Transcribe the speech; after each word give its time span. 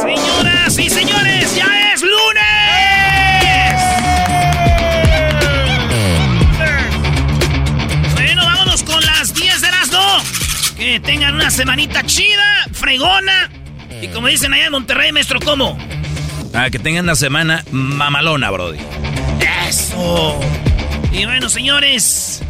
Señoras 0.00 0.78
y 0.78 0.88
señores, 0.90 1.54
ya 1.56 1.92
es 1.94 2.02
lunes. 2.02 2.40
Bueno, 8.14 8.44
vámonos 8.44 8.82
con 8.82 9.00
las 9.04 9.34
10 9.34 9.60
de 9.60 9.68
Erasmo. 9.68 10.00
Que 10.76 11.00
tengan 11.00 11.34
una 11.34 11.50
semanita 11.50 12.02
chida, 12.04 12.66
fregona. 12.72 13.50
Y 14.02 14.08
como 14.08 14.28
dicen 14.28 14.52
allá 14.54 14.66
en 14.66 14.72
Monterrey, 14.72 15.12
maestro, 15.12 15.40
¿cómo? 15.40 15.76
Ah, 16.54 16.70
que 16.70 16.78
tengan 16.78 17.04
una 17.04 17.14
semana 17.16 17.64
mamalona, 17.70 18.50
Brody. 18.50 18.78
Eso. 19.68 20.38
Y 21.12 21.24
bueno, 21.26 21.48
señores. 21.48 22.42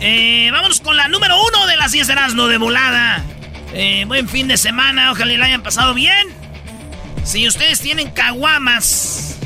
eh, 0.00 0.48
vámonos 0.52 0.80
con 0.80 0.96
la 0.96 1.08
número 1.08 1.36
uno 1.42 1.66
de 1.66 1.76
las 1.76 1.92
10 1.92 2.06
de 2.06 2.12
Erasmo 2.12 2.46
de 2.48 2.58
volada. 2.58 3.24
Eh, 3.72 4.04
buen 4.06 4.28
fin 4.28 4.48
de 4.48 4.56
semana, 4.56 5.12
ojalá 5.12 5.34
le 5.36 5.44
hayan 5.44 5.62
pasado 5.62 5.92
bien. 5.94 6.28
Si 7.24 7.46
ustedes 7.46 7.80
tienen 7.80 8.10
caguamas 8.10 9.36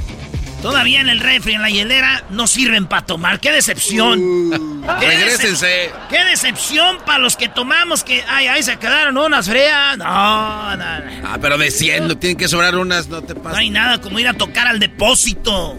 todavía 0.63 1.01
en 1.01 1.09
el 1.09 1.21
refri, 1.21 1.55
en 1.55 1.63
la 1.63 1.71
hielera, 1.71 2.25
no 2.31 2.47
sirven 2.47 2.87
para 2.87 3.07
tomar. 3.07 3.41
¡Qué 3.41 3.51
decepción! 3.51 4.83
¡Qué 5.01 5.07
regrésense. 5.09 5.91
decep- 5.91 6.09
¡Qué 6.11 6.25
decepción 6.27 6.99
para 7.07 7.19
los 7.19 7.37
que 7.37 7.49
tomamos 7.49 8.05
que, 8.05 8.23
ay, 8.29 8.47
ay, 8.49 8.63
se 8.63 8.77
quedaron 8.77 9.17
unas 9.17 9.49
frías! 9.49 9.97
No, 9.97 10.77
no, 10.77 10.77
no. 10.77 11.29
Ah, 11.29 11.39
pero 11.41 11.57
de 11.57 11.71
100, 11.71 12.09
no 12.09 12.19
tienen 12.19 12.37
que 12.37 12.47
sobrar 12.49 12.77
unas, 12.77 13.09
no 13.09 13.23
te 13.23 13.33
No 13.35 13.43
pases. 13.43 13.59
hay 13.59 13.71
nada 13.71 14.01
como 14.03 14.19
ir 14.19 14.29
a 14.29 14.35
tocar 14.35 14.67
al 14.69 14.79
depósito. 14.79 15.77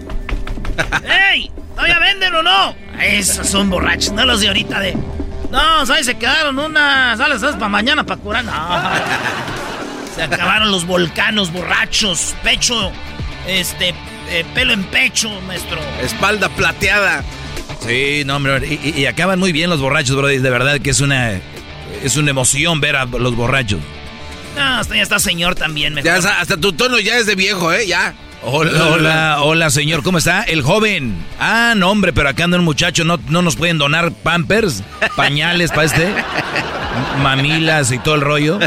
¡Ey! 1.31 1.52
¿Todavía 1.75 2.00
venden 2.00 2.34
o 2.35 2.41
no? 2.44 2.75
Esos 3.00 3.47
son 3.47 3.69
borrachos, 3.69 4.12
no 4.13 4.25
los 4.25 4.41
de 4.41 4.47
ahorita 4.47 4.79
de. 4.79 4.97
No, 5.50 5.85
¿sabes? 5.85 6.06
Se 6.06 6.16
quedaron 6.16 6.57
unas. 6.59 7.18
Para 7.18 7.69
mañana 7.69 8.06
para 8.06 8.22
curar? 8.22 8.46
No. 8.46 8.52
Se 10.16 10.24
acabaron 10.24 10.72
los 10.72 10.85
volcanos 10.85 11.52
borrachos. 11.52 12.35
Pecho. 12.44 12.91
Este. 13.47 13.96
eh, 14.29 14.46
pelo 14.53 14.74
en 14.74 14.84
pecho, 14.85 15.29
maestro. 15.41 15.79
Espalda 16.02 16.50
plateada. 16.50 17.24
Sí, 17.85 18.24
no, 18.25 18.35
hombre. 18.35 18.68
Y, 18.68 19.06
acaban 19.06 19.40
muy 19.40 19.52
bien 19.52 19.69
los 19.69 19.81
borrachos, 19.81 20.16
Brody. 20.16 20.38
De 20.38 20.50
verdad 20.50 20.79
que 20.79 20.91
es 20.91 21.00
una, 21.02 21.31
es 22.03 22.16
una 22.16 22.29
emoción 22.29 22.79
ver 22.79 22.96
a 22.96 23.06
los 23.06 23.35
borrachos. 23.35 23.79
No, 24.56 24.79
hasta 24.79 24.96
ya 24.96 25.02
está 25.02 25.19
señor 25.19 25.56
también, 25.56 25.94
mejor. 25.94 26.22
Ya, 26.22 26.40
hasta 26.40 26.58
tu 26.58 26.73
tono 26.73 27.00
ya 27.00 27.18
es 27.18 27.25
de 27.25 27.35
viejo, 27.35 27.72
¿eh? 27.72 27.88
Ya. 27.88 28.13
Hola, 28.44 28.88
hola, 28.88 29.38
hola, 29.44 29.69
señor. 29.69 30.02
¿Cómo 30.02 30.18
está? 30.18 30.41
El 30.44 30.63
joven. 30.63 31.16
Ah, 31.40 31.74
no, 31.78 31.91
hombre, 31.91 32.12
pero 32.12 32.29
acá 32.29 32.46
anda 32.46 32.57
un 32.57 32.66
muchacho. 32.66 33.03
¿No, 33.03 33.18
no 33.28 33.41
nos 33.41 33.56
pueden 33.56 33.78
donar 33.78 34.12
pampers, 34.12 34.84
pañales 35.16 35.69
para 35.72 35.84
este? 35.84 36.13
Mamilas 37.22 37.91
y 37.91 38.00
todo 38.00 38.16
el 38.16 38.22
rollo. 38.22 38.59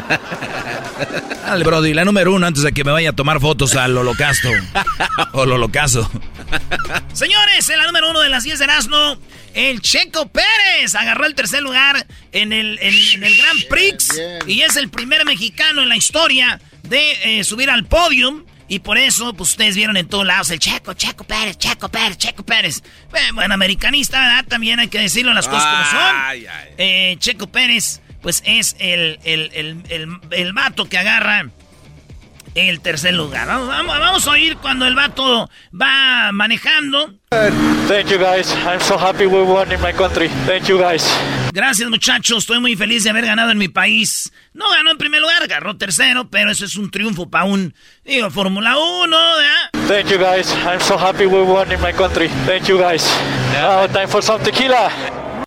Dale, 1.45 1.65
Brody, 1.65 1.93
la 1.93 2.05
número 2.05 2.33
uno 2.33 2.47
antes 2.47 2.62
de 2.62 2.73
que 2.73 2.85
me 2.85 2.93
vaya 2.93 3.11
a 3.11 3.12
tomar 3.15 3.41
fotos 3.41 3.75
al 3.75 3.97
holocausto. 3.97 4.49
O 5.33 5.43
al 5.43 5.53
holocausto. 5.53 6.09
Señores, 7.12 7.69
en 7.69 7.79
la 7.79 7.87
número 7.87 8.11
uno 8.11 8.21
de 8.21 8.29
las 8.29 8.45
10 8.45 8.59
de 8.61 8.65
Erasmo, 8.65 9.19
el 9.55 9.81
Checo 9.81 10.29
Pérez 10.29 10.95
agarró 10.95 11.27
el 11.27 11.35
tercer 11.35 11.62
lugar 11.62 12.06
en 12.31 12.53
el, 12.53 12.79
en, 12.81 12.95
en 13.15 13.25
el 13.25 13.37
Grand 13.37 13.69
Prix 13.69 14.21
y 14.47 14.61
es 14.61 14.77
el 14.77 14.89
primer 14.89 15.25
mexicano 15.25 15.83
en 15.83 15.89
la 15.89 15.97
historia 15.97 16.61
de 16.85 17.41
eh, 17.41 17.45
subir 17.45 17.71
al 17.71 17.85
podium. 17.85 18.45
Y 18.69 18.79
por 18.79 18.97
eso, 18.99 19.35
pues 19.35 19.51
ustedes 19.51 19.77
vieron 19.77 19.97
en 19.97 20.09
todos 20.09 20.27
lados 20.27 20.51
el 20.51 20.59
Checo, 20.59 20.95
Checo 20.95 21.25
Pérez, 21.25 21.59
Checo 21.59 21.89
Pérez, 21.89 22.17
Checo 22.17 22.45
Pérez. 22.45 22.83
Bueno, 23.35 23.55
americanista, 23.55 24.21
¿verdad? 24.21 24.45
También 24.49 24.81
hay 24.81 24.89
que 24.89 24.99
decirlo 24.99 25.35
las 25.35 25.49
cosas 25.49 25.65
como 25.65 25.85
son. 25.85 26.17
Ay, 26.17 26.47
ay. 26.47 26.69
Eh, 26.79 27.17
Checo 27.19 27.47
Pérez, 27.47 28.01
pues 28.23 28.43
es 28.47 28.77
el, 28.79 29.19
el, 29.25 29.51
el, 29.55 29.83
el, 29.91 30.19
el 30.31 30.53
vato 30.55 30.89
que 30.89 30.97
agarra 30.97 31.51
el 32.55 32.81
tercer 32.81 33.15
lugar. 33.15 33.47
Vamos, 33.47 33.69
vamos, 33.69 33.99
vamos 33.99 34.27
a 34.27 34.31
oír 34.31 34.57
cuando 34.57 34.87
el 34.87 34.95
vato 34.95 35.51
va 35.73 36.31
manejando. 36.33 37.15
Thank 37.89 38.09
you 38.11 38.19
guys. 38.19 38.55
I'm 38.67 38.81
so 38.81 38.97
happy 38.97 39.27
we 39.27 39.43
won 39.43 39.71
in 39.73 39.81
my 39.81 39.93
country. 39.93 40.29
Thank 40.47 40.69
you 40.69 40.79
guys. 40.79 41.05
Gracias 41.53 41.89
muchachos, 41.89 42.39
estoy 42.39 42.59
muy 42.59 42.75
feliz 42.75 43.05
de 43.05 43.11
haber 43.11 43.27
ganado 43.27 43.53
en 43.53 43.59
mi 43.59 43.69
país. 43.69 44.33
No 44.55 44.69
ganó 44.71 44.91
en 44.91 44.99
primer 44.99 45.21
lugar, 45.21 45.41
agarró 45.41 45.77
tercero, 45.77 46.29
pero 46.29 46.51
eso 46.51 46.65
es 46.65 46.75
un 46.75 46.91
triunfo 46.91 47.31
para 47.31 47.45
un, 47.45 47.75
digo, 48.05 48.29
Fórmula 48.31 48.77
1, 48.77 49.17
¿verdad? 49.17 49.87
Thank 49.87 50.11
you 50.11 50.19
guys. 50.19 50.53
I'm 50.67 50.81
so 50.81 50.99
happy 50.99 51.27
we 51.27 51.43
won 51.43 51.71
in 51.71 51.81
my 51.81 51.93
country. 51.93 52.29
Thank 52.45 52.67
you 52.67 52.79
guys. 52.79 53.09
Now 53.53 53.87
time 53.87 54.09
for 54.09 54.21
some 54.21 54.43
tequila. 54.43 54.91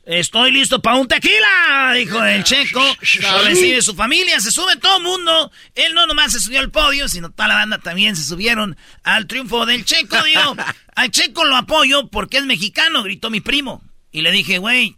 Estoy 0.07 0.51
listo 0.51 0.81
para 0.81 0.95
un 0.95 1.05
tequila, 1.05 1.91
dijo 1.93 2.23
el 2.23 2.41
checo. 2.45 2.81
Lo 3.21 3.43
recibe 3.43 3.81
su 3.81 3.93
familia, 3.93 4.39
se 4.39 4.51
sube 4.51 4.77
todo 4.77 4.99
el 4.99 5.03
mundo. 5.03 5.51
Él 5.75 5.93
no 5.93 6.07
nomás 6.07 6.31
se 6.31 6.39
subió 6.39 6.61
al 6.61 6.71
podio, 6.71 7.09
sino 7.09 7.29
toda 7.29 7.49
la 7.49 7.55
banda 7.55 7.79
también 7.79 8.15
se 8.15 8.23
subieron 8.23 8.77
al 9.03 9.27
triunfo 9.27 9.65
del 9.65 9.83
checo. 9.83 10.15
Digo, 10.23 10.55
al 10.95 11.11
checo 11.11 11.43
lo 11.43 11.57
apoyo 11.57 12.07
porque 12.07 12.37
es 12.37 12.45
mexicano, 12.45 13.03
gritó 13.03 13.29
mi 13.29 13.41
primo. 13.41 13.83
Y 14.09 14.21
le 14.21 14.31
dije, 14.31 14.59
güey, 14.59 14.95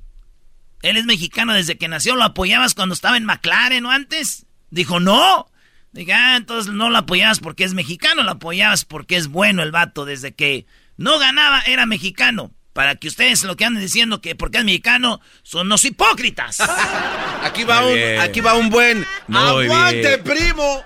él 0.84 0.96
es 0.96 1.06
mexicano 1.06 1.56
desde 1.56 1.80
que 1.80 1.88
nació, 1.88 2.16
¿lo 2.16 2.24
apoyabas 2.24 2.76
cuando 2.76 2.94
estaba 2.94 3.18
en 3.18 3.26
McLaren 3.26 3.88
o 3.88 3.92
antes? 3.92 4.46
Dijo, 4.70 5.00
no. 5.00 5.48
Dije, 5.92 6.14
ah, 6.14 6.36
entonces 6.38 6.72
no 6.72 6.92
lo 6.92 7.00
apoyabas 7.00 7.40
porque 7.40 7.64
es 7.64 7.74
mexicano, 7.74 8.22
lo 8.22 8.30
apoyabas 8.30 8.86
porque 8.86 9.18
es 9.18 9.28
bueno 9.28 9.64
el 9.64 9.72
vato. 9.72 10.06
Desde 10.06 10.36
que 10.36 10.68
no 10.98 11.18
ganaba, 11.18 11.62
era 11.62 11.88
mexicano. 11.88 12.54
Para 12.74 12.96
que 12.96 13.08
ustedes 13.08 13.44
lo 13.44 13.56
que 13.56 13.66
anden 13.66 13.82
diciendo 13.82 14.22
que 14.22 14.36
porque 14.36 14.60
es 14.60 14.64
mexicano 14.64 15.20
son 15.44 15.70
los 15.70 15.84
hipócritas. 15.86 16.60
Aquí 17.44 17.64
va 17.64 17.82
Muy 17.82 17.92
un, 17.92 17.98
bien. 17.98 18.20
aquí 18.20 18.42
va 18.42 18.54
un 18.54 18.70
buen. 18.70 19.06
Muy 19.28 19.66
¡Aguante, 19.66 20.18
bien. 20.18 20.24
primo! 20.24 20.84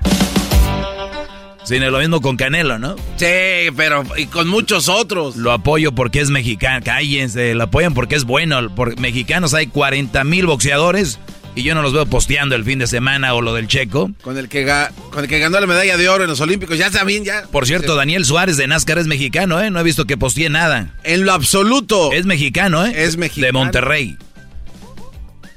Sí, 1.66 1.80
lo 1.80 2.00
mismo 2.00 2.20
con 2.22 2.36
Canelo, 2.36 2.78
¿no? 2.78 2.96
Sí, 3.16 3.72
pero 3.78 4.04
y 4.18 4.26
con 4.26 4.50
muchos 4.50 4.90
otros. 4.90 5.38
Lo 5.38 5.52
apoyo 5.54 5.94
porque 5.94 6.20
es 6.20 6.30
mexicano. 6.30 6.84
Cállense, 6.84 7.54
lo 7.56 7.64
apoyan 7.64 7.94
porque 7.94 8.16
es 8.16 8.26
bueno. 8.26 8.74
Por 8.76 9.00
mexicanos 9.00 9.54
hay 9.54 9.68
40 9.68 10.24
mil 10.26 10.46
boxeadores 10.46 11.20
y 11.56 11.64
yo 11.64 11.76
no 11.76 11.82
los 11.82 11.94
veo 11.94 12.06
posteando 12.06 12.56
el 12.56 12.64
fin 12.66 12.80
de 12.80 12.88
semana 12.88 13.34
o 13.34 13.42
lo 13.42 13.54
del 13.54 13.68
checo. 13.68 14.12
Con 14.22 14.38
el 14.38 14.50
que, 14.50 14.66
ga- 14.66 14.92
con 15.12 15.24
el 15.24 15.30
que 15.30 15.40
ganó 15.40 15.60
la 15.60 15.68
medalla 15.68 15.98
de 15.98 16.10
oro 16.10 16.24
en 16.24 16.30
los 16.30 16.42
Olímpicos, 16.42 16.78
ya 16.78 16.92
saben, 16.92 17.24
ya. 17.24 17.44
Por 17.52 17.68
cierto, 17.68 17.96
Daniel 17.96 18.26
Suárez 18.26 18.58
de 18.58 18.68
NASCAR 18.68 18.98
es 19.00 19.08
mexicano, 19.08 19.62
¿eh? 19.62 19.70
No 19.72 19.80
he 19.80 19.84
visto 19.84 20.06
que 20.06 20.18
postee 20.18 20.50
nada. 20.50 20.96
En 21.04 21.26
lo 21.26 21.34
absoluto. 21.34 22.12
Es 22.12 22.26
mexicano, 22.26 22.86
¿eh? 22.86 22.94
Es 23.04 23.18
mexicano. 23.18 23.46
De 23.48 23.52
Monterrey. 23.54 24.18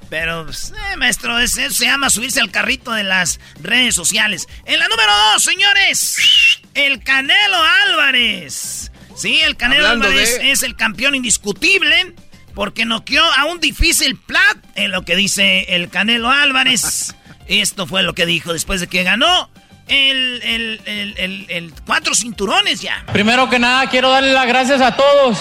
Pero, 0.09 0.45
pues, 0.45 0.73
eh, 0.93 0.97
maestro, 0.99 1.39
es- 1.41 1.57
eso 1.57 1.75
se 1.75 1.85
llama 1.87 2.11
subirse 2.11 2.41
al 2.41 2.51
carrito 2.53 2.93
de 2.93 3.03
las 3.03 3.41
redes 3.61 3.95
sociales. 3.95 4.47
En 4.65 4.79
la 4.79 4.87
número 4.89 5.11
dos, 5.33 5.43
señores, 5.43 6.61
el 6.75 7.03
Canelo 7.03 7.57
Álvarez. 7.89 8.93
Sí, 9.17 9.41
el 9.41 9.57
Canelo 9.57 9.87
Hablando 9.87 10.07
Álvarez 10.09 10.39
de- 10.39 10.53
es 10.53 10.63
el 10.63 10.77
campeón 10.77 11.15
indiscutible 11.17 12.15
porque 12.56 12.85
noqueó 12.87 13.23
a 13.37 13.44
un 13.44 13.61
difícil 13.61 14.17
plat, 14.17 14.56
en 14.75 14.91
lo 14.91 15.03
que 15.03 15.14
dice 15.14 15.76
el 15.76 15.91
Canelo 15.91 16.31
Álvarez. 16.31 17.14
Esto 17.47 17.87
fue 17.87 18.03
lo 18.03 18.14
que 18.14 18.26
dijo 18.26 18.53
después 18.53 18.81
de 18.81 18.88
que 18.88 19.05
ganó 19.05 19.49
el, 19.87 20.41
el, 20.43 20.81
el, 20.87 21.14
el- 21.19 21.47
el 21.50 21.73
cuatro 21.87 22.14
cinturones 22.14 22.81
ya. 22.81 23.05
Primero 23.12 23.49
que 23.49 23.58
nada, 23.61 23.88
quiero 23.88 24.11
darle 24.11 24.32
las 24.32 24.47
gracias 24.47 24.81
a 24.81 24.97
todos. 24.97 25.38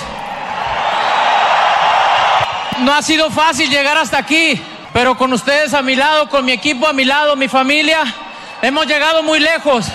No 2.80 2.94
ha 2.94 3.02
sido 3.02 3.32
fácil 3.32 3.70
llegar 3.70 3.98
hasta 3.98 4.18
aquí, 4.18 4.62
pero 4.94 5.18
con 5.18 5.32
ustedes 5.34 5.74
a 5.74 5.82
mi 5.82 5.96
lado, 5.96 6.30
con 6.30 6.44
mi 6.46 6.52
equipo 6.52 6.86
a 6.88 6.94
mi 6.94 7.06
lado, 7.06 7.36
mi 7.38 7.48
familia, 7.48 8.04
hemos 8.62 8.86
llegado 8.86 9.24
muy 9.24 9.40
lejos. 9.40 9.86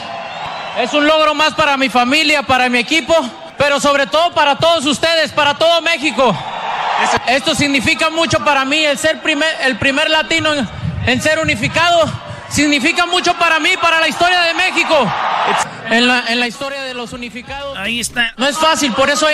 Es 0.78 0.93
un 0.94 1.06
logro 1.06 1.34
más 1.34 1.52
para 1.55 1.76
mi 1.76 1.90
familia, 1.90 2.43
para 2.43 2.69
mi 2.70 2.78
equipo, 2.78 3.14
pero 3.58 3.78
sobre 3.78 4.06
todo 4.06 4.32
para 4.32 4.56
todos 4.56 4.87
ustedes, 4.87 5.31
para 5.32 5.55
todo 5.58 5.82
México. 5.82 6.34
Esto 7.29 7.55
significa 7.55 8.11
mucho 8.11 8.38
para 8.44 8.64
mí, 8.64 8.85
el 8.85 8.99
ser 8.99 9.20
primer, 9.23 9.49
el 9.64 9.76
primer 9.79 10.11
latino 10.11 10.52
en, 10.55 10.69
en 11.06 11.23
ser 11.23 11.38
unificado, 11.38 12.11
significa 12.50 13.06
mucho 13.06 13.35
para 13.35 13.58
mí, 13.61 13.70
para 13.81 14.00
la 14.00 14.08
historia 14.08 14.41
de 14.43 14.55
México. 14.55 15.11
En 15.91 16.06
la, 16.06 16.25
en 16.29 16.38
la 16.41 16.47
historia 16.47 16.82
de 16.82 16.94
los 16.94 17.12
unificados. 17.12 17.76
Ahí 17.79 18.00
está. 18.00 18.32
No 18.37 18.47
es 18.47 18.56
fácil, 18.58 18.93
por 18.93 19.11
eso, 19.11 19.26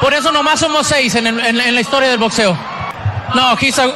por 0.00 0.12
eso 0.14 0.30
nomás 0.32 0.60
somos 0.60 0.86
seis 0.86 1.14
en, 1.14 1.26
el- 1.26 1.40
en- 1.40 1.60
en 1.60 1.74
la 1.74 1.80
historia 1.80 2.08
del 2.08 2.18
boxeo. 2.18 2.58
No, 3.34 3.56
he's 3.60 3.78
a- 3.78 3.90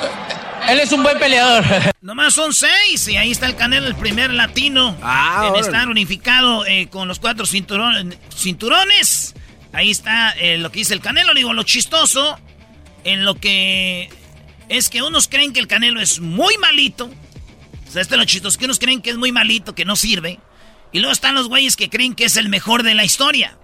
él 0.68 0.80
es 0.80 0.90
un 0.92 1.02
buen 1.02 1.18
peleador. 1.18 1.64
Nomás 2.00 2.34
son 2.34 2.52
seis 2.54 3.06
y 3.08 3.16
ahí 3.16 3.30
está 3.30 3.46
el 3.46 3.54
Canelo, 3.56 3.86
el 3.86 3.94
primer 3.96 4.32
latino 4.32 4.96
Ah, 5.02 5.46
en 5.48 5.56
estar 5.56 5.88
unificado 5.88 6.64
eh, 6.66 6.88
con 6.90 7.06
los 7.08 7.18
cuatro 7.20 7.44
cinturón- 7.46 8.16
cinturones. 8.34 9.34
Ahí 9.72 9.90
está 9.90 10.30
eh, 10.38 10.56
lo 10.58 10.70
que 10.72 10.78
dice 10.80 10.94
el 10.94 11.00
Canelo. 11.00 11.34
Digo, 11.34 11.52
lo 11.52 11.62
chistoso 11.64 12.38
en 13.06 13.24
lo 13.24 13.34
que 13.36 14.10
es 14.68 14.88
que 14.90 15.00
unos 15.02 15.28
creen 15.28 15.52
que 15.52 15.60
el 15.60 15.66
Canelo 15.68 16.00
es 16.00 16.20
muy 16.20 16.56
malito. 16.58 17.06
O 17.88 17.90
sea, 17.90 18.02
esto 18.02 18.14
es 18.14 18.18
lo 18.18 18.24
chistoso, 18.24 18.58
que 18.58 18.64
unos 18.66 18.78
creen 18.78 19.00
que 19.00 19.10
es 19.10 19.16
muy 19.16 19.32
malito, 19.32 19.74
que 19.74 19.84
no 19.84 19.96
sirve. 19.96 20.40
Y 20.92 20.98
luego 20.98 21.12
están 21.12 21.34
los 21.34 21.48
güeyes 21.48 21.76
que 21.76 21.88
creen 21.88 22.14
que 22.14 22.24
es 22.24 22.36
el 22.36 22.48
mejor 22.48 22.82
de 22.82 22.94
la 22.94 23.04
historia. 23.04 23.56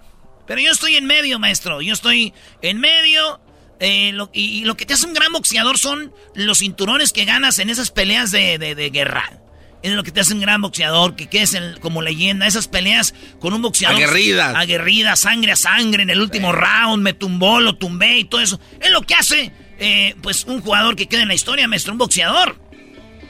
Pero 0.46 0.60
yo 0.60 0.70
estoy 0.72 0.96
en 0.96 1.06
medio, 1.06 1.38
maestro. 1.38 1.80
Yo 1.82 1.92
estoy 1.92 2.32
en 2.62 2.78
medio. 2.80 3.40
eh, 3.80 4.14
y, 4.32 4.64
lo 4.64 4.76
que 4.76 4.86
te 4.86 4.94
hace 4.94 5.06
un 5.06 5.14
gran 5.14 5.32
boxeador 5.32 5.76
son 5.76 6.12
los 6.36 6.58
cinturones 6.58 7.12
que 7.12 7.24
ganas 7.24 7.58
en 7.58 7.68
esas 7.68 7.90
peleas 7.90 8.30
de- 8.30 8.56
de 8.58 8.90
guerra. 8.90 9.40
Es 9.82 9.92
lo 9.92 10.04
que 10.04 10.12
te 10.12 10.20
hace 10.20 10.32
un 10.34 10.40
gran 10.40 10.60
boxeador, 10.62 11.16
que 11.16 11.26
quedes 11.28 11.54
en- 11.54 11.76
como 11.80 12.02
leyenda. 12.02 12.46
Esas 12.46 12.68
peleas 12.68 13.14
con 13.40 13.52
un 13.52 13.62
boxeador. 13.62 13.96
Aguerridas. 13.96 14.54
Aguerridas, 14.54 15.18
sangre 15.20 15.52
a 15.52 15.56
sangre 15.56 16.04
en 16.04 16.10
el 16.10 16.20
último 16.20 16.52
round. 16.52 17.02
Me 17.02 17.12
tumbó, 17.14 17.58
lo 17.60 17.74
tumbé 17.74 18.18
y 18.18 18.24
todo 18.24 18.40
eso. 18.40 18.60
Es 18.80 18.90
lo 18.92 19.02
que 19.02 19.14
hace, 19.14 19.50
eh, 19.80 20.14
pues, 20.22 20.44
un 20.44 20.60
jugador 20.60 20.94
que 20.94 21.08
queda 21.08 21.22
en 21.22 21.28
la 21.28 21.34
historia, 21.34 21.66
maestro. 21.66 21.92
Un 21.92 21.98
boxeador. 21.98 22.60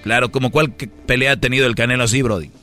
Claro, 0.03 0.31
como 0.31 0.51
cuál 0.51 0.77
que- 0.77 0.89
pelea 0.89 1.33
ha 1.33 1.37
tenido 1.37 1.67
el 1.67 1.75
Canelo 1.75 2.05
así, 2.05 2.21
Brody. 2.23 2.51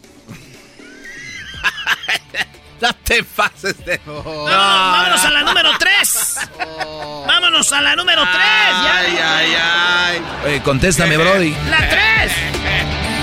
No 2.81 2.93
te 3.03 3.23
pases 3.23 3.75
de. 3.85 3.99
Vámonos, 4.05 4.45
vámonos 4.45 5.25
a 5.25 5.29
la 5.31 5.43
número 5.43 5.69
3. 5.77 6.35
Vámonos 7.27 7.73
a 7.73 7.81
la 7.81 7.95
número 7.97 8.21
3. 8.21 8.33
Ay, 8.37 9.17
ay, 9.21 9.51
ay. 9.61 10.21
Oye, 10.45 10.61
contéstame, 10.61 11.17
Brody. 11.17 11.53
La 11.69 11.89
3. 11.89 12.31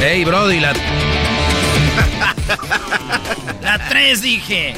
Hey, 0.00 0.24
Brody, 0.24 0.60
la... 0.60 0.72
La 3.62 3.88
3 3.88 4.22
dije. 4.22 4.74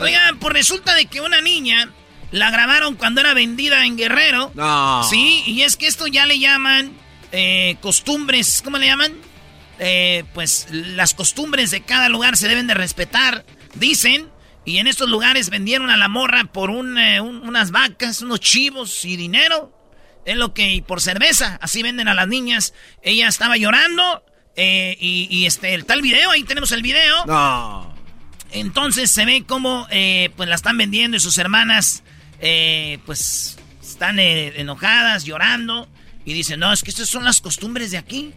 Oigan, 0.00 0.38
pues 0.38 0.52
resulta 0.54 0.94
de 0.94 1.06
que 1.06 1.20
una 1.20 1.40
niña 1.40 1.90
la 2.30 2.50
grabaron 2.50 2.94
cuando 2.96 3.20
era 3.20 3.34
vendida 3.34 3.84
en 3.84 3.96
Guerrero. 3.96 4.50
No. 4.54 5.04
Sí, 5.04 5.42
y 5.46 5.62
es 5.62 5.76
que 5.76 5.86
esto 5.86 6.06
ya 6.06 6.26
le 6.26 6.38
llaman 6.38 6.92
eh, 7.32 7.76
costumbres, 7.80 8.62
¿cómo 8.64 8.78
le 8.78 8.86
llaman? 8.86 9.12
Eh, 9.78 10.24
pues 10.34 10.66
las 10.70 11.14
costumbres 11.14 11.70
de 11.70 11.82
cada 11.82 12.08
lugar 12.08 12.36
se 12.36 12.48
deben 12.48 12.66
de 12.66 12.74
respetar, 12.74 13.44
dicen. 13.74 14.28
Y 14.64 14.78
en 14.78 14.86
estos 14.86 15.08
lugares 15.08 15.48
vendieron 15.50 15.88
a 15.90 15.96
la 15.96 16.08
morra 16.08 16.44
por 16.44 16.70
un, 16.70 16.98
eh, 16.98 17.20
un- 17.20 17.46
unas 17.46 17.70
vacas, 17.70 18.20
unos 18.22 18.40
chivos 18.40 19.04
y 19.04 19.16
dinero. 19.16 19.72
Es 20.26 20.36
lo 20.36 20.52
que, 20.52 20.72
y 20.72 20.80
por 20.82 21.00
cerveza, 21.00 21.58
así 21.62 21.82
venden 21.82 22.08
a 22.08 22.14
las 22.14 22.28
niñas. 22.28 22.74
Ella 23.02 23.28
estaba 23.28 23.56
llorando 23.56 24.22
eh, 24.60 24.96
y, 25.00 25.28
y 25.30 25.46
este, 25.46 25.74
está 25.74 25.94
el 25.94 26.02
video, 26.02 26.30
ahí 26.30 26.42
tenemos 26.42 26.72
el 26.72 26.82
video. 26.82 27.24
No. 27.26 27.94
Entonces 28.50 29.10
se 29.10 29.24
ve 29.24 29.44
como 29.46 29.86
eh, 29.90 30.30
pues 30.36 30.48
la 30.48 30.54
están 30.56 30.76
vendiendo 30.76 31.16
y 31.16 31.20
sus 31.20 31.38
hermanas 31.38 32.02
eh, 32.40 32.98
pues 33.06 33.58
están 33.82 34.18
eh, 34.18 34.60
enojadas, 34.60 35.24
llorando 35.24 35.88
y 36.24 36.32
dicen, 36.32 36.60
no, 36.60 36.72
es 36.72 36.82
que 36.82 36.90
estas 36.90 37.08
son 37.08 37.24
las 37.24 37.40
costumbres 37.40 37.90
de 37.92 37.98
aquí. 37.98 38.32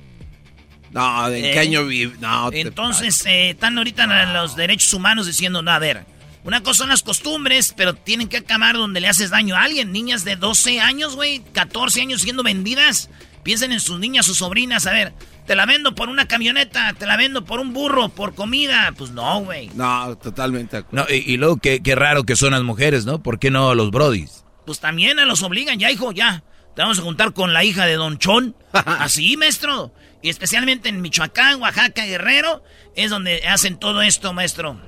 No, 0.92 1.30
¿de 1.30 1.50
Eh, 1.50 1.54
qué 1.54 1.60
año 1.60 1.86
vive? 1.86 2.16
No, 2.20 2.50
Entonces 2.52 3.26
eh, 3.26 3.52
están 3.52 3.78
ahorita 3.78 4.04
en 4.04 4.34
los 4.34 4.56
derechos 4.56 4.94
humanos 4.94 5.26
diciendo, 5.26 5.62
no, 5.62 5.72
a 5.72 5.80
ver, 5.80 6.06
una 6.44 6.62
cosa 6.62 6.80
son 6.80 6.90
las 6.90 7.04
costumbres, 7.04 7.74
pero 7.76 7.94
tienen 7.94 8.28
que 8.28 8.38
acabar 8.38 8.76
donde 8.76 9.00
le 9.00 9.08
haces 9.08 9.30
daño 9.30 9.56
a 9.56 9.64
alguien. 9.64 9.92
Niñas 9.92 10.24
de 10.26 10.36
12 10.36 10.82
años, 10.82 11.16
güey, 11.16 11.42
14 11.54 12.02
años 12.02 12.22
siendo 12.22 12.44
vendidas. 12.44 13.10
Piensen 13.44 13.72
en 13.72 13.80
sus 13.80 14.00
niñas, 14.00 14.26
sus 14.26 14.38
sobrinas, 14.38 14.86
a 14.86 14.92
ver, 14.92 15.14
te 15.48 15.56
la 15.56 15.66
vendo 15.66 15.96
por 15.96 16.10
una 16.10 16.28
camioneta, 16.28 16.94
te 16.94 17.06
la 17.06 17.18
vendo 17.18 17.44
por 17.46 17.60
un 17.60 17.74
burro, 17.74 18.10
por 18.10 18.36
comida. 18.36 18.94
Pues 18.98 19.12
no, 19.12 19.42
güey. 19.42 19.70
No, 19.76 20.18
totalmente. 20.18 20.78
de 20.78 20.84
acuerdo. 20.84 21.06
No, 21.08 21.14
y, 21.14 21.34
y 21.34 21.38
luego 21.38 21.58
qué, 21.58 21.82
qué 21.82 21.96
raro 21.96 22.24
que 22.24 22.36
son 22.36 22.52
las 22.52 22.64
mujeres, 22.64 23.06
¿no? 23.06 23.22
¿Por 23.22 23.40
qué 23.40 23.52
no 23.52 23.70
a 23.70 23.76
los 23.76 23.92
Brodis? 23.92 24.44
Pues 24.66 24.80
también 24.80 25.20
a 25.20 25.26
los 25.26 25.42
obligan, 25.44 25.80
ya 25.80 25.92
hijo, 25.92 26.12
ya. 26.12 26.44
Te 26.76 26.82
vamos 26.82 27.00
a 27.00 27.02
juntar 27.02 27.34
con 27.34 27.54
la 27.54 27.64
hija 27.64 27.86
de 27.86 27.96
Don 27.96 28.18
Chón. 28.18 28.56
Así, 28.74 29.36
maestro. 29.38 29.94
Y 30.22 30.30
especialmente 30.30 30.90
en 30.90 31.02
Michoacán, 31.02 31.62
Oaxaca, 31.62 32.06
Guerrero, 32.06 32.64
es 32.96 33.10
donde 33.10 33.46
hacen 33.48 33.78
todo 33.78 34.02
esto, 34.02 34.34
maestro. 34.34 34.80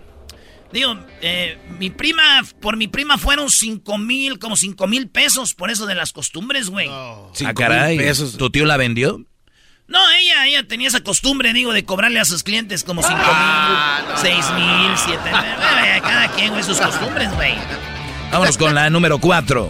Digo, 0.73 0.97
eh, 1.21 1.59
mi 1.77 1.91
prima, 1.91 2.41
por 2.59 2.77
mi 2.77 2.87
prima 2.87 3.19
fueron 3.19 3.51
cinco 3.51 3.99
mil, 3.99 4.39
como 4.39 4.55
cinco 4.55 4.87
mil 4.87 5.07
pesos 5.07 5.53
por 5.53 5.69
eso 5.69 5.85
de 5.85 5.93
las 5.93 6.11
costumbres, 6.11 6.71
güey. 6.71 6.87
No. 6.87 7.29
Cinco 7.35 7.51
ah, 7.51 7.53
caray. 7.53 7.95
mil 7.95 8.07
pesos. 8.07 8.37
¿Tu 8.37 8.49
tío 8.49 8.65
la 8.65 8.75
vendió? 8.75 9.23
ella, 9.87 10.47
ella 10.47 10.67
tenía 10.67 10.87
esa 10.87 11.01
costumbre, 11.01 11.53
digo, 11.53 11.73
de 11.73 11.85
cobrarle 11.85 12.19
a 12.19 12.25
sus 12.25 12.41
clientes 12.41 12.83
como 12.83 13.03
cinco 13.03 13.17
mil, 13.17 14.17
seis 14.17 14.45
mil, 14.55 14.91
siete 14.97 15.31
mil. 15.31 16.01
Cada 16.01 16.27
quien, 16.29 16.49
güey, 16.49 16.63
sus 16.63 16.79
costumbres, 16.79 17.31
güey. 17.35 17.53
Vámonos 18.31 18.57
con 18.57 18.73
la 18.73 18.89
número 18.89 19.19
4. 19.19 19.69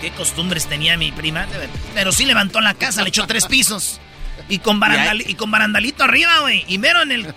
¿Qué 0.00 0.10
costumbres 0.10 0.66
tenía 0.66 0.96
mi 0.96 1.12
prima? 1.12 1.46
Pero 1.94 2.10
sí 2.10 2.24
levantó 2.24 2.60
la 2.60 2.74
casa, 2.74 3.02
le 3.02 3.10
echó 3.10 3.24
tres 3.28 3.46
pisos. 3.46 4.00
Y 4.48 4.58
con, 4.58 4.80
barandal- 4.80 5.22
y 5.24 5.34
con 5.34 5.52
barandalito 5.52 6.02
arriba, 6.02 6.40
güey. 6.40 6.64
Y 6.66 6.78
mero 6.78 7.02
en 7.02 7.12
el 7.12 7.34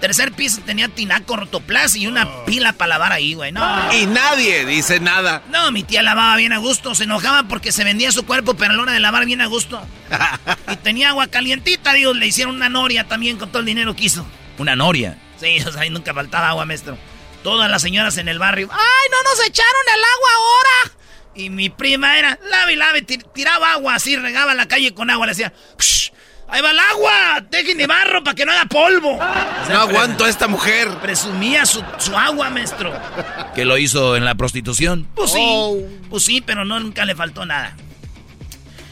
tercer 0.00 0.32
piso 0.32 0.60
tenía 0.64 0.88
tinaco 0.88 1.36
rotoplas 1.36 1.94
y 1.96 2.06
una 2.06 2.44
pila 2.44 2.72
para 2.72 2.88
lavar 2.90 3.12
ahí, 3.12 3.34
güey. 3.34 3.52
No. 3.52 3.92
Y 3.94 4.06
nadie 4.06 4.64
dice 4.64 5.00
nada. 5.00 5.42
No, 5.50 5.70
mi 5.72 5.82
tía 5.82 6.02
lavaba 6.02 6.36
bien 6.36 6.52
a 6.52 6.58
gusto. 6.58 6.94
Se 6.94 7.04
enojaba 7.04 7.44
porque 7.48 7.72
se 7.72 7.84
vendía 7.84 8.10
su 8.12 8.24
cuerpo, 8.26 8.54
pero 8.54 8.72
a 8.72 8.76
la 8.76 8.82
hora 8.82 8.92
de 8.92 9.00
lavar 9.00 9.26
bien 9.26 9.40
a 9.40 9.46
gusto. 9.46 9.80
Y 10.72 10.76
tenía 10.76 11.10
agua 11.10 11.26
calientita, 11.28 11.92
digo, 11.92 12.12
le 12.14 12.26
hicieron 12.26 12.54
una 12.56 12.68
noria 12.68 13.04
también 13.08 13.36
con 13.38 13.50
todo 13.50 13.60
el 13.60 13.66
dinero 13.66 13.94
que 13.96 14.04
hizo. 14.04 14.26
Una 14.58 14.76
noria. 14.76 15.18
Sí, 15.40 15.58
o 15.66 15.72
sea, 15.72 15.82
ahí 15.82 15.90
nunca 15.90 16.12
faltaba 16.14 16.48
agua, 16.50 16.64
maestro. 16.66 16.98
Todas 17.42 17.70
las 17.70 17.80
señoras 17.82 18.16
en 18.18 18.28
el 18.28 18.38
barrio. 18.38 18.68
¡Ay, 18.72 19.08
no 19.10 19.30
nos 19.30 19.46
echaron 19.46 19.82
el 19.94 20.00
agua 20.02 20.30
ahora! 20.36 20.94
Y 21.34 21.50
mi 21.50 21.70
prima 21.70 22.18
era, 22.18 22.38
lave, 22.50 22.74
lave, 22.76 23.02
tir- 23.06 23.24
tiraba 23.32 23.72
agua 23.72 23.94
así, 23.94 24.16
regaba 24.16 24.54
la 24.54 24.66
calle 24.66 24.92
con 24.92 25.08
agua, 25.08 25.26
le 25.26 25.32
decía, 25.32 25.52
"Psh, 25.78 26.10
¡Ahí 26.48 26.62
va 26.62 26.70
el 26.70 26.78
agua! 26.78 27.46
¡Dejen 27.50 27.76
de 27.78 27.86
barro 27.86 28.24
para 28.24 28.34
que 28.34 28.44
no 28.46 28.52
haga 28.52 28.66
polvo! 28.66 29.16
O 29.16 29.66
sea, 29.66 29.74
No 29.74 29.80
aguanto 29.80 30.24
a 30.24 30.28
esta 30.28 30.48
mujer. 30.48 30.88
Presumía 31.02 31.66
su, 31.66 31.84
su 31.98 32.16
agua, 32.16 32.50
maestro. 32.50 32.92
Que 33.54 33.64
lo 33.64 33.76
hizo 33.76 34.16
en 34.16 34.24
la 34.24 34.34
prostitución. 34.34 35.06
Pues 35.14 35.32
sí, 35.32 35.84
pues 36.08 36.24
sí, 36.24 36.40
pero 36.40 36.64
no, 36.64 36.80
nunca 36.80 37.04
le 37.04 37.14
faltó 37.14 37.44
nada. 37.44 37.76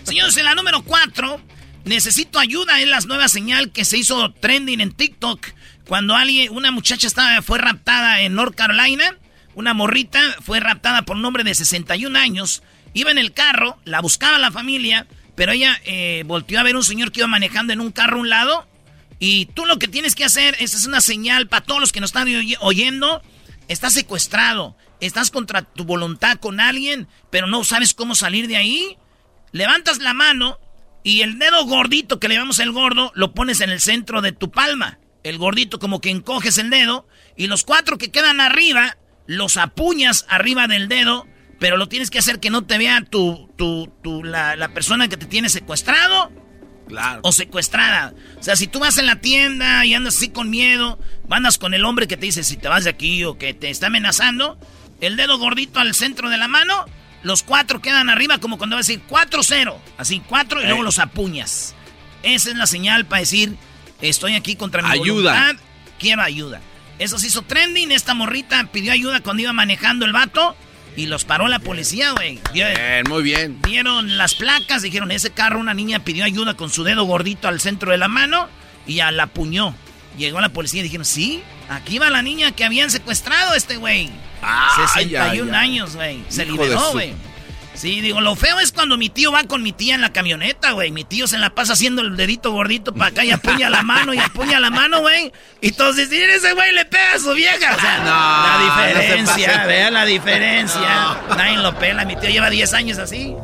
Señores, 0.03 0.37
en 0.37 0.45
la 0.45 0.55
número 0.55 0.83
4, 0.83 1.41
necesito 1.85 2.39
ayuda. 2.39 2.81
Es 2.81 2.89
la 2.89 3.01
nueva 3.01 3.29
señal 3.29 3.73
que 3.73 3.85
se 3.85 3.97
hizo 3.99 4.33
trending 4.33 4.81
en 4.81 4.93
TikTok 4.93 5.47
cuando 5.87 6.17
alguien, 6.17 6.53
una 6.53 6.71
muchacha 6.71 7.07
estaba, 7.07 7.41
fue 7.43 7.59
raptada 7.59 8.21
en 8.21 8.35
North 8.35 8.57
Carolina, 8.57 9.17
una 9.55 9.73
morrita 9.73 10.21
fue 10.43 10.59
raptada 10.61 11.03
por 11.03 11.17
un 11.17 11.25
hombre 11.25 11.45
de 11.45 11.55
61 11.55 12.19
años, 12.19 12.63
iba 12.93 13.11
en 13.11 13.19
el 13.19 13.33
carro, 13.33 13.79
la 13.85 14.01
buscaba 14.01 14.39
la 14.39 14.51
familia, 14.51 15.07
pero 15.37 15.52
ella 15.52 15.81
eh, 15.85 16.25
volteó 16.26 16.59
a 16.59 16.64
ver 16.64 16.75
un 16.75 16.83
señor 16.83 17.12
que 17.12 17.21
iba 17.21 17.28
manejando 17.28 17.73
en 17.73 17.81
un 17.81 17.93
carro 17.93 18.16
a 18.16 18.21
un 18.21 18.28
lado, 18.28 18.66
y 19.19 19.47
tú 19.47 19.64
lo 19.64 19.78
que 19.78 19.88
tienes 19.88 20.14
que 20.14 20.25
hacer, 20.25 20.57
esa 20.59 20.76
es 20.76 20.87
una 20.87 21.00
señal 21.00 21.47
para 21.47 21.64
todos 21.64 21.81
los 21.81 21.93
que 21.93 22.00
nos 22.00 22.09
están 22.09 22.28
oyendo, 22.61 23.23
estás 23.69 23.93
secuestrado, 23.93 24.76
estás 25.00 25.31
contra 25.31 25.62
tu 25.62 25.85
voluntad 25.85 26.38
con 26.38 26.61
alguien, 26.61 27.07
pero 27.31 27.47
no 27.47 27.62
sabes 27.64 27.95
cómo 27.95 28.14
salir 28.14 28.49
de 28.49 28.57
ahí, 28.57 28.99
levantas 29.52 29.99
la 29.99 30.12
mano 30.12 30.59
y 31.02 31.23
el 31.23 31.38
dedo 31.38 31.64
gordito 31.66 32.19
que 32.19 32.28
le 32.28 32.35
llamamos 32.35 32.59
el 32.59 32.73
gordo 32.73 33.12
lo 33.14 33.33
pones 33.33 33.61
en 33.61 33.71
el 33.71 33.81
centro 33.81 34.23
de 34.23 34.33
tu 34.33 34.50
palma. 34.50 34.99
El 35.23 35.38
gordito 35.38 35.78
como 35.78 36.00
que 36.00 36.11
encoges 36.11 36.59
el 36.59 36.69
dedo 36.69 37.07
y 37.37 37.47
los 37.47 37.62
cuatro 37.62 37.97
que 37.97 38.11
quedan 38.11 38.40
arriba 38.40 38.97
los 39.26 39.57
apuñas 39.57 40.25
arriba 40.28 40.66
del 40.66 40.88
dedo, 40.88 41.26
pero 41.59 41.77
lo 41.77 41.89
tienes 41.89 42.11
que 42.11 42.19
hacer 42.19 42.41
que 42.41 42.51
no 42.51 42.65
te 42.65 42.79
vea 42.79 43.03
tu, 43.03 43.49
tu, 43.57 43.91
tu 44.03 44.23
la, 44.25 44.57
la 44.57 44.69
persona 44.69 45.09
que 45.09 45.17
te 45.17 45.27
tiene 45.27 45.49
secuestrado 45.49 46.31
Claro. 46.89 47.21
o 47.25 47.33
secuestrada. 47.33 48.15
O 48.39 48.43
sea, 48.45 48.55
si 48.55 48.69
tú 48.69 48.79
vas 48.79 48.97
en 48.99 49.07
la 49.07 49.17
tienda 49.21 49.85
y 49.85 49.95
andas 49.95 50.17
así 50.17 50.29
con 50.29 50.51
miedo, 50.51 51.01
andas 51.29 51.59
con 51.59 51.75
el 51.75 51.85
hombre 51.85 52.07
que 52.07 52.17
te 52.17 52.27
dice 52.27 52.45
si 52.45 52.57
te 52.57 52.69
vas 52.69 52.85
de 52.85 52.91
aquí 52.91 53.25
o 53.25 53.39
que 53.39 53.55
te 53.55 53.71
está 53.71 53.89
amenazando, 53.89 54.57
el 55.01 55.17
dedo 55.17 55.37
gordito 55.39 55.81
al 55.81 55.95
centro 55.95 56.31
de 56.31 56.37
la 56.37 56.47
mano, 56.47 56.85
los 57.25 57.43
cuatro 57.43 57.83
quedan 57.83 58.09
arriba 58.09 58.39
como 58.39 58.57
cuando 58.57 58.77
vas 58.77 58.89
a 58.89 58.93
decir 58.93 59.03
4-0. 59.09 59.77
Así, 59.99 60.23
cuatro 60.29 60.63
y 60.63 60.67
luego 60.67 60.85
los 60.85 61.01
apuñas. 61.01 61.75
Esa 62.23 62.51
es 62.51 62.57
la 62.57 62.67
señal 62.69 63.05
para 63.05 63.21
decir, 63.21 63.57
estoy 64.01 64.35
aquí 64.35 64.55
contra 64.55 64.81
mi 64.83 64.91
Ayuda. 64.91 65.33
voluntad, 65.33 65.65
quiero 65.99 66.23
ayuda. 66.23 66.61
Eso 67.01 67.19
se 67.19 67.27
hizo 67.27 67.43
trending, 67.43 67.91
esta 67.91 68.15
morrita 68.15 68.65
pidió 68.73 68.93
ayuda 68.93 69.21
cuando 69.21 69.43
iba 69.43 69.53
manejando 69.53 70.07
el 70.07 70.13
vato 70.13 70.57
y 70.97 71.07
los 71.07 71.25
paró 71.25 71.47
la 71.49 71.59
policía, 71.59 72.12
güey. 72.12 72.41
Bien, 72.53 73.05
muy 73.09 73.23
bien. 73.23 73.61
Vieron 73.62 74.17
las 74.17 74.35
placas, 74.35 74.83
dijeron, 74.83 75.11
ese 75.11 75.31
carro 75.31 75.61
una 75.61 75.75
niña 75.75 76.00
pidió 76.00 76.25
ayuda 76.25 76.55
con 76.55 76.71
su 76.71 76.85
dedo 76.85 77.05
gordito 77.05 77.49
al 77.49 77.61
centro 77.61 77.93
de 77.93 77.99
la 77.99 78.09
mano 78.09 78.49
y 78.87 78.97
ya 78.97 79.12
la 79.12 79.25
apuñó. 79.25 79.75
Llegó 80.17 80.41
la 80.41 80.49
policía 80.49 80.81
y 80.81 80.85
dijeron, 80.85 81.05
sí, 81.05 81.43
aquí 81.69 81.99
va 81.99 82.09
la 82.09 82.23
niña 82.23 82.53
que 82.53 82.65
habían 82.65 82.91
secuestrado 82.91 83.53
a 83.53 83.57
este 83.57 83.76
güey. 83.76 84.11
Ay, 84.41 84.87
61 84.95 85.23
ay, 85.23 85.41
ay. 85.41 85.50
años, 85.55 85.95
güey. 85.95 86.25
Se 86.29 86.45
Hijo 86.45 86.53
liberó, 86.53 86.93
güey. 86.93 87.12
Sí, 87.76 88.00
digo, 88.00 88.21
lo 88.21 88.35
feo 88.37 88.59
es 88.59 88.73
cuando 88.73 88.97
mi 88.97 89.09
tío 89.11 89.30
va 89.33 89.45
con 89.45 89.62
mi 89.62 89.73
tía 89.73 89.95
en 89.95 90.00
la 90.00 90.12
camioneta, 90.12 90.73
güey. 90.73 90.90
Mi 90.90 91.04
tío 91.04 91.26
se 91.26 91.37
la 91.38 91.50
pasa 91.54 91.75
haciendo 91.75 92.02
el 92.02 92.16
dedito 92.16 92.50
gordito 92.52 92.95
para 92.95 93.11
acá 93.11 93.25
y 93.25 93.30
apuña 93.30 93.68
la 93.68 93.83
mano 93.83 94.14
y 94.14 94.18
apuña 94.18 94.59
la 94.61 94.71
mano, 94.71 95.00
güey. 95.00 95.30
Y 95.61 95.73
todos 95.73 95.97
dicen, 95.97 96.30
ese 96.30 96.52
güey 96.54 96.73
le 96.75 96.85
pega 96.87 97.12
a 97.14 97.18
su 97.18 97.33
vieja. 97.35 97.76
O 97.76 97.80
sea, 97.80 97.99
No, 97.99 98.04
la 98.04 98.59
no 98.59 98.64
diferencia, 98.97 99.52
pase. 99.52 99.66
vean 99.66 99.95
la 99.95 100.04
diferencia. 100.06 101.16
Nadie 101.37 101.59
lo 101.59 101.78
pela. 101.78 102.04
Mi 102.04 102.16
tío 102.16 102.30
lleva 102.30 102.49
10 102.50 102.73
años 102.75 102.99
así. 102.99 103.35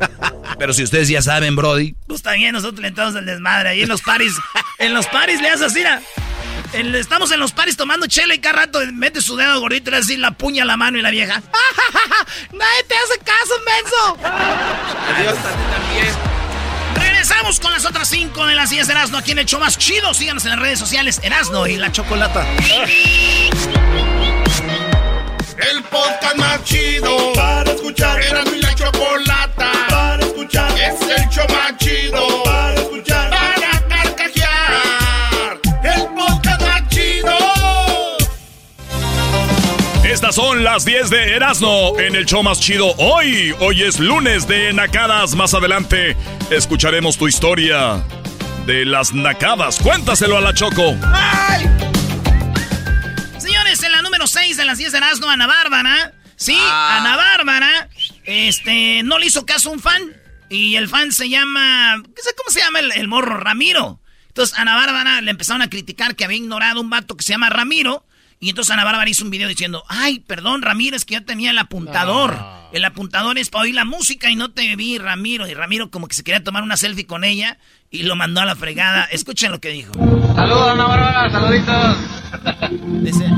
Pero 0.57 0.73
si 0.73 0.83
ustedes 0.83 1.07
ya 1.09 1.21
saben, 1.21 1.55
Brody. 1.55 1.95
Pues 2.07 2.21
también 2.21 2.53
nosotros 2.53 2.81
le 2.81 2.87
entramos 2.89 3.15
el 3.15 3.25
desmadre. 3.25 3.69
Ahí 3.69 3.81
en 3.83 3.89
los 3.89 4.01
paris, 4.01 4.33
en 4.79 4.93
los 4.93 5.05
paris 5.07 5.41
le 5.41 5.49
haces 5.49 5.63
así, 5.67 5.79
mira. 5.79 6.01
Estamos 6.73 7.31
en 7.31 7.39
los 7.39 7.51
paris 7.51 7.77
tomando 7.77 8.07
chela 8.07 8.33
y 8.33 8.39
cada 8.39 8.61
rato 8.61 8.79
mete 8.93 9.21
su 9.21 9.35
dedo 9.35 9.59
gordito 9.59 9.89
y 9.89 9.91
le 9.91 9.97
hace 9.97 10.13
así 10.13 10.17
la 10.17 10.31
puña 10.31 10.63
a 10.63 10.65
la 10.65 10.75
mano 10.75 10.97
y 10.97 11.03
la 11.03 11.11
vieja. 11.11 11.35
Nadie 12.51 12.83
te 12.87 12.95
hace 12.95 13.19
caso, 13.19 13.53
menso. 13.65 14.17
Adiós 15.15 15.37
a 15.37 15.49
ti 15.49 15.63
también. 15.71 16.15
Regresamos 16.95 17.59
con 17.59 17.71
las 17.73 17.85
otras 17.85 18.07
cinco 18.07 18.47
de 18.47 18.55
las 18.55 18.71
10 18.71 18.87
de 18.87 18.93
Erasmo 18.93 19.19
aquí 19.19 19.33
en 19.33 19.39
el 19.39 19.45
show 19.45 19.59
más 19.59 19.77
chido. 19.77 20.15
Síganos 20.15 20.45
en 20.45 20.51
las 20.51 20.59
redes 20.59 20.79
sociales 20.79 21.19
Erasmo 21.21 21.67
y 21.67 21.77
la 21.77 21.91
Chocolata. 21.91 22.43
El 25.57 25.83
podcast 25.83 26.35
más 26.37 26.63
chido 26.63 27.33
para 27.33 27.71
escuchar. 27.71 28.19
Era 28.19 28.43
mi 28.45 28.59
la 28.59 28.73
chocolata 28.73 29.71
para 29.89 30.25
escuchar. 30.25 30.71
Es 30.71 30.99
el 31.01 31.29
show 31.29 31.45
más 31.49 31.77
chido 31.77 32.52
Estas 40.23 40.35
son 40.35 40.63
las 40.63 40.85
10 40.85 41.09
de 41.09 41.35
Erasmo 41.35 41.99
en 41.99 42.15
el 42.15 42.25
show 42.25 42.41
más 42.43 42.57
chido 42.57 42.95
hoy. 42.95 43.53
Hoy 43.59 43.83
es 43.83 43.99
lunes 43.99 44.47
de 44.47 44.71
Nacadas. 44.71 45.35
Más 45.35 45.53
adelante 45.53 46.15
escucharemos 46.49 47.17
tu 47.17 47.27
historia 47.27 48.01
de 48.65 48.85
las 48.85 49.13
Nacadas. 49.13 49.79
Cuéntaselo 49.79 50.37
a 50.37 50.39
la 50.41 50.53
Choco. 50.53 50.95
Señores, 53.37 53.83
en 53.83 53.91
la 53.91 54.01
número 54.01 54.25
6 54.25 54.55
de 54.55 54.63
las 54.63 54.77
10 54.77 54.93
de 54.93 54.97
Erasmo, 54.99 55.27
Ana 55.27 55.45
Bárbara. 55.45 56.13
Sí, 56.37 56.55
Ah. 56.57 56.99
Ana 57.01 57.17
Bárbara. 57.17 57.89
Este, 58.23 59.03
no 59.03 59.19
le 59.19 59.25
hizo 59.25 59.45
caso 59.45 59.71
a 59.71 59.73
un 59.73 59.81
fan. 59.81 60.03
Y 60.47 60.77
el 60.77 60.87
fan 60.87 61.11
se 61.11 61.27
llama. 61.27 62.01
¿qué 62.15 62.21
sé 62.21 62.29
¿Cómo 62.37 62.49
se 62.49 62.61
llama 62.61 62.79
el, 62.79 62.93
el 62.93 63.09
morro? 63.09 63.35
Ramiro. 63.35 63.99
Entonces, 64.29 64.57
Ana 64.57 64.77
Bárbara 64.77 65.19
le 65.19 65.31
empezaron 65.31 65.61
a 65.61 65.69
criticar 65.69 66.15
que 66.15 66.23
había 66.23 66.37
ignorado 66.37 66.79
un 66.79 66.89
vato 66.89 67.17
que 67.17 67.23
se 67.23 67.33
llama 67.33 67.49
Ramiro. 67.49 68.05
Y 68.43 68.49
entonces 68.49 68.73
Ana 68.73 68.83
Bárbara 68.83 69.09
hizo 69.09 69.23
un 69.23 69.29
video 69.29 69.47
diciendo: 69.47 69.85
Ay, 69.87 70.19
perdón, 70.19 70.63
Ramiro, 70.63 70.97
es 70.97 71.05
que 71.05 71.13
yo 71.13 71.23
tenía 71.23 71.51
el 71.51 71.57
apuntador. 71.57 72.37
El 72.73 72.83
apuntador 72.83 73.37
es 73.37 73.49
para 73.49 73.63
oír 73.63 73.73
la 73.73 73.85
música 73.85 74.29
y 74.29 74.35
no 74.35 74.51
te 74.51 74.75
vi, 74.75 74.97
Ramiro. 74.97 75.47
Y 75.47 75.53
Ramiro, 75.53 75.89
como 75.89 76.09
que 76.09 76.15
se 76.15 76.25
quería 76.25 76.43
tomar 76.43 76.61
una 76.61 76.75
selfie 76.75 77.05
con 77.05 77.23
ella 77.23 77.57
y 77.89 78.03
lo 78.03 78.17
mandó 78.17 78.41
a 78.41 78.45
la 78.45 78.57
fregada. 78.57 79.05
Escuchen 79.05 79.49
lo 79.49 79.61
que 79.61 79.69
dijo. 79.69 79.93
Saludos, 80.35 80.71
Ana 80.71 80.85
Bárbara, 80.85 81.31
saluditos. 81.31 81.97
Dice. 83.01 83.29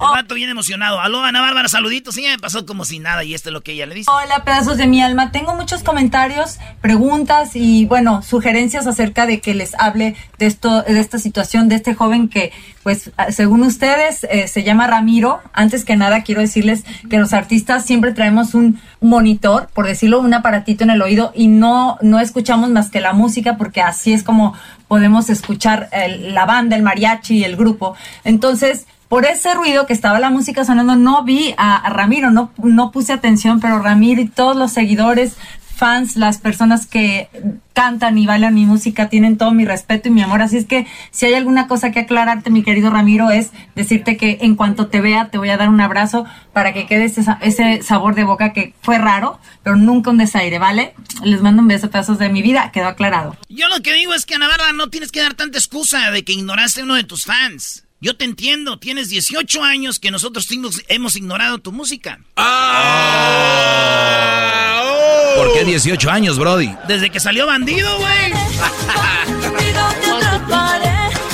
El 0.00 0.06
vato 0.22 0.34
bien 0.34 0.48
emocionado. 0.50 1.00
Aló, 1.00 1.22
Ana 1.24 1.40
Bárbara, 1.40 1.68
saluditos. 1.68 2.14
Sí, 2.14 2.22
me 2.22 2.38
pasó 2.38 2.64
como 2.66 2.84
si 2.84 2.98
nada 2.98 3.24
y 3.24 3.34
esto 3.34 3.48
es 3.48 3.52
lo 3.52 3.62
que 3.62 3.72
ella 3.72 3.86
le 3.86 3.94
dice. 3.96 4.10
Hola, 4.10 4.44
pedazos 4.44 4.76
de 4.76 4.86
mi 4.86 5.02
alma. 5.02 5.32
Tengo 5.32 5.54
muchos 5.54 5.82
comentarios, 5.82 6.58
preguntas 6.80 7.50
y, 7.54 7.84
bueno, 7.86 8.22
sugerencias 8.22 8.86
acerca 8.86 9.26
de 9.26 9.40
que 9.40 9.54
les 9.54 9.74
hable 9.74 10.14
de 10.38 10.46
esto, 10.46 10.82
de 10.82 11.00
esta 11.00 11.18
situación 11.18 11.68
de 11.68 11.76
este 11.76 11.94
joven 11.94 12.28
que, 12.28 12.52
pues, 12.82 13.10
a- 13.16 13.32
según 13.32 13.62
ustedes, 13.62 14.24
eh, 14.30 14.46
se 14.48 14.62
llama 14.62 14.86
Ramiro. 14.86 15.40
Antes 15.52 15.84
que 15.84 15.96
nada, 15.96 16.22
quiero 16.22 16.40
decirles 16.40 16.84
que 17.10 17.18
los 17.18 17.32
artistas 17.32 17.84
siempre 17.84 18.12
traemos 18.12 18.54
un 18.54 18.80
monitor, 19.00 19.68
por 19.74 19.86
decirlo, 19.86 20.20
un 20.20 20.32
aparatito 20.32 20.84
en 20.84 20.90
el 20.90 21.02
oído 21.02 21.32
y 21.34 21.48
no, 21.48 21.98
no 22.02 22.20
escuchamos 22.20 22.70
más 22.70 22.90
que 22.90 23.00
la 23.00 23.12
música 23.12 23.56
porque 23.56 23.80
así 23.82 24.12
es 24.12 24.22
como 24.22 24.54
podemos 24.86 25.28
escuchar 25.28 25.88
el- 25.92 26.34
la 26.34 26.46
banda, 26.46 26.76
el 26.76 26.82
mariachi 26.82 27.38
y 27.38 27.44
el 27.44 27.56
grupo. 27.56 27.94
Entonces, 28.24 28.86
por 29.08 29.24
ese 29.24 29.54
ruido 29.54 29.86
que 29.86 29.92
estaba 29.92 30.18
la 30.18 30.30
música 30.30 30.64
sonando, 30.64 30.96
no 30.96 31.24
vi 31.24 31.54
a, 31.56 31.88
Ramiro, 31.90 32.30
no, 32.30 32.50
no 32.62 32.90
puse 32.90 33.12
atención, 33.12 33.60
pero 33.60 33.78
Ramiro 33.80 34.20
y 34.20 34.28
todos 34.28 34.56
los 34.56 34.72
seguidores, 34.72 35.36
fans, 35.76 36.16
las 36.16 36.38
personas 36.38 36.86
que 36.88 37.28
cantan 37.72 38.18
y 38.18 38.26
bailan 38.26 38.52
mi 38.52 38.66
música 38.66 39.08
tienen 39.08 39.38
todo 39.38 39.52
mi 39.52 39.64
respeto 39.64 40.08
y 40.08 40.10
mi 40.10 40.22
amor. 40.22 40.42
Así 40.42 40.56
es 40.56 40.64
que 40.66 40.88
si 41.12 41.26
hay 41.26 41.34
alguna 41.34 41.68
cosa 41.68 41.92
que 41.92 42.00
aclararte, 42.00 42.50
mi 42.50 42.64
querido 42.64 42.90
Ramiro, 42.90 43.30
es 43.30 43.50
decirte 43.76 44.16
que 44.16 44.38
en 44.40 44.56
cuanto 44.56 44.88
te 44.88 45.00
vea 45.00 45.30
te 45.30 45.38
voy 45.38 45.50
a 45.50 45.56
dar 45.56 45.68
un 45.68 45.80
abrazo 45.80 46.24
para 46.52 46.72
que 46.72 46.86
quede 46.86 47.04
ese, 47.04 47.22
sa- 47.22 47.38
ese 47.40 47.80
sabor 47.82 48.16
de 48.16 48.24
boca 48.24 48.52
que 48.52 48.74
fue 48.82 48.98
raro, 48.98 49.38
pero 49.62 49.76
nunca 49.76 50.10
un 50.10 50.18
desaire, 50.18 50.58
¿vale? 50.58 50.94
Les 51.22 51.40
mando 51.42 51.62
un 51.62 51.68
beso, 51.68 51.88
pedazos 51.90 52.18
de 52.18 52.28
mi 52.28 52.42
vida, 52.42 52.72
quedó 52.72 52.88
aclarado. 52.88 53.36
Yo 53.48 53.68
lo 53.68 53.80
que 53.80 53.92
digo 53.92 54.12
es 54.14 54.26
que, 54.26 54.34
Ana 54.34 54.48
Bárbara, 54.48 54.72
no 54.72 54.88
tienes 54.90 55.12
que 55.12 55.20
dar 55.22 55.34
tanta 55.34 55.58
excusa 55.58 56.10
de 56.10 56.24
que 56.24 56.32
ignoraste 56.32 56.80
a 56.80 56.84
uno 56.84 56.94
de 56.96 57.04
tus 57.04 57.24
fans. 57.24 57.84
Yo 58.00 58.16
te 58.16 58.24
entiendo, 58.24 58.78
tienes 58.78 59.08
18 59.08 59.62
años 59.64 59.98
que 59.98 60.12
nosotros 60.12 60.48
hemos- 60.52 60.82
hemos 60.88 61.16
ignorado 61.16 61.58
tu 61.58 61.72
música. 61.72 62.20
¿Por 65.36 65.52
qué 65.52 65.64
18 65.64 66.08
años, 66.10 66.38
Brody? 66.38 66.72
Desde 66.86 67.10
que 67.10 67.18
salió 67.18 67.46
bandido, 67.46 67.96
güey. 67.98 68.32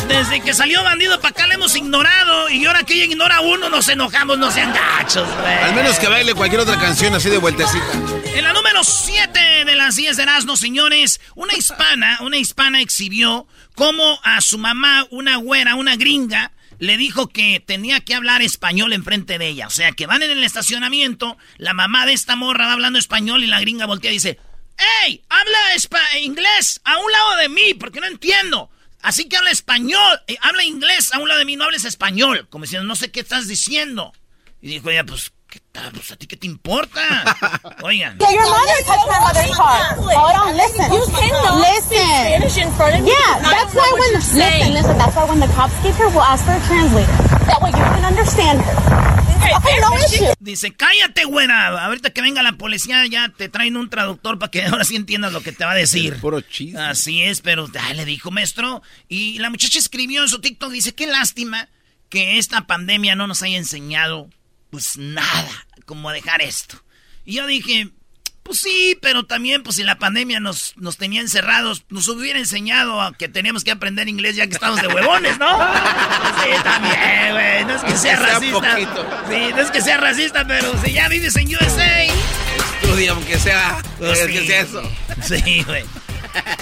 Desde 0.08 0.40
que 0.40 0.54
salió 0.54 0.82
bandido 0.84 1.18
para 1.20 1.30
acá 1.30 1.46
le 1.46 1.54
hemos 1.54 1.74
ignorado. 1.76 2.48
Y 2.48 2.64
ahora 2.66 2.82
que 2.84 2.94
ella 2.94 3.04
ignora 3.04 3.36
a 3.36 3.40
uno, 3.40 3.68
nos 3.68 3.88
enojamos, 3.88 4.38
no 4.38 4.50
sean 4.50 4.72
gachos, 4.72 5.28
güey. 5.40 5.54
Al 5.54 5.74
menos 5.74 5.98
que 5.98 6.08
baile 6.08 6.34
cualquier 6.34 6.60
otra 6.62 6.78
canción 6.78 7.14
así 7.14 7.28
de 7.28 7.38
vueltecita. 7.38 7.84
En 8.34 8.44
la 8.44 8.52
número 8.52 8.84
7 8.84 9.64
de 9.66 9.74
las 9.74 9.96
10 9.96 10.16
de 10.16 10.22
Erasmo, 10.22 10.56
señores, 10.56 11.20
una 11.34 11.54
hispana, 11.54 12.18
una 12.20 12.36
hispana 12.36 12.80
exhibió 12.80 13.46
cómo 13.74 14.18
a 14.22 14.40
su 14.40 14.56
mamá, 14.58 15.06
una 15.10 15.36
güera, 15.36 15.74
una 15.74 15.96
gringa, 15.96 16.52
le 16.78 16.96
dijo 16.96 17.28
que 17.28 17.60
tenía 17.60 18.00
que 18.00 18.14
hablar 18.14 18.42
español 18.42 18.92
enfrente 18.92 19.38
de 19.38 19.48
ella. 19.48 19.66
O 19.66 19.70
sea, 19.70 19.92
que 19.92 20.06
van 20.06 20.22
en 20.22 20.30
el 20.30 20.44
estacionamiento, 20.44 21.36
la 21.58 21.74
mamá 21.74 22.06
de 22.06 22.12
esta 22.12 22.36
morra 22.36 22.66
va 22.66 22.72
hablando 22.72 22.98
español 22.98 23.44
y 23.44 23.46
la 23.46 23.60
gringa 23.60 23.86
voltea 23.86 24.10
y 24.10 24.14
dice, 24.14 24.38
¡Ey! 25.04 25.22
Habla 25.28 26.18
inglés 26.20 26.80
a 26.84 26.98
un 26.98 27.12
lado 27.12 27.36
de 27.36 27.48
mí, 27.48 27.74
porque 27.74 28.00
no 28.00 28.06
entiendo. 28.06 28.70
Así 29.02 29.28
que 29.28 29.36
habla 29.36 29.50
español, 29.50 30.20
eh, 30.26 30.36
habla 30.40 30.64
inglés 30.64 31.12
a 31.12 31.18
un 31.18 31.28
lado 31.28 31.38
de 31.38 31.44
mí, 31.44 31.56
no 31.56 31.64
hables 31.64 31.84
español. 31.84 32.48
Como 32.48 32.64
diciendo, 32.64 32.86
no 32.86 32.96
sé 32.96 33.10
qué 33.10 33.20
estás 33.20 33.46
diciendo. 33.48 34.12
Y 34.62 34.68
dijo 34.68 34.90
ella, 34.90 35.04
pues, 35.04 35.32
¿qué, 35.43 35.43
Ah, 35.76 35.90
Pues 35.92 36.10
a 36.12 36.16
ti 36.16 36.26
qué 36.26 36.36
te 36.36 36.46
importa. 36.46 37.00
Oigan. 37.82 38.16
Yeah, 38.18 38.30
your 38.32 38.48
mother 38.48 38.78
touched 38.86 39.08
my 39.08 39.18
mother's 39.20 39.56
car. 39.56 39.94
Hold 39.96 40.36
on, 40.48 40.56
listen. 40.56 40.92
You 40.92 41.04
cannot 41.10 41.58
listen. 41.60 41.98
Spanish 41.98 42.58
in 42.58 42.70
front 42.72 42.94
of 42.94 43.00
me. 43.02 43.10
Yeah, 43.10 43.40
that's 43.42 43.74
why 43.74 43.90
when 43.92 44.10
you're 44.12 44.20
saying. 44.20 44.72
listen, 44.72 44.74
listen, 44.74 44.98
that's 44.98 45.16
why 45.16 45.24
when 45.24 45.40
the 45.40 45.48
cops 45.54 45.74
get 45.82 45.94
here, 45.96 46.08
we'll 46.08 46.22
ask 46.22 46.44
for 46.44 46.52
a 46.52 46.60
translator. 46.66 47.12
That 47.46 47.60
way 47.60 47.70
you 47.70 47.84
can 47.84 48.04
understand 48.04 48.60
her. 48.60 48.76
Okay, 49.44 49.76
no 49.80 49.94
issue. 49.98 50.32
Dice, 50.40 50.72
cállate, 50.74 51.24
güera. 51.26 51.68
Ahorita 51.84 52.10
que 52.10 52.22
venga 52.22 52.42
la 52.42 52.52
policía 52.52 53.04
ya 53.06 53.28
te 53.28 53.48
traen 53.50 53.76
un 53.76 53.90
traductor 53.90 54.38
para 54.38 54.50
que 54.50 54.64
ahora 54.66 54.84
sí 54.84 54.96
entiendas 54.96 55.32
lo 55.32 55.42
que 55.42 55.52
te 55.52 55.64
va 55.64 55.72
a 55.72 55.74
decir. 55.74 56.18
Puro 56.20 56.40
chiste. 56.40 56.78
Así 56.78 57.22
es, 57.22 57.40
pero 57.40 57.68
ah, 57.78 57.92
le 57.94 58.04
dijo, 58.04 58.30
maestro. 58.30 58.80
Y 59.08 59.38
la 59.38 59.50
muchacha 59.50 59.78
escribió 59.78 60.22
en 60.22 60.28
su 60.28 60.40
TikTok, 60.40 60.70
dice, 60.70 60.94
qué 60.94 61.06
lástima 61.06 61.68
que 62.08 62.38
esta 62.38 62.66
pandemia 62.66 63.16
no 63.16 63.26
nos 63.26 63.42
haya 63.42 63.58
enseñado, 63.58 64.30
pues 64.74 64.96
nada, 64.98 65.48
como 65.86 66.10
dejar 66.10 66.42
esto. 66.42 66.82
Y 67.24 67.34
yo 67.34 67.46
dije, 67.46 67.90
pues 68.42 68.58
sí, 68.58 68.98
pero 69.00 69.24
también, 69.24 69.62
pues 69.62 69.76
si 69.76 69.84
la 69.84 69.98
pandemia 70.00 70.40
nos, 70.40 70.76
nos 70.76 70.96
tenía 70.96 71.20
encerrados, 71.20 71.84
nos 71.90 72.08
hubiera 72.08 72.40
enseñado 72.40 73.00
a 73.00 73.12
que 73.14 73.28
teníamos 73.28 73.62
que 73.62 73.70
aprender 73.70 74.08
inglés 74.08 74.34
ya 74.34 74.48
que 74.48 74.54
estamos 74.54 74.82
de 74.82 74.88
huevones, 74.88 75.38
¿no? 75.38 75.46
Sí, 76.42 76.50
también, 76.64 77.32
güey. 77.34 77.64
No 77.66 77.76
es 77.76 77.82
que 77.84 77.96
sea 77.96 78.16
racista. 78.16 78.76
Sí, 78.76 79.36
no 79.54 79.60
es 79.60 79.70
que 79.70 79.80
sea 79.80 79.96
racista, 79.98 80.44
pero 80.44 80.74
si 80.84 80.92
ya 80.92 81.08
vives 81.08 81.36
en 81.36 81.46
USA. 81.54 82.02
Estudia, 82.82 83.12
aunque 83.12 83.38
sea, 83.38 83.80
Pues 83.98 84.18
que 84.26 84.40
sí. 84.40 84.46
sea 84.48 84.60
eso. 84.62 84.82
Sí, 85.22 85.62
güey. 85.62 85.84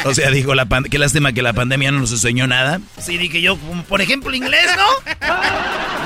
O 0.04 0.14
sea, 0.14 0.30
dijo, 0.30 0.54
la 0.54 0.66
qué 0.90 0.98
lástima 0.98 1.32
que 1.32 1.42
la 1.42 1.52
pandemia 1.52 1.92
no 1.92 2.00
nos 2.00 2.12
enseñó 2.12 2.46
nada. 2.46 2.80
Sí, 3.00 3.18
dije 3.18 3.40
yo, 3.40 3.56
como 3.56 3.84
por 3.84 4.00
ejemplo 4.00 4.34
inglés, 4.34 4.66
¿no? 4.76 5.12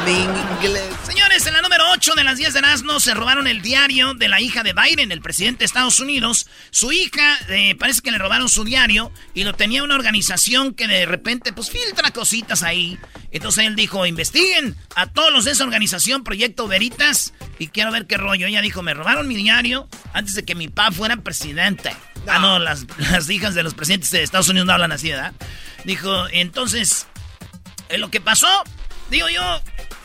Inglés. 0.06 0.85
Señores, 1.04 1.46
en 1.46 1.54
la 1.54 1.62
número 1.62 1.85
8 1.92 2.14
de 2.14 2.23
las 2.23 2.38
10 2.38 2.52
de 2.52 2.58
Erasmo 2.61 3.00
se 3.00 3.12
robaron 3.14 3.49
el 3.49 3.61
diario 3.61 4.14
de 4.14 4.28
la 4.28 4.40
hija 4.40 4.62
de 4.62 4.73
Biden, 4.73 5.11
el 5.11 5.20
presidente 5.20 5.61
de 5.61 5.64
Estados 5.64 5.99
Unidos. 5.99 6.46
Su 6.70 6.92
hija, 6.92 7.38
eh, 7.49 7.75
parece 7.76 8.02
que 8.02 8.12
le 8.12 8.18
robaron 8.18 8.49
su 8.49 8.62
diario 8.62 9.11
y 9.35 9.42
lo 9.42 9.54
tenía 9.54 9.82
una 9.82 9.96
organización 9.96 10.75
que 10.75 10.87
de 10.87 11.06
repente, 11.06 11.52
pues 11.52 11.70
filtra 11.70 12.12
cositas 12.12 12.62
ahí. 12.62 12.99
Entonces 13.32 13.66
él 13.66 13.75
dijo, 13.75 14.06
investiguen 14.06 14.76
a 14.94 15.08
todos 15.08 15.32
los 15.32 15.44
de 15.44 15.52
esa 15.52 15.64
organización, 15.64 16.23
Proyecto 16.23 16.68
Veritas, 16.68 17.35
y 17.58 17.68
quiero 17.68 17.90
ver 17.90 18.06
qué 18.06 18.16
rollo. 18.16 18.46
Ella 18.46 18.62
dijo, 18.62 18.82
me 18.82 18.94
robaron 18.94 19.26
mi 19.26 19.35
diario 19.35 19.88
antes 20.12 20.35
de 20.35 20.44
que 20.44 20.54
mi 20.54 20.68
papá 20.68 20.92
fuera 20.92 21.16
presidente. 21.16 21.90
Ah, 22.28 22.38
no, 22.38 22.59
las, 22.59 22.87
hijas 23.30 23.54
de 23.54 23.62
los 23.62 23.75
presidentes 23.75 24.11
de 24.11 24.23
Estados 24.23 24.49
Unidos 24.49 24.66
no 24.66 24.73
hablan 24.73 24.92
así, 24.92 25.11
¿verdad? 25.11 25.33
Dijo, 25.85 26.28
entonces, 26.30 27.06
lo 27.97 28.11
que 28.11 28.21
pasó, 28.21 28.49
digo 29.11 29.28
yo, 29.28 29.42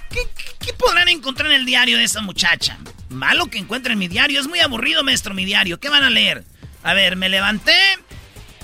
¿qué, 0.10 0.74
podrán 0.74 1.10
encontrar 1.10 1.52
en 1.52 1.60
el 1.60 1.66
diario 1.66 1.98
de 1.98 2.04
esa 2.04 2.22
muchacha? 2.22 2.78
Malo 3.10 3.48
que 3.48 3.58
encuentren 3.58 3.98
mi 3.98 4.08
diario, 4.08 4.40
es 4.40 4.48
muy 4.48 4.60
aburrido, 4.60 5.04
maestro, 5.04 5.34
mi 5.34 5.46
diario. 5.46 5.80
¿Qué 5.80 5.90
van 5.90 6.04
a 6.04 6.10
leer? 6.10 6.46
A 6.84 6.94
ver, 6.94 7.16
me 7.16 7.30
levanté, 7.30 7.76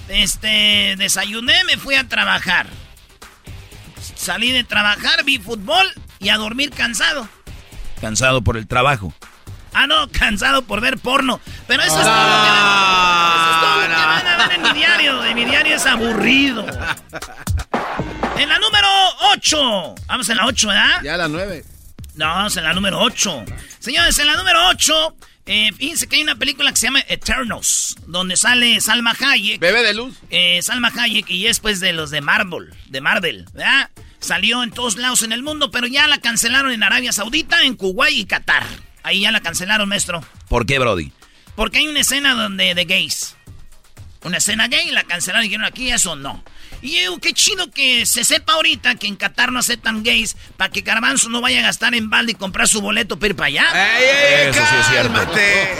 este, 0.07 0.95
desayuné, 0.97 1.63
me 1.65 1.77
fui 1.77 1.95
a 1.95 2.07
trabajar. 2.07 2.67
Salí 4.15 4.51
de 4.51 4.63
trabajar, 4.63 5.23
vi 5.23 5.37
fútbol 5.37 5.87
y 6.19 6.29
a 6.29 6.37
dormir 6.37 6.71
cansado. 6.71 7.27
Cansado 8.01 8.43
por 8.43 8.57
el 8.57 8.67
trabajo. 8.67 9.13
Ah, 9.73 9.87
no, 9.87 10.09
cansado 10.09 10.61
por 10.63 10.81
ver 10.81 10.97
porno. 10.97 11.39
Pero 11.67 11.83
eso 11.83 11.97
es 11.97 12.03
todo 12.03 12.13
lo 12.13 12.43
que 12.43 12.49
van, 12.49 13.39
eso 13.39 13.51
es 13.51 13.59
todo 13.61 13.75
lo 13.75 13.81
que 13.81 14.05
van 14.05 14.27
a 14.27 14.47
ver 14.47 14.55
en 14.55 14.61
mi 14.63 14.73
diario. 14.73 15.25
En 15.25 15.35
mi 15.35 15.45
diario 15.45 15.75
es 15.75 15.85
aburrido. 15.85 16.65
En 18.37 18.49
la 18.49 18.59
número 18.59 18.87
8. 19.33 19.95
Vamos 20.07 20.29
en 20.29 20.37
la 20.37 20.45
8, 20.45 20.67
¿verdad? 20.67 21.01
Ya 21.03 21.13
a 21.15 21.17
las 21.17 21.29
nueve. 21.29 21.63
No, 22.15 22.25
vamos 22.25 22.57
en 22.57 22.63
la 22.63 22.73
número 22.73 22.99
8. 22.99 23.45
Señores, 23.79 24.17
en 24.19 24.27
la 24.27 24.35
número 24.35 24.67
8, 24.69 25.15
eh, 25.45 25.71
fíjense 25.77 26.07
que 26.07 26.17
hay 26.17 26.23
una 26.23 26.35
película 26.35 26.71
que 26.71 26.77
se 26.77 26.87
llama 26.87 27.03
Eternals, 27.07 27.95
donde 28.07 28.35
sale 28.35 28.81
Salma 28.81 29.15
Hayek. 29.19 29.59
Bebé 29.59 29.83
de 29.83 29.93
luz. 29.93 30.15
Eh, 30.29 30.61
Salma 30.61 30.91
Hayek 30.95 31.29
y 31.29 31.47
es 31.47 31.59
pues 31.59 31.79
de 31.79 31.93
los 31.93 32.09
de 32.09 32.21
Marvel, 32.21 32.73
de 32.87 33.01
Marvel, 33.01 33.45
¿verdad? 33.53 33.89
Salió 34.19 34.63
en 34.63 34.71
todos 34.71 34.97
lados 34.97 35.23
en 35.23 35.31
el 35.31 35.43
mundo, 35.43 35.71
pero 35.71 35.87
ya 35.87 36.07
la 36.07 36.17
cancelaron 36.17 36.71
en 36.71 36.83
Arabia 36.83 37.13
Saudita, 37.13 37.61
en 37.61 37.75
Kuwait 37.75 38.17
y 38.17 38.25
Qatar. 38.25 38.65
Ahí 39.07 39.21
ya 39.21 39.31
la 39.31 39.39
cancelaron, 39.39 39.87
maestro. 39.87 40.21
¿Por 40.49 40.65
qué, 40.65 40.79
Brody? 40.79 41.13
Porque 41.55 41.77
hay 41.77 41.87
una 41.87 42.01
escena 42.01 42.33
donde 42.33 42.75
de 42.75 42.83
gays. 42.83 43.35
Una 44.23 44.37
escena 44.39 44.67
gay, 44.67 44.91
la 44.91 45.03
cancelaron 45.05 45.45
y 45.45 45.47
dijeron 45.47 45.65
aquí 45.65 45.89
eso 45.89 46.17
no. 46.17 46.43
Y 46.81 47.01
yo, 47.01 47.17
qué 47.19 47.31
chido 47.31 47.71
que 47.71 48.05
se 48.05 48.25
sepa 48.25 48.53
ahorita 48.53 48.95
que 48.95 49.07
en 49.07 49.15
Qatar 49.15 49.53
no 49.53 49.59
aceptan 49.59 50.03
gays 50.03 50.35
para 50.57 50.69
que 50.71 50.81
Garbanzo 50.81 51.29
no 51.29 51.39
vaya 51.39 51.59
a 51.59 51.61
gastar 51.61 51.95
en 51.95 52.09
balde 52.09 52.33
y 52.33 52.35
comprar 52.35 52.67
su 52.67 52.81
boleto 52.81 53.17
para 53.17 53.29
ir 53.29 53.35
para 53.37 53.47
allá. 53.47 53.97
¡Ey, 53.97 54.03
ey, 54.03 54.49
Eso 54.49 54.59
sí 54.69 54.75
es 54.77 54.87
cierto. 54.87 55.13
cálmate! 55.13 55.77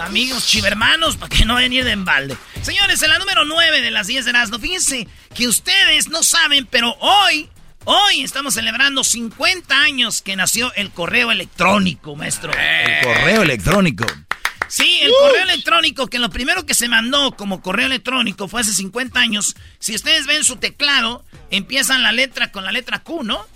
Amigos 0.00 0.46
chivermanos, 0.46 1.16
para 1.16 1.28
que 1.36 1.44
no 1.44 1.54
vayan 1.54 1.72
a 1.72 1.74
ir 1.74 1.84
de 1.84 1.92
embalde. 1.92 2.36
Señores, 2.62 3.02
en 3.02 3.10
la 3.10 3.18
número 3.18 3.44
9 3.44 3.82
de 3.82 3.90
las 3.90 4.06
10 4.06 4.24
de 4.24 4.30
Erasmo, 4.30 4.58
fíjense 4.58 5.06
que 5.34 5.48
ustedes 5.48 6.08
no 6.08 6.22
saben, 6.22 6.66
pero 6.66 6.96
hoy, 7.00 7.48
hoy 7.86 8.22
estamos 8.22 8.54
celebrando 8.54 9.02
50 9.02 9.80
años 9.80 10.20
que 10.20 10.36
nació 10.36 10.72
el 10.74 10.90
correo 10.90 11.32
electrónico, 11.32 12.14
maestro. 12.14 12.52
El 12.52 13.04
correo 13.04 13.42
electrónico. 13.42 14.04
Sí, 14.68 14.98
el 15.00 15.12
correo 15.12 15.44
electrónico, 15.44 16.08
que 16.08 16.18
lo 16.18 16.28
primero 16.28 16.66
que 16.66 16.74
se 16.74 16.88
mandó 16.88 17.36
como 17.36 17.62
correo 17.62 17.86
electrónico 17.86 18.48
fue 18.48 18.60
hace 18.60 18.72
50 18.72 19.18
años. 19.18 19.54
Si 19.78 19.94
ustedes 19.94 20.26
ven 20.26 20.44
su 20.44 20.56
teclado, 20.56 21.24
empiezan 21.50 22.02
la 22.02 22.12
letra 22.12 22.50
con 22.50 22.64
la 22.64 22.72
letra 22.72 22.98
Q, 22.98 23.22
¿no? 23.22 23.46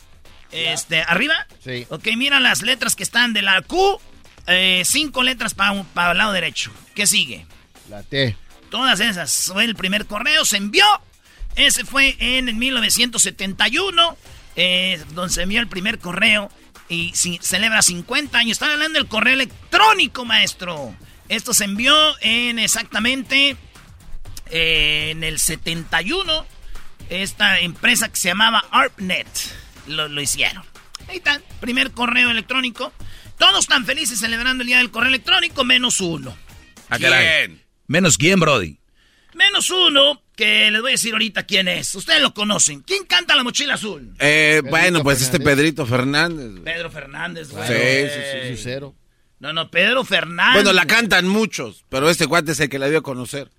Este, 0.52 1.02
arriba. 1.02 1.46
Sí. 1.62 1.86
Ok, 1.90 2.08
mira 2.16 2.40
las 2.40 2.62
letras 2.62 2.96
que 2.96 3.02
están 3.02 3.32
de 3.32 3.42
la 3.42 3.60
Q, 3.62 4.00
eh, 4.46 4.82
cinco 4.84 5.22
letras 5.22 5.54
para 5.54 6.12
el 6.12 6.18
lado 6.18 6.32
derecho. 6.32 6.72
¿Qué 6.94 7.06
sigue? 7.06 7.46
La 7.88 8.02
T. 8.02 8.36
Todas 8.70 9.00
esas. 9.00 9.50
Fue 9.52 9.64
el 9.64 9.74
primer 9.74 10.06
correo, 10.06 10.44
se 10.44 10.56
envió. 10.56 10.84
Ese 11.60 11.84
fue 11.84 12.16
en 12.18 12.48
el 12.48 12.54
1971, 12.56 14.16
eh, 14.56 15.02
donde 15.14 15.32
se 15.32 15.42
envió 15.42 15.60
el 15.60 15.68
primer 15.68 15.98
correo 15.98 16.50
y 16.88 17.12
si- 17.14 17.38
celebra 17.42 17.82
50 17.82 18.38
años. 18.38 18.52
Están 18.52 18.70
hablando 18.72 18.98
del 18.98 19.08
correo 19.08 19.34
electrónico, 19.34 20.24
maestro. 20.24 20.94
Esto 21.28 21.54
se 21.54 21.64
envió 21.64 21.94
en 22.20 22.58
exactamente 22.58 23.56
eh, 24.50 25.10
en 25.12 25.22
el 25.22 25.38
71. 25.38 26.46
Esta 27.08 27.60
empresa 27.60 28.08
que 28.08 28.16
se 28.16 28.28
llamaba 28.28 28.64
ARPNet 28.70 29.26
lo, 29.86 30.08
lo 30.08 30.20
hicieron. 30.20 30.64
Ahí 31.08 31.16
está, 31.18 31.40
primer 31.60 31.90
correo 31.92 32.30
electrónico. 32.30 32.92
Todos 33.38 33.60
están 33.60 33.84
felices 33.86 34.18
celebrando 34.20 34.62
el 34.62 34.68
día 34.68 34.78
del 34.78 34.90
correo 34.90 35.08
electrónico, 35.08 35.64
menos 35.64 36.00
uno. 36.00 36.36
Ah, 36.88 36.98
caray. 36.98 37.46
¿Quién? 37.46 37.62
¿Menos 37.86 38.16
quién, 38.18 38.38
Brody? 38.40 38.78
Menos 39.34 39.70
uno, 39.70 40.20
que 40.40 40.70
les 40.70 40.80
voy 40.80 40.92
a 40.92 40.92
decir 40.92 41.12
ahorita 41.12 41.42
quién 41.42 41.68
es. 41.68 41.94
Ustedes 41.94 42.22
lo 42.22 42.32
conocen. 42.32 42.80
¿Quién 42.80 43.04
canta 43.04 43.36
la 43.36 43.44
mochila 43.44 43.74
azul? 43.74 44.14
Eh, 44.18 44.62
bueno, 44.70 45.02
pues 45.02 45.20
este 45.20 45.38
Pedrito 45.38 45.84
Fernández. 45.84 46.62
Pedro 46.64 46.90
Fernández, 46.90 47.50
güey. 47.50 47.68
Sí, 47.68 48.10
sí, 48.14 48.56
sí, 48.56 48.62
Cero. 48.62 48.94
No, 49.38 49.52
no, 49.52 49.70
Pedro 49.70 50.02
Fernández. 50.02 50.54
Bueno, 50.54 50.72
la 50.72 50.86
cantan 50.86 51.28
muchos, 51.28 51.84
pero 51.90 52.08
este 52.08 52.26
cuate 52.26 52.52
es 52.52 52.60
el 52.60 52.70
que 52.70 52.78
la 52.78 52.88
dio 52.88 53.00
a 53.00 53.02
conocer. 53.02 53.50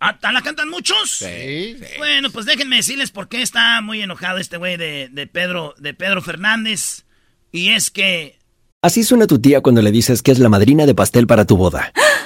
Ah, 0.00 0.18
¿la 0.32 0.42
cantan 0.42 0.68
muchos? 0.68 1.18
Sí. 1.18 1.76
Bueno, 1.96 2.30
pues 2.30 2.44
déjenme 2.44 2.76
decirles 2.76 3.12
por 3.12 3.28
qué 3.28 3.40
está 3.40 3.80
muy 3.80 4.02
enojado 4.02 4.38
este 4.38 4.56
güey 4.56 4.76
de, 4.76 5.08
de 5.08 5.28
Pedro, 5.28 5.76
de 5.78 5.94
Pedro 5.94 6.22
Fernández. 6.22 7.04
Y 7.52 7.68
es 7.68 7.92
que 7.92 8.36
Así 8.82 9.04
suena 9.04 9.26
tu 9.26 9.38
tía 9.38 9.60
cuando 9.60 9.80
le 9.80 9.90
dices 9.90 10.22
que 10.22 10.32
es 10.32 10.38
la 10.38 10.48
madrina 10.48 10.86
de 10.86 10.94
pastel 10.94 11.26
para 11.26 11.44
tu 11.44 11.56
boda. 11.56 11.92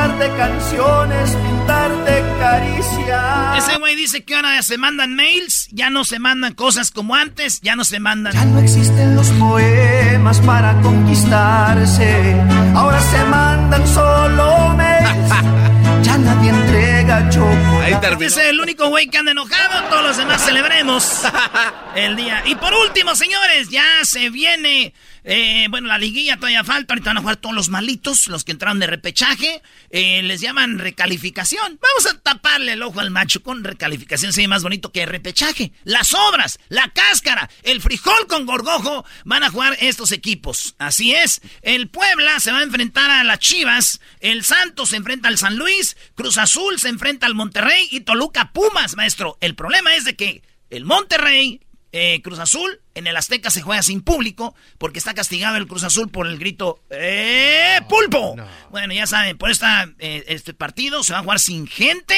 Cantarte 0.00 0.36
canciones, 0.36 1.30
pintarte 1.30 2.24
caricias. 2.38 3.58
Ese 3.58 3.78
güey 3.78 3.96
dice 3.96 4.24
que 4.24 4.34
ahora 4.34 4.62
se 4.62 4.78
mandan 4.78 5.14
mails, 5.14 5.68
ya 5.72 5.90
no 5.90 6.04
se 6.04 6.18
mandan 6.18 6.54
cosas 6.54 6.90
como 6.90 7.14
antes, 7.14 7.60
ya 7.60 7.76
no 7.76 7.84
se 7.84 8.00
mandan. 8.00 8.32
Ya 8.32 8.44
no 8.46 8.60
existen 8.60 9.14
los 9.14 9.28
poemas 9.30 10.40
para 10.40 10.80
conquistarse, 10.80 12.34
ahora 12.74 13.00
se 13.00 13.24
mandan 13.24 13.86
solo 13.86 14.74
mails. 14.76 15.30
ya 16.02 16.18
nadie 16.18 16.50
entrega. 16.50 16.99
Este 17.10 18.24
es 18.26 18.36
el 18.36 18.60
único 18.60 18.88
güey 18.88 19.08
que 19.08 19.18
anda 19.18 19.32
enojado, 19.32 19.88
todos 19.88 20.04
los 20.04 20.16
demás 20.16 20.44
celebremos 20.44 21.22
el 21.96 22.14
día. 22.14 22.44
Y 22.46 22.54
por 22.54 22.72
último, 22.72 23.16
señores, 23.16 23.68
ya 23.68 23.84
se 24.04 24.30
viene 24.30 24.94
eh, 25.24 25.66
bueno, 25.70 25.88
la 25.88 25.98
liguilla 25.98 26.36
todavía 26.36 26.64
falta. 26.64 26.94
Ahorita 26.94 27.10
van 27.10 27.18
a 27.18 27.20
jugar 27.20 27.36
todos 27.36 27.54
los 27.54 27.68
malitos, 27.68 28.28
los 28.28 28.44
que 28.44 28.52
entraron 28.52 28.78
de 28.78 28.86
repechaje. 28.86 29.62
Eh, 29.90 30.22
les 30.22 30.40
llaman 30.40 30.78
recalificación. 30.78 31.78
Vamos 31.80 32.12
a 32.12 32.18
taparle 32.18 32.72
el 32.72 32.82
ojo 32.82 33.00
al 33.00 33.10
macho 33.10 33.42
con 33.42 33.64
recalificación. 33.64 34.32
Sería 34.32 34.48
más 34.48 34.62
bonito 34.62 34.92
que 34.92 35.06
repechaje. 35.06 35.72
Las 35.84 36.14
obras, 36.14 36.58
la 36.68 36.88
cáscara, 36.88 37.50
el 37.62 37.80
frijol 37.80 38.26
con 38.28 38.46
gorgojo 38.46 39.04
van 39.24 39.42
a 39.42 39.50
jugar 39.50 39.76
estos 39.80 40.12
equipos. 40.12 40.74
Así 40.78 41.14
es. 41.14 41.40
El 41.62 41.88
Puebla 41.88 42.40
se 42.40 42.52
va 42.52 42.58
a 42.58 42.64
enfrentar 42.64 43.10
a 43.10 43.24
las 43.24 43.38
Chivas. 43.38 44.00
El 44.20 44.44
Santos 44.44 44.90
se 44.90 44.96
enfrenta 44.96 45.28
al 45.28 45.38
San 45.38 45.56
Luis. 45.56 45.96
Cruz 46.14 46.38
Azul 46.38 46.78
se 46.78 46.88
enfrenta 46.88 46.99
al 47.22 47.34
Monterrey. 47.34 47.88
Y 47.90 48.00
Toluca 48.00 48.52
Pumas, 48.52 48.96
maestro. 48.96 49.36
El 49.40 49.54
problema 49.54 49.94
es 49.94 50.04
de 50.04 50.16
que 50.16 50.42
el 50.70 50.84
Monterrey 50.84 51.60
eh, 51.92 52.20
Cruz 52.22 52.38
Azul 52.38 52.80
en 52.94 53.06
el 53.08 53.16
Azteca 53.16 53.50
se 53.50 53.62
juega 53.62 53.82
sin 53.82 54.00
público 54.00 54.54
porque 54.78 54.98
está 54.98 55.12
castigado 55.14 55.56
el 55.56 55.66
Cruz 55.66 55.82
Azul 55.82 56.08
por 56.08 56.26
el 56.28 56.38
grito 56.38 56.80
¡Eh, 56.90 57.80
pulpo! 57.88 58.36
Bueno, 58.70 58.94
ya 58.94 59.06
saben, 59.08 59.36
por 59.36 59.50
esta, 59.50 59.90
eh, 59.98 60.24
este 60.28 60.54
partido 60.54 61.02
se 61.02 61.12
va 61.12 61.18
a 61.18 61.22
jugar 61.22 61.40
sin 61.40 61.66
gente 61.66 62.14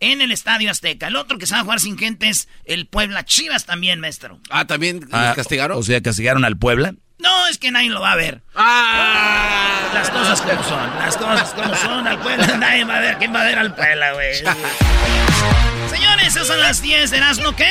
en 0.00 0.20
el 0.22 0.32
Estadio 0.32 0.70
Azteca. 0.70 1.08
El 1.08 1.16
otro 1.16 1.38
que 1.38 1.46
se 1.46 1.54
va 1.54 1.60
a 1.60 1.64
jugar 1.64 1.80
sin 1.80 1.98
gente 1.98 2.28
es 2.28 2.48
el 2.64 2.86
Puebla 2.86 3.24
Chivas 3.24 3.66
también, 3.66 4.00
maestro. 4.00 4.40
Ah, 4.50 4.66
¿también 4.66 5.06
Ah, 5.12 5.32
castigaron? 5.36 5.78
O 5.78 5.82
sea, 5.82 6.00
castigaron 6.00 6.44
al 6.44 6.56
Puebla. 6.56 6.94
No, 7.22 7.46
es 7.46 7.58
que 7.58 7.70
nadie 7.70 7.88
lo 7.90 8.00
va 8.00 8.12
a 8.12 8.16
ver. 8.16 8.42
Ah. 8.54 9.90
Las 9.94 10.10
cosas 10.10 10.40
como 10.42 10.62
son, 10.64 10.90
las 10.98 11.16
cosas 11.16 11.50
como 11.54 11.74
son. 11.76 12.06
Al 12.06 12.18
Puebla 12.18 12.46
nadie 12.58 12.84
va 12.84 12.96
a 12.96 13.00
ver. 13.00 13.16
¿Quién 13.18 13.34
va 13.34 13.42
a 13.42 13.44
ver 13.44 13.58
al 13.58 13.74
Puebla, 13.74 14.12
güey? 14.14 14.34
Señores, 15.90 16.26
esas 16.28 16.46
son 16.46 16.58
las 16.60 16.82
10 16.82 17.10
de 17.10 17.16
Erasmo, 17.18 17.54
¿qué? 17.54 17.68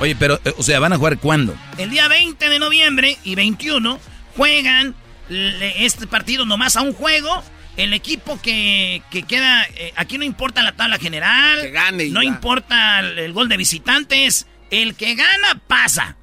Oye, 0.00 0.16
pero, 0.16 0.40
eh, 0.44 0.52
o 0.56 0.62
sea, 0.62 0.80
¿van 0.80 0.92
a 0.92 0.96
jugar 0.96 1.18
cuándo? 1.18 1.54
El 1.76 1.90
día 1.90 2.08
20 2.08 2.48
de 2.48 2.58
noviembre 2.58 3.18
y 3.24 3.34
21 3.34 3.98
juegan 4.36 4.94
este 5.28 6.06
partido 6.06 6.44
nomás 6.44 6.76
a 6.76 6.82
un 6.82 6.92
juego. 6.92 7.42
El 7.76 7.92
equipo 7.92 8.40
que, 8.42 9.02
que 9.12 9.22
queda, 9.22 9.64
eh, 9.76 9.92
aquí 9.94 10.18
no 10.18 10.24
importa 10.24 10.64
la 10.64 10.72
tabla 10.72 10.98
general, 10.98 11.60
Que 11.60 11.70
gane 11.70 12.06
no 12.10 12.22
ya. 12.22 12.28
importa 12.28 12.98
el, 12.98 13.16
el 13.20 13.32
gol 13.32 13.48
de 13.48 13.56
visitantes, 13.56 14.48
el 14.72 14.96
que 14.96 15.14
gana 15.14 15.60
pasa. 15.68 16.16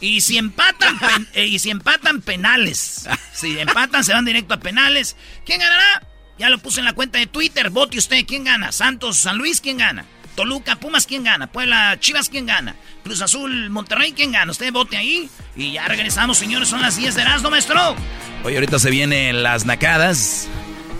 Y 0.00 0.20
si 0.20 0.38
empatan, 0.38 0.98
eh, 1.34 1.46
y 1.46 1.58
si 1.58 1.70
empatan 1.70 2.20
penales, 2.20 3.08
si 3.32 3.58
empatan 3.58 4.04
se 4.04 4.12
van 4.12 4.24
directo 4.24 4.54
a 4.54 4.60
penales. 4.60 5.16
¿Quién 5.44 5.60
ganará? 5.60 6.02
Ya 6.38 6.48
lo 6.50 6.58
puse 6.58 6.80
en 6.80 6.86
la 6.86 6.92
cuenta 6.92 7.18
de 7.18 7.26
Twitter. 7.26 7.70
Vote 7.70 7.98
usted. 7.98 8.24
¿Quién 8.26 8.44
gana? 8.44 8.70
Santos, 8.70 9.16
San 9.16 9.38
Luis, 9.38 9.60
¿quién 9.60 9.78
gana? 9.78 10.04
Toluca, 10.36 10.76
Pumas, 10.76 11.04
¿quién 11.04 11.24
gana? 11.24 11.48
Puebla, 11.48 11.96
Chivas, 11.98 12.28
¿quién 12.28 12.46
gana? 12.46 12.76
Cruz 13.02 13.20
Azul, 13.22 13.70
Monterrey, 13.70 14.12
¿quién 14.12 14.30
gana? 14.30 14.52
Usted 14.52 14.72
vote 14.72 14.96
ahí. 14.96 15.28
Y 15.56 15.72
ya 15.72 15.88
regresamos, 15.88 16.38
señores. 16.38 16.68
Son 16.68 16.80
las 16.80 16.96
10 16.96 17.16
de 17.16 17.22
Erasmo, 17.22 17.50
maestro. 17.50 17.96
Oye, 18.44 18.54
ahorita 18.54 18.78
se 18.78 18.90
vienen 18.90 19.42
las 19.42 19.66
nacadas, 19.66 20.46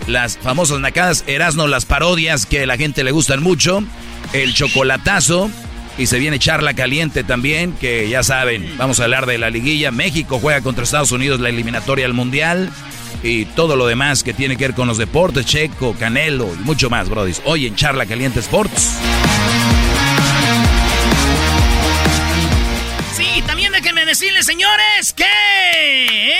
las 0.08 0.36
famosas 0.38 0.80
nacadas, 0.80 1.22
Erasno, 1.28 1.68
las 1.68 1.86
parodias 1.86 2.46
que 2.46 2.64
a 2.64 2.66
la 2.66 2.76
gente 2.76 3.04
le 3.04 3.12
gustan 3.12 3.40
mucho, 3.40 3.84
el 4.32 4.54
chocolatazo, 4.54 5.50
y 5.98 6.06
se 6.06 6.18
viene 6.18 6.38
charla 6.38 6.74
caliente 6.74 7.24
también, 7.24 7.72
que 7.72 8.08
ya 8.08 8.22
saben, 8.22 8.76
vamos 8.78 9.00
a 9.00 9.04
hablar 9.04 9.26
de 9.26 9.36
la 9.36 9.50
liguilla, 9.50 9.90
México 9.90 10.38
juega 10.40 10.62
contra 10.62 10.84
Estados 10.84 11.12
Unidos 11.12 11.40
la 11.40 11.48
eliminatoria 11.48 12.06
al 12.06 12.14
Mundial, 12.14 12.70
y 13.22 13.46
todo 13.46 13.74
lo 13.74 13.86
demás 13.86 14.22
que 14.22 14.32
tiene 14.32 14.56
que 14.56 14.68
ver 14.68 14.74
con 14.76 14.86
los 14.86 14.96
deportes, 14.96 15.44
Checo, 15.44 15.94
Canelo 15.98 16.54
y 16.54 16.58
mucho 16.58 16.88
más, 16.88 17.08
brodis. 17.08 17.42
Hoy 17.44 17.66
en 17.66 17.74
Charla 17.74 18.06
Caliente 18.06 18.38
Sports. 18.38 18.94
Sí, 23.16 23.42
también 23.44 23.72
déjenme 23.72 24.04
decirles, 24.06 24.46
señores, 24.46 25.12
que... 25.14 25.24
eh, 25.24 26.38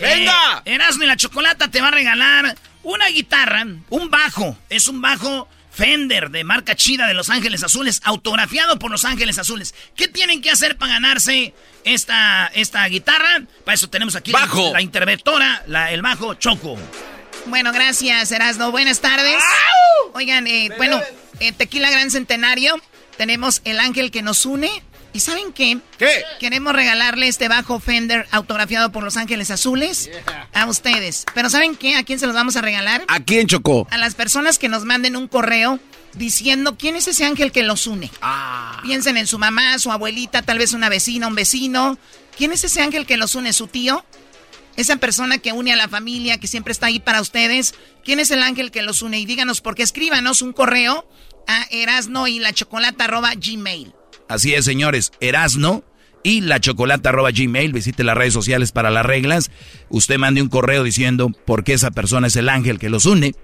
¡Venga! 0.00 0.62
eh, 0.64 0.74
Erasmo 0.74 1.04
y 1.04 1.06
la 1.06 1.16
Chocolata 1.16 1.68
te 1.68 1.80
va 1.80 1.88
a 1.88 1.92
regalar 1.92 2.56
una 2.82 3.06
guitarra, 3.08 3.64
un 3.90 4.10
bajo. 4.10 4.58
Es 4.68 4.88
un 4.88 5.00
bajo 5.00 5.46
Fender 5.80 6.28
de 6.30 6.44
marca 6.44 6.76
chida 6.76 7.06
de 7.06 7.14
Los 7.14 7.30
Ángeles 7.30 7.62
Azules, 7.62 8.02
autografiado 8.04 8.78
por 8.78 8.90
Los 8.90 9.06
Ángeles 9.06 9.38
Azules. 9.38 9.74
¿Qué 9.96 10.08
tienen 10.08 10.42
que 10.42 10.50
hacer 10.50 10.76
para 10.76 10.92
ganarse 10.92 11.54
esta, 11.84 12.48
esta 12.54 12.84
guitarra? 12.86 13.44
Para 13.64 13.76
eso 13.76 13.88
tenemos 13.88 14.14
aquí 14.14 14.30
la- 14.30 14.40
Bajo. 14.40 14.74
La, 14.74 14.82
interventora, 14.82 15.62
la- 15.66 15.90
el 15.90 16.02
bajo 16.02 16.34
Choco. 16.34 16.76
Bueno, 17.46 17.72
gracias, 17.72 18.30
Erasno. 18.30 18.70
Buenas 18.70 19.00
tardes. 19.00 19.42
Oigan, 20.12 20.46
eh, 20.46 20.68
bueno, 20.76 21.00
eh, 21.38 21.52
Tequila 21.52 21.90
Gran 21.90 22.10
Centenario, 22.10 22.78
tenemos 23.16 23.62
el 23.64 23.80
ángel 23.80 24.10
que 24.10 24.20
nos 24.20 24.44
une. 24.44 24.82
¿Y 25.12 25.20
saben 25.20 25.52
qué? 25.52 25.78
¿Qué? 25.98 26.22
Queremos 26.38 26.72
regalarle 26.72 27.26
este 27.26 27.48
bajo 27.48 27.80
Fender 27.80 28.26
autografiado 28.30 28.92
por 28.92 29.02
Los 29.02 29.16
Ángeles 29.16 29.50
Azules 29.50 30.10
a 30.52 30.66
ustedes. 30.66 31.24
Pero 31.34 31.50
¿saben 31.50 31.74
qué? 31.74 31.96
¿A 31.96 32.04
quién 32.04 32.18
se 32.18 32.26
los 32.26 32.34
vamos 32.34 32.56
a 32.56 32.60
regalar? 32.60 33.04
¿A 33.08 33.20
quién 33.20 33.46
chocó? 33.46 33.88
A 33.90 33.98
las 33.98 34.14
personas 34.14 34.58
que 34.58 34.68
nos 34.68 34.84
manden 34.84 35.16
un 35.16 35.26
correo 35.26 35.80
diciendo 36.14 36.76
quién 36.76 36.96
es 36.96 37.08
ese 37.08 37.24
ángel 37.24 37.52
que 37.52 37.62
los 37.62 37.86
une. 37.86 38.10
Ah. 38.22 38.80
Piensen 38.82 39.16
en 39.16 39.26
su 39.26 39.38
mamá, 39.38 39.78
su 39.78 39.90
abuelita, 39.90 40.42
tal 40.42 40.58
vez 40.58 40.72
una 40.72 40.88
vecina, 40.88 41.26
un 41.26 41.34
vecino. 41.34 41.98
¿Quién 42.36 42.52
es 42.52 42.64
ese 42.64 42.80
ángel 42.80 43.06
que 43.06 43.16
los 43.16 43.34
une? 43.34 43.52
¿Su 43.52 43.66
tío? 43.66 44.04
Esa 44.76 44.96
persona 44.96 45.38
que 45.38 45.52
une 45.52 45.72
a 45.72 45.76
la 45.76 45.88
familia, 45.88 46.38
que 46.38 46.46
siempre 46.46 46.72
está 46.72 46.86
ahí 46.86 47.00
para 47.00 47.20
ustedes. 47.20 47.74
¿Quién 48.04 48.20
es 48.20 48.30
el 48.30 48.42
ángel 48.42 48.70
que 48.70 48.82
los 48.82 49.02
une? 49.02 49.18
Y 49.18 49.26
díganos, 49.26 49.60
porque 49.60 49.82
escríbanos 49.82 50.40
un 50.40 50.52
correo 50.52 51.06
a 51.46 51.66
erasno 51.70 52.28
y 52.28 52.38
la 52.38 52.52
chocolata 52.52 53.04
arroba 53.04 53.32
gmail. 53.34 53.92
Así 54.30 54.54
es, 54.54 54.64
señores, 54.64 55.10
Erasno 55.20 55.82
y 56.22 56.42
la 56.42 56.60
arroba 57.04 57.30
gmail, 57.32 57.72
visite 57.72 58.04
las 58.04 58.16
redes 58.16 58.32
sociales 58.32 58.70
para 58.72 58.90
las 58.90 59.04
reglas. 59.04 59.50
Usted 59.88 60.18
mande 60.18 60.40
un 60.40 60.48
correo 60.48 60.84
diciendo 60.84 61.30
por 61.44 61.64
qué 61.64 61.72
esa 61.72 61.90
persona 61.90 62.28
es 62.28 62.36
el 62.36 62.48
ángel 62.48 62.78
que 62.78 62.90
los 62.90 63.06
une 63.06 63.34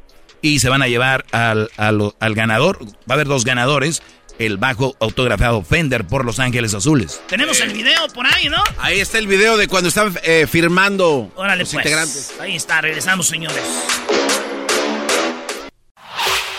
y 0.42 0.60
se 0.60 0.68
van 0.68 0.82
a 0.82 0.86
llevar 0.88 1.24
al, 1.32 1.70
al- 1.76 2.14
al 2.20 2.34
ganador. 2.34 2.78
Va 2.84 2.90
a 3.10 3.12
haber 3.14 3.26
dos 3.26 3.44
ganadores, 3.44 4.02
el 4.38 4.58
bajo 4.58 4.94
autografiado 5.00 5.62
Fender 5.62 6.06
por 6.06 6.24
Los 6.24 6.38
Ángeles 6.38 6.72
Azules. 6.74 7.20
Tenemos 7.28 7.58
el 7.60 7.72
video 7.72 8.06
por 8.14 8.26
ahí, 8.26 8.48
¿no? 8.48 8.62
Ahí 8.78 9.00
está 9.00 9.18
el 9.18 9.26
video 9.26 9.56
de 9.56 9.66
cuando 9.66 9.88
están 9.88 10.14
eh, 10.22 10.46
firmando 10.48 11.32
Órale, 11.34 11.60
los 11.64 11.72
pues. 11.72 11.84
integrantes. 11.84 12.32
Ahí 12.40 12.54
está, 12.54 12.80
regresamos, 12.80 13.26
señores. 13.26 13.64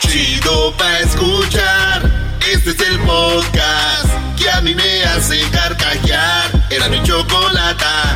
Chido 0.01 0.75
pa' 0.77 0.99
escuchar. 0.99 2.37
Este 2.51 2.71
es 2.71 2.79
el 2.89 2.99
podcast 2.99 4.07
a 4.49 4.61
mí 4.61 4.73
me 4.75 5.03
hace 5.03 5.39
carcajear. 5.51 6.51
Era 6.69 6.89
mi 6.89 7.01
chocolata. 7.03 8.15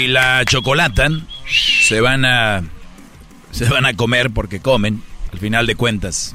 y 0.00 0.06
la 0.08 0.44
chocolatan 0.44 1.26
se 1.48 2.00
van 2.00 2.24
a 2.24 2.62
se 3.50 3.64
van 3.66 3.86
a 3.86 3.94
comer 3.94 4.30
porque 4.30 4.60
comen, 4.60 5.02
al 5.32 5.38
final 5.38 5.66
de 5.66 5.74
cuentas. 5.74 6.34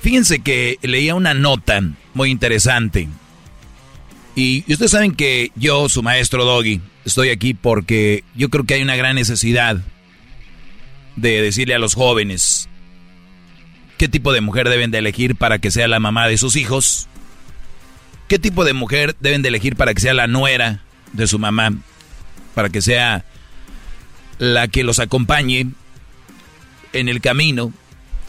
Fíjense 0.00 0.40
que 0.40 0.78
leía 0.82 1.14
una 1.14 1.34
nota 1.34 1.82
muy 2.14 2.30
interesante. 2.30 3.08
Y, 4.34 4.64
y 4.66 4.72
ustedes 4.72 4.92
saben 4.92 5.14
que 5.14 5.50
yo, 5.56 5.88
su 5.88 6.02
maestro 6.02 6.44
Doggy, 6.44 6.80
estoy 7.04 7.30
aquí 7.30 7.52
porque 7.52 8.24
yo 8.34 8.48
creo 8.48 8.64
que 8.64 8.74
hay 8.74 8.82
una 8.82 8.96
gran 8.96 9.16
necesidad 9.16 9.78
de 11.16 11.42
decirle 11.42 11.74
a 11.74 11.78
los 11.78 11.94
jóvenes 11.94 12.68
qué 13.98 14.08
tipo 14.08 14.32
de 14.32 14.40
mujer 14.40 14.68
deben 14.68 14.90
de 14.90 14.98
elegir 14.98 15.36
para 15.36 15.58
que 15.58 15.70
sea 15.70 15.88
la 15.88 16.00
mamá 16.00 16.28
de 16.28 16.38
sus 16.38 16.56
hijos, 16.56 17.08
qué 18.28 18.38
tipo 18.38 18.64
de 18.64 18.72
mujer 18.72 19.16
deben 19.20 19.42
de 19.42 19.48
elegir 19.48 19.76
para 19.76 19.92
que 19.92 20.00
sea 20.00 20.14
la 20.14 20.26
nuera 20.28 20.82
de 21.12 21.26
su 21.26 21.38
mamá, 21.38 21.72
para 22.54 22.68
que 22.68 22.82
sea 22.82 23.24
la 24.38 24.68
que 24.68 24.84
los 24.84 24.98
acompañe 24.98 25.68
en 26.92 27.08
el 27.08 27.20
camino 27.20 27.72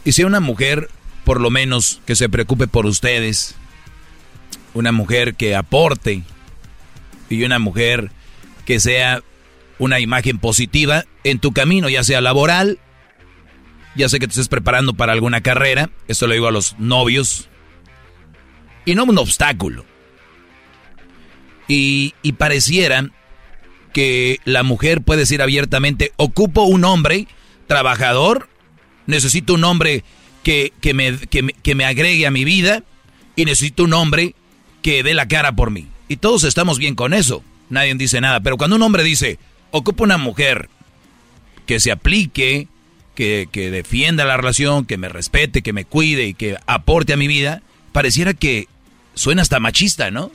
y 0.04 0.12
sea 0.12 0.28
una 0.28 0.40
mujer 0.40 0.90
por 1.24 1.40
lo 1.40 1.50
menos 1.50 2.02
que 2.06 2.16
se 2.16 2.30
preocupe 2.30 2.68
por 2.68 2.86
ustedes, 2.86 3.56
una 4.74 4.92
mujer 4.92 5.36
que 5.36 5.56
aporte 5.56 6.24
y 7.30 7.44
una 7.44 7.60
mujer 7.60 8.12
que 8.66 8.80
sea 8.80 9.22
una 9.80 10.00
imagen 10.00 10.38
positiva 10.38 11.06
en 11.24 11.40
tu 11.40 11.54
camino, 11.54 11.90
ya 11.90 12.04
sea 12.04 12.22
laboral, 12.22 12.80
ya 13.96 14.10
sé 14.10 14.20
que 14.20 14.28
te 14.28 14.32
estés 14.32 14.48
preparando 14.48 14.94
para 14.94 15.14
alguna 15.14 15.42
carrera, 15.42 15.90
esto 16.08 16.28
lo 16.28 16.34
digo 16.34 16.48
a 16.48 16.52
los 16.52 16.78
novios, 16.80 17.50
y 18.86 18.96
no 18.96 19.04
un 19.04 19.18
obstáculo. 19.18 19.86
Y, 21.74 22.34
pareciera 22.34 23.10
que 23.94 24.40
la 24.44 24.64
mujer 24.64 25.02
puede 25.02 25.22
decir 25.22 25.42
abiertamente, 25.42 26.12
ocupo 26.18 26.64
un 26.64 26.84
hombre 26.84 27.28
trabajador, 27.68 28.50
necesito 29.06 29.54
un 29.54 29.64
hombre 29.64 30.04
que, 30.44 30.74
que, 30.82 30.94
me, 30.94 31.18
que, 31.18 31.56
que 31.64 31.76
me 31.76 31.86
agregue 31.86 32.28
a 32.28 32.32
mi 32.32 32.44
vida 32.44 32.84
y 33.38 33.46
necesito 33.46 33.86
un 33.86 33.94
hombre 33.94 34.36
que 34.82 35.02
dé 35.02 35.14
la 35.14 35.30
cara 35.30 35.54
por 35.54 35.72
mí. 35.72 35.88
Y 36.10 36.18
todos 36.18 36.44
estamos 36.44 36.78
bien 36.78 36.96
con 36.96 37.14
eso, 37.14 37.42
nadie 37.70 37.96
dice 37.96 38.20
nada, 38.20 38.42
pero 38.42 38.58
cuando 38.58 38.76
un 38.76 38.84
hombre 38.84 39.04
dice, 39.04 39.40
ocupo 39.72 40.04
una 40.04 40.18
mujer 40.18 40.70
que 41.66 41.80
se 41.80 41.94
aplique, 41.94 42.68
que, 43.16 43.48
que 43.50 43.72
defienda 43.72 44.26
la 44.26 44.36
relación, 44.36 44.86
que 44.86 44.98
me 44.98 45.08
respete, 45.08 45.62
que 45.62 45.72
me 45.72 45.86
cuide 45.86 46.26
y 46.26 46.34
que 46.34 46.58
aporte 46.66 47.14
a 47.14 47.18
mi 47.18 47.28
vida, 47.28 47.62
pareciera 47.94 48.34
que 48.34 48.68
suena 49.14 49.42
hasta 49.42 49.62
machista, 49.62 50.12
¿no? 50.12 50.32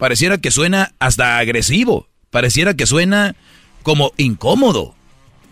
Pareciera 0.00 0.38
que 0.38 0.50
suena 0.50 0.94
hasta 0.98 1.36
agresivo. 1.36 2.08
Pareciera 2.30 2.72
que 2.72 2.86
suena 2.86 3.36
como 3.82 4.12
incómodo. 4.16 4.94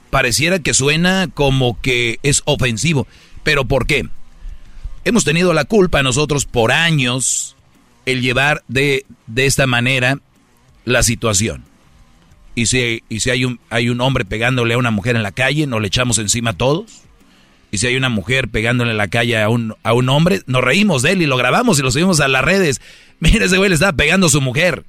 Pareciera 0.09 0.59
que 0.59 0.73
suena 0.73 1.29
como 1.33 1.79
que 1.83 2.19
es 2.23 2.41
ofensivo. 2.47 3.07
¿Pero 3.43 3.67
por 3.67 3.87
qué? 3.87 4.09
Hemos 5.05 5.25
tenido 5.25 5.53
la 5.53 5.67
culpa 5.67 6.03
nosotros 6.03 6.47
por 6.47 6.73
años 6.73 7.57
el 8.07 8.23
llevar 8.23 8.65
de, 8.69 9.05
de 9.27 9.45
esta 9.45 9.67
manera 9.67 10.19
la 10.87 11.03
situación. 11.03 11.67
Y 12.55 12.67
si, 12.67 13.03
y 13.11 13.21
si 13.21 13.29
hay, 13.29 13.45
un, 13.45 13.61
hay 13.69 13.91
un 13.91 14.01
hombre 14.01 14.25
pegándole 14.25 14.73
a 14.73 14.79
una 14.79 14.91
mujer 14.91 15.15
en 15.15 15.23
la 15.23 15.33
calle, 15.33 15.67
nos 15.67 15.83
le 15.83 15.89
echamos 15.89 16.17
encima 16.17 16.51
a 16.51 16.57
todos. 16.57 17.03
Y 17.71 17.79
si 17.79 17.87
hay 17.87 17.97
una 17.97 18.09
mujer 18.09 18.49
pegándole 18.49 18.93
en 18.93 18.97
la 18.97 19.09
calle 19.09 19.41
a 19.41 19.49
un, 19.49 19.75
a 19.83 19.93
un 19.93 20.09
hombre, 20.09 20.43
nos 20.47 20.65
reímos 20.65 21.03
de 21.03 21.13
él 21.13 21.23
y 21.23 21.27
lo 21.27 21.37
grabamos 21.37 21.79
y 21.79 21.83
lo 21.83 21.91
subimos 21.91 22.21
a 22.21 22.29
las 22.29 22.45
redes. 22.45 22.81
Mira, 23.21 23.45
ese 23.45 23.59
güey 23.59 23.69
le 23.69 23.75
estaba 23.75 23.93
pegando 23.93 24.27
a 24.29 24.31
su 24.31 24.41
mujer. 24.41 24.85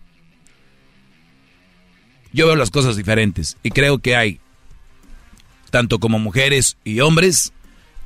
Yo 2.31 2.45
veo 2.45 2.55
las 2.55 2.69
cosas 2.69 2.95
diferentes 2.95 3.57
y 3.63 3.71
creo 3.71 3.97
que 3.99 4.15
hay, 4.15 4.39
tanto 5.71 5.99
como 5.99 6.19
mujeres 6.19 6.77
y 6.83 6.99
hombres, 6.99 7.53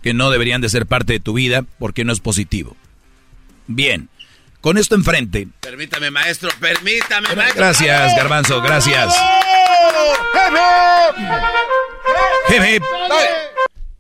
que 0.02 0.14
no 0.14 0.30
deberían 0.30 0.62
de 0.62 0.70
ser 0.70 0.86
parte 0.86 1.14
de 1.14 1.20
tu 1.20 1.34
vida 1.34 1.64
porque 1.78 2.04
no 2.04 2.14
es 2.14 2.20
positivo. 2.20 2.76
Bien, 3.68 4.10
con 4.62 4.78
esto 4.78 4.96
enfrente. 4.96 5.48
Permítame, 5.60 6.10
maestro, 6.10 6.50
permítame, 6.60 7.36
maestro. 7.36 7.64
Gracias, 7.64 8.16
Garbanzo, 8.16 8.62
gracias. 8.62 9.14
Hip, 12.50 12.62
hip. 12.66 12.84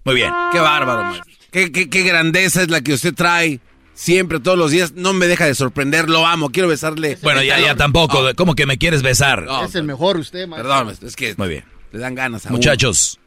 Muy 0.05 0.15
bien. 0.15 0.31
Qué 0.51 0.59
bárbaro, 0.59 1.03
maestro. 1.03 1.33
Qué, 1.51 1.71
qué, 1.71 1.89
qué 1.89 2.03
grandeza 2.03 2.61
es 2.61 2.69
la 2.69 2.81
que 2.81 2.93
usted 2.93 3.13
trae. 3.13 3.59
Siempre, 3.93 4.39
todos 4.39 4.57
los 4.57 4.71
días, 4.71 4.93
no 4.93 5.13
me 5.13 5.27
deja 5.27 5.45
de 5.45 5.53
sorprender, 5.53 6.09
lo 6.09 6.25
amo, 6.25 6.49
quiero 6.49 6.67
besarle. 6.67 7.17
Bueno, 7.21 7.43
ya, 7.43 7.59
ya 7.59 7.75
tampoco, 7.75 8.23
No. 8.23 8.33
¿cómo 8.35 8.55
que 8.55 8.65
me 8.65 8.79
quieres 8.79 9.03
besar? 9.03 9.43
No, 9.43 9.63
Es 9.65 9.75
el 9.75 9.83
mejor 9.83 10.17
usted, 10.17 10.47
maestro. 10.47 10.67
Perdón, 10.69 10.85
maestro, 10.87 11.07
es 11.07 11.15
que 11.15 11.35
Muy 11.37 11.47
bien. 11.49 11.63
le 11.91 11.99
dan 11.99 12.15
ganas 12.15 12.45
a 12.45 12.49
uno. 12.49 12.57
Muchachos, 12.57 13.19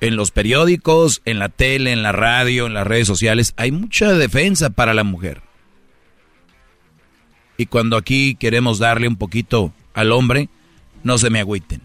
en 0.00 0.14
los 0.14 0.30
periódicos, 0.30 1.20
en 1.24 1.40
la 1.40 1.48
tele, 1.48 1.90
en 1.92 2.04
la 2.04 2.12
radio, 2.12 2.66
en 2.66 2.74
las 2.74 2.86
redes 2.86 3.08
sociales, 3.08 3.54
hay 3.56 3.72
mucha 3.72 4.12
defensa 4.12 4.70
para 4.70 4.94
la 4.94 5.02
mujer. 5.02 5.42
Y 7.56 7.66
cuando 7.66 7.96
aquí 7.96 8.36
queremos 8.36 8.78
darle 8.78 9.08
un 9.08 9.16
poquito 9.16 9.72
al 9.94 10.12
hombre, 10.12 10.48
no 11.02 11.18
se 11.18 11.30
me 11.30 11.40
agüiten. 11.40 11.80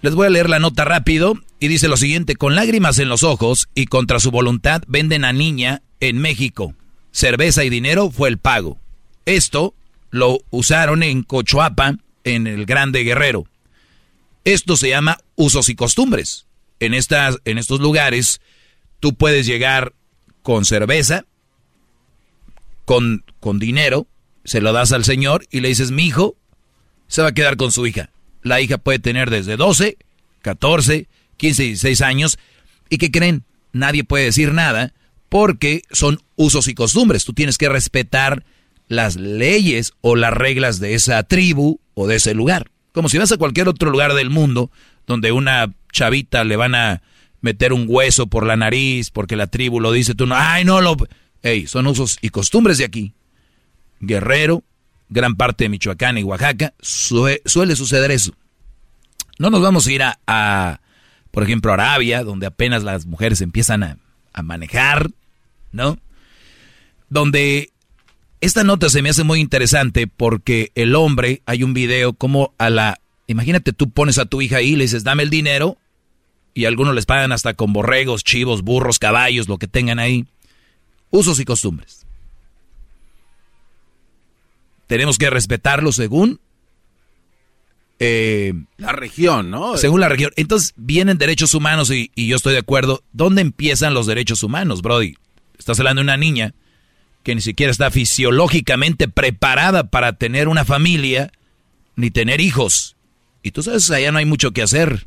Les 0.00 0.14
voy 0.14 0.26
a 0.26 0.30
leer 0.30 0.48
la 0.48 0.58
nota 0.58 0.86
rápido 0.86 1.34
y 1.60 1.68
dice 1.68 1.88
lo 1.88 1.98
siguiente, 1.98 2.36
con 2.36 2.54
lágrimas 2.54 2.98
en 2.98 3.10
los 3.10 3.22
ojos 3.22 3.68
y 3.74 3.84
contra 3.84 4.18
su 4.18 4.30
voluntad 4.30 4.82
venden 4.88 5.26
a 5.26 5.34
niña 5.34 5.82
en 6.00 6.18
México. 6.18 6.74
Cerveza 7.12 7.64
y 7.64 7.70
dinero 7.70 8.10
fue 8.10 8.30
el 8.30 8.38
pago. 8.38 8.78
Esto 9.26 9.74
lo 10.10 10.40
usaron 10.48 11.02
en 11.02 11.22
Cochuapa, 11.22 11.98
en 12.24 12.46
el 12.46 12.64
Grande 12.64 13.04
Guerrero. 13.04 13.46
Esto 14.44 14.76
se 14.76 14.88
llama 14.88 15.18
usos 15.36 15.68
y 15.68 15.74
costumbres. 15.74 16.46
En, 16.80 16.94
estas, 16.94 17.36
en 17.44 17.58
estos 17.58 17.80
lugares 17.80 18.40
tú 18.98 19.14
puedes 19.14 19.44
llegar 19.44 19.92
con 20.42 20.64
cerveza, 20.64 21.26
con, 22.86 23.22
con 23.38 23.58
dinero, 23.58 24.06
se 24.44 24.62
lo 24.62 24.72
das 24.72 24.92
al 24.92 25.04
señor 25.04 25.46
y 25.50 25.60
le 25.60 25.68
dices, 25.68 25.90
mi 25.90 26.06
hijo 26.06 26.36
se 27.06 27.20
va 27.20 27.28
a 27.28 27.34
quedar 27.34 27.58
con 27.58 27.70
su 27.70 27.86
hija. 27.86 28.08
La 28.42 28.62
hija 28.62 28.78
puede 28.78 28.98
tener 28.98 29.28
desde 29.28 29.58
12, 29.58 29.98
14, 30.40 31.06
15, 31.40 31.62
16 31.64 32.00
años. 32.02 32.38
¿Y 32.88 32.98
qué 32.98 33.10
creen? 33.10 33.44
Nadie 33.72 34.04
puede 34.04 34.24
decir 34.24 34.52
nada 34.52 34.92
porque 35.28 35.82
son 35.90 36.20
usos 36.36 36.68
y 36.68 36.74
costumbres. 36.74 37.24
Tú 37.24 37.32
tienes 37.32 37.56
que 37.58 37.68
respetar 37.68 38.44
las 38.88 39.16
leyes 39.16 39.92
o 40.00 40.16
las 40.16 40.34
reglas 40.34 40.80
de 40.80 40.94
esa 40.94 41.22
tribu 41.22 41.80
o 41.94 42.06
de 42.06 42.16
ese 42.16 42.34
lugar. 42.34 42.70
Como 42.92 43.08
si 43.08 43.18
vas 43.18 43.30
a 43.32 43.36
cualquier 43.36 43.68
otro 43.68 43.90
lugar 43.90 44.14
del 44.14 44.30
mundo 44.30 44.70
donde 45.06 45.32
una 45.32 45.72
chavita 45.92 46.42
le 46.44 46.56
van 46.56 46.74
a 46.74 47.02
meter 47.40 47.72
un 47.72 47.86
hueso 47.88 48.26
por 48.26 48.44
la 48.44 48.56
nariz 48.56 49.10
porque 49.10 49.36
la 49.36 49.46
tribu 49.46 49.80
lo 49.80 49.92
dice, 49.92 50.14
tú 50.14 50.26
no, 50.26 50.34
ay, 50.36 50.64
no 50.64 50.80
lo... 50.80 50.96
Ey, 51.42 51.66
son 51.66 51.86
usos 51.86 52.18
y 52.20 52.28
costumbres 52.30 52.78
de 52.78 52.84
aquí. 52.84 53.12
Guerrero, 54.00 54.64
gran 55.08 55.36
parte 55.36 55.64
de 55.64 55.68
Michoacán 55.70 56.18
y 56.18 56.22
Oaxaca, 56.22 56.74
sue- 56.80 57.40
suele 57.46 57.76
suceder 57.76 58.10
eso. 58.10 58.32
No 59.38 59.50
nos 59.50 59.62
vamos 59.62 59.86
a 59.86 59.92
ir 59.92 60.02
a, 60.02 60.80
por 61.30 61.42
ejemplo, 61.42 61.72
Arabia, 61.72 62.24
donde 62.24 62.46
apenas 62.46 62.82
las 62.82 63.06
mujeres 63.06 63.40
empiezan 63.40 63.82
a, 63.82 63.98
a 64.32 64.42
manejar, 64.42 65.10
¿no? 65.72 65.98
Donde 67.08 67.70
esta 68.40 68.64
nota 68.64 68.88
se 68.88 69.02
me 69.02 69.10
hace 69.10 69.24
muy 69.24 69.40
interesante 69.40 70.06
porque 70.06 70.72
el 70.74 70.94
hombre, 70.94 71.42
hay 71.46 71.62
un 71.62 71.74
video 71.74 72.12
como 72.12 72.54
a 72.58 72.70
la... 72.70 73.00
Imagínate, 73.26 73.72
tú 73.72 73.90
pones 73.90 74.18
a 74.18 74.26
tu 74.26 74.42
hija 74.42 74.56
ahí 74.56 74.70
y 74.70 74.76
le 74.76 74.84
dices, 74.84 75.04
dame 75.04 75.22
el 75.22 75.30
dinero, 75.30 75.78
y 76.54 76.64
algunos 76.64 76.94
les 76.94 77.06
pagan 77.06 77.32
hasta 77.32 77.54
con 77.54 77.72
borregos, 77.72 78.24
chivos, 78.24 78.62
burros, 78.62 78.98
caballos, 78.98 79.48
lo 79.48 79.58
que 79.58 79.68
tengan 79.68 79.98
ahí. 79.98 80.26
Usos 81.10 81.38
y 81.40 81.44
costumbres. 81.44 82.06
Tenemos 84.86 85.18
que 85.18 85.30
respetarlo 85.30 85.92
según... 85.92 86.40
eh, 88.00 88.54
La 88.78 88.92
región, 88.92 89.50
¿no? 89.50 89.76
según 89.76 90.00
la 90.00 90.08
región. 90.08 90.32
Entonces 90.36 90.72
vienen 90.76 91.18
derechos 91.18 91.54
humanos 91.54 91.90
y, 91.90 92.10
y 92.14 92.26
yo 92.26 92.36
estoy 92.36 92.54
de 92.54 92.58
acuerdo. 92.60 93.04
¿Dónde 93.12 93.42
empiezan 93.42 93.94
los 93.94 94.06
derechos 94.06 94.42
humanos, 94.42 94.82
Brody? 94.82 95.16
Estás 95.58 95.78
hablando 95.78 96.00
de 96.00 96.04
una 96.04 96.16
niña 96.16 96.54
que 97.22 97.34
ni 97.34 97.42
siquiera 97.42 97.70
está 97.70 97.90
fisiológicamente 97.90 99.08
preparada 99.08 99.90
para 99.90 100.14
tener 100.14 100.48
una 100.48 100.64
familia 100.64 101.30
ni 101.96 102.10
tener 102.10 102.40
hijos. 102.40 102.96
Y 103.42 103.50
tú 103.50 103.62
sabes, 103.62 103.90
allá 103.90 104.10
no 104.12 104.18
hay 104.18 104.24
mucho 104.24 104.52
que 104.52 104.62
hacer. 104.62 105.06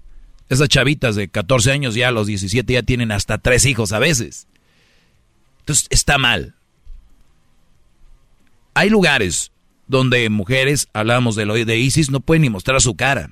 Esas 0.50 0.70
chavitas 0.70 1.16
de 1.16 1.30
14 1.30 1.72
años 1.72 1.96
ya 1.96 2.10
a 2.10 2.12
los 2.12 2.28
17 2.28 2.72
ya 2.72 2.84
tienen 2.84 3.12
hasta 3.12 3.40
tres 3.40 3.66
hijos 3.66 3.92
a 3.92 4.00
veces. 4.00 4.48
Entonces 5.60 5.88
está 5.90 6.18
mal. 6.18 6.54
Hay 8.76 8.90
lugares 8.90 9.52
donde 9.88 10.30
mujeres, 10.30 10.88
hablamos 10.94 11.36
de, 11.36 11.46
lo, 11.46 11.54
de 11.54 11.78
ISIS, 11.78 12.10
no 12.10 12.20
pueden 12.20 12.44
ni 12.44 12.50
mostrar 12.50 12.82
su 12.82 12.96
cara. 12.96 13.30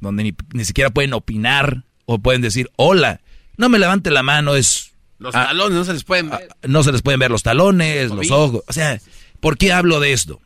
Donde 0.00 0.22
ni, 0.22 0.34
ni 0.52 0.64
siquiera 0.64 0.90
pueden 0.90 1.12
opinar 1.12 1.84
o 2.06 2.18
pueden 2.18 2.42
decir 2.42 2.70
hola. 2.76 3.20
No 3.56 3.68
me 3.68 3.78
levante 3.78 4.10
la 4.10 4.22
mano, 4.22 4.54
es... 4.54 4.92
Los 5.18 5.34
talones 5.34 5.76
no 5.76 5.84
se 5.84 5.92
les 5.92 6.04
pueden 6.04 6.30
ver. 6.30 6.48
no 6.66 6.82
se 6.82 6.92
les 6.92 7.02
pueden 7.02 7.20
ver 7.20 7.30
los 7.30 7.42
talones, 7.42 8.10
los 8.10 8.30
ojos. 8.30 8.62
O 8.66 8.72
sea, 8.72 8.98
¿por 9.40 9.58
qué 9.58 9.70
hablo 9.70 10.00
de 10.00 10.14
esto? 10.14 10.40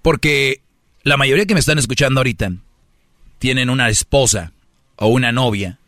Porque 0.00 0.62
la 1.02 1.16
mayoría 1.16 1.44
que 1.46 1.54
me 1.54 1.60
están 1.60 1.78
escuchando 1.78 2.20
ahorita 2.20 2.52
tienen 3.40 3.68
una 3.68 3.88
esposa 3.88 4.52
o 4.94 5.08
una 5.08 5.32
novia 5.32 5.80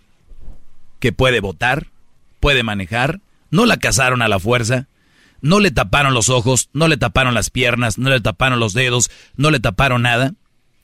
que 0.98 1.12
puede 1.12 1.38
votar, 1.38 1.88
puede 2.40 2.64
manejar, 2.64 3.20
no 3.50 3.66
la 3.66 3.76
casaron 3.76 4.20
a 4.20 4.28
la 4.28 4.40
fuerza, 4.40 4.88
no 5.42 5.60
le 5.60 5.70
taparon 5.72 6.14
los 6.14 6.30
ojos, 6.30 6.70
no 6.72 6.88
le 6.88 6.96
taparon 6.96 7.34
las 7.34 7.50
piernas, 7.50 7.98
no 7.98 8.08
le 8.08 8.20
taparon 8.20 8.60
los 8.60 8.72
dedos, 8.72 9.10
no 9.36 9.50
le 9.50 9.60
taparon 9.60 10.02
nada. 10.02 10.34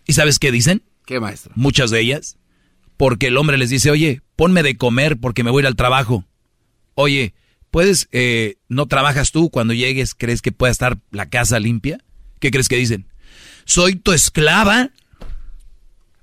¿Y 0.07 0.13
sabes 0.13 0.39
qué 0.39 0.53
dicen? 0.53 0.83
¿Qué 1.07 1.21
maestro? 1.21 1.53
Muchas 1.55 1.91
de 1.91 2.01
ellas. 2.01 2.37
Porque 2.97 3.29
el 3.29 3.37
hombre 3.37 3.57
les 3.57 3.71
dice, 3.71 3.91
oye, 3.91 4.21
ponme 4.37 4.65
de 4.65 4.77
comer 4.77 5.17
porque 5.19 5.45
me 5.45 5.51
voy 5.51 5.61
a 5.61 5.63
ir 5.63 5.67
al 5.69 5.77
trabajo. 5.77 6.25
Oye, 6.95 7.35
¿puedes, 7.71 8.09
eh, 8.11 8.57
no 8.69 8.87
trabajas 8.87 9.31
tú 9.31 9.49
cuando 9.49 9.73
llegues, 9.73 10.15
crees 10.15 10.43
que 10.43 10.51
pueda 10.51 10.73
estar 10.73 10.99
la 11.13 11.31
casa 11.31 11.61
limpia? 11.61 12.05
¿Qué 12.41 12.51
crees 12.51 12.69
que 12.69 12.77
dicen? 12.77 13.07
¿Soy 13.65 13.95
tu 13.95 14.13
esclava? 14.13 14.91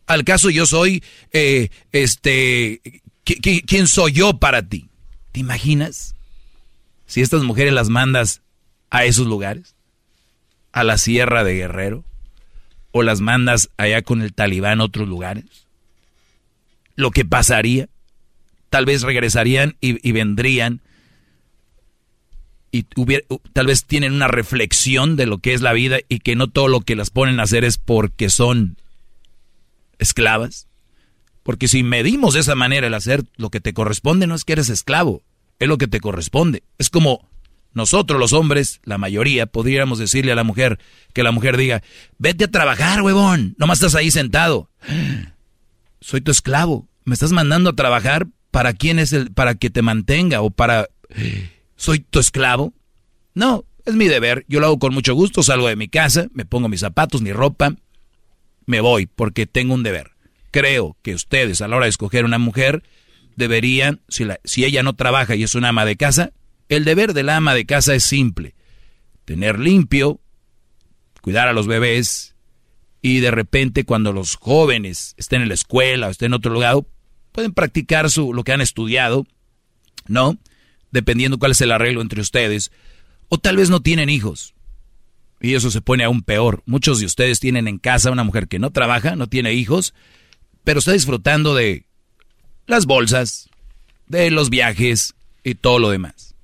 ¿Al 0.07 0.25
caso 0.25 0.49
yo 0.49 0.65
soy, 0.65 1.03
eh, 1.31 1.69
este, 1.93 2.81
¿quién 3.23 3.87
soy 3.87 4.11
yo 4.11 4.39
para 4.39 4.67
ti? 4.67 4.89
¿Te 5.31 5.39
imaginas? 5.39 6.14
Si 7.05 7.21
estas 7.21 7.43
mujeres 7.43 7.73
las 7.73 7.89
mandas 7.89 8.41
a 8.89 9.05
esos 9.05 9.27
lugares, 9.27 9.75
a 10.71 10.83
la 10.83 10.97
sierra 10.97 11.43
de 11.43 11.55
Guerrero, 11.55 12.03
o 12.91 13.03
las 13.03 13.21
mandas 13.21 13.69
allá 13.77 14.01
con 14.01 14.21
el 14.21 14.33
talibán 14.33 14.79
a 14.79 14.85
otros 14.85 15.07
lugares, 15.07 15.67
lo 16.95 17.11
que 17.11 17.25
pasaría, 17.25 17.89
tal 18.69 18.85
vez 18.85 19.03
regresarían 19.03 19.77
y, 19.81 20.11
vendrían 20.11 20.81
y 22.71 22.83
tal 23.53 23.67
vez 23.67 23.85
tienen 23.85 24.13
una 24.13 24.27
reflexión 24.27 25.15
de 25.15 25.25
lo 25.25 25.37
que 25.37 25.53
es 25.53 25.61
la 25.61 25.73
vida 25.73 25.99
y 26.09 26.19
que 26.19 26.35
no 26.35 26.47
todo 26.47 26.67
lo 26.67 26.81
que 26.81 26.95
las 26.95 27.09
ponen 27.09 27.39
a 27.39 27.43
hacer 27.43 27.63
es 27.63 27.77
porque 27.77 28.29
son 28.29 28.77
esclavas. 29.97 30.67
Porque 31.43 31.67
si 31.67 31.83
medimos 31.83 32.33
de 32.33 32.39
esa 32.41 32.55
manera 32.55 32.87
el 32.87 32.93
hacer 32.93 33.23
lo 33.37 33.49
que 33.49 33.61
te 33.61 33.73
corresponde, 33.73 34.27
no 34.27 34.35
es 34.35 34.43
que 34.43 34.53
eres 34.53 34.69
esclavo, 34.69 35.21
es 35.59 35.67
lo 35.67 35.77
que 35.77 35.87
te 35.87 35.99
corresponde. 35.99 36.63
Es 36.77 36.89
como 36.89 37.29
nosotros 37.73 38.19
los 38.19 38.33
hombres, 38.33 38.79
la 38.85 38.97
mayoría, 38.97 39.45
podríamos 39.45 39.99
decirle 39.99 40.31
a 40.31 40.35
la 40.35 40.43
mujer 40.43 40.79
que 41.13 41.23
la 41.23 41.31
mujer 41.31 41.57
diga, 41.57 41.83
vete 42.17 42.45
a 42.45 42.51
trabajar, 42.51 43.01
huevón, 43.01 43.55
nomás 43.57 43.79
estás 43.79 43.95
ahí 43.95 44.11
sentado. 44.11 44.69
Soy 45.99 46.21
tu 46.21 46.31
esclavo, 46.31 46.87
me 47.03 47.13
estás 47.13 47.31
mandando 47.31 47.71
a 47.71 47.75
trabajar 47.75 48.27
para 48.51 48.73
quién 48.73 48.99
es 48.99 49.11
el, 49.11 49.31
para 49.31 49.55
que 49.55 49.69
te 49.69 49.81
mantenga 49.81 50.41
o 50.41 50.49
para, 50.49 50.87
soy 51.75 51.99
tu 51.99 52.19
esclavo. 52.19 52.73
No, 53.33 53.65
es 53.85 53.95
mi 53.95 54.07
deber, 54.07 54.45
yo 54.47 54.59
lo 54.59 54.67
hago 54.67 54.79
con 54.79 54.93
mucho 54.93 55.13
gusto, 55.13 55.43
salgo 55.43 55.67
de 55.67 55.75
mi 55.75 55.89
casa, 55.89 56.27
me 56.31 56.45
pongo 56.45 56.69
mis 56.69 56.79
zapatos, 56.79 57.21
mi 57.21 57.33
ropa, 57.33 57.75
me 58.65 58.79
voy 58.79 59.07
porque 59.07 59.45
tengo 59.45 59.73
un 59.73 59.83
deber. 59.83 60.11
Creo 60.51 60.95
que 61.01 61.13
ustedes 61.13 61.59
a 61.59 61.67
la 61.67 61.75
hora 61.75 61.85
de 61.85 61.89
escoger 61.89 62.23
una 62.23 62.37
mujer, 62.37 62.83
deberían, 63.35 64.01
si, 64.07 64.25
la, 64.25 64.39
ella 64.55 64.83
no 64.83 64.93
trabaja 64.93 65.35
y 65.35 65.43
es 65.43 65.55
una 65.55 65.69
ama 65.69 65.85
de 65.85 65.95
casa, 65.95 66.31
el 66.69 66.85
deber 66.85 67.13
del 67.13 67.29
ama 67.29 67.53
de 67.53 67.65
casa 67.65 67.93
es 67.93 68.03
simple. 68.03 68.55
Tener 69.25 69.59
limpio, 69.59 70.19
cuidar 71.21 71.47
a 71.47 71.53
los 71.53 71.67
bebés 71.67 72.35
y 73.01 73.19
de 73.19 73.31
repente 73.31 73.85
cuando 73.85 74.13
los 74.13 74.35
jóvenes 74.35 75.13
estén 75.17 75.41
en 75.41 75.49
la 75.49 75.53
escuela 75.53 76.07
o 76.07 76.11
estén 76.11 76.27
en 76.27 76.33
otro 76.33 76.53
lugar, 76.53 76.77
pueden 77.31 77.53
practicar 77.53 78.09
su, 78.09 78.33
lo 78.33 78.43
que 78.43 78.53
han 78.53 78.61
estudiado, 78.61 79.27
¿no? 80.07 80.37
Dependiendo 80.91 81.37
cuál 81.37 81.51
es 81.51 81.61
el 81.61 81.71
arreglo 81.71 82.01
entre 82.01 82.21
ustedes. 82.21 82.71
O 83.27 83.37
tal 83.37 83.57
vez 83.57 83.69
no 83.69 83.81
tienen 83.81 84.09
hijos. 84.09 84.53
Y 85.41 85.53
eso 85.53 85.69
se 85.69 85.81
pone 85.81 86.03
aún 86.03 86.23
peor. 86.23 86.63
Muchos 86.65 86.99
de 86.99 87.05
ustedes 87.05 87.39
tienen 87.39 87.67
en 87.67 87.77
casa 87.77 88.11
una 88.11 88.23
mujer 88.23 88.47
que 88.47 88.57
no 88.57 88.71
trabaja, 88.71 89.15
no 89.15 89.27
tiene 89.27 89.53
hijos, 89.53 89.93
pero 90.63 90.79
está 90.79 90.93
disfrutando 90.93 91.53
de 91.53 91.85
las 92.67 92.85
bolsas, 92.85 93.49
de 94.07 94.31
los 94.31 94.49
viajes 94.49 95.15
y 95.43 95.55
todo 95.55 95.79
lo 95.79 95.89
demás. 95.89 96.35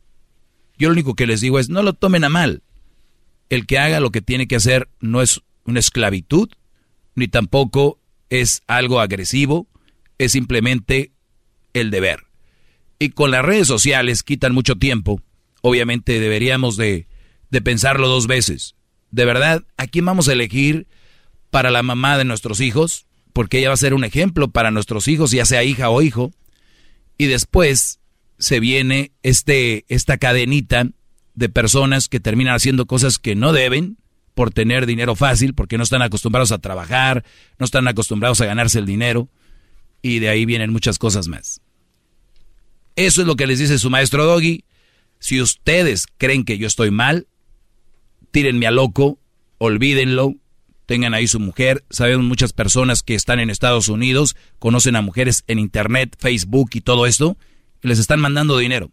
Yo 0.78 0.90
lo 0.90 0.94
único 0.94 1.16
que 1.16 1.28
les 1.28 1.42
digo 1.42 1.60
es, 1.60 1.70
no 1.70 1.84
lo 1.84 1.94
tomen 1.94 2.24
a 2.24 2.30
mal. 2.30 2.64
El 3.50 3.68
que 3.68 3.78
haga 3.78 4.00
lo 4.00 4.12
que 4.12 4.22
tiene 4.22 4.48
que 4.48 4.56
hacer 4.56 4.90
no 5.00 5.22
es 5.22 5.42
una 5.66 5.80
esclavitud, 5.80 6.50
ni 7.16 7.28
tampoco 7.28 8.00
es 8.30 8.64
algo 8.68 9.00
agresivo, 9.00 9.68
es 10.18 10.32
simplemente 10.32 11.12
el 11.74 11.92
deber. 11.92 12.26
Y 12.98 13.10
con 13.10 13.32
las 13.32 13.44
redes 13.44 13.68
sociales 13.68 14.24
quitan 14.24 14.54
mucho 14.54 14.76
tiempo, 14.76 15.22
obviamente 15.62 16.20
deberíamos 16.20 16.78
de, 16.78 17.08
de 17.50 17.62
pensarlo 17.62 18.08
dos 18.08 18.28
veces. 18.28 18.76
De 19.12 19.26
verdad, 19.26 19.64
¿a 19.78 19.88
quién 19.88 20.06
vamos 20.06 20.28
a 20.30 20.34
elegir 20.34 20.88
para 21.50 21.72
la 21.72 21.84
mamá 21.84 22.18
de 22.18 22.26
nuestros 22.26 22.62
hijos? 22.62 23.06
Porque 23.34 23.60
ella 23.60 23.70
va 23.70 23.74
a 23.74 23.78
ser 23.78 23.94
un 23.94 24.04
ejemplo 24.04 24.50
para 24.50 24.72
nuestros 24.72 25.08
hijos, 25.08 25.32
ya 25.32 25.46
sea 25.46 25.64
hija 25.64 25.90
o 25.90 26.02
hijo. 26.02 26.32
Y 27.18 27.28
después 27.28 28.00
se 28.38 28.60
viene 28.60 29.12
este, 29.24 29.86
esta 29.88 30.18
cadenita 30.18 30.88
de 31.36 31.50
personas 31.50 32.08
que 32.08 32.20
terminan 32.20 32.56
haciendo 32.56 32.86
cosas 32.86 33.20
que 33.20 33.36
no 33.36 33.54
deben 33.54 33.98
por 34.34 34.52
tener 34.52 34.86
dinero 34.86 35.16
fácil, 35.16 35.54
porque 35.54 35.78
no 35.78 35.84
están 35.84 36.02
acostumbrados 36.02 36.52
a 36.52 36.60
trabajar, 36.60 37.24
no 37.60 37.66
están 37.66 37.88
acostumbrados 37.88 38.42
a 38.42 38.46
ganarse 38.46 38.80
el 38.80 38.86
dinero, 38.86 39.30
y 40.02 40.20
de 40.20 40.30
ahí 40.30 40.46
vienen 40.46 40.72
muchas 40.72 40.98
cosas 40.98 41.28
más. 41.28 41.62
Eso 42.96 43.22
es 43.22 43.28
lo 43.28 43.36
que 43.36 43.48
les 43.48 43.60
dice 43.60 43.78
su 43.78 43.90
maestro 43.90 44.26
Doggy. 44.26 44.64
Si 45.20 45.42
ustedes 45.42 46.08
creen 46.18 46.44
que 46.44 46.58
yo 46.58 46.68
estoy 46.68 46.92
mal, 46.92 47.28
tírenme 48.32 48.68
a 48.68 48.72
loco, 48.72 49.20
olvídenlo, 49.60 50.36
tengan 50.92 51.14
ahí 51.14 51.26
su 51.26 51.40
mujer. 51.40 51.86
Sabemos 51.90 52.26
muchas 52.26 52.52
personas 52.52 53.02
que 53.02 53.16
están 53.16 53.40
en 53.40 53.50
Estados 53.50 53.88
Unidos, 53.88 54.36
conocen 54.60 54.98
a 54.98 55.02
mujeres 55.02 55.46
en 55.48 55.58
Internet, 55.58 56.18
Facebook 56.20 56.72
y 56.74 56.82
todo 56.82 57.06
esto, 57.06 57.38
y 57.82 57.88
les 57.88 57.98
están 57.98 58.20
mandando 58.20 58.58
dinero. 58.58 58.92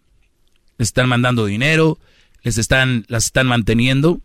Les 0.77 0.91
están 0.91 1.09
mandando 1.09 1.45
dinero, 1.45 1.99
les 2.45 2.57
están, 2.57 3.05
las 3.09 3.25
están 3.25 3.49
manteniendo, 3.49 4.21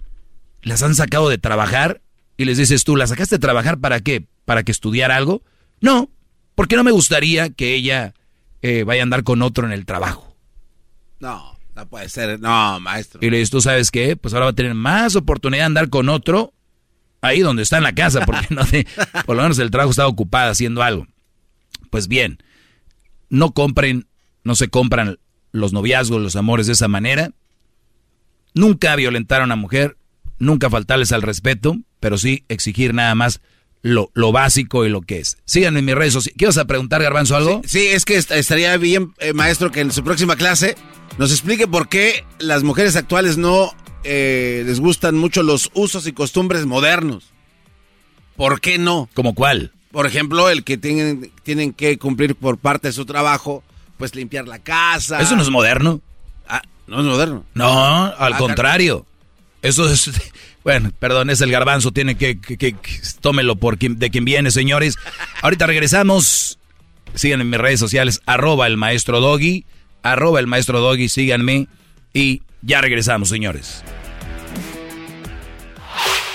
las 0.62 0.84
han 0.84 0.94
sacado 0.94 1.30
de 1.30 1.40
trabajar 1.40 2.04
y 2.38 2.46
les 2.46 2.60
dices 2.60 2.84
tú, 2.84 2.96
¿la 2.96 3.08
sacaste 3.08 3.38
de 3.38 3.40
trabajar 3.40 3.80
para 3.80 4.02
qué? 4.02 4.28
¿Para 4.46 4.62
que 4.62 4.72
estudiara 4.72 5.16
algo? 5.16 5.42
No, 5.82 6.12
porque 6.54 6.76
no 6.76 6.84
me 6.84 6.92
gustaría 6.92 7.50
que 7.50 7.74
ella 7.74 8.14
eh, 8.62 8.84
vaya 8.84 9.02
a 9.02 9.06
andar 9.06 9.24
con 9.24 9.42
otro 9.42 9.66
en 9.66 9.72
el 9.72 9.88
trabajo. 9.88 10.38
No, 11.20 11.58
no 11.76 11.90
puede 11.90 12.08
ser, 12.10 12.40
no, 12.40 12.80
maestro. 12.80 13.20
Y 13.24 13.32
le 13.32 13.38
dices, 13.38 13.50
¿tú 13.50 13.62
sabes 13.62 13.90
qué? 13.90 14.16
Pues 14.16 14.36
ahora 14.36 14.46
va 14.46 14.52
a 14.52 14.56
tener 14.56 14.76
más 14.76 15.16
oportunidad 15.16 15.64
de 15.64 15.66
andar 15.66 15.90
con 15.90 16.10
otro 16.10 16.54
ahí 17.24 17.40
donde 17.40 17.64
está 17.64 17.78
en 17.78 17.84
la 17.84 17.96
casa, 17.96 18.26
porque 18.26 18.48
no 18.52 18.62
por 19.26 19.36
lo 19.36 19.42
menos 19.42 19.58
el 19.58 19.72
trabajo 19.72 19.92
está 19.92 20.06
ocupado 20.06 20.52
haciendo 20.52 20.84
algo. 20.84 21.08
Pues 21.90 22.08
bien, 22.08 22.44
no 23.30 23.54
compren, 23.54 24.08
no 24.44 24.56
se 24.56 24.68
compran 24.68 25.18
los 25.52 25.74
noviazgos, 25.74 26.22
los 26.22 26.36
amores 26.36 26.68
de 26.68 26.74
esa 26.74 26.88
manera. 26.88 27.32
Nunca 28.54 28.96
violentar 28.96 29.42
a 29.42 29.46
una 29.46 29.56
mujer, 29.56 29.98
nunca 30.38 30.70
faltarles 30.70 31.12
al 31.12 31.22
respeto, 31.22 31.78
pero 32.00 32.18
sí 32.18 32.44
exigir 32.50 32.94
nada 32.94 33.16
más 33.16 33.42
lo, 33.82 34.12
lo 34.14 34.32
básico 34.32 34.86
y 34.86 34.90
lo 34.90 35.02
que 35.02 35.20
es. 35.20 35.38
Síganme 35.46 35.80
en 35.80 35.86
mis 35.86 35.96
redes 35.96 36.14
sociales. 36.14 36.36
¿Qué 36.38 36.46
vas 36.46 36.58
a 36.58 36.66
preguntar, 36.66 37.02
Garbanzo, 37.02 37.38
algo? 37.38 37.62
Sí, 37.66 37.88
es 37.88 38.04
que 38.06 38.18
estaría 38.18 38.76
bien, 38.78 39.14
eh, 39.20 39.34
maestro, 39.34 39.72
que 39.72 39.80
en 39.80 39.92
su 39.92 40.04
próxima 40.04 40.36
clase 40.36 40.76
nos 41.18 41.32
explique 41.32 41.68
por 41.68 41.88
qué 41.88 42.26
las 42.40 42.64
mujeres 42.64 42.96
actuales 42.98 43.38
no 43.38 43.72
eh, 44.04 44.64
les 44.66 44.80
gustan 44.80 45.16
mucho 45.16 45.44
los 45.44 45.70
usos 45.74 46.08
y 46.08 46.14
costumbres 46.14 46.66
modernos. 46.66 47.26
¿Por 48.36 48.62
qué 48.62 48.78
no? 48.78 49.10
¿Como 49.14 49.36
cuál? 49.36 49.72
Por 49.92 50.08
ejemplo, 50.08 50.50
el 50.50 50.64
que 50.64 50.78
tienen, 50.78 51.32
tienen 51.44 51.74
que 51.74 51.98
cumplir 51.98 52.36
por 52.36 52.58
parte 52.58 52.88
de 52.88 52.94
su 52.94 53.06
trabajo, 53.06 53.64
pues 53.98 54.16
limpiar 54.16 54.48
la 54.48 54.60
casa. 54.60 55.22
Eso 55.22 55.36
no 55.36 55.44
es 55.44 55.50
moderno. 55.50 56.02
Ah, 56.48 56.64
no 56.88 57.00
es 57.00 57.06
moderno. 57.06 57.46
No, 57.54 58.06
al 58.06 58.34
ah, 58.34 58.38
contrario. 58.38 59.06
Eso 59.62 59.90
es, 59.90 60.12
bueno, 60.64 60.92
perdón, 61.00 61.30
es 61.30 61.42
el 61.42 61.52
garbanzo, 61.52 61.92
tiene 61.92 62.16
que, 62.16 62.40
que, 62.40 62.76
tómelo 63.22 63.56
por 63.56 63.78
de 63.78 64.10
quien 64.10 64.26
viene, 64.26 64.52
señores. 64.52 64.98
Ahorita 65.42 65.68
regresamos. 65.68 66.60
Sigan 67.16 67.42
en 67.42 67.50
mis 67.52 67.60
redes 67.60 67.80
sociales, 67.80 68.22
arroba 68.26 68.66
el 68.66 68.76
maestro 68.76 69.20
Doggy, 69.20 69.66
arroba 70.02 70.40
el 70.40 70.48
maestro 70.48 70.80
Doggy, 70.80 71.10
síganme 71.10 71.68
y 72.12 72.42
ya 72.64 72.82
regresamos, 72.82 73.30
señores. 73.30 73.84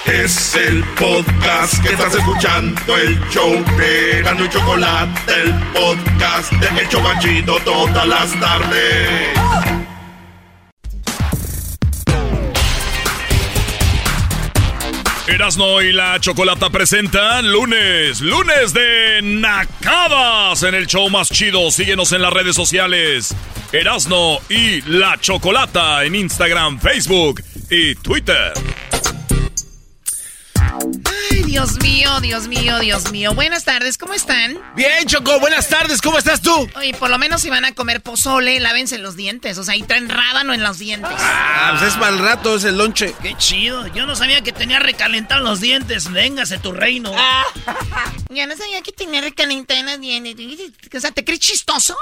Es 0.07 0.55
el 0.55 0.83
podcast 0.99 1.83
que 1.83 1.93
estás 1.93 2.15
escuchando, 2.15 2.97
el 2.97 3.19
show 3.29 3.53
de 3.77 4.23
Gano 4.23 4.45
y 4.45 4.49
Chocolate, 4.49 5.33
el 5.43 5.55
podcast 5.73 6.51
de 6.53 6.81
El 6.81 6.89
Chocachito 6.89 7.59
todas 7.61 8.09
las 8.09 8.41
tardes. 8.41 9.88
Erasno 15.29 15.83
y 15.83 15.93
la 15.93 16.19
Chocolata 16.19 16.71
presenta 16.71 17.43
lunes, 17.43 18.23
lunes 18.23 18.73
de 18.73 19.21
Nacadas 19.23 20.63
en 20.63 20.75
el 20.75 20.87
show 20.87 21.11
más 21.11 21.29
chido. 21.29 21.71
Síguenos 21.71 22.13
en 22.13 22.23
las 22.23 22.33
redes 22.33 22.57
sociales. 22.57 23.35
Erasno 23.71 24.39
y 24.49 24.81
la 24.83 25.19
Chocolata 25.21 26.03
en 26.05 26.15
Instagram, 26.15 26.81
Facebook 26.81 27.43
y 27.71 27.95
Twitter. 27.97 28.55
Ay, 31.39 31.45
Dios 31.45 31.81
mío, 31.81 32.21
Dios 32.21 32.49
mío, 32.49 32.81
Dios 32.81 33.13
mío. 33.13 33.33
Buenas 33.33 33.63
tardes, 33.63 33.97
¿cómo 33.97 34.13
están? 34.13 34.59
Bien, 34.75 35.07
Choco, 35.07 35.39
buenas 35.39 35.69
tardes, 35.69 36.03
¿cómo 36.03 36.19
estás 36.19 36.43
tú? 36.43 36.69
Oye, 36.75 36.93
por 36.95 37.11
lo 37.11 37.19
menos 37.19 37.43
si 37.43 37.49
van 37.49 37.65
a 37.65 37.73
comer 37.77 38.03
pozole, 38.03 38.59
lávense 38.59 38.99
los 38.99 39.15
dientes. 39.15 39.57
O 39.57 39.63
sea, 39.63 39.75
ahí 39.75 39.85
traen 39.85 40.09
rábano 40.09 40.53
en 40.53 40.65
los 40.65 40.81
dientes. 40.81 41.13
Ah, 41.17 41.77
pues 41.79 41.93
es 41.93 41.99
mal 42.01 42.19
rato, 42.19 42.57
es 42.57 42.65
el 42.65 42.77
lonche. 42.77 43.15
Qué 43.23 43.37
chido. 43.37 43.87
Yo 43.87 44.05
no 44.05 44.17
sabía 44.17 44.43
que 44.43 44.51
tenía 44.51 44.81
recalentados 44.81 45.45
los 45.45 45.61
dientes. 45.61 46.11
Véngase 46.11 46.59
tu 46.59 46.73
reino. 46.73 47.15
Ya 48.31 48.49
no 48.49 48.57
sabía 48.57 48.83
que 48.83 48.91
tenía 48.91 49.21
recalentados 49.21 49.85
los 49.85 50.01
dientes. 50.01 50.73
O 50.93 51.01
sea, 51.01 51.13
¿te 51.13 51.25
crees 51.25 51.39
chistoso? 51.39 51.97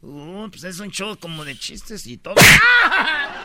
Uh, 0.00 0.48
pues 0.48 0.62
es 0.62 0.78
un 0.78 0.92
show 0.92 1.18
como 1.18 1.44
de 1.44 1.58
chistes 1.58 2.06
y 2.06 2.18
todo. 2.18 2.36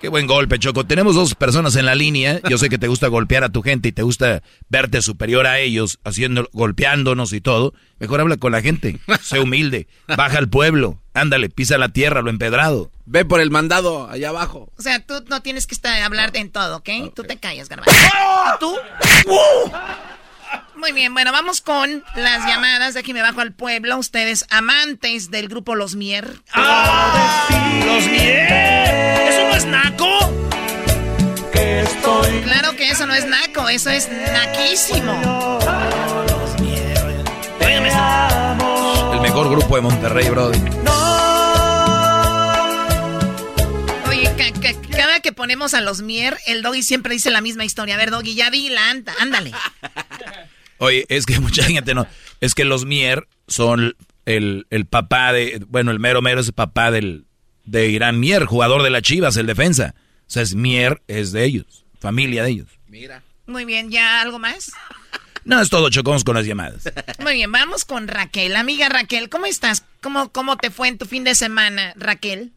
Qué 0.00 0.08
buen 0.08 0.26
golpe, 0.26 0.58
Choco. 0.58 0.86
Tenemos 0.86 1.14
dos 1.14 1.34
personas 1.34 1.76
en 1.76 1.84
la 1.84 1.94
línea. 1.94 2.40
Yo 2.48 2.56
sé 2.56 2.70
que 2.70 2.78
te 2.78 2.88
gusta 2.88 3.08
golpear 3.08 3.44
a 3.44 3.50
tu 3.50 3.60
gente 3.60 3.90
y 3.90 3.92
te 3.92 4.02
gusta 4.02 4.42
verte 4.70 5.02
superior 5.02 5.46
a 5.46 5.58
ellos, 5.58 5.98
haciendo, 6.04 6.48
golpeándonos 6.52 7.34
y 7.34 7.42
todo. 7.42 7.74
Mejor 7.98 8.22
habla 8.22 8.38
con 8.38 8.52
la 8.52 8.62
gente. 8.62 8.98
Sé 9.22 9.40
humilde. 9.40 9.88
Baja 10.08 10.38
al 10.38 10.48
pueblo. 10.48 10.98
Ándale, 11.12 11.50
pisa 11.50 11.76
la 11.76 11.90
tierra, 11.90 12.22
lo 12.22 12.30
empedrado. 12.30 12.90
Ve 13.04 13.26
por 13.26 13.42
el 13.42 13.50
mandado 13.50 14.08
allá 14.08 14.30
abajo. 14.30 14.72
O 14.78 14.82
sea, 14.82 15.04
tú 15.04 15.22
no 15.28 15.42
tienes 15.42 15.66
que 15.66 15.74
estar, 15.74 16.00
hablar 16.02 16.30
en 16.34 16.50
todo, 16.50 16.78
¿ok? 16.78 16.88
Tú 17.14 17.24
te 17.24 17.36
callas, 17.36 17.68
garbanzo. 17.68 17.92
¿Tú? 18.58 18.74
Muy 20.80 20.92
bien, 20.92 21.12
bueno, 21.12 21.30
vamos 21.30 21.60
con 21.60 22.02
las 22.16 22.46
llamadas. 22.46 22.94
De 22.94 23.00
aquí 23.00 23.12
me 23.12 23.20
bajo 23.20 23.42
al 23.42 23.52
pueblo. 23.52 23.98
Ustedes, 23.98 24.46
amantes 24.48 25.30
del 25.30 25.48
grupo 25.48 25.74
Los 25.74 25.94
Mier. 25.94 26.40
¡Los 27.84 28.06
Mier! 28.06 29.28
¿Eso 29.28 29.46
no 29.46 29.54
es 29.56 29.66
naco? 29.66 30.08
Claro 32.44 32.74
que 32.76 32.88
eso 32.88 33.06
no 33.06 33.14
es 33.14 33.26
naco, 33.26 33.68
eso 33.68 33.90
es 33.90 34.08
naquísimo. 34.10 35.58
El 39.12 39.20
mejor 39.20 39.50
grupo 39.50 39.76
de 39.76 39.82
Monterrey, 39.82 40.30
Brody. 40.30 40.58
Cada 44.90 45.20
que 45.20 45.32
ponemos 45.32 45.74
a 45.74 45.82
los 45.82 46.00
Mier, 46.00 46.38
el 46.46 46.62
Doggy 46.62 46.82
siempre 46.82 47.12
dice 47.12 47.30
la 47.30 47.42
misma 47.42 47.66
historia. 47.66 47.96
A 47.96 47.98
ver, 47.98 48.10
Doggy, 48.10 48.34
ya 48.34 48.50
dila, 48.50 48.90
anda, 48.90 49.12
ándale. 49.20 49.52
Oye, 50.80 51.06
es 51.08 51.24
que 51.26 51.38
mucha 51.40 51.62
gente 51.64 51.94
no. 51.94 52.06
Es 52.40 52.54
que 52.54 52.64
los 52.64 52.84
Mier 52.84 53.26
son 53.46 53.94
el, 54.26 54.66
el 54.70 54.86
papá 54.86 55.32
de. 55.32 55.62
Bueno, 55.68 55.90
el 55.92 56.00
mero 56.00 56.20
mero 56.22 56.40
es 56.40 56.48
el 56.48 56.52
papá 56.54 56.90
del, 56.90 57.24
de 57.64 57.88
Irán 57.88 58.18
Mier, 58.18 58.44
jugador 58.46 58.82
de 58.82 58.90
las 58.90 59.02
Chivas, 59.02 59.36
el 59.36 59.46
defensa. 59.46 59.94
O 60.26 60.30
sea, 60.32 60.42
es 60.42 60.54
Mier, 60.54 61.02
es 61.08 61.32
de 61.32 61.44
ellos, 61.44 61.84
familia 62.00 62.42
de 62.44 62.50
ellos. 62.50 62.68
Mira. 62.88 63.22
Muy 63.46 63.64
bien, 63.64 63.90
¿ya 63.90 64.20
algo 64.20 64.38
más? 64.38 64.72
No, 65.44 65.60
es 65.60 65.70
todo, 65.70 65.90
chocamos 65.90 66.22
con 66.22 66.36
las 66.36 66.44
llamadas. 66.46 66.84
Muy 67.18 67.32
bien, 67.34 67.50
vamos 67.50 67.84
con 67.84 68.06
Raquel. 68.06 68.54
Amiga 68.54 68.88
Raquel, 68.88 69.28
¿cómo 69.28 69.46
estás? 69.46 69.84
¿Cómo, 70.00 70.30
cómo 70.30 70.56
te 70.56 70.70
fue 70.70 70.86
en 70.88 70.98
tu 70.98 71.06
fin 71.06 71.24
de 71.24 71.34
semana, 71.34 71.92
Raquel? 71.96 72.52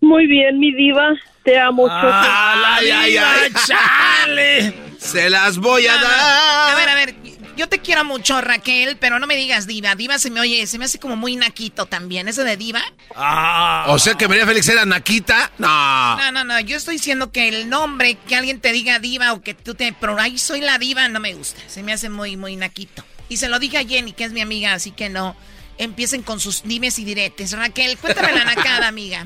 Muy 0.00 0.26
bien, 0.26 0.58
mi 0.58 0.72
diva. 0.74 1.08
Te 1.44 1.58
amo, 1.58 1.86
Ah, 1.90 2.76
Ay, 2.78 2.90
ay, 2.90 3.16
ay. 3.16 3.52
¡Chale! 3.66 4.74
Se 4.98 5.28
las 5.30 5.58
voy 5.58 5.86
a 5.86 5.94
No, 5.96 6.00
no. 6.00 6.08
dar. 6.08 6.70
A 6.70 6.74
ver, 6.76 6.88
a 6.88 6.94
ver, 6.94 7.14
yo 7.56 7.68
te 7.68 7.78
quiero 7.78 8.04
mucho, 8.04 8.40
Raquel, 8.40 8.96
pero 8.98 9.18
no 9.18 9.26
me 9.26 9.36
digas 9.36 9.66
diva. 9.66 9.94
Diva 9.94 10.18
se 10.18 10.30
me 10.30 10.40
oye, 10.40 10.66
se 10.66 10.78
me 10.78 10.84
hace 10.84 10.98
como 10.98 11.16
muy 11.16 11.36
naquito 11.36 11.86
también. 11.86 12.28
¿Eso 12.28 12.44
de 12.44 12.56
diva? 12.56 12.82
Ah. 13.14 13.86
O 13.88 13.98
sea 13.98 14.14
que 14.14 14.28
María 14.28 14.46
Félix 14.46 14.68
era 14.68 14.84
Naquita. 14.84 15.50
No. 15.58 16.16
No, 16.16 16.32
no, 16.32 16.44
no. 16.44 16.60
Yo 16.60 16.76
estoy 16.76 16.96
diciendo 16.96 17.32
que 17.32 17.48
el 17.48 17.68
nombre, 17.68 18.16
que 18.28 18.36
alguien 18.36 18.60
te 18.60 18.72
diga 18.72 18.98
diva 18.98 19.32
o 19.32 19.40
que 19.40 19.54
tú 19.54 19.74
te. 19.74 19.92
Pero 19.98 20.18
ahí 20.18 20.38
soy 20.38 20.60
la 20.60 20.78
diva, 20.78 21.08
no 21.08 21.20
me 21.20 21.34
gusta. 21.34 21.60
Se 21.66 21.82
me 21.82 21.92
hace 21.92 22.08
muy, 22.08 22.36
muy 22.36 22.56
naquito. 22.56 23.04
Y 23.28 23.38
se 23.38 23.48
lo 23.48 23.58
dije 23.58 23.78
a 23.78 23.84
Jenny, 23.84 24.12
que 24.12 24.24
es 24.24 24.32
mi 24.32 24.40
amiga, 24.40 24.74
así 24.74 24.92
que 24.92 25.08
no. 25.08 25.36
Empiecen 25.78 26.22
con 26.22 26.40
sus 26.40 26.62
dimes 26.62 26.98
y 26.98 27.04
diretes. 27.04 27.52
Raquel, 27.52 27.98
cuéntame 27.98 28.32
la 28.32 28.44
nacada, 28.44 28.88
amiga. 28.88 29.24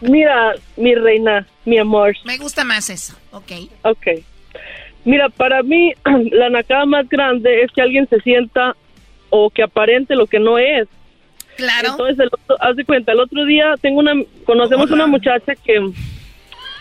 Mira, 0.00 0.54
mi 0.76 0.94
reina, 0.94 1.46
mi 1.64 1.78
amor. 1.78 2.14
Me 2.24 2.38
gusta 2.38 2.64
más 2.64 2.90
eso. 2.90 3.14
Ok. 3.32 3.52
Ok. 3.82 4.06
Mira, 5.04 5.28
para 5.28 5.62
mí, 5.62 5.92
la 6.32 6.50
nacada 6.50 6.86
más 6.86 7.08
grande 7.08 7.62
es 7.62 7.70
que 7.72 7.82
alguien 7.82 8.08
se 8.08 8.20
sienta 8.20 8.74
o 9.30 9.50
que 9.50 9.62
aparente 9.62 10.14
lo 10.14 10.26
que 10.26 10.38
no 10.38 10.58
es. 10.58 10.88
Claro. 11.56 11.90
Entonces, 11.90 12.18
el 12.18 12.26
otro- 12.32 12.56
haz 12.60 12.76
de 12.76 12.84
cuenta, 12.84 13.12
el 13.12 13.20
otro 13.20 13.44
día 13.44 13.74
tengo 13.80 14.00
una, 14.00 14.12
conocemos 14.44 14.90
una 14.90 15.06
muchacha 15.06 15.54
que 15.54 15.78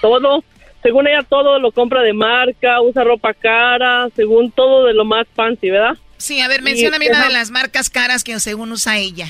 todo, 0.01 0.43
según 0.82 1.07
ella, 1.07 1.21
todo 1.28 1.59
lo 1.59 1.71
compra 1.71 2.01
de 2.01 2.13
marca, 2.13 2.82
usa 2.82 3.03
ropa 3.03 3.34
cara, 3.34 4.07
según 4.15 4.51
todo 4.51 4.86
de 4.86 4.93
lo 4.93 5.05
más 5.05 5.28
fancy, 5.36 5.69
¿verdad? 5.69 5.95
Sí, 6.17 6.39
a 6.41 6.47
ver, 6.47 6.61
mencióname 6.61 7.09
una 7.09 7.26
de 7.28 7.34
las 7.34 7.51
marcas 7.51 7.89
caras 7.89 8.24
que 8.24 8.39
según 8.39 8.71
usa 8.71 8.97
ella. 8.97 9.28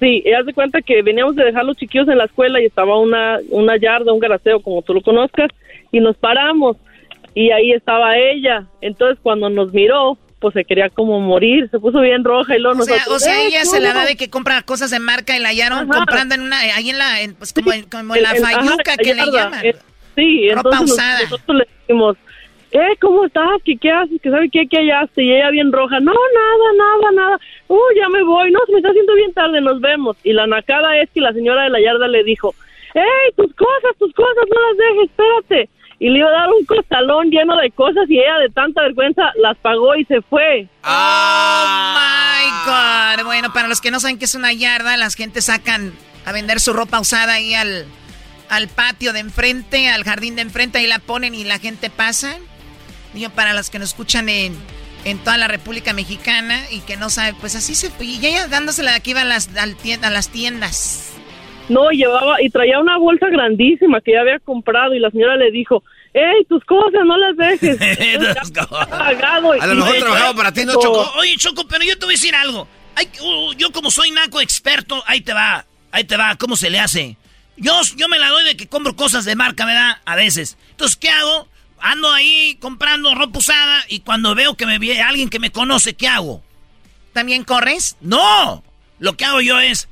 Sí, 0.00 0.22
y 0.24 0.32
haz 0.32 0.44
de 0.44 0.52
cuenta 0.52 0.82
que 0.82 1.00
veníamos 1.02 1.36
de 1.36 1.44
dejar 1.44 1.64
los 1.64 1.76
chiquillos 1.76 2.08
en 2.08 2.18
la 2.18 2.24
escuela 2.24 2.60
y 2.60 2.66
estaba 2.66 2.98
una, 2.98 3.38
una 3.50 3.76
yarda, 3.78 4.12
un 4.12 4.18
garaseo, 4.20 4.60
como 4.60 4.82
tú 4.82 4.92
lo 4.94 5.00
conozcas, 5.00 5.50
y 5.92 6.00
nos 6.00 6.16
paramos. 6.16 6.76
Y 7.36 7.50
ahí 7.50 7.70
estaba 7.72 8.16
ella. 8.16 8.64
Entonces, 8.80 9.18
cuando 9.22 9.50
nos 9.50 9.72
miró, 9.74 10.16
pues 10.40 10.54
se 10.54 10.64
quería 10.64 10.88
como 10.88 11.20
morir, 11.20 11.68
se 11.70 11.78
puso 11.78 12.00
bien 12.00 12.24
roja 12.24 12.56
y 12.56 12.60
luego 12.60 12.80
O 12.80 12.84
sea, 12.84 12.96
nosotros, 12.96 13.16
o 13.16 13.24
sea 13.24 13.42
"Eh, 13.42 13.46
ella 13.48 13.64
se 13.66 13.78
la 13.78 13.88
da 13.88 13.94
¿cómo?". 13.94 14.06
de 14.06 14.16
que 14.16 14.30
compra 14.30 14.62
cosas 14.62 14.90
de 14.90 14.98
marca 15.00 15.36
y 15.36 15.40
la 15.40 15.50
hallaron 15.50 15.80
Ajá. 15.90 15.98
comprando 15.98 16.34
en 16.34 16.40
una, 16.40 16.58
ahí 16.60 16.88
en 16.90 16.98
la, 16.98 17.20
en, 17.20 17.34
pues 17.34 17.52
como, 17.52 17.72
en, 17.72 17.82
como 17.84 18.16
en 18.16 18.22
la 18.22 18.30
El- 18.32 18.42
ajá, 18.44 18.76
que 19.02 19.14
le 19.14 19.26
llaman. 19.30 19.64
Eh, 19.66 19.76
Sí, 20.16 20.48
Ropa 20.50 20.70
entonces 20.72 20.96
nos- 20.96 21.30
nosotros 21.30 21.56
le 21.58 21.68
dijimos, 21.82 22.16
eh, 22.70 22.96
¿cómo 23.02 23.26
estás? 23.26 23.50
¿Qué, 23.66 23.76
qué 23.76 23.90
haces? 23.90 24.18
¿Qué 24.22 24.30
sabe 24.30 24.48
qué, 24.50 24.66
qué 24.66 24.78
hallaste? 24.78 25.22
Y 25.22 25.30
ella 25.30 25.50
bien 25.50 25.70
roja, 25.72 26.00
no, 26.00 26.12
nada, 26.12 26.72
nada, 26.78 27.12
nada. 27.12 27.40
Uh, 27.68 27.78
ya 27.94 28.08
me 28.08 28.22
voy, 28.22 28.50
no, 28.50 28.58
se 28.64 28.72
me 28.72 28.78
está 28.78 28.88
haciendo 28.90 29.14
bien 29.14 29.34
tarde, 29.34 29.60
nos 29.60 29.78
vemos. 29.80 30.16
Y 30.24 30.32
la 30.32 30.46
nacada 30.46 30.96
es 30.98 31.10
que 31.10 31.20
la 31.20 31.34
señora 31.34 31.64
de 31.64 31.70
la 31.70 31.80
yarda 31.82 32.08
le 32.08 32.24
dijo, 32.24 32.54
hey, 32.94 33.32
tus 33.36 33.54
cosas, 33.54 33.92
tus 33.98 34.12
cosas, 34.14 34.44
no 34.48 34.60
las 34.68 34.76
dejes, 34.78 35.10
espérate. 35.10 35.70
Y 35.98 36.10
le 36.10 36.18
iba 36.18 36.28
a 36.28 36.32
dar 36.32 36.48
un 36.50 36.64
costalón 36.66 37.30
lleno 37.30 37.56
de 37.56 37.70
cosas 37.70 38.04
y 38.08 38.18
ella 38.18 38.36
de 38.42 38.50
tanta 38.50 38.82
vergüenza 38.82 39.22
las 39.40 39.56
pagó 39.58 39.94
y 39.96 40.04
se 40.04 40.20
fue. 40.22 40.68
Oh 40.84 41.94
my 41.94 42.50
God. 42.66 43.24
Bueno, 43.24 43.52
para 43.52 43.66
los 43.68 43.80
que 43.80 43.90
no 43.90 43.98
saben 44.00 44.18
qué 44.18 44.26
es 44.26 44.34
una 44.34 44.52
yarda, 44.52 44.96
las 44.98 45.14
gente 45.14 45.40
sacan 45.40 45.92
a 46.26 46.32
vender 46.32 46.60
su 46.60 46.72
ropa 46.74 47.00
usada 47.00 47.34
ahí 47.34 47.54
al, 47.54 47.86
al 48.50 48.68
patio 48.68 49.12
de 49.14 49.20
enfrente, 49.20 49.88
al 49.88 50.04
jardín 50.04 50.36
de 50.36 50.42
enfrente, 50.42 50.78
ahí 50.78 50.86
la 50.86 50.98
ponen 50.98 51.34
y 51.34 51.44
la 51.44 51.58
gente 51.58 51.88
pasa. 51.88 52.36
Digo, 53.14 53.30
para 53.30 53.54
los 53.54 53.70
que 53.70 53.78
nos 53.78 53.88
escuchan 53.90 54.28
en, 54.28 54.54
en 55.04 55.18
toda 55.18 55.38
la 55.38 55.48
República 55.48 55.94
Mexicana 55.94 56.60
y 56.70 56.80
que 56.80 56.98
no 56.98 57.08
saben, 57.08 57.36
pues 57.36 57.54
así 57.56 57.74
se 57.74 57.88
fue. 57.90 58.04
Y 58.04 58.26
ella 58.26 58.48
dándosela 58.48 58.90
de 58.90 58.96
aquí 58.98 59.12
iba 59.12 59.22
a 59.22 59.24
las, 59.24 59.48
al 59.56 59.76
tien- 59.78 60.04
a 60.04 60.10
las 60.10 60.28
tiendas. 60.28 61.12
No, 61.68 61.90
llevaba 61.90 62.40
y 62.40 62.50
traía 62.50 62.78
una 62.78 62.96
bolsa 62.98 63.28
grandísima 63.28 64.00
que 64.00 64.12
ya 64.12 64.20
había 64.20 64.38
comprado 64.38 64.94
y 64.94 65.00
la 65.00 65.10
señora 65.10 65.36
le 65.36 65.50
dijo, 65.50 65.82
hey, 66.14 66.46
tus 66.48 66.64
cosas, 66.64 67.00
no 67.04 67.16
las 67.16 67.36
dejes. 67.36 67.76
Pagado 68.90 69.52
A 69.52 69.66
lo 69.66 69.74
mejor 69.74 69.96
trabajaba 69.98 70.34
para 70.34 70.52
ti, 70.52 70.64
¿no. 70.64 70.72
Choco? 70.74 71.12
Oye, 71.18 71.36
Choco, 71.36 71.66
pero 71.68 71.84
yo 71.84 71.98
te 71.98 72.04
voy 72.04 72.14
a 72.14 72.18
decir 72.18 72.34
algo. 72.34 72.68
Ay, 72.94 73.08
uh, 73.20 73.52
yo 73.54 73.72
como 73.72 73.90
soy 73.90 74.10
naco 74.10 74.40
experto, 74.40 75.02
ahí 75.06 75.20
te 75.20 75.34
va, 75.34 75.66
ahí 75.92 76.04
te 76.04 76.16
va, 76.16 76.36
¿cómo 76.36 76.56
se 76.56 76.70
le 76.70 76.78
hace? 76.78 77.16
Yo, 77.56 77.72
yo 77.96 78.08
me 78.08 78.18
la 78.18 78.30
doy 78.30 78.44
de 78.44 78.56
que 78.56 78.68
compro 78.68 78.96
cosas 78.96 79.24
de 79.24 79.34
marca, 79.34 79.66
¿verdad? 79.66 79.98
A 80.04 80.16
veces. 80.16 80.56
Entonces, 80.70 80.96
¿qué 80.96 81.10
hago? 81.10 81.48
Ando 81.78 82.10
ahí 82.12 82.56
comprando 82.60 83.14
ropa 83.14 83.38
usada 83.38 83.84
y 83.88 84.00
cuando 84.00 84.34
veo 84.34 84.54
que 84.54 84.66
me 84.66 84.78
viene 84.78 85.02
alguien 85.02 85.28
que 85.28 85.38
me 85.38 85.52
conoce, 85.52 85.94
¿qué 85.94 86.08
hago? 86.08 86.42
¿También 87.12 87.44
corres? 87.44 87.96
No, 88.00 88.62
lo 88.98 89.16
que 89.16 89.24
hago 89.24 89.40
yo 89.40 89.58
es, 89.58 89.88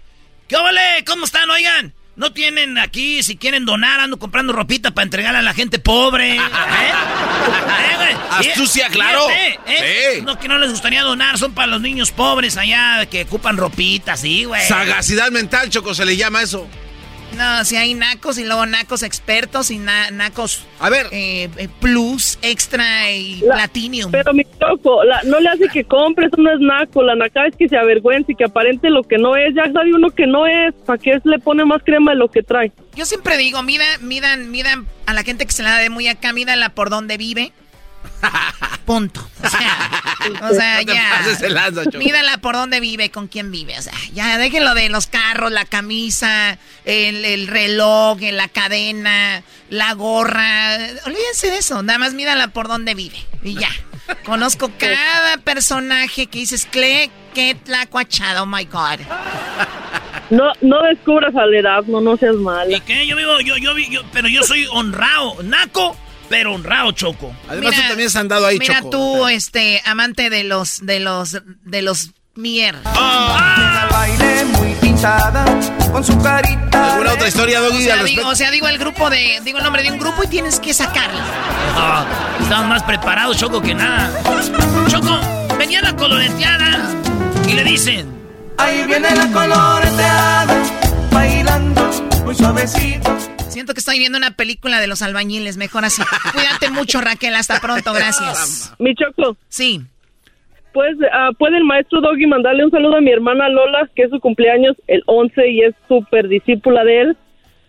¿qué? 0.55 1.05
¿Cómo 1.05 1.24
están? 1.24 1.50
Oigan, 1.50 1.94
no 2.16 2.32
tienen 2.32 2.78
aquí, 2.78 3.22
si 3.22 3.36
quieren 3.36 3.64
donar, 3.64 4.00
ando 4.00 4.18
comprando 4.18 4.52
ropita 4.52 4.92
para 4.92 5.05
entregar 5.05 5.34
a 5.34 5.42
la 5.42 5.55
gente 5.55 5.78
pobre. 5.78 6.36
¿eh? 6.36 6.40
¿Eh? 6.40 8.16
Astucia, 8.30 8.88
claro. 8.88 9.28
¿eh? 9.30 9.59
Sí. 10.16 10.22
No, 10.22 10.38
que 10.38 10.48
no 10.48 10.59
les 10.59 10.70
gustaría 10.70 11.02
donar, 11.02 11.38
son 11.38 11.55
para 11.55 11.66
los 11.68 11.80
niños 11.80 12.11
pobres 12.12 12.57
allá 12.57 13.07
que 13.07 13.22
ocupan 13.22 13.57
ropita, 13.57 14.16
sí, 14.16 14.44
güey. 14.44 14.66
Sagacidad 14.66 15.30
mental, 15.30 15.70
Choco, 15.70 15.94
se 15.94 16.05
le 16.05 16.16
llama 16.16 16.42
eso. 16.42 16.68
No, 17.37 17.64
si 17.64 17.76
hay 17.76 17.95
nacos 17.95 18.39
y 18.39 18.45
luego 18.45 18.66
nacos 18.66 19.03
expertos 19.03 19.70
y 19.70 19.78
na- 19.78 20.11
nacos. 20.11 20.66
A 20.80 20.91
ver. 20.91 21.07
eh, 21.12 21.49
eh, 21.57 21.68
plus, 21.80 22.39
extra 22.43 23.11
y 23.11 23.41
La- 23.41 23.55
platinum. 23.57 24.11
Pero 24.11 24.32
mi 24.32 24.45
la- 25.07 25.22
no 25.24 25.41
le 25.41 25.49
hace 25.49 25.68
que 25.68 25.85
compre, 25.85 26.26
eso 26.26 26.37
no 26.41 26.53
es 26.53 26.61
naco. 26.61 27.03
La 27.03 27.14
nacada 27.14 27.47
es 27.49 27.57
que 27.57 27.68
se 27.68 27.76
avergüence 27.76 28.32
y 28.32 28.35
que 28.35 28.45
aparente 28.45 28.91
lo 28.91 29.03
que 29.03 29.18
no 29.18 29.37
es. 29.37 29.55
Ya 29.55 29.70
sabe 29.72 29.93
uno 29.95 30.11
que 30.11 30.26
no 30.26 30.47
es. 30.47 30.74
¿Para 30.87 30.99
qué 30.99 31.18
le 31.24 31.39
pone 31.39 31.64
más 31.64 31.82
crema 31.85 32.12
de 32.12 32.18
lo 32.18 32.30
que 32.30 32.43
trae? 32.43 32.72
Yo 32.95 33.05
siempre 33.07 33.37
digo, 33.37 33.62
mida, 33.62 33.85
midan, 34.01 34.51
midan 34.51 34.87
a 35.07 35.14
la 35.14 35.22
gente 35.22 35.47
que 35.47 35.53
se 35.53 35.62
la 35.62 35.70
da 35.70 35.78
de 35.78 35.91
muy 35.91 36.09
acá, 36.09 36.32
mídanla 36.32 36.70
por 36.70 36.91
donde 36.91 37.16
vive. 37.16 37.53
Punto. 38.84 39.26
O 39.44 39.48
sea, 39.50 40.48
o 40.50 40.55
sea 40.55 40.78
No 40.80 40.86
te 40.86 40.94
ya. 40.94 41.48
lanza. 41.50 41.82
Mídanla 41.98 42.38
por 42.38 42.55
donde 42.55 42.80
vive, 42.80 43.11
con 43.11 43.28
quién 43.28 43.50
vive. 43.50 43.78
O 43.78 43.82
sea, 43.82 43.92
ya 44.14 44.38
déjenlo 44.38 44.72
de 44.74 44.88
los 44.88 45.07
carros, 45.07 45.52
la 45.52 45.66
camisa, 45.66 46.57
el, 46.86 47.26
el 47.26 47.46
reloj, 47.46 48.18
la 48.22 48.48
cadena, 48.48 49.42
la 49.68 49.92
gorra. 49.92 50.76
Olvídense 51.05 51.50
de 51.50 51.59
eso. 51.59 51.82
Nada 51.82 51.98
más 51.98 52.14
mídanla 52.14 52.48
por 52.48 52.68
donde 52.68 52.94
vive. 52.94 53.18
Y 53.42 53.55
ya. 53.55 53.68
Conozco 54.24 54.70
cada 54.78 55.36
personaje 55.38 56.26
que 56.26 56.38
dices, 56.38 56.66
Cle, 56.70 57.11
qué 57.34 57.55
tlacuachado, 57.55 58.44
oh 58.44 58.46
my 58.46 58.64
God. 58.64 59.00
No, 60.30 60.52
no 60.62 60.82
descubras 60.82 61.34
al 61.36 61.52
Erasmo, 61.55 62.00
no 62.00 62.16
seas 62.16 62.34
mala. 62.36 62.74
¿Y 62.74 62.80
qué? 62.80 63.07
Yo 63.07 63.14
vivo, 63.16 63.40
yo, 63.40 63.59
yo, 63.59 63.74
vi- 63.74 63.90
yo- 63.90 64.02
pero 64.12 64.26
yo 64.28 64.42
soy 64.42 64.66
honrado, 64.72 65.36
naco, 65.42 65.96
pero 66.29 66.55
honrado, 66.55 66.93
Choco. 66.93 67.33
Además, 67.49 67.75
tú 67.75 67.83
también 67.89 68.09
has 68.09 68.16
andado 68.16 68.47
ahí, 68.47 68.59
Mira 68.59 68.79
Choco. 68.79 68.91
tú, 68.91 69.29
este, 69.29 69.83
amante 69.85 70.31
de 70.31 70.45
los, 70.45 70.85
de 70.85 71.01
los, 71.01 71.37
de 71.64 71.83
los 71.83 72.11
mier. 72.35 72.77
Al 72.85 73.89
baile 73.91 74.45
muy 74.47 74.72
pintada, 74.81 75.45
con 75.93 76.03
su 76.05 76.18
carita. 76.20 76.93
¿Alguna 76.95 77.12
otra 77.12 77.29
historia, 77.29 77.61
O 77.61 77.64
Doggy, 77.64 77.85
sea, 77.85 77.95
al 77.95 77.99
digo, 78.01 78.07
respecto? 78.22 78.29
o 78.31 78.35
sea, 78.35 78.51
digo 78.51 78.68
el 78.68 78.79
grupo 78.79 79.11
de, 79.11 79.41
digo 79.45 79.59
el 79.59 79.64
nombre 79.64 79.83
de 79.83 79.93
un 79.93 79.99
grupo 79.99 80.25
y 80.25 80.27
tienes 80.29 80.59
que 80.61 80.75
sacarlo. 80.75 81.20
Ah, 81.77 82.05
estaban 82.41 82.68
más 82.68 82.83
preparados, 82.83 83.37
Choco, 83.37 83.61
que 83.62 83.75
nada. 83.75 84.11
Choco, 84.89 85.20
venía 85.59 85.81
la 85.83 85.95
coloreteada 85.95 86.89
y 87.49 87.53
le 87.55 87.64
dicen, 87.64 88.12
Ahí 88.57 88.85
viene 88.87 89.11
la 89.14 89.27
coloreteada, 89.33 90.55
bailando 91.11 91.91
muy 92.25 92.35
suavecito. 92.35 93.16
Siento 93.55 93.72
que 93.72 93.78
estoy 93.78 93.98
viendo 94.00 94.18
una 94.18 94.32
película 94.32 94.80
de 94.80 94.88
los 94.88 95.00
albañiles, 95.00 95.57
mejor 95.57 95.84
así. 95.84 96.02
Cuídate 96.32 96.70
mucho, 96.70 97.00
Raquel, 97.00 97.36
hasta 97.36 97.61
pronto, 97.61 97.92
gracias. 97.92 98.74
Mi 98.80 98.94
choco. 98.94 99.36
Sí. 99.48 99.80
Pues, 100.72 100.96
ah, 101.12 101.30
¿puede 101.38 101.57
el 101.59 101.64
maestro 101.64 102.00
Doggy 102.00 102.26
mandarle 102.26 102.64
un 102.64 102.72
saludo 102.72 102.96
a 102.96 103.00
mi 103.00 103.12
hermana 103.12 103.48
Lola, 103.48 103.88
que 103.94 104.02
es 104.02 104.11
su 104.11 104.18
cumpleaños 104.18 104.74
el 104.88 105.05
11 105.07 105.48
y 105.48 105.62
es 105.62 105.74
súper 105.86 106.26
discípula 106.26 106.82
de 106.82 107.00
él? 107.02 107.16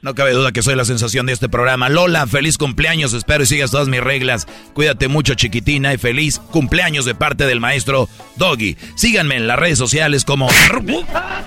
No 0.01 0.13
cabe 0.15 0.33
duda 0.33 0.51
que 0.51 0.61
soy 0.63 0.75
la 0.75 0.85
sensación 0.85 1.27
de 1.27 1.33
este 1.33 1.49
programa. 1.49 1.89
Lola, 1.89 2.27
feliz 2.27 2.57
cumpleaños. 2.57 3.13
Espero 3.13 3.43
y 3.43 3.45
sigas 3.45 3.71
todas 3.71 3.87
mis 3.87 4.01
reglas. 4.01 4.47
Cuídate 4.73 5.07
mucho, 5.07 5.35
chiquitina, 5.35 5.93
y 5.93 5.97
feliz 5.97 6.39
cumpleaños 6.39 7.05
de 7.05 7.15
parte 7.15 7.45
del 7.45 7.59
maestro 7.59 8.09
Doggy. 8.37 8.75
Síganme 8.95 9.35
en 9.35 9.47
las 9.47 9.57
redes 9.57 9.77
sociales 9.77 10.25
como... 10.25 10.47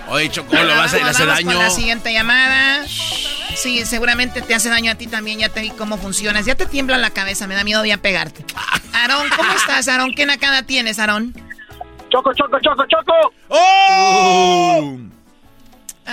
Oye, 0.09 0.29
Choco, 0.31 0.55
lo 0.55 0.69
vas 0.77 0.95
a 0.95 0.97
le 0.97 1.03
hace 1.03 1.25
Vamos 1.25 1.45
daño. 1.45 1.59
la 1.59 1.71
siguiente 1.71 2.13
llamada. 2.13 2.85
Sí, 3.59 3.85
seguramente 3.85 4.41
te 4.41 4.55
hace 4.55 4.69
daño 4.69 4.93
a 4.93 4.95
ti 4.95 5.09
también. 5.09 5.41
Ya 5.41 5.49
te 5.49 5.61
vi 5.61 5.71
cómo 5.71 5.99
funcionas. 5.99 6.47
Ya 6.47 6.55
te 6.55 6.65
tiembla 6.65 6.97
la 6.97 7.11
cabeza. 7.11 7.49
Me 7.49 7.57
da 7.57 7.65
miedo 7.65 7.81
voy 7.81 7.91
a 7.91 7.99
pegarte. 8.01 8.45
Aarón, 8.93 9.27
¿cómo 9.37 9.53
estás, 9.57 9.89
Aarón? 9.89 10.15
¿Qué 10.15 10.27
nacada 10.27 10.63
tienes, 10.63 11.01
Aarón? 11.01 11.35
Choco, 12.09 12.33
choco, 12.35 12.59
choco, 12.61 12.85
choco. 12.87 13.13
¡Oh! 13.49 14.97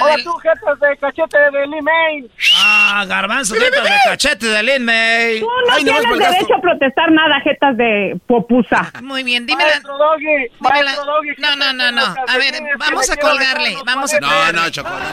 Hola, 0.02 0.16
tú, 0.24 0.32
jetas 0.34 0.80
de 0.80 0.98
cachete 0.98 1.38
de 1.52 1.68
Limay. 1.68 2.30
ah, 2.58 3.06
garbanzo, 3.08 3.56
jetas 3.56 3.84
de 3.84 3.90
cachete 4.06 4.46
de 4.48 4.64
Lin 4.64 4.86
May. 4.86 5.40
Tú 5.40 5.48
no 5.68 5.76
tienes 5.78 6.20
derecho 6.20 6.56
a 6.56 6.62
protestar 6.62 7.12
nada, 7.12 7.40
jetas 7.42 7.78
de 7.78 8.20
popusa. 8.28 8.92
Muy 9.02 9.24
bien, 9.24 9.46
dime 9.46 9.64
la... 9.64 9.70
Maestro 9.70 9.98
Doggy, 9.98 10.48
maestro 10.60 11.06
Doggy. 11.06 11.30
No, 11.38 11.56
no, 11.56 11.74
no, 11.74 11.92
no. 11.92 12.02
A 12.04 12.38
ver, 12.38 12.56
vamos 12.78 13.10
a 13.10 13.18
colgarle. 13.18 13.76
Vamos 13.86 14.14
a 14.14 14.20
No, 14.20 14.28
colgarle. 14.28 14.54
no, 14.54 14.60
no, 14.62 14.66
Le 14.66 14.72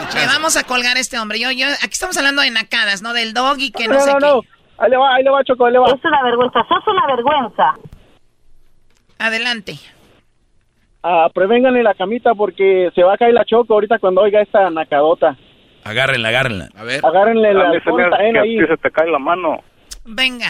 chance. 0.09 0.27
vamos 0.27 0.57
a 0.57 0.63
colgar 0.63 0.97
a 0.97 0.99
este 0.99 1.17
hombre. 1.19 1.39
Yo, 1.39 1.51
yo, 1.51 1.67
aquí 1.67 1.93
estamos 1.93 2.17
hablando 2.17 2.41
de 2.41 2.51
nacadas, 2.51 3.01
¿no? 3.01 3.13
Del 3.13 3.33
dog 3.33 3.57
y 3.59 3.71
que 3.71 3.87
no, 3.87 3.95
No, 3.95 3.99
sé 4.01 4.11
no, 4.13 4.19
no. 4.19 4.41
Ahí 4.79 4.89
le 4.89 4.97
va, 4.97 5.15
ahí 5.15 5.23
le 5.23 5.29
va, 5.29 5.43
Choco, 5.43 5.65
ahí 5.65 5.73
le 5.73 5.79
va. 5.79 5.87
Es 5.87 6.03
una 6.03 6.23
vergüenza, 6.23 6.59
sos 6.67 6.83
una 6.87 7.05
vergüenza. 7.07 7.75
qué. 9.17 9.23
Adelante. 9.23 9.79
Ah, 11.03 11.29
prevénganle 11.33 11.83
la 11.83 11.93
camita 11.93 12.33
porque 12.33 12.89
se 12.95 13.03
va 13.03 13.15
a 13.15 13.17
caer 13.17 13.33
la 13.33 13.43
Choco 13.43 13.73
ahorita 13.73 13.99
cuando 13.99 14.21
oiga 14.21 14.41
esta 14.41 14.69
nacadota. 14.69 15.35
Agárrenla, 15.83 16.29
agárrenla. 16.29 16.69
A 16.77 16.83
ver. 16.83 17.05
Agárrenle 17.05 17.53
la 17.53 17.71
punta, 17.83 18.17
que 18.17 18.39
ahí. 18.39 18.57
se 18.65 18.77
te 18.77 18.89
cae 18.89 19.11
la 19.11 19.19
mano. 19.19 19.57
Venga. 20.05 20.47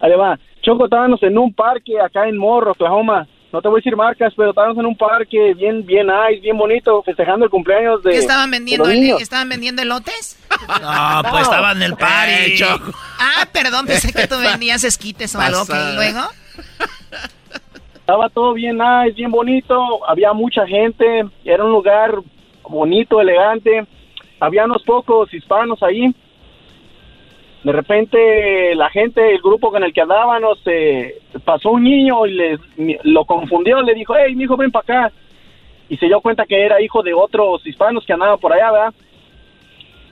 Ahí 0.00 0.10
le 0.10 0.16
va. 0.16 0.38
Choco, 0.62 0.86
estábamos 0.86 1.22
en 1.22 1.38
un 1.38 1.54
parque 1.54 2.00
acá 2.00 2.28
en 2.28 2.36
Morro, 2.36 2.72
Oklahoma. 2.72 3.28
No 3.52 3.62
te 3.62 3.68
voy 3.68 3.78
a 3.78 3.80
decir 3.80 3.96
marcas, 3.96 4.34
pero 4.36 4.50
estábamos 4.50 4.76
en 4.78 4.86
un 4.86 4.96
parque 4.96 5.54
bien, 5.54 5.86
bien 5.86 6.08
nice, 6.08 6.40
bien 6.40 6.58
bonito, 6.58 7.00
festejando 7.04 7.44
el 7.44 7.50
cumpleaños 7.50 8.02
de. 8.02 8.10
¿Qué 8.10 8.18
estaban 8.18 8.50
vendiendo? 8.50 8.90
el-. 8.90 9.10
¿Estaban 9.20 9.48
vendiendo 9.48 9.80
elotes? 9.82 10.36
No, 10.82 11.22
pues 11.30 11.42
estaban 11.42 11.76
en 11.76 11.82
el 11.84 11.94
party. 11.94 12.32
Eh, 12.32 12.54
Choco. 12.56 12.92
Ah, 13.20 13.46
perdón, 13.52 13.86
pensé 13.86 14.12
que 14.12 14.26
tú 14.26 14.36
vendías 14.40 14.82
esquites 14.82 15.34
o 15.36 15.40
algo. 15.40 15.62
¿y 15.68 15.94
luego? 15.94 16.20
Estaba 18.06 18.28
todo 18.28 18.52
bien 18.52 18.78
nice, 18.78 19.16
bien 19.16 19.32
bonito, 19.32 20.06
había 20.06 20.32
mucha 20.32 20.64
gente, 20.64 21.24
era 21.44 21.64
un 21.64 21.72
lugar 21.72 22.20
bonito, 22.62 23.20
elegante, 23.20 23.84
había 24.38 24.64
unos 24.64 24.84
pocos 24.84 25.34
hispanos 25.34 25.82
ahí. 25.82 26.14
De 27.64 27.72
repente 27.72 28.76
la 28.76 28.90
gente, 28.90 29.34
el 29.34 29.42
grupo 29.42 29.72
con 29.72 29.82
el 29.82 29.92
que 29.92 30.02
andábamos, 30.02 30.60
eh, 30.66 31.20
pasó 31.44 31.70
un 31.70 31.82
niño 31.82 32.28
y 32.28 32.56
lo 33.02 33.24
confundió, 33.24 33.82
le 33.82 33.94
dijo, 33.94 34.14
hey, 34.16 34.36
mi 34.36 34.44
hijo, 34.44 34.56
ven 34.56 34.70
para 34.70 34.82
acá. 34.84 35.12
Y 35.88 35.96
se 35.96 36.06
dio 36.06 36.20
cuenta 36.20 36.46
que 36.46 36.62
era 36.64 36.80
hijo 36.80 37.02
de 37.02 37.12
otros 37.12 37.66
hispanos 37.66 38.06
que 38.06 38.12
andaban 38.12 38.38
por 38.38 38.52
allá. 38.52 38.92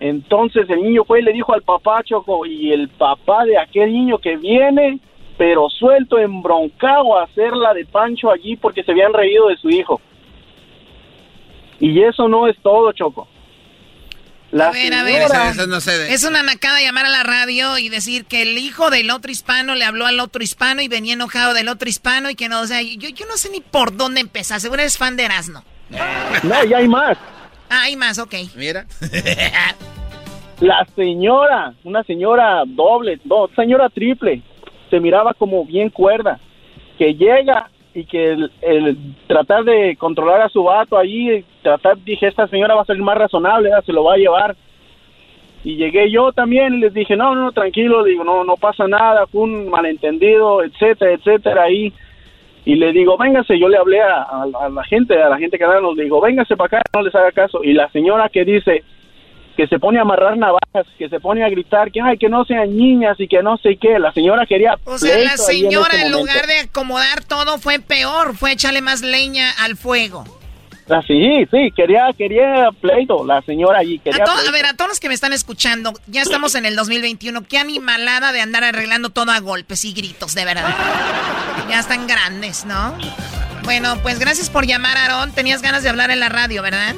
Entonces 0.00 0.68
el 0.68 0.82
niño 0.82 1.04
fue 1.04 1.20
y 1.20 1.22
le 1.22 1.32
dijo 1.32 1.54
al 1.54 1.62
papá, 1.62 2.02
Choco, 2.02 2.44
y 2.44 2.72
el 2.72 2.88
papá 2.88 3.44
de 3.44 3.56
aquel 3.56 3.92
niño 3.92 4.18
que 4.18 4.36
viene, 4.36 4.98
pero 5.36 5.68
suelto, 5.68 6.18
embroncado 6.18 7.18
a 7.18 7.24
hacerla 7.24 7.74
de 7.74 7.84
Pancho 7.86 8.30
allí 8.30 8.56
porque 8.56 8.82
se 8.84 8.92
habían 8.92 9.12
reído 9.12 9.48
de 9.48 9.56
su 9.56 9.68
hijo. 9.70 10.00
Y 11.80 12.02
eso 12.02 12.28
no 12.28 12.46
es 12.46 12.56
todo, 12.62 12.92
Choco. 12.92 13.28
La 14.52 14.68
A 14.68 14.70
ver, 14.70 14.94
a 14.94 15.02
ver. 15.02 15.22
señora- 15.28 15.66
no 15.66 15.80
sé 15.80 15.98
de- 15.98 16.14
Es 16.14 16.22
una 16.22 16.44
nacada 16.44 16.80
llamar 16.80 17.06
a 17.06 17.08
la 17.08 17.24
radio 17.24 17.76
y 17.78 17.88
decir 17.88 18.24
que 18.24 18.42
el 18.42 18.56
hijo 18.56 18.88
del 18.90 19.10
otro 19.10 19.32
hispano 19.32 19.74
le 19.74 19.84
habló 19.84 20.06
al 20.06 20.20
otro 20.20 20.44
hispano 20.44 20.80
y 20.80 20.86
venía 20.86 21.14
enojado 21.14 21.54
del 21.54 21.68
otro 21.68 21.88
hispano 21.88 22.30
y 22.30 22.36
que 22.36 22.48
no, 22.48 22.60
o 22.60 22.66
sea, 22.66 22.80
yo, 22.80 23.08
yo 23.08 23.26
no 23.26 23.36
sé 23.36 23.50
ni 23.50 23.60
por 23.60 23.96
dónde 23.96 24.20
empezar. 24.20 24.60
Seguro 24.60 24.80
eres 24.82 24.96
fan 24.96 25.16
de 25.16 25.24
Erasmo. 25.24 25.64
No, 26.44 26.64
ya 26.64 26.76
hay 26.78 26.86
más. 26.88 27.18
Ah, 27.68 27.82
hay 27.82 27.96
más, 27.96 28.18
ok. 28.20 28.34
Mira. 28.54 28.86
La 30.60 30.86
señora, 30.94 31.74
una 31.82 32.04
señora 32.04 32.62
doble, 32.64 33.18
no, 33.24 33.48
señora 33.56 33.88
triple, 33.90 34.40
se 34.94 35.00
miraba 35.00 35.34
como 35.34 35.64
bien 35.64 35.90
cuerda, 35.90 36.38
que 36.96 37.16
llega 37.16 37.68
y 37.94 38.04
que 38.04 38.36
el, 38.62 38.96
tratar 39.26 39.64
de 39.64 39.96
controlar 39.96 40.40
a 40.40 40.48
su 40.48 40.62
vato 40.62 40.96
ahí, 40.96 41.44
tratar, 41.62 41.98
dije, 42.04 42.28
esta 42.28 42.46
señora 42.46 42.76
va 42.76 42.82
a 42.82 42.84
ser 42.84 42.96
más 42.98 43.18
razonable, 43.18 43.70
se 43.84 43.92
lo 43.92 44.04
va 44.04 44.14
a 44.14 44.18
llevar. 44.18 44.54
Y 45.64 45.74
llegué 45.74 46.12
yo 46.12 46.30
también 46.30 46.78
les 46.78 46.94
dije, 46.94 47.16
no, 47.16 47.34
no, 47.34 47.50
tranquilo, 47.50 48.04
digo, 48.04 48.22
no, 48.22 48.44
no 48.44 48.54
pasa 48.54 48.86
nada, 48.86 49.26
fue 49.26 49.42
un 49.42 49.68
malentendido, 49.68 50.62
etcétera, 50.62 51.12
etcétera, 51.14 51.64
ahí. 51.64 51.92
Y 52.64 52.76
le 52.76 52.92
digo, 52.92 53.18
véngase, 53.18 53.58
yo 53.58 53.68
le 53.68 53.78
hablé 53.78 54.00
a 54.00 54.46
la 54.72 54.84
gente, 54.84 55.20
a 55.20 55.28
la 55.28 55.38
gente 55.38 55.58
que 55.58 55.66
nos 55.66 55.96
le 55.96 56.04
digo, 56.04 56.20
véngase 56.20 56.56
para 56.56 56.78
acá, 56.78 56.82
no 56.94 57.02
les 57.02 57.14
haga 57.16 57.32
caso. 57.32 57.64
Y 57.64 57.72
la 57.72 57.88
señora 57.90 58.28
que 58.28 58.44
dice, 58.44 58.84
que 59.56 59.66
se 59.66 59.78
pone 59.78 59.98
a 59.98 60.02
amarrar 60.02 60.36
navajas, 60.36 60.86
que 60.98 61.08
se 61.08 61.20
pone 61.20 61.44
a 61.44 61.48
gritar 61.48 61.90
que 61.92 62.00
ay 62.00 62.18
que 62.18 62.28
no 62.28 62.44
sean 62.44 62.76
niñas 62.76 63.18
y 63.20 63.28
que 63.28 63.42
no 63.42 63.56
sé 63.58 63.76
qué. 63.80 63.98
La 63.98 64.12
señora 64.12 64.46
quería 64.46 64.76
O 64.84 64.98
sea, 64.98 65.16
la 65.18 65.32
en 65.32 65.38
señora 65.38 66.02
en 66.02 66.12
lugar 66.12 66.46
de 66.46 66.58
acomodar 66.60 67.22
todo 67.24 67.58
fue 67.58 67.78
peor, 67.78 68.36
fue 68.36 68.52
echarle 68.52 68.80
más 68.80 69.02
leña 69.02 69.50
al 69.60 69.76
fuego. 69.76 70.24
Ah, 70.90 71.00
sí, 71.06 71.46
sí, 71.50 71.70
quería 71.74 72.08
quería 72.18 72.68
pleito, 72.78 73.24
la 73.24 73.40
señora 73.42 73.78
allí 73.78 73.98
A, 74.00 74.02
quería 74.02 74.24
to- 74.24 74.32
a 74.32 74.50
ver, 74.52 74.66
a 74.66 74.74
todos 74.74 74.90
los 74.90 75.00
que 75.00 75.08
me 75.08 75.14
están 75.14 75.32
escuchando, 75.32 75.94
ya 76.08 76.20
estamos 76.20 76.54
en 76.56 76.66
el 76.66 76.76
2021. 76.76 77.42
Qué 77.48 77.56
animalada 77.58 78.32
de 78.32 78.42
andar 78.42 78.64
arreglando 78.64 79.08
todo 79.08 79.32
a 79.32 79.40
golpes 79.40 79.86
y 79.86 79.94
gritos, 79.94 80.34
de 80.34 80.44
verdad. 80.44 80.74
Ya 81.70 81.80
están 81.80 82.06
grandes, 82.06 82.66
¿no? 82.66 82.94
Bueno, 83.62 83.96
pues 84.02 84.18
gracias 84.18 84.50
por 84.50 84.66
llamar, 84.66 84.98
Aarón. 84.98 85.32
Tenías 85.32 85.62
ganas 85.62 85.82
de 85.82 85.88
hablar 85.88 86.10
en 86.10 86.20
la 86.20 86.28
radio, 86.28 86.60
¿verdad? 86.60 86.94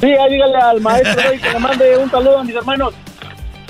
Sí, 0.00 0.06
ahí 0.06 0.32
dígale 0.32 0.56
al 0.56 0.80
maestro 0.80 1.14
que 1.40 1.52
le 1.52 1.58
mande 1.58 1.96
un 1.96 2.10
saludo 2.10 2.38
a 2.38 2.44
mis 2.44 2.54
hermanos. 2.54 2.94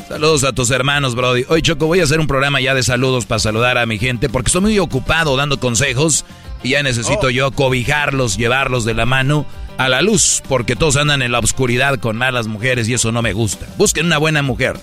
Saludos 0.08 0.44
a 0.44 0.52
tus 0.52 0.70
hermanos, 0.70 1.14
Brody. 1.14 1.44
Hoy, 1.48 1.60
Choco, 1.62 1.86
voy 1.86 2.00
a 2.00 2.04
hacer 2.04 2.18
un 2.20 2.26
programa 2.26 2.60
ya 2.60 2.74
de 2.74 2.82
saludos 2.82 3.26
para 3.26 3.38
saludar 3.38 3.76
a 3.78 3.84
mi 3.86 3.98
gente 3.98 4.28
porque 4.28 4.48
estoy 4.48 4.62
muy 4.62 4.78
ocupado 4.78 5.36
dando 5.36 5.60
consejos 5.60 6.24
y 6.62 6.70
ya 6.70 6.82
necesito 6.82 7.26
Oh. 7.26 7.30
yo 7.30 7.50
cobijarlos, 7.52 8.36
llevarlos 8.38 8.84
de 8.84 8.94
la 8.94 9.04
mano 9.06 9.44
a 9.76 9.88
la 9.88 10.02
luz, 10.02 10.42
porque 10.48 10.76
todos 10.76 10.96
andan 10.96 11.22
en 11.22 11.30
la 11.30 11.38
oscuridad 11.38 11.98
con 12.00 12.16
malas 12.16 12.46
mujeres 12.46 12.88
y 12.88 12.94
eso 12.94 13.12
no 13.12 13.22
me 13.22 13.32
gusta. 13.32 13.66
Busquen 13.76 14.06
una 14.06 14.18
buena 14.18 14.42
mujer. 14.42 14.76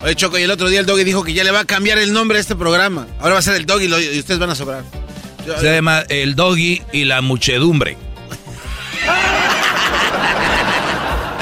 Oye, 0.00 0.14
Choco, 0.14 0.38
y 0.38 0.42
el 0.42 0.50
otro 0.50 0.68
día 0.68 0.80
el 0.80 0.86
Doggy 0.86 1.02
dijo 1.04 1.24
que 1.24 1.34
ya 1.34 1.42
le 1.44 1.50
va 1.50 1.60
a 1.60 1.64
cambiar 1.64 1.98
el 1.98 2.12
nombre 2.12 2.38
a 2.38 2.40
este 2.40 2.54
programa. 2.54 3.06
Ahora 3.20 3.34
va 3.34 3.38
a 3.40 3.42
ser 3.42 3.56
el 3.56 3.66
Doggy 3.66 3.86
y 3.86 4.18
ustedes 4.20 4.38
van 4.38 4.50
a 4.50 4.54
sobrar. 4.54 4.84
Se 5.60 5.74
llama 5.74 6.04
El 6.08 6.34
Doggy 6.36 6.82
y 6.92 7.04
la 7.04 7.20
Muchedumbre. 7.20 7.96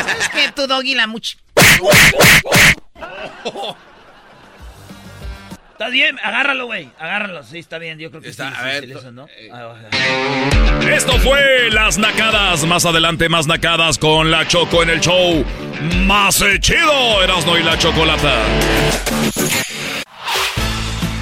¿Sabes 0.05 0.29
qué? 0.29 0.53
Tu 0.55 0.67
Doggy 0.67 0.95
la 0.95 1.07
much... 1.07 1.37
Está 5.77 5.91
bien, 5.91 6.19
agárralo, 6.25 6.64
güey. 6.64 6.89
Agárralo. 6.99 7.43
Sí, 7.43 7.59
está 7.59 7.77
bien. 7.77 7.99
Yo 7.99 8.11
creo 8.11 8.23
que 8.23 8.31
está, 8.31 8.49
sí, 8.49 8.55
a 8.57 8.62
ver, 8.62 8.91
eso, 8.91 9.12
¿no? 9.12 9.29
Eh. 9.29 9.51
Esto 10.91 11.12
fue 11.19 11.69
Las 11.71 11.99
Nacadas. 11.99 12.64
Más 12.64 12.87
adelante, 12.87 13.29
más 13.29 13.47
Nacadas 13.47 13.99
con 13.99 14.31
la 14.31 14.49
Choco 14.49 14.83
en 14.83 14.89
el 14.89 15.01
show. 15.01 15.45
Más 16.07 16.43
chido, 16.61 17.23
Erasno 17.23 17.59
y 17.59 17.62
la 17.62 17.77
Chocolata. 17.77 18.43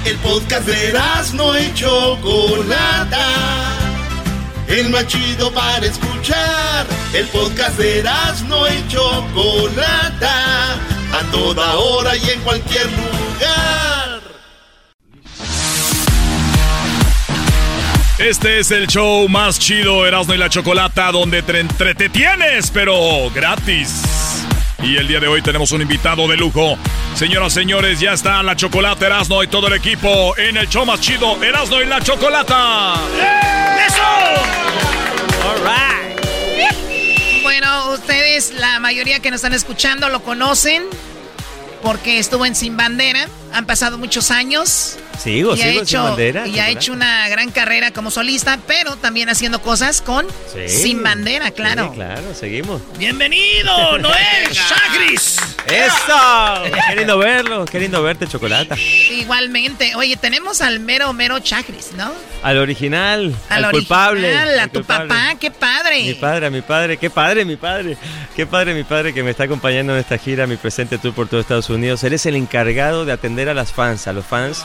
El 0.05 0.17
podcast 0.19 0.65
de 0.65 0.87
Erasno 0.87 1.59
y 1.59 1.73
Chocolata. 1.73 3.74
El 4.67 4.89
más 4.89 5.07
chido 5.07 5.51
para 5.51 5.85
escuchar. 5.85 6.87
El 7.13 7.27
podcast 7.27 7.77
de 7.77 7.99
Erasno 7.99 8.67
y 8.67 8.87
Chocolata. 8.87 10.73
A 11.13 11.31
toda 11.31 11.75
hora 11.75 12.15
y 12.17 12.29
en 12.29 12.41
cualquier 12.41 12.85
lugar. 12.87 14.21
Este 18.17 18.59
es 18.59 18.71
el 18.71 18.87
show 18.87 19.27
más 19.27 19.59
chido, 19.59 20.05
Erasmo 20.05 20.33
y 20.33 20.37
la 20.37 20.49
Chocolata, 20.49 21.11
donde 21.11 21.43
te 21.43 21.59
entretienes, 21.59 22.71
pero 22.71 23.29
gratis. 23.33 24.01
Y 24.81 24.95
el 24.97 25.07
día 25.07 25.19
de 25.19 25.27
hoy 25.27 25.41
tenemos 25.41 25.71
un 25.73 25.81
invitado 25.81 26.27
de 26.27 26.37
lujo. 26.37 26.77
Señoras, 27.13 27.53
señores, 27.53 27.99
ya 27.99 28.13
está 28.13 28.41
la 28.41 28.55
Chocolata, 28.55 29.05
Erasmo 29.05 29.43
y 29.43 29.47
todo 29.47 29.67
el 29.67 29.73
equipo 29.73 30.35
en 30.37 30.57
el 30.57 30.67
show 30.69 30.85
más 30.85 31.01
chido, 31.01 31.41
Erasmo 31.43 31.81
y 31.81 31.85
la 31.85 32.01
Chocolata. 32.01 32.95
¡Eso! 33.87 34.03
All 35.47 35.59
right. 35.63 37.41
Bueno, 37.43 37.91
ustedes, 37.91 38.53
la 38.57 38.79
mayoría 38.79 39.19
que 39.19 39.29
nos 39.31 39.39
están 39.39 39.53
escuchando, 39.53 40.09
lo 40.09 40.23
conocen 40.23 40.83
porque 41.81 42.19
estuvo 42.19 42.45
en 42.45 42.55
Sin 42.55 42.75
Bandera. 42.77 43.27
Han 43.53 43.65
pasado 43.65 43.97
muchos 43.97 44.31
años. 44.31 44.97
Sigo, 45.17 45.53
y 45.53 45.57
sigo 45.57 45.69
ha 45.69 45.71
hecho, 45.73 45.85
sin 45.87 46.01
bandera. 46.03 46.47
Y 46.47 46.59
ha 46.59 46.69
hecho 46.69 46.93
una 46.93 47.27
gran 47.29 47.51
carrera 47.51 47.91
como 47.91 48.11
solista, 48.11 48.59
pero 48.67 48.95
también 48.97 49.29
haciendo 49.29 49.61
cosas 49.61 50.01
con 50.01 50.25
Sí. 50.53 50.69
Sin 50.69 51.03
Bandera, 51.03 51.51
claro. 51.51 51.89
Sí, 51.89 51.95
claro, 51.95 52.33
seguimos. 52.33 52.81
Bienvenido, 52.97 53.97
Noel 53.99 54.49
Chagris. 54.51 55.37
¡Eso! 55.67 56.63
Qué 56.89 56.95
lindo 56.95 57.17
verlo, 57.17 57.65
qué 57.65 57.79
lindo 57.79 58.01
verte, 58.03 58.27
Chocolata. 58.27 58.75
Igualmente. 58.77 59.95
Oye, 59.95 60.15
tenemos 60.17 60.61
al 60.61 60.79
mero, 60.79 61.11
mero 61.13 61.39
Chagris, 61.39 61.91
¿no? 61.97 62.11
Al 62.43 62.57
original, 62.59 63.35
Al 63.49 63.65
al, 63.65 63.71
culpable. 63.71 64.27
original, 64.27 64.59
a 64.59 64.67
tu 64.67 64.73
culpable. 64.79 65.07
papá, 65.09 65.35
qué 65.39 65.51
padre. 65.51 66.03
Mi 66.03 66.13
padre, 66.13 66.45
a 66.45 66.49
mi 66.49 66.61
padre, 66.61 66.97
qué 66.97 67.09
padre, 67.09 67.45
mi 67.45 67.55
padre. 67.55 67.97
Qué 68.35 68.45
padre, 68.45 68.73
mi 68.73 68.83
padre 68.83 69.13
que 69.13 69.23
me 69.23 69.31
está 69.31 69.43
acompañando 69.45 69.93
en 69.93 69.99
esta 69.99 70.17
gira, 70.17 70.45
mi 70.45 70.57
presente 70.57 70.97
tour 70.97 71.13
por 71.13 71.27
todo 71.27 71.39
Estados 71.39 71.69
Unidos. 71.69 72.03
Él 72.03 72.13
es 72.13 72.25
el 72.25 72.35
encargado 72.35 73.05
de 73.05 73.11
atender 73.13 73.49
a 73.49 73.53
las 73.53 73.71
fans, 73.71 74.07
a 74.07 74.13
los 74.13 74.25
fans. 74.25 74.63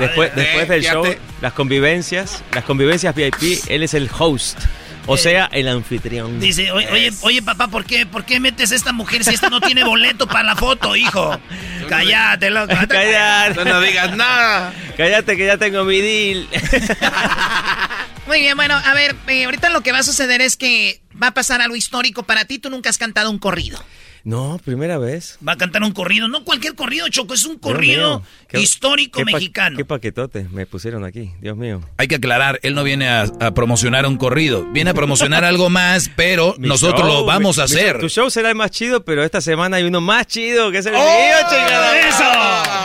Después, 0.00 0.34
después 0.34 0.68
del 0.68 0.82
show, 0.82 1.04
las 1.40 1.52
convivencias, 1.52 2.42
las 2.52 2.64
convivencias 2.64 3.14
VIP, 3.14 3.62
él 3.68 3.82
es 3.82 3.94
el 3.94 4.10
host, 4.18 4.58
o 5.06 5.16
sea, 5.16 5.48
el 5.52 5.68
anfitrión. 5.68 6.40
Dice, 6.40 6.70
oye, 6.72 6.88
oye, 6.90 7.12
oye, 7.22 7.42
papá, 7.42 7.68
¿por 7.68 7.84
qué, 7.84 8.06
¿por 8.06 8.24
qué 8.24 8.40
metes 8.40 8.72
a 8.72 8.74
esta 8.74 8.92
mujer 8.92 9.24
si 9.24 9.34
esta 9.34 9.50
no 9.50 9.60
tiene 9.60 9.84
boleto 9.84 10.26
para 10.26 10.42
la 10.44 10.56
foto, 10.56 10.96
hijo? 10.96 11.38
Cállate, 11.88 12.50
loco. 12.50 12.74
Cállate. 12.88 13.64
No, 13.64 13.64
no 13.64 13.80
digas 13.80 14.16
nada. 14.16 14.72
Cállate 14.96 15.36
que 15.36 15.46
ya 15.46 15.58
tengo 15.58 15.84
mi 15.84 16.00
deal. 16.00 16.48
Muy 18.26 18.40
bien, 18.40 18.56
bueno, 18.56 18.74
a 18.76 18.94
ver, 18.94 19.16
eh, 19.26 19.44
ahorita 19.44 19.70
lo 19.70 19.80
que 19.80 19.90
va 19.92 19.98
a 19.98 20.02
suceder 20.04 20.40
es 20.40 20.56
que 20.56 21.00
va 21.20 21.28
a 21.28 21.34
pasar 21.34 21.60
algo 21.60 21.74
histórico 21.74 22.22
para 22.22 22.44
ti. 22.44 22.58
Tú 22.58 22.70
nunca 22.70 22.88
has 22.90 22.98
cantado 22.98 23.30
un 23.30 23.38
corrido. 23.38 23.82
No, 24.24 24.60
primera 24.64 24.98
vez. 24.98 25.38
Va 25.46 25.52
a 25.52 25.56
cantar 25.56 25.82
un 25.82 25.92
corrido, 25.92 26.28
no 26.28 26.44
cualquier 26.44 26.74
corrido, 26.74 27.08
Choco, 27.08 27.34
es 27.34 27.44
un 27.44 27.58
corrido 27.58 28.22
qué- 28.48 28.60
histórico 28.60 29.18
qué 29.18 29.24
mexicano. 29.24 29.76
Qué 29.76 29.84
paquetote 29.84 30.46
me 30.50 30.66
pusieron 30.66 31.04
aquí, 31.04 31.32
Dios 31.40 31.56
mío. 31.56 31.80
Hay 31.96 32.06
que 32.08 32.16
aclarar, 32.16 32.60
él 32.62 32.74
no 32.74 32.84
viene 32.84 33.08
a, 33.08 33.22
a 33.40 33.52
promocionar 33.54 34.06
un 34.06 34.16
corrido, 34.16 34.64
viene 34.72 34.90
a 34.90 34.94
promocionar 34.94 35.44
algo 35.44 35.70
más, 35.70 36.10
pero 36.16 36.54
Mi 36.58 36.68
nosotros 36.68 37.00
show, 37.00 37.20
lo 37.20 37.24
vamos 37.24 37.56
mi- 37.56 37.62
a 37.62 37.64
hacer. 37.64 37.92
show- 37.96 38.00
tu 38.00 38.08
show 38.08 38.30
será 38.30 38.50
el 38.50 38.56
más 38.56 38.70
chido, 38.70 39.04
pero 39.04 39.24
esta 39.24 39.40
semana 39.40 39.78
hay 39.78 39.84
uno 39.84 40.00
más 40.00 40.26
chido, 40.26 40.70
que 40.70 40.78
es 40.78 40.86
el 40.86 40.94
¡Oh! 40.94 40.98
mío, 40.98 41.36
chingada. 41.48 42.08
¡Eso! 42.08 42.79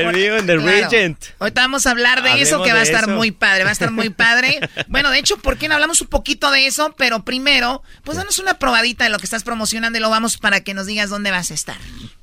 El 0.00 0.16
en 0.16 0.46
The 0.46 0.56
Claro. 0.56 0.66
Regent. 0.66 1.24
Ahorita 1.38 1.60
vamos 1.62 1.86
a 1.86 1.90
hablar 1.90 2.22
de 2.22 2.40
eso 2.42 2.62
que 2.62 2.72
va 2.72 2.80
a 2.80 2.82
estar 2.82 3.04
eso. 3.04 3.12
muy 3.12 3.30
padre, 3.30 3.64
va 3.64 3.70
a 3.70 3.72
estar 3.72 3.90
muy 3.90 4.10
padre. 4.10 4.60
bueno, 4.88 5.10
de 5.10 5.18
hecho, 5.18 5.36
¿por 5.38 5.56
qué 5.56 5.68
no 5.68 5.74
hablamos 5.74 6.00
un 6.00 6.08
poquito 6.08 6.50
de 6.50 6.66
eso? 6.66 6.94
Pero 6.96 7.24
primero, 7.24 7.82
pues 8.04 8.16
danos 8.16 8.38
una 8.38 8.54
probadita 8.58 9.04
de 9.04 9.10
lo 9.10 9.18
que 9.18 9.24
estás 9.24 9.44
promocionando 9.44 9.98
y 9.98 10.02
lo 10.02 10.10
vamos 10.10 10.38
para 10.38 10.60
que 10.60 10.74
nos 10.74 10.86
digas 10.86 11.10
dónde 11.10 11.30
vas 11.30 11.50
a 11.50 11.54
estar. 11.54 11.76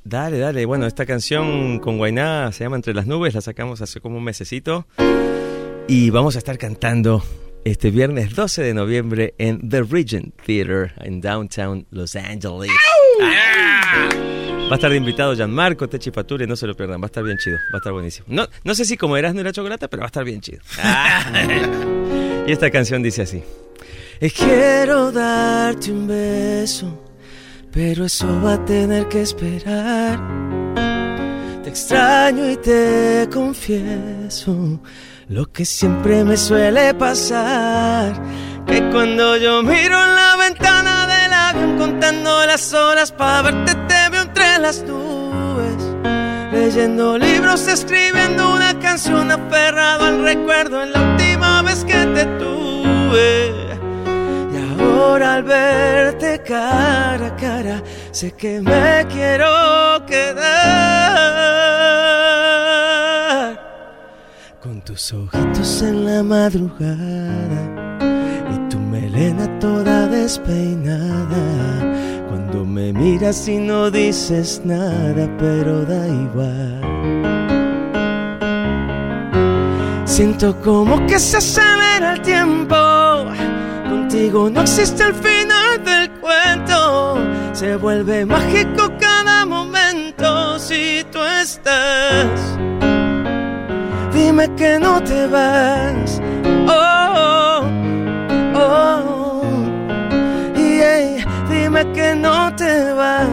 Dale, 0.04 0.38
dale. 0.38 0.64
Bueno, 0.66 0.86
esta 0.86 1.06
canción 1.06 1.78
con 1.80 1.98
Guainá 1.98 2.52
se 2.52 2.64
llama 2.64 2.76
Entre 2.76 2.94
las 2.94 3.06
Nubes, 3.06 3.34
la 3.34 3.40
sacamos 3.40 3.80
hace 3.80 4.00
como 4.00 4.18
un 4.18 4.24
mesecito. 4.24 4.86
Y 5.88 6.10
vamos 6.10 6.34
a 6.34 6.38
estar 6.38 6.58
cantando 6.58 7.24
este 7.64 7.90
viernes 7.90 8.34
12 8.34 8.62
de 8.62 8.74
noviembre 8.74 9.34
en 9.38 9.68
The 9.68 9.82
Regent 9.82 10.34
Theater 10.44 10.94
en 11.00 11.20
Downtown 11.20 11.86
Los 11.90 12.14
Angeles. 12.16 12.70
Ah. 13.22 14.35
Va 14.68 14.72
a 14.72 14.74
estar 14.74 14.90
de 14.90 14.96
invitado 14.96 15.32
Gianmarco 15.32 15.88
Techi 15.88 16.10
Faturi, 16.10 16.44
no 16.44 16.56
se 16.56 16.66
lo 16.66 16.74
pierdan, 16.74 17.00
va 17.00 17.04
a 17.04 17.06
estar 17.06 17.22
bien 17.22 17.38
chido, 17.38 17.56
va 17.72 17.74
a 17.74 17.76
estar 17.76 17.92
buenísimo. 17.92 18.26
No, 18.28 18.48
no 18.64 18.74
sé 18.74 18.84
si 18.84 18.96
como 18.96 19.16
eras 19.16 19.32
no 19.32 19.40
era 19.40 19.52
chocolate, 19.52 19.86
pero 19.86 20.00
va 20.00 20.06
a 20.06 20.08
estar 20.08 20.24
bien 20.24 20.40
chido. 20.40 20.58
Ah. 20.82 21.24
y 22.48 22.50
esta 22.50 22.68
canción 22.68 23.00
dice 23.00 23.22
así. 23.22 23.44
Eh, 24.20 24.28
Quiero 24.28 25.12
darte 25.12 25.92
un 25.92 26.08
beso, 26.08 27.00
pero 27.70 28.06
eso 28.06 28.26
va 28.42 28.54
a 28.54 28.64
tener 28.64 29.06
que 29.06 29.22
esperar. 29.22 30.18
Te 31.62 31.70
extraño 31.70 32.50
y 32.50 32.56
te 32.56 33.28
confieso 33.32 34.80
lo 35.28 35.46
que 35.52 35.64
siempre 35.64 36.24
me 36.24 36.36
suele 36.36 36.92
pasar. 36.94 38.20
Que 38.66 38.80
cuando 38.90 39.36
yo 39.36 39.62
miro 39.62 40.04
en 40.04 40.14
la 40.16 40.36
ventana 40.36 41.06
del 41.06 41.32
avión 41.32 41.78
contando 41.78 42.44
las 42.46 42.72
horas 42.74 43.12
para 43.12 43.42
verte 43.42 43.74
te 43.86 44.05
entre 44.36 44.58
las 44.58 44.82
nubes. 44.82 45.76
Leyendo 46.52 47.16
libros, 47.18 47.66
escribiendo 47.68 48.54
una 48.54 48.78
canción 48.78 49.30
aferrado 49.30 50.04
al 50.04 50.22
recuerdo 50.22 50.82
en 50.82 50.92
la 50.92 51.12
última 51.12 51.62
vez 51.62 51.84
que 51.84 52.06
te 52.14 52.26
tuve. 52.38 53.54
Y 54.52 54.82
ahora 54.82 55.34
al 55.34 55.42
verte 55.42 56.42
cara 56.42 57.26
a 57.26 57.36
cara, 57.36 57.82
sé 58.10 58.32
que 58.32 58.60
me 58.60 59.06
quiero 59.10 60.04
quedar 60.06 60.46
con 64.62 64.82
tus 64.82 65.12
ojitos 65.12 65.82
en 65.82 66.04
la 66.04 66.22
madrugada 66.22 67.62
y 68.54 68.68
tu 68.68 68.78
melena 68.78 69.58
toda 69.58 70.06
despeinada. 70.06 71.85
Me 72.76 72.92
miras 72.92 73.48
y 73.48 73.56
no 73.56 73.90
dices 73.90 74.60
nada, 74.62 75.26
pero 75.38 75.86
da 75.86 76.06
igual. 76.06 76.82
Siento 80.04 80.54
como 80.60 81.06
que 81.06 81.18
se 81.18 81.38
acelera 81.38 82.12
el 82.12 82.20
tiempo. 82.20 82.76
Contigo 83.88 84.50
no 84.50 84.60
existe 84.60 85.04
el 85.04 85.14
final 85.14 85.82
del 85.84 86.10
cuento. 86.20 87.16
Se 87.54 87.76
vuelve 87.76 88.26
mágico 88.26 88.92
cada 89.00 89.46
momento 89.46 90.58
si 90.58 91.02
tú 91.10 91.20
estás. 91.22 92.58
Dime 94.12 94.54
que 94.54 94.78
no 94.78 95.02
te 95.02 95.26
vas. 95.28 96.20
Oh, 96.68 97.15
Dime 101.76 101.92
que 101.92 102.14
no 102.14 102.56
te 102.56 102.92
vas. 102.94 103.28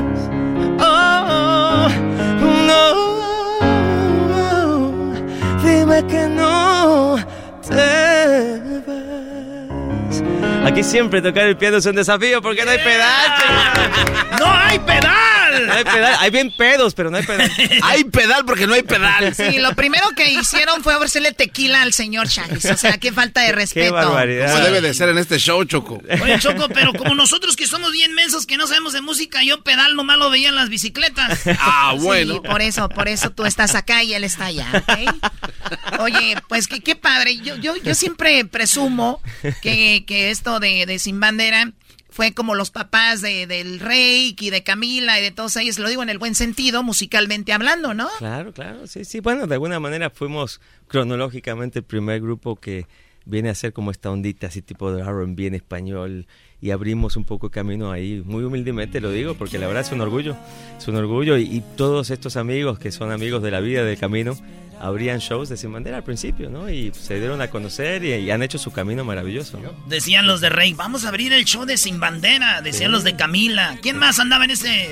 Oh, 0.77 1.87
no. 2.67 2.83
Dime 5.63 6.05
que 6.07 6.27
no 6.27 7.15
te 7.65 7.75
vas. 7.75 8.02
Aquí 10.65 10.83
siempre 10.83 11.21
tocar 11.21 11.45
el 11.45 11.57
piano 11.57 11.77
es 11.77 11.85
un 11.85 11.95
desafío 11.95 12.41
porque 12.41 12.63
no 12.65 12.71
hay 12.71 12.77
pedal. 12.77 13.31
¡No 14.39 14.51
hay 14.51 14.79
pedal! 14.79 15.33
pedal! 15.53 15.67
No 15.67 15.73
hay 15.73 15.83
pedal. 15.83 16.15
Hay 16.19 16.31
bien 16.31 16.51
pedos, 16.51 16.93
pero 16.93 17.09
no 17.09 17.17
hay 17.17 17.23
pedal. 17.23 17.51
hay 17.83 18.03
pedal 18.05 18.45
porque 18.45 18.67
no 18.67 18.73
hay 18.73 18.83
pedal. 18.83 19.33
Sí, 19.35 19.59
lo 19.59 19.73
primero 19.75 20.09
que 20.15 20.31
hicieron 20.31 20.83
fue 20.83 20.95
ofrecerle 20.95 21.31
tequila 21.33 21.81
al 21.81 21.93
señor 21.93 22.27
Chávez. 22.27 22.65
O 22.65 22.77
sea, 22.77 22.97
qué 22.97 23.11
falta 23.11 23.41
de 23.41 23.51
respeto. 23.51 23.87
Qué 23.87 23.91
barbaridad. 23.91 24.51
Como 24.51 24.63
debe 24.65 24.81
de 24.81 24.93
ser 24.93 25.09
en 25.09 25.17
este 25.17 25.37
show, 25.37 25.63
Choco. 25.65 26.01
Oye, 26.21 26.39
Choco, 26.39 26.67
pero 26.69 26.93
como 26.93 27.15
nosotros 27.15 27.55
que 27.55 27.67
somos 27.67 27.91
bien 27.91 28.13
mensos, 28.13 28.45
que 28.45 28.57
no 28.57 28.67
sabemos 28.67 28.93
de 28.93 29.01
música, 29.01 29.43
yo 29.43 29.63
pedal 29.63 29.95
nomás 29.95 30.17
lo 30.17 30.29
veía 30.29 30.49
en 30.49 30.55
las 30.55 30.69
bicicletas. 30.69 31.41
Ah, 31.59 31.95
bueno. 31.97 32.35
Sí, 32.35 32.39
por 32.47 32.61
eso, 32.61 32.89
por 32.89 33.07
eso 33.07 33.29
tú 33.31 33.45
estás 33.45 33.75
acá 33.75 34.03
y 34.03 34.13
él 34.13 34.23
está 34.23 34.45
allá, 34.45 34.67
¿ok? 34.73 35.99
Oye, 35.99 36.35
pues 36.47 36.67
qué, 36.67 36.81
qué 36.81 36.95
padre. 36.95 37.37
Yo, 37.37 37.55
yo, 37.57 37.75
yo 37.77 37.95
siempre 37.95 38.43
presumo 38.45 39.21
que, 39.61 40.03
que 40.05 40.29
esto 40.29 40.52
de, 40.59 40.97
Sin 40.99 41.19
Bandera 41.19 41.73
fue 42.09 42.33
como 42.33 42.53
los 42.53 42.69
papás 42.69 43.21
de, 43.21 43.47
del 43.47 43.79
Rey 43.79 44.35
y 44.39 44.49
de 44.49 44.63
Camila 44.63 45.19
y 45.19 45.23
de 45.23 45.31
todos 45.31 45.55
ellos, 45.57 45.79
lo 45.79 45.89
digo 45.89 46.03
en 46.03 46.09
el 46.09 46.19
buen 46.19 46.35
sentido, 46.35 46.83
musicalmente 46.83 47.53
hablando, 47.53 47.93
¿no? 47.93 48.07
Claro, 48.19 48.53
claro, 48.53 48.85
sí, 48.87 49.03
sí. 49.03 49.19
Bueno, 49.19 49.47
de 49.47 49.55
alguna 49.55 49.79
manera 49.79 50.09
fuimos 50.09 50.61
cronológicamente 50.87 51.79
el 51.79 51.85
primer 51.85 52.21
grupo 52.21 52.55
que 52.55 52.85
viene 53.25 53.49
a 53.49 53.55
ser 53.55 53.73
como 53.73 53.91
esta 53.91 54.11
ondita 54.11 54.47
así 54.47 54.61
tipo 54.61 54.91
de 54.91 55.01
R&B 55.01 55.47
en 55.47 55.55
español 55.55 56.27
y 56.63 56.71
abrimos 56.71 57.17
un 57.17 57.25
poco 57.25 57.49
camino 57.51 57.91
ahí, 57.91 58.21
muy 58.25 58.43
humildemente 58.43 59.01
lo 59.01 59.11
digo, 59.11 59.33
porque 59.35 59.59
la 59.59 59.67
verdad 59.67 59.83
es 59.85 59.91
un 59.91 59.99
orgullo, 60.01 60.35
es 60.77 60.87
un 60.87 60.95
orgullo 60.95 61.37
y, 61.37 61.43
y 61.43 61.61
todos 61.75 62.09
estos 62.09 62.37
amigos 62.37 62.79
que 62.79 62.91
son 62.91 63.11
amigos 63.11 63.43
de 63.43 63.51
la 63.51 63.59
vida, 63.59 63.83
del 63.83 63.97
camino, 63.97 64.37
abrían 64.79 65.19
shows 65.19 65.49
de 65.49 65.57
Sin 65.57 65.71
Bandera 65.73 65.97
al 65.97 66.03
principio, 66.03 66.49
¿no? 66.49 66.69
Y 66.69 66.91
se 66.93 67.19
dieron 67.19 67.41
a 67.41 67.49
conocer 67.49 68.03
y, 68.05 68.13
y 68.13 68.31
han 68.31 68.43
hecho 68.43 68.57
su 68.57 68.71
camino 68.71 69.03
maravilloso, 69.03 69.59
¿no? 69.59 69.71
Decían 69.87 70.25
los 70.25 70.39
de 70.41 70.49
Rey, 70.49 70.73
vamos 70.73 71.03
a 71.05 71.09
abrir 71.09 71.33
el 71.33 71.45
show 71.45 71.65
de 71.65 71.77
Sin 71.77 71.99
Bandera. 71.99 72.61
Decían 72.61 72.89
Sí. 72.89 72.93
los 72.93 73.03
de 73.03 73.15
Camila. 73.15 73.77
¿Quién 73.81 73.97
más 73.97 74.19
andaba 74.19 74.45
en 74.45 74.51
ese...? 74.51 74.89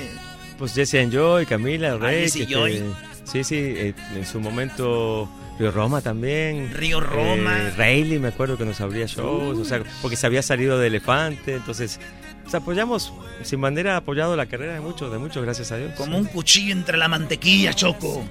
Pues 0.58 0.74
Jesse 0.74 0.94
and 0.96 1.12
Joy, 1.12 1.44
Camila, 1.46 1.96
Rey. 1.96 2.22
Jesse 2.24 2.46
que 2.46 2.54
Joy. 2.54 2.72
te- 2.72 2.84
sí, 3.24 3.44
sí, 3.44 3.56
eh, 3.58 3.94
en 4.14 4.24
su 4.26 4.40
momento 4.40 5.28
Río 5.62 5.70
Roma 5.70 6.00
también. 6.00 6.72
Río 6.74 7.00
Roma. 7.00 7.56
Eh, 7.56 7.70
Rayleigh, 7.76 8.18
me 8.18 8.28
acuerdo 8.28 8.58
que 8.58 8.64
nos 8.64 8.80
abría 8.80 9.06
shows, 9.06 9.56
o 9.56 9.64
sea, 9.64 9.80
porque 10.00 10.16
se 10.16 10.26
había 10.26 10.42
salido 10.42 10.76
de 10.76 10.88
Elefante, 10.88 11.54
entonces, 11.54 12.00
pues 12.42 12.54
apoyamos, 12.54 13.12
Sin 13.42 13.60
Bandera 13.60 13.94
ha 13.94 13.98
apoyado 13.98 14.36
la 14.36 14.46
carrera 14.46 14.74
de 14.74 14.80
muchos, 14.80 15.10
de 15.12 15.18
muchos, 15.18 15.42
gracias 15.42 15.72
a 15.72 15.76
Dios. 15.76 15.92
Como 15.96 16.18
un 16.18 16.24
cuchillo 16.26 16.72
entre 16.72 16.96
la 16.98 17.08
mantequilla, 17.08 17.72
Choco. 17.74 18.24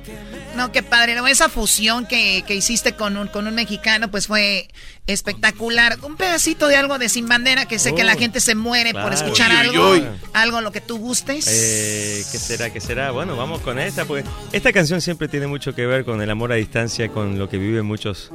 No, 0.56 0.72
qué 0.72 0.84
padre. 0.84 1.16
Esa 1.30 1.50
fusión 1.50 2.06
que, 2.06 2.44
que 2.46 2.56
hiciste 2.56 2.94
con 2.96 3.18
un, 3.18 3.28
con 3.28 3.48
un 3.48 3.56
mexicano, 3.56 4.10
pues 4.12 4.28
fue 4.28 4.68
espectacular. 5.08 5.98
Un 6.04 6.16
pedacito 6.18 6.68
de 6.68 6.76
algo 6.76 6.98
de 6.98 7.10
Sin 7.10 7.28
Bandera, 7.28 7.66
que 7.68 7.80
sé 7.80 7.94
que 7.96 8.02
Oh, 8.02 8.06
la 8.06 8.16
gente 8.16 8.40
se 8.40 8.56
muere 8.56 8.94
por 8.94 9.14
escuchar 9.14 9.52
algo. 9.52 9.92
uy. 9.92 10.04
Algo 10.34 10.62
lo 10.62 10.72
que 10.72 10.82
tú 10.82 10.98
gustes. 10.98 11.48
Eh, 11.48 12.24
¿Qué 12.32 12.38
será? 12.38 12.72
¿Qué 12.72 12.80
será? 12.82 13.12
Bueno, 13.12 13.36
vamos 13.36 13.62
con 13.62 13.80
esta, 13.80 14.06
porque 14.06 14.28
esta 14.52 14.74
canción 14.74 15.02
siempre 15.02 15.28
tiene 15.28 15.48
mucho 15.48 15.74
que 15.76 15.86
ver 15.86 16.04
con 16.06 16.22
el 16.22 16.30
amor 16.30 16.52
a 16.52 16.56
distancia, 16.56 17.10
con 17.10 17.38
lo 17.38 17.48
que 17.50 17.58
viven 17.58 17.86
muchos, 17.86 18.32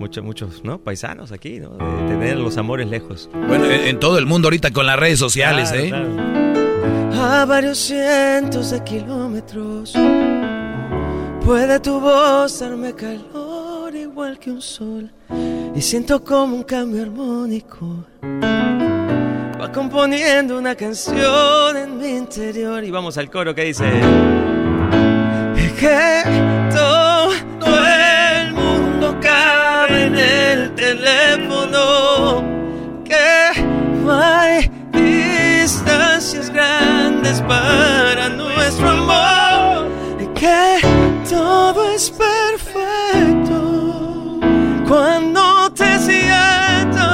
muchos, 0.00 0.24
muchos, 0.24 0.64
¿no? 0.64 0.78
Paisanos 0.80 1.30
aquí, 1.30 1.60
¿no? 1.60 1.70
De 1.70 2.08
tener 2.08 2.38
los 2.38 2.56
amores 2.56 2.88
lejos. 2.88 3.28
Bueno, 3.46 3.66
en, 3.66 3.86
en 3.86 4.00
todo 4.00 4.18
el 4.18 4.26
mundo 4.26 4.46
ahorita 4.48 4.70
con 4.72 4.86
las 4.86 4.98
redes 4.98 5.18
sociales, 5.20 5.70
Claro, 5.70 5.84
¿eh? 5.84 5.88
claro. 5.90 7.22
A 7.22 7.44
varios 7.44 7.78
cientos 7.78 8.70
de 8.70 8.82
kilómetros 8.82 9.92
puede 11.44 11.78
tu 11.80 12.00
voz 12.00 12.58
darme 12.60 12.94
calor 12.94 13.94
igual 13.94 14.38
que 14.38 14.50
un 14.50 14.62
sol 14.62 15.10
y 15.74 15.80
siento 15.82 16.22
como 16.24 16.56
un 16.56 16.62
cambio 16.62 17.02
armónico 17.02 18.04
va 19.60 19.70
componiendo 19.72 20.58
una 20.58 20.74
canción 20.74 21.76
en 21.76 21.98
mi 21.98 22.08
interior 22.16 22.82
Y 22.84 22.90
vamos 22.90 23.18
al 23.18 23.30
coro 23.30 23.54
que 23.54 23.64
dice. 23.64 23.84
que 25.78 26.22
para 37.38 38.28
nuestro 38.30 38.88
amor 38.90 39.88
que 40.34 40.80
todo 41.28 41.92
es 41.92 42.10
perfecto 42.10 43.60
cuando 44.88 45.70
te 45.70 45.98
siento 46.00 47.06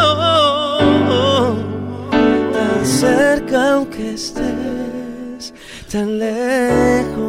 tan 2.50 2.86
cerca 2.86 3.74
aunque 3.74 4.14
estés 4.14 5.52
tan 5.92 6.18
lejos 6.18 7.26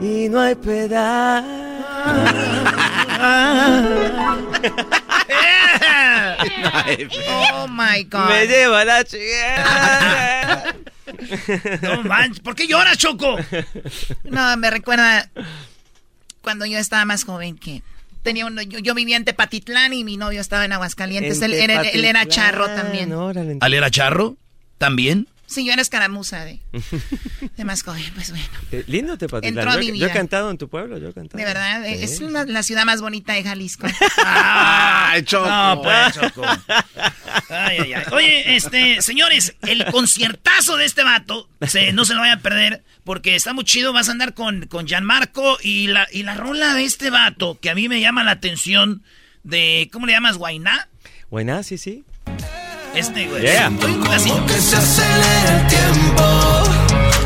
y 0.00 0.28
no 0.28 0.40
hay 0.40 0.56
pedal. 0.56 1.44
Oh 7.28 7.66
my 7.68 8.04
God. 8.04 8.28
Me 8.28 8.46
lleva 8.46 8.84
la 8.84 9.04
chica. 9.04 10.74
No 11.82 12.02
manches, 12.02 12.40
¿por 12.40 12.54
qué 12.54 12.66
lloras, 12.66 12.98
Choco? 12.98 13.36
No, 14.24 14.56
me 14.56 14.70
recuerda 14.70 15.28
cuando 16.42 16.66
yo 16.66 16.78
estaba 16.78 17.04
más 17.04 17.24
joven 17.24 17.56
que 17.56 17.82
tenía 18.22 18.46
uno, 18.46 18.62
yo, 18.62 18.78
yo 18.78 18.94
vivía 18.94 19.16
en 19.16 19.24
Tepatitlán 19.24 19.92
y 19.92 20.04
mi 20.04 20.16
novio 20.16 20.40
estaba 20.40 20.64
en 20.64 20.72
Aguascalientes. 20.72 21.38
En 21.42 21.44
Él, 21.52 21.54
él- 21.70 21.70
él 21.92 22.04
era 22.04 22.26
charro 22.26 22.66
también. 22.74 23.12
¿Al 23.60 23.74
era 23.74 23.90
charro? 23.90 24.36
¿También? 24.78 25.28
Sí, 25.46 25.64
yo 25.64 25.72
era 25.74 25.82
escaramuza 25.82 26.44
de, 26.44 26.58
de 27.56 27.64
más 27.64 27.82
joven, 27.82 28.02
pues 28.14 28.30
bueno. 28.30 28.44
Eh, 28.72 28.82
Lindo 28.86 29.18
Tepatitlán. 29.18 29.58
Entró 29.58 29.70
a 29.78 29.82
Yo, 29.82 29.92
mi 29.92 29.98
yo 29.98 30.06
he 30.06 30.10
cantado 30.10 30.50
en 30.50 30.56
tu 30.58 30.68
pueblo, 30.68 30.96
yo 30.98 31.10
he 31.10 31.12
cantado. 31.12 31.38
De 31.38 31.44
verdad, 31.44 31.84
Sí. 31.86 31.94
es 32.02 32.20
una- 32.20 32.44
la 32.44 32.62
ciudad 32.62 32.84
más 32.86 33.00
bonita 33.02 33.34
de 33.34 33.42
Jalisco. 33.44 33.86
¡Ay, 34.24 35.22
Choco! 35.24 35.46
No, 35.48 35.80
pues, 35.82 36.14
Choco. 36.14 36.42
Ay, 37.50 37.78
ay, 37.80 37.92
ay. 37.92 38.02
Oye, 38.12 38.56
este, 38.56 39.02
señores, 39.02 39.54
el 39.62 39.84
conciertazo 39.92 40.76
de 40.76 40.86
este 40.86 41.04
vato, 41.04 41.48
se- 41.66 41.92
no 41.92 42.04
se 42.04 42.14
lo 42.14 42.20
vayan 42.20 42.38
a 42.38 42.42
perder, 42.42 42.82
porque 43.04 43.34
está 43.36 43.52
muy 43.52 43.64
chido, 43.64 43.92
vas 43.92 44.08
a 44.08 44.12
andar 44.12 44.34
con, 44.34 44.66
con 44.66 44.86
Gianmarco 44.86 45.58
y 45.62 45.88
la, 45.88 46.08
y 46.10 46.22
la 46.22 46.34
rola 46.34 46.74
de 46.74 46.84
este 46.84 47.10
vato, 47.10 47.58
que 47.60 47.70
a 47.70 47.74
mí 47.74 47.88
me 47.88 48.00
llama 48.00 48.24
la 48.24 48.32
atención, 48.32 49.02
de, 49.42 49.90
¿cómo 49.92 50.06
le 50.06 50.12
llamas, 50.12 50.38
Guainá? 50.38 50.88
Buena, 51.30 51.62
sí, 51.62 51.76
sí. 51.78 52.02
Este, 52.94 53.26
güey. 53.26 53.42
Yeah. 53.42 53.70
Que 54.46 54.60
se 54.60 54.76
acelera 54.76 55.60
el 55.60 55.66
tiempo. 55.66 56.24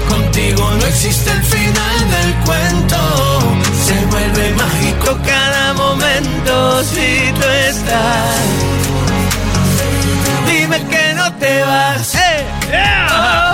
Contigo 0.08 0.70
no 0.78 0.86
existe 0.86 1.30
el 1.30 1.42
final 1.42 2.10
del 2.10 2.34
cuento. 2.46 2.98
Se 3.86 4.06
vuelve 4.06 4.50
mágico 4.54 5.18
cada 5.26 5.74
momento 5.74 6.82
si 6.84 7.32
tú 7.32 7.48
estás. 7.68 8.40
Dime 10.46 10.82
que 10.86 11.14
no 11.14 11.32
te 11.34 11.62
vas. 11.62 12.14
Oh, 13.10 13.47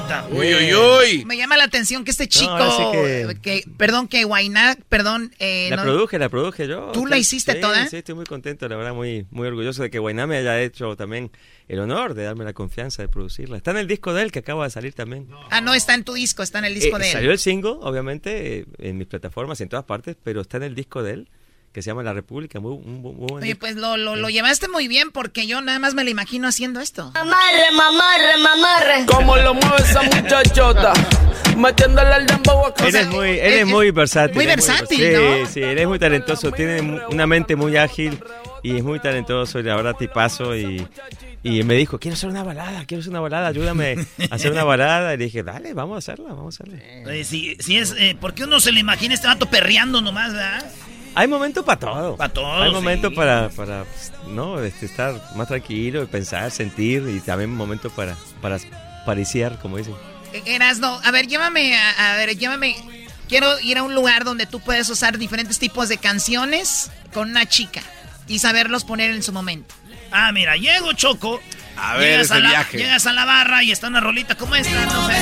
rolita. 0.00 0.26
Uy, 0.30 0.54
uy, 0.54 0.74
uy. 0.74 1.24
Me 1.24 1.36
llama 1.36 1.56
la 1.56 1.64
atención 1.64 2.04
que 2.04 2.10
este 2.10 2.28
chico, 2.28 2.56
sí 2.70 2.82
que- 2.92 3.38
que... 3.40 3.64
perdón, 3.76 4.08
que 4.08 4.24
Guainá, 4.24 4.76
perdón, 4.88 5.32
eh, 5.38 5.68
La 5.70 5.76
no- 5.76 5.82
produje, 5.82 6.18
la 6.18 6.28
produje 6.28 6.66
yo. 6.68 6.90
¿Tú 6.92 7.06
la 7.06 7.16
hiciste 7.18 7.52
Sí, 7.54 7.60
toda? 7.60 7.86
Sí, 7.88 7.96
estoy 7.98 8.14
muy 8.14 8.24
contento, 8.26 8.68
la 8.68 8.76
verdad, 8.76 8.94
muy, 8.94 9.26
muy 9.30 9.46
orgulloso 9.48 9.82
de 9.82 9.90
que 9.90 9.98
Guainá 9.98 10.26
me 10.26 10.36
haya 10.38 10.60
hecho 10.62 10.96
también 10.96 11.30
el 11.68 11.80
honor 11.80 12.14
de 12.14 12.24
darme 12.24 12.44
la 12.44 12.52
confianza 12.52 13.02
de 13.02 13.08
producirla. 13.08 13.56
Está 13.56 13.70
en 13.70 13.78
el 13.78 13.86
disco 13.86 14.12
de 14.12 14.22
él 14.22 14.32
que 14.32 14.40
acaba 14.40 14.64
de 14.64 14.70
salir 14.70 14.92
también. 14.94 15.28
Ah, 15.50 15.60
no, 15.60 15.74
está 15.74 15.94
en 15.94 16.04
tu 16.04 16.14
disco, 16.14 16.42
está 16.42 16.58
en 16.58 16.66
el 16.66 16.74
disco 16.74 16.96
Eh, 16.96 17.00
de 17.00 17.06
él. 17.06 17.12
Salió 17.12 17.30
el 17.32 17.38
single, 17.38 17.76
obviamente, 17.80 18.58
eh, 18.60 18.66
en 18.78 18.98
mis 18.98 19.06
plataformas, 19.06 19.60
en 19.60 19.68
todas 19.68 19.84
partes, 19.84 20.16
pero 20.22 20.40
está 20.42 20.56
en 20.58 20.64
el 20.64 20.74
disco 20.74 21.02
de 21.02 21.12
él, 21.14 21.28
que 21.74 21.82
se 21.82 21.90
llama 21.90 22.02
La 22.02 22.12
República. 22.14 22.60
Muy, 22.60 22.72
un- 22.72 23.02
muy, 23.02 23.12
muy 23.12 23.26
buen 23.28 23.42
Oye, 23.44 23.56
pues 23.56 23.74
lo, 23.76 23.96
lo, 23.98 24.16
lo 24.16 24.30
llevaste 24.30 24.68
muy 24.68 24.88
bien 24.88 25.10
porque 25.10 25.46
yo 25.46 25.60
nada 25.60 25.78
más 25.78 25.92
me 25.94 26.04
lo 26.04 26.08
imagino 26.10 26.48
haciendo 26.48 26.80
esto. 26.80 27.10
Mamarre, 27.12 27.70
mamarre, 27.76 28.38
mamarre. 28.42 29.06
¿Cómo 29.06 29.36
lo 29.36 29.52
mueve 29.54 29.76
esa 29.82 30.02
muchachota? 30.02 30.92
Metiéndole 31.56 32.14
al 32.14 32.26
dembow 32.26 32.66
a 32.66 32.86
Él 32.86 32.94
es 32.96 33.08
muy, 33.08 33.30
él 33.30 33.52
es 33.54 33.66
muy 33.66 33.90
versátil. 33.90 34.36
muy 34.36 34.46
versátil, 34.46 34.98
sí, 34.98 35.12
¿no? 35.12 35.46
Sí, 35.50 35.60
él 35.62 35.78
es 35.78 35.86
muy 35.86 35.98
talentoso, 35.98 36.50
tiene 36.52 36.80
una 37.10 37.26
mente 37.26 37.54
muy 37.56 37.76
ágil 37.76 38.18
y 38.62 38.76
es 38.76 38.82
muy 38.82 38.98
talentoso 39.00 39.58
y 39.60 39.62
la 39.62 39.76
verdad 39.76 39.94
tipazo 39.96 40.56
y, 40.56 40.86
y 41.44 41.62
me 41.64 41.74
dijo, 41.74 41.98
quiero 42.00 42.14
hacer 42.16 42.28
una 42.30 42.42
balada, 42.42 42.84
quiero 42.86 43.00
hacer 43.02 43.10
una 43.10 43.20
balada, 43.20 43.48
ayúdame 43.48 43.96
a 44.30 44.34
hacer 44.34 44.50
una 44.52 44.64
balada. 44.64 45.14
Y 45.14 45.18
le 45.18 45.24
dije, 45.26 45.42
dale, 45.42 45.74
vamos 45.74 45.94
a 45.96 45.98
hacerla, 45.98 46.32
vamos 46.34 46.58
a 46.60 46.64
hacerla. 46.64 46.82
Oye, 47.08 47.24
si, 47.24 47.56
si 47.60 47.76
es, 47.78 47.94
eh, 47.98 48.16
¿por 48.20 48.34
qué 48.34 48.44
uno 48.44 48.58
se 48.60 48.72
le 48.72 48.80
imagina 48.80 49.14
este 49.14 49.26
vato 49.28 49.46
perreando 49.46 50.00
nomás, 50.00 50.32
verdad? 50.32 50.64
Hay 51.14 51.28
momentos 51.28 51.64
para 51.64 51.78
todo. 51.78 52.16
Para 52.16 52.32
todo, 52.32 52.62
Hay 52.62 52.70
momentos 52.72 53.10
sí. 53.10 53.16
para, 53.16 53.48
para 53.50 53.84
no, 54.28 54.60
este, 54.60 54.86
estar 54.86 55.14
más 55.36 55.48
tranquilo 55.48 56.06
pensar, 56.08 56.50
sentir 56.50 57.04
y 57.08 57.20
también 57.20 57.54
momentos 57.54 57.92
para, 57.92 58.16
para 58.40 58.58
pariciar, 59.06 59.58
como 59.60 59.76
dicen. 59.76 59.94
Erasno, 60.44 61.00
a 61.04 61.10
ver, 61.12 61.28
llévame, 61.28 61.76
a, 61.76 62.14
a 62.14 62.16
ver, 62.16 62.36
llévame. 62.36 62.76
Quiero 63.28 63.58
ir 63.60 63.78
a 63.78 63.82
un 63.82 63.94
lugar 63.94 64.24
donde 64.24 64.46
tú 64.46 64.60
puedes 64.60 64.88
usar 64.88 65.16
diferentes 65.18 65.58
tipos 65.58 65.88
de 65.88 65.98
canciones 65.98 66.90
con 67.12 67.30
una 67.30 67.46
chica 67.46 67.80
y 68.26 68.40
saberlos 68.40 68.84
poner 68.84 69.10
en 69.12 69.22
su 69.22 69.32
momento. 69.32 69.74
Ah, 70.10 70.32
mira, 70.32 70.56
llego, 70.56 70.92
Choco. 70.92 71.40
A 71.76 71.96
ver, 71.96 72.10
llegas 72.10 72.26
ese 72.26 72.34
a 72.34 72.38
la, 72.40 72.48
viaje. 72.50 72.78
Llegas 72.78 73.06
a 73.06 73.12
la 73.12 73.24
barra 73.24 73.62
y 73.62 73.72
está 73.72 73.88
una 73.88 74.00
rolita 74.00 74.36
como 74.36 74.54
esta, 74.54 74.86
no 74.86 75.06
sé. 75.08 75.14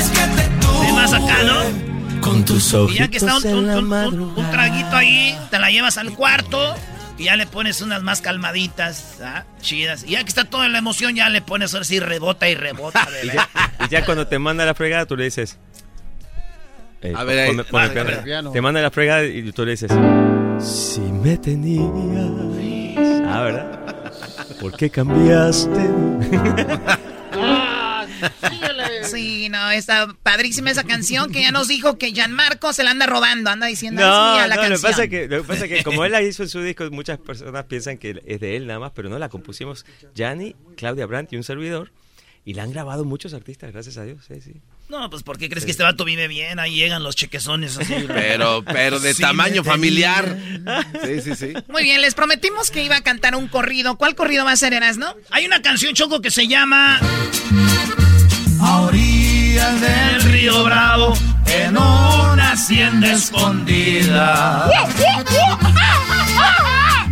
De 0.87 0.93
más 0.93 1.13
acá, 1.13 1.43
¿no? 1.45 1.92
Con 2.23 2.45
tus 2.45 2.73
Y 2.91 2.95
ya 2.95 3.09
que 3.09 3.17
está 3.19 3.37
un, 3.37 3.47
un- 3.47 3.71
un- 3.71 3.93
un- 3.93 4.39
un 4.39 4.51
traguito 4.51 4.95
ahí, 4.97 5.37
te 5.51 5.59
la 5.59 5.71
llevas 5.71 5.99
al 5.99 6.15
cuarto 6.15 6.75
y 7.19 7.25
ya 7.25 7.37
le 7.37 7.47
pones 7.47 7.83
unas 7.83 8.03
más 8.03 8.21
calmaditas, 8.23 9.19
¿ah? 9.23 9.45
chidas. 9.61 10.05
Y 10.05 10.13
ya 10.13 10.23
que 10.23 10.29
está 10.29 10.45
toda 10.45 10.69
la 10.69 10.79
emoción, 10.79 11.15
ya 11.15 11.29
le 11.29 11.43
pones 11.43 11.75
ahora 11.75 11.85
sí 11.85 11.99
rebota 12.01 12.49
y 12.49 12.55
rebota. 12.55 13.07
Y 13.23 13.27
ya, 13.27 13.49
y 13.87 13.89
ya 13.91 14.05
cuando 14.05 14.27
te 14.27 14.39
manda 14.39 14.65
la 14.65 14.75
fregada, 14.75 15.05
tú 15.07 15.17
le 15.17 15.25
dices. 15.25 15.59
eh, 17.03 17.13
A 17.17 17.25
ver, 17.25 17.39
ahí, 17.41 17.51
ponme- 17.51 17.65
ponme 17.65 17.83
ah, 17.83 17.87
el 17.87 17.93
piano. 17.93 18.11
el 18.11 18.19
piano. 18.25 18.51
Te 18.53 18.61
manda 18.61 18.81
la 18.81 18.91
fregada 18.91 19.25
y 19.25 19.51
tú 19.53 19.65
le 19.65 19.73
dices. 19.73 19.91
Si 20.61 21.01
me 21.01 21.37
tenías. 21.39 21.85
Ah, 23.27 23.41
¿verdad? 23.43 24.07
¿Por 24.61 24.77
qué 24.77 24.89
cambiaste? 24.91 25.71
Sí, 29.11 29.49
no, 29.49 29.71
está 29.71 30.15
padrísima 30.23 30.71
esa 30.71 30.85
canción 30.85 31.31
que 31.33 31.43
ya 31.43 31.51
nos 31.51 31.69
dijo 31.69 31.99
que 31.99 32.13
Gianmarco 32.13 32.73
se 32.73 32.85
la 32.85 32.91
anda 32.91 33.07
robando, 33.07 33.51
anda 33.51 33.67
diciendo, 33.67 34.01
es 34.01 34.07
No, 34.07 34.35
mía 34.35 34.47
la 34.47 34.57
no, 34.57 34.63
lo 34.63 34.63
que, 34.63 34.69
canción. 34.71 34.91
pasa 34.93 35.09
que, 35.09 35.29
lo 35.29 35.43
que 35.43 35.49
pasa 35.49 35.69
que 35.69 35.83
como 35.85 36.05
él 36.05 36.13
la 36.13 36.23
hizo 36.23 36.43
en 36.43 36.49
su 36.49 36.61
disco, 36.63 36.89
muchas 36.91 37.19
personas 37.19 37.65
piensan 37.65 37.99
que 37.99 38.23
es 38.27 38.41
de 38.41 38.57
él 38.57 38.67
nada 38.67 38.79
más, 38.81 38.93
pero 38.95 39.09
no, 39.09 39.19
la 39.19 39.29
compusimos 39.29 39.85
Gianni, 40.15 40.55
Claudia 40.77 41.07
Brandt 41.07 41.33
y 41.33 41.37
un 41.37 41.45
servidor. 41.45 41.91
Y 42.45 42.55
la 42.55 42.65
han 42.65 42.73
grabado 42.73 43.05
muchos 43.05 43.35
artistas, 43.35 43.71
gracias 43.73 43.99
a 43.99 44.03
Dios. 44.03 44.25
Sí, 44.27 44.41
sí. 44.41 44.55
No, 44.89 45.09
pues 45.11 45.23
¿por 45.23 45.39
qué 45.39 45.49
crees 45.49 45.65
que 45.65 45.71
este 45.71 45.85
vato 45.85 46.05
vive 46.05 46.27
bien? 46.27 46.59
Ahí 46.59 46.75
llegan 46.75 47.05
los 47.05 47.15
chequezones 47.15 47.79
así. 47.79 47.95
Pero, 48.09 48.65
pero 48.65 48.99
de 48.99 49.15
Sí, 49.15 49.23
tamaño 49.23 49.63
familiar. 49.63 50.37
Sí, 51.05 51.21
sí, 51.21 51.37
sí. 51.37 51.53
Muy 51.69 51.85
bien, 51.85 52.01
les 52.01 52.17
prometimos 52.17 52.73
que 52.73 52.83
iba 52.83 52.97
a 52.97 53.01
cantar 53.03 53.37
un 53.37 53.47
corrido. 53.47 53.97
¿Cuál 53.97 54.17
corrido 54.17 54.45
va 54.45 54.51
a 54.51 54.57
ser, 54.57 54.73
Erasno? 54.73 55.15
Hay 55.31 55.47
una 55.47 55.63
canción, 55.63 55.95
Choco, 55.95 56.21
que 56.21 56.33
se 56.33 56.49
llama... 56.49 56.99
Orillas 59.63 59.81
del 59.81 60.23
río 60.33 60.65
Bravo, 60.65 61.15
en 61.47 61.77
una 61.77 62.53
hacienda 62.53 63.13
escondida. 63.13 64.69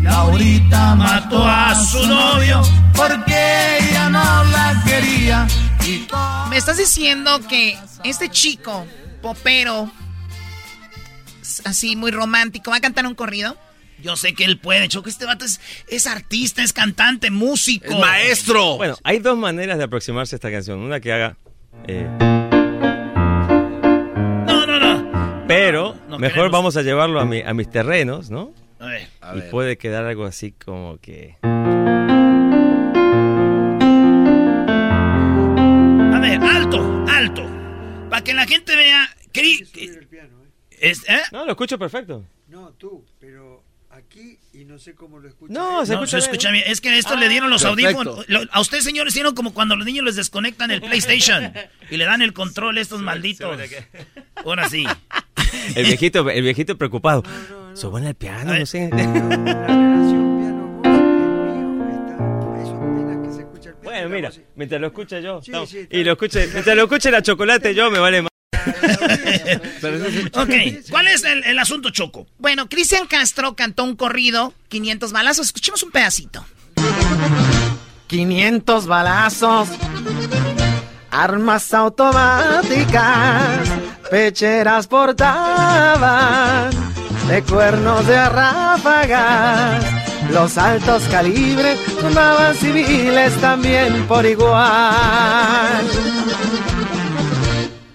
Laurita 0.01 0.95
mató 0.97 1.47
a 1.47 1.75
su 1.75 2.05
novio 2.07 2.63
porque 2.95 3.79
ella 3.81 4.09
no 4.11 4.45
la 4.45 4.83
quería. 4.85 5.47
Y 5.87 6.07
Me 6.49 6.57
estás 6.57 6.79
diciendo 6.79 7.41
que 7.49 7.79
este 8.05 8.29
chico, 8.29 8.87
popero, 9.23 9.91
así 11.65 11.95
muy 11.95 12.11
romántico, 12.11 12.71
va 12.73 12.79
a 12.79 12.81
cantar 12.81 13.07
un 13.07 13.15
corrido. 13.15 13.57
Yo 14.03 14.17
sé 14.17 14.35
que 14.35 14.45
él 14.45 14.59
puede, 14.59 14.89
Choco. 14.89 15.09
Este 15.09 15.27
vato 15.27 15.45
es, 15.45 15.61
es 15.89 16.07
artista, 16.07 16.63
es 16.63 16.73
cantante, 16.73 17.31
músico. 17.31 17.99
maestro. 17.99 18.77
Bueno, 18.79 18.97
hay 19.05 19.19
dos 19.19 19.37
maneras 19.37 19.79
de 19.79 19.85
aproximarse 19.85 20.35
a 20.35 20.39
esta 20.39 20.51
canción. 20.51 20.79
Una 20.81 21.01
que 21.01 21.13
haga. 21.13 21.37
Eh, 21.87 22.07
No, 24.47 24.67
no, 24.67 24.79
no. 24.79 25.45
pero 25.47 25.95
no 26.09 26.19
mejor 26.19 26.35
queremos. 26.35 26.53
vamos 26.53 26.77
a 26.77 26.83
llevarlo 26.83 27.21
a, 27.21 27.25
mi- 27.25 27.43
a 27.43 27.53
mis 27.55 27.69
terrenos, 27.71 28.31
¿no? 28.31 28.53
A 28.79 28.87
ver. 28.87 29.09
y 29.37 29.51
puede 29.51 29.77
quedar 29.77 30.05
algo 30.07 30.25
así 30.25 30.53
como 30.53 30.99
que. 30.99 31.37
A 36.13 36.19
ver, 36.21 36.41
alto, 36.43 37.05
alto. 37.09 37.43
Para 38.09 38.25
que 38.25 38.35
la 38.35 38.47
gente 38.47 38.75
vea... 38.77 39.07
Cri- 39.33 39.67
Es- 40.71 41.09
¿eh? 41.09 41.21
No, 41.33 41.45
lo 41.45 41.51
escucho 41.53 41.79
perfecto. 41.79 42.25
No, 42.49 42.73
tú, 42.73 43.05
pero 43.21 43.60
aquí 43.91 44.39
y 44.53 44.65
no 44.65 44.79
sé 44.79 44.95
cómo 44.95 45.19
lo 45.19 45.29
escuchas. 45.29 45.55
No, 45.55 45.85
se 45.85 45.93
No, 45.95 46.05
escucha 46.05 46.11
se 46.11 46.17
bien, 46.17 46.31
escucha 46.31 46.49
¿no? 46.49 46.53
bien. 46.53 46.65
Es 46.67 46.81
que 46.81 46.99
esto 46.99 47.15
Ah, 47.15 47.21
le 47.21 47.29
dieron 47.29 47.51
los 47.51 47.63
perfecto. 47.63 47.87
audífonos. 48.01 48.29
Lo- 48.29 48.43
a 48.53 48.61
ustedes, 48.61 48.85
señores, 48.85 49.13
hicieron 49.13 49.35
como 49.35 49.53
cuando 49.53 49.77
los 49.77 49.85
niños 49.87 50.05
les 50.05 50.17
desconectan 50.17 50.71
el 50.71 50.81
PlayStation 50.81 51.53
y 51.91 51.97
le 51.97 52.05
dan 52.05 52.23
el 52.23 52.33
control 52.33 52.79
a 52.79 52.81
estos 52.81 53.01
malditos. 53.03 53.59
Ahora 54.45 54.69
sí. 54.69 54.85
El 55.75 55.85
viejito, 55.87 56.29
el 56.31 56.43
viejito 56.43 56.77
preocupado. 56.79 57.23
Suban 57.75 58.05
el 58.07 58.15
piano, 58.15 58.57
no 58.57 58.67
sé. 58.67 58.91
Bueno, 63.83 64.09
mira, 64.09 64.31
mientras 64.55 64.81
lo 64.81 64.87
escucha 64.89 65.21
yo. 65.21 65.41
y 65.91 66.05
lo 66.05 66.13
escuche, 66.13 66.47
mientras 66.53 66.77
lo 66.77 66.83
escuche 66.85 67.11
la 67.11 67.23
chocolate 67.23 67.75
yo 67.75 67.91
me 67.91 67.99
vale 67.99 68.23
más. 68.23 68.31
Ok, 70.35 70.51
¿cuál 70.91 71.09
es 71.09 71.25
el, 71.25 71.45
el 71.45 71.59
asunto, 71.59 71.91
Choco? 71.91 72.27
Bueno, 72.39 72.69
Cristian 72.69 73.07
Castro 73.07 73.55
cantó 73.55 73.85
un 73.85 73.97
corrido, 73.97 74.55
500 74.69 75.13
balazos. 75.13 75.47
Escuchemos 75.47 75.83
un 75.83 75.91
pedacito. 75.91 76.45
500 78.11 78.87
balazos, 78.87 79.69
armas 81.13 81.73
automáticas, 81.73 83.69
pecheras 84.11 84.89
portaban, 84.89 86.71
de 87.29 87.43
cuernos 87.43 88.05
de 88.09 88.29
ráfagas, 88.29 89.85
los 90.33 90.59
altos 90.59 91.05
calibres 91.05 91.79
tomaban 92.01 92.57
civiles 92.57 93.33
también 93.41 94.05
por 94.09 94.27
igual. 94.27 95.87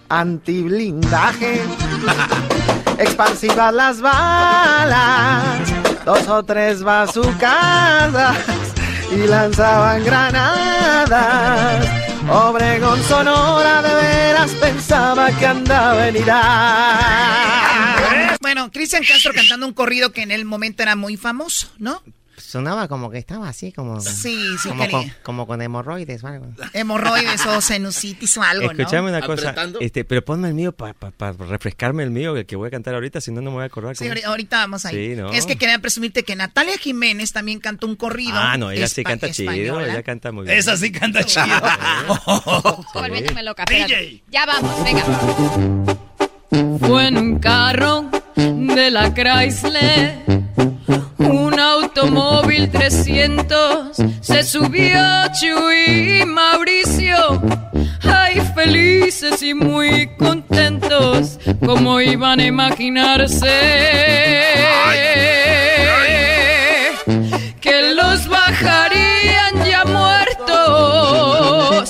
Antiblindaje, 0.10 1.62
expansivas 3.00 3.74
las 3.74 4.02
balas, 4.02 5.44
dos 6.06 6.28
o 6.28 6.44
tres 6.44 6.84
bazucadas 6.84 8.38
y 9.12 9.28
lanzaban 9.28 10.04
granadas. 10.04 11.88
Obregón 12.30 13.02
Sonora 13.04 13.82
de 13.82 13.94
veras 13.94 14.52
pensaba 14.52 15.32
que 15.32 15.46
andaba 15.46 16.08
en 16.08 16.16
Irak. 16.18 17.46
Bueno, 18.42 18.72
Cristian 18.72 19.04
Castro 19.04 19.34
cantando 19.34 19.66
un 19.68 19.74
corrido 19.74 20.12
que 20.12 20.22
en 20.22 20.32
el 20.32 20.46
momento 20.46 20.84
era 20.84 20.96
muy 20.96 21.18
famoso, 21.18 21.70
¿no? 21.78 22.02
Sonaba 22.38 22.88
como 22.88 23.10
que 23.10 23.18
estaba 23.18 23.48
así, 23.50 23.72
como, 23.72 24.02
Sí, 24.02 24.38
sí, 24.62 24.70
como, 24.70 24.90
con, 24.90 25.12
como 25.24 25.48
con 25.48 25.62
hemorroides 25.62 26.24
o 26.24 26.28
algo. 26.28 26.48
Hemorroides 26.74 27.46
o 27.46 27.62
sinusitis 27.62 28.38
o 28.38 28.44
algo, 28.44 28.72
¿no? 28.74 28.82
Escuchame 28.84 29.10
una 29.10 29.22
cosa, 29.22 29.56
este, 29.80 30.04
pero 30.06 30.24
ponme 30.24 30.50
el 30.50 30.54
mío 30.54 30.72
para 30.74 30.94
refrescarme 31.50 32.04
el 32.04 32.12
mío, 32.12 32.36
el 32.36 32.46
que 32.46 32.56
voy 32.56 32.68
a 32.68 32.72
cantar 32.72 32.94
ahorita, 32.96 33.22
si 33.22 33.32
no, 33.32 33.42
no 33.42 33.52
me 33.52 33.56
voy 33.56 33.64
a 33.64 33.68
acordar. 33.68 33.96
Sí, 33.96 34.08
cómo- 34.10 34.20
ahorita 34.26 34.58
vamos 34.58 34.86
ahí. 34.86 35.12
Sí, 35.12 35.16
¿no? 35.16 35.32
Es 35.32 35.46
que 35.46 35.56
quería 35.58 35.80
presumirte 35.80 36.24
que 36.24 36.36
Natalia 36.36 36.78
Jiménez 36.78 37.32
también 37.32 37.60
cantó 37.60 37.88
un 37.88 37.96
corrido. 37.96 38.36
Ah, 38.38 38.58
no, 38.58 38.72
ella 38.72 38.88
sí 38.88 39.04
canta 39.04 39.32
chido, 39.32 39.52
española. 39.52 39.88
ella 39.94 40.04
canta 40.04 40.32
muy 40.32 40.46
bien. 40.46 40.58
Esa 40.58 40.76
sí 40.78 40.92
canta 40.92 41.24
chido. 41.24 41.46
Volviéndome 42.94 43.44
loca. 43.44 43.66
DJ. 43.66 44.24
Ya 44.30 44.46
vamos, 44.46 44.84
venga. 44.84 45.04
Fue 46.88 47.08
en 47.08 47.18
un 47.18 47.40
carro 47.40 48.10
de 48.36 48.92
la 48.92 49.14
Chrysler, 49.14 50.16
un 51.18 51.60
automóvil 51.60 52.70
300, 52.70 53.98
se 54.22 54.44
subió 54.44 55.02
Chuy 55.40 56.22
y 56.22 56.26
Mauricio, 56.26 57.42
ay 58.04 58.42
felices 58.54 59.42
y 59.42 59.54
muy 59.54 60.10
contentos, 60.18 61.40
como 61.66 62.02
iban 62.02 62.40
a 62.40 62.46
imaginarse 62.46 63.48
que 67.62 67.94
los 67.94 68.28
bajarían 68.28 69.66
ya 69.66 69.86
muertos. 69.86 71.90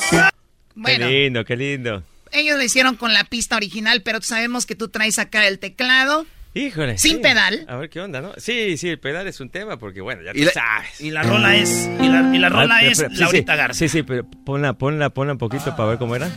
Bueno. 0.75 1.07
Qué 1.07 1.23
lindo, 1.23 1.43
qué 1.43 1.55
lindo. 1.55 2.03
Ellos 2.31 2.57
lo 2.57 2.63
hicieron 2.63 2.97
con 2.97 3.13
la 3.13 3.23
pista 3.23 3.55
original, 3.55 4.01
pero 4.03 4.21
sabemos 4.21 4.65
que 4.65 4.75
tú 4.75 4.89
traes 4.89 5.19
acá 5.19 5.47
el 5.47 5.57
teclado. 5.57 6.25
Híjole. 6.57 6.97
Sin 6.97 7.17
sí. 7.17 7.21
pedal. 7.21 7.65
A 7.67 7.75
ver 7.75 7.89
qué 7.89 7.99
onda, 7.99 8.21
¿no? 8.21 8.31
Sí, 8.37 8.77
sí, 8.77 8.87
el 8.89 8.97
pedal 8.99 9.27
es 9.27 9.41
un 9.41 9.49
tema 9.49 9.77
porque, 9.77 9.99
bueno, 9.99 10.21
ya 10.23 10.31
Y 10.33 10.39
tú 10.39 10.45
la- 10.45 10.51
sabes. 10.53 11.01
y 11.01 11.11
la 11.11 11.21
rola 11.21 11.53
es- 11.55 11.89
y 12.01 12.07
la- 12.07 12.33
y 12.33 12.39
la 12.39 12.47
rola 12.49 12.77
pero- 12.79 12.91
es 12.91 12.97
sí, 12.97 13.03
Laurita 13.11 13.51
sí, 13.53 13.57
Garza. 13.57 13.77
Sí, 13.79 13.89
sí, 13.89 14.03
pero 14.03 14.25
ponla, 14.45 14.71
ponla, 14.73 15.09
ponla 15.09 15.33
un 15.33 15.37
poquito 15.37 15.75
para 15.75 15.89
ver 15.89 15.97
cómo 15.97 16.15
era. 16.15 16.29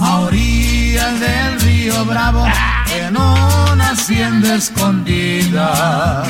a 0.00 0.18
orillas 0.20 1.20
del 1.20 1.60
río 1.60 2.04
Bravo, 2.04 2.46
en 2.96 3.16
una 3.16 3.90
hacienda 3.90 4.54
escondida. 4.56 6.22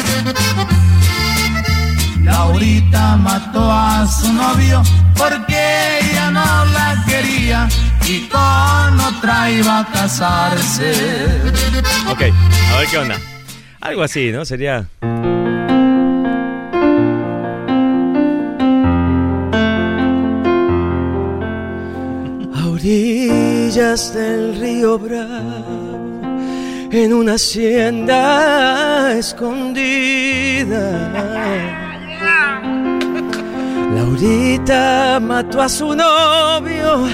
Laurita 2.22 3.16
mató 3.16 3.70
a 3.70 4.06
su 4.06 4.32
novio 4.32 4.82
porque 5.16 5.61
no 6.44 6.64
la 6.72 7.04
quería 7.06 7.68
y 8.08 8.28
con 8.28 9.00
otra 9.00 9.50
iba 9.50 9.80
a 9.80 9.86
casarse. 9.86 10.92
Ok, 12.10 12.22
a 12.72 12.78
ver 12.78 12.88
qué 12.90 12.98
onda. 12.98 13.18
Algo 13.80 14.02
así, 14.02 14.30
¿no? 14.32 14.44
Sería... 14.44 14.86
orillas 22.82 24.12
del 24.12 24.56
río 24.58 24.98
Bravo, 24.98 26.20
en 26.90 27.12
una 27.12 27.34
hacienda 27.34 29.12
escondida. 29.16 30.82
Laurita 33.94 35.20
mató 35.20 35.60
a 35.60 35.68
su 35.68 35.94
novio 35.94 37.06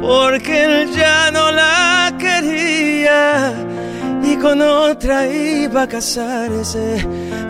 porque 0.00 0.64
él 0.64 0.92
ya 0.92 1.30
no 1.30 1.50
la 1.52 2.12
quería 2.18 3.52
y 4.22 4.36
con 4.36 4.60
otra 4.60 5.26
iba 5.28 5.82
a 5.82 5.88
casarse, 5.88 7.06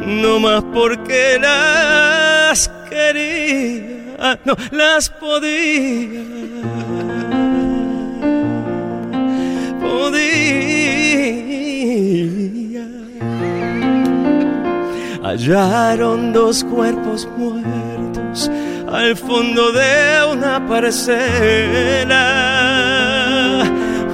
no 0.07 0.39
más 0.39 0.63
porque 0.75 1.39
las 1.41 2.71
quería, 2.91 4.39
no 4.45 4.55
las 4.71 5.09
podía. 5.09 6.23
Podía. 9.81 10.47
Hallaron 15.23 16.33
dos 16.33 16.63
cuerpos 16.65 17.27
muertos 17.37 18.51
al 18.97 19.15
fondo 19.15 19.73
de 19.73 20.27
una 20.33 20.67
parcela. 20.67 22.23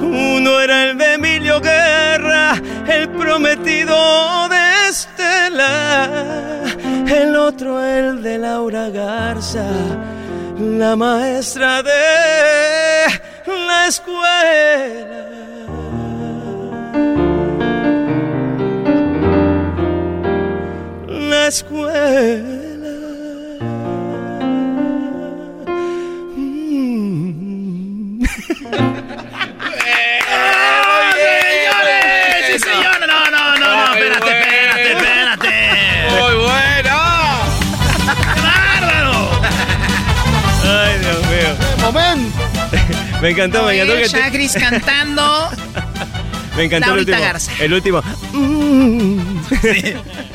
Uno 0.01 0.59
era 0.59 0.89
el 0.89 0.97
de 0.97 1.13
Emilio 1.13 1.61
Guerra, 1.61 2.61
el 2.87 3.07
prometido 3.09 4.49
de 4.49 4.89
Estela. 4.89 6.09
El 7.07 7.35
otro 7.37 7.81
el 7.81 8.21
de 8.21 8.37
Laura 8.37 8.89
Garza, 8.89 9.65
la 10.59 10.97
maestra 10.97 11.81
de 11.81 11.91
la 13.47 13.87
escuela. 13.87 15.29
La 21.29 21.47
escuela. 21.47 22.52
Me 43.35 43.43
encantó, 43.43 43.65
me 43.65 43.73
encantó 43.75 43.93
Oye, 43.93 44.03
que 44.03 44.09
te- 44.09 44.17
Chagris 44.19 44.53
cantando. 44.53 45.49
Me 46.55 46.65
encantó 46.65 46.93
el 46.93 46.99
último. 46.99 47.19
Garza. 47.19 47.51
El 47.59 47.73
último. 47.73 47.97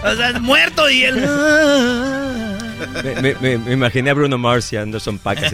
O 0.02 0.14
sea, 0.16 0.32
muerto 0.40 0.90
y 0.90 1.04
él. 1.04 1.14
Me, 3.04 3.14
me- 3.22 3.34
me- 3.40 3.58
me 3.58 3.72
imaginé 3.72 4.10
a 4.10 4.14
Bruno 4.14 4.36
Mars 4.36 4.72
y 4.72 4.76
a 4.76 4.82
Anderson 4.82 5.18
Paak. 5.18 5.38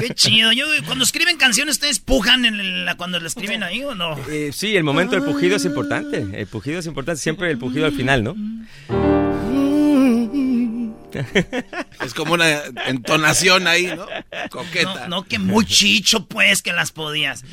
Qué 0.00 0.12
chido. 0.14 0.50
Yo, 0.50 0.66
cuando 0.86 1.04
escriben 1.04 1.36
canciones, 1.36 1.76
¿ustedes 1.76 2.00
pujan 2.00 2.44
en 2.44 2.84
la, 2.84 2.96
cuando 2.96 3.20
la 3.20 3.28
escriben 3.28 3.62
ahí 3.62 3.84
o 3.84 3.94
no? 3.94 4.16
Eh, 4.28 4.50
sí, 4.52 4.76
el 4.76 4.82
momento 4.82 5.14
del 5.14 5.22
pujido 5.22 5.54
es 5.56 5.64
importante. 5.64 6.26
El 6.32 6.46
pujido 6.48 6.80
es 6.80 6.86
importante. 6.86 7.20
Siempre 7.20 7.48
el 7.52 7.58
pujido 7.58 7.86
al 7.86 7.92
final, 7.92 8.24
¿no? 8.24 8.34
Es 12.04 12.14
como 12.14 12.34
una 12.34 12.60
entonación 12.86 13.66
ahí, 13.66 13.86
¿no? 13.86 13.96
No, 14.06 14.06
Coqueta. 14.50 15.08
no, 15.08 15.24
que 15.24 15.38
muy 15.38 15.64
chicho, 15.66 16.26
pues, 16.26 16.62
que 16.62 16.72
las 16.72 16.92
podías. 16.92 17.44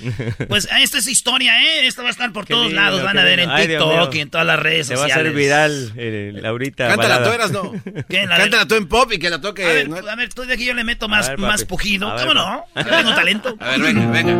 Pues 0.47 0.67
esta 0.79 0.97
es 0.99 1.07
historia, 1.07 1.61
¿eh? 1.63 1.87
Esto 1.87 2.01
va 2.03 2.09
a 2.09 2.11
estar 2.11 2.31
por 2.31 2.45
Qué 2.45 2.53
todos 2.53 2.67
lindo, 2.67 2.81
lados. 2.81 3.03
Van 3.03 3.17
a 3.17 3.23
ver 3.23 3.39
en 3.39 3.49
lindo. 3.53 3.89
TikTok 3.89 4.15
y 4.15 4.19
en 4.19 4.29
todas 4.29 4.45
las 4.47 4.59
redes 4.59 4.87
Se 4.87 4.95
va 4.95 5.01
a 5.01 5.03
sociales. 5.07 5.27
hacer 5.27 5.37
viral 5.37 5.93
eh, 5.97 6.31
Laurita. 6.35 6.87
Cántala 6.89 7.19
balada. 7.19 7.27
tú, 7.29 7.33
eras, 7.33 7.51
no. 7.51 7.71
¿Qué? 8.09 8.25
La- 8.27 8.37
Cántala 8.37 8.67
tú 8.67 8.75
en 8.75 8.87
pop 8.87 9.11
y 9.13 9.17
que 9.19 9.29
la 9.29 9.41
toque. 9.41 9.63
A 9.65 9.69
ver, 9.69 9.89
¿no? 9.89 9.95
a 9.97 10.15
ver, 10.15 10.33
tú 10.33 10.43
de 10.43 10.53
aquí 10.53 10.65
yo 10.65 10.73
le 10.73 10.83
meto 10.83 11.07
más, 11.07 11.29
ver, 11.29 11.39
más 11.39 11.63
pujido. 11.65 12.09
A 12.09 12.15
ver, 12.15 12.27
¿Cómo 12.27 12.33
no? 12.33 12.65
Yo 12.75 12.83
tengo 12.85 13.15
talento. 13.15 13.55
A 13.59 13.69
ver, 13.71 13.79
venga, 13.81 14.11
venga. 14.11 14.35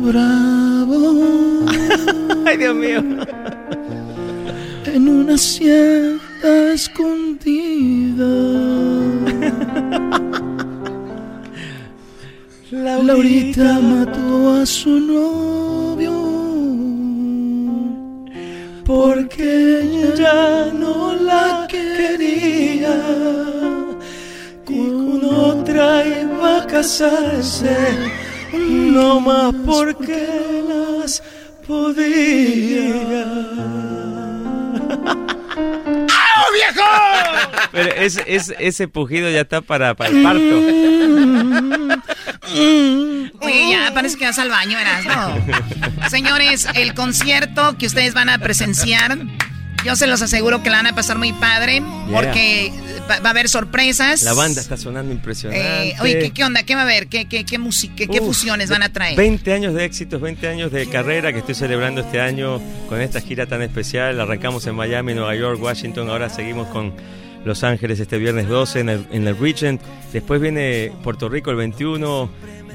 Bravo, 0.00 1.66
Ay, 2.46 2.56
Dios 2.56 2.74
mío. 2.74 3.02
en 4.86 5.08
una 5.08 5.34
hacienda 5.34 6.72
escondida. 6.72 8.26
Laurita 12.70 13.80
mató 13.80 14.60
a 14.60 14.66
su 14.66 15.00
novio 15.00 16.12
porque 18.84 19.80
ella 19.82 20.14
ya 20.14 20.72
no 20.72 21.14
la 21.14 21.66
quería. 21.68 22.94
Con 24.64 25.24
otra 25.24 26.06
iba 26.06 26.62
a 26.62 26.66
casarse, 26.66 27.76
no 28.52 29.20
más 29.20 29.54
porque 29.64 30.62
las 30.68 31.22
podía. 31.66 32.94
¡Ah, 36.10 36.44
viejo! 36.54 36.86
Pero 37.72 37.92
ese, 37.94 38.24
ese, 38.26 38.56
ese 38.58 38.88
pujido 38.88 39.30
ya 39.30 39.42
está 39.42 39.60
para, 39.60 39.94
para 39.94 40.10
el 40.10 40.22
parto. 40.22 40.58
Oye, 43.40 43.70
ya 43.70 43.92
parece 43.94 44.16
que 44.16 44.24
vas 44.24 44.38
al 44.38 44.48
baño, 44.50 44.78
eras, 44.78 45.04
¿no? 45.04 46.08
Señores, 46.10 46.66
el 46.74 46.94
concierto 46.94 47.76
que 47.78 47.86
ustedes 47.86 48.14
van 48.14 48.28
a 48.28 48.38
presenciar, 48.38 49.18
yo 49.84 49.96
se 49.96 50.06
los 50.06 50.20
aseguro 50.22 50.62
que 50.62 50.70
la 50.70 50.78
van 50.78 50.86
a 50.88 50.94
pasar 50.94 51.18
muy 51.18 51.32
padre, 51.32 51.82
porque 52.12 52.72
va, 53.08 53.20
va 53.20 53.28
a 53.28 53.30
haber 53.30 53.48
sorpresas. 53.48 54.22
La 54.22 54.34
banda 54.34 54.60
está 54.60 54.76
sonando 54.76 55.12
impresionante. 55.12 55.90
Eh, 55.90 55.94
oye, 56.00 56.18
¿qué, 56.18 56.30
qué 56.30 56.44
onda? 56.44 56.62
¿Qué 56.62 56.74
va 56.74 56.82
a 56.82 56.84
haber? 56.84 57.08
¿Qué, 57.08 57.26
qué, 57.26 57.44
qué, 57.44 57.58
música, 57.58 57.94
qué, 57.96 58.08
qué 58.08 58.20
Uf, 58.20 58.26
fusiones 58.26 58.70
van 58.70 58.82
a 58.82 58.92
traer? 58.92 59.16
20 59.16 59.52
años 59.52 59.74
de 59.74 59.84
éxitos, 59.84 60.20
20 60.20 60.48
años 60.48 60.72
de 60.72 60.86
carrera 60.88 61.32
que 61.32 61.38
estoy 61.38 61.54
celebrando 61.54 62.00
este 62.00 62.20
año 62.20 62.60
con 62.88 63.00
esta 63.00 63.20
gira 63.20 63.46
tan 63.46 63.62
especial. 63.62 64.20
Arrancamos 64.20 64.66
en 64.66 64.74
Miami, 64.74 65.14
Nueva 65.14 65.34
York, 65.34 65.62
Washington, 65.62 66.10
ahora 66.10 66.28
seguimos 66.28 66.68
con 66.68 66.92
Los 67.44 67.62
Ángeles 67.64 68.00
este 68.00 68.18
viernes 68.18 68.48
12 68.48 68.80
en 68.80 68.88
el, 68.88 69.06
en 69.12 69.26
el 69.26 69.38
Regent. 69.38 69.80
Después 70.12 70.40
viene 70.40 70.92
Puerto 71.02 71.28
Rico 71.28 71.50
el 71.50 71.56
21. 71.56 72.30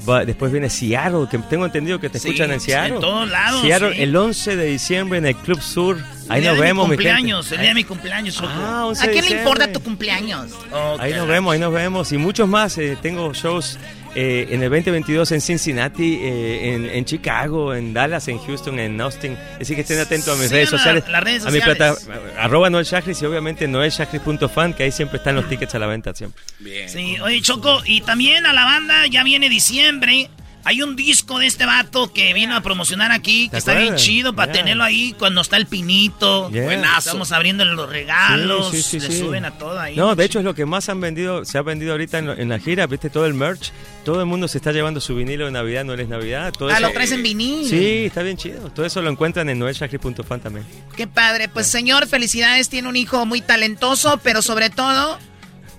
Va- 0.07 0.25
después 0.25 0.51
viene 0.51 0.69
Seattle, 0.69 1.27
que 1.29 1.37
tengo 1.39 1.65
entendido 1.65 1.99
que 1.99 2.09
te 2.09 2.19
Sí, 2.19 2.29
escuchan 2.29 2.51
en 2.51 2.59
Seattle. 2.59 2.95
en 2.95 3.01
todos 3.01 3.29
lados, 3.29 3.61
Seattle 3.61 3.95
sí. 3.95 4.01
el 4.01 4.15
11 4.15 4.55
de 4.55 4.65
diciembre 4.65 5.17
en 5.19 5.25
el 5.25 5.35
Club 5.35 5.61
Sur. 5.61 5.97
Ahí 6.29 6.41
nos 6.43 6.57
vemos, 6.57 6.85
mi 6.87 6.95
cumpleaños, 6.95 7.51
el 7.51 7.59
día 7.59 7.69
de 7.69 7.75
mi 7.75 7.83
cumpleaños. 7.83 8.41
Ah, 8.45 8.85
11 8.85 9.05
¿A 9.05 9.11
quién 9.11 9.25
le 9.25 9.31
importa 9.39 9.71
tu 9.71 9.81
cumpleaños? 9.81 10.51
Ahí 10.99 11.13
nos 11.13 11.27
vemos, 11.27 11.53
ahí 11.53 11.59
nos 11.59 11.73
vemos. 11.73 12.11
Y 12.11 12.17
muchos 12.17 12.47
más. 12.47 12.77
eh, 12.77 12.97
tengo 13.01 13.33
shows 13.33 13.77
eh, 14.15 14.47
en 14.51 14.61
el 14.61 14.69
2022 14.69 15.31
en 15.31 15.41
Cincinnati, 15.41 16.19
eh, 16.21 16.73
en, 16.73 16.89
en 16.89 17.05
Chicago, 17.05 17.73
en 17.73 17.93
Dallas, 17.93 18.27
en 18.27 18.37
Houston, 18.39 18.79
en 18.79 18.99
Austin. 19.01 19.37
Así 19.59 19.75
que 19.75 19.81
estén 19.81 19.99
atentos 19.99 20.37
a 20.37 20.41
mis 20.41 20.51
redes 20.51 20.69
sociales. 20.69 21.03
las 21.09 21.23
redes 21.23 21.45
A 21.45 21.51
mi 21.51 21.59
plata, 21.59 21.95
arroba 22.37 22.69
Noel 22.69 22.85
Chagris 22.85 23.21
y 23.21 23.25
obviamente 23.25 23.67
noelchagris.fan, 23.67 24.73
que 24.73 24.83
ahí 24.83 24.91
siempre 24.91 25.17
están 25.17 25.35
los 25.35 25.49
tickets 25.49 25.73
a 25.75 25.79
la 25.79 25.87
venta 25.87 26.13
siempre. 26.13 26.43
Sí, 26.87 27.17
oye, 27.21 27.41
Choco, 27.41 27.81
y 27.85 28.01
también 28.01 28.45
a 28.45 28.53
la 28.53 28.65
banda 28.65 29.07
ya 29.07 29.23
viene 29.23 29.49
diciembre. 29.49 30.29
Hay 30.65 30.81
un 30.81 30.95
disco 30.95 31.39
de 31.39 31.47
este 31.47 31.65
vato 31.65 32.13
que 32.13 32.33
vino 32.33 32.55
a 32.55 32.61
promocionar 32.61 33.11
aquí, 33.11 33.45
que 33.45 33.51
¿Te 33.51 33.57
está 33.57 33.73
bien 33.75 33.95
chido 33.95 34.33
para 34.33 34.51
Yeah. 34.53 34.61
tenerlo 34.61 34.83
ahí 34.85 35.13
cuando 35.19 35.41
está 35.41 35.57
el 35.57 35.65
pinito. 35.67 36.49
Yeah. 36.51 36.63
Buenazo. 36.63 37.09
Estamos 37.09 37.31
abriéndole 37.33 37.73
los 37.73 37.89
regalos, 37.89 38.71
Sí, 38.71 38.81
sí, 38.81 38.99
sí, 39.01 39.07
le 39.09 39.19
suben 39.19 39.45
a 39.45 39.51
todo 39.57 39.77
ahí. 39.79 39.95
No, 39.95 40.15
de 40.15 40.23
hecho 40.23 40.39
es 40.39 40.45
lo 40.45 40.55
que 40.55 40.65
más 40.65 40.87
han 40.87 41.01
vendido, 41.01 41.43
se 41.43 41.57
ha 41.57 41.61
vendido 41.63 41.91
ahorita 41.91 42.19
en, 42.19 42.29
en 42.29 42.49
la 42.49 42.59
gira, 42.59 42.87
viste 42.87 43.09
todo 43.09 43.25
el 43.25 43.33
merch, 43.33 43.71
todo 44.05 44.21
el 44.21 44.25
mundo 44.25 44.47
se 44.47 44.57
está 44.57 44.71
llevando 44.71 45.01
su 45.01 45.15
vinilo 45.15 45.45
de 45.45 45.51
Navidad, 45.51 45.83
no 45.83 45.93
eres 45.93 46.07
Navidad, 46.07 46.53
todo 46.57 46.69
Ah, 46.69 46.73
eso- 46.73 46.81
lo 46.81 46.91
traes 46.93 47.11
en 47.11 47.23
vinil. 47.23 47.67
Sí, 47.69 48.05
está 48.05 48.21
bien 48.23 48.37
chido. 48.37 48.69
Todo 48.69 48.85
eso 48.85 49.01
lo 49.01 49.09
encuentran 49.09 49.49
en 49.49 49.59
noelchagris.fan 49.59 50.39
también. 50.39 50.65
Qué 50.95 51.07
padre. 51.07 51.49
Pues 51.49 51.67
señor, 51.67 52.07
felicidades. 52.07 52.69
Tiene 52.69 52.87
un 52.87 52.95
hijo 52.95 53.25
muy 53.25 53.41
talentoso, 53.41 54.19
pero 54.23 54.41
sobre 54.41 54.69
todo 54.69 55.19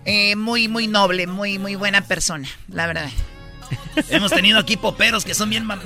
eh, 0.04 0.36
muy, 0.36 0.68
muy 0.68 0.86
noble, 0.88 1.26
muy, 1.26 1.58
muy 1.58 1.74
buena 1.74 2.02
persona, 2.02 2.48
la 2.68 2.86
verdad. 2.86 3.08
Hemos 4.08 4.30
tenido 4.32 4.58
aquí 4.58 4.76
poperos 4.76 5.24
que 5.24 5.34
son 5.34 5.50
bien 5.50 5.66
mam- 5.66 5.80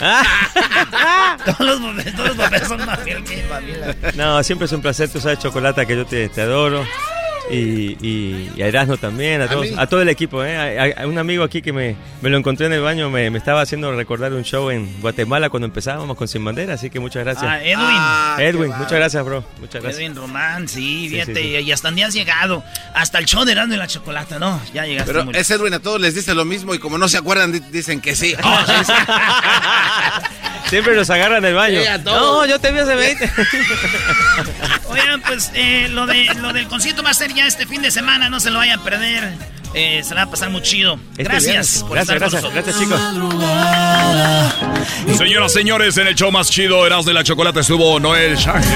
Ah. 0.00 1.36
todos, 1.44 1.60
los, 1.60 1.80
poperos- 1.80 2.12
todos 2.16 2.28
los 2.36 2.36
son 2.68 2.84
más 2.86 2.98
fieles 3.00 3.28
que 3.28 3.36
mi 3.36 3.42
familia. 3.42 3.96
No, 4.14 4.42
siempre 4.42 4.64
es 4.66 4.72
un 4.72 4.82
placer, 4.82 5.08
tú 5.10 5.20
sabes, 5.20 5.38
Chocolata, 5.38 5.86
que 5.86 5.96
yo 5.96 6.04
te, 6.06 6.28
te 6.28 6.40
adoro. 6.42 6.84
Y, 7.50 7.96
y, 8.00 8.52
y 8.56 8.62
a 8.62 8.68
Erasmo 8.68 8.96
también, 8.96 9.42
a, 9.42 9.48
todos, 9.48 9.66
a, 9.76 9.86
todo 9.86 10.00
el 10.02 10.08
equipo. 10.08 10.44
¿eh? 10.44 10.96
A, 10.96 11.02
a 11.02 11.06
un 11.06 11.18
amigo 11.18 11.42
aquí 11.44 11.60
que 11.60 11.72
me, 11.72 11.96
me, 12.20 12.30
lo 12.30 12.38
encontré 12.38 12.66
en 12.66 12.72
el 12.72 12.80
baño 12.80 13.10
me, 13.10 13.30
me, 13.30 13.38
estaba 13.38 13.60
haciendo 13.60 13.90
recordar 13.92 14.32
un 14.32 14.44
show 14.44 14.70
en 14.70 15.00
Guatemala 15.00 15.50
cuando 15.50 15.66
empezábamos 15.66 16.16
con 16.16 16.28
Sin 16.28 16.44
Bandera, 16.44 16.74
así 16.74 16.88
que 16.88 17.00
muchas 17.00 17.24
gracias. 17.24 17.44
Ah, 17.44 17.62
Edwin. 17.62 17.76
Ah, 17.78 18.36
Edwin, 18.38 18.70
muchas 18.70 18.92
gracias, 18.92 19.24
bro. 19.24 19.44
Muchas 19.60 19.82
gracias. 19.82 20.00
Edwin 20.00 20.14
Román, 20.14 20.68
sí, 20.68 21.08
fíjate, 21.10 21.34
sí, 21.34 21.42
sí, 21.42 21.56
sí. 21.56 21.64
y 21.64 21.72
hasta 21.72 21.90
ni 21.90 22.02
has 22.02 22.14
llegado. 22.14 22.64
Hasta 22.94 23.18
el 23.18 23.26
show 23.26 23.44
de 23.44 23.52
Erasmo 23.52 23.74
y 23.74 23.76
la 23.76 23.86
Chocolata, 23.86 24.38
¿no? 24.38 24.60
Ya 24.72 24.86
llegaste. 24.86 25.12
Pero 25.12 25.30
es 25.32 25.50
Edwin, 25.50 25.74
a 25.74 25.80
todos 25.80 26.00
les 26.00 26.14
dice 26.14 26.34
lo 26.34 26.44
mismo 26.44 26.74
y 26.74 26.78
como 26.78 26.98
no 26.98 27.08
se 27.08 27.18
acuerdan, 27.18 27.52
dicen 27.70 28.00
que 28.00 28.14
sí. 28.14 28.34
Oh, 28.42 28.58
sí 28.66 28.92
Siempre 30.70 30.94
nos 30.94 31.10
agarran 31.10 31.44
el 31.44 31.54
baño. 31.54 31.80
no, 32.04 32.46
yo 32.46 32.58
te 32.58 32.72
vi 32.72 32.78
hace 32.78 32.94
20. 32.94 33.30
Oigan, 34.92 35.22
pues 35.22 35.50
eh, 35.54 35.88
lo, 35.90 36.06
de, 36.06 36.26
lo 36.40 36.52
del 36.52 36.66
concierto 36.68 37.02
va 37.02 37.10
a 37.10 37.14
ser 37.14 37.32
ya 37.34 37.46
este 37.46 37.66
fin 37.66 37.82
de 37.82 37.90
semana, 37.90 38.28
no 38.28 38.40
se 38.40 38.50
lo 38.50 38.58
vayan 38.58 38.80
a 38.80 38.84
perder. 38.84 39.32
Eh, 39.74 40.02
se 40.04 40.14
la 40.14 40.24
va 40.24 40.28
a 40.28 40.30
pasar 40.30 40.50
muy 40.50 40.60
chido. 40.62 40.98
Este 41.12 41.22
gracias 41.24 41.78
por 41.80 41.92
gracias, 41.92 42.16
estar 42.16 42.18
gracias, 42.18 42.42
con 42.42 42.52
gracias, 42.52 42.78
chicos. 42.78 43.00
Señoras, 45.18 45.52
señores, 45.52 45.96
en 45.96 46.08
el 46.08 46.14
show 46.14 46.30
más 46.30 46.50
chido, 46.50 46.86
Eras 46.86 47.06
de 47.06 47.14
la 47.14 47.24
Chocolate 47.24 47.60
estuvo 47.60 47.98
Noel 47.98 48.36
Shaggy. 48.36 48.66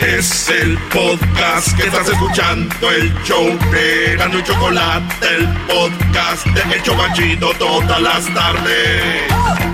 Es 0.00 0.48
el 0.50 0.76
podcast 0.92 1.76
que 1.76 1.86
estás 1.86 2.08
escuchando, 2.08 2.90
el 2.90 3.12
show 3.24 3.58
de 3.70 4.12
Erasmo 4.12 4.38
y 4.38 4.42
Chocolate, 4.42 5.26
el 5.36 5.48
podcast 5.66 6.46
de 6.46 6.74
El 6.74 6.82
Chobachito 6.82 7.52
todas 7.58 8.00
las 8.00 8.34
tardes. 8.34 9.73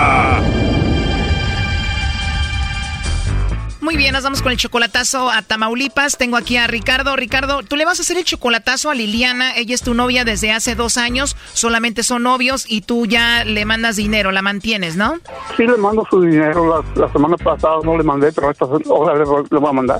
Muy 3.91 3.97
bien, 3.97 4.13
nos 4.13 4.23
vamos 4.23 4.41
con 4.41 4.53
el 4.53 4.57
chocolatazo 4.57 5.29
a 5.29 5.41
Tamaulipas. 5.41 6.17
Tengo 6.17 6.37
aquí 6.37 6.55
a 6.55 6.65
Ricardo. 6.65 7.13
Ricardo, 7.17 7.61
tú 7.61 7.75
le 7.75 7.83
vas 7.83 7.99
a 7.99 8.03
hacer 8.03 8.17
el 8.17 8.23
chocolatazo 8.23 8.89
a 8.89 8.95
Liliana. 8.95 9.53
Ella 9.57 9.75
es 9.75 9.81
tu 9.81 9.93
novia 9.93 10.23
desde 10.23 10.53
hace 10.53 10.75
dos 10.75 10.97
años. 10.97 11.35
Solamente 11.51 12.01
son 12.01 12.23
novios 12.23 12.63
y 12.65 12.83
tú 12.83 13.05
ya 13.05 13.43
le 13.43 13.65
mandas 13.65 13.97
dinero, 13.97 14.31
la 14.31 14.41
mantienes, 14.41 14.95
¿no? 14.95 15.19
Sí, 15.57 15.67
le 15.67 15.75
mando 15.75 16.07
su 16.09 16.21
dinero. 16.21 16.81
La, 16.95 17.01
la 17.05 17.11
semana 17.11 17.35
pasada 17.35 17.79
no 17.83 17.97
le 17.97 18.03
mandé, 18.05 18.31
pero 18.31 18.51
esta 18.51 18.65
le 18.65 19.59
voy 19.59 19.69
a 19.69 19.73
mandar. 19.73 19.99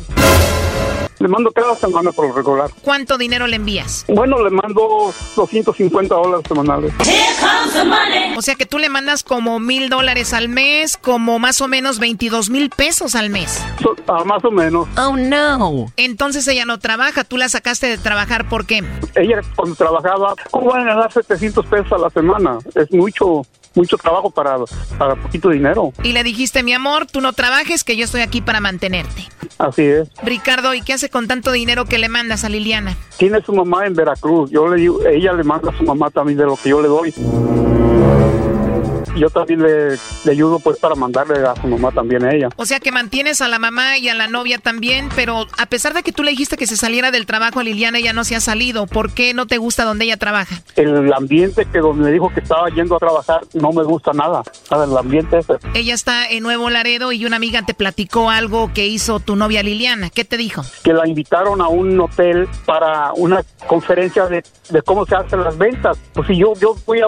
Le 1.21 1.27
mando 1.27 1.51
cada 1.51 1.75
semana 1.75 2.11
por 2.11 2.27
lo 2.27 2.33
regular. 2.33 2.71
¿Cuánto 2.81 3.15
dinero 3.15 3.45
le 3.45 3.57
envías? 3.57 4.05
Bueno, 4.07 4.43
le 4.43 4.49
mando 4.49 5.13
250 5.35 6.15
dólares 6.15 6.45
semanales. 6.47 6.91
O 8.35 8.41
sea 8.41 8.55
que 8.55 8.65
tú 8.65 8.79
le 8.79 8.89
mandas 8.89 9.21
como 9.21 9.59
mil 9.59 9.89
dólares 9.89 10.33
al 10.33 10.49
mes, 10.49 10.97
como 10.97 11.37
más 11.37 11.61
o 11.61 11.67
menos 11.67 11.99
22 11.99 12.49
mil 12.49 12.71
pesos 12.71 13.13
al 13.13 13.29
mes. 13.29 13.63
So, 13.83 13.95
ah, 14.07 14.23
más 14.25 14.43
o 14.43 14.49
menos. 14.49 14.87
Oh, 14.97 15.15
no. 15.15 15.93
Entonces 15.95 16.47
ella 16.47 16.65
no 16.65 16.79
trabaja, 16.79 17.23
tú 17.23 17.37
la 17.37 17.49
sacaste 17.49 17.85
de 17.85 17.99
trabajar, 17.99 18.49
¿por 18.49 18.65
qué? 18.65 18.83
Ella 19.13 19.41
cuando 19.55 19.75
trabajaba, 19.75 20.33
¿cómo 20.49 20.71
van 20.71 20.87
a 20.87 20.95
ganar 20.95 21.11
700 21.11 21.67
pesos 21.67 21.91
a 21.91 21.99
la 21.99 22.09
semana? 22.09 22.57
Es 22.73 22.91
mucho 22.91 23.43
mucho 23.75 23.97
trabajo 23.97 24.29
para, 24.29 24.57
para 24.97 25.15
poquito 25.15 25.49
dinero. 25.49 25.93
Y 26.03 26.13
le 26.13 26.23
dijiste, 26.23 26.63
mi 26.63 26.73
amor, 26.73 27.05
tú 27.05 27.21
no 27.21 27.33
trabajes, 27.33 27.83
que 27.83 27.95
yo 27.95 28.05
estoy 28.05 28.21
aquí 28.21 28.41
para 28.41 28.59
mantenerte. 28.59 29.27
Así 29.57 29.83
es. 29.83 30.09
Ricardo, 30.23 30.73
¿y 30.73 30.81
qué 30.81 30.93
hace 30.93 31.09
con 31.09 31.27
tanto 31.27 31.51
dinero 31.51 31.85
que 31.85 31.97
le 31.97 32.09
mandas 32.09 32.43
a 32.43 32.49
Liliana? 32.49 32.97
Tiene 33.17 33.41
su 33.41 33.53
mamá 33.53 33.85
en 33.85 33.93
Veracruz. 33.93 34.49
Yo 34.51 34.67
le 34.67 34.81
digo, 34.81 35.05
ella 35.05 35.33
le 35.33 35.43
manda 35.43 35.71
a 35.71 35.77
su 35.77 35.83
mamá 35.83 36.09
también 36.09 36.37
de 36.37 36.45
lo 36.45 36.55
que 36.55 36.69
yo 36.69 36.81
le 36.81 36.87
doy. 36.87 37.13
Yo 39.15 39.29
también 39.29 39.61
le, 39.61 39.91
le, 39.91 40.31
ayudo 40.31 40.59
pues 40.59 40.79
para 40.79 40.95
mandarle 40.95 41.45
a 41.45 41.55
su 41.55 41.67
mamá 41.67 41.91
también 41.91 42.23
a 42.23 42.33
ella. 42.33 42.49
O 42.55 42.65
sea 42.65 42.79
que 42.79 42.91
mantienes 42.91 43.41
a 43.41 43.47
la 43.47 43.59
mamá 43.59 43.97
y 43.97 44.09
a 44.09 44.15
la 44.15 44.27
novia 44.27 44.57
también, 44.57 45.09
pero 45.15 45.45
a 45.57 45.65
pesar 45.65 45.93
de 45.93 46.03
que 46.03 46.11
tú 46.11 46.23
le 46.23 46.31
dijiste 46.31 46.57
que 46.57 46.67
se 46.67 46.77
saliera 46.77 47.11
del 47.11 47.25
trabajo 47.25 47.59
a 47.59 47.63
Liliana, 47.63 47.97
ella 47.97 48.13
no 48.13 48.23
se 48.23 48.35
ha 48.35 48.39
salido. 48.39 48.87
¿Por 48.87 49.13
qué 49.13 49.33
no 49.33 49.47
te 49.47 49.57
gusta 49.57 49.83
donde 49.83 50.05
ella 50.05 50.17
trabaja? 50.17 50.55
El 50.75 51.11
ambiente 51.13 51.65
que 51.65 51.79
donde 51.79 52.05
me 52.05 52.11
dijo 52.11 52.31
que 52.33 52.39
estaba 52.39 52.69
yendo 52.69 52.95
a 52.95 52.99
trabajar 52.99 53.41
no 53.53 53.71
me 53.71 53.83
gusta 53.83 54.11
nada. 54.13 54.43
Nada, 54.69 54.85
el 54.85 54.97
ambiente 54.97 55.39
ese. 55.39 55.53
Ella 55.73 55.93
está 55.93 56.29
en 56.29 56.43
Nuevo 56.43 56.69
Laredo 56.69 57.11
y 57.11 57.25
una 57.25 57.35
amiga 57.35 57.61
te 57.63 57.73
platicó 57.73 58.29
algo 58.29 58.71
que 58.73 58.87
hizo 58.87 59.19
tu 59.19 59.35
novia 59.35 59.63
Liliana. 59.63 60.09
¿Qué 60.09 60.25
te 60.25 60.37
dijo? 60.37 60.63
Que 60.83 60.93
la 60.93 61.07
invitaron 61.07 61.61
a 61.61 61.67
un 61.67 61.99
hotel 61.99 62.47
para 62.65 63.13
una 63.13 63.43
conferencia 63.67 64.27
de, 64.27 64.43
de 64.69 64.81
cómo 64.81 65.05
se 65.05 65.15
hacen 65.15 65.43
las 65.43 65.57
ventas. 65.57 65.97
Pues 66.13 66.27
si 66.27 66.37
yo, 66.37 66.53
yo 66.55 66.75
voy 66.85 67.01
a, 67.01 67.07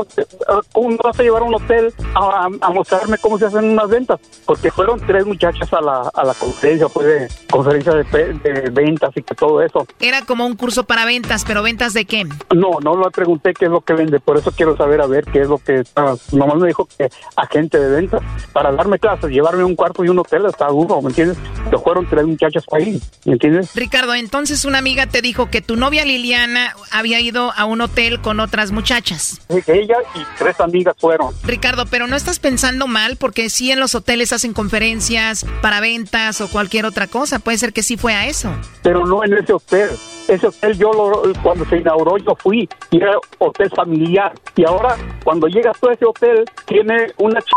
¿cómo 0.72 0.98
vas 1.04 1.20
a 1.20 1.24
llevar 1.24 1.42
a 1.42 1.46
un 1.46 1.56
hotel 1.56 1.93
a, 2.16 2.50
a, 2.62 2.70
mostrarme 2.70 3.18
cómo 3.18 3.38
se 3.38 3.46
hacen 3.46 3.66
unas 3.66 3.90
ventas, 3.90 4.20
porque 4.46 4.72
fueron 4.72 5.00
tres 5.00 5.26
muchachas 5.26 5.72
a 5.74 5.82
la, 5.82 6.12
a 6.14 6.24
la 6.24 6.34
conferencia, 6.34 6.88
pues 6.88 7.08
de 7.08 7.28
conferencia 7.50 7.94
de, 7.94 8.04
de, 8.04 8.70
ventas 8.70 9.12
y 9.16 9.22
que 9.24 9.36
todo 9.36 9.62
eso. 9.62 9.86
Era 10.00 10.24
como 10.24 10.46
un 10.46 10.56
curso 10.56 10.84
para 10.84 11.06
ventas, 11.06 11.44
pero 11.46 11.64
ventas 11.64 11.94
de 11.94 12.06
qué? 12.06 12.26
No, 12.56 12.80
no 12.82 12.98
le 12.98 13.10
pregunté 13.12 13.54
qué 13.54 13.66
es 13.66 13.72
lo 13.72 13.82
que 13.82 13.94
vende, 13.94 14.20
por 14.20 14.38
eso 14.38 14.52
quiero 14.52 14.78
saber 14.78 15.02
a 15.02 15.08
ver 15.08 15.26
qué 15.26 15.42
es 15.42 15.48
lo 15.48 15.58
que 15.58 15.84
ah, 15.96 16.16
nomás 16.32 16.58
me 16.58 16.68
dijo 16.68 16.88
que 16.98 17.10
agente 17.36 17.80
de 17.80 17.96
ventas 17.96 18.22
para 18.52 18.72
darme 18.72 19.00
clases, 19.00 19.30
llevarme 19.30 19.64
un 19.64 19.76
cuarto 19.76 20.04
y 20.04 20.10
un 20.10 20.20
hotel 20.20 20.46
está 20.46 20.68
duro, 20.68 21.02
¿me 21.02 21.10
entiendes? 21.10 21.38
Que 21.70 21.78
fueron 21.78 22.08
tres 22.08 22.26
muchachas 22.26 22.64
ahí, 22.72 23.02
¿me 23.26 23.34
entiendes? 23.34 23.74
Ricardo, 23.76 24.14
entonces 24.14 24.66
una 24.66 24.78
amiga 24.78 25.08
te 25.08 25.22
dijo 25.22 25.50
que 25.50 25.62
tu 25.62 25.76
novia 25.76 26.06
Liliana 26.06 26.76
había 26.92 27.20
ido 27.20 27.52
a 27.56 27.66
un 27.66 27.82
hotel 27.82 28.22
con 28.22 28.40
otras 28.40 28.72
muchachas. 28.72 29.42
Ella 29.50 29.98
y 30.16 30.20
tres 30.38 30.60
amigas 30.60 30.96
fueron. 31.00 31.34
Ricardo, 31.44 31.83
pero 31.90 32.08
no 32.08 32.16
estás 32.16 32.40
pensando 32.40 32.88
mal 32.88 33.18
porque 33.18 33.50
sí 33.50 33.72
en 33.72 33.80
los 33.80 33.96
hoteles 33.96 34.34
hacen 34.34 34.54
conferencias 34.54 35.46
para 35.62 35.80
ventas 35.80 36.42
o 36.42 36.50
cualquier 36.50 36.86
otra 36.86 37.08
cosa. 37.08 37.40
Puede 37.40 37.58
ser 37.58 37.74
que 37.74 37.84
sí 37.84 37.98
fue 37.98 38.14
a 38.14 38.28
eso. 38.28 38.52
Pero 38.82 39.06
no 39.06 39.24
en 39.24 39.34
ese 39.34 39.54
hotel. 39.54 39.90
Ese 40.28 40.48
hotel 40.48 40.78
yo 40.78 40.92
lo, 40.94 41.34
cuando 41.42 41.66
se 41.66 41.78
inauguró 41.78 42.18
yo 42.18 42.36
fui 42.38 42.68
y 42.92 42.98
era 42.98 43.14
hotel 43.40 43.70
familiar. 43.76 44.34
Y 44.56 44.66
ahora 44.66 44.96
cuando 45.24 45.48
llegas 45.48 45.78
a 45.84 45.94
ese 45.94 46.06
hotel 46.06 46.46
tiene 46.66 47.08
una 47.18 47.42
ch... 47.42 47.52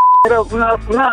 una, 0.50 0.74
una 0.88 1.10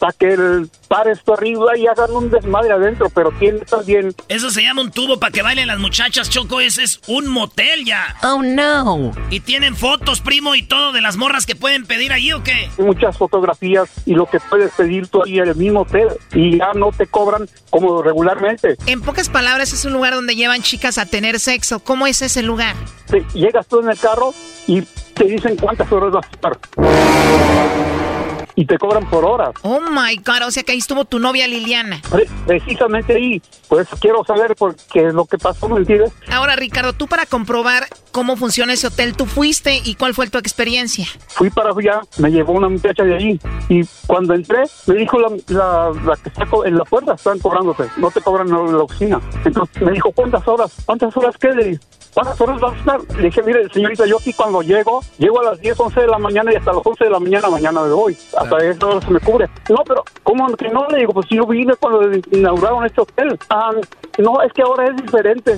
para 0.00 0.14
que 0.14 0.32
el 0.32 0.70
par 0.88 1.06
esto 1.08 1.34
arriba 1.34 1.76
y 1.76 1.86
hagan 1.86 2.10
un 2.10 2.30
desmadre 2.30 2.72
adentro, 2.72 3.10
pero 3.14 3.30
tiene 3.32 3.60
también... 3.60 4.14
Eso 4.28 4.50
se 4.50 4.62
llama 4.62 4.80
un 4.80 4.90
tubo 4.90 5.20
para 5.20 5.30
que 5.30 5.42
bailen 5.42 5.68
las 5.68 5.78
muchachas, 5.78 6.30
Choco, 6.30 6.58
ese 6.60 6.82
es 6.84 7.00
un 7.06 7.28
motel 7.28 7.84
ya. 7.84 8.16
Oh, 8.22 8.42
no. 8.42 9.12
¿Y 9.28 9.40
tienen 9.40 9.76
fotos, 9.76 10.22
primo, 10.22 10.54
y 10.54 10.62
todo 10.62 10.92
de 10.92 11.02
las 11.02 11.18
morras 11.18 11.44
que 11.44 11.54
pueden 11.54 11.84
pedir 11.84 12.14
allí 12.14 12.32
o 12.32 12.42
qué? 12.42 12.70
Muchas 12.78 13.18
fotografías 13.18 13.90
y 14.06 14.14
lo 14.14 14.24
que 14.24 14.40
puedes 14.40 14.72
pedir 14.72 15.06
tú 15.06 15.22
ahí 15.22 15.38
en 15.38 15.48
el 15.48 15.54
mismo 15.54 15.82
hotel 15.82 16.08
y 16.32 16.56
ya 16.56 16.72
no 16.74 16.92
te 16.92 17.06
cobran 17.06 17.46
como 17.68 18.02
regularmente. 18.02 18.76
En 18.86 19.02
pocas 19.02 19.28
palabras, 19.28 19.74
es 19.74 19.84
un 19.84 19.92
lugar 19.92 20.14
donde 20.14 20.34
llevan 20.34 20.62
chicas 20.62 20.96
a 20.96 21.04
tener 21.04 21.38
sexo. 21.38 21.80
¿Cómo 21.80 22.06
es 22.06 22.22
ese 22.22 22.42
lugar? 22.42 22.74
Sí, 23.10 23.18
llegas 23.34 23.66
tú 23.66 23.80
en 23.80 23.90
el 23.90 23.98
carro 23.98 24.32
y 24.66 24.80
te 24.80 25.24
dicen 25.24 25.56
cuántas 25.56 25.92
horas 25.92 26.10
vas 26.12 26.26
a 26.26 26.30
estar 26.30 28.09
y 28.54 28.66
te 28.66 28.78
cobran 28.78 29.08
por 29.08 29.24
horas. 29.24 29.50
Oh 29.62 29.80
my 29.80 30.16
God, 30.16 30.46
o 30.46 30.50
sea 30.50 30.62
que 30.62 30.72
ahí 30.72 30.78
estuvo 30.78 31.04
tu 31.04 31.18
novia 31.18 31.46
Liliana. 31.46 32.00
Precisamente 32.46 33.14
ahí, 33.14 33.42
pues 33.68 33.88
quiero 34.00 34.24
saber 34.24 34.54
por 34.56 34.76
qué 34.92 35.08
es 35.08 35.14
lo 35.14 35.24
que 35.26 35.38
pasó, 35.38 35.68
¿me 35.68 35.78
entiendes? 35.78 36.12
Ahora, 36.30 36.56
Ricardo, 36.56 36.92
tú 36.92 37.06
para 37.06 37.26
comprobar 37.26 37.86
cómo 38.10 38.36
funciona 38.36 38.72
ese 38.72 38.86
hotel, 38.86 39.16
tú 39.16 39.26
fuiste 39.26 39.80
y 39.84 39.94
cuál 39.94 40.14
fue 40.14 40.28
tu 40.28 40.38
experiencia. 40.38 41.06
Fui 41.28 41.50
para 41.50 41.70
allá, 41.70 42.00
me 42.18 42.30
llevó 42.30 42.52
una 42.52 42.68
muchacha 42.68 43.04
de 43.04 43.14
allí 43.14 43.40
y 43.68 43.82
cuando 44.06 44.34
entré 44.34 44.64
me 44.86 44.94
dijo 44.94 45.18
la, 45.18 45.28
la, 45.48 45.92
la 46.04 46.16
que 46.16 46.28
está 46.28 46.46
en 46.64 46.78
la 46.78 46.84
puerta, 46.84 47.14
están 47.14 47.38
cobrándote, 47.38 47.84
no 47.96 48.10
te 48.10 48.20
cobran 48.20 48.48
en 48.48 48.76
la 48.76 48.82
oficina. 48.82 49.20
Entonces 49.44 49.82
me 49.82 49.92
dijo, 49.92 50.10
¿cuántas 50.12 50.46
horas? 50.46 50.72
¿Cuántas 50.86 51.16
horas 51.16 51.36
qué? 51.38 51.78
¿Cuántas 52.12 52.40
horas 52.40 52.60
vas 52.60 52.74
a 52.74 52.76
estar? 52.76 53.16
Le 53.16 53.22
dije, 53.22 53.42
mire, 53.42 53.68
señorita, 53.72 54.04
yo 54.04 54.18
aquí 54.18 54.32
cuando 54.32 54.62
llego, 54.62 55.00
llego 55.18 55.40
a 55.40 55.44
las 55.44 55.60
10, 55.60 55.78
11 55.78 56.00
de 56.00 56.06
la 56.08 56.18
mañana 56.18 56.52
y 56.52 56.56
hasta 56.56 56.72
las 56.72 56.84
11 56.84 57.04
de 57.04 57.10
la 57.10 57.20
mañana 57.20 57.48
mañana 57.48 57.82
me 57.82 57.90
voy. 57.90 58.16
Hasta 58.36 58.58
esa 58.64 58.86
hora 58.86 59.00
se 59.00 59.10
me 59.12 59.20
cubre. 59.20 59.48
No, 59.68 59.76
pero, 59.86 60.04
¿cómo 60.24 60.48
que 60.56 60.68
no? 60.70 60.88
Le 60.88 60.98
digo, 60.98 61.12
pues 61.12 61.26
yo 61.30 61.46
vine 61.46 61.74
cuando 61.76 62.10
inauguraron 62.32 62.84
este 62.84 63.00
hotel. 63.00 63.38
Ah, 63.48 63.70
no, 64.18 64.42
es 64.42 64.52
que 64.52 64.62
ahora 64.62 64.88
es 64.88 64.96
diferente. 64.96 65.56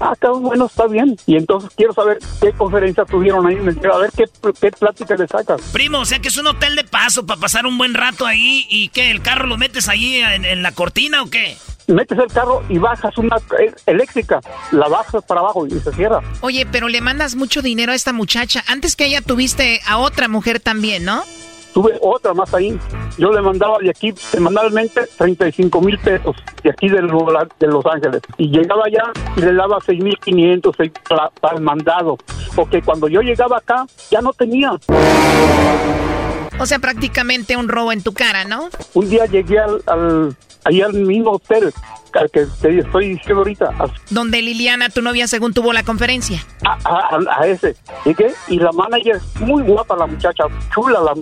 Ah, 0.00 0.12
está 0.12 0.30
bueno, 0.30 0.66
está 0.66 0.86
bien. 0.86 1.16
Y 1.26 1.36
entonces 1.38 1.70
quiero 1.76 1.92
saber 1.92 2.18
qué 2.40 2.52
conferencia 2.52 3.04
tuvieron 3.04 3.46
ahí. 3.46 3.56
A 3.56 3.98
ver 3.98 4.10
qué, 4.16 4.24
qué 4.60 4.70
plática 4.72 5.16
le 5.16 5.26
sacas. 5.26 5.60
Primo, 5.72 6.00
o 6.00 6.04
sea 6.04 6.18
que 6.18 6.28
es 6.28 6.36
un 6.36 6.46
hotel 6.46 6.76
de 6.76 6.84
paso 6.84 7.26
para 7.26 7.40
pasar 7.40 7.66
un 7.66 7.78
buen 7.78 7.94
rato 7.94 8.26
ahí 8.26 8.66
y 8.68 8.88
que 8.88 9.10
el 9.10 9.22
carro 9.22 9.46
lo 9.46 9.56
metes 9.56 9.88
ahí 9.88 10.16
en, 10.16 10.44
en 10.44 10.62
la 10.62 10.72
cortina 10.72 11.22
o 11.22 11.30
qué? 11.30 11.56
metes 11.88 12.18
el 12.18 12.28
carro 12.28 12.62
y 12.68 12.78
bajas 12.78 13.16
una 13.18 13.36
eh, 13.58 13.72
eléctrica, 13.86 14.40
la 14.72 14.88
bajas 14.88 15.24
para 15.24 15.40
abajo 15.40 15.66
y 15.66 15.70
se 15.80 15.92
cierra. 15.92 16.20
Oye, 16.42 16.66
pero 16.70 16.88
le 16.88 17.00
mandas 17.00 17.34
mucho 17.34 17.62
dinero 17.62 17.92
a 17.92 17.94
esta 17.94 18.12
muchacha. 18.12 18.62
Antes 18.66 18.94
que 18.94 19.06
ella 19.06 19.22
tuviste 19.22 19.80
a 19.86 19.98
otra 19.98 20.28
mujer 20.28 20.60
también, 20.60 21.04
¿no? 21.04 21.24
Tuve 21.78 21.96
otra 22.02 22.34
más 22.34 22.52
ahí. 22.54 22.76
Yo 23.18 23.30
le 23.30 23.40
mandaba 23.40 23.78
de 23.78 23.90
aquí 23.90 24.12
semanalmente 24.16 25.02
35 25.16 25.80
mil 25.80 25.96
pesos, 25.98 26.34
de 26.64 26.70
aquí 26.70 26.88
de, 26.88 27.00
Lo- 27.02 27.24
de 27.60 27.66
Los 27.68 27.86
Ángeles. 27.86 28.20
Y 28.36 28.48
llegaba 28.50 28.82
allá 28.86 29.04
y 29.36 29.42
le 29.42 29.54
daba 29.54 29.78
6 29.86 30.02
mil 30.02 30.18
500 30.18 30.74
para, 31.08 31.30
para 31.40 31.54
el 31.56 31.62
mandado. 31.62 32.18
Porque 32.56 32.82
cuando 32.82 33.06
yo 33.06 33.20
llegaba 33.20 33.58
acá, 33.58 33.86
ya 34.10 34.20
no 34.20 34.32
tenía. 34.32 34.72
O 36.58 36.66
sea, 36.66 36.80
prácticamente 36.80 37.56
un 37.56 37.68
robo 37.68 37.92
en 37.92 38.02
tu 38.02 38.12
cara, 38.12 38.44
¿no? 38.44 38.70
Un 38.94 39.08
día 39.08 39.26
llegué 39.26 39.60
al, 39.60 39.80
al, 39.86 40.34
ahí 40.64 40.82
al 40.82 40.94
mismo 40.94 41.30
hotel 41.30 41.72
al 42.14 42.30
que 42.30 42.46
te 42.60 42.78
estoy 42.78 43.08
diciendo 43.10 43.38
ahorita, 43.38 43.70
Donde 44.10 44.40
Liliana, 44.42 44.88
tu 44.88 45.02
novia, 45.02 45.26
según 45.26 45.52
tuvo 45.52 45.72
la 45.72 45.82
conferencia. 45.82 46.44
a, 46.64 46.72
a- 46.84 47.40
a 47.40 47.46
ese. 47.46 47.76
Llegué 48.04 48.32
y 48.48 48.58
la 48.58 48.72
manager, 48.72 49.20
muy 49.40 49.62
guapa 49.62 49.96
la 49.96 50.06
muchacha, 50.06 50.44
chula, 50.74 51.00
la, 51.00 51.14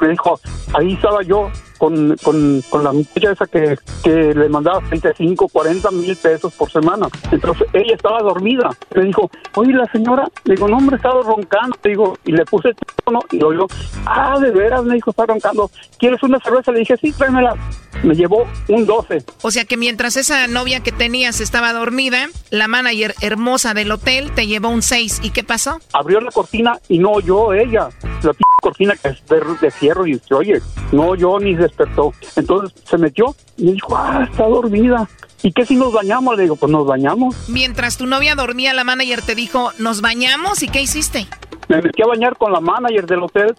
me 0.00 0.08
dijo, 0.08 0.40
ahí 0.74 0.92
estaba 0.94 1.22
yo 1.22 1.50
con, 1.78 2.16
con, 2.22 2.62
con 2.68 2.84
la 2.84 2.92
muchacha 2.92 3.32
esa 3.32 3.46
que, 3.46 3.76
que 4.02 4.34
le 4.34 4.48
mandaba 4.48 4.80
35, 4.88 5.48
40 5.48 5.90
mil 5.92 6.16
pesos 6.16 6.52
por 6.54 6.70
semana. 6.70 7.08
Entonces 7.30 7.66
ella 7.72 7.94
estaba 7.94 8.20
dormida. 8.20 8.70
Me 8.94 9.04
dijo, 9.04 9.30
oye, 9.54 9.72
la 9.72 9.86
señora, 9.92 10.28
le 10.44 10.54
digo, 10.54 10.68
no, 10.68 10.76
hombre, 10.78 10.96
estaba 10.96 11.22
roncando. 11.22 11.76
Le 11.82 11.90
digo, 11.90 12.18
y 12.24 12.32
le 12.32 12.44
puse 12.44 12.68
el 12.68 12.76
teléfono 12.76 13.20
y 13.30 13.38
lo 13.38 13.52
yo, 13.52 13.66
ah, 14.06 14.38
de 14.40 14.50
veras, 14.50 14.84
me 14.84 14.94
dijo, 14.94 15.10
está 15.10 15.26
roncando. 15.26 15.70
¿Quieres 15.98 16.22
una 16.22 16.38
cerveza? 16.40 16.72
Le 16.72 16.80
dije, 16.80 16.96
sí, 16.96 17.12
tráemela. 17.12 17.54
Me 18.02 18.14
llevó 18.14 18.46
un 18.68 18.84
12. 18.84 19.24
O 19.42 19.50
sea 19.50 19.64
que 19.64 19.78
mientras 19.78 20.16
esa 20.16 20.46
novia 20.48 20.80
que 20.80 20.92
tenías 20.92 21.40
estaba 21.40 21.72
dormida, 21.72 22.26
la 22.50 22.68
manager 22.68 23.14
hermosa 23.22 23.72
del 23.72 23.90
hotel 23.90 24.30
te 24.32 24.46
llevó 24.46 24.68
un 24.68 24.82
6. 24.82 25.20
¿Y 25.22 25.30
qué 25.30 25.42
pasó? 25.44 25.80
abrió 25.92 26.20
la 26.20 26.30
cortina 26.30 26.78
y 26.88 26.98
no 26.98 27.12
oyó 27.12 27.52
ella. 27.52 27.88
La 28.22 28.32
p 28.32 28.38
cortina 28.66 28.96
que 28.96 29.10
es 29.10 29.24
de, 29.28 29.40
de 29.60 29.70
fierro 29.70 30.08
y 30.08 30.18
se 30.18 30.34
oye, 30.34 30.60
no 30.90 31.10
oyó 31.10 31.38
ni 31.38 31.54
despertó. 31.54 32.12
Entonces 32.34 32.76
se 32.84 32.98
metió 32.98 33.36
y 33.56 33.72
dijo, 33.72 33.96
ah, 33.96 34.26
está 34.28 34.48
dormida. 34.48 35.08
¿Y 35.42 35.52
qué 35.52 35.64
si 35.64 35.76
nos 35.76 35.92
bañamos? 35.92 36.36
Le 36.36 36.42
digo, 36.44 36.56
pues 36.56 36.72
nos 36.72 36.84
bañamos. 36.84 37.48
Mientras 37.48 37.96
tu 37.96 38.06
novia 38.06 38.34
dormía, 38.34 38.74
la 38.74 38.82
manager 38.82 39.22
te 39.22 39.36
dijo, 39.36 39.70
¿nos 39.78 40.00
bañamos? 40.00 40.64
¿Y 40.64 40.68
qué 40.68 40.82
hiciste? 40.82 41.28
Me 41.68 41.80
metí 41.80 42.02
a 42.02 42.06
bañar 42.06 42.36
con 42.36 42.50
la 42.52 42.60
manager 42.60 43.06
del 43.06 43.22
hotel. 43.22 43.54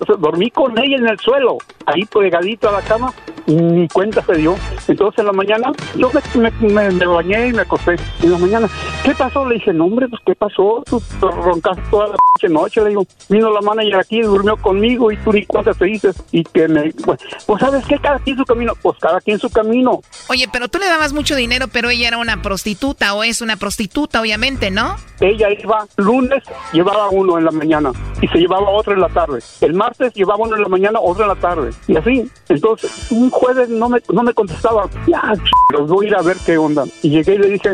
O 0.00 0.04
sea, 0.04 0.16
dormí 0.16 0.50
con 0.50 0.76
ella 0.76 0.96
en 0.96 1.06
el 1.06 1.20
suelo, 1.20 1.58
ahí 1.86 2.04
pegadito 2.06 2.68
a 2.68 2.72
la 2.72 2.82
cama, 2.82 3.14
ni 3.46 3.88
cuenta 3.88 4.22
se 4.24 4.34
dio. 4.34 4.56
Entonces 4.88 5.18
en 5.20 5.26
la 5.26 5.32
mañana 5.32 5.72
yo 5.96 6.10
me, 6.34 6.50
me- 6.90 7.04
bañé 7.06 7.48
y 7.48 7.52
me 7.52 7.62
acosté. 7.62 7.96
En 8.22 8.32
la 8.32 8.38
mañana, 8.38 8.68
¿qué 9.04 9.14
pasó? 9.14 9.46
Le 9.46 9.54
dije, 9.56 9.72
no 9.72 9.84
hombre, 9.86 10.08
pues 10.08 10.20
¿qué 10.26 10.34
pasó? 10.34 10.82
Tú 10.86 11.00
te 11.20 11.26
roncaste 11.26 11.82
toda 11.90 12.08
la 12.08 12.48
noche. 12.48 12.80
Le 12.82 12.88
digo, 12.90 13.06
vino 13.28 13.50
la 13.52 13.60
manager 13.60 13.96
aquí, 13.96 14.20
durmió 14.22 14.56
conmigo 14.56 15.10
y 15.12 15.16
tú 15.18 15.32
ni 15.32 15.44
cuenta 15.46 15.72
te 15.74 15.84
dices. 15.86 16.16
Y 16.32 16.42
que 16.44 16.68
me, 16.68 16.92
pues, 17.04 17.20
pues 17.46 17.60
¿sabes 17.60 17.84
qué? 17.86 17.98
Cada 17.98 18.18
quien 18.18 18.36
su 18.36 18.44
camino. 18.44 18.72
Pues 18.82 18.98
cada 19.00 19.20
quien 19.20 19.38
su 19.38 19.48
camino. 19.50 20.00
Oye, 20.28 20.48
pero 20.52 20.68
tú 20.68 20.78
le 20.78 20.86
dabas 20.86 21.12
mucho 21.12 21.36
dinero, 21.36 21.66
pero 21.72 21.90
ella 21.90 22.08
era 22.08 22.18
una 22.18 22.42
prostituta 22.42 23.14
o 23.14 23.22
es 23.24 23.40
una 23.40 23.56
prostituta, 23.56 24.20
obviamente, 24.20 24.70
¿no? 24.70 24.96
Ella 25.20 25.48
iba 25.50 25.86
lunes, 25.96 26.42
llevaba 26.72 27.08
uno 27.10 27.38
en 27.38 27.44
la 27.44 27.50
mañana 27.50 27.92
y 28.20 28.28
se 28.28 28.38
llevaba 28.38 28.68
otro 28.70 28.92
en 28.94 29.00
la 29.00 29.08
tarde. 29.08 29.38
El 29.60 29.74
martes 29.74 30.12
llevaba 30.14 30.44
uno 30.44 30.56
en 30.56 30.62
la 30.62 30.68
mañana, 30.68 30.98
otro 31.00 31.22
en 31.24 31.28
la 31.28 31.36
tarde. 31.36 31.70
Y 31.86 31.96
así. 31.96 32.28
Entonces, 32.48 33.10
un 33.10 33.30
jueves 33.34 33.68
no 33.68 33.88
me, 33.88 34.00
no 34.12 34.22
me 34.22 34.32
contestaba. 34.32 34.88
Ya, 35.06 35.20
ch- 35.20 35.50
los 35.78 35.88
voy 35.88 36.06
a 36.06 36.08
ir 36.10 36.14
a 36.16 36.22
ver 36.22 36.36
qué 36.46 36.56
onda. 36.56 36.84
Y 37.02 37.10
llegué 37.10 37.34
y 37.34 37.38
le 37.38 37.48
dije, 37.48 37.72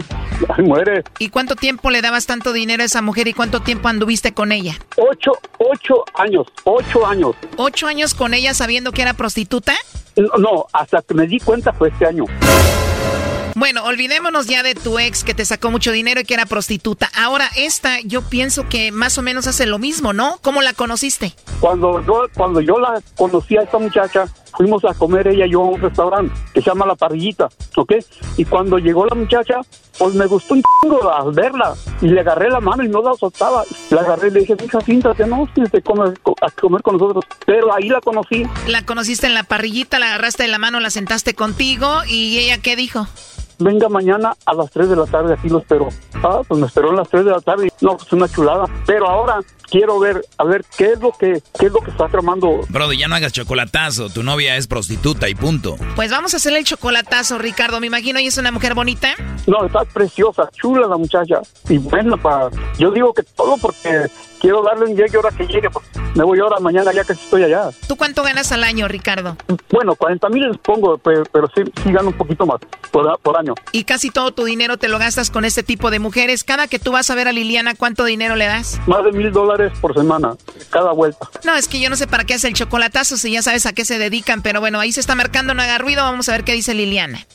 ay, 0.49 0.65
muere. 0.65 1.05
¿Y 1.19 1.29
cuánto 1.29 1.55
tiempo 1.57 1.91
le 1.91 2.03
dabas 2.03 2.27
tanto 2.27 2.53
dinero 2.53 2.83
a 2.83 2.87
esa 2.87 3.03
mujer 3.03 3.29
y 3.29 3.33
cuánto 3.35 3.61
tiempo 3.61 3.89
anduviste 3.89 4.33
con 4.33 4.53
ella? 4.53 4.75
Ocho, 4.97 5.33
ocho 5.59 6.05
años, 6.15 6.47
ocho 6.65 7.07
años. 7.07 7.33
¿Ocho 7.57 7.87
años 7.87 8.15
con 8.15 8.35
ella 8.35 8.55
sabiendo 8.55 8.93
que 8.93 9.03
era 9.03 9.15
prostituta? 9.15 9.75
No, 10.17 10.29
no, 10.39 10.67
hasta 10.73 11.03
que 11.03 11.15
me 11.15 11.27
di 11.27 11.39
cuenta 11.39 11.73
fue 11.73 11.89
este 11.89 12.07
año. 12.07 12.25
Bueno, 13.61 13.85
olvidémonos 13.85 14.47
ya 14.47 14.63
de 14.63 14.75
tu 14.75 14.99
ex 14.99 15.23
que 15.23 15.35
te 15.35 15.45
sacó 15.45 15.71
mucho 15.71 15.93
dinero 15.93 16.19
y 16.19 16.25
que 16.25 16.33
era 16.33 16.47
prostituta. 16.47 17.11
Ahora 17.15 17.47
esta, 17.57 18.01
yo 18.01 18.23
pienso 18.23 18.67
que 18.71 18.91
más 18.91 19.19
o 19.19 19.23
menos 19.23 19.47
hace 19.47 19.67
lo 19.67 19.79
mismo, 19.79 20.15
¿no? 20.15 20.39
¿Cómo 20.41 20.63
la 20.63 20.73
conociste? 20.73 21.35
Cuando 21.61 22.03
yo, 22.07 22.23
cuando 22.35 22.63
yo 22.63 22.79
la 22.81 23.03
conocí 23.19 23.59
a 23.59 23.63
esta 23.65 23.77
muchacha, 23.79 24.25
fuimos 24.57 24.83
a 24.87 24.95
comer 24.95 25.29
ella 25.29 25.45
y 25.45 25.51
yo 25.51 25.61
a 25.61 25.67
un 25.67 25.79
restaurante 25.79 26.35
que 26.55 26.63
se 26.63 26.71
llama 26.71 26.87
La 26.87 26.95
Parrillita, 26.95 27.51
¿ok? 27.77 27.93
Y 28.39 28.47
cuando 28.47 28.79
llegó 28.79 29.05
la 29.05 29.15
muchacha, 29.15 29.57
pues 29.99 30.15
me 30.15 30.25
gustó 30.25 30.55
un 30.55 30.63
chingo 30.83 31.13
al 31.13 31.31
verla 31.35 31.75
y 32.01 32.07
le 32.07 32.21
agarré 32.21 32.49
la 32.49 32.61
mano 32.61 32.83
y 32.83 32.89
no 32.89 33.03
la 33.03 33.13
soltaba. 33.13 33.65
La 33.91 34.01
agarré 34.01 34.29
y 34.29 34.31
le 34.31 34.41
dije, 34.41 34.57
hija, 34.65 34.81
siéntate, 34.81 35.27
no, 35.27 35.47
siéntate 35.53 35.83
come- 35.83 36.15
a 36.41 36.51
comer 36.53 36.81
con 36.81 36.97
nosotros. 36.97 37.27
Pero 37.45 37.75
ahí 37.75 37.91
la 37.91 38.01
conocí. 38.01 38.43
La 38.69 38.87
conociste 38.87 39.27
en 39.27 39.35
la 39.35 39.43
parrillita, 39.45 39.99
la 39.99 40.07
agarraste 40.07 40.45
de 40.45 40.49
la 40.49 40.57
mano, 40.59 40.81
la 40.81 40.89
sentaste 40.89 41.35
contigo 41.35 42.01
y 42.09 42.39
ella 42.39 42.57
qué 42.63 42.75
dijo? 42.75 43.07
Venga 43.61 43.91
mañana 43.91 44.35
a 44.47 44.55
las 44.55 44.71
3 44.71 44.89
de 44.89 44.97
la 44.97 45.05
tarde, 45.05 45.35
aquí 45.35 45.51
lo 45.51 45.59
espero. 45.59 45.91
Ah, 46.23 46.41
pues 46.49 46.59
me 46.59 46.67
esperó 46.67 46.91
a 46.91 46.95
las 46.95 47.09
3 47.11 47.27
de 47.27 47.31
la 47.31 47.41
tarde. 47.41 47.71
No, 47.83 47.97
pues 47.99 48.11
una 48.13 48.27
chulada. 48.27 48.65
Pero 48.87 49.07
ahora 49.07 49.41
quiero 49.71 49.99
ver, 49.99 50.25
a 50.39 50.45
ver, 50.45 50.65
qué 50.77 50.93
es 50.93 51.01
lo 51.01 51.13
que, 51.13 51.43
qué 51.59 51.67
es 51.67 51.73
lo 51.73 51.81
que 51.81 51.91
está 51.91 52.09
tramando. 52.09 52.61
Brody, 52.71 52.97
ya 52.97 53.07
no 53.07 53.17
hagas 53.17 53.33
chocolatazo. 53.33 54.09
Tu 54.09 54.23
novia 54.23 54.57
es 54.57 54.67
prostituta 54.67 55.29
y 55.29 55.35
punto. 55.35 55.77
Pues 55.95 56.11
vamos 56.11 56.33
a 56.33 56.39
hacerle 56.39 56.61
el 56.61 56.65
chocolatazo, 56.65 57.39
Ricardo. 57.39 57.81
Me 57.81 57.87
imagino 57.87 58.19
ella 58.19 58.29
es 58.29 58.39
una 58.39 58.51
mujer 58.51 58.75
bonita. 58.75 59.15
No, 59.47 59.67
está 59.67 59.85
preciosa, 59.85 60.49
chula 60.53 60.87
la 60.87 60.97
muchacha. 60.97 61.41
Y 61.69 61.77
bueno, 61.77 62.17
para, 62.17 62.49
yo 62.79 62.91
digo 62.91 63.13
que 63.13 63.23
todo 63.23 63.59
porque 63.59 64.07
quiero 64.41 64.63
darle 64.63 64.87
un 64.87 64.97
llegue 64.97 65.17
ahora 65.17 65.31
que 65.31 65.47
llegue. 65.47 65.71
Pues 65.71 65.87
me 66.15 66.25
voy 66.25 66.41
ahora, 66.41 66.59
mañana 66.59 66.93
ya 66.93 67.05
que 67.05 67.13
estoy 67.13 67.45
allá. 67.45 67.71
¿Tú 67.87 67.97
cuánto 67.97 68.23
ganas 68.23 68.51
al 68.51 68.65
año, 68.65 68.89
Ricardo? 68.89 69.37
Bueno, 69.71 69.95
40 69.95 70.29
mil 70.31 70.49
les 70.49 70.59
pongo, 70.59 70.99
pero, 70.99 71.23
pero 71.31 71.49
sí, 71.55 71.63
sí 71.85 71.93
gano 71.93 72.09
un 72.09 72.15
poquito 72.15 72.47
más 72.47 72.61
por, 72.91 73.19
por 73.21 73.37
año. 73.37 73.55
Y 73.73 73.85
casi 73.85 74.11
todo 74.11 74.33
tu 74.33 74.45
dinero 74.45 74.77
te 74.77 74.89
lo 74.89 74.99
gastas 74.99 75.31
con 75.31 75.45
este 75.45 75.63
tipo 75.63 75.91
de 75.91 75.99
mujeres. 75.99 76.43
Cada 76.43 76.67
que 76.67 76.79
tú 76.79 76.93
vas 76.93 77.11
a 77.11 77.15
ver 77.15 77.29
a 77.29 77.33
Liliana, 77.33 77.75
¿cuánto 77.75 78.05
dinero 78.05 78.35
le 78.35 78.47
das? 78.47 78.81
Más 78.87 79.05
de 79.05 79.13
mil 79.13 79.31
dólares 79.31 79.73
por 79.81 79.95
semana, 79.95 80.35
cada 80.71 80.93
vuelta. 80.93 81.29
No, 81.45 81.55
es 81.55 81.69
que 81.69 81.81
yo 81.81 81.91
no 81.91 81.97
sé 81.97 82.07
para 82.07 82.25
qué 82.25 82.35
hace 82.35 82.49
el 82.49 82.55
chocolatazo 82.55 83.17
si 83.17 83.31
ya 83.33 83.43
sabes 83.43 83.67
a 83.67 83.73
qué 83.73 83.85
se 83.85 83.99
dedican, 83.99 84.43
pero 84.43 84.61
bueno, 84.61 84.81
ahí 84.81 84.93
se 84.93 85.01
está 85.01 85.15
marcando, 85.15 85.55
no 85.55 85.63
haga 85.63 85.79
ruido, 85.79 86.03
vamos 86.03 86.29
a 86.29 86.33
ver 86.33 86.45
qué 86.45 86.53
dice 86.53 86.75
Liliana. 86.75 87.27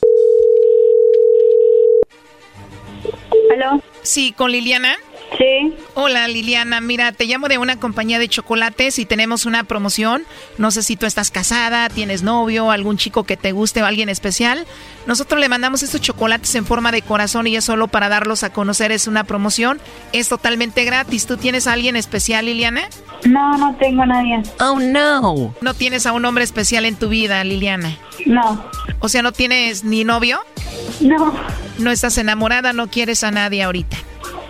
¿Aló? 3.52 3.82
Sí, 4.02 4.32
con 4.32 4.50
Liliana. 4.50 4.96
Sí. 5.36 5.74
Hola 5.94 6.28
Liliana, 6.28 6.80
mira, 6.80 7.12
te 7.12 7.24
llamo 7.24 7.48
de 7.48 7.58
una 7.58 7.78
compañía 7.78 8.18
de 8.18 8.28
chocolates 8.28 8.98
y 8.98 9.06
tenemos 9.06 9.44
una 9.44 9.64
promoción. 9.64 10.24
No 10.56 10.70
sé 10.70 10.82
si 10.82 10.96
tú 10.96 11.04
estás 11.04 11.30
casada, 11.30 11.88
tienes 11.88 12.22
novio, 12.22 12.70
algún 12.70 12.96
chico 12.96 13.24
que 13.24 13.36
te 13.36 13.52
guste 13.52 13.82
o 13.82 13.86
alguien 13.86 14.08
especial. 14.08 14.66
Nosotros 15.06 15.40
le 15.40 15.48
mandamos 15.48 15.82
estos 15.82 16.00
chocolates 16.00 16.54
en 16.54 16.64
forma 16.64 16.92
de 16.92 17.02
corazón 17.02 17.46
y 17.46 17.56
es 17.56 17.64
solo 17.64 17.88
para 17.88 18.08
darlos 18.08 18.44
a 18.44 18.52
conocer, 18.52 18.92
es 18.92 19.06
una 19.08 19.24
promoción. 19.24 19.80
Es 20.12 20.28
totalmente 20.28 20.84
gratis. 20.84 21.26
¿Tú 21.26 21.36
tienes 21.36 21.66
a 21.66 21.72
alguien 21.72 21.96
especial, 21.96 22.46
Liliana? 22.46 22.88
No, 23.24 23.56
no 23.58 23.74
tengo 23.76 24.02
a 24.02 24.06
nadie. 24.06 24.42
Oh, 24.60 24.78
no. 24.78 25.54
¿No 25.60 25.74
tienes 25.74 26.06
a 26.06 26.12
un 26.12 26.24
hombre 26.24 26.44
especial 26.44 26.84
en 26.84 26.96
tu 26.96 27.08
vida, 27.08 27.42
Liliana? 27.44 27.96
No. 28.24 28.64
O 29.00 29.08
sea, 29.08 29.22
¿no 29.22 29.32
tienes 29.32 29.84
ni 29.84 30.04
novio? 30.04 30.38
No. 31.00 31.34
¿No 31.78 31.90
estás 31.90 32.16
enamorada? 32.18 32.72
¿No 32.72 32.88
quieres 32.88 33.24
a 33.24 33.30
nadie 33.30 33.62
ahorita? 33.62 33.96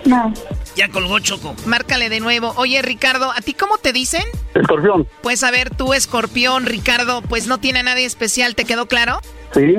No. 0.04 0.32
Ya 0.76 0.90
colgó 0.90 1.18
Choco. 1.20 1.54
Márcale 1.64 2.10
de 2.10 2.20
nuevo. 2.20 2.52
Oye, 2.56 2.82
Ricardo, 2.82 3.32
¿a 3.32 3.40
ti 3.40 3.54
cómo 3.54 3.78
te 3.78 3.92
dicen? 3.92 4.22
Escorpión. 4.54 5.08
Pues 5.22 5.42
a 5.42 5.50
ver, 5.50 5.74
tú, 5.74 5.94
escorpión, 5.94 6.66
Ricardo, 6.66 7.22
pues 7.22 7.46
no 7.46 7.58
tiene 7.58 7.80
a 7.80 7.82
nadie 7.82 8.04
especial, 8.04 8.54
¿te 8.54 8.66
quedó 8.66 8.86
claro? 8.86 9.20
Sí, 9.54 9.74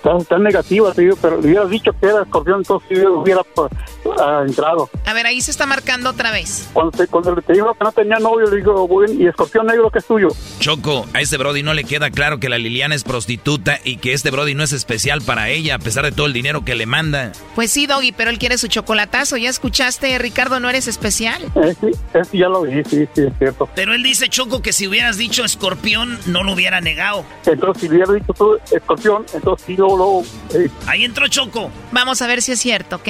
está, 0.00 0.16
está 0.16 0.38
negativa, 0.38 0.92
te 0.92 1.02
digo, 1.02 1.16
pero 1.20 1.40
le 1.40 1.48
hubieras 1.48 1.70
dicho 1.70 1.92
que 1.92 2.06
era 2.06 2.22
escorpión, 2.22 2.58
entonces 2.58 2.88
sí 2.88 3.06
hubiera 3.06 3.42
pues, 3.42 3.70
ah, 4.18 4.42
entrado. 4.46 4.88
A 5.04 5.12
ver, 5.12 5.26
ahí 5.26 5.40
se 5.40 5.50
está 5.50 5.66
marcando 5.66 6.10
otra 6.10 6.32
vez. 6.32 6.68
Cuando 6.72 6.92
te, 6.92 7.06
cuando 7.06 7.34
te 7.36 7.52
digo 7.52 7.72
que 7.74 7.84
no 7.84 7.92
tenía 7.92 8.18
novio, 8.18 8.50
le 8.50 8.56
digo, 8.56 8.88
bueno, 8.88 9.12
¿y 9.12 9.26
escorpión 9.26 9.66
negro 9.66 9.90
que 9.90 9.98
es 9.98 10.06
tuyo? 10.06 10.28
Choco, 10.58 11.06
a 11.14 11.20
este 11.20 11.36
Brody 11.36 11.62
no 11.62 11.74
le 11.74 11.84
queda 11.84 12.10
claro 12.10 12.40
que 12.40 12.48
la 12.48 12.58
Liliana 12.58 12.94
es 12.94 13.04
prostituta 13.04 13.78
y 13.84 13.98
que 13.98 14.12
este 14.12 14.30
Brody 14.30 14.54
no 14.54 14.64
es 14.64 14.72
especial 14.72 15.20
para 15.22 15.48
ella 15.50 15.76
a 15.76 15.78
pesar 15.78 16.04
de 16.04 16.12
todo 16.12 16.26
el 16.26 16.32
dinero 16.32 16.64
que 16.64 16.74
le 16.74 16.86
manda. 16.86 17.32
Pues 17.54 17.70
sí, 17.70 17.86
Doggy, 17.86 18.12
pero 18.12 18.30
él 18.30 18.38
quiere 18.38 18.58
su 18.58 18.68
chocolatazo. 18.68 19.36
¿Ya 19.36 19.50
escuchaste, 19.50 20.18
Ricardo, 20.18 20.60
no 20.60 20.70
eres 20.70 20.88
especial? 20.88 21.42
Eh, 21.56 21.74
sí, 21.80 21.90
es, 22.14 22.32
ya 22.32 22.48
lo 22.48 22.62
vi, 22.62 22.82
sí, 22.84 23.06
sí, 23.14 23.22
es 23.22 23.32
cierto. 23.38 23.68
Pero 23.74 23.94
él 23.94 24.02
dice, 24.02 24.28
Choco, 24.28 24.62
que 24.62 24.72
si 24.72 24.88
hubieras 24.88 25.18
dicho 25.18 25.44
escorpión, 25.44 26.18
no 26.26 26.42
lo 26.42 26.52
hubiera 26.52 26.80
negado. 26.80 27.24
Entonces, 27.46 27.82
si 27.82 27.88
hubiera 27.88 28.12
dicho 28.12 28.32
tú 28.32 28.58
escorpión, 28.70 29.26
entonces 29.34 29.66
sí, 29.66 29.76
luego, 29.96 30.22
luego, 30.52 30.66
eh, 30.66 30.70
Ahí 30.86 31.04
entró 31.04 31.28
Choco. 31.28 31.70
Vamos 31.92 32.22
a 32.22 32.26
ver 32.26 32.42
si 32.42 32.52
es 32.52 32.60
cierto, 32.60 32.96
¿ok? 32.96 33.08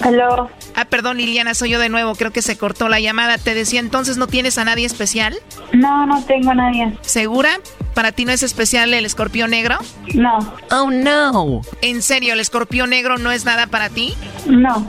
Aló. 0.00 0.48
Ah, 0.76 0.84
perdón, 0.84 1.16
Liliana, 1.16 1.54
soy 1.54 1.70
yo 1.70 1.80
de 1.80 1.88
nuevo. 1.88 2.14
Creo 2.14 2.30
que 2.30 2.40
se 2.40 2.56
cortó 2.56 2.88
la 2.88 3.00
llamada. 3.00 3.36
Te 3.36 3.54
decía 3.54 3.80
entonces, 3.80 4.16
¿no 4.16 4.28
tienes 4.28 4.56
a 4.58 4.64
nadie 4.64 4.86
especial? 4.86 5.36
No, 5.72 6.06
no 6.06 6.22
tengo 6.24 6.52
a 6.52 6.54
nadie. 6.54 6.96
¿Segura? 7.00 7.58
¿Para 7.94 8.12
ti 8.12 8.24
no 8.24 8.30
es 8.30 8.44
especial 8.44 8.94
el 8.94 9.04
escorpión 9.04 9.50
negro? 9.50 9.78
No. 10.14 10.38
Oh, 10.70 10.90
no. 10.90 11.62
¿En 11.82 12.00
serio, 12.02 12.34
el 12.34 12.40
escorpión 12.40 12.90
negro 12.90 13.18
no 13.18 13.32
es 13.32 13.44
nada 13.44 13.66
para 13.66 13.88
ti? 13.88 14.14
No. 14.46 14.88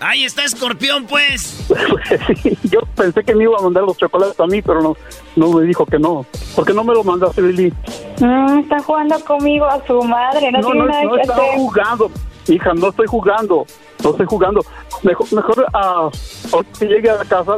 Ahí 0.00 0.24
está 0.24 0.44
Escorpión, 0.44 1.06
pues. 1.06 1.66
Sí, 2.42 2.56
yo 2.70 2.80
pensé 2.94 3.24
que 3.24 3.34
me 3.34 3.44
iba 3.44 3.58
a 3.58 3.62
mandar 3.62 3.82
los 3.84 3.96
chocolates 3.96 4.38
a 4.38 4.46
mí, 4.46 4.62
pero 4.62 4.80
no, 4.80 4.96
no 5.36 5.52
me 5.52 5.64
dijo 5.66 5.84
que 5.86 5.98
no. 5.98 6.24
¿Por 6.54 6.64
qué 6.66 6.72
no 6.72 6.84
me 6.84 6.94
lo 6.94 7.02
mandaste, 7.02 7.42
Lili? 7.42 7.72
Mm, 8.20 8.60
está 8.60 8.80
jugando 8.80 9.18
conmigo 9.20 9.66
a 9.66 9.84
su 9.86 10.00
madre, 10.02 10.52
no, 10.52 10.60
No, 10.60 10.66
tiene 10.70 10.80
no, 10.80 10.86
nada 10.86 11.02
no 11.02 11.14
que 11.14 11.20
estaba 11.22 11.42
hacer. 11.42 11.56
jugando. 11.58 12.10
Hija, 12.48 12.74
no 12.74 12.88
estoy 12.88 13.06
jugando. 13.06 13.66
No 14.04 14.10
estoy 14.10 14.26
jugando. 14.26 14.60
Mejor, 15.02 15.32
mejor 15.32 15.66
ahorita 15.72 16.78
que 16.78 16.86
llegue 16.86 17.10
a 17.10 17.16
la 17.16 17.24
casa, 17.24 17.56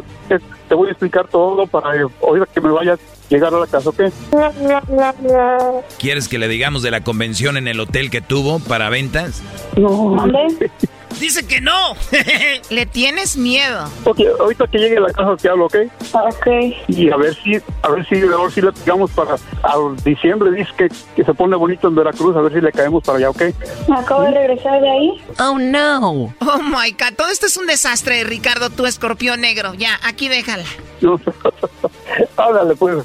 te, 0.68 0.74
voy 0.74 0.88
a 0.88 0.90
explicar 0.92 1.28
todo 1.28 1.66
para 1.66 1.94
eh, 1.96 2.06
ahorita 2.22 2.46
que 2.52 2.60
me 2.60 2.70
vaya 2.70 2.94
a 2.94 2.98
llegar 3.28 3.52
a 3.54 3.58
la 3.58 3.66
casa, 3.66 3.90
¿ok? 3.90 4.00
¿Quieres 5.98 6.28
que 6.28 6.38
le 6.38 6.48
digamos 6.48 6.82
de 6.82 6.90
la 6.90 7.02
convención 7.02 7.56
en 7.56 7.68
el 7.68 7.78
hotel 7.80 8.10
que 8.10 8.20
tuvo 8.20 8.60
para 8.60 8.88
ventas? 8.88 9.42
No. 9.76 10.16
Dice 11.20 11.46
que 11.46 11.60
no. 11.60 11.94
Le 12.70 12.86
tienes 12.86 13.36
miedo. 13.36 13.90
Ok, 14.04 14.20
ahorita 14.38 14.66
que 14.66 14.78
llegue 14.78 14.98
a 14.98 15.00
la 15.00 15.12
casa 15.12 15.36
te 15.36 15.48
hablo, 15.48 15.66
¿ok? 15.66 15.76
Ok. 16.12 16.46
Y 16.88 17.10
a 17.10 17.16
ver 17.16 17.34
si, 17.34 17.56
a 17.82 17.88
ver 17.90 18.06
si, 18.08 18.16
a 18.16 18.36
ver 18.36 18.52
si 18.52 18.60
le 18.60 18.72
pegamos 18.72 19.10
para 19.10 19.36
al 19.62 19.96
diciembre, 20.04 20.50
dice 20.52 20.70
que, 20.76 20.88
que 21.16 21.24
se 21.24 21.34
pone 21.34 21.56
bonito 21.56 21.88
en 21.88 21.94
Veracruz, 21.94 22.36
a 22.36 22.40
ver 22.40 22.52
si 22.52 22.60
le 22.60 22.72
caemos 22.72 23.02
para 23.02 23.18
allá, 23.18 23.30
¿ok? 23.30 23.42
Acabo 23.96 24.22
de 24.22 24.30
regresar 24.32 24.80
de 24.80 24.90
ahí. 24.90 25.24
Oh, 25.40 25.58
no. 25.58 26.34
Oh, 26.40 26.62
my 26.62 26.92
God. 26.92 27.14
Todo 27.16 27.28
esto 27.28 27.46
es 27.46 27.56
un 27.56 27.66
desastre, 27.66 28.24
Ricardo, 28.24 28.70
tu 28.70 28.86
escorpión 28.86 29.40
negro. 29.40 29.74
Ya, 29.74 29.98
aquí 30.04 30.28
déjala. 30.28 30.64
No. 31.00 31.20
Háblale, 32.36 32.74
pues. 32.76 33.04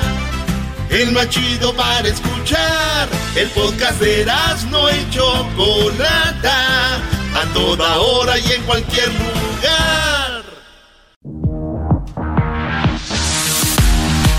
El 0.91 1.13
más 1.13 1.29
chido 1.29 1.73
para 1.73 2.05
escuchar. 2.07 3.07
El 3.35 3.47
podcast 3.49 3.99
de 4.01 4.25
no 4.69 4.89
y 4.89 5.09
Chocolata. 5.09 6.97
A 7.33 7.45
toda 7.53 7.97
hora 7.97 8.37
y 8.37 8.51
en 8.51 8.61
cualquier 8.63 9.07
lugar. 9.07 10.43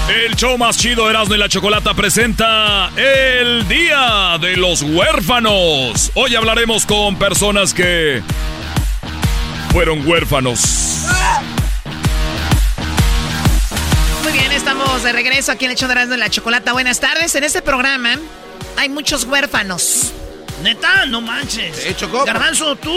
El 0.08 0.36
show 0.36 0.58
más 0.58 0.76
chido 0.76 1.08
Erasmo 1.08 1.34
y 1.34 1.38
la 1.38 1.48
Chocolata 1.48 1.94
presenta 1.94 2.90
el 2.96 3.66
Día 3.66 4.36
de 4.38 4.58
los 4.58 4.82
Huérfanos. 4.82 6.12
Hoy 6.14 6.34
hablaremos 6.34 6.84
con 6.84 7.16
personas 7.16 7.72
que 7.72 8.22
fueron 9.72 10.06
huérfanos. 10.06 11.06
Muy 11.06 11.51
estamos 14.92 15.04
de 15.04 15.12
regreso 15.12 15.52
aquí 15.52 15.64
en 15.64 15.70
el 15.70 15.76
show 15.78 15.88
de 15.88 15.94
Erasmo 15.94 16.16
la 16.16 16.28
Chocolata. 16.28 16.74
Buenas 16.74 17.00
tardes. 17.00 17.34
En 17.34 17.44
este 17.44 17.62
programa 17.62 18.18
hay 18.76 18.90
muchos 18.90 19.24
huérfanos. 19.24 20.12
Neta, 20.62 21.06
no 21.06 21.22
manches. 21.22 21.86
Eh, 21.86 21.94
Choco. 21.96 22.26
Garbanzo, 22.26 22.76
¿tú? 22.76 22.92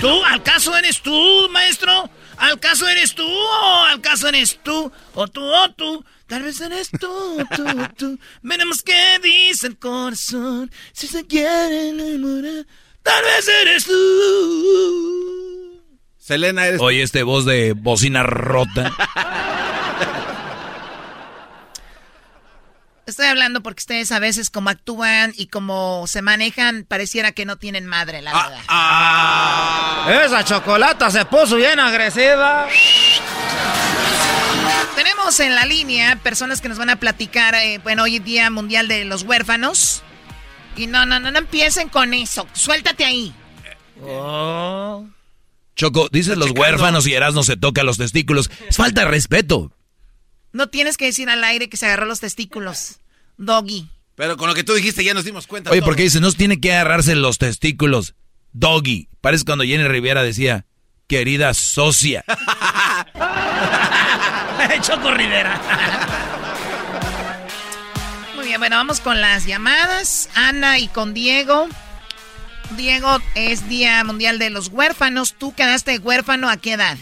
¿Tú? 0.00 0.24
¿Al 0.24 0.42
caso 0.42 0.76
eres 0.76 1.00
tú, 1.00 1.48
maestro? 1.52 2.10
¿Al 2.36 2.58
caso 2.58 2.88
eres 2.88 3.14
tú 3.14 3.24
o 3.24 3.84
al 3.84 4.00
caso 4.00 4.26
eres 4.26 4.58
tú? 4.60 4.90
¿O 5.14 5.28
tú 5.28 5.40
o 5.44 5.70
tú? 5.74 6.04
Tal 6.26 6.42
vez 6.42 6.60
eres 6.60 6.90
tú, 6.90 7.46
tú, 7.54 7.64
tú. 7.96 8.18
Veremos 8.42 8.82
qué 8.82 9.20
dice 9.22 9.68
el 9.68 9.78
corazón. 9.78 10.68
Si 10.92 11.06
se 11.06 11.24
quiere 11.28 11.90
enamorar, 11.90 12.66
tal 13.04 13.22
vez 13.22 13.46
eres 13.46 13.84
tú. 13.84 15.80
Selena, 16.18 16.66
eres. 16.66 16.80
Oye, 16.80 17.04
este 17.04 17.22
voz 17.22 17.44
de 17.44 17.72
bocina 17.72 18.24
rota. 18.24 18.92
Estoy 23.06 23.26
hablando 23.26 23.62
porque 23.62 23.80
ustedes 23.80 24.12
a 24.12 24.18
veces 24.18 24.48
como 24.48 24.70
actúan 24.70 25.34
y 25.36 25.48
como 25.48 26.06
se 26.06 26.22
manejan, 26.22 26.84
pareciera 26.88 27.32
que 27.32 27.44
no 27.44 27.56
tienen 27.56 27.86
madre, 27.86 28.22
la 28.22 28.32
verdad. 28.32 30.24
Esa 30.24 30.42
chocolata 30.44 31.10
se 31.10 31.26
puso 31.26 31.56
bien 31.56 31.78
agresiva. 31.80 32.66
Tenemos 34.96 35.38
en 35.40 35.54
la 35.54 35.66
línea 35.66 36.16
personas 36.22 36.62
que 36.62 36.68
nos 36.70 36.78
van 36.78 36.88
a 36.88 36.96
platicar, 36.96 37.54
eh, 37.56 37.78
bueno, 37.82 38.04
hoy 38.04 38.16
es 38.16 38.24
Día 38.24 38.48
Mundial 38.48 38.88
de 38.88 39.04
los 39.04 39.22
Huérfanos. 39.22 40.02
Y 40.76 40.86
no, 40.86 41.04
no, 41.04 41.20
no, 41.20 41.30
no 41.30 41.38
empiecen 41.38 41.90
con 41.90 42.14
eso. 42.14 42.48
Suéltate 42.52 43.04
ahí. 43.04 43.34
Choco, 45.76 46.08
dices 46.10 46.38
los 46.38 46.52
huérfanos 46.52 47.06
y 47.06 47.14
Erasmo 47.14 47.42
se 47.42 47.56
toca 47.56 47.82
los 47.82 47.98
testículos. 47.98 48.50
Es 48.68 48.76
falta 48.76 49.02
de 49.02 49.08
respeto. 49.08 49.72
No 50.54 50.68
tienes 50.68 50.96
que 50.96 51.06
decir 51.06 51.28
al 51.28 51.42
aire 51.42 51.68
que 51.68 51.76
se 51.76 51.86
agarró 51.86 52.06
los 52.06 52.20
testículos. 52.20 53.00
Doggy. 53.36 53.88
Pero 54.14 54.36
con 54.36 54.48
lo 54.48 54.54
que 54.54 54.62
tú 54.62 54.72
dijiste 54.72 55.02
ya 55.02 55.12
nos 55.12 55.24
dimos 55.24 55.48
cuenta. 55.48 55.70
Oye, 55.70 55.80
todos. 55.80 55.88
porque 55.88 56.04
dice, 56.04 56.20
no 56.20 56.30
tiene 56.30 56.60
que 56.60 56.72
agarrarse 56.72 57.16
los 57.16 57.38
testículos. 57.38 58.14
Doggy. 58.52 59.08
Parece 59.20 59.44
cuando 59.44 59.64
Jenny 59.64 59.88
Rivera 59.88 60.22
decía, 60.22 60.64
querida 61.08 61.54
socia. 61.54 62.24
Choco 64.80 65.10
Rivera. 65.10 65.60
Muy 68.36 68.46
bien, 68.46 68.60
bueno, 68.60 68.76
vamos 68.76 69.00
con 69.00 69.20
las 69.20 69.46
llamadas. 69.46 70.28
Ana 70.36 70.78
y 70.78 70.86
con 70.86 71.14
Diego. 71.14 71.66
Diego, 72.76 73.18
es 73.34 73.68
Día 73.68 74.04
Mundial 74.04 74.38
de 74.38 74.50
los 74.50 74.68
Huérfanos. 74.68 75.34
¿Tú 75.34 75.52
quedaste 75.52 75.98
huérfano 75.98 76.48
a 76.48 76.58
qué 76.58 76.74
edad? 76.74 76.96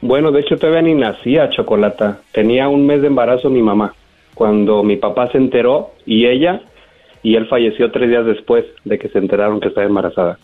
Bueno, 0.00 0.30
de 0.30 0.40
hecho 0.40 0.56
todavía 0.56 0.82
ni 0.82 0.94
nacía 0.94 1.50
Chocolata. 1.50 2.20
Tenía 2.32 2.68
un 2.68 2.86
mes 2.86 3.00
de 3.00 3.08
embarazo 3.08 3.50
mi 3.50 3.62
mamá. 3.62 3.94
Cuando 4.34 4.82
mi 4.84 4.96
papá 4.96 5.30
se 5.32 5.38
enteró 5.38 5.94
y 6.06 6.26
ella, 6.26 6.62
y 7.22 7.34
él 7.34 7.48
falleció 7.48 7.90
tres 7.90 8.08
días 8.08 8.24
después 8.24 8.64
de 8.84 8.98
que 8.98 9.08
se 9.08 9.18
enteraron 9.18 9.60
que 9.60 9.68
estaba 9.68 9.86
embarazada. 9.86 10.38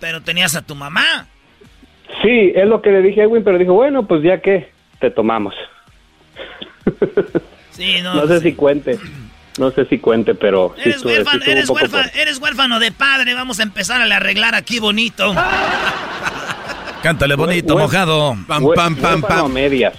Pero 0.00 0.22
tenías 0.22 0.56
a 0.56 0.62
tu 0.62 0.74
mamá. 0.74 1.26
Sí, 2.22 2.52
es 2.54 2.66
lo 2.66 2.80
que 2.80 2.90
le 2.90 3.02
dije 3.02 3.20
a 3.20 3.24
Edwin, 3.24 3.44
pero 3.44 3.58
dijo, 3.58 3.74
bueno, 3.74 4.06
pues 4.06 4.22
ya 4.22 4.40
que 4.40 4.68
te 4.98 5.10
tomamos. 5.10 5.54
Sí, 7.70 8.02
no. 8.02 8.14
No 8.14 8.26
sé 8.26 8.40
si 8.40 8.52
cuente, 8.54 8.98
no 9.58 9.70
sé 9.70 9.86
si 9.86 9.98
cuente, 9.98 10.34
pero 10.34 10.74
Eres 10.76 11.00
sí 11.00 11.06
huérfano, 11.06 11.42
eres, 11.46 11.70
huérfano, 11.70 12.10
eres 12.14 12.38
huérfano 12.38 12.80
de 12.80 12.92
padre. 12.92 13.32
Vamos 13.32 13.58
a 13.60 13.62
empezar 13.62 14.02
a 14.02 14.06
le 14.06 14.14
arreglar 14.14 14.54
aquí 14.54 14.80
bonito. 14.80 15.32
Cántale 17.02 17.34
bonito, 17.34 17.76
mojado. 17.76 18.34
hue- 18.34 18.60
huérfano 18.60 19.26
a 19.28 19.48
medias. 19.48 19.94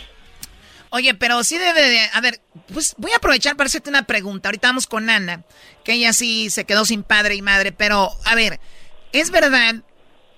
Oye, 0.93 1.13
pero 1.13 1.41
sí 1.43 1.57
debe 1.57 1.81
de... 1.81 1.99
A 2.13 2.19
ver, 2.21 2.39
pues 2.73 2.95
voy 2.97 3.11
a 3.11 3.15
aprovechar 3.17 3.55
para 3.55 3.67
hacerte 3.67 3.89
una 3.89 4.03
pregunta. 4.03 4.49
Ahorita 4.49 4.67
vamos 4.67 4.87
con 4.87 5.09
Ana, 5.09 5.43
que 5.85 5.93
ella 5.93 6.11
sí 6.11 6.49
se 6.49 6.65
quedó 6.65 6.83
sin 6.85 7.03
padre 7.03 7.35
y 7.35 7.41
madre, 7.41 7.71
pero 7.71 8.09
a 8.25 8.35
ver, 8.35 8.59
¿es 9.13 9.31
verdad, 9.31 9.75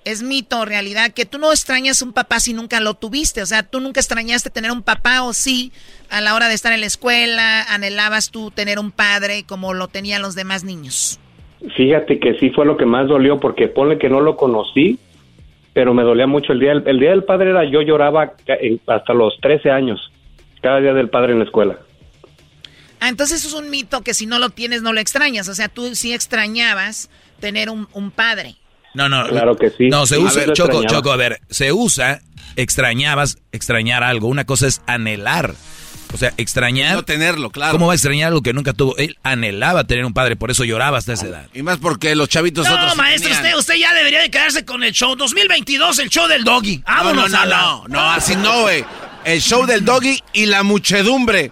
es 0.06 0.22
mito 0.22 0.60
o 0.60 0.65
realidad 0.65 1.11
que 1.11 1.26
tú 1.26 1.40
no 1.40 1.52
extrañas 1.52 2.03
un 2.03 2.14
papá 2.14 2.40
si 2.40 2.53
nunca 2.53 2.80
lo 2.81 2.94
tuviste? 2.94 3.41
O 3.41 3.48
sea, 3.48 3.64
¿tú 3.64 3.80
nunca 3.80 3.99
extrañaste 3.99 4.52
tener 4.52 4.72
un 4.72 4.84
papá 4.84 5.23
o 5.23 5.34
sí 5.34 5.72
a 6.11 6.22
la 6.22 6.35
hora 6.35 6.48
de 6.49 6.53
estar 6.53 6.72
en 6.72 6.81
la 6.81 6.85
escuela 6.88 7.64
anhelabas 7.64 8.30
tú 8.30 8.52
tener 8.52 8.77
un 8.77 8.91
padre 8.91 9.45
como 9.48 9.73
lo 9.73 9.88
tenían 9.88 10.22
los 10.22 10.35
demás 10.35 10.64
niños? 10.64 11.19
Fíjate 11.76 12.19
que 12.19 12.38
sí 12.40 12.52
fue 12.52 12.65
lo 12.68 12.77
que 12.77 12.85
más 12.85 13.07
dolió 13.07 13.40
porque 13.40 13.69
ponle 13.69 13.98
que 13.98 14.10
no 14.10 14.19
lo 14.22 14.35
conocí, 14.35 14.99
pero 15.73 15.93
me 15.93 16.03
dolía 16.03 16.27
mucho 16.27 16.53
el 16.53 16.59
día. 16.59 16.71
El, 16.71 16.87
el 16.87 16.99
día 16.99 17.09
del 17.11 17.23
padre 17.23 17.49
era 17.51 17.63
yo 17.69 17.81
lloraba 17.81 18.33
ca- 18.45 18.55
en- 18.59 18.79
hasta 18.87 19.13
los 19.13 19.33
13 19.41 19.71
años, 19.71 19.99
cada 20.61 20.79
día 20.79 20.93
del 20.93 21.09
padre 21.09 21.33
en 21.33 21.39
la 21.39 21.45
escuela. 21.45 21.77
Ah, 22.99 23.09
entonces 23.09 23.43
eso 23.45 23.57
es 23.57 23.63
un 23.63 23.69
mito 23.69 24.01
que 24.01 24.13
si 24.13 24.25
no 24.25 24.39
lo 24.39 24.49
tienes 24.49 24.81
no 24.81 24.93
lo 24.93 24.99
extrañas. 25.01 25.49
O 25.49 25.53
sea, 25.55 25.67
tú 25.67 25.93
sí 25.95 26.13
extrañabas 26.13 27.09
tener 27.39 27.69
un, 27.69 27.87
un 27.93 28.11
padre. 28.11 28.55
No, 28.93 29.09
no. 29.09 29.25
Claro 29.27 29.55
que 29.57 29.69
sí. 29.71 29.89
No, 29.89 30.05
se 30.05 30.17
usa, 30.19 30.41
ver, 30.45 30.53
Choco, 30.53 30.69
extrañaba. 30.69 30.95
Choco, 30.97 31.11
a 31.11 31.17
ver, 31.17 31.39
se 31.49 31.73
usa, 31.73 32.21
extrañabas, 32.55 33.37
extrañar 33.51 34.03
algo. 34.03 34.27
Una 34.27 34.45
cosa 34.45 34.67
es 34.67 34.81
anhelar. 34.87 35.53
O 36.14 36.18
sea, 36.18 36.31
extrañar. 36.38 36.94
No 36.95 37.03
tenerlo, 37.03 37.49
claro. 37.49 37.72
¿Cómo 37.72 37.88
va 37.88 37.94
a 37.94 37.95
extrañar 37.95 38.27
algo 38.27 38.41
que 38.41 38.53
nunca 38.53 38.73
tuvo? 38.73 38.95
Él 38.98 39.18
anhelaba 39.23 39.84
tener 39.85 40.06
un 40.06 40.14
padre, 40.14 40.35
por 40.35 40.52
eso 40.52 40.64
lloraba 40.64 40.99
hasta 40.99 41.14
esa 41.14 41.26
edad. 41.27 41.48
Y 41.53 41.64
más 41.64 41.80
porque 41.80 42.15
los 42.15 42.30
chavitos 42.30 42.68
No, 42.68 42.76
otros. 42.76 42.95
maestro, 42.95 43.30
tenían. 43.31 43.44
usted, 43.56 43.57
usted 43.60 43.76
ya 43.76 43.94
debería 43.95 44.22
de 44.22 44.30
quedarse 44.30 44.64
con 44.64 44.84
el 44.84 44.91
show 44.94 45.15
2022, 45.15 45.99
el 45.99 46.10
show 46.10 46.27
del 46.27 46.44
doggy. 46.44 46.84
No, 46.88 47.14
no, 47.14 47.27
no, 47.27 47.45
no, 47.48 47.85
no, 47.88 48.11
así 48.11 48.35
no, 48.35 48.61
güey. 48.61 48.85
El 49.26 49.41
show 49.41 49.65
del 49.65 49.84
doggy 49.84 50.22
y 50.34 50.45
la 50.45 50.64
muchedumbre. 50.64 51.52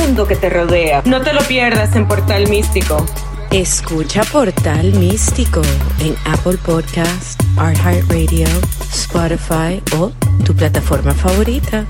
que 0.00 0.34
te 0.34 0.48
rodea. 0.48 1.02
No 1.04 1.20
te 1.20 1.32
lo 1.32 1.40
pierdas 1.42 1.94
en 1.94 2.08
Portal 2.08 2.48
Místico. 2.48 3.04
Escucha 3.52 4.22
Portal 4.32 4.92
Místico 4.94 5.60
en 6.02 6.14
Apple 6.26 6.58
Podcast, 6.64 7.40
iHeartRadio, 7.56 8.46
Spotify 8.92 9.80
o 9.98 10.10
tu 10.44 10.54
plataforma 10.56 11.12
favorita. 11.12 11.86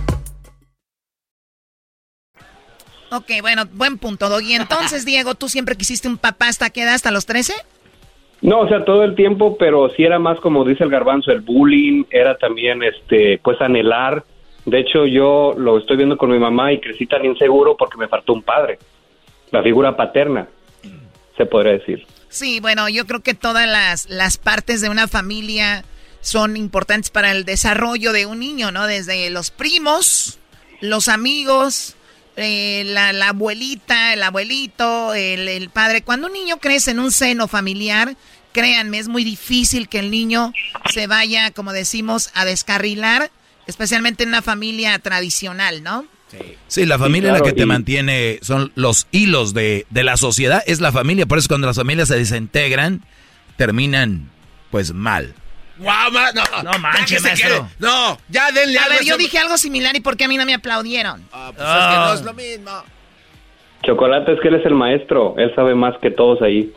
Ok, 3.10 3.40
bueno, 3.40 3.62
buen 3.72 3.96
punto, 3.96 4.28
Doggy. 4.28 4.54
Entonces, 4.54 5.06
Diego, 5.06 5.34
¿tú 5.34 5.48
siempre 5.48 5.76
quisiste 5.76 6.06
un 6.06 6.18
papá 6.18 6.48
hasta 6.48 6.70
qué 6.70 6.82
edad? 6.82 6.94
¿Hasta 6.94 7.12
los 7.12 7.26
13? 7.26 7.54
No, 8.42 8.60
o 8.60 8.68
sea, 8.68 8.84
todo 8.84 9.04
el 9.04 9.14
tiempo, 9.14 9.56
pero 9.56 9.88
sí 9.96 10.02
era 10.02 10.18
más 10.18 10.38
como 10.40 10.64
dice 10.64 10.84
el 10.84 10.90
garbanzo, 10.90 11.30
el 11.30 11.40
bullying, 11.40 12.04
era 12.10 12.36
también, 12.36 12.82
este, 12.82 13.40
pues 13.42 13.60
anhelar 13.60 14.24
de 14.64 14.78
hecho, 14.78 15.06
yo 15.06 15.54
lo 15.56 15.78
estoy 15.78 15.96
viendo 15.96 16.16
con 16.16 16.30
mi 16.30 16.38
mamá 16.38 16.72
y 16.72 16.80
crecí 16.80 17.06
tan 17.06 17.24
inseguro 17.24 17.76
porque 17.76 17.96
me 17.96 18.08
faltó 18.08 18.32
un 18.32 18.42
padre, 18.42 18.78
la 19.50 19.62
figura 19.62 19.96
paterna, 19.96 20.48
se 21.36 21.46
podría 21.46 21.72
decir. 21.72 22.06
Sí, 22.28 22.60
bueno, 22.60 22.88
yo 22.88 23.06
creo 23.06 23.20
que 23.20 23.34
todas 23.34 23.68
las, 23.68 24.08
las 24.08 24.38
partes 24.38 24.80
de 24.80 24.88
una 24.88 25.08
familia 25.08 25.84
son 26.20 26.56
importantes 26.56 27.10
para 27.10 27.32
el 27.32 27.44
desarrollo 27.44 28.12
de 28.12 28.26
un 28.26 28.38
niño, 28.38 28.70
¿no? 28.70 28.86
Desde 28.86 29.30
los 29.30 29.50
primos, 29.50 30.38
los 30.80 31.08
amigos, 31.08 31.96
eh, 32.36 32.84
la, 32.86 33.28
abuelita, 33.28 34.12
el 34.12 34.22
abuelito, 34.22 35.14
el, 35.14 35.48
el 35.48 35.70
padre. 35.70 36.02
Cuando 36.02 36.26
un 36.26 36.34
niño 36.34 36.58
crece 36.58 36.92
en 36.92 37.00
un 37.00 37.10
seno 37.10 37.48
familiar, 37.48 38.14
créanme, 38.52 38.98
es 38.98 39.08
muy 39.08 39.24
difícil 39.24 39.88
que 39.88 39.98
el 39.98 40.10
niño 40.10 40.52
se 40.92 41.06
vaya, 41.06 41.50
como 41.50 41.72
decimos, 41.72 42.30
a 42.34 42.44
descarrilar 42.44 43.30
especialmente 43.70 44.24
en 44.24 44.28
una 44.28 44.42
familia 44.42 44.98
tradicional, 44.98 45.82
¿no? 45.82 46.06
Sí, 46.68 46.86
la 46.86 46.98
familia 46.98 47.32
es 47.32 47.40
la 47.40 47.44
que 47.44 47.52
te 47.52 47.66
mantiene, 47.66 48.38
son 48.42 48.70
los 48.76 49.08
hilos 49.10 49.52
de, 49.52 49.86
de, 49.90 50.04
la 50.04 50.16
sociedad, 50.16 50.62
es 50.66 50.80
la 50.80 50.92
familia, 50.92 51.26
por 51.26 51.38
eso 51.38 51.48
cuando 51.48 51.66
las 51.66 51.76
familias 51.76 52.06
se 52.06 52.16
desintegran, 52.16 53.02
terminan 53.56 54.30
pues 54.70 54.92
mal. 54.92 55.34
Wow, 55.78 56.12
no, 56.12 56.62
no 56.62 56.78
manches, 56.78 57.22
maestro. 57.22 57.68
No, 57.78 58.18
ya 58.28 58.52
denle 58.52 58.78
A 58.78 58.88
ver, 58.88 59.02
yo 59.02 59.16
dije 59.16 59.38
algo 59.38 59.56
similar 59.56 59.96
y 59.96 60.00
¿por 60.00 60.16
qué 60.16 60.24
a 60.24 60.28
mí 60.28 60.36
no 60.36 60.44
me 60.44 60.54
aplaudieron? 60.54 61.26
Ah, 61.32 61.52
pues 61.56 61.66
es 61.66 61.74
que 61.74 61.96
no 61.96 62.12
es 62.14 62.22
lo 62.22 62.34
mismo. 62.34 62.84
Chocolate 63.82 64.34
es 64.34 64.40
que 64.40 64.48
él 64.48 64.56
es 64.56 64.66
el 64.66 64.74
maestro, 64.74 65.34
él 65.38 65.52
sabe 65.54 65.74
más 65.74 65.94
que 66.02 66.10
todos 66.10 66.42
ahí. 66.42 66.72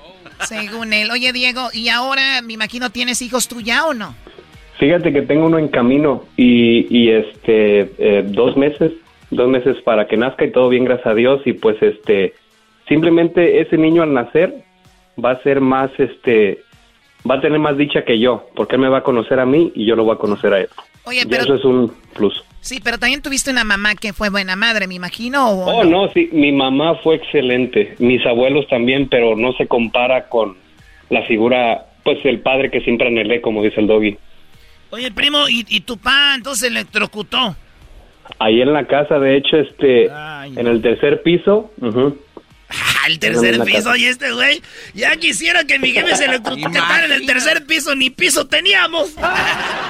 Según 0.48 0.94
él. 0.94 1.12
Oye, 1.12 1.34
Diego, 1.34 1.70
¿y 1.74 1.90
ahora 1.90 2.42
me 2.42 2.54
imagino 2.54 2.90
tienes 2.90 3.22
hijos 3.22 3.48
tú 3.48 3.60
ya 3.60 3.86
o 3.86 3.94
no? 3.94 4.16
Fíjate 4.80 5.14
que 5.14 5.22
tengo 5.22 5.46
uno 5.46 5.60
en 5.60 5.68
camino 5.68 6.24
y, 6.36 6.88
y 6.90 7.10
este 7.10 7.92
eh, 7.98 8.24
dos 8.26 8.58
meses, 8.58 8.92
dos 9.30 9.48
meses 9.48 9.78
para 9.84 10.08
que 10.08 10.18
nazca 10.18 10.46
y 10.46 10.52
todo 10.52 10.70
bien, 10.70 10.86
gracias 10.86 11.08
a 11.08 11.14
Dios 11.14 11.42
y 11.46 11.54
pues 11.54 11.82
este 11.82 12.34
simplemente 12.88 13.62
ese 13.62 13.78
niño 13.78 14.04
al 14.04 14.14
nacer 14.14 14.54
va 15.24 15.32
a 15.32 15.44
ser 15.44 15.62
más 15.62 15.92
este 15.98 16.60
va 17.30 17.36
a 17.36 17.42
tener 17.42 17.60
más 17.60 17.78
dicha 17.78 18.04
que 18.04 18.20
yo 18.20 18.48
porque 18.56 18.76
él 18.76 18.82
me 18.82 18.90
va 18.90 19.00
a 19.00 19.04
conocer 19.04 19.40
a 19.40 19.46
mí 19.46 19.72
y 19.76 19.86
yo 19.86 19.96
lo 19.96 20.04
voy 20.04 20.16
a 20.16 20.20
conocer 20.20 20.54
a 20.54 20.60
él. 20.60 20.70
Oye, 21.06 21.24
pero 21.30 21.44
eso 21.44 21.56
es 21.56 21.66
un 21.66 21.92
plus. 22.14 22.44
Sí, 22.62 22.80
pero 22.82 22.98
también 22.98 23.22
tuviste 23.22 23.52
una 23.52 23.66
mamá 23.66 23.94
que 23.96 24.14
fue 24.14 24.30
buena 24.30 24.56
madre, 24.56 24.88
me 24.88 24.96
imagino. 24.96 25.50
oh, 25.50 25.84
no? 25.84 26.08
sí, 26.10 26.30
mi 26.32 26.54
mamá 26.54 26.96
fue 26.96 27.16
excelente, 27.16 27.96
mis 28.00 28.26
abuelos 28.26 28.68
también, 28.70 29.10
pero 29.10 29.36
no 29.36 29.52
se 29.54 29.68
compara 29.68 30.30
con 30.30 30.56
la 31.10 31.24
figura, 31.24 31.88
pues 32.06 32.20
el 32.24 32.40
padre 32.40 32.72
que 32.72 32.80
siempre 32.82 33.08
anhelé, 33.08 33.42
como 33.42 33.62
dice 33.62 33.82
el 33.82 33.88
doggy. 33.88 34.18
Oye, 34.94 35.10
primo, 35.10 35.50
¿y, 35.50 35.66
y 35.70 35.80
tu 35.80 35.98
pa 35.98 36.36
entonces 36.36 36.70
electrocutó? 36.70 37.56
Ahí 38.38 38.62
en 38.62 38.74
la 38.74 38.86
casa, 38.86 39.18
de 39.18 39.38
hecho, 39.38 39.58
este, 39.58 40.06
en 40.06 40.68
el 40.68 40.84
tercer 40.84 41.24
piso. 41.24 41.72
Ah, 41.82 42.12
el 43.08 43.20
tercer 43.20 43.62
piso, 43.64 43.96
y 43.96 44.06
este 44.06 44.32
güey, 44.32 44.62
ya 44.94 45.16
quisiera 45.18 45.66
que 45.66 45.80
mi 45.80 45.92
jefe 45.92 46.16
se 46.16 46.26
electrocutara 46.26 47.06
en 47.06 47.12
el 47.12 47.26
tercer 47.26 47.66
piso, 47.66 47.96
ni 47.96 48.10
piso 48.10 48.48
teníamos. 48.48 49.14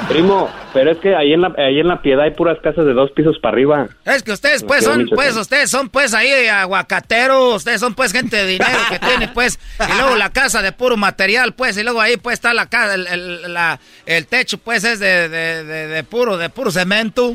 Primo, 0.09 0.49
pero 0.73 0.91
es 0.91 0.97
que 0.97 1.15
ahí 1.15 1.33
en 1.33 1.41
la, 1.41 1.53
ahí 1.57 1.79
en 1.79 1.87
la 1.87 2.01
piedad 2.01 2.23
hay 2.23 2.31
puras 2.31 2.57
casas 2.61 2.85
de 2.85 2.93
dos 2.93 3.11
pisos 3.11 3.37
para 3.39 3.53
arriba. 3.53 3.87
Es 4.05 4.23
que 4.23 4.31
ustedes 4.31 4.63
pues 4.63 4.83
son, 4.83 5.07
pues, 5.13 5.35
ustedes 5.35 5.69
son 5.69 5.89
pues 5.89 6.13
ahí 6.13 6.47
aguacateros, 6.47 7.57
ustedes 7.57 7.79
son 7.79 7.93
pues 7.93 8.11
gente 8.11 8.37
de 8.37 8.47
dinero 8.47 8.79
que 8.89 8.99
tiene 9.07 9.27
pues, 9.27 9.59
y 9.79 9.97
luego 9.99 10.15
la 10.15 10.31
casa 10.31 10.61
de 10.61 10.71
puro 10.71 10.97
material 10.97 11.53
pues, 11.53 11.77
y 11.77 11.83
luego 11.83 12.01
ahí 12.01 12.17
pues 12.17 12.33
está 12.33 12.53
la 12.53 12.67
casa, 12.67 12.95
el, 12.95 13.53
la, 13.53 13.79
el 14.05 14.27
techo 14.27 14.57
pues 14.57 14.83
es 14.83 14.99
de, 14.99 15.29
de, 15.29 15.63
de, 15.63 16.03
puro, 16.03 16.37
de 16.37 16.49
puro 16.49 16.71
cemento. 16.71 17.33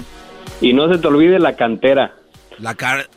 Y 0.61 0.73
no 0.73 0.93
se 0.93 0.99
te 0.99 1.07
olvide 1.07 1.39
la 1.39 1.55
cantera. 1.55 2.15
La 2.59 2.75
car 2.75 3.09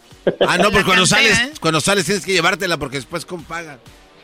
Ah, 0.47 0.57
no, 0.57 0.65
porque 0.71 0.85
cuando 0.85 1.05
sales, 1.05 1.39
¿eh? 1.39 1.51
cuando 1.59 1.81
sales 1.81 2.05
tienes 2.05 2.25
que 2.25 2.33
llevártela 2.33 2.77
porque 2.77 2.97
después 2.97 3.25
¿cómo 3.25 3.43
pagan? 3.43 3.79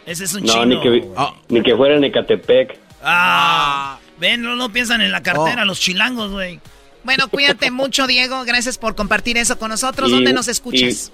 Ese 0.06 0.26
es 0.26 0.34
un 0.36 0.44
no, 0.44 0.54
chino. 0.54 0.66
Ni 0.66 0.82
que, 0.82 1.08
ni 1.50 1.62
que 1.62 1.76
fuera 1.76 1.96
en 1.96 2.04
Ecatepec. 2.04 2.78
Ah, 3.04 4.00
ven, 4.20 4.42
no, 4.42 4.56
no 4.56 4.72
piensan 4.72 5.02
en 5.02 5.12
la 5.12 5.22
cartera, 5.22 5.64
oh. 5.64 5.66
los 5.66 5.80
chilangos, 5.80 6.32
güey. 6.32 6.60
Bueno, 7.04 7.28
cuídate 7.30 7.72
mucho, 7.72 8.08
Diego. 8.08 8.44
Gracias 8.46 8.78
por 8.78 8.96
compartir 8.96 9.38
eso 9.38 9.58
con 9.58 9.70
nosotros. 9.70 10.12
¿Dónde 10.12 10.34
nos 10.34 10.48
escuchas? 10.48 11.12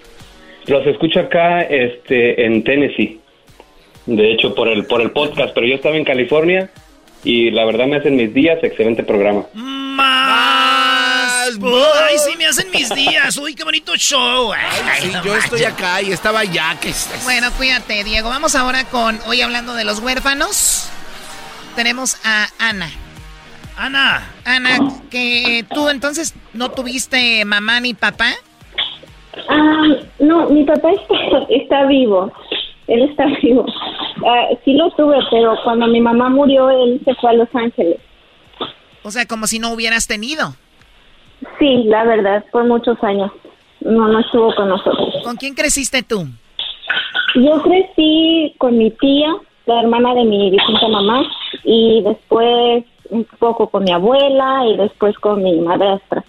Los 0.65 0.85
escucho 0.87 1.19
acá 1.19 1.61
este, 1.61 2.45
en 2.45 2.63
Tennessee. 2.63 3.19
De 4.05 4.33
hecho, 4.33 4.55
por 4.55 4.67
el, 4.67 4.85
por 4.85 5.01
el 5.01 5.11
podcast, 5.11 5.53
pero 5.53 5.67
yo 5.67 5.75
estaba 5.75 5.95
en 5.95 6.03
California 6.03 6.69
y 7.23 7.51
la 7.51 7.65
verdad 7.65 7.87
me 7.87 7.97
hacen 7.97 8.15
mis 8.15 8.33
días. 8.33 8.57
Excelente 8.63 9.03
programa. 9.03 9.45
Ay, 11.43 12.17
sí, 12.19 12.37
me 12.37 12.45
hacen 12.45 12.71
mis 12.71 12.89
días. 12.89 13.37
Uy, 13.37 13.55
qué 13.55 13.63
bonito 13.63 13.95
show. 13.95 14.53
Ay, 14.53 15.11
yo 15.23 15.35
estoy 15.35 15.63
acá 15.63 16.01
y 16.01 16.11
estaba 16.11 16.39
allá. 16.39 16.77
Que... 16.79 16.93
Bueno, 17.23 17.51
cuídate, 17.57 18.03
Diego. 18.03 18.29
Vamos 18.29 18.55
ahora 18.55 18.85
con, 18.85 19.19
hoy 19.27 19.41
hablando 19.41 19.73
de 19.73 19.83
los 19.83 19.99
huérfanos, 19.99 20.89
tenemos 21.75 22.17
a 22.23 22.47
Ana. 22.59 22.89
Ana. 23.75 24.31
Ana, 24.45 24.77
que 25.09 25.65
tú 25.73 25.89
entonces 25.89 26.33
no 26.53 26.71
tuviste 26.71 27.43
mamá 27.45 27.79
ni 27.79 27.93
papá. 27.93 28.33
Ah, 29.49 29.83
no, 30.19 30.49
mi 30.49 30.63
papá 30.63 30.91
está, 31.49 31.85
vivo. 31.87 32.31
Él 32.87 33.09
está 33.09 33.25
vivo. 33.41 33.65
Ah, 34.25 34.47
sí 34.63 34.73
lo 34.73 34.91
tuve, 34.91 35.17
pero 35.31 35.55
cuando 35.63 35.87
mi 35.87 35.99
mamá 35.99 36.29
murió, 36.29 36.69
él 36.69 37.01
se 37.03 37.15
fue 37.15 37.31
a 37.31 37.33
Los 37.33 37.49
Ángeles. 37.53 37.99
O 39.01 39.11
sea, 39.11 39.25
como 39.25 39.47
si 39.47 39.59
no 39.59 39.71
hubieras 39.71 40.07
tenido. 40.07 40.55
Sí, 41.59 41.83
la 41.85 42.03
verdad, 42.05 42.43
por 42.51 42.65
muchos 42.65 43.01
años. 43.03 43.31
No, 43.81 44.07
no 44.07 44.19
estuvo 44.19 44.53
con 44.55 44.69
nosotros. 44.69 45.13
¿Con 45.23 45.35
quién 45.35 45.55
creciste 45.55 46.03
tú? 46.03 46.25
Yo 47.35 47.61
crecí 47.63 48.53
con 48.57 48.77
mi 48.77 48.91
tía, 48.91 49.27
la 49.65 49.81
hermana 49.81 50.13
de 50.13 50.23
mi 50.23 50.51
difunta 50.51 50.87
mamá, 50.87 51.23
y 51.63 52.01
después 52.03 52.85
un 53.09 53.25
poco 53.39 53.69
con 53.69 53.83
mi 53.83 53.91
abuela 53.91 54.63
y 54.67 54.77
después 54.77 55.15
con 55.17 55.43
mi 55.43 55.59
madrastra. 55.59 56.23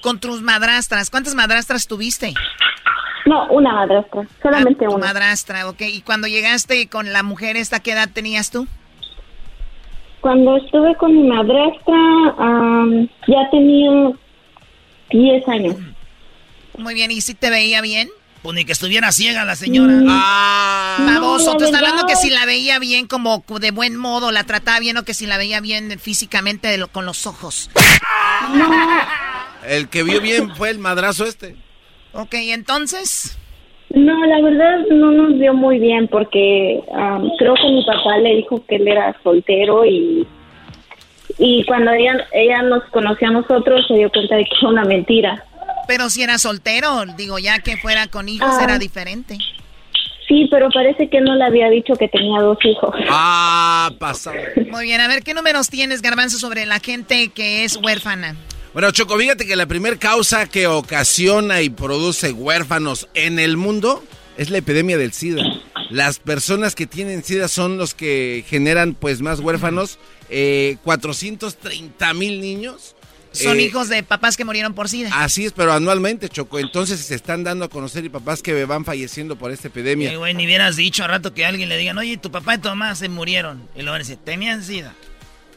Con 0.00 0.18
tus 0.20 0.42
madrastras. 0.42 1.10
¿Cuántas 1.10 1.34
madrastras 1.34 1.86
tuviste? 1.86 2.34
No, 3.26 3.46
una 3.50 3.72
madrastra, 3.72 4.26
solamente 4.42 4.84
Ah, 4.84 4.90
una. 4.90 5.06
madrastra, 5.06 5.68
ok. 5.68 5.80
¿Y 5.80 6.02
cuando 6.02 6.26
llegaste 6.26 6.88
con 6.88 7.12
la 7.12 7.22
mujer 7.22 7.56
esta, 7.56 7.80
qué 7.80 7.92
edad 7.92 8.08
tenías 8.12 8.50
tú? 8.50 8.66
Cuando 10.24 10.56
estuve 10.56 10.96
con 10.96 11.14
mi 11.14 11.22
madrastra, 11.28 11.98
ya 13.28 13.50
tenía 13.50 13.90
10 15.10 15.48
años. 15.48 15.76
Muy 16.78 16.94
bien, 16.94 17.10
¿y 17.10 17.20
si 17.20 17.34
te 17.34 17.50
veía 17.50 17.82
bien? 17.82 18.08
Pues 18.42 18.54
ni 18.54 18.64
que 18.64 18.72
estuviera 18.72 19.12
ciega 19.12 19.44
la 19.44 19.54
señora. 19.54 19.92
Mm. 19.92 20.06
Ah, 20.08 20.96
Baboso, 21.06 21.52
la 21.52 21.58
tú 21.58 21.64
estás 21.64 21.78
hablando 21.78 22.06
que 22.06 22.16
si 22.16 22.30
la 22.30 22.46
veía 22.46 22.78
bien 22.78 23.06
como 23.06 23.44
de 23.60 23.70
buen 23.70 23.96
modo, 23.96 24.32
la 24.32 24.44
trataba 24.44 24.80
bien 24.80 24.96
o 24.96 25.02
que 25.02 25.12
si 25.12 25.26
la 25.26 25.36
veía 25.36 25.60
bien 25.60 25.98
físicamente 26.00 26.68
de 26.68 26.78
lo- 26.78 26.88
con 26.88 27.04
los 27.04 27.26
ojos. 27.26 27.68
El 29.66 29.90
que 29.90 30.04
vio 30.04 30.22
bien 30.22 30.56
fue 30.56 30.70
el 30.70 30.78
madrazo 30.78 31.26
este. 31.26 31.54
Ok, 32.14 32.32
entonces. 32.34 33.36
No, 33.94 34.26
la 34.26 34.40
verdad 34.40 34.78
no 34.90 35.10
nos 35.12 35.38
vio 35.38 35.54
muy 35.54 35.78
bien 35.78 36.08
porque 36.08 36.80
creo 37.38 37.54
que 37.54 37.68
mi 37.70 37.84
papá 37.84 38.18
le 38.18 38.36
dijo 38.36 38.64
que 38.66 38.76
él 38.76 38.88
era 38.88 39.14
soltero 39.22 39.84
y 39.84 40.26
y 41.38 41.64
cuando 41.64 41.90
ella, 41.92 42.12
ella 42.32 42.62
nos 42.62 42.84
conoció 42.90 43.26
a 43.28 43.32
nosotros 43.32 43.84
se 43.88 43.94
dio 43.94 44.08
cuenta 44.10 44.36
de 44.36 44.44
que 44.44 44.50
era 44.60 44.68
una 44.68 44.84
mentira. 44.84 45.44
Pero 45.88 46.08
si 46.08 46.22
era 46.22 46.38
soltero, 46.38 47.04
digo, 47.16 47.38
ya 47.40 47.58
que 47.58 47.76
fuera 47.76 48.06
con 48.06 48.28
hijos 48.28 48.48
Ah. 48.52 48.62
era 48.64 48.78
diferente. 48.78 49.38
Sí, 50.28 50.48
pero 50.50 50.68
parece 50.70 51.08
que 51.10 51.20
no 51.20 51.34
le 51.34 51.44
había 51.44 51.68
dicho 51.70 51.94
que 51.96 52.08
tenía 52.08 52.40
dos 52.40 52.56
hijos. 52.64 52.94
Ah, 53.10 53.90
pasado. 53.98 54.36
Muy 54.70 54.84
bien, 54.84 55.00
a 55.00 55.08
ver, 55.08 55.22
¿qué 55.22 55.34
números 55.34 55.68
tienes, 55.68 56.00
Garbanzo, 56.02 56.38
sobre 56.38 56.64
la 56.66 56.78
gente 56.78 57.28
que 57.28 57.64
es 57.64 57.76
huérfana? 57.76 58.34
Bueno, 58.74 58.90
Choco, 58.90 59.16
fíjate 59.16 59.46
que 59.46 59.54
la 59.54 59.66
primera 59.66 59.96
causa 59.96 60.46
que 60.46 60.66
ocasiona 60.66 61.62
y 61.62 61.70
produce 61.70 62.32
huérfanos 62.32 63.08
en 63.14 63.38
el 63.38 63.56
mundo 63.56 64.04
es 64.36 64.50
la 64.50 64.58
epidemia 64.58 64.98
del 64.98 65.12
SIDA. 65.12 65.44
Las 65.90 66.18
personas 66.18 66.74
que 66.74 66.88
tienen 66.88 67.22
SIDA 67.22 67.46
son 67.46 67.78
los 67.78 67.94
que 67.94 68.44
generan 68.48 68.94
pues 68.94 69.20
más 69.20 69.38
huérfanos. 69.38 69.98
Eh, 70.28 70.76
430 70.82 72.14
mil 72.14 72.40
niños. 72.40 72.96
Son 73.30 73.58
Eh, 73.58 73.62
hijos 73.62 73.88
de 73.88 74.02
papás 74.02 74.36
que 74.36 74.44
murieron 74.44 74.74
por 74.74 74.88
SIDA. 74.88 75.10
Así 75.22 75.44
es, 75.44 75.52
pero 75.52 75.72
anualmente, 75.72 76.28
Choco. 76.28 76.58
Entonces 76.58 76.98
se 76.98 77.14
están 77.14 77.44
dando 77.44 77.66
a 77.66 77.68
conocer 77.68 78.04
y 78.04 78.08
papás 78.08 78.42
que 78.42 78.64
van 78.64 78.84
falleciendo 78.84 79.36
por 79.36 79.52
esta 79.52 79.68
epidemia. 79.68 80.12
Eh, 80.12 80.16
güey, 80.16 80.34
ni 80.34 80.46
hubieras 80.46 80.74
dicho 80.74 81.04
a 81.04 81.06
rato 81.08 81.32
que 81.32 81.46
alguien 81.46 81.68
le 81.68 81.76
digan, 81.76 81.96
oye, 81.98 82.16
tu 82.16 82.32
papá 82.32 82.56
y 82.56 82.58
tu 82.58 82.68
mamá 82.70 82.96
se 82.96 83.08
murieron. 83.08 83.68
Y 83.76 83.82
luego 83.82 83.98
decir, 83.98 84.18
tenían 84.24 84.64
sida. 84.64 84.94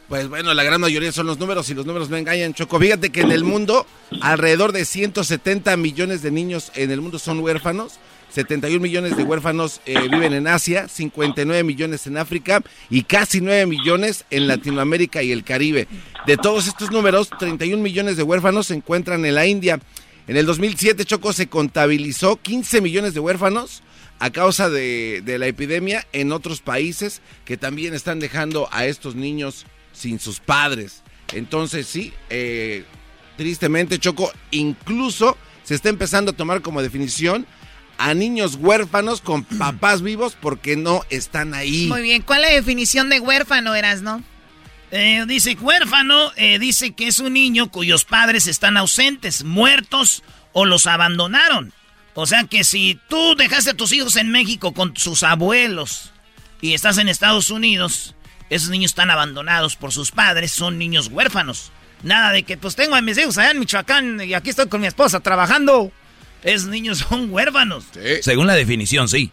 Pues 0.08 0.26
bueno, 0.28 0.54
la 0.54 0.64
gran 0.64 0.80
mayoría 0.80 1.12
son 1.12 1.26
los 1.26 1.38
números 1.38 1.68
y 1.68 1.74
los 1.74 1.84
números 1.84 2.08
no 2.08 2.16
engañan, 2.16 2.54
Choco. 2.54 2.80
Fíjate 2.80 3.10
que 3.10 3.20
en 3.20 3.30
el 3.30 3.44
mundo 3.44 3.86
alrededor 4.22 4.72
de 4.72 4.86
170 4.86 5.76
millones 5.76 6.22
de 6.22 6.30
niños 6.30 6.72
en 6.74 6.90
el 6.90 7.02
mundo 7.02 7.18
son 7.18 7.40
huérfanos. 7.40 7.98
71 8.30 8.80
millones 8.80 9.18
de 9.18 9.22
huérfanos 9.22 9.82
eh, 9.84 10.08
viven 10.10 10.32
en 10.32 10.48
Asia, 10.48 10.88
59 10.88 11.62
millones 11.62 12.06
en 12.06 12.16
África 12.16 12.62
y 12.88 13.02
casi 13.02 13.42
9 13.42 13.66
millones 13.66 14.24
en 14.30 14.46
Latinoamérica 14.48 15.22
y 15.22 15.30
el 15.30 15.44
Caribe. 15.44 15.88
De 16.26 16.38
todos 16.38 16.68
estos 16.68 16.90
números, 16.90 17.28
31 17.38 17.82
millones 17.82 18.16
de 18.16 18.22
huérfanos 18.22 18.68
se 18.68 18.74
encuentran 18.74 19.26
en 19.26 19.34
la 19.34 19.44
India. 19.44 19.78
En 20.26 20.38
el 20.38 20.46
2007, 20.46 21.04
Choco, 21.04 21.34
se 21.34 21.48
contabilizó 21.48 22.36
15 22.36 22.80
millones 22.80 23.12
de 23.12 23.20
huérfanos 23.20 23.82
a 24.20 24.30
causa 24.30 24.70
de, 24.70 25.22
de 25.22 25.38
la 25.38 25.48
epidemia 25.48 26.06
en 26.12 26.32
otros 26.32 26.62
países 26.62 27.20
que 27.44 27.58
también 27.58 27.92
están 27.92 28.20
dejando 28.20 28.68
a 28.72 28.86
estos 28.86 29.14
niños 29.14 29.66
sin 29.98 30.20
sus 30.20 30.40
padres. 30.40 31.02
Entonces 31.32 31.86
sí, 31.86 32.12
eh, 32.30 32.84
tristemente 33.36 33.98
Choco, 33.98 34.32
incluso 34.50 35.36
se 35.64 35.74
está 35.74 35.88
empezando 35.88 36.30
a 36.30 36.36
tomar 36.36 36.62
como 36.62 36.80
definición 36.80 37.46
a 37.98 38.14
niños 38.14 38.54
huérfanos 38.54 39.20
con 39.20 39.44
papás 39.58 40.02
vivos 40.02 40.36
porque 40.40 40.76
no 40.76 41.02
están 41.10 41.52
ahí. 41.54 41.86
Muy 41.86 42.02
bien, 42.02 42.22
¿cuál 42.22 42.44
es 42.44 42.50
la 42.50 42.56
definición 42.56 43.10
de 43.10 43.20
huérfano 43.20 43.74
eras, 43.74 44.02
no? 44.02 44.22
Eh, 44.90 45.24
dice 45.28 45.54
huérfano, 45.60 46.32
eh, 46.36 46.58
dice 46.58 46.92
que 46.92 47.08
es 47.08 47.18
un 47.18 47.34
niño 47.34 47.70
cuyos 47.70 48.04
padres 48.06 48.46
están 48.46 48.78
ausentes, 48.78 49.44
muertos 49.44 50.22
o 50.52 50.64
los 50.64 50.86
abandonaron. 50.86 51.74
O 52.14 52.26
sea 52.26 52.44
que 52.44 52.64
si 52.64 52.98
tú 53.08 53.36
dejaste 53.36 53.70
a 53.70 53.76
tus 53.76 53.92
hijos 53.92 54.16
en 54.16 54.30
México 54.30 54.72
con 54.72 54.96
sus 54.96 55.22
abuelos 55.22 56.10
y 56.60 56.72
estás 56.72 56.98
en 56.98 57.08
Estados 57.08 57.50
Unidos, 57.50 58.14
esos 58.50 58.70
niños 58.70 58.90
están 58.90 59.10
abandonados 59.10 59.76
por 59.76 59.92
sus 59.92 60.10
padres, 60.10 60.52
son 60.52 60.78
niños 60.78 61.08
huérfanos. 61.08 61.72
Nada 62.02 62.32
de 62.32 62.44
que 62.44 62.56
pues 62.56 62.76
tengo 62.76 62.94
a 62.94 63.00
mis 63.00 63.18
hijos 63.18 63.38
allá 63.38 63.50
en 63.50 63.58
Michoacán 63.58 64.20
y 64.20 64.34
aquí 64.34 64.50
estoy 64.50 64.68
con 64.68 64.80
mi 64.80 64.86
esposa 64.86 65.20
trabajando. 65.20 65.90
Esos 66.42 66.68
niños 66.68 66.98
son 67.08 67.30
huérfanos. 67.32 67.84
Según 68.22 68.46
la 68.46 68.54
definición, 68.54 69.08
sí. 69.08 69.30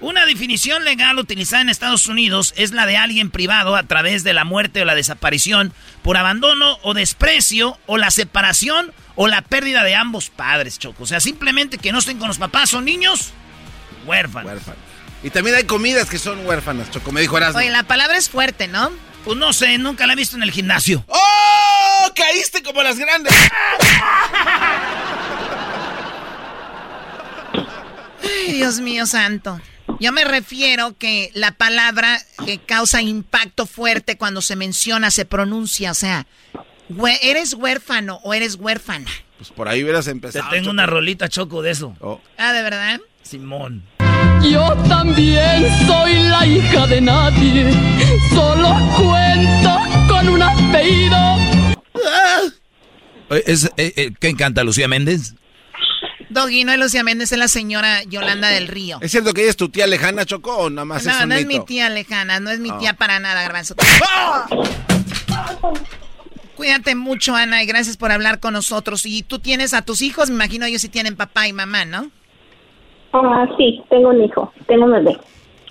Una 0.00 0.26
definición 0.26 0.82
legal 0.82 1.16
utilizada 1.18 1.62
en 1.62 1.68
Estados 1.68 2.08
Unidos 2.08 2.54
es 2.56 2.72
la 2.72 2.86
de 2.86 2.96
alguien 2.96 3.30
privado 3.30 3.76
a 3.76 3.84
través 3.84 4.24
de 4.24 4.32
la 4.32 4.44
muerte 4.44 4.82
o 4.82 4.84
la 4.84 4.96
desaparición 4.96 5.72
por 6.02 6.16
abandono 6.16 6.80
o 6.82 6.92
desprecio 6.92 7.78
o 7.86 7.98
la 7.98 8.10
separación 8.10 8.92
o 9.14 9.28
la 9.28 9.42
pérdida 9.42 9.84
de 9.84 9.94
ambos 9.94 10.28
padres, 10.28 10.80
Choco. 10.80 11.04
O 11.04 11.06
sea, 11.06 11.20
simplemente 11.20 11.78
que 11.78 11.92
no 11.92 12.00
estén 12.00 12.18
con 12.18 12.26
los 12.26 12.38
papás, 12.38 12.70
son 12.70 12.84
niños 12.84 13.30
huérfanos. 14.04 14.60
Y 15.22 15.30
también 15.30 15.56
hay 15.56 15.64
comidas 15.64 16.08
que 16.10 16.18
son 16.18 16.44
huérfanas, 16.46 16.90
Choco, 16.90 17.12
me 17.12 17.20
dijo 17.20 17.36
Erasmo. 17.36 17.58
Oye, 17.60 17.70
la 17.70 17.84
palabra 17.84 18.16
es 18.16 18.28
fuerte, 18.28 18.66
¿no? 18.68 18.90
Pues 19.24 19.36
no 19.38 19.52
sé, 19.52 19.78
nunca 19.78 20.06
la 20.06 20.14
he 20.14 20.16
visto 20.16 20.36
en 20.36 20.42
el 20.42 20.50
gimnasio. 20.50 21.04
¡Oh! 21.06 22.12
¡Caíste 22.14 22.62
como 22.62 22.82
las 22.82 22.98
grandes! 22.98 23.32
Ay, 28.22 28.52
Dios 28.52 28.80
mío 28.80 29.06
santo. 29.06 29.60
Yo 30.00 30.12
me 30.12 30.24
refiero 30.24 30.96
que 30.98 31.30
la 31.34 31.52
palabra 31.52 32.20
que 32.44 32.58
causa 32.58 33.02
impacto 33.02 33.66
fuerte 33.66 34.16
cuando 34.16 34.40
se 34.42 34.56
menciona, 34.56 35.10
se 35.10 35.24
pronuncia, 35.24 35.90
o 35.92 35.94
sea, 35.94 36.26
¿eres 37.22 37.54
huérfano 37.54 38.18
o 38.24 38.34
eres 38.34 38.56
huérfana? 38.56 39.10
Pues 39.38 39.50
por 39.50 39.68
ahí 39.68 39.82
hubieras 39.82 40.06
Te 40.06 40.10
empezado. 40.12 40.48
tengo 40.50 40.64
Choco. 40.64 40.72
una 40.72 40.86
rolita, 40.86 41.28
Choco, 41.28 41.62
de 41.62 41.70
eso. 41.72 41.96
Ah, 42.38 42.52
¿de 42.52 42.62
verdad? 42.62 43.00
Simón. 43.22 43.84
Yo 44.50 44.74
también 44.88 45.66
soy 45.86 46.14
la 46.28 46.46
hija 46.46 46.86
de 46.86 47.00
nadie. 47.00 47.72
Solo 48.30 48.70
cuento 48.96 49.78
con 50.08 50.28
un 50.28 50.42
apellido. 50.42 51.16
Eh, 53.30 53.42
Es, 53.46 53.64
eh, 53.76 53.92
eh, 53.96 54.10
¿Qué 54.20 54.28
encanta 54.28 54.62
Lucía 54.64 54.88
Méndez? 54.88 55.34
Doggy, 56.28 56.64
no 56.64 56.72
es 56.72 56.78
Lucía 56.78 57.02
Méndez, 57.04 57.30
es 57.32 57.38
la 57.38 57.48
señora 57.48 58.02
Yolanda 58.04 58.48
del 58.48 58.68
Río. 58.68 58.98
¿Es 59.02 59.10
cierto 59.10 59.34
que 59.34 59.42
ella 59.42 59.50
es 59.50 59.56
tu 59.56 59.68
tía 59.68 59.86
lejana, 59.86 60.24
Choco, 60.24 60.56
o 60.56 60.70
nada 60.70 60.84
más 60.86 61.02
es 61.02 61.08
No, 61.08 61.26
no 61.26 61.34
es 61.34 61.46
mi 61.46 61.60
tía 61.60 61.90
lejana, 61.90 62.40
no 62.40 62.50
es 62.50 62.58
mi 62.58 62.70
Ah. 62.70 62.78
tía 62.78 62.92
para 62.94 63.18
nada, 63.20 63.42
Garbanzo. 63.42 63.74
Cuídate 66.56 66.94
mucho, 66.94 67.34
Ana, 67.36 67.62
y 67.62 67.66
gracias 67.66 67.96
por 67.96 68.12
hablar 68.12 68.40
con 68.40 68.54
nosotros. 68.54 69.04
Y 69.04 69.22
tú 69.22 69.40
tienes 69.40 69.74
a 69.74 69.82
tus 69.82 70.00
hijos, 70.00 70.28
me 70.30 70.36
imagino 70.36 70.64
ellos 70.64 70.80
sí 70.82 70.88
tienen 70.88 71.16
papá 71.16 71.48
y 71.48 71.52
mamá, 71.52 71.84
¿no? 71.84 72.10
Ah, 73.12 73.46
sí, 73.56 73.82
tengo 73.90 74.08
un 74.08 74.22
hijo, 74.22 74.52
tengo 74.66 74.86
un 74.86 74.92
bebé. 74.92 75.18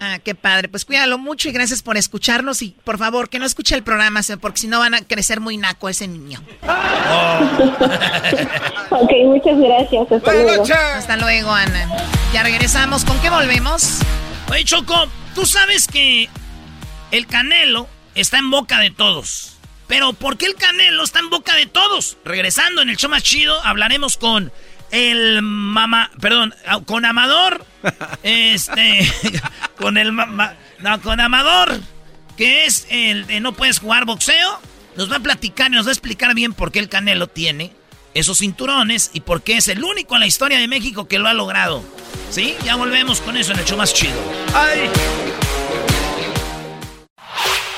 Ah, 0.04 0.18
qué 0.18 0.34
padre. 0.34 0.68
Pues 0.68 0.84
cuídalo 0.84 1.20
mucho 1.20 1.48
y 1.48 1.52
gracias 1.52 1.84
por 1.84 1.96
escucharnos. 1.96 2.64
Y 2.64 2.76
por 2.84 2.98
favor, 2.98 3.30
que 3.30 3.38
no 3.38 3.46
escuche 3.46 3.76
el 3.76 3.84
programa, 3.84 4.22
porque 4.42 4.60
si 4.60 4.68
no 4.68 4.80
van 4.80 4.96
a 4.96 5.02
crecer 5.02 5.40
muy 5.40 5.58
naco 5.58 5.90
ese 5.90 6.08
niño. 6.08 6.42
Ok, 8.94 9.10
muchas 9.26 9.58
gracias. 9.58 10.12
Hasta 10.12 10.34
luego. 10.34 10.64
Hasta 10.96 11.18
luego, 11.18 11.52
Ana. 11.52 11.88
Ya 12.34 12.44
regresamos. 12.44 13.06
¿Con 13.06 13.18
qué 13.22 13.30
volvemos? 13.30 14.00
Oye, 14.52 14.66
Choco, 14.66 15.08
tú 15.34 15.46
sabes 15.46 15.88
que 15.88 16.28
el 17.12 17.26
Canelo 17.26 17.88
está 18.16 18.38
en 18.40 18.52
boca 18.52 18.80
de 18.80 18.92
todos. 18.92 19.58
Pero 19.88 20.14
¿por 20.14 20.38
qué 20.38 20.46
el 20.46 20.56
Canelo 20.56 21.04
está 21.04 21.20
en 21.20 21.30
boca 21.30 21.56
de 21.56 21.66
todos? 21.68 22.18
Regresando 22.26 22.82
en 22.82 22.90
el 22.90 22.98
show 22.98 23.10
más 23.10 23.24
chido, 23.24 23.60
hablaremos 23.64 24.18
con 24.18 24.52
el 24.92 25.42
mamá, 25.42 26.12
perdón, 26.20 26.54
ah, 26.68 26.80
con 26.86 27.06
Amador, 27.06 27.66
este, 28.24 29.12
con 29.78 29.98
el 29.98 30.12
mamá, 30.12 30.56
no, 30.80 31.02
con 31.02 31.20
Amador, 31.20 31.80
que 32.38 32.66
es 32.66 32.88
el 32.90 33.28
de 33.28 33.40
no 33.40 33.54
puedes 33.54 33.80
jugar 33.80 34.06
boxeo. 34.06 34.60
Nos 34.96 35.10
va 35.10 35.18
a 35.18 35.22
platicar 35.22 35.72
y 35.72 35.76
nos 35.76 35.86
va 35.86 35.90
a 35.90 35.94
explicar 35.94 36.36
bien 36.36 36.54
por 36.54 36.72
qué 36.72 36.80
el 36.80 36.90
Canelo 36.90 37.28
tiene 37.28 37.72
esos 38.14 38.40
cinturones 38.40 39.12
y 39.14 39.22
por 39.22 39.42
qué 39.42 39.58
es 39.58 39.70
el 39.70 39.84
único 39.84 40.16
en 40.16 40.20
la 40.20 40.28
historia 40.28 40.60
de 40.60 40.68
México 40.68 41.08
que 41.08 41.20
lo 41.20 41.30
ha 41.30 41.34
logrado. 41.34 41.84
¿Sí? 42.30 42.56
Ya 42.66 42.76
volvemos 42.76 43.22
con 43.22 43.38
eso 43.38 43.54
en 43.54 43.60
el 43.60 43.66
show 43.66 43.78
más 43.78 43.94
chido. 43.94 44.16
¡Ay! 44.54 44.90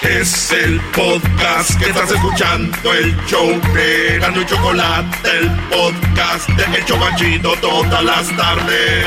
Es 0.03 0.51
el 0.51 0.81
podcast 0.91 1.79
que 1.79 1.89
estás 1.89 2.11
escuchando, 2.11 2.93
el 2.93 3.15
show 3.25 3.47
de 3.73 4.19
Gano 4.19 4.41
y 4.41 4.45
Chocolate, 4.45 5.29
el 5.39 5.49
podcast 5.69 6.49
de 6.49 6.77
El 6.77 6.85
Chobachito 6.85 7.53
todas 7.61 8.03
las 8.03 8.27
tardes. 8.35 9.05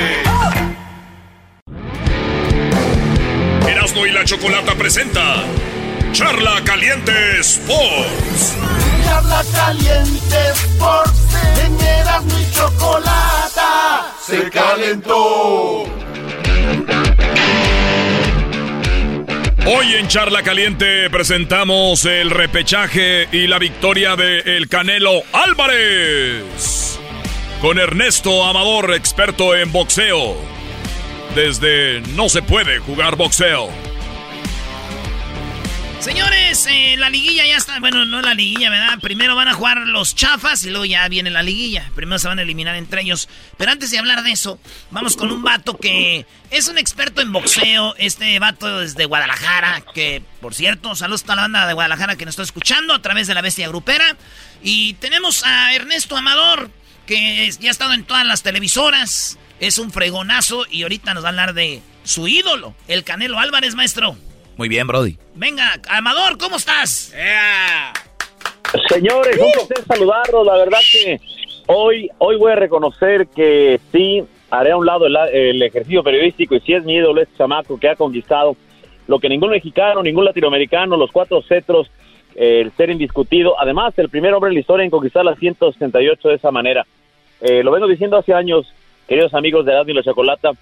Erasmo 3.68 4.06
y 4.06 4.12
la 4.12 4.24
Chocolata 4.24 4.74
presenta 4.74 5.44
Charla 6.12 6.62
Caliente 6.64 7.40
Sports. 7.40 8.55
charla 9.05 9.44
caliente 9.55 10.36
Sports. 10.55 11.20
En 11.62 11.78
Erasmo 11.78 12.39
y 12.39 12.52
Chocolata 12.52 14.14
se 14.27 14.51
calentó. 14.51 15.85
Hoy 19.68 19.94
en 19.94 20.06
Charla 20.06 20.44
Caliente 20.44 21.10
presentamos 21.10 22.05
el 22.05 22.30
repechaje 22.30 23.26
y 23.32 23.48
la 23.48 23.59
victoria 23.59 24.14
de 24.14 24.38
El 24.38 24.68
Canelo 24.68 25.22
Álvarez. 25.32 27.01
Con 27.60 27.76
Ernesto 27.80 28.44
Amador, 28.44 28.94
experto 28.94 29.56
en 29.56 29.72
boxeo. 29.72 30.36
Desde 31.34 32.01
No 32.14 32.28
se 32.28 32.43
puede 32.43 32.78
jugar 32.78 33.16
boxeo. 33.16 33.68
Señores, 36.01 36.66
eh, 36.70 36.94
la 36.98 37.10
liguilla 37.10 37.44
ya 37.47 37.56
está. 37.56 37.81
Bueno, 37.81 38.05
no 38.05 38.23
la 38.23 38.32
liguilla, 38.35 38.70
¿verdad? 38.70 38.98
Primero 39.01 39.35
van 39.35 39.48
a 39.48 39.55
jugar 39.55 39.78
los 39.86 40.14
chafas 40.14 40.62
y 40.64 40.70
luego 40.70 40.85
ya 40.85 41.09
viene 41.09 41.31
la 41.31 41.43
liguilla. 41.43 41.90
Primero 41.97 42.18
se 42.18 42.28
van 42.28 42.39
a 42.39 42.43
eliminar 42.43 42.77
entre 42.77 43.02
ellos. 43.02 43.28
Pero 43.56 43.73
antes 43.73 43.90
de 43.90 43.98
hablar 43.98 44.23
de 44.23 44.31
eso, 44.31 44.60
vamos 44.90 45.16
con 45.16 45.32
un 45.32 45.43
vato 45.43 45.77
que 45.77 46.24
es 46.51 46.68
un 46.68 46.78
experto 46.78 47.23
en 47.23 47.32
boxeo. 47.32 47.97
Este 47.98 48.39
vato 48.39 48.81
desde 48.81 49.05
Guadalajara, 49.06 49.82
que 49.94 50.23
por 50.40 50.55
cierto, 50.55 50.94
saludos 50.94 51.24
a 51.27 51.35
la 51.35 51.43
banda 51.43 51.66
de 51.66 51.73
Guadalajara 51.73 52.16
que 52.16 52.24
nos 52.24 52.35
está 52.35 52.44
escuchando 52.44 52.94
a 52.94 53.02
través 53.02 53.27
de 53.27 53.35
la 53.35 53.43
bestia 53.43 53.66
grupera. 53.66 54.16
Y 54.62 54.94
tenemos 54.94 55.44
a 55.44 55.74
Ernesto 55.74 56.16
Amador, 56.16 56.70
que 57.06 57.51
ya 57.59 57.68
ha 57.68 57.73
estado 57.73 57.94
en 57.94 58.05
todas 58.05 58.24
las 58.24 58.43
televisoras. 58.43 59.39
Es 59.59 59.78
un 59.78 59.90
fregonazo 59.90 60.66
y 60.70 60.82
ahorita 60.82 61.14
nos 61.14 61.24
va 61.24 61.28
a 61.28 61.31
hablar 61.31 61.55
de 61.55 61.82
su 62.05 62.28
ídolo, 62.28 62.77
el 62.86 63.02
Canelo 63.02 63.40
Álvarez, 63.40 63.74
maestro. 63.74 64.16
Muy 64.56 64.68
bien, 64.68 64.86
Brody. 64.86 65.18
Venga, 65.34 65.74
Amador, 65.88 66.38
¿cómo 66.38 66.56
estás? 66.56 67.14
Señores, 68.88 69.38
un 69.38 69.52
placer 69.52 69.84
saludarlos. 69.86 70.46
La 70.46 70.56
verdad 70.56 70.78
que 70.90 71.20
hoy, 71.66 72.10
hoy 72.18 72.36
voy 72.36 72.52
a 72.52 72.56
reconocer 72.56 73.26
que 73.28 73.78
sí, 73.92 74.24
haré 74.50 74.72
a 74.72 74.76
un 74.76 74.86
lado 74.86 75.06
el, 75.06 75.16
el 75.32 75.62
ejercicio 75.62 76.02
periodístico 76.02 76.54
y 76.54 76.60
sí 76.60 76.72
es 76.72 76.84
mi 76.84 76.94
ídolo 76.94 77.20
este 77.20 77.36
chamaco 77.36 77.78
que 77.78 77.88
ha 77.88 77.96
conquistado 77.96 78.56
lo 79.06 79.18
que 79.18 79.28
ningún 79.28 79.50
mexicano, 79.50 80.02
ningún 80.02 80.24
latinoamericano, 80.24 80.96
los 80.96 81.12
cuatro 81.12 81.42
cetros, 81.42 81.90
eh, 82.34 82.60
el 82.62 82.72
ser 82.72 82.90
indiscutido. 82.90 83.60
Además, 83.60 83.94
el 83.98 84.08
primer 84.08 84.34
hombre 84.34 84.48
en 84.48 84.54
la 84.54 84.60
historia 84.60 84.84
en 84.84 84.90
conquistar 84.90 85.24
las 85.24 85.38
168 85.38 86.28
de 86.28 86.34
esa 86.34 86.50
manera. 86.50 86.86
Eh, 87.40 87.62
lo 87.62 87.70
vengo 87.70 87.86
diciendo 87.86 88.16
hace 88.16 88.32
años, 88.32 88.66
queridos 89.06 89.34
amigos 89.34 89.64
de 89.64 89.72
Edad 89.72 89.86
y 89.86 89.92
la 89.92 90.02
Chocolata, 90.02 90.52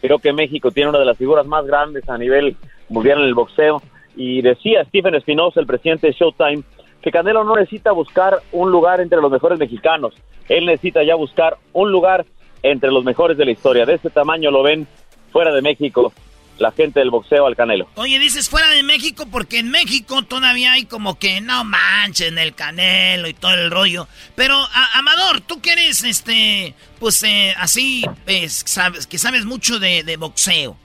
creo 0.00 0.18
que 0.18 0.32
México 0.32 0.70
tiene 0.70 0.90
una 0.90 0.98
de 0.98 1.04
las 1.04 1.18
figuras 1.18 1.46
más 1.46 1.66
grandes 1.66 2.08
a 2.08 2.16
nivel 2.16 2.56
mundial 2.94 3.20
en 3.20 3.26
el 3.26 3.34
boxeo. 3.34 3.82
Y 4.16 4.40
decía 4.40 4.84
Stephen 4.84 5.16
Espinosa, 5.16 5.60
el 5.60 5.66
presidente 5.66 6.06
de 6.06 6.12
Showtime, 6.14 6.62
que 7.02 7.10
Canelo 7.10 7.44
no 7.44 7.56
necesita 7.56 7.92
buscar 7.92 8.38
un 8.52 8.70
lugar 8.70 9.00
entre 9.00 9.20
los 9.20 9.30
mejores 9.30 9.58
mexicanos. 9.58 10.14
Él 10.48 10.64
necesita 10.64 11.02
ya 11.02 11.14
buscar 11.14 11.58
un 11.72 11.90
lugar 11.90 12.24
entre 12.62 12.90
los 12.90 13.04
mejores 13.04 13.36
de 13.36 13.44
la 13.44 13.50
historia. 13.50 13.84
De 13.84 13.94
este 13.94 14.08
tamaño 14.08 14.50
lo 14.50 14.62
ven 14.62 14.86
fuera 15.30 15.52
de 15.52 15.60
México 15.60 16.12
la 16.58 16.70
gente 16.70 17.00
del 17.00 17.10
boxeo 17.10 17.46
al 17.46 17.56
Canelo. 17.56 17.88
Oye, 17.96 18.18
dices 18.20 18.48
fuera 18.48 18.68
de 18.70 18.84
México 18.84 19.26
porque 19.30 19.58
en 19.58 19.70
México 19.70 20.22
todavía 20.22 20.72
hay 20.72 20.84
como 20.84 21.18
que 21.18 21.40
no 21.40 21.64
manchen 21.64 22.38
el 22.38 22.54
Canelo 22.54 23.28
y 23.28 23.34
todo 23.34 23.54
el 23.54 23.70
rollo. 23.72 24.06
Pero, 24.36 24.56
Amador, 24.94 25.40
tú 25.40 25.60
que 25.60 25.72
eres, 25.72 26.04
este, 26.04 26.74
pues 27.00 27.22
eh, 27.24 27.54
así, 27.58 28.04
pues, 28.24 28.62
sabes, 28.66 29.06
que 29.06 29.18
sabes 29.18 29.44
mucho 29.44 29.80
de 29.80 30.16
boxeo. 30.16 30.76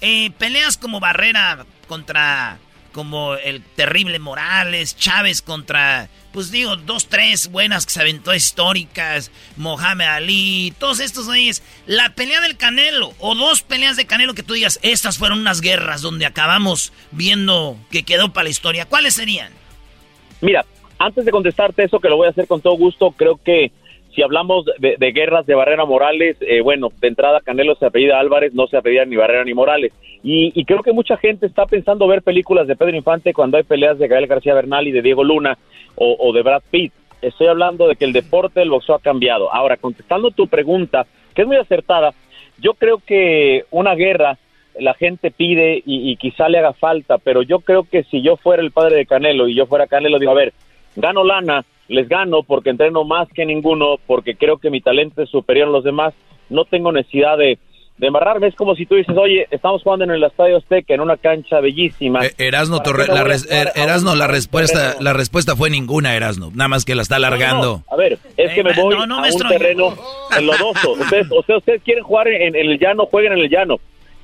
Eh, 0.00 0.30
peleas 0.38 0.76
como 0.76 1.00
Barrera 1.00 1.66
contra 1.86 2.58
como 2.92 3.34
el 3.34 3.62
terrible 3.62 4.18
Morales, 4.18 4.96
Chávez 4.96 5.42
contra, 5.42 6.08
pues 6.32 6.50
digo, 6.50 6.76
dos, 6.76 7.06
tres 7.08 7.48
buenas 7.48 7.86
que 7.86 7.92
se 7.92 8.00
aventó 8.00 8.34
históricas, 8.34 9.30
Mohamed 9.56 10.06
Ali, 10.06 10.74
todos 10.78 10.98
estos 10.98 11.26
güeyes. 11.26 11.62
La 11.86 12.14
pelea 12.14 12.40
del 12.40 12.56
Canelo, 12.56 13.12
o 13.18 13.34
dos 13.34 13.62
peleas 13.62 13.96
de 13.96 14.06
Canelo 14.06 14.34
que 14.34 14.42
tú 14.42 14.54
digas, 14.54 14.80
estas 14.82 15.18
fueron 15.18 15.40
unas 15.40 15.60
guerras 15.60 16.02
donde 16.02 16.26
acabamos 16.26 16.92
viendo 17.12 17.76
que 17.90 18.02
quedó 18.02 18.32
para 18.32 18.44
la 18.44 18.50
historia. 18.50 18.86
¿Cuáles 18.86 19.14
serían? 19.14 19.52
Mira, 20.40 20.64
antes 20.98 21.24
de 21.24 21.30
contestarte 21.30 21.84
eso, 21.84 22.00
que 22.00 22.08
lo 22.08 22.16
voy 22.16 22.26
a 22.26 22.30
hacer 22.30 22.48
con 22.48 22.60
todo 22.60 22.74
gusto, 22.74 23.12
creo 23.12 23.38
que 23.44 23.70
si 24.18 24.22
hablamos 24.24 24.64
de, 24.80 24.96
de 24.98 25.12
guerras 25.12 25.46
de 25.46 25.54
Barrera 25.54 25.84
Morales, 25.84 26.36
eh, 26.40 26.60
bueno, 26.60 26.88
de 27.00 27.06
entrada 27.06 27.40
Canelo 27.40 27.76
se 27.76 27.86
apellida 27.86 28.18
Álvarez, 28.18 28.52
no 28.52 28.66
se 28.66 28.76
apellida 28.76 29.04
ni 29.04 29.14
Barrera 29.14 29.44
ni 29.44 29.54
Morales. 29.54 29.92
Y, 30.24 30.50
y, 30.60 30.64
creo 30.64 30.82
que 30.82 30.92
mucha 30.92 31.16
gente 31.18 31.46
está 31.46 31.66
pensando 31.66 32.08
ver 32.08 32.22
películas 32.22 32.66
de 32.66 32.74
Pedro 32.74 32.96
Infante 32.96 33.32
cuando 33.32 33.58
hay 33.58 33.62
peleas 33.62 33.96
de 33.96 34.08
Gael 34.08 34.26
García 34.26 34.54
Bernal 34.54 34.88
y 34.88 34.90
de 34.90 35.02
Diego 35.02 35.22
Luna 35.22 35.56
o, 35.94 36.32
de 36.32 36.42
Brad 36.42 36.62
Pitt. 36.68 36.92
Estoy 37.22 37.46
hablando 37.46 37.86
de 37.86 37.94
que 37.94 38.06
el 38.06 38.12
deporte 38.12 38.58
del 38.58 38.70
boxeo 38.70 38.96
ha 38.96 39.00
cambiado. 39.00 39.54
Ahora, 39.54 39.76
contestando 39.76 40.32
tu 40.32 40.48
pregunta, 40.48 41.06
que 41.32 41.42
es 41.42 41.46
muy 41.46 41.56
acertada, 41.56 42.12
yo 42.60 42.74
creo 42.74 42.98
que 42.98 43.66
una 43.70 43.94
guerra 43.94 44.36
la 44.80 44.94
gente 44.94 45.30
pide 45.30 45.76
y, 45.86 46.10
y 46.10 46.16
quizá 46.16 46.48
le 46.48 46.58
haga 46.58 46.72
falta, 46.72 47.18
pero 47.18 47.42
yo 47.42 47.60
creo 47.60 47.84
que 47.84 48.02
si 48.02 48.20
yo 48.20 48.36
fuera 48.36 48.64
el 48.64 48.72
padre 48.72 48.96
de 48.96 49.06
Canelo 49.06 49.46
y 49.46 49.54
yo 49.54 49.66
fuera 49.66 49.86
Canelo, 49.86 50.18
digo, 50.18 50.32
a 50.32 50.34
ver, 50.34 50.52
gano 50.96 51.22
lana, 51.22 51.64
les 51.88 52.08
gano 52.08 52.42
porque 52.42 52.70
entreno 52.70 53.04
más 53.04 53.28
que 53.34 53.44
ninguno, 53.44 53.96
porque 54.06 54.36
creo 54.36 54.58
que 54.58 54.70
mi 54.70 54.80
talento 54.80 55.22
es 55.22 55.30
superior 55.30 55.68
a 55.68 55.72
los 55.72 55.84
demás, 55.84 56.14
no 56.50 56.64
tengo 56.64 56.92
necesidad 56.92 57.36
de, 57.36 57.58
de 57.98 58.06
embarrarme. 58.06 58.46
Es 58.46 58.54
como 58.54 58.74
si 58.74 58.86
tú 58.86 58.94
dices, 58.94 59.16
oye, 59.16 59.46
estamos 59.50 59.82
jugando 59.82 60.04
en 60.04 60.12
el 60.12 60.22
Estadio 60.22 60.56
Azteca, 60.58 60.94
en 60.94 61.00
una 61.00 61.16
cancha 61.16 61.60
bellísima. 61.60 62.24
Eh, 62.24 62.34
Erasno, 62.38 62.80
torre, 62.80 63.06
la, 63.06 63.24
res, 63.24 63.50
er, 63.50 63.72
Erasno 63.74 64.14
la, 64.14 64.26
respuesta, 64.26 64.96
la 65.00 65.12
respuesta 65.12 65.56
fue 65.56 65.70
ninguna, 65.70 66.14
Erasno. 66.14 66.50
Nada 66.54 66.68
más 66.68 66.84
que 66.84 66.94
la 66.94 67.02
está 67.02 67.16
alargando. 67.16 67.66
No, 67.66 67.84
no. 67.88 67.94
A 67.94 67.96
ver, 67.96 68.18
es 68.36 68.52
que 68.52 68.62
me 68.62 68.72
voy 68.74 68.94
no, 68.94 69.06
no, 69.06 69.24
a 69.24 69.28
un 69.28 69.48
terreno 69.48 69.94
enlodoso. 70.38 70.92
ustedes, 70.92 71.26
o 71.30 71.42
sea, 71.42 71.58
ustedes 71.58 71.82
quieren 71.82 72.04
jugar 72.04 72.28
en, 72.28 72.54
en, 72.54 72.70
el 72.70 72.78
llano, 72.78 73.06
jueguen 73.06 73.32
en 73.32 73.40
el 73.40 73.48
llano. 73.48 73.76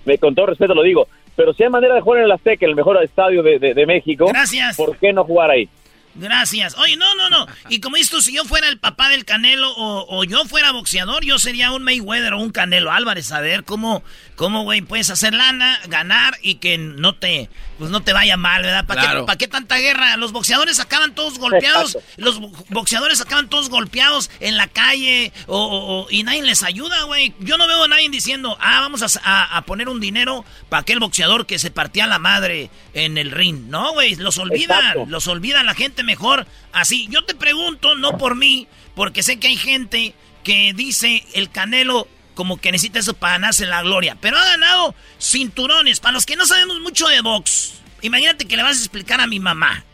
Me, 0.05 0.19
con 0.19 0.35
todo 0.35 0.47
respeto 0.47 0.75
lo 0.75 0.83
digo. 0.83 1.09
Pero 1.37 1.53
si 1.53 1.65
hay 1.65 1.71
manera 1.71 1.95
de 1.95 2.01
jugar 2.01 2.21
en 2.21 2.27
el 2.27 2.33
Azteca, 2.33 2.65
en 2.65 2.71
el 2.71 2.77
mejor 2.77 3.03
estadio 3.03 3.43
de, 3.43 3.59
de, 3.59 3.75
de 3.75 3.87
México, 3.87 4.27
Gracias. 4.27 4.77
¿por 4.77 4.97
qué 4.99 5.13
no 5.13 5.25
jugar 5.25 5.51
ahí? 5.51 5.69
Gracias. 6.15 6.77
Oye, 6.79 6.97
no, 6.97 7.15
no, 7.17 7.29
no. 7.29 7.47
Y 7.69 7.81
como 7.81 7.97
tú, 8.11 8.21
si 8.21 8.35
yo 8.35 8.45
fuera 8.45 8.69
el 8.69 8.79
papá 8.79 9.09
del 9.09 9.25
Canelo 9.25 9.71
o, 9.73 10.07
o, 10.09 10.25
yo 10.25 10.45
fuera 10.45 10.71
boxeador, 10.73 11.25
yo 11.25 11.39
sería 11.39 11.73
un 11.73 11.83
Mayweather 11.83 12.35
o 12.35 12.41
un 12.41 12.51
Canelo 12.51 12.93
Álvarez. 12.93 13.33
A 13.33 13.41
ver 13.41 13.65
cómo, 13.65 14.03
cómo, 14.37 14.63
güey, 14.63 14.83
puedes 14.83 15.11
hacer 15.11 15.35
lana, 15.35 15.81
ganar 15.89 16.39
y 16.43 16.57
que 16.57 16.79
no 16.79 17.15
te, 17.15 17.51
pues 17.79 17.91
no 17.91 18.03
te 18.03 18.13
vaya 18.13 18.37
mal, 18.37 18.63
¿verdad? 18.63 18.85
¿Para, 18.87 19.03
Claro. 19.03 19.21
qué, 19.23 19.27
¿Para 19.27 19.39
qué 19.39 19.49
tanta 19.49 19.77
guerra? 19.79 20.17
Los 20.17 20.33
boxeadores 20.33 20.79
acaban 20.81 21.15
todos 21.15 21.39
golpeados. 21.39 21.97
Exacto. 21.97 22.13
Los 22.23 22.41
bo- 22.41 22.53
boxeadores 22.69 23.21
acaban 23.21 23.49
todos 23.49 23.69
golpeados 23.71 24.31
en 24.41 24.57
la 24.57 24.69
calle 24.69 25.33
o, 25.47 25.59
o- 25.59 26.03
o- 26.03 26.07
y 26.11 26.23
nadie 26.23 26.43
les 26.43 26.63
ayuda, 26.63 27.03
güey. 27.05 27.35
Yo 27.41 27.57
no 27.59 27.67
veo 27.67 27.85
a 27.85 27.89
nadie 27.89 28.09
diciendo, 28.09 28.57
ah, 28.61 28.81
vamos 28.81 29.03
a, 29.03 29.21
a- 29.25 29.57
a 29.57 29.63
poner 29.67 29.89
un 29.89 30.01
dinero 30.01 30.45
para 30.69 30.83
aquel 30.83 30.99
boxeador 31.01 31.47
que 31.47 31.59
se 31.59 31.71
partía 31.71 32.07
la 32.07 32.19
madre 32.19 32.71
en 32.93 33.19
el 33.19 33.31
ring. 33.31 33.67
No, 33.69 33.93
güey, 33.93 34.15
los 34.17 34.39
olvidan. 34.39 34.79
Exacto. 34.79 35.07
Los 35.09 35.27
olvida 35.27 35.63
la 35.63 35.75
gente 35.75 36.03
mejor 36.03 36.47
así. 36.73 37.09
Yo 37.11 37.25
te 37.25 37.35
pregunto, 37.35 37.95
no 37.97 38.17
por 38.19 38.35
mí, 38.37 38.69
porque 38.95 39.23
sé 39.23 39.39
que 39.41 39.49
hay 39.49 39.57
gente 39.57 40.15
que 40.45 40.73
dice 40.75 41.25
el 41.35 41.51
Canelo 41.51 42.07
como 42.35 42.59
que 42.59 42.73
necesita 42.73 42.99
eso 42.99 43.15
para 43.15 43.35
ganarse 43.35 43.67
la 43.67 43.83
gloria. 43.83 44.17
Pero 44.21 44.37
ha 44.37 44.45
ganado 44.45 44.95
cinturones. 45.19 46.01
Para 46.01 46.13
los 46.13 46.27
que 46.27 46.37
no 46.37 46.47
sabemos 46.47 46.81
mucho 46.81 47.07
de 47.09 47.21
box, 47.21 47.83
imagínate 48.03 48.47
que 48.47 48.57
le 48.57 48.63
vas 48.63 48.77
a 48.77 48.81
explicar 48.81 49.21
a 49.21 49.27
mi 49.27 49.41
mamá, 49.41 49.85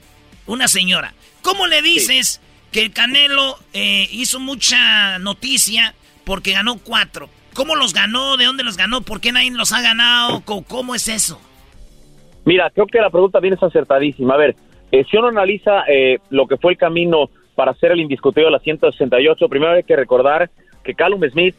una 0.46 0.68
señora. 0.68 1.14
¿Cómo 1.42 1.66
le 1.66 1.82
dices 1.82 2.40
que 2.72 2.82
el 2.82 2.92
Canelo 2.92 3.58
eh, 3.72 4.08
hizo 4.12 4.40
mucha 4.40 5.18
noticia 5.18 5.94
porque 6.24 6.52
ganó 6.52 6.78
cuatro? 6.78 7.28
¿Cómo 7.54 7.76
los 7.76 7.92
ganó? 7.94 8.36
¿De 8.36 8.44
dónde 8.44 8.62
los 8.62 8.76
ganó? 8.76 9.02
¿Por 9.02 9.20
qué 9.20 9.32
nadie 9.32 9.50
los 9.50 9.72
ha 9.72 9.82
ganado? 9.82 10.42
¿Cómo, 10.44 10.94
es 10.94 11.08
eso? 11.08 11.40
Mira, 12.44 12.70
creo 12.70 12.86
que 12.86 13.00
la 13.00 13.10
pregunta 13.10 13.40
viene 13.40 13.56
acertadísima. 13.60 14.34
A 14.34 14.38
ver, 14.38 14.56
eh, 14.92 15.04
si 15.10 15.16
uno 15.16 15.28
analiza 15.28 15.84
eh, 15.88 16.18
lo 16.30 16.46
que 16.46 16.56
fue 16.56 16.72
el 16.72 16.78
camino 16.78 17.30
para 17.54 17.74
ser 17.74 17.92
el 17.92 18.00
indiscutido 18.00 18.46
de 18.46 18.52
la 18.52 18.60
168, 18.60 19.48
primero 19.48 19.72
hay 19.72 19.82
que 19.82 19.96
recordar 19.96 20.50
que 20.84 20.94
Callum 20.94 21.22
Smith, 21.30 21.54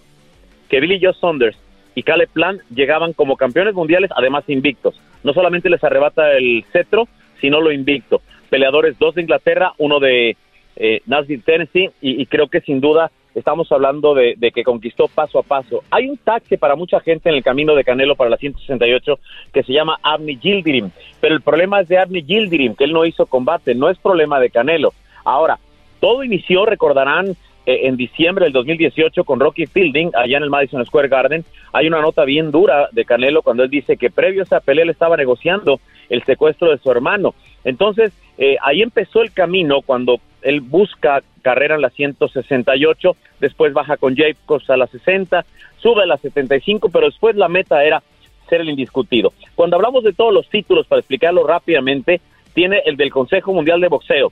que 0.71 0.79
Billy 0.79 0.99
Joe 1.01 1.13
Saunders 1.13 1.57
y 1.95 2.03
Caleb 2.03 2.29
Plant 2.29 2.61
llegaban 2.73 3.11
como 3.11 3.35
campeones 3.35 3.75
mundiales, 3.75 4.09
además 4.15 4.45
invictos. 4.47 4.99
No 5.21 5.33
solamente 5.33 5.69
les 5.69 5.83
arrebata 5.83 6.31
el 6.31 6.63
cetro, 6.71 7.09
sino 7.41 7.59
lo 7.59 7.73
invicto. 7.73 8.21
Peleadores, 8.49 8.97
dos 8.97 9.15
de 9.15 9.21
Inglaterra, 9.21 9.73
uno 9.77 9.99
de 9.99 10.37
eh, 10.77 11.01
Nashville, 11.05 11.43
Tennessee, 11.45 11.91
y, 12.01 12.21
y 12.21 12.25
creo 12.25 12.47
que 12.47 12.61
sin 12.61 12.79
duda 12.79 13.11
estamos 13.35 13.69
hablando 13.71 14.13
de, 14.13 14.35
de, 14.37 14.51
que 14.51 14.63
conquistó 14.63 15.09
paso 15.09 15.39
a 15.39 15.43
paso. 15.43 15.83
Hay 15.91 16.07
un 16.09 16.17
taxe 16.17 16.57
para 16.57 16.77
mucha 16.77 17.01
gente 17.01 17.27
en 17.27 17.35
el 17.35 17.43
camino 17.43 17.75
de 17.75 17.83
Canelo 17.83 18.15
para 18.15 18.29
la 18.29 18.37
168 18.37 19.19
que 19.53 19.63
se 19.63 19.73
llama 19.73 19.99
Abney 20.01 20.37
Gildirim, 20.37 20.89
pero 21.19 21.35
el 21.35 21.41
problema 21.41 21.81
es 21.81 21.89
de 21.89 21.97
Abney 21.97 22.23
Gildirim, 22.23 22.75
que 22.75 22.85
él 22.85 22.93
no 22.93 23.05
hizo 23.05 23.25
combate, 23.25 23.75
no 23.75 23.89
es 23.89 23.97
problema 23.97 24.39
de 24.39 24.49
Canelo. 24.49 24.93
Ahora, 25.25 25.59
todo 25.99 26.23
inició, 26.23 26.65
recordarán, 26.65 27.35
en 27.65 27.95
diciembre 27.95 28.45
del 28.45 28.53
2018 28.53 29.23
con 29.23 29.39
Rocky 29.39 29.65
Fielding, 29.67 30.11
allá 30.15 30.37
en 30.37 30.43
el 30.43 30.49
Madison 30.49 30.85
Square 30.85 31.09
Garden. 31.09 31.45
Hay 31.73 31.87
una 31.87 32.01
nota 32.01 32.25
bien 32.25 32.51
dura 32.51 32.89
de 32.91 33.05
Canelo 33.05 33.41
cuando 33.41 33.63
él 33.63 33.69
dice 33.69 33.97
que 33.97 34.09
previo 34.09 34.41
a 34.41 34.43
esa 34.43 34.59
pelea 34.59 34.83
él 34.83 34.89
estaba 34.89 35.17
negociando 35.17 35.79
el 36.09 36.23
secuestro 36.23 36.71
de 36.71 36.77
su 36.79 36.89
hermano. 36.91 37.35
Entonces, 37.63 38.11
eh, 38.37 38.57
ahí 38.61 38.81
empezó 38.81 39.21
el 39.21 39.31
camino 39.31 39.81
cuando 39.81 40.19
él 40.41 40.61
busca 40.61 41.21
carrera 41.41 41.75
en 41.75 41.81
la 41.81 41.89
168, 41.89 43.15
después 43.39 43.73
baja 43.73 43.97
con 43.97 44.15
Jacobs 44.15 44.69
a 44.69 44.77
la 44.77 44.87
60, 44.87 45.45
sube 45.77 46.03
a 46.03 46.05
la 46.05 46.17
75, 46.17 46.89
pero 46.89 47.05
después 47.07 47.35
la 47.35 47.47
meta 47.47 47.83
era 47.83 48.01
ser 48.49 48.61
el 48.61 48.69
indiscutido. 48.69 49.33
Cuando 49.55 49.75
hablamos 49.75 50.03
de 50.03 50.13
todos 50.13 50.33
los 50.33 50.49
títulos, 50.49 50.87
para 50.87 50.99
explicarlo 50.99 51.45
rápidamente, 51.45 52.21
tiene 52.53 52.81
el 52.85 52.97
del 52.97 53.11
Consejo 53.11 53.53
Mundial 53.53 53.79
de 53.79 53.87
Boxeo, 53.87 54.31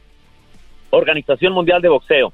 Organización 0.89 1.53
Mundial 1.53 1.81
de 1.81 1.89
Boxeo, 1.89 2.34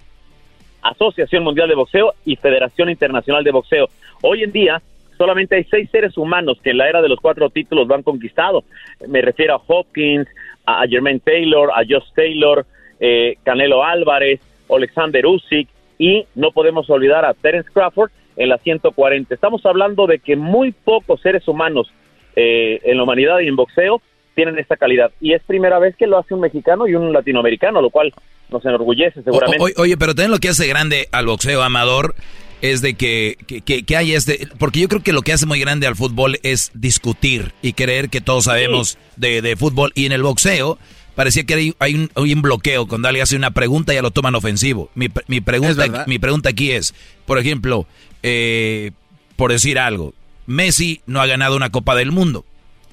Asociación 0.90 1.44
Mundial 1.44 1.68
de 1.68 1.76
Boxeo 1.76 2.14
y 2.26 2.36
Federación 2.36 2.90
Internacional 2.90 3.44
de 3.44 3.52
Boxeo. 3.52 3.90
Hoy 4.22 4.44
en 4.44 4.52
día 4.52 4.82
solamente 5.18 5.56
hay 5.56 5.64
seis 5.66 5.90
seres 5.90 6.18
humanos 6.18 6.60
que 6.64 6.72
en 6.72 6.78
la 6.78 6.90
era 6.90 7.02
de 7.02 7.10
los 7.10 7.20
cuatro 7.20 7.50
títulos 7.50 7.88
lo 7.88 7.96
han 7.96 8.04
conquistado. 8.04 8.64
Me 9.08 9.22
refiero 9.22 9.56
a 9.56 9.62
Hopkins, 9.66 10.28
a 10.66 10.86
Jermaine 10.88 11.20
Taylor, 11.20 11.72
a 11.72 11.84
Josh 11.88 12.12
Taylor, 12.16 12.66
eh, 13.00 13.36
Canelo 13.44 13.84
Álvarez, 13.84 14.42
Alexander 14.70 15.26
Usyk 15.26 15.68
y 15.98 16.26
no 16.36 16.52
podemos 16.52 16.90
olvidar 16.90 17.26
a 17.26 17.34
Terence 17.34 17.70
Crawford 17.72 18.12
en 18.36 18.50
la 18.50 18.58
140. 18.58 19.34
Estamos 19.34 19.66
hablando 19.66 20.08
de 20.08 20.20
que 20.20 20.36
muy 20.36 20.72
pocos 20.72 21.22
seres 21.22 21.48
humanos 21.48 21.92
eh, 22.36 22.82
en 22.84 22.98
la 22.98 23.04
humanidad 23.04 23.40
y 23.40 23.48
en 23.48 23.56
boxeo 23.56 24.02
tienen 24.36 24.60
esta 24.60 24.78
calidad. 24.78 25.12
Y 25.22 25.34
es 25.34 25.42
primera 25.44 25.80
vez 25.80 25.96
que 25.96 26.08
lo 26.08 26.18
hace 26.18 26.34
un 26.34 26.42
mexicano 26.42 26.88
y 26.88 26.96
un 26.96 27.12
latinoamericano, 27.12 27.82
lo 27.82 27.90
cual 27.90 28.14
nos 28.50 28.64
enorgullece 28.66 29.24
seguramente. 29.24 29.74
oye, 29.78 29.98
pero 29.98 30.14
también 30.14 30.32
lo 30.32 30.38
que 30.38 30.50
hace 30.50 30.68
grande 30.68 31.08
al 31.12 31.26
boxeo 31.26 31.64
amador 31.64 32.16
es 32.62 32.82
de 32.82 32.96
que, 32.96 33.38
que, 33.66 33.98
hay 33.98 34.14
este, 34.14 34.48
porque 34.58 34.80
yo 34.80 34.88
creo 34.88 35.04
que 35.04 35.14
lo 35.14 35.22
que 35.22 35.34
hace 35.34 35.46
muy 35.46 35.60
grande 35.60 35.88
al 35.88 35.96
fútbol 35.96 36.38
es 36.44 36.72
discutir 36.74 37.54
y 37.62 37.74
creer 37.74 38.10
que 38.10 38.22
todos 38.22 38.46
sabemos 38.46 38.98
de, 39.18 39.42
de, 39.42 39.56
fútbol 39.56 39.92
y 39.94 40.06
en 40.06 40.14
el 40.14 40.24
boxeo 40.24 40.78
parecía 41.16 41.44
que 41.44 41.54
hay, 41.54 41.74
hay, 41.80 41.96
un, 41.96 42.10
un, 42.16 42.42
bloqueo 42.42 42.88
cuando 42.88 43.08
alguien 43.08 43.24
hace 43.24 43.36
una 43.36 43.52
pregunta 43.52 43.94
ya 43.94 44.02
lo 44.02 44.12
toman 44.12 44.36
ofensivo. 44.36 44.90
Mi, 44.96 45.10
mi 45.28 45.42
pregunta, 45.42 46.06
mi 46.08 46.18
pregunta 46.18 46.50
aquí 46.50 46.72
es, 46.72 46.94
por 47.26 47.40
ejemplo, 47.40 47.88
eh, 48.24 48.92
por 49.36 49.52
decir 49.52 49.78
algo, 49.78 50.14
Messi 50.48 51.02
no 51.06 51.22
ha 51.22 51.28
ganado 51.28 51.56
una 51.56 51.70
Copa 51.70 51.96
del 51.96 52.12
Mundo, 52.12 52.46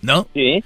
¿no? 0.02 0.28
Sí. 0.34 0.62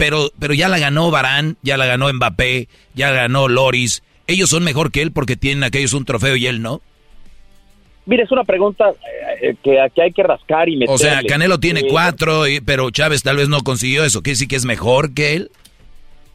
Pero, 0.00 0.30
pero 0.38 0.54
ya 0.54 0.70
la 0.70 0.78
ganó 0.78 1.10
Barán, 1.10 1.58
ya 1.60 1.76
la 1.76 1.84
ganó 1.84 2.10
Mbappé, 2.10 2.68
ya 2.94 3.10
ganó 3.10 3.48
Loris. 3.48 4.02
Ellos 4.26 4.48
son 4.48 4.64
mejor 4.64 4.90
que 4.90 5.02
él 5.02 5.12
porque 5.12 5.36
tienen 5.36 5.62
aquellos 5.62 5.92
un 5.92 6.06
trofeo 6.06 6.36
y 6.36 6.46
él 6.46 6.62
no. 6.62 6.80
Mira, 8.06 8.24
es 8.24 8.32
una 8.32 8.44
pregunta 8.44 8.94
eh, 9.42 9.56
que 9.62 9.78
aquí 9.78 10.00
hay 10.00 10.12
que 10.12 10.22
rascar 10.22 10.70
y 10.70 10.78
meterle. 10.78 10.94
O 10.94 10.96
sea, 10.96 11.22
Canelo 11.22 11.60
tiene 11.60 11.82
cuatro, 11.86 12.44
pero 12.64 12.90
Chávez 12.90 13.22
tal 13.22 13.36
vez 13.36 13.50
no 13.50 13.60
consiguió 13.60 14.02
eso. 14.02 14.22
¿Qué 14.22 14.34
sí 14.36 14.48
que 14.48 14.56
es 14.56 14.64
mejor 14.64 15.12
que 15.12 15.34
él? 15.34 15.50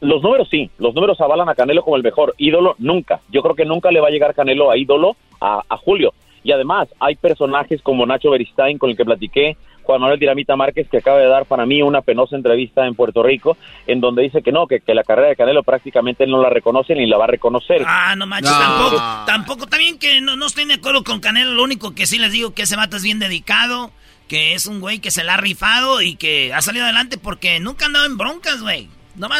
Los 0.00 0.22
números 0.22 0.46
sí, 0.48 0.70
los 0.78 0.94
números 0.94 1.20
avalan 1.20 1.48
a 1.48 1.56
Canelo 1.56 1.82
como 1.82 1.96
el 1.96 2.04
mejor. 2.04 2.36
Ídolo, 2.38 2.76
nunca. 2.78 3.20
Yo 3.32 3.42
creo 3.42 3.56
que 3.56 3.64
nunca 3.64 3.90
le 3.90 3.98
va 3.98 4.06
a 4.06 4.12
llegar 4.12 4.32
Canelo 4.36 4.70
a 4.70 4.78
ídolo 4.78 5.16
a, 5.40 5.64
a 5.68 5.76
Julio. 5.76 6.14
Y 6.44 6.52
además, 6.52 6.88
hay 7.00 7.16
personajes 7.16 7.82
como 7.82 8.06
Nacho 8.06 8.30
Beristain, 8.30 8.78
con 8.78 8.90
el 8.90 8.96
que 8.96 9.04
platiqué, 9.04 9.56
Juan 9.86 10.00
Manuel 10.00 10.18
Dinamita 10.18 10.56
Márquez, 10.56 10.88
que 10.90 10.98
acaba 10.98 11.18
de 11.18 11.28
dar 11.28 11.46
para 11.46 11.64
mí 11.64 11.80
una 11.80 12.02
penosa 12.02 12.36
entrevista 12.36 12.86
en 12.86 12.94
Puerto 12.94 13.22
Rico, 13.22 13.56
en 13.86 14.00
donde 14.00 14.22
dice 14.22 14.42
que 14.42 14.50
no, 14.50 14.66
que, 14.66 14.80
que 14.80 14.94
la 14.94 15.04
carrera 15.04 15.28
de 15.28 15.36
Canelo 15.36 15.62
prácticamente 15.62 16.26
no 16.26 16.42
la 16.42 16.50
reconoce 16.50 16.94
ni 16.94 17.06
la 17.06 17.16
va 17.16 17.24
a 17.24 17.28
reconocer. 17.28 17.82
Ah, 17.86 18.14
no 18.16 18.26
manches, 18.26 18.52
tampoco, 18.52 19.02
tampoco, 19.26 19.66
también 19.66 19.98
que 19.98 20.20
no, 20.20 20.36
no 20.36 20.46
estoy 20.46 20.64
de 20.66 20.74
acuerdo 20.74 21.04
con 21.04 21.20
Canelo, 21.20 21.52
lo 21.52 21.62
único 21.62 21.94
que 21.94 22.06
sí 22.06 22.18
les 22.18 22.32
digo 22.32 22.52
que 22.52 22.62
ese 22.62 22.76
vato 22.76 22.96
es 22.96 23.04
bien 23.04 23.20
dedicado, 23.20 23.92
que 24.28 24.54
es 24.54 24.66
un 24.66 24.80
güey 24.80 24.98
que 24.98 25.12
se 25.12 25.22
la 25.22 25.34
ha 25.34 25.36
rifado 25.38 26.02
y 26.02 26.16
que 26.16 26.52
ha 26.52 26.60
salido 26.60 26.84
adelante 26.84 27.16
porque 27.16 27.60
nunca 27.60 27.84
ha 27.84 27.86
andado 27.86 28.06
en 28.06 28.18
broncas, 28.18 28.60
güey. 28.62 28.88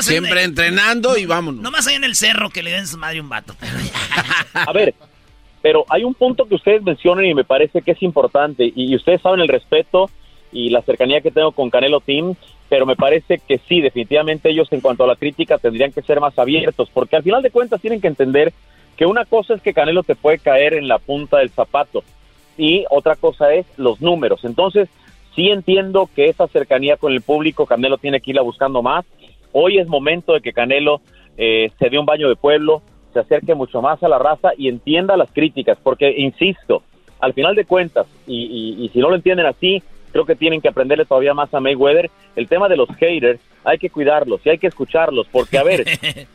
Siempre 0.01 0.43
entrenando 0.43 1.19
y 1.19 1.27
vámonos. 1.27 1.61
Nomás 1.61 1.87
ahí 1.87 1.97
en 1.97 2.05
el 2.05 2.15
cerro 2.15 2.49
que 2.49 2.63
le 2.63 2.71
den 2.71 2.87
su 2.87 2.97
madre 2.97 3.21
un 3.21 3.29
vato. 3.29 3.55
a 4.55 4.73
ver, 4.73 4.95
pero 5.61 5.85
hay 5.89 6.05
un 6.05 6.15
punto 6.15 6.47
que 6.47 6.55
ustedes 6.55 6.83
mencionan 6.83 7.25
y 7.25 7.35
me 7.35 7.45
parece 7.45 7.83
que 7.83 7.91
es 7.91 8.03
importante, 8.03 8.73
y 8.75 8.95
ustedes 8.95 9.21
saben 9.21 9.41
el 9.41 9.49
respeto 9.49 10.09
y 10.53 10.71
la 10.71 10.83
cercanía 10.83 11.21
que 11.21 11.31
tengo 11.31 11.53
con 11.53 11.71
Canelo 11.71 12.01
Team, 12.01 12.35
pero 12.69 12.87
me 12.87 12.97
parece 12.97 13.39
que 13.39 13.59
sí, 13.69 13.81
definitivamente 13.81 14.51
ellos 14.51 14.69
en 14.73 14.81
cuanto 14.81 15.05
a 15.05 15.07
la 15.07 15.17
crítica 15.17 15.59
tendrían 15.59 15.93
que 15.93 16.03
ser 16.03 16.21
más 16.21 16.39
abiertos, 16.39 16.91
porque 16.93 17.17
al 17.17 17.23
final 17.23 17.43
de 17.43 17.51
cuentas 17.51 17.81
tienen 17.81 18.01
que 18.01 18.09
entender 18.09 18.53
que 18.97 19.07
una 19.07 19.25
cosa 19.25 19.55
es 19.55 19.63
que 19.63 19.75
Canelo 19.75 20.03
te 20.03 20.17
puede 20.17 20.39
caer 20.39 20.75
en 20.75 20.89
la 20.89 20.99
punta 20.99 21.39
del 21.39 21.51
zapato 21.51 22.03
y 22.57 22.85
otra 22.91 23.15
cosa 23.17 23.53
es 23.53 23.67
los 23.77 24.01
números. 24.01 24.45
Entonces, 24.45 24.89
sí 25.35 25.51
entiendo 25.51 26.09
que 26.15 26.29
esa 26.29 26.49
cercanía 26.49 26.97
con 26.97 27.13
el 27.13 27.21
público 27.21 27.67
Canelo 27.67 27.99
tiene 27.99 28.21
que 28.21 28.31
irla 28.31 28.43
buscando 28.43 28.83
más. 28.83 29.05
Hoy 29.53 29.79
es 29.79 29.87
momento 29.87 30.33
de 30.33 30.41
que 30.41 30.53
Canelo 30.53 31.01
eh, 31.37 31.71
se 31.79 31.91
dé 31.91 31.99
un 31.99 32.07
baño 32.07 32.29
de 32.29 32.37
pueblo, 32.37 32.83
se 33.13 33.21
acerque 33.21 33.55
mucho 33.55 33.83
más 33.83 34.03
a 34.03 34.09
la 34.09 34.19
raza 34.19 34.51
y 34.57 34.69
entienda 34.69 35.17
las 35.17 35.31
críticas, 35.31 35.79
porque, 35.83 36.13
insisto, 36.17 36.83
al 37.21 37.33
final 37.33 37.55
de 37.55 37.65
cuentas, 37.65 38.07
y 38.27 38.91
si 38.93 38.99
no 38.99 39.09
lo 39.09 39.17
entienden 39.17 39.47
así, 39.47 39.83
creo 40.17 40.25
que 40.25 40.35
tienen 40.35 40.63
que 40.63 40.69
aprenderle 40.69 41.05
todavía 41.05 41.35
más 41.35 41.53
a 41.53 41.61
Mayweather. 41.61 42.11
El 42.37 42.49
tema 42.49 42.71
de 42.71 42.77
los 42.77 42.89
haters, 42.97 43.39
hay 43.65 43.77
que 43.77 43.91
cuidarlos 43.91 44.41
y 44.45 44.49
hay 44.49 44.57
que 44.57 44.67
escucharlos, 44.67 45.27
porque 45.31 45.59
a 45.59 45.63
ver, 45.63 45.85
eh, 46.03 46.27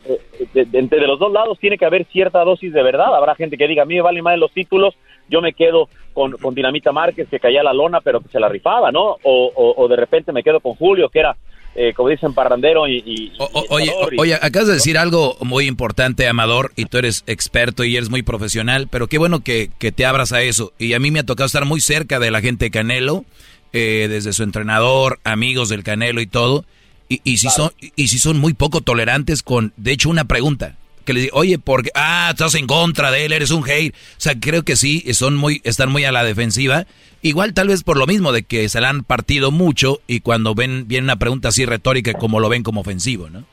de, 0.54 0.78
entre 0.78 1.04
los 1.04 1.18
dos 1.18 1.32
lados 1.32 1.58
tiene 1.58 1.76
que 1.76 1.84
haber 1.84 2.04
cierta 2.04 2.44
dosis 2.44 2.72
de 2.72 2.82
verdad. 2.82 3.12
Habrá 3.12 3.34
gente 3.34 3.56
que 3.56 3.66
diga, 3.66 3.82
a 3.82 3.86
mí 3.86 3.96
me 3.96 4.02
valen 4.02 4.22
más 4.22 4.38
los 4.38 4.52
títulos, 4.52 4.94
yo 5.28 5.42
me 5.42 5.52
quedo 5.52 5.88
con, 6.12 6.30
con 6.32 6.54
Dinamita 6.54 6.92
Márquez, 6.92 7.28
que 7.28 7.40
caía 7.40 7.64
la 7.64 7.72
lona, 7.72 8.00
pero 8.00 8.20
que 8.20 8.28
se 8.28 8.38
la 8.38 8.48
rifaba, 8.48 8.92
¿no? 8.92 9.16
O, 9.24 9.74
o, 9.76 9.88
de 9.88 9.96
repente 9.96 10.30
me 10.30 10.44
quedo 10.44 10.60
con 10.60 10.74
Julio, 10.74 11.08
que 11.08 11.18
era 11.18 11.36
eh, 11.74 11.94
como 11.94 12.10
dicen, 12.10 12.34
parrandero 12.34 12.86
y... 12.86 13.32
oye, 13.70 13.90
oye, 14.18 14.34
acabas 14.34 14.68
de 14.68 14.74
decir 14.74 14.98
algo 14.98 15.38
muy 15.40 15.66
importante, 15.66 16.28
Amador, 16.28 16.70
y 16.76 16.84
tú 16.84 16.98
eres 16.98 17.24
experto 17.26 17.82
y 17.82 17.96
eres 17.96 18.10
muy 18.10 18.22
profesional, 18.22 18.88
pero 18.90 19.06
qué 19.08 19.16
bueno 19.16 19.42
que, 19.42 19.70
que, 19.78 19.90
te 19.90 20.04
abras 20.04 20.32
a 20.32 20.42
eso. 20.42 20.74
Y 20.78 20.92
a 20.92 20.98
mí 20.98 21.10
me 21.10 21.20
ha 21.20 21.24
tocado 21.24 21.46
estar 21.46 21.64
muy 21.64 21.80
cerca 21.80 22.20
de 22.20 22.30
la 22.30 22.42
gente 22.42 22.66
de 22.66 22.70
Canelo, 22.70 23.24
eh, 23.72 24.06
desde 24.08 24.32
su 24.32 24.42
entrenador, 24.42 25.18
amigos 25.24 25.68
del 25.68 25.84
Canelo 25.84 26.20
y 26.20 26.26
todo, 26.26 26.64
y, 27.08 27.20
y 27.24 27.38
si 27.38 27.48
son 27.48 27.70
y 27.96 28.08
si 28.08 28.18
son 28.18 28.38
muy 28.38 28.54
poco 28.54 28.80
tolerantes 28.80 29.42
con, 29.42 29.72
de 29.76 29.92
hecho, 29.92 30.08
una 30.08 30.24
pregunta 30.24 30.76
que 31.04 31.12
le 31.12 31.20
digo, 31.20 31.36
oye, 31.36 31.58
porque 31.58 31.90
ah, 31.94 32.28
estás 32.30 32.54
en 32.54 32.66
contra 32.66 33.10
de 33.10 33.24
él, 33.24 33.32
eres 33.32 33.50
un 33.50 33.68
hate. 33.68 33.94
O 33.94 34.20
sea, 34.20 34.34
creo 34.38 34.62
que 34.62 34.76
sí, 34.76 35.00
son 35.12 35.36
muy, 35.36 35.60
están 35.64 35.90
muy 35.90 36.04
a 36.04 36.12
la 36.12 36.24
defensiva. 36.24 36.86
Igual 37.22 37.54
tal 37.54 37.68
vez 37.68 37.84
por 37.84 37.96
lo 37.96 38.06
mismo 38.06 38.32
de 38.32 38.42
que 38.42 38.68
se 38.68 38.80
la 38.80 38.88
han 38.88 39.04
partido 39.04 39.50
mucho 39.50 40.00
y 40.06 40.20
cuando 40.20 40.54
ven 40.54 40.88
viene 40.88 41.04
una 41.04 41.16
pregunta 41.16 41.48
así 41.48 41.64
retórica 41.64 42.14
como 42.14 42.40
lo 42.40 42.48
ven 42.48 42.62
como 42.62 42.80
ofensivo, 42.80 43.30
¿no? 43.30 43.44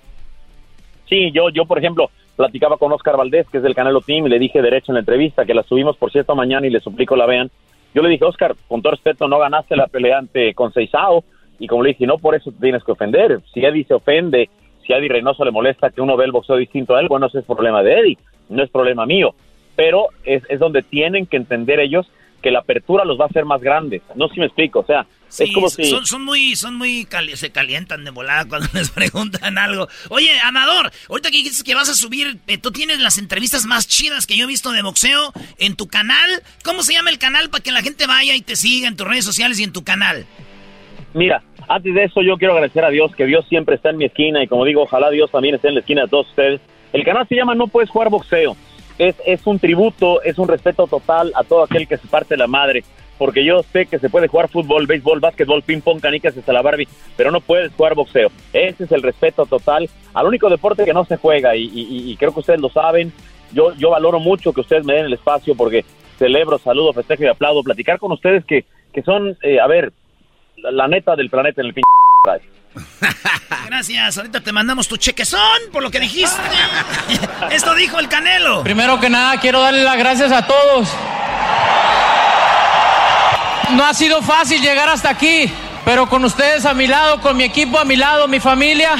Sí, 1.08 1.32
yo, 1.34 1.50
yo 1.50 1.66
por 1.66 1.80
ejemplo, 1.80 2.10
platicaba 2.36 2.78
con 2.78 2.91
Oscar 2.91 3.18
Valdés, 3.18 3.48
que 3.52 3.58
es 3.58 3.64
del 3.64 3.76
Canelo 3.76 4.02
Team, 4.02 4.28
y 4.28 4.30
le 4.30 4.40
dije 4.40 4.62
derecho 4.62 4.91
en 4.91 4.96
la 4.96 5.00
entrevista, 5.02 5.46
que 5.46 5.54
la 5.54 5.64
subimos 5.64 5.98
por 5.98 6.12
cierto 6.12 6.36
mañana 6.36 6.68
y 6.68 6.70
le 6.70 6.80
suplico 6.80 7.16
la 7.16 7.26
vean. 7.26 7.52
Yo 7.94 8.02
le 8.02 8.10
dije, 8.10 8.26
Oscar, 8.26 8.56
con 8.68 8.82
todo 8.82 8.91
respeto, 8.91 9.28
no 9.28 9.40
ganaste 9.40 9.76
la 9.76 9.88
pelea 9.88 10.20
ante 10.20 10.53
con 10.53 10.72
Seisao, 10.72 11.24
y 11.60 11.68
como 11.68 11.84
le 11.84 11.90
dije, 11.90 12.07
no 12.07 12.18
por 12.18 12.36
eso 12.36 12.52
te 12.52 12.60
tienes 12.60 12.84
que 12.84 12.91
ofender. 12.91 13.41
Si 13.53 13.66
Eddie 13.66 13.86
se 13.86 13.94
ofende, 13.94 14.49
si 14.86 14.94
a 14.94 14.98
Eddie 14.98 15.10
Reynoso 15.10 15.44
le 15.44 15.52
molesta 15.52 15.90
que 15.90 16.02
uno 16.02 16.16
ve 16.16 16.26
el 16.26 16.32
boxeo 16.32 16.56
distinto 16.56 16.95
a 16.95 17.02
él, 17.02 17.07
bueno, 17.07 17.28
ese 17.28 17.40
es 17.40 17.45
problema 17.45 17.84
de 17.84 17.99
Eddie, 17.99 18.18
no 18.49 18.64
es 18.64 18.70
problema 18.70 19.06
mío. 19.06 19.34
Pero 19.76 20.07
es, 20.24 20.44
es 20.49 20.60
donde 20.60 20.84
tienen 20.84 21.26
que 21.26 21.38
entender 21.38 21.80
ellos 21.80 22.10
que 22.41 22.52
la 22.52 22.60
apertura 22.60 23.06
los 23.06 23.20
va 23.20 23.26
a 23.26 23.28
hacer 23.28 23.45
más 23.45 23.61
grandes. 23.61 24.02
No 24.16 24.28
sé 24.28 24.36
si 24.36 24.40
me 24.40 24.45
explico, 24.45 24.80
o 24.80 24.86
sea, 24.86 25.06
es 25.38 25.53
como 25.53 25.69
si... 25.69 25.85
Son, 25.85 26.06
son 26.06 26.23
muy, 26.23 26.56
son 26.56 26.76
muy, 26.76 27.07
se 27.35 27.51
calientan 27.51 28.03
de 28.03 28.11
volada 28.11 28.45
cuando 28.45 28.68
les 28.73 28.89
preguntan 28.89 29.57
algo. 29.57 29.88
Oye, 30.10 30.31
Amador, 30.43 30.91
ahorita 31.10 31.31
que 31.31 31.38
dices 31.38 31.64
que 31.64 31.76
vas 31.76 31.89
a 31.89 31.93
subir, 31.93 32.39
eh, 32.47 32.57
tú 32.57 32.72
tienes 32.72 32.99
las 32.99 33.18
entrevistas 33.18 33.65
más 33.65 33.88
chidas 33.88 34.26
que 34.26 34.38
yo 34.38 34.45
he 34.45 34.47
visto 34.47 34.72
de 34.72 34.81
boxeo 34.81 35.31
en 35.57 35.76
tu 35.76 35.88
canal. 35.88 36.43
¿Cómo 36.64 36.84
se 36.84 36.93
llama 36.93 37.10
el 37.10 37.19
canal 37.19 37.49
para 37.49 37.64
que 37.64 37.72
la 37.72 37.81
gente 37.81 38.07
vaya 38.07 38.35
y 38.35 38.41
te 38.41 38.56
siga 38.56 38.88
en 38.88 38.95
tus 38.95 39.07
redes 39.07 39.26
sociales 39.26 39.60
y 39.60 39.64
en 39.64 39.73
tu 39.73 39.84
canal? 39.84 40.26
Mira, 41.14 41.41
antes 41.68 41.93
de 41.93 42.03
eso 42.03 42.22
yo 42.22 42.38
quiero 42.38 42.53
agradecer 42.53 42.85
a 42.85 42.89
Dios 42.89 43.15
que 43.15 43.26
Dios 43.26 43.45
siempre 43.49 43.76
está 43.76 43.89
en 43.89 43.97
mi 43.97 44.06
esquina 44.06 44.43
y 44.43 44.47
como 44.47 44.65
digo, 44.65 44.84
ojalá 44.84 45.10
Dios 45.10 45.31
también 45.31 45.56
esté 45.56 45.69
en 45.69 45.76
la 45.76 45.80
esquina 45.81 46.03
de 46.03 46.07
todos 46.07 46.30
ustedes. 46.30 46.61
El 46.93 47.03
canal 47.03 47.27
se 47.27 47.35
llama 47.35 47.56
No 47.56 47.68
Puedes 47.68 47.89
Jugar 47.89 48.10
Boxeo 48.10 48.56
es, 48.99 49.15
es 49.26 49.47
un 49.47 49.57
tributo, 49.57 50.22
es 50.22 50.38
un 50.38 50.47
respeto 50.47 50.85
total 50.85 51.31
a 51.35 51.43
todo 51.43 51.64
aquel 51.64 51.88
que 51.88 51.97
se 51.97 52.07
parte 52.07 52.38
la 52.38 52.47
madre. 52.47 52.84
Porque 53.20 53.46
yo 53.46 53.62
sé 53.62 53.86
que 53.86 54.00
se 54.00 54.10
puede 54.10 54.28
jugar 54.30 54.50
fútbol, 54.50 54.88
béisbol, 54.88 55.20
básquetbol, 55.20 55.62
ping 55.62 55.82
pong, 55.82 56.00
canicas 56.00 56.36
hasta 56.36 56.54
la 56.54 56.64
Barbie, 56.64 56.88
pero 57.16 57.30
no 57.30 57.41
puedes 57.41 57.72
jugar 57.74 57.94
boxeo. 57.94 58.30
Ese 58.54 58.86
es 58.86 58.91
el 58.91 59.04
respeto 59.04 59.46
total 59.46 59.88
al 60.14 60.26
único 60.26 60.50
deporte 60.50 60.86
que 60.86 60.94
no 60.94 61.06
se 61.06 61.18
juega 61.18 61.56
y, 61.56 62.16
creo 62.18 62.34
que 62.34 62.40
ustedes 62.40 62.62
lo 62.62 62.70
saben. 62.70 63.14
Yo, 63.52 63.74
yo 63.76 63.91
valoro 63.91 64.20
mucho 64.20 64.54
que 64.54 64.62
ustedes 64.62 64.86
me 64.86 64.94
den 64.94 65.06
el 65.06 65.14
espacio 65.14 65.56
porque 65.56 65.84
celebro, 66.18 66.58
saludo, 66.58 66.94
festejo 66.94 67.24
y 67.24 67.28
aplaudo. 67.28 67.64
Platicar 67.64 68.00
con 68.00 68.12
ustedes 68.12 68.46
que, 68.46 68.66
que 68.94 69.04
son, 69.04 69.38
eh, 69.44 69.60
a 69.60 69.68
ver, 69.68 69.91
la, 70.58 70.88
neta 70.88 71.16
del 71.16 71.30
planeta 71.30 71.62
en 71.62 71.68
el 71.68 71.74
Gracias, 73.68 74.18
ahorita 74.18 74.41
te 74.41 74.52
mandamos 74.52 74.88
tu 74.90 74.98
chequezón 74.98 75.40
por 75.72 75.82
lo 75.82 75.90
que 75.90 76.00
dijiste. 76.02 76.38
Esto 77.52 77.74
dijo 77.76 77.98
el 77.98 78.10
Canelo. 78.10 78.64
Primero 78.64 79.00
que 79.00 79.10
nada, 79.10 79.40
quiero 79.40 79.62
darle 79.62 79.84
las 79.84 79.98
gracias 79.98 80.32
a 80.32 80.46
todos. 80.46 80.90
No 83.72 83.86
ha 83.86 83.94
sido 83.94 84.22
fácil 84.22 84.62
llegar 84.62 84.90
hasta 84.90 85.10
aquí, 85.10 85.50
pero 85.86 86.10
con 86.10 86.26
ustedes 86.26 86.66
a 86.66 86.74
mi 86.74 86.88
lado, 86.88 87.22
con 87.22 87.38
mi 87.38 87.44
equipo 87.46 87.80
a 87.80 87.86
mi 87.86 87.96
lado, 87.96 88.28
mi 88.28 88.40
familia, 88.40 88.98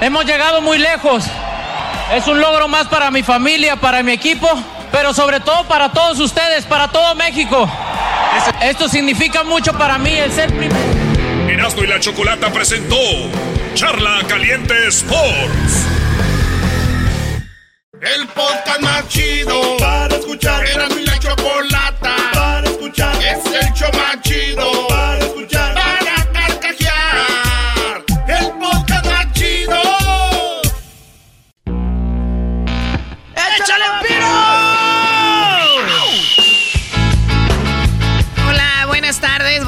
hemos 0.00 0.24
llegado 0.24 0.60
muy 0.60 0.78
lejos. 0.78 1.24
Es 2.12 2.26
un 2.26 2.40
logro 2.40 2.66
más 2.66 2.88
para 2.88 3.10
mi 3.10 3.22
familia, 3.22 3.76
para 3.76 4.02
mi 4.02 4.12
equipo, 4.12 4.48
pero 4.90 5.14
sobre 5.14 5.38
todo 5.38 5.64
para 5.68 5.92
todos 5.92 6.18
ustedes, 6.18 6.64
para 6.64 6.88
todo 6.88 7.14
México. 7.14 7.68
Esto 8.60 8.88
significa 8.88 9.44
mucho 9.44 9.72
para 9.76 9.98
mí, 9.98 10.14
el 10.14 10.32
ser 10.32 10.48
primero. 10.56 11.05
Erasmo 11.48 11.84
y 11.84 11.86
la 11.86 12.00
Chocolata 12.00 12.52
presentó 12.52 12.96
Charla 13.74 14.18
Caliente 14.28 14.74
Sports. 14.88 15.86
El 18.00 18.26
podcast 18.28 18.80
más 18.80 19.08
chido 19.08 19.76
para 19.78 20.16
escuchar. 20.16 20.66
Era 20.66 20.88
mi 20.88 21.04
la 21.04 21.18
chocolata 21.18 21.75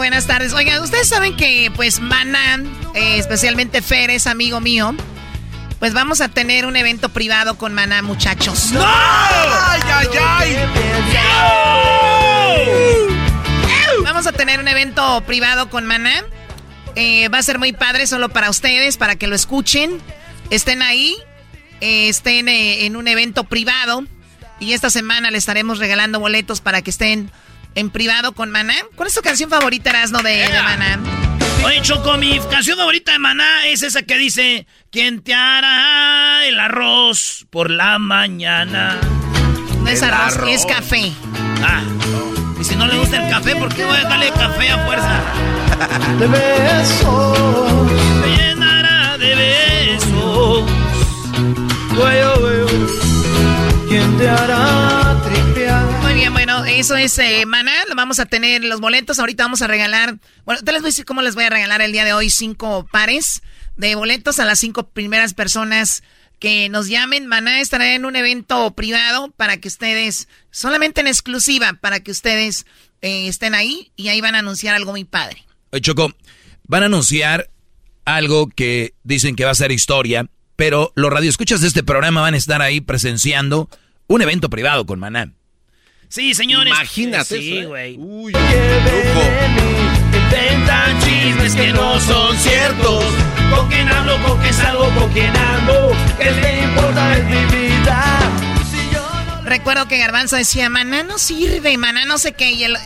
buenas 0.08 0.26
tardes. 0.26 0.54
Oigan, 0.54 0.82
ustedes 0.82 1.06
saben 1.06 1.36
que 1.36 1.70
pues 1.76 2.00
Manan, 2.00 2.66
eh, 2.94 3.18
especialmente 3.18 3.82
Fer, 3.82 4.08
es 4.08 4.26
amigo 4.26 4.58
mío. 4.58 4.94
Pues 5.80 5.92
vamos 5.92 6.22
a 6.22 6.30
tener 6.30 6.64
un 6.64 6.76
evento 6.76 7.10
privado 7.10 7.58
con 7.58 7.74
Maná, 7.74 8.00
muchachos. 8.00 8.72
¡No! 8.72 8.82
¡Ay, 8.82 9.80
ay, 9.92 10.06
ay! 10.16 10.56
Vamos 14.02 14.26
a 14.26 14.32
tener 14.32 14.60
un 14.60 14.68
evento 14.68 15.22
privado 15.26 15.68
con 15.68 15.84
Maná. 15.84 16.24
Eh, 16.96 17.28
va 17.28 17.36
a 17.36 17.42
ser 17.42 17.58
muy 17.58 17.74
padre 17.74 18.06
solo 18.06 18.30
para 18.30 18.48
ustedes, 18.48 18.96
para 18.96 19.16
que 19.16 19.26
lo 19.26 19.34
escuchen. 19.34 20.00
Estén 20.48 20.80
ahí, 20.80 21.18
eh, 21.82 22.08
estén 22.08 22.48
en 22.48 22.96
un 22.96 23.08
evento 23.08 23.44
privado. 23.44 24.04
Y 24.58 24.72
esta 24.72 24.88
semana 24.88 25.30
le 25.30 25.36
estaremos 25.36 25.78
regalando 25.78 26.18
boletos 26.18 26.62
para 26.62 26.80
que 26.80 26.88
estén 26.88 27.30
en 27.78 27.90
privado 27.90 28.32
con 28.32 28.50
Maná. 28.50 28.74
¿Cuál 28.96 29.06
es 29.06 29.14
tu 29.14 29.22
canción 29.22 29.48
favorita, 29.48 29.90
Erasno, 29.90 30.20
de, 30.20 30.30
de 30.30 30.62
Maná? 30.62 30.98
Oye, 31.64 31.80
Choco, 31.82 32.16
mi 32.16 32.40
canción 32.50 32.76
favorita 32.76 33.12
de 33.12 33.20
Maná 33.20 33.66
es 33.66 33.84
esa 33.84 34.02
que 34.02 34.18
dice: 34.18 34.66
¿Quién 34.90 35.22
te 35.22 35.32
hará 35.32 36.44
el 36.46 36.58
arroz 36.58 37.46
por 37.50 37.70
la 37.70 38.00
mañana? 38.00 38.98
No 39.80 39.88
es 39.88 40.02
arroz, 40.02 40.36
arroz. 40.36 40.50
es 40.50 40.66
café. 40.66 41.12
Ah, 41.62 41.82
y 42.60 42.64
si 42.64 42.74
no 42.74 42.86
le 42.86 42.98
gusta 42.98 43.24
el 43.24 43.30
café, 43.30 43.54
¿por 43.54 43.72
qué 43.72 43.84
voy 43.84 43.96
a 43.96 44.08
darle 44.08 44.30
café 44.32 44.70
a 44.70 44.84
fuerza? 44.84 45.22
De 46.18 46.26
besos. 46.26 47.92
Me 48.20 48.36
llenará 48.36 49.16
de 49.18 49.34
besos. 49.36 50.64
¿Quién 51.94 52.27
eso 56.78 56.96
es 56.96 57.18
eh, 57.18 57.44
Maná. 57.46 57.72
Vamos 57.96 58.20
a 58.20 58.26
tener 58.26 58.62
los 58.64 58.80
boletos. 58.80 59.18
Ahorita 59.18 59.44
vamos 59.44 59.62
a 59.62 59.66
regalar. 59.66 60.18
Bueno, 60.44 60.62
te 60.62 60.72
les 60.72 60.80
voy 60.80 60.88
a 60.88 60.90
decir 60.90 61.04
cómo 61.04 61.22
les 61.22 61.34
voy 61.34 61.44
a 61.44 61.50
regalar 61.50 61.80
el 61.80 61.92
día 61.92 62.04
de 62.04 62.12
hoy 62.12 62.30
cinco 62.30 62.86
pares 62.90 63.42
de 63.76 63.94
boletos 63.94 64.38
a 64.38 64.44
las 64.44 64.58
cinco 64.58 64.88
primeras 64.88 65.34
personas 65.34 66.02
que 66.38 66.68
nos 66.68 66.88
llamen. 66.88 67.26
Maná 67.26 67.60
estará 67.60 67.94
en 67.94 68.04
un 68.04 68.14
evento 68.16 68.70
privado 68.74 69.32
para 69.32 69.56
que 69.56 69.68
ustedes, 69.68 70.28
solamente 70.50 71.00
en 71.00 71.08
exclusiva, 71.08 71.74
para 71.74 72.00
que 72.00 72.10
ustedes 72.10 72.64
eh, 73.02 73.26
estén 73.26 73.54
ahí 73.54 73.90
y 73.96 74.08
ahí 74.08 74.20
van 74.20 74.36
a 74.36 74.40
anunciar 74.40 74.74
algo 74.74 74.92
muy 74.92 75.04
padre. 75.04 75.44
Oye, 75.70 75.80
Choco, 75.80 76.12
van 76.64 76.84
a 76.84 76.86
anunciar 76.86 77.50
algo 78.04 78.48
que 78.48 78.94
dicen 79.02 79.34
que 79.36 79.44
va 79.44 79.50
a 79.50 79.56
ser 79.56 79.72
historia, 79.72 80.26
pero 80.54 80.92
los 80.94 81.12
radioescuchas 81.12 81.60
de 81.60 81.68
este 81.68 81.82
programa 81.82 82.20
van 82.20 82.34
a 82.34 82.38
estar 82.38 82.62
ahí 82.62 82.80
presenciando 82.80 83.68
un 84.06 84.22
evento 84.22 84.48
privado 84.48 84.86
con 84.86 85.00
Maná. 85.00 85.32
Sí, 86.08 86.34
señores. 86.34 86.72
Imagínate 86.72 87.38
Sí, 87.38 87.58
¿eh? 87.58 87.66
güey. 87.66 87.96
Uy, 87.98 88.32
Inventan 90.14 90.98
chismes 91.00 91.54
que 91.54 91.72
no 91.72 92.00
son 92.00 92.36
ciertos. 92.38 93.04
Con 93.54 93.68
quién 93.68 93.88
hablo, 93.88 94.16
con 94.26 94.40
quién 94.40 94.54
salgo, 94.54 94.88
con 94.94 95.12
quién 95.12 95.36
ando. 95.36 95.92
¿Qué 96.18 96.60
importa 96.64 97.08
de 97.10 97.22
mi 97.24 97.56
vida? 97.56 98.18
Recuerdo 99.44 99.88
que 99.88 99.98
Garbanzo 99.98 100.36
decía, 100.36 100.68
Maná 100.68 101.02
no 101.02 101.18
sirve, 101.18 101.76
Maná 101.78 102.04
no 102.04 102.18
sé 102.18 102.32
qué. 102.32 102.52
Y 102.52 102.64
él 102.64 102.76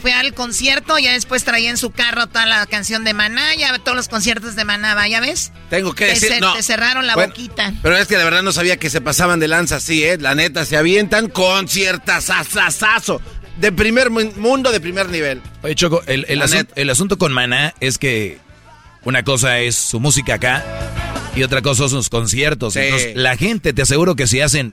fue 0.00 0.12
al 0.12 0.34
concierto, 0.34 0.98
ya 0.98 1.12
después 1.12 1.44
traía 1.44 1.70
en 1.70 1.76
su 1.76 1.90
carro 1.90 2.26
toda 2.26 2.46
la 2.46 2.66
canción 2.66 3.04
de 3.04 3.14
Maná, 3.14 3.54
ya 3.54 3.78
todos 3.78 3.96
los 3.96 4.08
conciertos 4.08 4.56
de 4.56 4.64
Maná, 4.64 4.94
va, 4.94 5.06
¿ya 5.08 5.20
ves? 5.20 5.52
Tengo 5.68 5.94
que 5.94 6.06
Te 6.06 6.14
decir, 6.14 6.28
ce- 6.30 6.40
no. 6.40 6.54
te 6.54 6.62
cerraron 6.62 7.06
la 7.06 7.14
Bueno, 7.14 7.30
boquita. 7.32 7.72
Pero 7.82 7.96
es 7.96 8.06
que 8.08 8.16
de 8.16 8.24
verdad 8.24 8.42
no 8.42 8.52
sabía 8.52 8.76
que 8.78 8.90
se 8.90 9.00
pasaban 9.00 9.38
de 9.40 9.48
lanza 9.48 9.76
así, 9.76 10.02
¿eh? 10.04 10.18
La 10.18 10.34
neta, 10.34 10.64
se 10.64 10.76
avientan 10.76 11.28
con 11.28 11.68
cierta 11.68 12.20
sasasazo. 12.20 13.20
De 13.58 13.72
primer 13.72 14.10
mu- 14.10 14.32
mundo, 14.36 14.72
de 14.72 14.80
primer 14.80 15.08
nivel. 15.10 15.42
Oye, 15.62 15.74
Choco, 15.74 16.02
el, 16.06 16.24
el 16.28 16.40
asun- 16.40 16.68
el 16.76 16.88
asunto 16.90 17.18
con 17.18 17.32
Maná 17.32 17.74
es 17.80 17.98
que 17.98 18.38
una 19.04 19.22
cosa 19.22 19.58
es 19.60 19.76
su 19.76 20.00
música 20.00 20.34
acá 20.34 20.64
y 21.36 21.42
otra 21.42 21.60
cosa 21.62 21.80
son 21.88 21.90
sus 22.02 22.08
conciertos. 22.08 22.72
Sí. 22.74 22.80
Entonces, 22.80 23.16
la 23.16 23.36
gente, 23.36 23.72
te 23.72 23.82
aseguro 23.82 24.16
que 24.16 24.26
si 24.26 24.40
hacen 24.40 24.72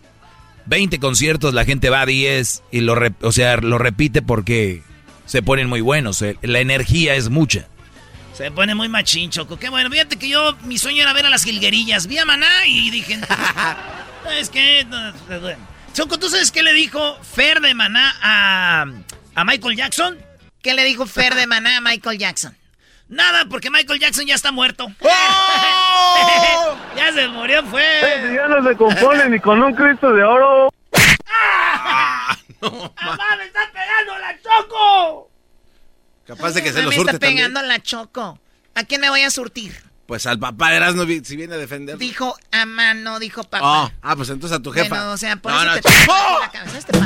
20 0.68 1.00
conciertos, 1.00 1.54
la 1.54 1.66
gente 1.66 1.90
va 1.90 2.02
a 2.02 2.06
10 2.06 2.64
y 2.72 2.80
lo, 2.82 2.98
o 3.22 3.32
sea, 3.32 3.58
lo 3.58 3.78
repite 3.78 4.22
porque 4.22 4.84
se 5.28 5.44
ponen 5.44 5.70
muy 5.70 5.82
buenos. 5.82 6.20
eh, 6.24 6.38
La 6.42 6.60
energía 6.60 7.14
es 7.14 7.30
mucha. 7.30 7.68
Se 8.34 8.50
pone 8.52 8.74
muy 8.76 8.88
machín, 8.90 9.30
Choco. 9.30 9.58
Qué 9.60 9.70
bueno. 9.70 9.90
Fíjate 9.92 10.18
que 10.18 10.30
yo, 10.30 10.56
mi 10.64 10.78
sueño 10.80 11.04
era 11.04 11.14
ver 11.14 11.26
a 11.26 11.30
las 11.30 11.44
jilguerillas. 11.44 12.08
Vi 12.08 12.18
a 12.18 12.26
Maná 12.26 12.66
y 12.68 12.90
dije, 12.92 13.20
¿sabes 14.24 14.50
qué? 14.50 14.86
Bueno. 15.28 15.58
Choco, 15.94 16.18
¿tú 16.20 16.30
sabes 16.30 16.52
qué 16.52 16.62
le 16.64 16.74
dijo 16.74 17.18
Fer 17.24 17.60
de 17.62 17.74
Maná 17.74 18.16
a, 18.22 18.86
a 19.36 19.44
Michael 19.44 19.76
Jackson? 19.76 20.18
¿Qué 20.62 20.74
le 20.76 20.84
dijo 20.84 21.06
Fer 21.08 21.34
de 21.36 21.48
Maná 21.48 21.78
a 21.78 21.82
Michael 21.82 22.18
Jackson? 22.20 22.56
Nada, 23.10 23.46
porque 23.50 23.70
Michael 23.72 24.00
Jackson 24.00 24.26
ya 24.28 24.36
está 24.36 24.52
muerto. 24.52 24.86
ya 26.96 27.12
se 27.14 27.28
murió, 27.30 27.64
fue. 27.66 27.84
ya 28.36 28.48
no 28.48 28.68
se 28.70 28.76
compone 28.76 29.30
ni 29.30 29.40
con 29.40 29.64
un 29.64 29.74
Cristo 29.74 30.12
de 30.14 30.24
oro. 30.24 30.72
¡Mamá, 32.62 33.36
me 33.38 33.46
está 33.46 33.60
pegando 33.72 34.18
la 34.20 34.38
Choco! 34.42 35.30
Capaz 36.26 36.52
de 36.52 36.64
que 36.64 36.74
se 36.74 36.80
Ah, 36.80 36.84
lo 36.84 36.90
me 36.90 36.96
surte 36.96 37.12
está 37.12 37.20
también. 37.26 37.48
pegando 37.54 37.62
la 37.68 37.82
choco. 37.82 38.38
¿A 38.76 38.84
quién 38.84 39.00
me 39.00 39.10
voy 39.10 39.22
a 39.22 39.30
surtir? 39.30 39.82
Pues 40.08 40.26
al 40.26 40.38
papá 40.40 40.72
de 40.72 40.76
Erasmo, 40.78 41.06
vi- 41.06 41.24
si 41.24 41.36
viene 41.38 41.56
a 41.56 41.58
defender. 41.58 41.98
Dijo 41.98 42.36
a 42.52 42.66
mano, 42.66 43.18
dijo 43.20 43.44
papá. 43.46 43.60
Ah, 43.64 43.92
ah, 44.02 44.16
pues 44.18 44.30
entonces 44.30 44.58
a 44.60 44.62
tu 44.62 44.72
jefa. 44.72 44.90
Bueno, 44.90 45.12
o 45.12 45.18
sea, 45.18 45.38
por 45.38 45.52
No, 45.54 45.58
eso 45.60 45.68
no, 45.68 45.74
te 45.76 45.82
tengo 45.82 46.40
la 46.42 46.52
cabeza 46.52 46.78
este. 46.80 47.00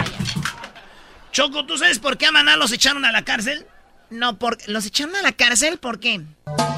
Choco, 1.31 1.65
¿tú 1.67 1.77
sabes 1.77 1.99
por 1.99 2.17
qué 2.17 2.25
a 2.25 2.31
Maná 2.31 2.57
los 2.57 2.71
echaron 2.71 3.05
a 3.05 3.11
la 3.11 3.23
cárcel? 3.23 3.67
No, 4.09 4.37
por, 4.39 4.57
¿los 4.67 4.85
echaron 4.87 5.15
a 5.15 5.21
la 5.21 5.31
cárcel? 5.33 5.77
¿Por 5.77 5.99
qué? 5.99 6.21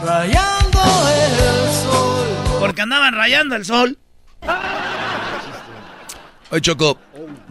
Rayando 0.04 0.82
el 1.10 1.72
sol. 1.74 2.60
Porque 2.60 2.82
andaban 2.82 3.16
rayando 3.16 3.56
el 3.56 3.64
sol. 3.66 3.98
Oye, 6.52 6.62
Choco, 6.62 7.00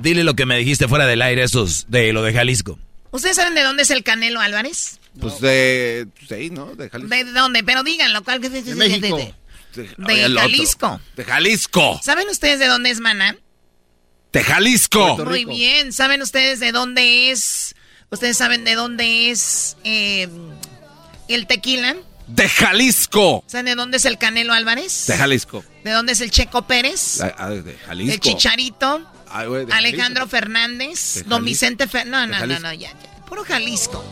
dile 0.03 0.25
lo 0.25 0.35
que 0.35 0.47
me 0.47 0.57
dijiste 0.59 0.89
fuera 0.89 1.07
del 1.07 1.23
aire, 1.23 1.43
esos 1.43 1.87
de 1.89 2.13
lo 2.13 2.23
de 2.23 2.33
Jalisco. 2.33 2.79
¿Ustedes 3.11 3.37
saben 3.37 3.55
de 3.55 3.63
dónde 3.63 3.83
es 3.83 3.91
el 3.91 4.03
Canelo 4.03 4.41
Álvarez? 4.41 4.99
Pues 5.21 5.41
de. 5.41 6.07
Sí, 6.29 6.51
¿no? 6.51 6.75
De 6.75 6.89
Jalisco. 6.89 7.15
¿De 7.15 7.25
dónde? 7.25 7.63
Pero 7.63 7.83
díganlo. 7.83 8.23
¿cuál? 8.25 8.41
De, 8.41 8.49
De 8.49 8.75
México. 8.75 9.17
de- 9.17 9.35
De, 9.75 9.83
de 9.89 10.05
Oye, 10.07 10.25
el 10.25 10.37
otro. 10.37 10.49
Jalisco. 10.51 11.01
De 11.17 11.25
Jalisco. 11.25 12.01
¿Saben 12.03 12.29
ustedes 12.29 12.59
de 12.59 12.67
dónde 12.67 12.91
es 12.91 13.01
Maná? 13.01 13.37
De 14.33 14.43
Jalisco. 14.43 15.17
Muy 15.27 15.45
bien. 15.45 15.93
¿Saben 15.93 16.23
ustedes 16.23 16.61
de 16.61 16.73
dónde 16.73 17.31
es? 17.31 17.75
¿Ustedes 18.11 18.37
saben 18.37 18.65
de 18.65 18.75
dónde 18.75 19.31
es 19.31 19.77
eh, 19.85 20.29
el 21.29 21.47
tequila? 21.47 21.97
De 22.29 22.49
Jalisco. 22.49 23.45
¿Saben 23.47 23.67
de 23.67 23.75
dónde 23.75 23.97
es 23.99 24.05
el 24.07 24.17
Canelo 24.17 24.53
Álvarez? 24.55 25.07
De 25.07 25.17
Jalisco. 25.17 25.65
¿De 25.85 25.91
dónde 25.91 26.13
es 26.13 26.21
el 26.23 26.31
Checo 26.31 26.67
Pérez? 26.67 27.21
Ah, 27.21 27.35
ah, 27.37 27.51
de 27.51 27.75
Jalisco. 27.87 28.13
El 28.15 28.21
Chicharito. 28.21 29.07
De 29.33 29.73
Alejandro 29.73 30.23
Jalisco. 30.23 30.29
Fernández. 30.29 31.15
De 31.15 31.23
Don. 31.25 31.45
Vicente 31.45 31.89
Fernández. 31.89 32.41
No, 32.41 32.47
no, 32.47 32.55
no, 32.55 32.61
Jalisco. 32.61 32.69
no, 32.69 32.73
ya, 32.75 32.91
ya. 32.91 33.25
Puro 33.27 33.45
Jalisco. 33.45 34.05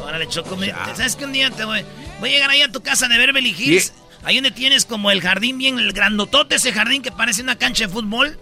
Órale, 0.00 0.28
Choco, 0.28 0.56
¿sabes 0.94 1.16
que 1.16 1.24
un 1.24 1.32
día 1.32 1.50
te 1.50 1.64
voy, 1.64 1.84
voy 2.20 2.30
a 2.30 2.32
llegar 2.32 2.50
ahí 2.50 2.62
a 2.62 2.70
tu 2.70 2.82
casa 2.82 3.08
de 3.08 3.18
Beverly 3.18 3.54
Hills? 3.56 3.92
Ahí 4.22 4.36
donde 4.36 4.50
tienes 4.50 4.84
como 4.84 5.10
el 5.10 5.20
jardín 5.20 5.58
bien, 5.58 5.78
el 5.78 5.92
grandotote, 5.92 6.56
ese 6.56 6.72
jardín 6.72 7.02
que 7.02 7.12
parece 7.12 7.42
una 7.42 7.56
cancha 7.56 7.86
de 7.86 7.92
fútbol. 7.92 8.38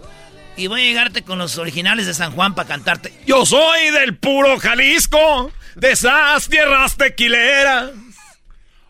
Y 0.57 0.67
voy 0.67 0.81
a 0.81 0.83
llegarte 0.85 1.21
con 1.23 1.37
los 1.37 1.57
originales 1.57 2.05
de 2.07 2.13
San 2.13 2.31
Juan 2.31 2.55
para 2.55 2.67
cantarte. 2.67 3.13
Yo 3.27 3.45
soy 3.45 3.89
del 3.91 4.17
puro 4.17 4.57
Jalisco, 4.59 5.51
de 5.75 5.91
esas 5.91 6.47
tierras 6.47 6.95
tequileras. 6.95 7.91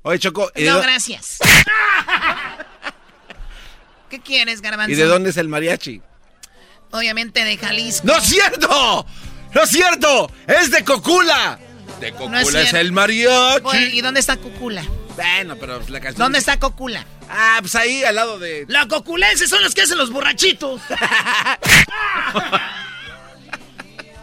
Oye, 0.03 0.19
Choco. 0.19 0.51
¿y 0.55 0.63
de 0.63 0.69
No, 0.69 0.81
gracias. 0.81 1.39
¿Qué 4.09 4.19
quieres, 4.21 4.61
Garbanzo? 4.61 4.91
¿Y 4.91 4.95
de 4.95 5.05
dónde 5.05 5.31
es 5.31 5.37
el 5.37 5.49
mariachi? 5.49 6.01
Obviamente 6.95 7.43
de 7.43 7.57
Jalisco. 7.57 8.07
¡No 8.07 8.15
es 8.15 8.23
cierto! 8.23 9.05
¡No 9.53 9.63
es 9.63 9.69
cierto! 9.69 10.31
¡Es 10.47 10.71
de 10.71 10.83
Cocula! 10.83 11.59
De 11.99 12.11
Cocula 12.11 12.41
No 12.41 12.59
es 12.59 12.73
el 12.73 12.91
mariachi. 12.91 13.77
¿Y 13.93 14.01
dónde 14.01 14.19
está 14.19 14.37
Cucula? 14.37 14.83
Bueno, 15.15 15.55
pero 15.59 15.79
la 15.87 15.99
canción... 15.99 16.17
¿Dónde 16.25 16.39
está 16.39 16.57
Cocula? 16.59 17.05
Ah, 17.29 17.57
pues 17.61 17.75
ahí 17.75 18.03
al 18.03 18.15
lado 18.15 18.39
de... 18.39 18.65
La 18.67 18.87
coculense 18.87 19.47
son 19.47 19.63
los 19.63 19.73
que 19.73 19.81
hacen 19.81 19.97
los 19.97 20.11
borrachitos. 20.11 20.81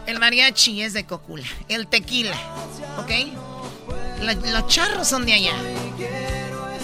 El 0.06 0.18
mariachi 0.18 0.82
es 0.82 0.92
de 0.92 1.04
Cocula. 1.04 1.44
El 1.68 1.86
tequila, 1.86 2.36
¿ok? 2.98 3.10
La- 4.22 4.34
los 4.34 4.66
charros 4.68 5.08
son 5.08 5.24
de 5.26 5.34
allá. 5.34 5.52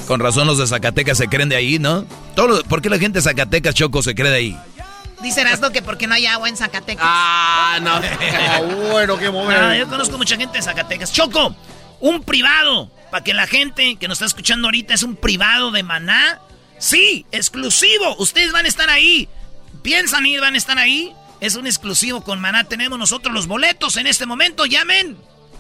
Con 0.07 0.21
razón 0.21 0.47
los 0.47 0.59
de 0.59 0.67
Zacatecas 0.67 1.19
se 1.19 1.29
creen 1.29 1.49
de 1.49 1.57
ahí, 1.57 1.79
¿no? 1.79 2.07
Todo 2.35 2.63
¿Por 2.65 2.81
qué 2.81 2.89
la 2.89 2.99
gente 2.99 3.19
de 3.19 3.23
Zacatecas, 3.23 3.75
Choco, 3.75 4.03
se 4.03 4.15
cree 4.15 4.31
de 4.31 4.37
ahí? 4.37 4.59
Dice 5.23 5.41
Erasmo 5.41 5.71
que 5.71 5.83
porque 5.83 6.07
no 6.07 6.15
hay 6.15 6.27
agua 6.27 6.49
en 6.49 6.57
Zacatecas. 6.57 7.05
Ah, 7.07 7.79
no. 7.83 7.95
Ah, 7.95 8.61
bueno, 8.91 9.19
qué 9.19 9.31
momento. 9.31 9.63
Ah, 9.63 9.77
yo 9.77 9.89
conozco 9.89 10.17
mucha 10.17 10.37
gente 10.37 10.59
de 10.59 10.63
Zacatecas. 10.63 11.13
Choco, 11.13 11.55
un 12.01 12.23
privado. 12.23 12.91
Para 13.11 13.25
que 13.25 13.35
la 13.35 13.47
gente 13.47 13.97
que 13.97 14.07
nos 14.07 14.19
está 14.19 14.27
escuchando 14.27 14.69
ahorita 14.69 14.95
es 14.95 15.03
un 15.03 15.17
privado 15.17 15.71
de 15.71 15.83
maná. 15.83 16.41
Sí, 16.79 17.27
exclusivo. 17.33 18.17
Ustedes 18.19 18.53
van 18.53 18.67
a 18.67 18.69
estar 18.69 18.91
ahí. 18.91 19.29
Piensan 19.83 20.27
ir, 20.27 20.41
van 20.41 20.55
a 20.55 20.59
estar 20.59 20.79
ahí. 20.79 21.13
Es 21.41 21.57
un 21.57 21.67
exclusivo 21.67 22.23
con 22.23 22.41
maná. 22.41 22.65
Tenemos 22.65 22.99
nosotros 22.99 23.35
los 23.35 23.47
boletos 23.47 23.97
en 23.97 24.07
este 24.07 24.27
momento. 24.27 24.67
Llamen. 24.67 25.17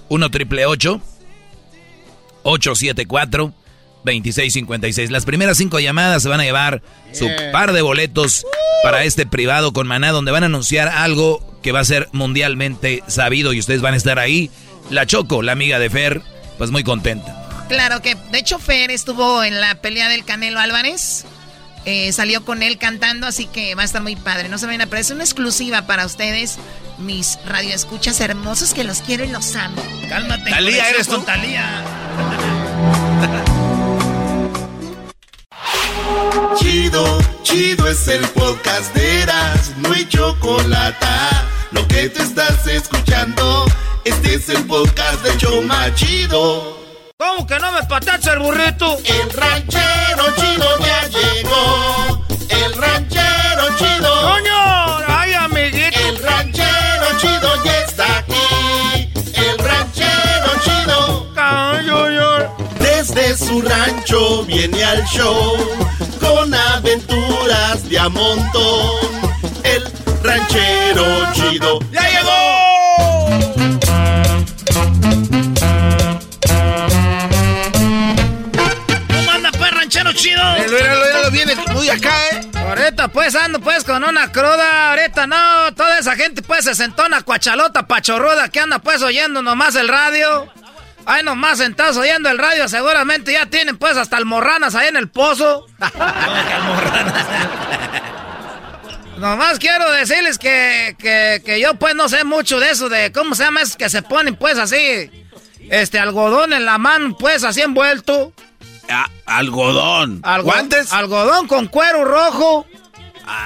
1 0.09 0.31
triple 0.31 0.67
874 0.67 3.53
2656. 4.13 5.11
Las 5.11 5.25
primeras 5.25 5.57
cinco 5.59 5.79
llamadas 5.81 6.23
se 6.23 6.29
van 6.29 6.41
a 6.41 6.45
llevar 6.45 6.83
su 7.13 7.29
par 7.53 7.73
de 7.73 7.83
boletos 7.83 8.45
para 8.83 9.05
este 9.05 9.27
privado 9.27 9.73
con 9.73 9.87
Maná, 9.87 10.13
donde 10.13 10.33
van 10.33 10.43
a 10.43 10.47
anunciar 10.47 10.89
algo 10.89 11.43
que 11.63 11.73
va 11.73 11.81
a 11.81 11.85
ser 11.85 12.09
mundialmente 12.13 13.03
sabido 13.07 13.53
y 13.53 13.59
ustedes 13.59 13.81
van 13.81 13.95
a 13.95 13.97
estar 13.97 14.19
ahí. 14.19 14.51
La 14.91 15.07
Choco, 15.07 15.43
la 15.43 15.53
amiga 15.53 15.79
de 15.79 15.91
Fer, 15.91 16.23
pues 16.57 16.71
muy 16.71 16.85
contenta. 16.85 17.67
Claro 17.69 18.01
que, 18.01 18.17
de 18.33 18.39
hecho, 18.39 18.59
Fer 18.59 18.91
estuvo 18.91 19.45
en 19.45 19.61
la 19.61 19.75
pelea 19.75 20.09
del 20.09 20.25
Canelo 20.25 20.59
Álvarez. 20.59 21.25
Eh, 21.85 22.13
salió 22.13 22.45
con 22.45 22.63
él 22.63 22.79
cantando, 22.79 23.27
así 23.27 23.47
que 23.47 23.75
va 23.75 23.83
a 23.83 23.85
estar 23.85 24.03
muy 24.03 24.17
padre. 24.17 24.49
No 24.49 24.59
se 24.59 24.67
vayan 24.67 24.83
a 24.83 24.87
perder. 24.87 25.01
Es 25.01 25.11
una 25.11 25.25
exclusiva 25.25 25.87
para 25.87 26.07
ustedes, 26.07 26.59
mis 26.99 27.39
radioescuchas 27.47 28.21
hermosos 28.21 28.75
que 28.75 28.85
los 28.85 29.01
quiero 29.01 29.25
y 29.25 29.29
los 29.29 29.55
amo. 29.57 29.83
Cálmate. 30.09 30.51
Talía, 30.51 30.89
¿eres 30.91 31.07
tú? 31.07 31.17
con 31.17 31.25
Talía. 31.27 31.85
Chido, 36.57 37.19
chido 37.43 37.89
es 37.89 38.09
el 38.09 38.27
podcast 38.29 38.95
de 38.95 39.23
Eras, 39.23 39.73
no 39.77 39.93
hay 39.93 40.07
chocolate. 40.09 41.07
Lo 41.71 41.87
que 41.87 42.09
te 42.09 42.23
estás 42.23 42.67
escuchando, 42.67 43.65
este 44.05 44.35
es 44.35 44.49
el 44.49 44.65
podcast 44.67 45.23
de 45.23 45.37
Choma 45.37 45.95
Chido. 45.95 46.79
¿Cómo 47.17 47.47
que 47.47 47.59
no 47.59 47.73
me 47.73 47.83
patacha 47.85 48.33
el 48.33 48.39
burrito? 48.41 48.97
El 49.05 49.31
ranchero 49.31 50.25
chido 50.37 50.79
ya 50.81 51.09
llegó. 51.09 52.27
El 52.49 52.75
ranchero 52.75 53.65
chido. 53.77 54.23
¡Coño! 54.23 54.99
¡Ay, 55.09 55.35
amiguito! 55.35 55.99
El 55.99 56.23
ranchero 56.23 57.07
chido 57.21 57.65
ya 57.65 57.79
está 57.81 58.19
aquí. 58.19 59.11
El 59.35 59.59
ranchero 59.59 60.51
chido. 60.65 61.29
Desde 62.79 63.37
su 63.37 63.63
rancho 63.63 64.45
viene 64.45 64.85
al 64.85 65.05
show 65.05 65.57
con 66.39 66.55
aventuras 66.55 67.89
de 67.89 67.99
a 67.99 68.09
montón. 68.09 68.93
El 69.65 69.83
ranchero 70.23 71.05
chido 71.33 71.81
ya 71.91 72.03
llegó. 72.09 72.39
¿Cómo 79.09 79.31
anda, 79.33 79.51
pues, 79.53 79.71
ranchero 79.73 80.13
chido? 80.13 80.43
Lo 81.25 81.31
viene 81.31 81.55
muy 81.73 81.89
acá, 81.91 82.15
¿eh? 82.33 82.49
Ahorita 82.55 83.09
pues 83.09 83.35
ando 83.35 83.61
pues 83.61 83.83
con 83.83 84.05
una 84.05 84.31
cruda, 84.31 84.91
ahorita 84.91 85.27
no, 85.27 85.75
toda 85.75 85.99
esa 85.99 86.17
gente 86.17 86.43
pues 86.43 86.65
se 86.67 86.75
sentó 86.75 87.07
una 87.07 87.23
cuachalota 87.23 87.87
pachorruda 87.87 88.51
que 88.51 88.61
anda 88.61 88.79
pues 88.79 89.01
oyendo 89.01 89.41
nomás 89.41 89.75
el 89.77 89.89
radio. 89.89 90.53
Ay, 91.11 91.23
nomás 91.23 91.57
sentados 91.57 91.97
oyendo 91.97 92.29
el 92.29 92.37
radio, 92.37 92.69
seguramente 92.69 93.33
ya 93.33 93.47
tienen 93.47 93.79
pues 93.79 93.97
hasta 93.97 94.19
almorranas 94.19 94.75
ahí 94.75 94.89
en 94.89 94.97
el 94.97 95.09
pozo. 95.09 95.65
Nomás 99.19 99.59
quiero 99.59 99.91
decirles 99.91 100.39
que, 100.39 100.95
que, 100.99 101.43
que 101.45 101.61
yo 101.61 101.75
pues 101.75 101.95
no 101.97 102.09
sé 102.09 102.23
mucho 102.25 102.61
de 102.61 102.71
eso, 102.71 102.89
de 102.89 103.11
cómo 103.11 103.35
se 103.35 103.43
llama 103.45 103.63
eso 103.63 103.77
que 103.77 103.89
se 103.89 104.03
ponen 104.03 104.37
pues 104.37 104.59
así, 104.59 105.11
este 105.71 105.99
algodón 105.99 106.53
en 106.53 106.65
la 106.65 106.79
mano 106.79 107.17
pues 107.19 107.43
así 107.43 107.61
envuelto. 107.63 108.33
Ah, 108.89 109.09
algodón. 109.27 110.21
Algo- 110.23 110.45
¿Guantes? 110.53 110.93
Algodón 110.93 111.49
con 111.49 111.67
cuero 111.67 112.05
rojo. 112.05 112.67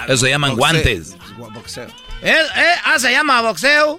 Eso 0.09 0.27
se 0.27 0.31
llaman 0.31 0.57
guantes. 0.57 1.17
Boxeo. 1.39 1.87
Eh, 2.23 2.37
eh, 2.57 2.75
ah, 2.85 2.99
se 2.99 3.11
llama 3.11 3.41
boxeo. 3.41 3.99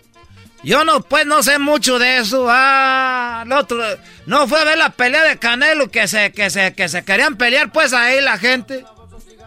Yo 0.64 0.86
no, 0.86 1.02
pues 1.02 1.26
no 1.26 1.44
sé 1.44 1.60
mucho 1.60 2.00
de 2.00 2.20
eso. 2.20 2.48
Ah, 2.50 3.44
el 3.46 3.52
otro, 3.52 3.84
no 4.26 4.48
fue 4.48 4.62
a 4.62 4.64
ver 4.64 4.78
la 4.78 4.90
pelea 4.90 5.24
de 5.24 5.38
Canelo 5.38 5.92
que 5.92 6.08
se, 6.08 6.32
que 6.32 6.50
se, 6.50 6.74
que 6.74 6.88
se 6.88 7.04
querían 7.04 7.38
pelear 7.38 7.72
pues 7.72 7.94
ahí 7.94 8.22
la 8.22 8.38
gente. 8.38 8.86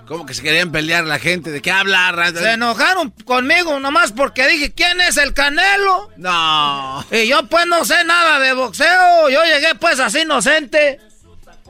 ¿Cómo 0.07 0.25
que 0.25 0.35
se 0.35 0.43
querían 0.43 0.71
pelear 0.71 1.05
la 1.05 1.19
gente? 1.19 1.51
¿De 1.51 1.61
qué 1.61 1.73
habla? 1.73 2.33
Se 2.33 2.53
enojaron 2.53 3.11
conmigo 3.25 3.81
nomás 3.81 4.13
porque 4.13 4.47
dije, 4.47 4.73
¿quién 4.73 5.01
es 5.01 5.17
el 5.17 5.33
Canelo? 5.35 6.11
No. 6.17 7.05
Y 7.11 7.27
yo 7.27 7.45
pues 7.47 7.67
no 7.67 7.85
sé 7.85 8.05
nada 8.05 8.39
de 8.39 8.53
boxeo. 8.53 9.29
Yo 9.31 9.43
llegué 9.45 9.75
pues 9.75 9.99
así 9.99 10.21
inocente. 10.21 11.01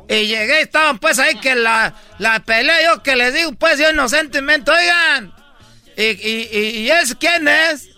Y 0.08 0.26
llegué, 0.26 0.60
estaban 0.60 0.98
pues 0.98 1.18
ahí 1.18 1.36
que 1.40 1.54
la, 1.54 1.94
la 2.18 2.40
pelea, 2.40 2.76
yo 2.84 3.02
que 3.02 3.16
les 3.16 3.32
digo 3.32 3.52
pues 3.52 3.78
yo 3.78 3.90
inocentemente, 3.90 4.70
oigan. 4.70 5.32
¿Y, 5.96 6.02
y, 6.02 6.48
y, 6.52 6.58
y 6.80 6.90
es 6.90 7.14
quién 7.14 7.48
es? 7.48 7.88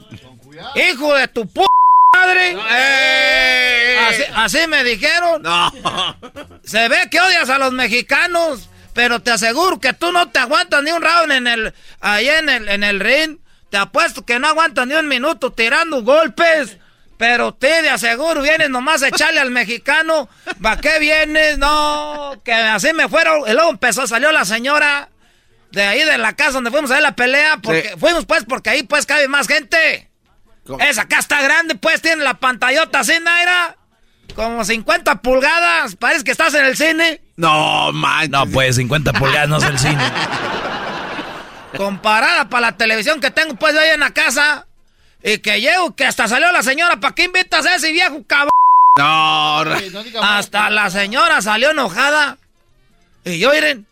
Hijo 0.75 1.15
de 1.15 1.29
tu 1.29 1.49
p 1.49 1.61
madre. 2.13 2.57
Así, 4.09 4.23
así 4.35 4.67
me 4.67 4.85
dijeron. 4.85 5.43
No. 5.43 5.73
Se 6.65 6.89
ve 6.89 7.09
que 7.11 7.21
odias 7.21 7.51
a 7.51 7.59
los 7.59 7.73
mexicanos, 7.73 8.69
pero 8.95 9.21
te 9.21 9.31
aseguro 9.31 9.81
que 9.81 9.93
tú 9.93 10.13
no 10.13 10.31
te 10.31 10.39
aguantas 10.39 10.83
ni 10.83 10.91
un 10.91 11.03
round 11.03 11.33
en 11.33 11.47
el, 11.47 11.75
ahí 12.01 12.29
en 12.29 12.49
el, 12.49 12.69
en 12.69 12.85
el 12.85 13.01
ring. 13.01 13.39
Te 13.71 13.77
apuesto 13.77 14.25
que 14.25 14.39
no 14.39 14.49
aguantas 14.49 14.87
ni 14.87 14.95
un 14.95 15.09
minuto 15.09 15.53
tirando 15.53 16.03
golpes. 16.03 16.79
Pero 17.19 17.53
te 17.53 17.83
de 17.83 17.91
aseguro, 17.91 18.43
vienes 18.43 18.71
nomás 18.71 19.03
a 19.03 19.09
echarle 19.09 19.41
al 19.41 19.51
mexicano. 19.51 20.29
¿Va 20.65 20.81
qué 20.81 21.01
vienes? 21.01 21.59
No, 21.59 22.41
que 22.45 22.53
así 22.53 22.93
me 22.93 23.09
fueron. 23.09 23.43
Y 23.49 23.53
luego 23.53 23.71
empezó, 23.71 24.07
salió 24.07 24.31
la 24.31 24.45
señora 24.45 25.09
de 25.73 25.83
ahí 25.83 26.05
de 26.05 26.17
la 26.17 26.35
casa 26.35 26.53
donde 26.53 26.71
fuimos 26.71 26.93
a 26.93 26.95
ver 26.95 27.03
la 27.03 27.17
pelea. 27.17 27.59
Porque 27.61 27.97
fuimos 27.99 28.25
pues 28.25 28.45
porque 28.45 28.71
ahí 28.71 28.85
pues 28.85 29.05
cabe 29.05 29.27
más 29.27 29.49
gente. 29.49 30.09
Esa 30.81 31.03
acá 31.03 31.19
está 31.19 31.41
grande, 31.43 31.75
pues 31.75 32.03
tiene 32.03 32.23
la 32.23 32.35
pantallota 32.35 33.01
así, 33.01 33.15
Naira. 33.23 33.77
Como 34.35 34.65
50 34.65 35.23
pulgadas. 35.23 35.97
Parece 35.97 36.25
que 36.25 36.31
estás 36.31 36.55
en 36.55 36.65
el 36.65 36.77
cine. 36.77 37.21
No, 37.37 37.93
man. 37.93 38.31
No, 38.31 38.47
pues 38.47 38.77
50 38.77 39.13
pulgadas 39.15 39.49
no 39.49 39.57
es 39.57 39.65
el 39.65 39.79
cine. 39.79 39.99
Comparada 41.77 42.49
para 42.49 42.69
la 42.69 42.77
televisión 42.77 43.21
que 43.21 43.31
tengo 43.31 43.55
pues 43.57 43.77
ahí 43.77 43.91
en 43.91 44.01
la 44.01 44.11
casa. 44.11 44.67
Y 45.23 45.39
que 45.39 45.61
llego, 45.61 45.97
que 45.97 46.05
hasta 46.05 46.29
salió 46.29 46.53
la 46.53 46.63
señora. 46.63 47.01
¿Para 47.01 47.15
qué 47.15 47.25
invitas 47.25 47.67
a 47.67 47.75
ese 47.75 47.91
viejo 47.93 48.23
cabrón? 48.27 48.51
No, 48.97 50.23
Hasta 50.23 50.71
la 50.71 50.91
señora 50.91 51.41
salió 51.43 51.71
enojada. 51.71 52.39
Y 53.25 53.39
yo, 53.39 53.53
miren, 53.53 53.87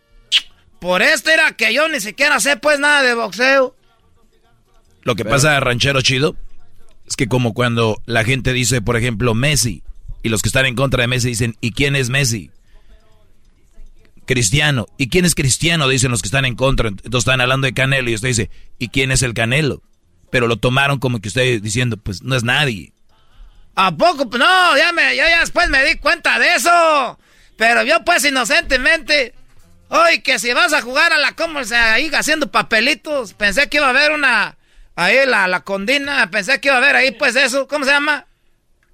por 0.81 1.03
esto 1.03 1.31
era 1.31 1.53
que 1.53 1.73
yo 1.75 1.89
ni 1.89 2.01
siquiera 2.01 2.41
sé 2.41 2.57
pues 2.57 2.79
nada 2.79 3.03
de 3.03 3.15
boxeo. 3.15 3.75
Lo 5.03 5.15
que 5.15 5.25
pasa, 5.25 5.59
ranchero 5.61 6.01
chido, 6.03 6.37
es 7.07 7.17
que 7.17 7.29
como 7.29 7.55
cuando 7.55 8.03
la 8.07 8.25
gente 8.25 8.53
dice, 8.53 8.83
por 8.83 8.97
ejemplo, 8.97 9.35
Messi, 9.35 9.83
y 10.23 10.29
los 10.29 10.43
que 10.43 10.49
están 10.49 10.67
en 10.67 10.75
contra 10.75 11.03
de 11.03 11.09
Messi 11.09 11.29
dicen, 11.29 11.57
¿y 11.61 11.73
quién 11.73 11.95
es 11.95 12.11
Messi? 12.11 12.51
Cristiano. 14.27 14.87
¿Y 14.99 15.09
quién 15.09 15.25
es 15.25 15.35
Cristiano? 15.35 15.89
Dicen 15.89 16.11
los 16.11 16.21
que 16.21 16.27
están 16.27 16.45
en 16.45 16.57
contra. 16.57 16.89
Entonces 16.89 17.19
están 17.19 17.41
hablando 17.41 17.67
de 17.67 17.75
Canelo 17.75 18.11
y 18.11 18.15
usted 18.15 18.29
dice, 18.29 18.51
¿y 18.79 18.89
quién 18.89 19.13
es 19.13 19.23
el 19.23 19.35
Canelo? 19.35 19.83
Pero 20.31 20.49
lo 20.49 20.57
tomaron 20.57 20.99
como 20.99 21.21
que 21.21 21.29
usted 21.29 21.63
diciendo, 21.63 21.97
pues 21.97 22.23
no 22.23 22.35
es 22.35 22.43
nadie. 22.43 22.93
¿A 23.77 23.97
poco? 23.97 24.25
No, 24.37 24.77
ya, 24.77 24.93
me, 24.93 25.15
ya, 25.15 25.41
después 25.41 25.69
me 25.71 25.85
di 25.85 25.97
cuenta 25.97 26.39
de 26.39 26.55
eso. 26.55 27.19
Pero 27.57 27.85
yo 27.85 28.05
pues 28.05 28.25
inocentemente... 28.25 29.35
Oye, 29.89 30.21
que 30.21 30.41
si 30.41 30.53
vas 30.53 30.73
a 30.73 30.83
jugar 30.83 31.13
a 31.13 31.19
la 31.19 31.37
como 31.37 31.63
sea, 31.63 31.93
ahí 31.95 32.11
haciendo 32.13 32.51
papelitos, 32.51 33.35
pensé 33.35 33.69
que 33.69 33.77
iba 33.77 33.87
a 33.87 33.91
haber 33.91 34.11
una... 34.11 34.56
Ahí 34.97 35.19
la, 35.27 35.47
la 35.47 35.61
condina, 35.61 36.31
pensé 36.31 36.61
que 36.61 36.69
iba 36.69 36.75
a 36.77 36.79
haber 36.79 36.97
ahí 36.97 37.13
pues 37.13 37.37
eso, 37.37 37.69
¿cómo 37.69 37.85
se 37.85 37.91
llama? 37.93 38.27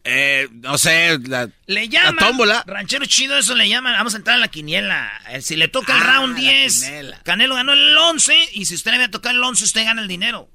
Eh, 0.04 0.48
no 0.50 0.76
sé, 0.78 1.16
la, 1.28 1.48
Le 1.66 1.88
llaman. 1.88 2.16
la 2.16 2.26
tómbola. 2.26 2.64
Ranchero 2.66 3.06
chido, 3.06 3.38
eso 3.38 3.54
le 3.54 3.68
llaman. 3.68 3.92
Vamos 3.92 4.14
a 4.14 4.16
entrar 4.16 4.34
en 4.34 4.40
la 4.40 4.48
quiniela. 4.48 5.12
Eh, 5.30 5.40
Si 5.40 5.54
le 5.54 5.68
toca 5.68 5.94
el 5.96 6.02
Ah, 6.02 6.12
round 6.14 6.34
la 6.34 6.40
10, 6.40 6.82
quiniela. 6.84 7.20
Canelo 7.22 7.54
ganó 7.54 7.72
el 7.72 7.96
11. 7.96 8.34
Y 8.54 8.66
si 8.66 8.74
usted 8.74 8.90
le 8.90 8.98
va 8.98 9.04
a 9.04 9.10
tocar 9.12 9.32
el 9.32 9.42
11, 9.44 9.62
usted 9.62 9.84
gana 9.84 10.02
el 10.02 10.08
dinero. 10.08 10.48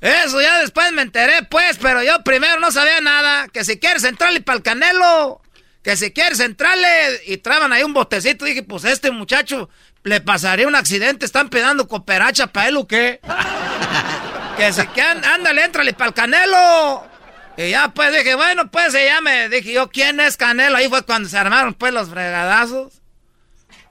Eso 0.00 0.40
ya 0.42 0.58
después 0.58 0.90
me 0.92 1.02
enteré, 1.02 1.44
pues, 1.44 1.78
pero 1.80 2.02
yo 2.02 2.24
primero 2.24 2.58
no 2.58 2.72
sabía 2.72 3.00
nada. 3.00 3.46
Que 3.48 3.64
si 3.64 3.78
quieres 3.78 4.02
entrarle 4.02 4.40
para 4.40 4.56
el 4.56 4.62
canelo, 4.64 5.40
que 5.84 5.96
si 5.96 6.10
quieres 6.10 6.40
entrarle 6.40 6.88
y 7.28 7.36
traban 7.36 7.72
ahí 7.72 7.84
un 7.84 7.94
botecito. 7.94 8.44
Dije, 8.44 8.64
pues 8.64 8.82
este 8.84 9.12
muchacho 9.12 9.70
le 10.02 10.20
pasaría 10.20 10.66
un 10.66 10.74
accidente, 10.74 11.24
están 11.24 11.50
pedando 11.50 11.86
cooperacha 11.86 12.48
para 12.48 12.66
él 12.68 12.76
o 12.78 12.86
qué. 12.88 13.20
que 14.56 14.72
si 14.72 14.86
que 14.88 15.00
ándale, 15.02 15.64
entrale 15.64 15.92
para 15.92 16.08
el 16.08 16.14
canelo. 16.14 17.06
Y 17.58 17.70
ya 17.70 17.88
pues 17.88 18.12
dije, 18.12 18.34
bueno, 18.34 18.70
pues 18.70 18.92
ya 18.92 19.20
me 19.22 19.48
dije 19.48 19.72
yo, 19.72 19.88
¿quién 19.88 20.20
es 20.20 20.36
Canelo? 20.36 20.76
Ahí 20.76 20.88
fue 20.90 21.02
cuando 21.02 21.28
se 21.28 21.38
armaron 21.38 21.72
pues 21.74 21.92
los 21.92 22.10
fregadazos. 22.10 22.92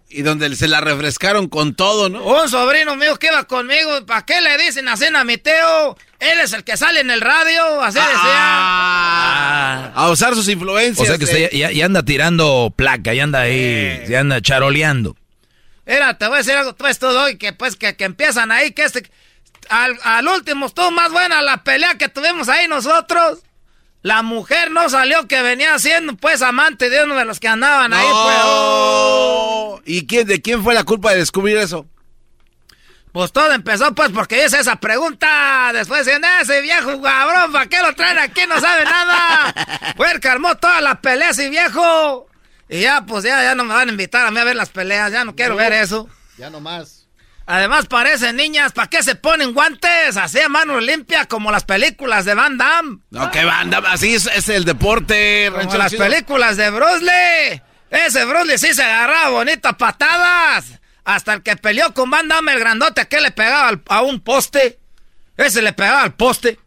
Y 0.07 0.21
donde 0.21 0.55
se 0.55 0.67
la 0.67 0.81
refrescaron 0.81 1.49
con 1.49 1.73
todo, 1.75 2.07
¿no? 2.09 2.23
Un 2.23 2.47
sobrino 2.47 2.95
mío 2.95 3.17
que 3.17 3.27
iba 3.27 3.43
conmigo, 3.45 4.05
¿para 4.05 4.23
qué 4.23 4.39
le 4.39 4.55
dicen 4.59 4.87
así 4.87 5.05
a 5.13 5.23
mi 5.23 5.37
Teo? 5.37 5.97
Él 6.19 6.39
es 6.41 6.53
el 6.53 6.63
que 6.63 6.77
sale 6.77 6.99
en 6.99 7.09
el 7.09 7.21
radio, 7.21 7.81
así 7.81 7.97
Ah, 8.77 9.91
a 9.95 10.09
usar 10.09 10.35
sus 10.35 10.47
influencias. 10.47 10.99
O 10.99 11.05
sea 11.05 11.17
que 11.17 11.25
de- 11.25 11.45
usted 11.45 11.57
ya, 11.57 11.71
ya 11.71 11.85
anda 11.85 12.03
tirando 12.03 12.71
placa, 12.75 13.13
ya 13.13 13.23
anda 13.23 13.41
ahí, 13.41 14.03
ya 14.07 14.19
anda 14.21 14.41
charoleando. 14.41 15.15
Mira, 15.87 16.17
te 16.17 16.25
voy 16.27 16.35
a 16.35 16.37
decir 16.39 16.53
algo, 16.53 16.75
pues 16.75 16.97
todo 16.99 17.27
y 17.29 17.37
que 17.37 17.53
pues 17.53 17.75
que, 17.75 17.95
que 17.95 18.05
empiezan 18.05 18.51
ahí, 18.51 18.71
que 18.71 18.83
este, 18.83 19.09
al, 19.69 19.97
al 20.03 20.27
último 20.27 20.65
estuvo 20.65 20.91
más 20.91 21.11
buena 21.11 21.41
la 21.41 21.63
pelea 21.63 21.97
que 21.97 22.09
tuvimos 22.09 22.49
ahí 22.49 22.67
nosotros. 22.67 23.39
La 24.01 24.21
mujer 24.21 24.69
no 24.69 24.87
salió 24.87 25.27
que 25.27 25.41
venía 25.41 25.79
siendo 25.79 26.15
pues 26.15 26.43
amante 26.43 26.91
de 26.91 27.03
uno 27.03 27.15
de 27.15 27.25
los 27.25 27.39
que 27.39 27.47
andaban 27.47 27.91
ahí, 27.91 28.07
pues. 28.07 28.37
No. 28.37 29.81
¿Y 29.83 30.05
quién, 30.05 30.27
de 30.27 30.41
quién 30.41 30.63
fue 30.63 30.75
la 30.75 30.83
culpa 30.83 31.11
de 31.11 31.17
descubrir 31.17 31.57
eso? 31.57 31.87
Pues 33.11 33.31
todo 33.31 33.51
empezó 33.53 33.95
pues 33.95 34.11
porque 34.11 34.45
hice 34.45 34.59
esa 34.59 34.75
pregunta. 34.75 35.71
Después 35.73 36.05
decían, 36.05 36.21
ese 36.41 36.61
viejo 36.61 37.01
cabrón, 37.01 37.51
¿para 37.51 37.65
qué 37.67 37.81
lo 37.81 37.95
traen 37.95 38.19
aquí? 38.19 38.41
No 38.47 38.59
sabe 38.59 38.83
nada. 38.83 39.93
Fue 39.97 40.11
el 40.11 40.19
que 40.19 40.27
armó 40.27 40.55
toda 40.57 40.81
la 40.81 40.99
pelea 41.01 41.29
ese 41.29 41.49
viejo. 41.49 42.27
Y 42.67 42.81
ya, 42.81 43.05
pues 43.05 43.23
ya, 43.23 43.41
ya 43.41 43.55
no 43.55 43.63
me 43.63 43.73
van 43.73 43.87
a 43.87 43.91
invitar 43.91 44.25
a 44.25 44.31
mí 44.31 44.39
a 44.39 44.43
ver 44.43 44.55
las 44.55 44.69
peleas. 44.69 45.11
Ya 45.11 45.23
no 45.23 45.33
quiero 45.33 45.55
ver 45.55 45.71
eso. 45.73 46.09
Ya 46.37 46.49
nomás. 46.49 46.94
Además 47.47 47.85
parecen 47.85 48.38
niñas, 48.38 48.72
¿para 48.72 48.89
qué 48.89 49.03
se 49.03 49.13
ponen 49.15 49.53
guantes? 49.53 50.17
Así 50.17 50.39
a 50.39 50.49
mano 50.49 50.80
limpia 50.80 51.26
como 51.26 51.51
las 51.51 51.63
películas 51.63 52.26
de 52.26 52.34
Van 52.34 52.57
Damme. 52.57 52.99
No, 53.11 53.30
que 53.30 53.45
banda, 53.45 53.84
así 53.88 54.15
es, 54.15 54.26
es 54.26 54.49
el 54.49 54.65
deporte. 54.65 55.51
Como 55.53 55.76
las 55.76 55.93
películas 55.93 56.57
de 56.57 56.72
Bruce 56.72 57.01
Lee. 57.03 57.61
Ese 57.91 58.26
Bruce 58.26 58.45
Lee 58.45 58.57
sí 58.57 58.73
se 58.73 58.81
agarraba 58.84 59.30
bonitas 59.30 59.76
patadas. 59.76 60.65
Hasta 61.03 61.34
el 61.34 61.43
que 61.43 61.55
peleó 61.55 61.93
con 61.93 62.09
Van 62.09 62.27
Damme, 62.27 62.53
el 62.53 62.59
grandote, 62.59 63.07
que 63.07 63.22
le 63.22 63.30
pegaba 63.30 63.67
al- 63.67 63.84
a 63.89 64.01
un 64.01 64.22
poste. 64.22 64.80
Ese 65.38 65.61
le 65.61 65.72
pegaba 65.73 66.01
al 66.01 66.15
poste. 66.15 66.57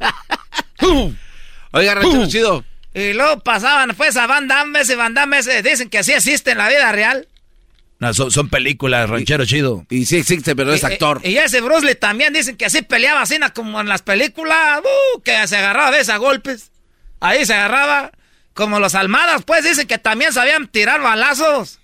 Oiga, 1.70 1.94
ranchero 1.94 2.26
chido. 2.26 2.64
Y 2.94 3.12
luego 3.14 3.40
pasaban 3.40 3.94
pues 3.96 4.16
a 4.16 4.26
Van 4.26 4.48
Damme, 4.48 4.80
ese 4.80 4.96
Van 4.96 5.14
Damme, 5.14 5.38
ese, 5.38 5.62
dicen 5.62 5.88
que 5.88 6.02
sí 6.02 6.12
existe 6.12 6.50
en 6.50 6.58
la 6.58 6.68
vida 6.68 6.90
real. 6.92 7.28
No, 8.02 8.12
son, 8.12 8.32
son 8.32 8.48
películas, 8.48 9.08
ranchero 9.08 9.44
chido. 9.46 9.86
Y 9.88 10.06
sí 10.06 10.16
existe, 10.16 10.56
pero 10.56 10.72
es 10.74 10.82
Y- 10.82 10.86
actor. 10.86 11.20
Y, 11.22 11.28
y 11.30 11.38
ese 11.38 11.60
Bruce 11.60 11.86
Lee 11.86 11.94
también 11.94 12.32
dicen 12.32 12.56
que 12.56 12.64
así 12.66 12.82
peleaba 12.82 13.22
así 13.22 13.38
na, 13.38 13.50
como 13.52 13.80
en 13.80 13.88
las 13.88 14.02
películas, 14.02 14.80
uh, 14.80 15.20
que 15.22 15.46
se 15.46 15.56
agarraba 15.56 15.86
a 15.86 15.90
veces 15.92 16.08
a 16.08 16.16
golpes. 16.16 16.72
Ahí 17.20 17.46
se 17.46 17.54
agarraba. 17.54 18.10
Como 18.54 18.80
los 18.80 18.96
almadas, 18.96 19.44
pues 19.46 19.62
dicen 19.64 19.86
que 19.86 19.98
también 19.98 20.32
sabían 20.32 20.66
tirar 20.66 21.00
balazos. 21.00 21.78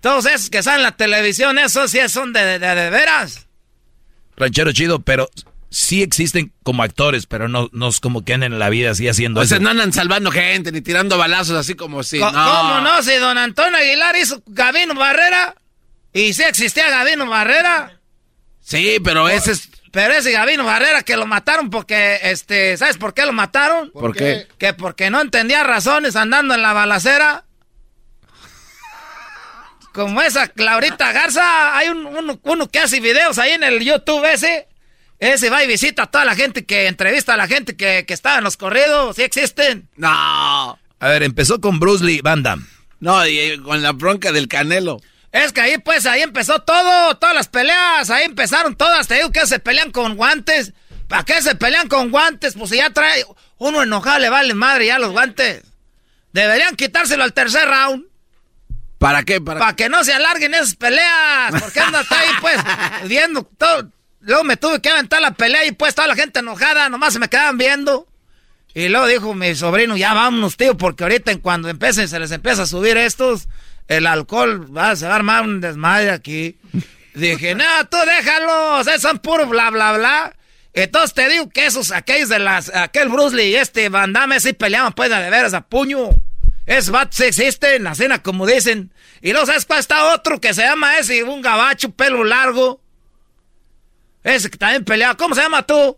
Todos 0.00 0.26
esos 0.26 0.50
que 0.50 0.62
salen 0.64 0.80
en 0.80 0.82
la 0.82 0.96
televisión, 0.96 1.58
esos 1.60 1.92
sí 1.92 2.00
son 2.08 2.32
de, 2.32 2.58
de, 2.58 2.74
de 2.74 2.90
veras. 2.90 3.46
Ranchero 4.36 4.72
chido, 4.72 4.98
pero 4.98 5.30
sí 5.70 6.02
existen 6.02 6.52
como 6.62 6.82
actores, 6.82 7.26
pero 7.26 7.48
no, 7.48 7.68
no 7.72 7.88
es 7.88 8.00
como 8.00 8.24
que 8.24 8.34
anden 8.34 8.52
en 8.54 8.58
la 8.58 8.68
vida 8.70 8.90
así 8.92 9.08
haciendo 9.08 9.40
O 9.40 9.44
sea, 9.44 9.56
eso. 9.56 9.64
no 9.64 9.70
andan 9.70 9.92
salvando 9.92 10.30
gente 10.30 10.72
ni 10.72 10.80
tirando 10.80 11.18
balazos 11.18 11.56
así 11.56 11.74
como 11.74 12.02
si. 12.02 12.18
Co- 12.18 12.30
no. 12.30 12.44
¿Cómo 12.44 12.80
no? 12.80 13.02
Si 13.02 13.14
don 13.16 13.36
Antonio 13.38 13.78
Aguilar 13.78 14.16
hizo 14.16 14.42
Gabino 14.46 14.94
Barrera. 14.94 15.54
Y 16.12 16.32
sí 16.32 16.42
existía 16.44 16.88
Gabino 16.90 17.26
Barrera. 17.26 18.00
Sí, 18.60 18.98
pero 19.04 19.28
ese 19.28 19.52
es. 19.52 19.68
Pero 19.92 20.12
ese 20.14 20.30
Gabino 20.32 20.64
Barrera 20.64 21.02
que 21.02 21.16
lo 21.16 21.26
mataron 21.26 21.70
porque, 21.70 22.18
este, 22.22 22.76
¿sabes 22.76 22.96
por 22.98 23.14
qué 23.14 23.24
lo 23.24 23.32
mataron? 23.32 23.90
¿Por 23.92 24.14
qué? 24.14 24.46
Que 24.58 24.74
porque 24.74 25.08
no 25.10 25.20
entendía 25.20 25.62
razones 25.62 26.16
andando 26.16 26.54
en 26.54 26.60
la 26.62 26.72
balacera. 26.74 27.44
Como 29.92 30.20
esa 30.20 30.48
Claurita 30.48 31.12
Garza, 31.12 31.76
hay 31.76 31.88
un, 31.88 32.04
uno, 32.04 32.38
uno 32.42 32.68
que 32.70 32.78
hace 32.80 33.00
videos 33.00 33.38
ahí 33.38 33.52
en 33.52 33.62
el 33.62 33.80
YouTube 33.82 34.24
ese. 34.30 34.68
Ese 35.18 35.50
va 35.50 35.64
y 35.64 35.66
visita 35.66 36.04
a 36.04 36.10
toda 36.10 36.24
la 36.24 36.34
gente 36.34 36.66
que 36.66 36.86
entrevista 36.86 37.34
a 37.34 37.36
la 37.36 37.46
gente 37.48 37.76
que, 37.76 38.04
que 38.06 38.14
estaba 38.14 38.38
en 38.38 38.44
los 38.44 38.56
corridos. 38.56 39.16
Sí 39.16 39.22
existen. 39.22 39.88
No. 39.96 40.78
A 40.98 41.08
ver, 41.08 41.22
empezó 41.22 41.60
con 41.60 41.78
Bruce 41.78 42.04
Lee, 42.04 42.20
Van 42.22 42.42
Damme. 42.42 42.64
No, 43.00 43.26
y 43.26 43.38
eh, 43.38 43.62
con 43.62 43.82
la 43.82 43.92
bronca 43.92 44.32
del 44.32 44.48
canelo. 44.48 45.00
Es 45.32 45.52
que 45.52 45.60
ahí 45.60 45.78
pues 45.78 46.06
ahí 46.06 46.22
empezó 46.22 46.60
todo, 46.62 47.16
todas 47.16 47.34
las 47.34 47.48
peleas, 47.48 48.08
ahí 48.08 48.24
empezaron 48.24 48.74
todas, 48.74 49.06
te 49.06 49.16
digo 49.16 49.30
que 49.32 49.46
se 49.46 49.58
pelean 49.58 49.90
con 49.90 50.16
guantes. 50.16 50.72
¿Para 51.08 51.24
qué 51.24 51.42
se 51.42 51.54
pelean 51.54 51.88
con 51.88 52.10
guantes? 52.10 52.54
Pues 52.54 52.70
si 52.70 52.76
ya 52.76 52.90
trae 52.90 53.24
uno 53.58 53.82
enojado 53.82 54.18
le 54.18 54.30
vale 54.30 54.54
madre 54.54 54.86
ya 54.86 54.98
los 54.98 55.12
guantes. 55.12 55.62
Deberían 56.32 56.74
quitárselo 56.74 57.22
al 57.22 57.32
tercer 57.32 57.68
round. 57.68 58.04
¿Para 58.98 59.24
qué? 59.24 59.40
Para, 59.40 59.60
Para 59.60 59.76
que 59.76 59.88
no 59.88 60.02
se 60.04 60.14
alarguen 60.14 60.54
esas 60.54 60.74
peleas. 60.74 61.60
Porque 61.60 61.80
anda 61.80 62.00
hasta 62.00 62.18
ahí 62.18 62.28
pues 62.40 62.56
viendo 63.04 63.44
todo. 63.58 63.90
Luego 64.26 64.42
me 64.42 64.56
tuve 64.56 64.80
que 64.80 64.88
aventar 64.88 65.22
la 65.22 65.30
pelea 65.30 65.64
y 65.66 65.72
pues 65.72 65.94
toda 65.94 66.08
la 66.08 66.16
gente 66.16 66.40
enojada, 66.40 66.88
nomás 66.88 67.12
se 67.12 67.20
me 67.20 67.28
quedaban 67.28 67.58
viendo. 67.58 68.08
Y 68.74 68.88
luego 68.88 69.06
dijo 69.06 69.34
mi 69.34 69.54
sobrino, 69.54 69.96
ya 69.96 70.14
vámonos, 70.14 70.56
tío, 70.56 70.76
porque 70.76 71.04
ahorita 71.04 71.30
en 71.30 71.38
cuando 71.38 71.68
empiecen, 71.68 72.08
se 72.08 72.18
les 72.18 72.32
empieza 72.32 72.62
a 72.62 72.66
subir 72.66 72.96
estos, 72.96 73.46
el 73.86 74.04
alcohol 74.04 74.76
va, 74.76 74.96
se 74.96 75.06
va 75.06 75.12
a 75.12 75.16
armar 75.16 75.44
un 75.44 75.60
desmadre 75.60 76.10
aquí. 76.10 76.58
Dije, 77.14 77.54
no, 77.54 77.64
tú 77.88 77.96
déjalos, 77.98 78.86
esos 78.88 79.02
son 79.02 79.20
puro 79.20 79.46
bla, 79.46 79.70
bla, 79.70 79.96
bla. 79.96 80.36
Entonces 80.74 81.14
te 81.14 81.28
digo 81.28 81.48
que 81.48 81.66
esos, 81.66 81.92
aquellos 81.92 82.28
de 82.28 82.40
las, 82.40 82.74
aquel 82.74 83.08
Bruce 83.08 83.34
Lee 83.34 83.50
y 83.50 83.54
este 83.54 83.88
Van 83.88 84.12
Damme 84.12 84.40
sí 84.40 84.52
peleaban 84.52 84.92
pues 84.92 85.08
de 85.08 85.30
veras 85.30 85.54
a 85.54 85.60
puño. 85.60 86.10
Esos 86.66 86.90
vatos 86.90 87.20
existen 87.20 87.74
en 87.74 87.84
la 87.84 87.94
cena, 87.94 88.22
como 88.24 88.44
dicen. 88.44 88.92
Y 89.22 89.30
luego, 89.30 89.46
¿sabes 89.46 89.64
cuál 89.64 89.78
está 89.78 90.12
otro 90.12 90.40
que 90.40 90.52
se 90.52 90.62
llama 90.62 90.98
ese, 90.98 91.22
un 91.22 91.40
gabacho, 91.40 91.92
pelo 91.92 92.24
largo? 92.24 92.82
Ese 94.26 94.50
que 94.50 94.58
también 94.58 94.84
peleaba. 94.84 95.16
¿Cómo 95.16 95.36
se 95.36 95.40
llama 95.40 95.62
tú? 95.62 95.96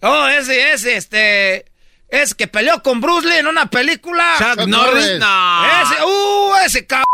Oh, 0.00 0.28
ese, 0.28 0.72
ese, 0.72 0.96
este. 0.96 1.64
Ese 2.08 2.36
que 2.36 2.46
peleó 2.46 2.80
con 2.84 3.00
Bruce 3.00 3.26
Lee 3.26 3.38
en 3.38 3.48
una 3.48 3.66
película. 3.66 4.34
Chuck 4.38 4.60
Chuck 4.60 4.68
Norris. 4.68 4.94
Norris. 4.94 5.18
No. 5.18 5.64
Ese, 5.82 6.04
uh, 6.04 6.54
ese 6.64 6.86
cabrón. 6.86 7.06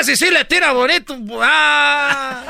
Ese 0.00 0.16
sí 0.16 0.30
le 0.30 0.46
tira 0.46 0.72
bonito. 0.72 1.14
Ah. 1.42 2.42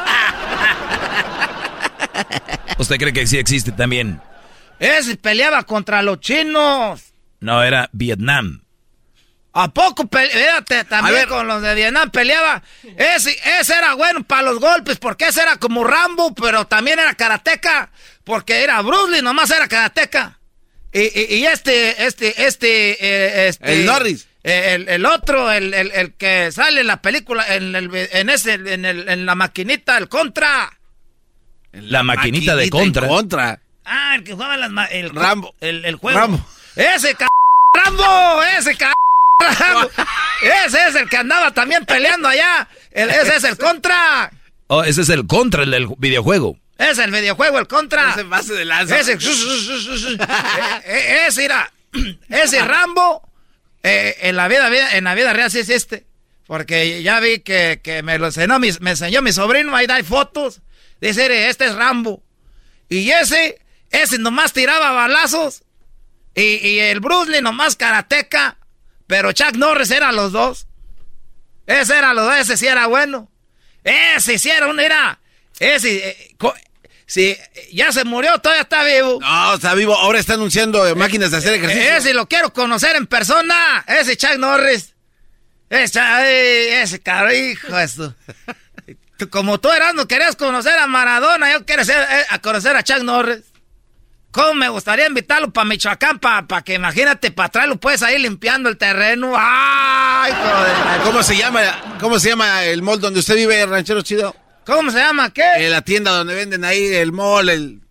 ¿Usted 2.78 2.96
cree 2.98 3.12
que 3.12 3.26
sí 3.26 3.38
existe 3.38 3.72
también? 3.72 4.20
Ese 4.78 5.16
peleaba 5.16 5.64
contra 5.64 6.00
los 6.02 6.20
chinos. 6.20 7.12
No, 7.40 7.60
era 7.64 7.90
Vietnam. 7.92 8.62
¿A 9.54 9.68
poco 9.72 10.06
peleaba 10.06 10.62
también 10.88 11.28
con 11.28 11.46
los 11.46 11.60
de 11.60 11.74
Vietnam? 11.74 12.10
Peleaba. 12.10 12.62
Ese, 12.96 13.36
ese 13.60 13.74
era 13.74 13.94
bueno 13.94 14.24
para 14.24 14.42
los 14.42 14.58
golpes, 14.60 14.96
porque 14.98 15.26
ese 15.28 15.42
era 15.42 15.56
como 15.58 15.84
Rambo, 15.84 16.34
pero 16.34 16.66
también 16.66 16.98
era 16.98 17.14
karateca. 17.14 17.90
Porque 18.24 18.62
era 18.62 18.80
Bruce 18.80 19.10
Lee, 19.12 19.20
nomás 19.22 19.50
era 19.50 19.68
karateca. 19.68 20.38
Y, 20.92 21.00
y, 21.00 21.34
y 21.36 21.46
este, 21.46 22.04
este, 22.06 22.46
este, 22.46 22.92
eh, 23.00 23.48
este. 23.48 23.72
El 23.72 23.84
Norris. 23.86 24.26
eh, 24.44 24.72
El, 24.74 24.88
el 24.88 25.04
otro, 25.06 25.50
el, 25.52 25.74
el, 25.74 25.90
el 25.92 26.12
que 26.14 26.50
sale 26.52 26.80
en 26.82 26.86
la 26.86 27.02
película, 27.02 27.44
en, 27.54 27.74
el, 27.76 27.90
en 27.94 28.30
ese, 28.30 28.54
en, 28.54 28.84
el, 28.84 29.08
en 29.08 29.26
la 29.26 29.34
maquinita, 29.34 29.98
el 29.98 30.08
contra. 30.08 30.78
La 31.72 32.02
maquinita, 32.02 32.56
de 32.56 32.70
contra. 32.70 33.06
contra. 33.08 33.60
Ah, 33.84 34.14
el 34.16 34.24
que 34.24 34.32
jugaba 34.32 34.54
en 34.54 34.60
las 34.60 34.70
ma- 34.70 34.86
el, 34.86 35.10
Rambo. 35.10 35.54
El, 35.60 35.84
el 35.84 35.96
juego. 35.96 36.18
Rambo. 36.18 36.46
Ese 36.76 37.08
c 37.16 37.26
Rambo, 37.74 38.42
ese 38.58 38.74
c. 38.76 38.86
Ese 40.66 40.78
es 40.88 40.94
el 40.94 41.08
que 41.08 41.16
andaba 41.16 41.52
también 41.52 41.84
peleando 41.84 42.28
allá. 42.28 42.68
El- 42.90 43.10
ese 43.10 43.36
es 43.36 43.44
el 43.44 43.56
contra. 43.56 44.30
Oh, 44.68 44.82
ese 44.82 45.02
es 45.02 45.08
el 45.08 45.26
contra, 45.26 45.62
el 45.64 45.70
del 45.70 45.88
videojuego. 45.98 46.58
Es 46.78 46.98
el 46.98 47.10
videojuego, 47.10 47.58
el 47.58 47.66
contra. 47.68 48.10
Ese 48.12 48.22
base 48.24 48.54
de 48.54 48.64
lanza. 48.64 48.98
Ese. 48.98 49.12
Eh, 49.12 50.18
eh, 50.84 51.24
ese 51.28 51.44
era. 51.44 51.72
Ese 52.28 52.62
Rambo. 52.64 53.28
eh, 53.82 54.16
en 54.22 54.36
la 54.36 54.48
vida, 54.48 54.68
vida- 54.70 54.96
en 54.96 55.04
la 55.04 55.14
vida 55.14 55.32
real 55.32 55.50
sí 55.50 55.58
es 55.60 55.68
este. 55.68 56.06
Porque 56.46 57.02
ya 57.02 57.20
vi 57.20 57.40
que, 57.40 57.80
que 57.82 58.02
me 58.02 58.18
lo 58.18 58.26
enseñó 58.26 58.58
mi, 58.58 58.70
me 58.80 58.90
enseñó 58.92 59.22
mi 59.22 59.32
sobrino, 59.32 59.74
ahí 59.76 59.86
hay 59.88 60.02
fotos. 60.02 60.60
Dice, 61.00 61.24
"Ere, 61.26 61.48
este 61.48 61.66
es 61.66 61.74
Rambo. 61.74 62.22
Y 62.88 63.10
ese, 63.10 63.58
ese 63.90 64.18
nomás 64.18 64.52
tiraba 64.52 64.92
balazos. 64.92 65.62
Y, 66.34 66.42
y 66.66 66.78
el 66.80 67.00
Bruce 67.00 67.30
Lee 67.30 67.40
nomás 67.42 67.76
karateca. 67.76 68.56
Pero 69.06 69.32
Chuck 69.32 69.54
Norris 69.56 69.90
eran 69.90 70.16
los 70.16 70.32
dos. 70.32 70.66
Ese 71.66 71.96
era 71.96 72.14
los 72.14 72.26
dos, 72.26 72.36
ese 72.36 72.56
sí 72.56 72.66
era 72.66 72.86
bueno. 72.86 73.30
Ese 73.84 74.38
sí 74.38 74.50
era 74.50 74.66
un, 74.68 74.80
era. 74.80 75.20
Ese, 75.58 76.08
eh, 76.08 76.34
Sí, 77.12 77.36
ya 77.70 77.92
se 77.92 78.04
murió, 78.04 78.38
todavía 78.38 78.62
está 78.62 78.82
vivo. 78.84 79.18
No, 79.20 79.54
está 79.54 79.74
vivo. 79.74 79.94
Ahora 79.94 80.18
está 80.18 80.32
anunciando 80.32 80.86
eh, 80.86 80.94
máquinas 80.94 81.30
de 81.30 81.36
hacer 81.36 81.52
ejercicio. 81.52 81.94
Ese 81.94 82.14
lo 82.14 82.26
quiero 82.26 82.54
conocer 82.54 82.96
en 82.96 83.06
persona. 83.06 83.84
Ese 83.86 84.16
Chuck 84.16 84.38
Norris. 84.38 84.94
Ese, 85.68 86.80
ese 86.82 87.02
caro, 87.02 87.30
hijo 87.30 87.78
esto. 87.78 88.14
Como 89.30 89.60
tú 89.60 89.70
eras, 89.70 89.92
no 89.94 90.08
querías 90.08 90.36
conocer 90.36 90.78
a 90.78 90.86
Maradona, 90.86 91.52
yo 91.52 91.66
quiero 91.66 91.84
ser, 91.84 91.98
eh, 92.00 92.24
a 92.30 92.38
conocer 92.38 92.76
a 92.76 92.82
Chuck 92.82 93.02
Norris. 93.02 93.42
¿Cómo 94.32 94.54
me 94.54 94.68
gustaría 94.70 95.06
invitarlo 95.06 95.52
para 95.52 95.66
Michoacán, 95.66 96.18
para 96.18 96.62
que 96.62 96.72
imagínate, 96.72 97.30
para 97.32 97.50
traerlo 97.50 97.76
pues 97.76 98.02
ahí 98.02 98.18
limpiando 98.18 98.70
el 98.70 98.78
terreno? 98.78 99.34
¡Ay, 99.36 100.32
joder! 100.32 101.02
¿Cómo 101.04 101.22
se 101.22 101.36
llama, 101.36 101.60
cómo 102.00 102.18
se 102.18 102.30
llama 102.30 102.64
el 102.64 102.80
mall 102.80 102.98
donde 102.98 103.20
usted 103.20 103.36
vive, 103.36 103.66
ranchero 103.66 104.00
chido? 104.00 104.34
¿Cómo 104.64 104.90
se 104.90 104.98
llama? 104.98 105.34
¿Qué? 105.34 105.42
Eh, 105.58 105.68
la 105.68 105.82
tienda 105.82 106.12
donde 106.12 106.34
venden 106.34 106.64
ahí 106.64 106.82
el 106.82 107.12
mall, 107.12 107.50
el, 107.50 107.82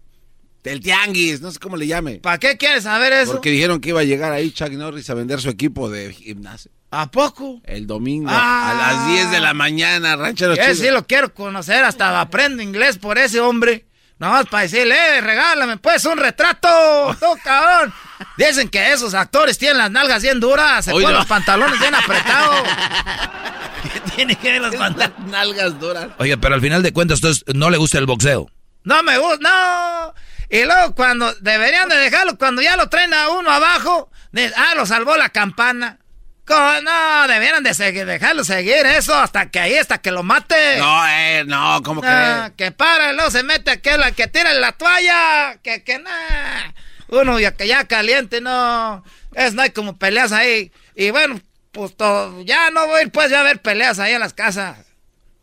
el 0.63 0.80
tianguis, 0.80 1.41
no 1.41 1.51
sé 1.51 1.59
cómo 1.59 1.77
le 1.77 1.85
llame. 1.85 2.15
¿Para 2.15 2.39
qué 2.39 2.57
quieres 2.57 2.85
saber 2.85 3.13
eso? 3.13 3.34
Porque 3.34 3.51
dijeron 3.51 3.80
que 3.80 3.89
iba 3.89 3.99
a 3.99 4.03
llegar 4.03 4.31
ahí 4.31 4.49
Chuck 4.49 4.72
Norris 4.72 5.11
a 5.11 5.13
vender 5.13 5.39
su 5.41 5.49
equipo 5.49 5.91
de 5.91 6.11
gimnasio. 6.11 6.72
¿A 6.89 7.11
poco? 7.11 7.61
El 7.65 7.85
domingo 7.85 8.31
a 8.34 8.73
las 8.76 9.07
10 9.13 9.31
de 9.31 9.39
la 9.41 9.53
mañana, 9.53 10.15
ranchero 10.15 10.55
chido. 10.55 10.73
sí 10.73 10.89
lo 10.89 11.05
quiero 11.05 11.35
conocer, 11.35 11.84
hasta 11.84 12.19
aprendo 12.19 12.63
inglés 12.63 12.97
por 12.97 13.19
ese 13.19 13.39
hombre. 13.39 13.85
Nada 14.22 14.34
más 14.34 14.45
para 14.45 14.61
decirle, 14.61 14.95
eh, 15.18 15.22
regálame 15.22 15.77
pues 15.77 16.06
un 16.06 16.15
retrato, 16.15 17.18
cabrón. 17.43 17.91
Dicen 18.38 18.69
que 18.69 18.91
esos 18.91 19.15
actores 19.15 19.57
tienen 19.57 19.80
las 19.80 19.89
nalgas 19.89 20.22
bien 20.22 20.39
duras, 20.39 20.85
se 20.85 20.91
ponen 20.91 21.14
los 21.14 21.26
pantalones 21.26 21.80
bien 21.80 21.95
apretados. 21.95 22.61
¿Qué 23.91 23.99
tiene 24.15 24.35
que 24.35 24.60
ver 24.60 24.77
pantalones? 24.77 25.26
nalgas 25.26 25.80
duras. 25.80 26.10
Oye, 26.19 26.38
pero 26.38 26.53
al 26.53 26.61
final 26.61 26.84
de 26.84 26.93
cuentas, 26.93 27.18
entonces, 27.18 27.43
¿no 27.56 27.72
le 27.72 27.80
gusta 27.80 27.98
el 27.98 28.06
boxeo? 28.06 28.48
No 28.84 29.02
me 29.02 29.18
gusta, 29.18 29.39
no. 29.41 30.14
Y 30.52 30.65
luego 30.65 30.93
cuando 30.93 31.34
deberían 31.41 31.89
de 31.89 31.95
dejarlo, 31.95 32.38
cuando 32.38 32.61
ya 32.61 32.77
lo 32.77 32.89
traen 32.89 33.15
a 33.15 33.30
uno 33.30 33.49
abajo, 33.49 34.11
ah, 34.56 34.76
lo 34.76 34.85
salvó 34.85 35.18
la 35.18 35.30
campana. 35.30 35.98
No, 36.47 37.27
debieran 37.27 37.63
de 37.63 37.73
seguir, 37.73 38.05
dejarlo 38.05 38.43
seguir 38.43 38.85
eso 38.85 39.15
hasta 39.15 39.49
que 39.49 39.59
ahí, 39.59 39.77
hasta 39.77 39.99
que 39.99 40.11
lo 40.11 40.23
mate. 40.23 40.77
No, 40.80 41.07
eh, 41.07 41.43
no, 41.45 41.81
¿cómo 41.84 42.01
ah, 42.03 42.51
Que 42.57 42.72
para, 42.72 43.13
luego 43.13 43.31
se 43.31 43.43
mete 43.43 43.72
aquel 43.72 44.01
que 44.15 44.27
tira 44.27 44.53
la 44.53 44.73
toalla, 44.73 45.59
que, 45.63 45.84
que 45.84 45.99
nada. 45.99 46.73
Uno 47.07 47.39
ya 47.39 47.55
que 47.55 47.68
ya 47.68 47.85
caliente, 47.85 48.41
no. 48.41 49.03
Es, 49.34 49.53
no 49.53 49.61
hay 49.61 49.69
como 49.69 49.97
peleas 49.97 50.31
ahí. 50.31 50.72
Y 50.95 51.11
bueno, 51.11 51.39
pues 51.72 51.95
todo, 51.95 52.41
ya 52.41 52.69
no 52.72 52.88
voy 52.88 52.99
a 52.99 53.03
ir 53.03 53.11
pues 53.11 53.30
ya 53.30 53.41
a 53.41 53.43
ver 53.43 53.61
peleas 53.61 53.99
ahí 53.99 54.13
en 54.13 54.19
las 54.19 54.34
casas. 54.34 54.77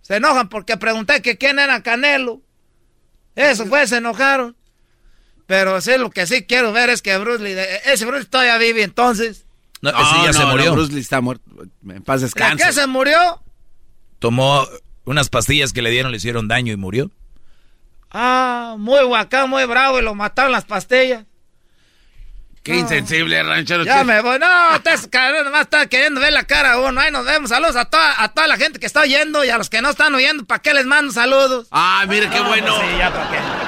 Se 0.02 0.16
enojan 0.16 0.48
porque 0.48 0.76
pregunté 0.76 1.22
que 1.22 1.38
quién 1.38 1.58
era 1.58 1.82
Canelo. 1.82 2.42
Eso 3.34 3.66
fue, 3.66 3.86
se 3.86 3.98
enojaron. 3.98 4.56
Pero 5.46 5.80
sí, 5.80 5.96
lo 5.96 6.10
que 6.10 6.26
sí 6.26 6.44
quiero 6.44 6.72
ver 6.72 6.90
es 6.90 7.00
que 7.00 7.16
Bruce 7.16 7.42
Lee, 7.42 7.56
ese 7.84 8.04
Bruce 8.04 8.26
todavía 8.26 8.58
vive 8.58 8.82
entonces. 8.82 9.46
No, 9.80 9.90
ese 9.90 10.24
ya 10.24 10.32
se 10.32 10.44
murió. 10.44 10.72
Bruce 10.72 10.92
Lee 10.92 11.00
está 11.00 11.20
muerto. 11.20 11.44
En 11.88 12.02
paz 12.02 12.20
descanse. 12.20 12.64
qué 12.64 12.72
se 12.72 12.86
murió? 12.86 13.42
Tomó 14.18 14.66
unas 15.05 15.28
pastillas 15.28 15.72
que 15.72 15.82
le 15.82 15.90
dieron, 15.90 16.10
le 16.10 16.16
hicieron 16.16 16.48
daño 16.48 16.72
y 16.72 16.76
murió. 16.76 17.10
Ah, 18.10 18.74
muy 18.78 19.02
guacán, 19.05 19.48
muy 19.50 19.64
bravo 19.66 19.98
y 19.98 20.02
lo 20.02 20.14
mataron 20.14 20.52
las 20.52 20.64
pastillas. 20.64 21.24
Qué 22.62 22.76
insensible, 22.76 23.42
ranchero. 23.42 23.84
Ya 23.84 24.05
me 24.05 24.20
voy. 24.20 24.38
No, 24.38 24.76
estás 24.76 25.06
cabrón, 25.06 25.44
nomás 25.44 25.62
está 25.62 25.86
queriendo 25.86 26.20
ver 26.20 26.32
la 26.32 26.44
cara 26.44 26.72
a 26.72 26.80
uno. 26.80 27.00
Ahí 27.00 27.10
nos 27.10 27.24
vemos. 27.24 27.48
Saludos 27.48 27.76
a 27.76 27.86
toda, 27.86 28.22
a 28.22 28.28
toda 28.28 28.46
la 28.46 28.59
gente 28.59 28.78
que 28.78 28.84
está 28.84 29.00
oyendo 29.00 29.42
y 29.44 29.48
a 29.48 29.56
los 29.56 29.70
que 29.70 29.80
no 29.80 29.90
están 29.90 30.14
oyendo. 30.14 30.44
¿Para 30.44 30.60
qué 30.60 30.74
les 30.74 30.84
mando 30.84 31.12
saludos? 31.12 31.68
Ah, 31.70 32.05
mire 32.06 32.28
qué 32.28 32.40
bueno. 32.40 32.76
Sí, 32.78 32.98
ya 32.98 33.10
para 33.10 33.30
qué. 33.30 33.67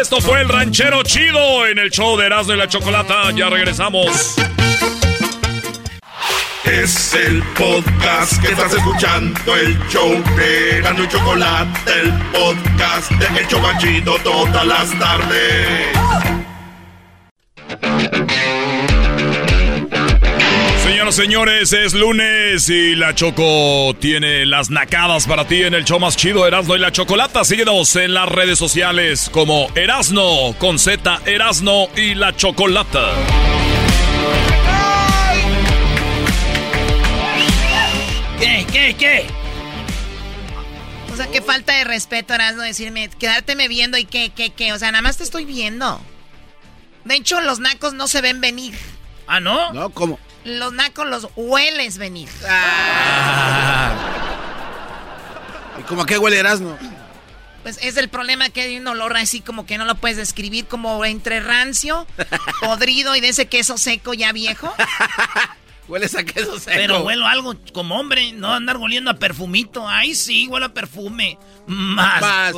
Esto 0.00 0.20
fue 0.22 0.40
el 0.40 0.48
ranchero 0.48 1.02
chido 1.02 1.66
en 1.66 1.78
el 1.78 1.90
show 1.90 2.16
de 2.16 2.26
Erasmo 2.26 2.54
y 2.54 2.56
la 2.56 2.66
Chocolata. 2.66 3.30
Ya 3.32 3.50
regresamos. 3.50 4.36
Es 6.64 7.12
el 7.14 7.42
podcast 7.54 8.40
que 8.40 8.52
estás 8.52 8.72
escuchando, 8.72 9.54
el 9.54 9.78
show 9.88 10.10
de 10.36 10.78
Erasmo 10.78 11.04
y 11.04 11.08
Chocolata, 11.08 11.92
el 12.02 12.10
podcast 12.32 13.10
de 13.10 13.40
El 13.40 13.46
Chocachito 13.48 14.16
todas 14.24 14.66
las 14.66 14.98
tardes. 14.98 15.88
Señoras 20.82 21.14
y 21.14 21.22
señores, 21.22 21.72
es 21.72 21.94
lunes 21.94 22.68
y 22.68 22.96
la 22.96 23.14
Choco 23.14 23.94
tiene 24.00 24.44
las 24.44 24.68
nacadas 24.68 25.28
para 25.28 25.46
ti 25.46 25.62
en 25.62 25.74
el 25.74 25.84
show 25.84 26.00
más 26.00 26.16
chido 26.16 26.44
Erasno 26.44 26.74
y 26.74 26.80
la 26.80 26.90
Chocolata. 26.90 27.44
Síguenos 27.44 27.94
en 27.94 28.14
las 28.14 28.28
redes 28.28 28.58
sociales 28.58 29.30
como 29.32 29.68
Erasno 29.76 30.56
con 30.58 30.80
Z 30.80 31.20
Erasno 31.24 31.86
y 31.94 32.14
la 32.16 32.34
Chocolata. 32.34 33.12
¿Qué? 38.40 38.66
¿Qué? 38.72 38.96
¿Qué? 38.98 39.26
O 41.12 41.16
sea, 41.16 41.28
qué 41.28 41.40
falta 41.42 41.76
de 41.76 41.84
respeto, 41.84 42.34
Erasno, 42.34 42.62
decirme, 42.62 43.08
quedárteme 43.20 43.68
viendo 43.68 43.98
y 43.98 44.04
qué, 44.04 44.32
qué, 44.34 44.50
qué. 44.50 44.72
O 44.72 44.78
sea, 44.80 44.90
nada 44.90 45.02
más 45.02 45.16
te 45.16 45.22
estoy 45.22 45.44
viendo. 45.44 46.00
De 47.04 47.14
hecho, 47.14 47.40
los 47.40 47.60
nacos 47.60 47.94
no 47.94 48.08
se 48.08 48.20
ven 48.20 48.40
venir. 48.40 48.74
¿Ah, 49.28 49.38
no? 49.38 49.72
No, 49.72 49.90
¿cómo? 49.90 50.18
Los 50.44 50.72
nacos 50.72 51.06
los 51.06 51.28
hueles 51.36 51.98
venir. 51.98 52.28
Ah. 52.48 53.92
¿Y 55.78 55.82
cómo 55.82 56.02
a 56.02 56.06
qué 56.06 56.18
huele 56.18 56.38
Erasmo? 56.38 56.76
Pues 57.62 57.78
es 57.80 57.96
el 57.96 58.08
problema 58.08 58.50
que 58.50 58.62
hay 58.62 58.76
un 58.76 58.86
olor 58.88 59.16
así 59.16 59.40
como 59.40 59.66
que 59.66 59.78
no 59.78 59.84
lo 59.84 59.94
puedes 59.94 60.16
describir 60.16 60.66
como 60.66 61.04
entre 61.04 61.40
rancio, 61.40 62.06
podrido 62.60 63.14
y 63.14 63.20
de 63.20 63.28
ese 63.28 63.46
queso 63.46 63.78
seco 63.78 64.14
ya 64.14 64.32
viejo. 64.32 64.72
Hueles 65.88 66.14
a 66.14 66.24
queso 66.24 66.58
seco. 66.58 66.76
Pero 66.76 67.02
huelo 67.04 67.26
algo 67.26 67.54
como 67.72 67.98
hombre, 67.98 68.32
no 68.32 68.52
andar 68.52 68.76
oliendo 68.76 69.10
a 69.10 69.14
perfumito. 69.14 69.88
Ay, 69.88 70.14
sí, 70.14 70.46
huelo 70.48 70.66
a 70.66 70.74
perfume. 70.74 71.38
Más. 71.66 72.20
Más 72.20 72.54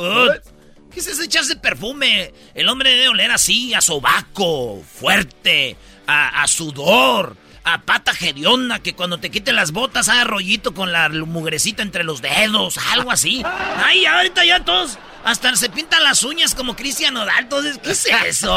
¿Qué 0.91 1.01
es 1.01 1.07
eso 1.07 1.23
echarse 1.23 1.55
perfume? 1.57 2.31
El 2.53 2.69
hombre 2.69 2.91
debe 2.91 3.09
oler 3.09 3.31
así, 3.31 3.73
a 3.73 3.81
sobaco, 3.81 4.81
fuerte, 4.81 5.75
a, 6.07 6.41
a 6.41 6.47
sudor, 6.47 7.35
a 7.65 7.81
pata 7.81 8.13
hedionda, 8.17 8.79
que 8.79 8.93
cuando 8.93 9.19
te 9.19 9.31
quiten 9.31 9.55
las 9.55 9.71
botas 9.71 10.07
haga 10.07 10.23
rollito 10.23 10.73
con 10.73 10.91
la 10.91 11.09
mugrecita 11.09 11.81
entre 11.81 12.03
los 12.03 12.21
dedos, 12.21 12.77
algo 12.91 13.11
así. 13.11 13.43
Ay, 13.83 14.05
ahorita 14.05 14.45
ya 14.45 14.63
todos 14.63 14.99
hasta 15.25 15.55
se 15.55 15.71
pintan 15.71 16.03
las 16.03 16.21
uñas 16.21 16.53
como 16.53 16.75
Cristian 16.75 17.17
Odal, 17.17 17.45
entonces, 17.45 17.79
¿qué 17.79 17.89
es 17.89 18.05
eso? 18.05 18.55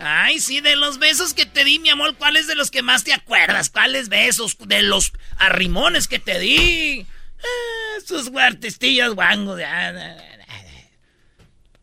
Ay, 0.00 0.40
sí, 0.40 0.60
de 0.60 0.74
los 0.74 0.98
besos 0.98 1.32
que 1.32 1.46
te 1.46 1.62
di, 1.62 1.78
mi 1.78 1.90
amor, 1.90 2.16
¿cuáles 2.16 2.48
de 2.48 2.56
los 2.56 2.72
que 2.72 2.82
más 2.82 3.04
te 3.04 3.12
acuerdas? 3.12 3.70
¿Cuáles 3.70 4.08
besos? 4.08 4.56
De 4.58 4.82
los 4.82 5.12
arrimones 5.38 6.08
que 6.08 6.18
te 6.18 6.40
di. 6.40 7.06
Ah, 7.38 8.00
sus 8.04 8.30
guartestillas 8.30 9.14
guango. 9.14 9.56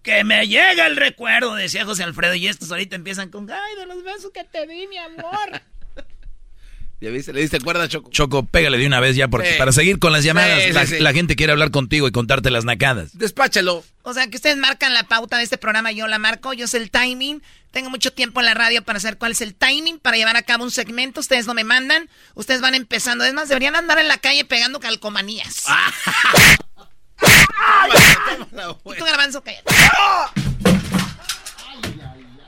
Que 0.04 0.26
me 0.26 0.46
llega 0.50 0.86
el 0.86 0.98
recuerdo, 0.98 1.56
decía 1.56 1.86
José 1.86 2.04
Alfredo, 2.04 2.36
y 2.36 2.50
estos 2.50 2.70
ahorita 2.70 2.98
empiezan 2.98 3.30
con, 3.30 3.50
ay, 3.50 3.76
de 3.78 3.86
los 3.86 4.04
besos 4.04 4.32
que 4.34 4.44
te 4.44 4.68
di, 4.68 4.86
mi 4.88 4.98
amor. 4.98 5.62
¿Ya 7.00 7.12
viste? 7.12 7.32
¿Le 7.32 7.42
diste 7.42 7.60
cuerda, 7.60 7.88
Choco? 7.88 8.10
Choco, 8.10 8.44
pégale 8.46 8.78
de 8.80 8.88
una 8.88 9.00
vez 9.00 9.16
ya, 9.16 9.28
porque 9.28 9.52
Sí. 9.52 9.58
para 9.60 9.72
seguir 9.72 10.00
con 10.00 10.12
las 10.12 10.24
llamadas, 10.24 10.62
Sí, 10.62 10.68
sí, 10.70 10.74
la, 10.74 10.86
sí. 10.88 11.00
la 11.00 11.14
gente 11.14 11.36
quiere 11.36 11.52
hablar 11.54 11.70
contigo 11.70 12.08
y 12.08 12.12
contarte 12.12 12.50
las 12.50 12.66
nacadas. 12.66 13.16
Despáchalo. 13.18 13.84
O 14.02 14.14
sea, 14.16 14.28
que 14.28 14.38
ustedes 14.38 14.58
marcan 14.58 14.94
la 14.96 15.04
pauta 15.04 15.38
de 15.38 15.44
este 15.44 15.60
programa, 15.60 15.92
yo 15.92 16.08
la 16.08 16.18
marco, 16.18 16.54
yo 16.54 16.66
sé 16.68 16.78
el 16.78 16.90
timing. 16.90 17.44
Tengo 17.72 17.92
mucho 17.92 18.12
tiempo 18.12 18.40
en 18.40 18.48
la 18.48 18.56
radio 18.56 18.82
para 18.82 19.00
saber 19.00 19.20
cuál 19.20 19.34
es 19.34 19.42
el 19.42 19.54
timing 19.54 20.00
para 20.00 20.18
llevar 20.18 20.38
a 20.38 20.42
cabo 20.42 20.64
un 20.64 20.72
segmento. 20.72 21.20
Ustedes 21.20 21.46
no 21.46 21.54
me 21.54 21.64
mandan, 21.64 22.10
ustedes 22.34 22.62
van 22.62 22.74
empezando. 22.74 23.24
Es 23.26 23.34
más, 23.34 23.48
deberían 23.50 23.76
andar 23.76 24.00
en 24.00 24.08
la 24.08 24.18
calle 24.18 24.44
pegando 24.46 24.80
calcomanías. 24.80 25.66
Y 28.86 28.98
tú, 28.98 29.06
garbanzo, 29.06 29.44
cállate. 29.44 29.64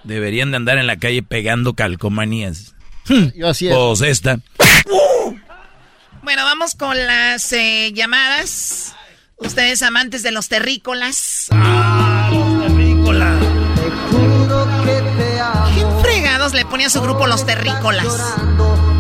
Deberían 0.04 0.52
de 0.52 0.58
andar 0.58 0.78
en 0.78 0.88
la 0.88 0.98
calle 0.98 1.22
pegando 1.24 1.74
calcomanías. 1.74 2.74
Yo 3.36 3.48
así 3.48 3.68
es. 3.68 3.76
Pues 3.76 4.02
esta. 4.02 4.40
Bueno, 6.22 6.44
vamos 6.44 6.76
con 6.76 6.98
las 6.98 7.52
eh, 7.54 7.92
llamadas. 7.94 8.94
Ustedes 9.38 9.82
amantes 9.82 10.22
de 10.22 10.32
los 10.32 10.50
terrícolas. 10.50 11.48
Ah, 11.52 12.30
los 12.32 12.68
terrícolas. 12.68 13.44
¿Quién 15.74 16.02
fregados 16.02 16.54
le 16.54 16.66
pone 16.66 16.86
a 16.86 16.90
su 16.90 17.02
grupo 17.02 17.26
los 17.26 17.46
terrícolas? 17.46 18.06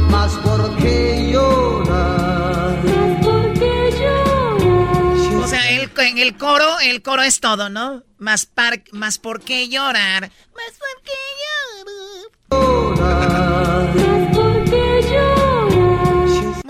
Más 0.09 0.31
porque 0.43 1.29
llorar. 1.31 2.79
O 5.35 5.47
sea, 5.47 5.69
el, 5.71 5.91
en 5.97 6.17
el 6.17 6.37
coro, 6.37 6.79
el 6.79 7.01
coro 7.01 7.21
es 7.21 7.39
todo, 7.39 7.69
¿no? 7.69 8.03
Más, 8.17 8.45
par, 8.45 8.81
más 8.91 9.17
por 9.17 9.41
qué 9.41 9.67
llorar. 9.67 10.31
Más 10.53 10.73
por 10.79 11.03
qué 11.03 11.11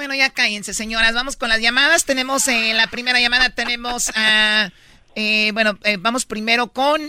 Bueno, 0.09 0.23
ya 0.23 0.33
cállense, 0.33 0.73
señoras. 0.73 1.13
Vamos 1.13 1.35
con 1.35 1.49
las 1.49 1.61
llamadas. 1.61 2.03
Tenemos 2.03 2.47
en 2.47 2.75
la 2.75 2.87
primera 2.87 3.21
llamada, 3.21 3.51
tenemos 3.51 4.09
a 4.15 4.71
Eh, 5.13 5.51
bueno, 5.53 5.77
eh, 5.83 5.97
vamos 5.99 6.25
primero 6.25 6.69
con 6.69 6.99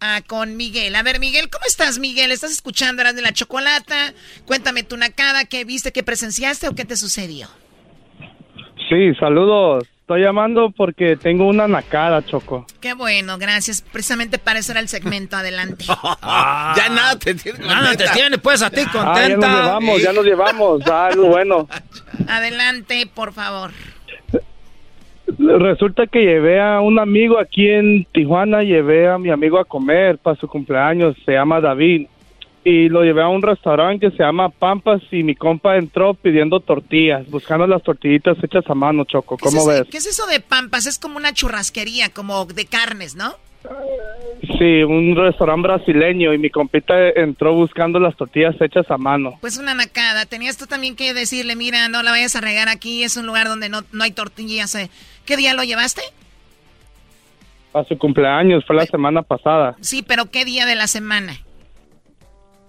Ah, 0.00 0.20
con 0.26 0.56
Miguel. 0.56 0.96
A 0.96 1.04
ver, 1.04 1.20
Miguel, 1.20 1.48
¿cómo 1.48 1.64
estás, 1.64 2.00
Miguel? 2.00 2.32
¿Estás 2.32 2.50
escuchando 2.50 3.02
Eras 3.02 3.14
de 3.14 3.22
la 3.22 3.32
Chocolata? 3.32 4.14
Cuéntame 4.46 4.82
tu 4.82 4.96
nacada, 4.96 5.44
¿qué 5.44 5.64
viste, 5.64 5.92
qué 5.92 6.02
presenciaste 6.02 6.66
o 6.66 6.74
qué 6.74 6.84
te 6.84 6.96
sucedió? 6.96 7.46
Sí, 8.88 9.14
saludos. 9.20 9.84
Estoy 10.06 10.22
llamando 10.22 10.70
porque 10.70 11.16
tengo 11.16 11.48
una 11.48 11.66
nacada, 11.66 12.24
Choco. 12.24 12.64
Qué 12.80 12.94
bueno, 12.94 13.38
gracias. 13.38 13.82
Precisamente 13.82 14.38
para 14.38 14.60
eso 14.60 14.70
era 14.70 14.78
el 14.78 14.86
segmento. 14.86 15.34
Adelante. 15.34 15.84
ya 16.22 16.88
nada 16.90 17.18
te 17.18 17.34
tiene 17.34 17.58
Nada 17.58 17.92
te 17.96 18.04
tiene, 18.14 18.38
pues, 18.38 18.62
a 18.62 18.70
ti 18.70 18.82
Ah, 18.86 18.90
contenta. 18.92 19.48
ya 19.48 19.50
nos 19.50 19.64
llevamos, 19.64 20.02
ya 20.02 20.12
nos 20.12 20.24
llevamos. 20.24 20.82
Ah, 20.86 21.08
es 21.10 21.16
bueno. 21.16 21.68
Adelante, 22.28 23.10
por 23.12 23.32
favor. 23.32 23.72
Resulta 25.38 26.06
que 26.06 26.20
llevé 26.20 26.60
a 26.62 26.80
un 26.80 27.00
amigo 27.00 27.40
aquí 27.40 27.68
en 27.68 28.04
Tijuana, 28.12 28.62
llevé 28.62 29.08
a 29.10 29.18
mi 29.18 29.30
amigo 29.30 29.58
a 29.58 29.64
comer 29.64 30.18
para 30.18 30.38
su 30.38 30.46
cumpleaños, 30.46 31.16
se 31.24 31.32
llama 31.32 31.60
David, 31.60 32.06
y 32.68 32.88
lo 32.88 33.04
llevé 33.04 33.22
a 33.22 33.28
un 33.28 33.42
restaurante 33.42 34.10
que 34.10 34.16
se 34.16 34.24
llama 34.24 34.48
Pampas 34.48 35.00
y 35.12 35.22
mi 35.22 35.36
compa 35.36 35.76
entró 35.76 36.14
pidiendo 36.14 36.58
tortillas, 36.58 37.24
buscando 37.30 37.64
las 37.64 37.80
tortillitas 37.80 38.36
hechas 38.42 38.64
a 38.68 38.74
mano, 38.74 39.04
Choco, 39.04 39.36
¿Qué 39.36 39.46
es, 39.46 39.54
¿cómo 39.54 39.66
ves? 39.66 39.84
¿Qué 39.88 39.98
es 39.98 40.06
eso 40.06 40.26
de 40.26 40.40
Pampas? 40.40 40.86
Es 40.86 40.98
como 40.98 41.16
una 41.16 41.32
churrasquería, 41.32 42.08
como 42.08 42.44
de 42.44 42.66
carnes, 42.66 43.14
¿no? 43.14 43.36
Sí, 44.58 44.82
un 44.82 45.14
restaurante 45.14 45.68
brasileño 45.68 46.34
y 46.34 46.38
mi 46.38 46.50
compita 46.50 47.10
entró 47.10 47.54
buscando 47.54 48.00
las 48.00 48.16
tortillas 48.16 48.60
hechas 48.60 48.90
a 48.90 48.98
mano. 48.98 49.38
Pues 49.40 49.58
una 49.58 49.74
nacada. 49.74 50.26
Tenías 50.26 50.56
tú 50.56 50.66
también 50.66 50.96
que 50.96 51.14
decirle, 51.14 51.54
mira, 51.54 51.86
no 51.88 52.02
la 52.02 52.10
vayas 52.10 52.34
a 52.34 52.40
regar 52.40 52.68
aquí, 52.68 53.04
es 53.04 53.16
un 53.16 53.26
lugar 53.26 53.46
donde 53.46 53.68
no, 53.68 53.82
no 53.92 54.02
hay 54.02 54.10
tortillas. 54.10 54.74
eh. 54.74 54.90
¿Qué 55.24 55.36
día 55.36 55.54
lo 55.54 55.62
llevaste? 55.62 56.02
A 57.74 57.84
su 57.84 57.96
cumpleaños, 57.96 58.64
fue 58.66 58.74
la 58.74 58.86
semana 58.86 59.22
pasada. 59.22 59.76
Sí, 59.80 60.02
pero 60.02 60.32
¿qué 60.32 60.44
día 60.44 60.66
de 60.66 60.74
la 60.74 60.88
semana? 60.88 61.36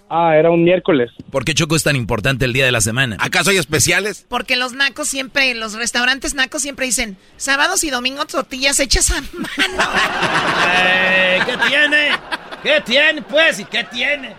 Ah, 0.10 0.36
era 0.38 0.50
un 0.52 0.64
miércoles. 0.64 1.12
¿Por 1.32 1.44
qué 1.44 1.54
Choco 1.54 1.76
es 1.76 1.84
tan 1.84 1.96
importante 1.98 2.46
el 2.46 2.54
día 2.54 2.66
de 2.66 2.72
la 2.72 2.80
semana? 2.82 3.18
¿Acaso 3.20 3.50
hay 3.50 3.58
especiales? 3.58 4.26
Porque 4.30 4.56
los 4.56 4.72
nacos 4.74 5.10
siempre, 5.10 5.54
los 5.54 5.74
restaurantes 5.74 6.34
nacos 6.34 6.62
siempre 6.62 6.86
dicen, 6.86 7.18
sábados 7.36 7.84
y 7.84 7.90
domingos 7.90 8.28
tortillas 8.28 8.80
hechas 8.80 9.12
a 9.12 9.22
mano. 9.22 9.84
Eh, 10.78 11.40
¿Qué 11.46 11.58
tiene? 11.68 12.10
¿Qué 12.64 12.82
tiene, 12.86 13.22
pues? 13.22 13.60
¿Y 13.60 13.66
qué 13.66 13.84
tiene? 13.84 14.34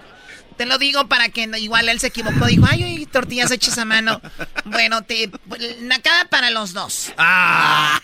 Te 0.56 0.64
lo 0.66 0.78
digo 0.78 1.06
para 1.06 1.28
que 1.28 1.46
no- 1.46 1.56
igual 1.56 1.88
él 1.88 2.00
se 2.00 2.08
equivocó. 2.08 2.46
Dijo, 2.46 2.64
ay, 2.68 2.82
ay, 2.82 3.06
tortillas 3.06 3.50
hechas 3.50 3.76
a 3.78 3.84
mano. 3.84 4.20
Bueno, 4.64 5.02
te, 5.02 5.30
nacada 5.82 6.24
para 6.30 6.50
los 6.50 6.72
dos. 6.72 7.12
Ah. 7.18 8.00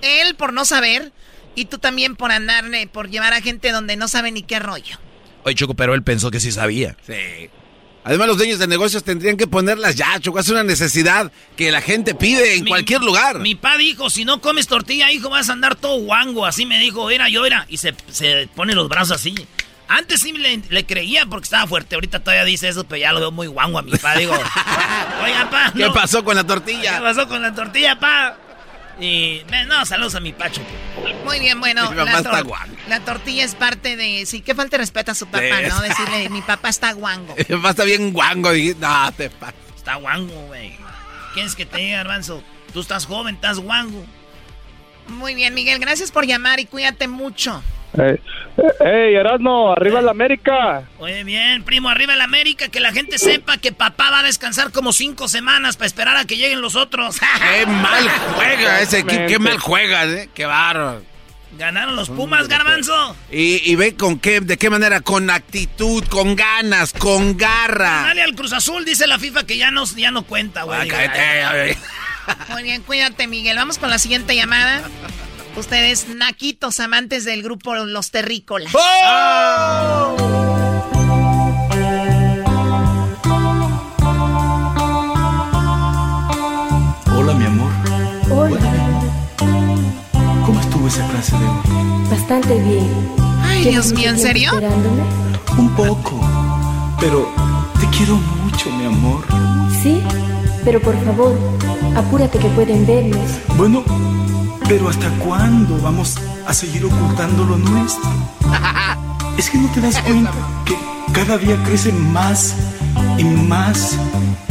Él 0.00 0.34
por 0.36 0.52
no 0.52 0.64
saber 0.64 1.12
y 1.56 1.66
tú 1.66 1.78
también 1.78 2.14
por 2.16 2.30
andarle, 2.32 2.86
por 2.86 3.10
llevar 3.10 3.34
a 3.34 3.40
gente 3.42 3.70
donde 3.72 3.96
no 3.96 4.08
sabe 4.08 4.30
ni 4.32 4.42
qué 4.42 4.60
rollo. 4.60 4.98
Oye, 5.44 5.54
Choco, 5.54 5.74
pero 5.74 5.94
él 5.94 6.02
pensó 6.02 6.30
que 6.30 6.40
sí 6.40 6.52
sabía. 6.52 6.96
Sí. 7.06 7.48
Además, 8.04 8.28
los 8.28 8.38
dueños 8.38 8.58
de 8.58 8.66
negocios 8.66 9.04
tendrían 9.04 9.36
que 9.36 9.46
ponerlas 9.46 9.94
ya, 9.96 10.18
Choco. 10.20 10.38
Es 10.38 10.48
una 10.48 10.62
necesidad 10.62 11.30
que 11.56 11.70
la 11.70 11.80
gente 11.82 12.14
pide 12.14 12.54
en 12.56 12.64
Mi- 12.64 12.70
cualquier 12.70 13.02
lugar. 13.02 13.38
Mi 13.38 13.54
pa 13.54 13.76
dijo, 13.76 14.08
si 14.08 14.24
no 14.24 14.40
comes 14.40 14.66
tortilla, 14.66 15.10
hijo, 15.12 15.28
vas 15.28 15.50
a 15.50 15.52
andar 15.52 15.76
todo 15.76 15.98
guango. 16.00 16.46
Así 16.46 16.64
me 16.64 16.78
dijo, 16.78 17.10
era 17.10 17.28
yo, 17.28 17.44
era. 17.44 17.66
Y 17.68 17.76
se, 17.76 17.94
se 18.10 18.48
pone 18.54 18.74
los 18.74 18.88
brazos 18.88 19.16
así. 19.16 19.34
Antes 19.88 20.20
sí 20.20 20.32
le, 20.32 20.62
le 20.68 20.86
creía 20.86 21.26
porque 21.26 21.44
estaba 21.44 21.66
fuerte. 21.66 21.94
Ahorita 21.96 22.20
todavía 22.20 22.44
dice 22.44 22.68
eso, 22.68 22.84
pero 22.84 23.00
ya 23.00 23.12
lo 23.12 23.20
veo 23.20 23.30
muy 23.30 23.46
guango 23.46 23.78
a 23.78 23.82
mi 23.82 23.92
pa. 23.92 24.16
Digo, 24.16 24.32
oiga, 25.24 25.48
pa. 25.50 25.72
¿Qué 25.74 25.84
no. 25.84 25.92
pasó 25.92 26.24
con 26.24 26.36
la 26.36 26.44
tortilla? 26.44 26.96
¿Qué 26.96 27.02
pasó 27.02 27.28
con 27.28 27.42
la 27.42 27.54
tortilla, 27.54 27.98
pa? 27.98 28.36
Y, 29.00 29.42
no, 29.68 29.86
saludos 29.86 30.14
a 30.16 30.20
mi 30.20 30.32
pacho. 30.32 30.60
Muy 31.24 31.38
bien, 31.38 31.60
bueno, 31.60 31.88
Mi 31.90 31.96
mamá 31.96 32.12
la, 32.12 32.18
está 32.18 32.40
guango. 32.42 32.76
la 32.88 33.00
tortilla 33.00 33.44
es 33.44 33.54
parte 33.54 33.96
de... 33.96 34.26
Sí, 34.26 34.40
que 34.40 34.54
falta 34.54 34.72
de 34.76 34.78
respeto 34.78 35.12
a 35.12 35.14
su 35.14 35.26
papá, 35.26 35.38
Sí. 35.62 35.68
¿no? 35.68 35.80
Decirle, 35.82 36.28
mi 36.30 36.42
papá 36.42 36.68
está 36.68 36.92
guango. 36.92 37.34
Mi 37.38 37.44
papá 37.44 37.70
está 37.70 37.84
bien 37.84 38.12
guango. 38.12 38.50
dije, 38.52 38.74
No, 38.80 39.12
te 39.12 39.30
pa- 39.30 39.54
Está 39.76 39.94
guango, 39.96 40.34
güey. 40.48 40.76
¿Quieres 41.34 41.54
que 41.54 41.64
te 41.64 41.78
diga, 41.78 41.98
Garbanzo? 41.98 42.42
Tú 42.72 42.80
estás 42.80 43.06
joven, 43.06 43.36
estás 43.36 43.58
guango. 43.60 44.04
Muy 45.06 45.34
bien, 45.34 45.54
Miguel, 45.54 45.78
gracias 45.78 46.10
por 46.10 46.26
llamar 46.26 46.58
y 46.60 46.66
cuídate 46.66 47.06
mucho. 47.08 47.62
Eh, 47.96 48.20
¡Ey, 48.80 49.14
Erasmo! 49.14 49.72
¡Arriba 49.72 50.00
la 50.02 50.10
América! 50.10 50.82
Oye, 50.98 51.24
bien, 51.24 51.62
primo, 51.62 51.88
arriba 51.88 52.14
el 52.14 52.20
América, 52.20 52.68
que 52.68 52.80
la 52.80 52.92
gente 52.92 53.18
sepa 53.18 53.56
que 53.56 53.72
papá 53.72 54.10
va 54.10 54.20
a 54.20 54.22
descansar 54.22 54.72
como 54.72 54.92
cinco 54.92 55.28
semanas 55.28 55.76
para 55.76 55.86
esperar 55.86 56.16
a 56.16 56.24
que 56.24 56.36
lleguen 56.36 56.60
los 56.60 56.76
otros. 56.76 57.18
Qué 57.54 57.66
mal 57.66 58.08
juega 58.34 58.80
ese 58.80 58.98
equipo. 59.00 59.26
Qué 59.26 59.38
mal 59.38 59.58
juega, 59.58 60.04
¿eh? 60.04 60.28
Qué 60.34 60.44
bárbaro. 60.44 61.02
Ganaron 61.56 61.96
los 61.96 62.10
Pumas, 62.10 62.46
Garbanzo. 62.46 63.16
Y, 63.32 63.70
y 63.70 63.74
ve 63.74 63.94
con 63.94 64.18
qué, 64.18 64.40
de 64.40 64.58
qué 64.58 64.68
manera, 64.68 65.00
con 65.00 65.30
actitud, 65.30 66.04
con 66.04 66.36
ganas, 66.36 66.92
con 66.92 67.38
garra. 67.38 68.02
Dale 68.02 68.22
al 68.22 68.34
Cruz 68.34 68.52
Azul, 68.52 68.84
dice 68.84 69.06
la 69.06 69.18
FIFA 69.18 69.44
que 69.44 69.56
ya 69.56 69.70
no, 69.70 69.84
ya 69.86 70.10
no 70.10 70.24
cuenta, 70.24 70.64
güey. 70.64 70.90
Ah. 70.90 71.74
Muy 72.50 72.62
bien, 72.64 72.82
cuídate, 72.82 73.26
Miguel. 73.26 73.56
Vamos 73.56 73.78
con 73.78 73.88
la 73.88 73.98
siguiente 73.98 74.36
llamada. 74.36 74.82
Ustedes, 75.58 76.06
naquitos, 76.14 76.78
amantes 76.78 77.24
del 77.24 77.42
grupo 77.42 77.74
Los 77.74 78.10
Terrícolas. 78.12 78.72
Hola, 87.16 87.34
mi 87.34 87.44
amor. 87.46 87.70
Hola, 88.30 88.58
¿Cómo 90.46 90.60
estuvo 90.60 90.86
esa 90.86 91.06
clase 91.08 91.36
de 91.36 91.44
hoy? 91.44 92.08
bastante 92.10 92.54
bien. 92.60 92.88
Ay, 93.42 93.64
Dios 93.64 93.92
mío, 93.92 94.10
¿en 94.10 94.18
serio? 94.18 94.50
Esperándome? 94.52 95.02
Un 95.58 95.70
poco. 95.74 96.20
Pero 97.00 97.28
te 97.80 97.86
quiero 97.96 98.16
mucho, 98.16 98.70
mi 98.70 98.84
amor. 98.86 99.24
Sí, 99.82 100.00
pero 100.64 100.80
por 100.80 100.94
favor, 101.04 101.38
apúrate 101.96 102.38
que 102.38 102.48
pueden 102.48 102.86
vernos. 102.86 103.30
Bueno, 103.56 103.84
pero 104.68 104.88
¿hasta 104.88 105.08
cuándo 105.24 105.78
vamos 105.78 106.16
a 106.46 106.52
seguir 106.52 106.84
ocultando 106.84 107.44
lo 107.44 107.56
nuestro? 107.56 108.10
Es 109.38 109.48
que 109.48 109.56
no 109.58 109.68
te 109.72 109.80
das 109.80 109.98
cuenta 110.02 110.30
que 110.66 110.76
cada 111.12 111.38
día 111.38 111.56
crece 111.64 111.90
más 111.92 112.54
y 113.16 113.24
más 113.24 113.96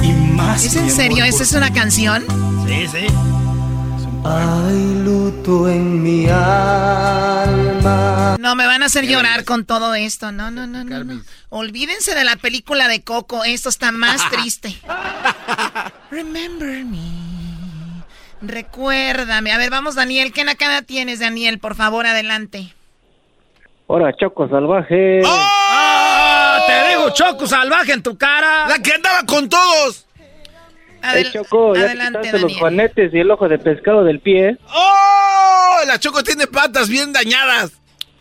y 0.01 0.11
más. 0.11 0.65
¿Es 0.65 0.75
en 0.75 0.89
serio? 0.89 1.23
¿Esa 1.23 1.43
es 1.43 1.53
una 1.53 1.71
canción? 1.71 2.25
Sí, 2.67 2.87
sí. 2.87 3.05
Hay 4.25 5.03
luto 5.05 5.69
en 5.69 6.01
mi 6.01 6.27
alma. 6.27 7.27
No, 8.39 8.55
me 8.55 8.65
van 8.65 8.81
a 8.81 8.87
hacer 8.87 9.05
llorar 9.05 9.45
con 9.45 9.65
todo 9.65 9.93
esto. 9.93 10.31
No, 10.31 10.49
no, 10.49 10.65
no, 10.65 10.83
no, 10.83 11.03
no. 11.03 11.21
Olvídense 11.49 12.15
de 12.15 12.23
la 12.23 12.35
película 12.37 12.87
de 12.87 13.03
Coco. 13.03 13.43
Esto 13.43 13.69
está 13.69 13.91
más 13.91 14.19
triste. 14.31 14.75
Remember 16.09 16.83
me. 16.85 17.36
Recuérdame. 18.41 19.51
A 19.51 19.57
ver, 19.57 19.69
vamos, 19.69 19.95
Daniel. 19.95 20.31
¿Qué 20.31 20.43
nacada 20.43 20.81
tienes, 20.81 21.19
Daniel? 21.19 21.59
Por 21.59 21.75
favor, 21.75 22.05
adelante. 22.05 22.73
Ahora, 23.87 24.13
Choco 24.19 24.47
Salvaje. 24.49 25.21
¡Ah! 25.25 26.59
Te 26.67 26.89
digo, 26.89 27.09
Choco 27.11 27.47
salvaje 27.47 27.93
en 27.93 28.03
tu 28.03 28.17
cara. 28.17 28.67
La 28.67 28.79
que 28.79 28.91
andaba 28.93 29.23
con 29.25 29.47
todos. 29.47 30.05
Ey, 31.13 31.31
Choco, 31.31 31.73
ya 31.75 31.81
te 31.81 31.85
adelante, 31.87 32.19
quitaste 32.19 32.31
los 32.33 32.41
Daniel. 32.41 32.59
juanetes 32.59 33.13
y 33.13 33.19
el 33.19 33.31
ojo 33.31 33.47
de 33.47 33.59
pescado 33.59 34.03
del 34.03 34.19
pie. 34.19 34.57
¡Oh! 34.73 35.77
La 35.85 35.99
Choco 35.99 36.23
tiene 36.23 36.47
patas 36.47 36.89
bien 36.89 37.13
dañadas. 37.13 37.71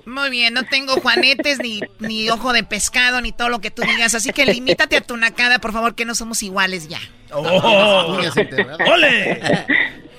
Muy 0.04 0.30
bien, 0.30 0.54
no 0.54 0.62
tengo 0.64 0.92
juanetes, 1.00 1.58
ni, 1.58 1.80
ni 1.98 2.30
ojo 2.30 2.52
de 2.52 2.62
pescado, 2.62 3.20
ni 3.20 3.32
todo 3.32 3.48
lo 3.48 3.58
que 3.60 3.72
tú 3.72 3.82
digas. 3.82 4.14
Así 4.14 4.30
que 4.32 4.46
limítate 4.46 4.98
a 4.98 5.00
tu 5.00 5.16
nacada, 5.16 5.58
por 5.58 5.72
favor, 5.72 5.96
que 5.96 6.04
no 6.04 6.14
somos 6.14 6.44
iguales 6.44 6.86
ya. 6.86 7.00
¡Oh! 7.32 8.16
¡Ole! 8.92 9.40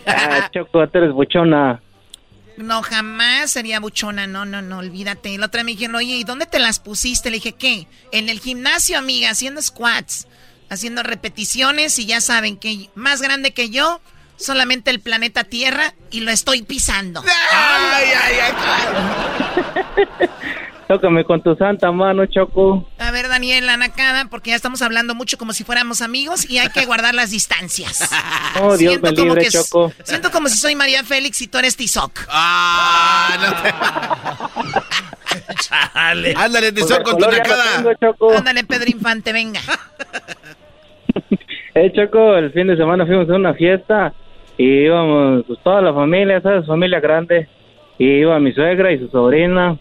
Ah, 0.08 0.50
Choco, 0.54 0.88
tú 0.88 0.98
eres 0.98 1.12
buchona. 1.12 1.82
No, 2.58 2.82
jamás 2.82 3.52
sería 3.52 3.80
buchona, 3.80 4.26
no, 4.26 4.46
no, 4.46 4.62
no, 4.64 4.80
olvídate. 4.80 5.38
La 5.38 5.46
otra 5.46 5.64
me 5.64 5.72
dijeron, 5.74 5.96
oye, 5.96 6.16
¿y 6.16 6.24
dónde 6.24 6.48
te 6.48 6.58
las 6.58 6.80
pusiste? 6.80 7.30
Le 7.30 7.36
dije, 7.38 7.54
¿qué? 7.54 7.88
En 8.12 8.30
el 8.30 8.40
gimnasio, 8.40 8.98
amiga, 8.98 9.30
haciendo 9.30 9.62
squats, 9.62 10.28
haciendo 10.70 11.04
repeticiones 11.04 12.00
y 12.00 12.08
ya 12.08 12.20
saben 12.20 12.58
que 12.58 12.90
más 12.96 13.22
grande 13.22 13.52
que 13.52 13.70
yo, 13.70 14.02
solamente 14.38 14.90
el 14.90 15.02
planeta 15.02 15.44
Tierra 15.44 15.94
y 16.10 16.22
lo 16.22 16.32
estoy 16.32 16.64
pisando. 16.64 17.24
Ay, 17.52 18.06
ay, 18.16 18.36
ay. 18.42 18.54
Tócame 20.88 21.26
con 21.26 21.42
tu 21.42 21.54
santa 21.56 21.92
mano, 21.92 22.26
Choco. 22.28 22.88
A 22.98 23.12
ver, 23.12 23.28
Daniel, 23.28 23.66
la 23.66 23.76
nacada, 23.76 24.28
porque 24.30 24.52
ya 24.52 24.56
estamos 24.56 24.82
hablando 24.82 25.16
mucho 25.16 25.38
como 25.38 25.52
si 25.52 25.66
fuéramos 25.66 26.02
amigos 26.02 26.50
y 26.50 26.60
hay 26.60 26.70
que 26.70 26.86
guardar 26.86 27.14
las 27.14 27.32
distancias. 27.32 28.10
Oh, 28.60 28.76
Dios 28.76 29.00
me 29.02 29.14
como 29.14 29.36
que 29.36 29.50
Choco. 29.50 29.92
Siento 30.04 30.32
como 30.32 30.50
si 30.50 30.58
soy 30.58 30.74
María 30.74 31.04
Félix 31.04 31.42
y 31.44 31.48
tú 31.48 31.60
eres 31.60 31.78
Tizoc. 31.78 32.26
Ah, 32.28 33.38
no 33.40 33.54
te... 33.62 35.54
Chale. 35.62 36.34
Ándale, 36.36 36.70
el 36.70 37.04
con 37.04 37.18
tu 37.20 37.30
nacada. 37.30 37.64
tengo, 37.78 37.94
Choco. 37.94 38.36
Ándale, 38.36 38.64
Pedro 38.64 38.90
Infante, 38.90 39.34
venga. 39.34 39.60
Eh, 41.76 41.92
Choco, 41.96 42.36
el 42.36 42.52
fin 42.54 42.66
de 42.66 42.76
semana 42.76 43.06
fuimos 43.06 43.30
a 43.30 43.36
una 43.36 43.54
fiesta 43.54 44.12
y 44.58 44.86
íbamos 44.86 45.44
pues, 45.46 45.60
toda 45.64 45.80
la 45.84 45.94
familia, 45.94 46.42
¿sabes? 46.42 46.66
Familia 46.66 47.00
grande. 47.00 47.48
y 48.00 48.06
iba 48.22 48.40
mi 48.40 48.52
suegra 48.52 48.92
y 48.92 48.98
su 48.98 49.08
sobrina. 49.10 49.78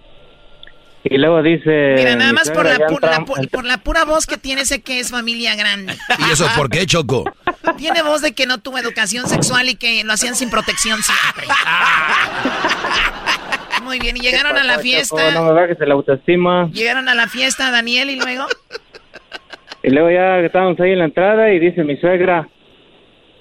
Y 1.08 1.18
luego 1.18 1.42
dice... 1.42 1.94
Mira, 1.96 2.16
nada 2.16 2.32
más 2.32 2.50
por 2.50 2.64
la, 2.66 2.78
pu- 2.78 3.00
la 3.00 3.18
pu- 3.20 3.50
por 3.50 3.64
la 3.64 3.78
pura 3.78 4.04
voz 4.04 4.26
que 4.26 4.36
tiene, 4.36 4.64
sé 4.64 4.82
que 4.82 4.98
es 4.98 5.10
familia 5.10 5.54
grande. 5.54 5.94
¿Y 6.18 6.32
eso 6.32 6.46
por 6.56 6.68
qué, 6.68 6.84
Choco? 6.86 7.24
Tiene 7.76 8.02
voz 8.02 8.22
de 8.22 8.32
que 8.32 8.46
no 8.46 8.58
tuvo 8.58 8.78
educación 8.78 9.26
sexual 9.28 9.68
y 9.68 9.76
que 9.76 10.02
lo 10.04 10.12
hacían 10.12 10.34
sin 10.34 10.50
protección 10.50 11.00
siempre. 11.02 11.46
Muy 13.82 13.98
bien, 14.00 14.16
y 14.16 14.20
llegaron 14.20 14.56
a 14.56 14.64
la 14.64 14.74
Choco, 14.74 14.82
fiesta. 14.82 15.30
no 15.32 15.44
me 15.44 15.52
bajes 15.52 15.80
el 15.80 15.92
autoestima. 15.92 16.68
Llegaron 16.72 17.08
a 17.08 17.14
la 17.14 17.28
fiesta, 17.28 17.70
Daniel, 17.70 18.10
y 18.10 18.16
luego. 18.16 18.46
Y 19.82 19.90
luego 19.90 20.10
ya 20.10 20.38
estábamos 20.40 20.80
ahí 20.80 20.92
en 20.92 20.98
la 20.98 21.04
entrada 21.04 21.52
y 21.52 21.60
dice 21.60 21.84
mi 21.84 21.96
suegra, 21.98 22.48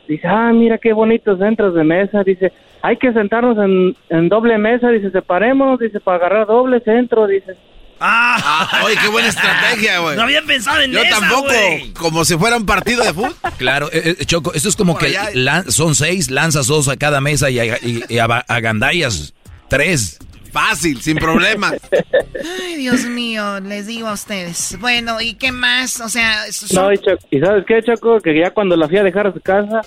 dice, 0.07 0.27
ah, 0.27 0.51
mira 0.53 0.77
qué 0.77 0.93
bonitos 0.93 1.39
centros 1.39 1.73
de 1.73 1.83
mesa, 1.83 2.21
dice, 2.23 2.51
hay 2.85 2.97
que 2.97 3.11
sentarnos 3.13 3.57
en, 3.57 3.95
en 4.09 4.29
doble 4.29 4.57
mesa, 4.57 4.89
dice, 4.89 5.09
separémonos, 5.11 5.79
dice, 5.79 5.99
para 5.99 6.17
agarrar 6.17 6.47
doble 6.47 6.79
centro, 6.81 7.25
dice. 7.27 7.53
Ah, 7.99 8.81
oye, 8.85 8.95
qué 9.01 9.07
buena 9.07 9.27
estrategia, 9.35 9.99
güey. 9.99 10.15
No 10.17 10.23
había 10.23 10.41
pensado 10.41 10.81
en 10.81 10.91
Yo 10.91 11.01
esa, 11.01 11.19
tampoco, 11.19 11.43
güey. 11.47 11.93
como 11.93 12.25
si 12.25 12.37
fuera 12.37 12.57
un 12.57 12.65
partido 12.65 13.03
de 13.03 13.13
fútbol. 13.13 13.33
Claro, 13.57 13.89
eh, 13.93 14.15
eh, 14.19 14.25
Choco, 14.25 14.53
esto 14.53 14.67
es 14.69 14.75
como 14.75 14.97
que 14.97 15.13
lan- 15.33 15.69
son 15.71 15.95
seis, 15.95 16.29
lanzas 16.29 16.67
dos 16.67 16.87
a 16.89 16.97
cada 16.97 17.21
mesa 17.21 17.49
y, 17.49 17.59
a- 17.59 17.77
y- 17.81 18.03
y 18.09 18.17
a- 18.19 18.25
agandallas 18.47 19.33
tres. 19.69 20.19
Fácil, 20.51 21.01
sin 21.01 21.17
problema. 21.17 21.73
Ay, 22.65 22.75
Dios 22.77 23.03
mío, 23.05 23.59
les 23.59 23.87
digo 23.87 24.07
a 24.07 24.13
ustedes. 24.13 24.77
Bueno, 24.79 25.19
¿y 25.19 25.33
qué 25.33 25.51
más? 25.51 25.99
O 25.99 26.07
sea, 26.09 26.49
son- 26.51 26.75
No, 26.83 26.93
y, 26.93 26.97
Cho- 26.97 27.17
¿y 27.31 27.39
sabes 27.39 27.65
qué, 27.67 27.81
Choco? 27.83 28.19
Que 28.21 28.37
ya 28.39 28.51
cuando 28.51 28.75
la 28.77 28.87
fui 28.87 28.97
a 28.97 29.03
dejar 29.03 29.27
a 29.27 29.33
su 29.33 29.41
casa, 29.41 29.81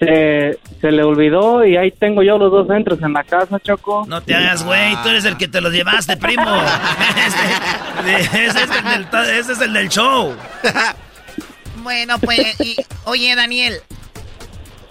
se, 0.00 0.58
se 0.80 0.90
le 0.90 1.02
olvidó 1.04 1.64
y 1.64 1.76
ahí 1.76 1.90
tengo 1.92 2.22
yo 2.22 2.38
los 2.38 2.50
dos 2.50 2.66
centros 2.66 3.00
en 3.02 3.12
la 3.12 3.22
casa, 3.22 3.60
Choco. 3.60 4.04
No 4.08 4.20
te 4.22 4.34
hagas, 4.34 4.64
güey. 4.64 4.96
Tú 5.02 5.10
eres 5.10 5.24
el 5.26 5.36
que 5.36 5.46
te 5.46 5.60
los 5.60 5.72
llevaste, 5.72 6.16
primo. 6.16 6.42
Este- 8.10 8.46
ese, 8.46 8.62
es 8.64 8.70
el 8.70 8.84
del, 9.10 9.30
ese 9.38 9.52
es 9.52 9.60
el 9.60 9.72
del 9.74 9.88
show. 9.90 10.34
bueno, 11.82 12.18
pues, 12.18 12.60
y, 12.60 12.76
oye, 13.04 13.34
Daniel. 13.36 13.74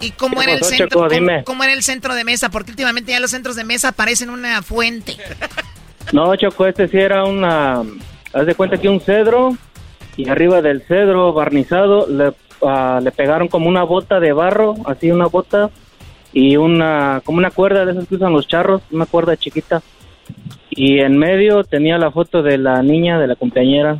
¿Y 0.00 0.12
cómo 0.12 0.36
¿Qué 0.38 0.44
era 0.44 0.52
el 0.54 0.64
centro? 0.64 0.86
Choco? 0.88 0.98
cómo- 1.00 1.10
Dime. 1.10 1.44
cómo 1.44 1.62
era 1.64 1.72
el 1.74 1.82
centro 1.82 2.14
de 2.14 2.24
mesa? 2.24 2.48
Porque 2.48 2.70
últimamente 2.70 3.12
ya 3.12 3.20
los 3.20 3.30
centros 3.32 3.56
de 3.56 3.64
mesa 3.64 3.92
parecen 3.92 4.30
una 4.30 4.62
fuente. 4.62 5.16
No, 6.12 6.34
Choco, 6.36 6.66
este 6.66 6.88
sí 6.88 6.96
era 6.98 7.24
una... 7.24 7.82
Haz 8.32 8.46
de 8.46 8.54
cuenta 8.54 8.78
que 8.78 8.88
un 8.88 9.00
cedro 9.00 9.56
y 10.16 10.28
arriba 10.28 10.62
del 10.62 10.82
cedro 10.86 11.32
barnizado 11.32 12.06
le, 12.08 12.32
ah, 12.62 13.00
le 13.02 13.12
pegaron 13.12 13.48
como 13.48 13.68
una 13.68 13.82
bota 13.84 14.20
de 14.20 14.32
barro, 14.32 14.74
así 14.84 15.10
una 15.10 15.26
bota 15.26 15.70
y 16.32 16.56
una 16.56 17.20
como 17.24 17.38
una 17.38 17.50
cuerda 17.50 17.84
de 17.84 17.92
esas 17.92 18.06
que 18.06 18.14
usan 18.14 18.32
los 18.32 18.46
charros, 18.46 18.82
una 18.90 19.06
cuerda 19.06 19.36
chiquita. 19.36 19.82
Y 20.70 21.00
en 21.00 21.18
medio 21.18 21.64
tenía 21.64 21.98
la 21.98 22.10
foto 22.10 22.42
de 22.42 22.56
la 22.58 22.82
niña, 22.82 23.18
de 23.18 23.26
la 23.26 23.36
compañera. 23.36 23.98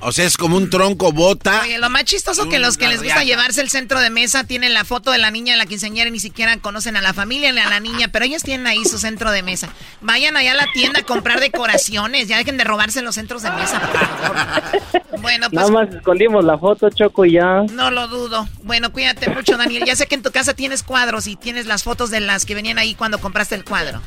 O 0.00 0.12
sea, 0.12 0.24
es 0.26 0.36
como 0.36 0.56
un 0.56 0.70
tronco 0.70 1.10
bota. 1.12 1.62
Oye, 1.62 1.78
lo 1.78 1.90
más 1.90 2.04
chistoso 2.04 2.48
que 2.48 2.58
los 2.58 2.76
que 2.76 2.86
les 2.86 3.02
gusta 3.02 3.24
llevarse 3.24 3.60
el 3.60 3.70
centro 3.70 3.98
de 4.00 4.10
mesa 4.10 4.44
tienen 4.44 4.74
la 4.74 4.84
foto 4.84 5.10
de 5.10 5.18
la 5.18 5.30
niña 5.30 5.54
de 5.54 5.58
la 5.58 5.66
quinceañera 5.66 6.08
y 6.08 6.12
ni 6.12 6.20
siquiera 6.20 6.56
conocen 6.58 6.96
a 6.96 7.00
la 7.00 7.12
familia 7.14 7.50
ni 7.52 7.60
a 7.60 7.68
la 7.68 7.80
niña, 7.80 8.08
pero 8.08 8.24
ellos 8.24 8.42
tienen 8.42 8.66
ahí 8.66 8.84
su 8.84 8.98
centro 8.98 9.30
de 9.30 9.42
mesa. 9.42 9.68
Vayan 10.02 10.36
allá 10.36 10.52
a 10.52 10.54
la 10.54 10.66
tienda 10.72 11.00
a 11.00 11.02
comprar 11.02 11.40
decoraciones, 11.40 12.28
ya 12.28 12.36
dejen 12.38 12.56
de 12.56 12.64
robarse 12.64 13.02
los 13.02 13.14
centros 13.14 13.42
de 13.42 13.50
mesa, 13.52 13.80
por 13.80 14.00
favor. 14.00 15.02
Bueno, 15.18 15.48
pues 15.50 15.58
Nada 15.58 15.70
más 15.70 15.94
escondimos 15.94 16.44
la 16.44 16.58
foto, 16.58 16.90
Choco, 16.90 17.24
y 17.24 17.32
ya. 17.32 17.62
no 17.72 17.90
lo 17.90 18.06
dudo. 18.06 18.46
Bueno, 18.62 18.92
cuídate 18.92 19.30
mucho, 19.30 19.56
Daniel. 19.56 19.84
Ya 19.86 19.96
sé 19.96 20.06
que 20.06 20.14
en 20.14 20.22
tu 20.22 20.30
casa 20.30 20.52
tienes 20.52 20.82
cuadros 20.82 21.26
y 21.26 21.36
tienes 21.36 21.64
las 21.66 21.82
fotos 21.84 22.10
de 22.10 22.20
las 22.20 22.44
que 22.44 22.54
venían 22.54 22.78
ahí 22.78 22.94
cuando 22.94 23.18
compraste 23.18 23.54
el 23.54 23.64
cuadro. 23.64 24.02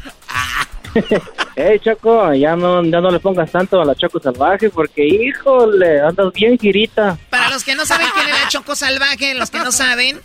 Ey, 1.56 1.80
Choco, 1.80 2.34
ya 2.34 2.56
no, 2.56 2.84
ya 2.84 3.02
no 3.02 3.12
le 3.12 3.20
pongas 3.20 3.52
tanto 3.52 3.82
a 3.82 3.86
la 3.86 3.96
Choco 3.96 4.20
salvaje 4.20 4.70
porque, 4.70 5.06
híjole, 5.06 6.00
andas 6.02 6.32
bien 6.34 6.58
girita. 6.58 7.18
Para 7.30 7.50
los 7.50 7.64
que 7.64 7.76
no 7.76 7.86
saben 7.86 8.08
quién 8.14 8.28
era 8.30 8.48
Choco 8.48 8.76
Salvaje, 8.76 9.36
los 9.36 9.50
que 9.50 9.60
no 9.60 9.72
saben, 9.72 10.20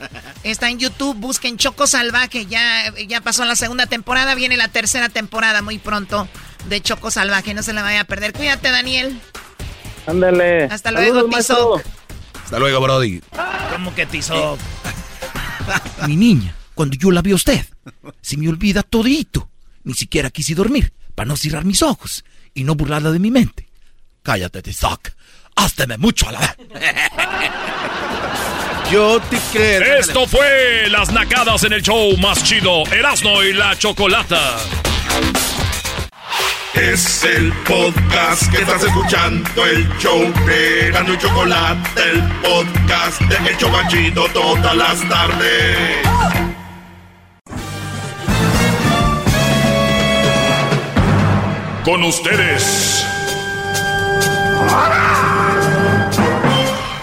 está 0.44 0.70
en 0.70 0.78
YouTube, 0.78 1.16
busquen 1.16 1.56
Choco 1.56 1.86
Salvaje. 1.86 2.46
Ya, 2.46 2.92
ya 3.08 3.20
pasó 3.20 3.44
la 3.44 3.56
segunda 3.56 3.86
temporada, 3.86 4.34
viene 4.34 4.56
la 4.56 4.68
tercera 4.68 5.08
temporada 5.08 5.62
muy 5.62 5.78
pronto 5.78 6.28
de 6.68 6.80
Choco 6.80 7.10
Salvaje. 7.10 7.54
No 7.54 7.62
se 7.62 7.72
la 7.72 7.82
vaya 7.82 8.02
a 8.02 8.04
perder. 8.04 8.32
Cuídate, 8.32 8.70
Daniel. 8.70 9.18
Ándale. 10.06 10.64
Hasta 10.64 10.90
luego, 10.92 11.24
Tizoc. 11.24 11.82
Hasta 12.44 12.58
luego, 12.58 12.80
Brody. 12.80 13.22
¿Cómo 13.72 13.94
que 13.94 14.06
tizo? 14.06 14.58
Mi 16.06 16.14
niña, 16.14 16.54
cuando 16.74 16.96
yo 16.96 17.10
la 17.10 17.22
vi 17.22 17.32
a 17.32 17.36
usted, 17.36 17.64
se 18.20 18.36
me 18.36 18.48
olvida 18.48 18.82
todito. 18.82 19.48
Ni 19.84 19.94
siquiera 19.94 20.30
quise 20.30 20.54
dormir 20.54 20.92
para 21.14 21.28
no 21.28 21.36
cerrar 21.36 21.64
mis 21.64 21.82
ojos 21.82 22.24
y 22.54 22.64
no 22.64 22.74
burlarla 22.74 23.12
de 23.12 23.18
mi 23.18 23.30
mente. 23.30 23.68
Cállate, 24.22 24.62
Tizoc. 24.62 25.10
Hásteme 25.56 25.98
mucho 25.98 26.28
a 26.28 26.32
la 26.32 26.56
Yo 28.90 29.20
te 29.30 29.38
creo. 29.52 30.00
Esto 30.00 30.26
fue 30.26 30.88
Las 30.90 31.12
Nacadas 31.12 31.64
en 31.64 31.72
el 31.72 31.82
show 31.82 32.16
más 32.18 32.42
chido, 32.44 32.84
Erasmo 32.92 33.42
y 33.42 33.52
la 33.52 33.76
Chocolata. 33.78 34.56
Es 36.74 37.24
el 37.24 37.52
podcast 37.64 38.50
que 38.50 38.58
estás 38.62 38.82
escuchando, 38.82 39.64
el 39.64 39.88
show 39.98 40.20
de 40.46 40.88
Erasmo 40.88 41.14
y 41.14 41.18
Chocolate, 41.18 42.10
el 42.10 42.22
podcast 42.42 43.20
de 43.22 43.50
El 43.50 43.56
Chobachito 43.56 44.26
todas 44.32 44.76
las 44.76 45.08
tardes. 45.08 46.53
Con 51.84 52.02
ustedes. 52.02 53.06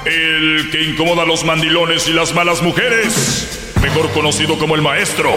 El 0.05 0.69
que 0.71 0.81
incomoda 0.83 1.21
a 1.21 1.25
los 1.25 1.43
mandilones 1.43 2.07
y 2.07 2.13
las 2.13 2.33
malas 2.33 2.63
mujeres, 2.63 3.73
mejor 3.81 4.11
conocido 4.11 4.57
como 4.57 4.73
el 4.75 4.81
maestro. 4.81 5.31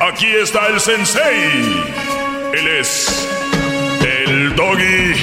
Aquí 0.00 0.26
está 0.26 0.66
el 0.66 0.80
sensei. 0.80 1.82
Él 2.52 2.68
es 2.78 3.28
el 4.02 4.54
doggy. 4.54 5.14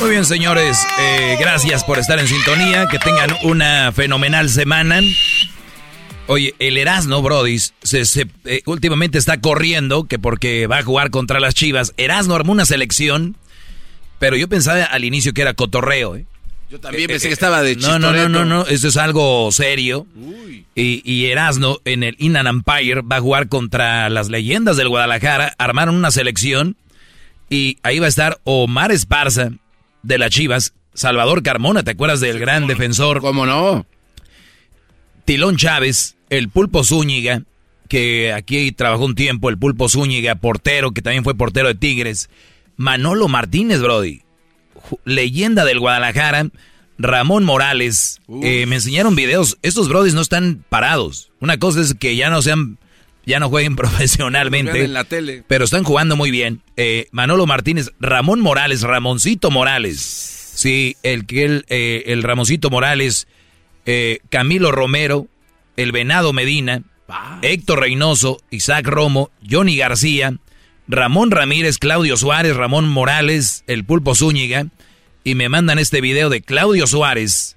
Muy 0.00 0.10
bien, 0.10 0.24
señores. 0.24 0.78
eh, 0.98 1.36
gracias 1.38 1.84
por 1.84 1.98
estar 1.98 2.18
en 2.18 2.28
sintonía. 2.28 2.86
Que 2.90 2.98
tengan 2.98 3.30
una 3.42 3.92
fenomenal 3.92 4.48
semana. 4.48 5.00
Oye, 6.26 6.54
el 6.58 6.78
Erasno, 6.78 7.20
Brody, 7.20 7.58
se, 7.58 8.04
se, 8.06 8.26
eh, 8.46 8.62
últimamente 8.64 9.18
está 9.18 9.40
corriendo 9.40 10.04
que 10.04 10.18
porque 10.18 10.66
va 10.66 10.78
a 10.78 10.82
jugar 10.82 11.10
contra 11.10 11.38
las 11.38 11.54
Chivas. 11.54 11.92
Erasno 11.98 12.34
armó 12.34 12.52
una 12.52 12.64
selección, 12.64 13.36
pero 14.18 14.36
yo 14.36 14.48
pensaba 14.48 14.84
al 14.84 15.04
inicio 15.04 15.34
que 15.34 15.42
era 15.42 15.52
cotorreo. 15.52 16.16
¿eh? 16.16 16.24
Yo 16.70 16.80
también 16.80 17.08
pensé 17.08 17.28
que 17.28 17.34
estaba 17.34 17.62
de 17.62 17.76
No, 17.76 17.98
no, 17.98 17.98
no, 17.98 18.06
chistoreto. 18.12 18.28
no, 18.30 18.44
no, 18.44 18.66
eso 18.66 18.88
es 18.88 18.96
algo 18.96 19.52
serio. 19.52 20.06
Y, 20.74 21.02
y 21.04 21.26
Erasno 21.26 21.78
en 21.84 22.02
el 22.02 22.16
Inland 22.18 22.48
Empire 22.48 23.02
va 23.02 23.16
a 23.16 23.20
jugar 23.20 23.48
contra 23.50 24.08
las 24.08 24.30
leyendas 24.30 24.78
del 24.78 24.88
Guadalajara. 24.88 25.54
Armaron 25.58 25.94
una 25.94 26.10
selección 26.10 26.76
y 27.50 27.76
ahí 27.82 27.98
va 27.98 28.06
a 28.06 28.08
estar 28.08 28.40
Omar 28.44 28.92
Esparza 28.92 29.50
de 30.02 30.18
las 30.18 30.30
Chivas, 30.30 30.72
Salvador 30.94 31.42
Carmona, 31.42 31.82
¿te 31.82 31.90
acuerdas 31.90 32.20
del 32.20 32.38
gran 32.38 32.66
defensor? 32.66 33.20
¿Cómo 33.20 33.44
no? 33.46 33.86
Tilón 35.24 35.56
Chávez, 35.56 36.13
el 36.30 36.48
Pulpo 36.48 36.84
Zúñiga, 36.84 37.42
que 37.88 38.32
aquí 38.32 38.72
trabajó 38.72 39.04
un 39.04 39.14
tiempo, 39.14 39.48
el 39.50 39.58
Pulpo 39.58 39.88
Zúñiga, 39.88 40.34
portero, 40.36 40.92
que 40.92 41.02
también 41.02 41.24
fue 41.24 41.34
portero 41.34 41.68
de 41.68 41.74
Tigres. 41.74 42.28
Manolo 42.76 43.28
Martínez, 43.28 43.80
Brody, 43.80 44.22
leyenda 45.04 45.64
del 45.64 45.80
Guadalajara. 45.80 46.48
Ramón 46.96 47.44
Morales, 47.44 48.20
eh, 48.42 48.66
me 48.66 48.76
enseñaron 48.76 49.16
videos. 49.16 49.58
Estos 49.62 49.88
Brodis 49.88 50.14
no 50.14 50.20
están 50.20 50.64
parados. 50.68 51.32
Una 51.40 51.58
cosa 51.58 51.80
es 51.80 51.94
que 51.94 52.14
ya 52.14 52.30
no 52.30 52.40
sean, 52.40 52.78
ya 53.26 53.40
no 53.40 53.48
jueguen 53.48 53.74
profesionalmente. 53.76 54.84
En 54.84 54.92
la 54.92 55.04
tele. 55.04 55.42
Pero 55.48 55.64
están 55.64 55.82
jugando 55.82 56.14
muy 56.16 56.30
bien. 56.30 56.62
Eh, 56.76 57.08
Manolo 57.10 57.46
Martínez, 57.46 57.90
Ramón 57.98 58.40
Morales, 58.40 58.82
Ramoncito 58.82 59.50
Morales. 59.50 60.34
Sí, 60.54 60.96
el 61.02 61.26
que 61.26 61.44
el, 61.44 61.64
eh, 61.68 62.04
el 62.06 62.22
Ramoncito 62.22 62.70
Morales, 62.70 63.26
eh, 63.86 64.20
Camilo 64.30 64.70
Romero, 64.70 65.26
el 65.76 65.92
Venado 65.92 66.32
Medina, 66.32 66.82
Héctor 67.42 67.80
Reynoso, 67.80 68.38
Isaac 68.50 68.86
Romo, 68.86 69.30
Johnny 69.48 69.76
García, 69.76 70.34
Ramón 70.88 71.30
Ramírez, 71.30 71.78
Claudio 71.78 72.16
Suárez, 72.16 72.56
Ramón 72.56 72.88
Morales, 72.88 73.64
el 73.66 73.84
Pulpo 73.84 74.14
Zúñiga, 74.14 74.66
y 75.22 75.34
me 75.34 75.48
mandan 75.48 75.78
este 75.78 76.00
video 76.00 76.28
de 76.28 76.42
Claudio 76.42 76.86
Suárez, 76.86 77.56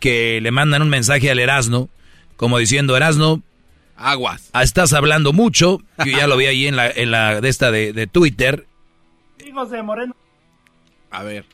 que 0.00 0.40
le 0.40 0.50
mandan 0.50 0.82
un 0.82 0.88
mensaje 0.88 1.30
al 1.30 1.38
Erasno, 1.38 1.88
como 2.36 2.58
diciendo, 2.58 2.96
Erasno, 2.96 3.42
Aguas. 3.96 4.50
Ah, 4.52 4.62
estás 4.62 4.92
hablando 4.92 5.32
mucho. 5.32 5.80
Yo 6.04 6.18
ya 6.18 6.26
lo 6.26 6.36
vi 6.36 6.46
ahí 6.46 6.66
en 6.66 6.76
la, 6.76 6.88
en 6.88 7.10
la 7.10 7.40
de 7.40 7.48
esta 7.48 7.70
de, 7.70 7.92
de 7.92 8.06
Twitter. 8.06 8.66
Hijos 9.44 9.70
de 9.70 9.82
Moreno. 9.82 10.14
A 11.10 11.22
ver. 11.22 11.46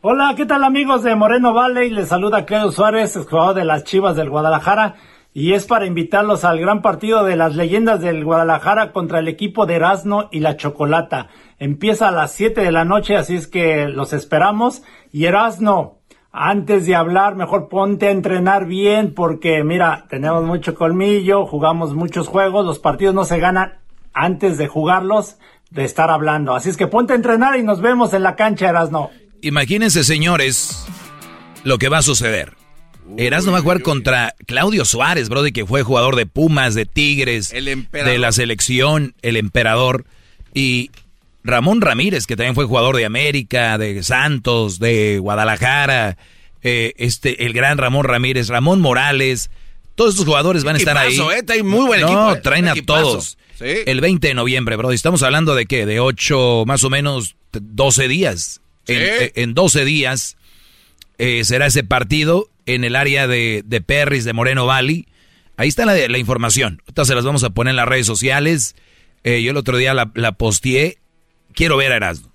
Hola, 0.00 0.34
¿qué 0.36 0.46
tal 0.46 0.64
amigos 0.64 1.02
de 1.02 1.14
Moreno 1.14 1.52
Valley? 1.52 1.90
Les 1.90 2.08
saluda 2.08 2.44
Claudio 2.44 2.72
Suárez, 2.72 3.18
jugador 3.28 3.54
de 3.54 3.64
las 3.64 3.84
Chivas 3.84 4.16
del 4.16 4.30
Guadalajara. 4.30 4.96
Y 5.36 5.54
es 5.54 5.66
para 5.66 5.84
invitarlos 5.84 6.44
al 6.44 6.60
gran 6.60 6.80
partido 6.80 7.24
de 7.24 7.34
las 7.34 7.56
leyendas 7.56 8.00
del 8.00 8.24
Guadalajara 8.24 8.92
contra 8.92 9.18
el 9.18 9.26
equipo 9.26 9.66
de 9.66 9.74
Erasmo 9.74 10.28
y 10.30 10.38
la 10.38 10.56
Chocolata. 10.56 11.26
Empieza 11.58 12.06
a 12.06 12.12
las 12.12 12.30
7 12.32 12.60
de 12.60 12.70
la 12.70 12.84
noche, 12.84 13.16
así 13.16 13.34
es 13.34 13.48
que 13.48 13.88
los 13.88 14.12
esperamos. 14.12 14.84
Y 15.10 15.24
Erasmo, 15.24 15.98
antes 16.30 16.86
de 16.86 16.94
hablar, 16.94 17.34
mejor 17.34 17.68
ponte 17.68 18.06
a 18.06 18.10
entrenar 18.12 18.66
bien 18.66 19.12
porque 19.12 19.64
mira, 19.64 20.06
tenemos 20.08 20.44
mucho 20.44 20.76
colmillo, 20.76 21.46
jugamos 21.46 21.94
muchos 21.94 22.28
juegos, 22.28 22.64
los 22.64 22.78
partidos 22.78 23.16
no 23.16 23.24
se 23.24 23.40
ganan 23.40 23.74
antes 24.12 24.56
de 24.56 24.68
jugarlos, 24.68 25.38
de 25.70 25.82
estar 25.82 26.10
hablando. 26.10 26.54
Así 26.54 26.70
es 26.70 26.76
que 26.76 26.86
ponte 26.86 27.12
a 27.12 27.16
entrenar 27.16 27.58
y 27.58 27.64
nos 27.64 27.80
vemos 27.80 28.14
en 28.14 28.22
la 28.22 28.36
cancha, 28.36 28.68
Erasmo. 28.68 29.10
Imagínense, 29.42 30.04
señores, 30.04 30.86
lo 31.64 31.76
que 31.78 31.88
va 31.88 31.98
a 31.98 32.02
suceder. 32.02 32.63
Erasmo 33.16 33.52
va 33.52 33.58
a 33.58 33.62
jugar 33.62 33.82
contra 33.82 34.34
Claudio 34.46 34.84
Suárez, 34.84 35.28
brody, 35.28 35.52
que 35.52 35.66
fue 35.66 35.82
jugador 35.82 36.16
de 36.16 36.26
Pumas, 36.26 36.74
de 36.74 36.86
Tigres, 36.86 37.50
de 37.50 38.18
la 38.18 38.32
selección, 38.32 39.14
el 39.22 39.36
emperador. 39.36 40.04
Y 40.54 40.90
Ramón 41.42 41.80
Ramírez, 41.80 42.26
que 42.26 42.36
también 42.36 42.54
fue 42.54 42.64
jugador 42.64 42.96
de 42.96 43.04
América, 43.04 43.78
de 43.78 44.02
Santos, 44.02 44.78
de 44.78 45.18
Guadalajara. 45.18 46.16
Eh, 46.62 46.94
este, 46.96 47.44
el 47.44 47.52
gran 47.52 47.78
Ramón 47.78 48.04
Ramírez, 48.04 48.48
Ramón 48.48 48.80
Morales. 48.80 49.50
Todos 49.94 50.14
estos 50.14 50.26
jugadores 50.26 50.64
van 50.64 50.76
a 50.76 50.78
estar 50.78 50.96
ahí. 50.96 51.16
Eh, 51.16 51.62
muy 51.62 51.86
buen 51.86 52.00
no, 52.00 52.40
traen 52.40 52.68
a 52.68 52.74
todos. 52.74 53.38
El 53.60 54.00
20 54.00 54.28
de 54.28 54.34
noviembre, 54.34 54.76
brody. 54.76 54.94
Estamos 54.94 55.22
hablando 55.22 55.54
de 55.54 55.66
qué? 55.66 55.86
De 55.86 56.00
8, 56.00 56.64
más 56.66 56.82
o 56.84 56.90
menos 56.90 57.36
12 57.52 58.08
días. 58.08 58.60
Eh, 58.86 59.32
en, 59.36 59.54
12 59.54 59.84
días 59.84 60.36
eh, 61.16 61.44
será 61.44 61.66
ese 61.66 61.84
partido 61.84 62.48
en 62.66 62.84
el 62.84 62.96
área 62.96 63.26
de, 63.26 63.62
de 63.64 63.80
Perris, 63.80 64.24
de 64.24 64.32
Moreno 64.32 64.66
Valley. 64.66 65.06
Ahí 65.56 65.68
está 65.68 65.86
la, 65.86 65.94
la 66.08 66.18
información. 66.18 66.80
Ahorita 66.82 67.04
se 67.04 67.14
las 67.14 67.24
vamos 67.24 67.44
a 67.44 67.50
poner 67.50 67.72
en 67.72 67.76
las 67.76 67.88
redes 67.88 68.06
sociales. 68.06 68.74
Eh, 69.22 69.42
yo 69.42 69.52
el 69.52 69.56
otro 69.56 69.76
día 69.76 69.94
la, 69.94 70.10
la 70.14 70.32
posteé. 70.32 70.98
Quiero 71.52 71.76
ver 71.76 71.92
a 71.92 71.96
Erasmo. 71.96 72.32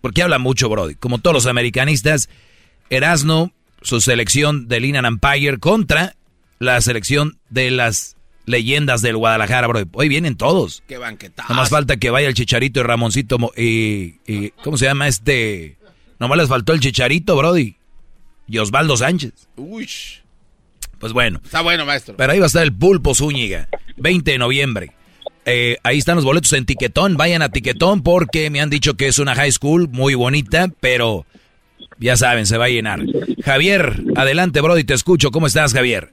Porque 0.00 0.22
habla 0.22 0.38
mucho, 0.38 0.68
Brody. 0.68 0.94
Como 0.94 1.18
todos 1.18 1.34
los 1.34 1.46
americanistas, 1.46 2.28
Erasmo, 2.90 3.52
su 3.82 4.00
selección 4.00 4.68
del 4.68 4.84
Innan 4.84 5.06
Empire 5.06 5.58
contra 5.58 6.14
la 6.58 6.80
selección 6.80 7.38
de 7.50 7.70
las 7.70 8.16
leyendas 8.46 9.02
del 9.02 9.16
Guadalajara, 9.16 9.66
bro. 9.66 9.82
Hoy 9.92 10.08
vienen 10.08 10.36
todos. 10.36 10.82
Qué 10.86 10.98
banquetazo. 10.98 11.48
No 11.48 11.56
más 11.56 11.70
falta 11.70 11.96
que 11.96 12.10
vaya 12.10 12.28
el 12.28 12.34
Chicharito 12.34 12.80
y 12.80 12.82
Ramoncito 12.82 13.38
y, 13.56 14.16
y, 14.26 14.50
¿cómo 14.62 14.76
se 14.76 14.84
llama 14.86 15.08
este? 15.08 15.78
Nomás 16.18 16.38
les 16.38 16.48
faltó 16.48 16.72
el 16.72 16.80
Chicharito, 16.80 17.36
Brody. 17.36 17.76
Y 18.48 18.58
Osvaldo 18.58 18.96
Sánchez. 18.96 19.48
Uy. 19.56 19.88
Pues 20.98 21.12
bueno. 21.12 21.40
Está 21.44 21.62
bueno, 21.62 21.84
maestro. 21.84 22.16
Pero 22.16 22.32
ahí 22.32 22.38
va 22.38 22.46
a 22.46 22.48
estar 22.48 22.62
el 22.62 22.72
Pulpo 22.72 23.14
Zúñiga. 23.14 23.68
20 23.96 24.30
de 24.30 24.38
noviembre. 24.38 24.92
Eh, 25.46 25.76
ahí 25.82 25.98
están 25.98 26.16
los 26.16 26.24
boletos 26.24 26.52
en 26.54 26.64
Tiquetón. 26.64 27.16
Vayan 27.16 27.42
a 27.42 27.50
Tiquetón 27.50 28.02
porque 28.02 28.50
me 28.50 28.60
han 28.60 28.70
dicho 28.70 28.94
que 28.94 29.08
es 29.08 29.18
una 29.18 29.34
high 29.34 29.52
school 29.52 29.88
muy 29.90 30.14
bonita, 30.14 30.68
pero 30.80 31.26
ya 31.98 32.16
saben, 32.16 32.46
se 32.46 32.58
va 32.58 32.66
a 32.66 32.70
llenar. 32.70 33.00
Javier, 33.44 34.02
adelante, 34.16 34.60
Brody, 34.60 34.84
te 34.84 34.94
escucho. 34.94 35.30
¿Cómo 35.30 35.46
estás, 35.46 35.74
Javier? 35.74 36.10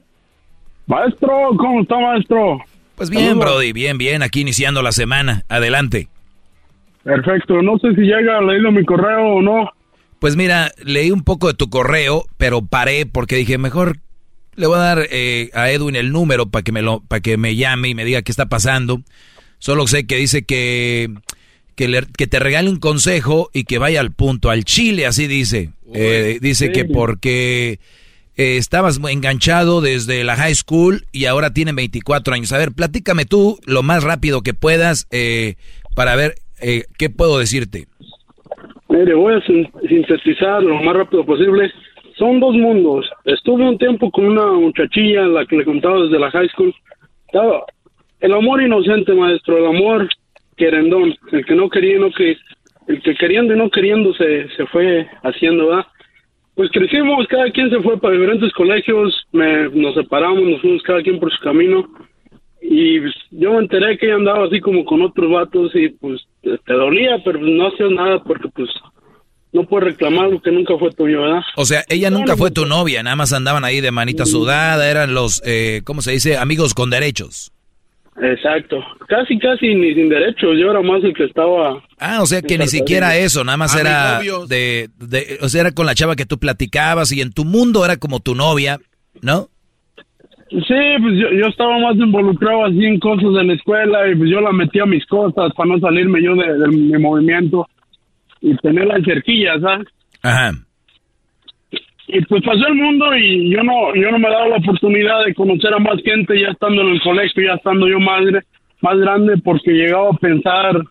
Maestro, 0.86 1.50
¿cómo 1.56 1.82
está, 1.82 1.98
maestro? 1.98 2.58
Pues 2.96 3.08
bien, 3.08 3.38
Brody, 3.38 3.72
bien, 3.72 3.98
bien, 3.98 4.22
aquí 4.22 4.40
iniciando 4.40 4.82
la 4.82 4.92
semana. 4.92 5.42
Adelante. 5.48 6.08
Perfecto, 7.02 7.62
no 7.62 7.78
sé 7.78 7.94
si 7.94 8.02
llega 8.02 8.40
leído 8.42 8.70
mi 8.70 8.84
correo 8.84 9.36
o 9.36 9.42
no. 9.42 9.70
Pues 10.22 10.36
mira, 10.36 10.70
leí 10.84 11.10
un 11.10 11.24
poco 11.24 11.48
de 11.48 11.54
tu 11.54 11.68
correo, 11.68 12.28
pero 12.36 12.64
paré 12.64 13.06
porque 13.06 13.34
dije, 13.34 13.58
mejor 13.58 13.98
le 14.54 14.68
voy 14.68 14.76
a 14.76 14.82
dar 14.82 15.08
eh, 15.10 15.50
a 15.52 15.72
Edwin 15.72 15.96
el 15.96 16.12
número 16.12 16.48
para 16.48 16.62
que 16.62 16.70
me 16.70 16.80
lo, 16.80 17.00
para 17.00 17.18
que 17.18 17.36
me 17.36 17.56
llame 17.56 17.88
y 17.88 17.96
me 17.96 18.04
diga 18.04 18.22
qué 18.22 18.30
está 18.30 18.46
pasando. 18.46 19.02
Solo 19.58 19.88
sé 19.88 20.06
que 20.06 20.14
dice 20.14 20.44
que 20.44 21.10
que, 21.74 22.06
que 22.16 22.28
te 22.28 22.38
regale 22.38 22.70
un 22.70 22.78
consejo 22.78 23.50
y 23.52 23.64
que 23.64 23.78
vaya 23.78 23.98
al 23.98 24.12
punto, 24.12 24.48
al 24.50 24.64
chile, 24.64 25.06
así 25.06 25.26
dice. 25.26 25.70
Eh, 25.92 26.38
dice 26.40 26.70
que 26.70 26.84
porque 26.84 27.80
eh, 28.36 28.58
estabas 28.58 29.00
enganchado 29.02 29.80
desde 29.80 30.22
la 30.22 30.36
high 30.36 30.54
school 30.54 31.04
y 31.10 31.24
ahora 31.24 31.52
tienen 31.52 31.74
24 31.74 32.32
años. 32.32 32.52
A 32.52 32.58
ver, 32.58 32.70
platícame 32.70 33.24
tú 33.24 33.58
lo 33.64 33.82
más 33.82 34.04
rápido 34.04 34.42
que 34.42 34.54
puedas 34.54 35.08
eh, 35.10 35.56
para 35.96 36.14
ver 36.14 36.36
eh, 36.62 36.84
qué 36.96 37.10
puedo 37.10 37.38
decirte. 37.38 37.88
Mire, 38.92 39.14
voy 39.14 39.32
a 39.32 39.40
sintetizar 39.88 40.62
lo 40.62 40.74
más 40.82 40.94
rápido 40.94 41.24
posible. 41.24 41.72
Son 42.18 42.38
dos 42.40 42.54
mundos. 42.54 43.08
Estuve 43.24 43.66
un 43.66 43.78
tiempo 43.78 44.10
con 44.10 44.26
una 44.26 44.52
muchachilla, 44.52 45.22
la 45.22 45.46
que 45.46 45.56
le 45.56 45.64
contaba 45.64 46.02
desde 46.02 46.18
la 46.18 46.30
high 46.30 46.48
school. 46.50 46.74
El 48.20 48.34
amor 48.34 48.60
inocente, 48.60 49.14
maestro, 49.14 49.56
el 49.56 49.76
amor 49.76 50.08
querendón, 50.58 51.14
el 51.32 51.46
que 51.46 51.54
no 51.54 51.70
quería, 51.70 51.98
no 51.98 52.10
que, 52.12 52.36
el 52.86 53.00
que 53.00 53.14
queriendo 53.14 53.54
y 53.54 53.56
no 53.56 53.70
queriendo 53.70 54.12
se, 54.12 54.50
se 54.50 54.66
fue 54.66 55.08
haciendo, 55.22 55.68
¿verdad? 55.68 55.86
Pues 56.54 56.70
crecimos, 56.70 57.26
cada 57.28 57.50
quien 57.50 57.70
se 57.70 57.80
fue 57.80 57.98
para 57.98 58.12
diferentes 58.12 58.52
colegios, 58.52 59.26
me, 59.32 59.70
nos 59.70 59.94
separamos, 59.94 60.42
nos 60.42 60.60
fuimos 60.60 60.82
cada 60.82 61.02
quien 61.02 61.18
por 61.18 61.32
su 61.32 61.42
camino. 61.42 61.88
Y 62.60 63.00
pues, 63.00 63.14
yo 63.30 63.54
me 63.54 63.60
enteré 63.60 63.96
que 63.96 64.04
ella 64.04 64.16
andaba 64.16 64.44
así 64.44 64.60
como 64.60 64.84
con 64.84 65.00
otros 65.00 65.30
vatos 65.30 65.74
y 65.74 65.88
pues 65.88 66.20
te 66.42 66.72
dolía, 66.72 67.22
pero 67.24 67.38
no 67.40 67.68
hacías 67.68 67.90
nada 67.90 68.22
porque 68.22 68.48
pues 68.48 68.68
no 69.52 69.64
puedes 69.64 69.90
reclamar 69.90 70.30
lo 70.30 70.40
que 70.40 70.50
nunca 70.50 70.76
fue 70.78 70.90
tuyo, 70.92 71.22
¿verdad? 71.22 71.42
O 71.56 71.64
sea, 71.64 71.84
ella 71.88 72.10
nunca 72.10 72.36
fue 72.36 72.50
tu 72.50 72.66
novia, 72.66 73.02
nada 73.02 73.16
más 73.16 73.32
andaban 73.32 73.64
ahí 73.64 73.80
de 73.80 73.90
manita 73.90 74.24
sudada, 74.26 74.90
eran 74.90 75.14
los, 75.14 75.42
eh, 75.44 75.82
¿cómo 75.84 76.00
se 76.02 76.12
dice? 76.12 76.36
Amigos 76.36 76.74
con 76.74 76.90
derechos. 76.90 77.52
Exacto, 78.20 78.78
casi, 79.08 79.38
casi 79.38 79.74
ni 79.74 79.94
sin 79.94 80.08
derechos, 80.08 80.50
yo 80.58 80.70
era 80.70 80.82
más 80.82 81.02
el 81.02 81.14
que 81.14 81.24
estaba... 81.24 81.82
Ah, 81.98 82.20
o 82.20 82.26
sea 82.26 82.42
que 82.42 82.58
ni 82.58 82.68
siquiera 82.68 83.16
eso, 83.16 83.42
nada 83.42 83.56
más 83.56 83.74
era 83.74 84.20
de, 84.48 84.90
de, 84.98 85.38
o 85.40 85.48
sea, 85.48 85.62
era 85.62 85.72
con 85.72 85.86
la 85.86 85.94
chava 85.94 86.16
que 86.16 86.26
tú 86.26 86.38
platicabas 86.38 87.10
y 87.12 87.20
en 87.20 87.32
tu 87.32 87.44
mundo 87.44 87.84
era 87.84 87.96
como 87.96 88.20
tu 88.20 88.34
novia, 88.34 88.80
¿no? 89.22 89.48
Sí, 90.52 90.80
pues 91.00 91.14
yo, 91.18 91.30
yo 91.32 91.46
estaba 91.46 91.78
más 91.78 91.96
involucrado 91.96 92.66
así 92.66 92.84
en 92.84 93.00
cosas 93.00 93.32
de 93.32 93.44
la 93.44 93.54
escuela 93.54 94.08
y 94.10 94.16
pues 94.16 94.30
yo 94.30 94.40
la 94.40 94.52
metía 94.52 94.82
a 94.82 94.86
mis 94.86 95.04
cosas 95.06 95.52
para 95.54 95.70
no 95.70 95.78
salirme 95.78 96.22
yo 96.22 96.34
de, 96.34 96.58
de 96.58 96.68
mi 96.68 96.98
movimiento 96.98 97.66
y 98.40 98.54
tener 98.56 98.86
las 98.86 99.02
cerquillas, 99.04 99.60
¿sabes? 99.60 99.88
Ajá 100.22 100.52
y 102.12 102.20
pues 102.26 102.42
pasó 102.44 102.66
el 102.66 102.74
mundo 102.74 103.16
y 103.16 103.50
yo 103.50 103.62
no 103.62 103.94
yo 103.94 104.10
no 104.10 104.18
me 104.18 104.28
he 104.28 104.30
dado 104.30 104.48
la 104.48 104.56
oportunidad 104.56 105.24
de 105.24 105.34
conocer 105.34 105.72
a 105.72 105.78
más 105.78 105.96
gente 106.04 106.38
ya 106.38 106.48
estando 106.48 106.82
en 106.82 106.88
el 106.88 107.00
colegio 107.00 107.44
ya 107.44 107.54
estando 107.54 107.88
yo 107.88 107.98
más 108.00 108.20
más 108.82 108.98
grande 108.98 109.34
porque 109.42 109.70
llegaba 109.72 110.10
a 110.10 110.18
pensar 110.18 110.82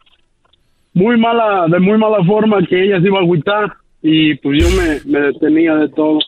muy 0.93 1.17
mala 1.17 1.67
de 1.67 1.79
muy 1.79 1.97
mala 1.99 2.23
forma 2.25 2.65
que 2.65 2.85
ella 2.85 2.99
se 2.99 3.07
iba 3.07 3.19
a 3.19 3.21
agüitar 3.21 3.71
y 4.01 4.33
pues 4.35 4.63
yo 4.63 4.69
me, 4.75 5.11
me 5.11 5.27
detenía 5.27 5.75
de 5.75 5.89
todo 5.89 6.19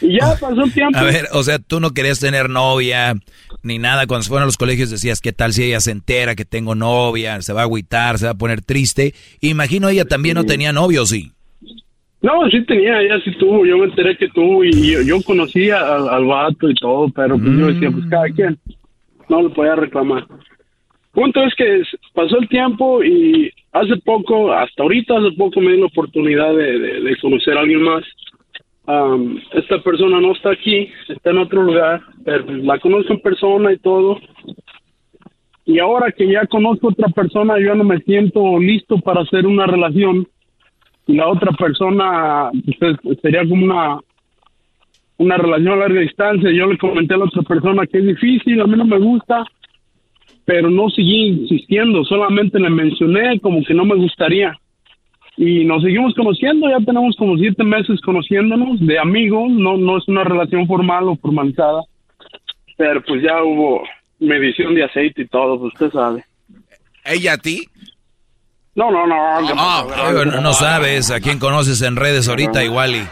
y 0.00 0.18
ya 0.18 0.36
pasó 0.40 0.62
un 0.62 0.70
tiempo. 0.70 0.98
A 0.98 1.02
ver 1.02 1.26
o 1.32 1.42
sea 1.42 1.58
tú 1.58 1.80
no 1.80 1.92
querías 1.92 2.20
tener 2.20 2.50
novia 2.50 3.14
ni 3.62 3.78
nada. 3.78 4.06
Cuando 4.06 4.22
se 4.22 4.28
fueron 4.28 4.44
a 4.44 4.46
los 4.46 4.56
colegios 4.56 4.90
decías 4.90 5.20
qué 5.20 5.32
tal 5.32 5.52
si 5.52 5.64
ella 5.64 5.80
se 5.80 5.90
entera 5.90 6.34
que 6.34 6.44
tengo 6.44 6.74
novia 6.74 7.42
se 7.42 7.52
va 7.52 7.60
a 7.60 7.64
agüitar 7.64 8.18
se 8.18 8.26
va 8.26 8.32
a 8.32 8.38
poner 8.38 8.62
triste. 8.62 9.14
Imagino 9.40 9.88
ella 9.88 10.04
también 10.04 10.34
no 10.34 10.44
tenía 10.44 10.72
novio 10.72 11.06
sí 11.06 11.32
no, 12.22 12.48
sí 12.50 12.60
tenía, 12.64 13.00
ella 13.02 13.20
sí 13.24 13.30
tuvo, 13.38 13.64
yo 13.64 13.78
me 13.78 13.84
enteré 13.84 14.16
que 14.16 14.28
tuvo 14.30 14.64
y 14.64 14.72
yo, 15.06 15.22
conocía 15.22 15.78
al, 15.78 16.24
vato 16.24 16.68
y 16.68 16.74
todo, 16.74 17.08
pero 17.10 17.38
pues 17.38 17.56
yo 17.56 17.66
decía, 17.68 17.90
pues 17.90 18.04
cada 18.10 18.28
quien, 18.30 18.58
no 19.28 19.42
lo 19.42 19.52
podía 19.52 19.76
reclamar. 19.76 20.26
Punto 21.12 21.44
es 21.44 21.54
que 21.54 21.82
pasó 22.14 22.38
el 22.38 22.48
tiempo 22.48 23.02
y 23.04 23.52
hace 23.72 23.96
poco, 24.04 24.52
hasta 24.52 24.82
ahorita 24.82 25.18
hace 25.18 25.36
poco 25.36 25.60
me 25.60 25.72
di 25.72 25.80
la 25.80 25.86
oportunidad 25.86 26.54
de, 26.54 27.16
conocer 27.22 27.56
a 27.56 27.60
alguien 27.60 27.82
más. 27.82 28.04
Esta 29.52 29.78
persona 29.82 30.20
no 30.20 30.32
está 30.32 30.50
aquí, 30.50 30.88
está 31.08 31.30
en 31.30 31.38
otro 31.38 31.62
lugar, 31.62 32.02
pero 32.24 32.44
la 32.48 32.78
conozco 32.78 33.14
en 33.14 33.20
persona 33.20 33.72
y 33.72 33.78
todo. 33.78 34.18
Y 35.64 35.80
ahora 35.80 36.12
que 36.12 36.28
ya 36.28 36.46
conozco 36.46 36.88
otra 36.88 37.08
persona, 37.08 37.58
yo 37.58 37.74
no 37.74 37.82
me 37.82 37.98
siento 38.00 38.58
listo 38.58 38.98
para 38.98 39.22
hacer 39.22 39.46
una 39.46 39.66
relación 39.66 40.28
y 41.08 41.14
la 41.14 41.28
otra 41.28 41.52
persona 41.52 42.50
pues, 42.78 42.96
sería 43.20 43.40
como 43.48 43.64
una 43.64 44.00
una 45.18 45.36
relación 45.36 45.72
a 45.72 45.76
larga 45.76 46.00
distancia. 46.00 46.50
Yo 46.50 46.66
le 46.66 46.78
comenté 46.78 47.14
a 47.14 47.18
la 47.18 47.24
otra 47.24 47.42
persona 47.42 47.86
que 47.86 47.98
es 47.98 48.06
difícil, 48.06 48.60
a 48.60 48.66
mí 48.66 48.76
no 48.76 48.84
me 48.84 48.98
gusta, 48.98 49.44
pero 50.44 50.70
no 50.70 50.88
seguí 50.90 51.28
insistiendo, 51.28 52.04
solamente 52.04 52.60
le 52.60 52.70
mencioné 52.70 53.40
como 53.40 53.64
que 53.64 53.74
no 53.74 53.84
me 53.84 53.96
gustaría. 53.96 54.56
Y 55.36 55.64
nos 55.64 55.82
seguimos 55.82 56.14
conociendo, 56.14 56.68
ya 56.68 56.84
tenemos 56.84 57.14
como 57.16 57.36
siete 57.36 57.62
meses 57.62 58.00
conociéndonos 58.00 58.80
de 58.80 58.98
amigos, 58.98 59.50
no, 59.50 59.76
no 59.76 59.98
es 59.98 60.08
una 60.08 60.24
relación 60.24 60.66
formal 60.66 61.08
o 61.08 61.16
formalizada, 61.16 61.82
pero 62.78 63.02
pues 63.02 63.22
ya 63.22 63.42
hubo 63.42 63.82
medición 64.18 64.74
de 64.74 64.84
aceite 64.84 65.22
y 65.22 65.26
todo, 65.26 65.58
pues 65.60 65.74
usted 65.74 65.90
sabe. 65.90 66.24
¿Ella 67.04 67.34
a 67.34 67.38
ti? 67.38 67.68
No, 68.74 68.90
no, 68.90 69.06
no. 69.06 69.40
No, 69.40 70.24
no, 70.24 70.40
no 70.40 70.52
sabes 70.52 71.10
a 71.10 71.20
quién 71.20 71.38
conoces 71.38 71.80
en 71.82 71.96
redes 71.96 72.28
ahorita 72.28 72.64
igual 72.64 72.96
y 72.96 73.02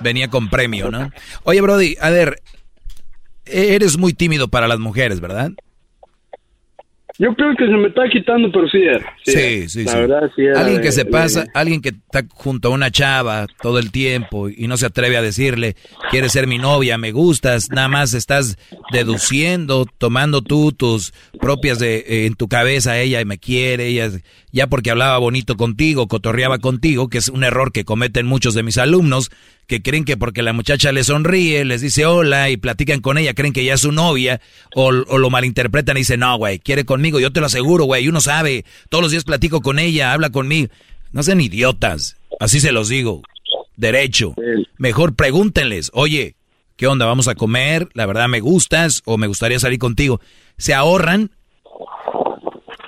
venía 0.00 0.28
con 0.28 0.48
premio, 0.48 0.90
¿no? 0.90 1.10
Oye, 1.44 1.60
Brody, 1.60 1.96
a 2.00 2.10
ver, 2.10 2.36
eres 3.44 3.98
muy 3.98 4.12
tímido 4.12 4.48
para 4.48 4.68
las 4.68 4.78
mujeres, 4.78 5.20
¿verdad? 5.20 5.52
Yo 7.20 7.34
creo 7.34 7.56
que 7.56 7.66
se 7.66 7.72
me 7.72 7.88
está 7.88 8.08
quitando, 8.08 8.50
pero 8.52 8.68
sí 8.68 8.78
era. 8.78 9.12
Sí, 9.24 9.68
sí, 9.68 9.84
sí. 9.84 10.46
alguien 10.54 10.80
que 10.80 10.92
se 10.92 11.04
pasa, 11.04 11.46
alguien 11.52 11.82
que 11.82 11.88
está 11.88 12.24
junto 12.30 12.68
a 12.68 12.70
una 12.70 12.92
chava 12.92 13.46
todo 13.60 13.80
el 13.80 13.90
tiempo 13.90 14.48
y 14.48 14.68
no 14.68 14.76
se 14.76 14.86
atreve 14.86 15.16
a 15.16 15.22
decirle, 15.22 15.74
quieres 16.12 16.30
ser 16.30 16.46
mi 16.46 16.58
novia, 16.58 16.96
me 16.96 17.10
gustas, 17.10 17.70
nada 17.70 17.88
más 17.88 18.14
estás 18.14 18.56
deduciendo, 18.92 19.84
tomando 19.98 20.42
tú 20.42 20.70
tus 20.70 21.12
propias 21.40 21.80
de, 21.80 21.96
eh, 22.06 22.26
en 22.26 22.34
tu 22.34 22.46
cabeza, 22.46 22.98
ella 23.00 23.24
me 23.24 23.38
quiere, 23.38 23.88
ella 23.88 24.10
ya 24.52 24.66
porque 24.66 24.90
hablaba 24.90 25.18
bonito 25.18 25.56
contigo, 25.56 26.08
cotorreaba 26.08 26.58
contigo, 26.58 27.08
que 27.08 27.18
es 27.18 27.28
un 27.28 27.44
error 27.44 27.72
que 27.72 27.84
cometen 27.84 28.26
muchos 28.26 28.54
de 28.54 28.62
mis 28.62 28.78
alumnos, 28.78 29.30
que 29.66 29.82
creen 29.82 30.04
que 30.04 30.16
porque 30.16 30.42
la 30.42 30.52
muchacha 30.52 30.92
les 30.92 31.06
sonríe, 31.06 31.64
les 31.64 31.80
dice 31.80 32.06
hola 32.06 32.50
y 32.50 32.56
platican 32.56 33.00
con 33.00 33.18
ella, 33.18 33.34
creen 33.34 33.52
que 33.52 33.64
ya 33.64 33.74
es 33.74 33.82
su 33.82 33.92
novia, 33.92 34.40
o, 34.74 34.90
lo 34.90 35.30
malinterpretan 35.30 35.96
y 35.96 36.00
dicen, 36.00 36.20
no, 36.20 36.36
güey, 36.38 36.58
quiere 36.58 36.84
conmigo, 36.84 37.20
yo 37.20 37.32
te 37.32 37.40
lo 37.40 37.46
aseguro, 37.46 37.84
güey, 37.84 38.08
uno 38.08 38.20
sabe, 38.20 38.64
todos 38.88 39.02
los 39.02 39.10
días 39.10 39.24
platico 39.24 39.60
con 39.60 39.78
ella, 39.78 40.12
habla 40.12 40.30
conmigo. 40.30 40.68
No 41.12 41.22
sean 41.22 41.40
idiotas, 41.40 42.16
así 42.40 42.60
se 42.60 42.72
los 42.72 42.88
digo, 42.88 43.22
derecho. 43.76 44.34
Mejor 44.76 45.14
pregúntenles, 45.14 45.90
oye, 45.94 46.34
¿qué 46.76 46.86
onda? 46.86 47.06
¿Vamos 47.06 47.28
a 47.28 47.34
comer? 47.34 47.88
¿La 47.94 48.06
verdad 48.06 48.28
me 48.28 48.40
gustas 48.40 49.02
o 49.04 49.16
me 49.18 49.26
gustaría 49.26 49.58
salir 49.58 49.78
contigo? 49.78 50.20
Se 50.56 50.74
ahorran 50.74 51.30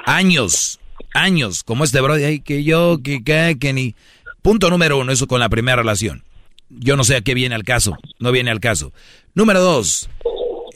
años, 0.04 0.80
años, 1.14 1.62
como 1.64 1.84
este 1.84 2.00
bro, 2.00 2.14
ay, 2.14 2.40
que 2.40 2.64
yo, 2.64 2.98
que, 3.02 3.22
que, 3.22 3.56
que 3.60 3.72
ni... 3.72 3.94
Punto 4.42 4.70
número 4.70 4.98
uno, 4.98 5.12
eso 5.12 5.26
con 5.26 5.40
la 5.40 5.48
primera 5.50 5.76
relación 5.76 6.22
yo 6.70 6.96
no 6.96 7.04
sé 7.04 7.16
a 7.16 7.20
qué 7.20 7.34
viene 7.34 7.54
al 7.54 7.64
caso, 7.64 7.96
no 8.18 8.32
viene 8.32 8.50
al 8.50 8.60
caso. 8.60 8.92
Número 9.34 9.60
dos, 9.60 10.08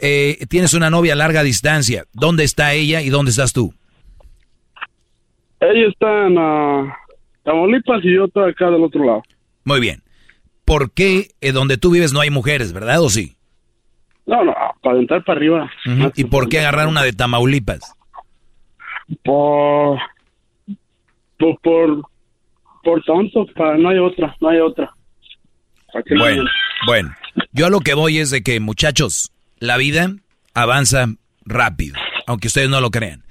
eh, 0.02 0.38
tienes 0.48 0.74
una 0.74 0.90
novia 0.90 1.14
a 1.14 1.16
larga 1.16 1.42
distancia. 1.42 2.04
¿Dónde 2.12 2.44
está 2.44 2.74
ella 2.74 3.00
y 3.00 3.08
dónde 3.08 3.30
estás 3.30 3.52
tú? 3.52 3.72
Ella 5.60 5.88
está 5.88 6.26
en 6.26 6.36
uh, 6.36 6.92
Tamaulipas 7.44 8.04
y 8.04 8.14
yo 8.14 8.24
estoy 8.26 8.50
acá 8.50 8.70
del 8.70 8.82
otro 8.82 9.04
lado. 9.04 9.22
Muy 9.64 9.80
bien. 9.80 10.02
¿Por 10.64 10.92
qué 10.92 11.28
eh, 11.40 11.52
donde 11.52 11.78
tú 11.78 11.90
vives 11.90 12.12
no 12.12 12.20
hay 12.20 12.30
mujeres, 12.30 12.72
verdad 12.72 13.02
o 13.02 13.08
sí? 13.08 13.36
No, 14.26 14.42
no, 14.42 14.54
para 14.82 14.98
entrar 14.98 15.22
para 15.24 15.38
arriba. 15.38 15.70
¿Y 16.16 16.24
por 16.24 16.48
qué 16.48 16.60
agarrar 16.60 16.88
una 16.88 17.02
de 17.02 17.12
Tamaulipas? 17.12 17.94
Por, 19.22 19.98
por, 21.44 22.02
por, 22.82 23.02
por 23.04 23.54
para, 23.54 23.76
no 23.76 23.88
hay 23.90 23.98
otra, 23.98 24.36
no 24.40 24.48
hay 24.48 24.60
otra. 24.60 24.90
Bueno, 26.16 26.44
bueno, 26.86 27.14
yo 27.52 27.66
a 27.66 27.70
lo 27.70 27.80
que 27.80 27.94
voy 27.94 28.18
es 28.18 28.30
de 28.30 28.42
que, 28.42 28.58
muchachos, 28.60 29.32
la 29.58 29.76
vida 29.76 30.10
avanza 30.54 31.06
rápido, 31.44 31.96
aunque 32.26 32.48
ustedes 32.48 32.68
no 32.68 32.80
lo 32.80 32.90
crean. 32.90 33.22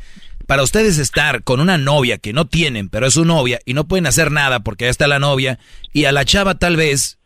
Para 0.47 0.63
ustedes 0.63 0.97
estar 0.97 1.43
con 1.43 1.59
una 1.59 1.77
novia 1.77 2.17
que 2.17 2.33
no 2.33 2.45
tienen, 2.45 2.89
pero 2.89 3.07
es 3.07 3.13
su 3.13 3.25
novia, 3.25 3.59
y 3.65 3.73
no 3.73 3.85
pueden 3.85 4.05
hacer 4.05 4.31
nada 4.31 4.61
porque 4.61 4.85
ya 4.85 4.91
está 4.91 5.07
la 5.07 5.19
novia, 5.19 5.59
y 5.91 6.05
a 6.05 6.11
la 6.11 6.25
chava 6.25 6.55
tal 6.55 6.75
vez 6.75 7.19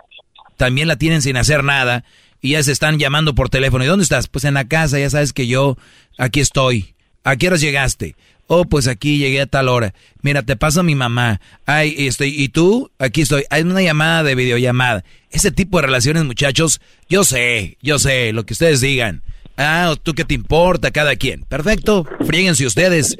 también 0.55 0.87
la 0.87 0.95
tienen 0.95 1.21
sin 1.21 1.37
hacer 1.37 1.63
nada, 1.63 2.03
y 2.41 2.51
ya 2.51 2.63
se 2.63 2.71
están 2.71 2.97
llamando 2.97 3.35
por 3.35 3.49
teléfono. 3.49 3.83
¿Y 3.83 3.87
dónde 3.87 4.03
estás? 4.03 4.27
Pues 4.27 4.45
en 4.45 4.53
la 4.53 4.67
casa, 4.67 4.99
ya 4.99 5.09
sabes 5.09 5.33
que 5.33 5.47
yo 5.47 5.77
aquí 6.17 6.39
estoy. 6.39 6.95
¿A 7.23 7.35
qué 7.35 7.47
horas 7.47 7.61
llegaste? 7.61 8.15
Oh, 8.47 8.63
pues 8.63 8.87
aquí 8.87 9.17
llegué 9.17 9.41
a 9.41 9.45
tal 9.45 9.67
hora. 9.67 9.93
Mira, 10.21 10.41
te 10.41 10.55
paso 10.55 10.79
a 10.79 10.83
mi 10.83 10.95
mamá. 10.95 11.41
Ay, 11.65 11.93
estoy, 11.97 12.29
¿y 12.29 12.47
tú? 12.47 12.89
Aquí 12.97 13.21
estoy. 13.21 13.43
Hay 13.49 13.63
una 13.63 13.81
llamada 13.81 14.23
de 14.23 14.35
videollamada. 14.35 15.03
Ese 15.29 15.51
tipo 15.51 15.77
de 15.77 15.85
relaciones, 15.85 16.23
muchachos, 16.23 16.79
yo 17.09 17.25
sé, 17.25 17.77
yo 17.81 17.99
sé, 17.99 18.31
lo 18.31 18.45
que 18.45 18.53
ustedes 18.53 18.79
digan. 18.79 19.21
Ah, 19.57 19.93
¿tú 20.01 20.13
qué 20.13 20.23
te 20.23 20.33
importa? 20.33 20.91
Cada 20.91 21.17
quien. 21.17 21.43
Perfecto, 21.43 22.07
fríguense 22.25 22.65
ustedes. 22.65 23.17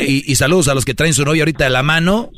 y, 0.00 0.34
saludos 0.36 0.68
a 0.68 0.74
los 0.74 0.86
que 0.86 0.94
traen 0.94 1.12
su 1.12 1.24
novia 1.26 1.42
ahorita 1.42 1.64
de 1.64 1.70
la 1.70 1.82
mano 1.82 2.30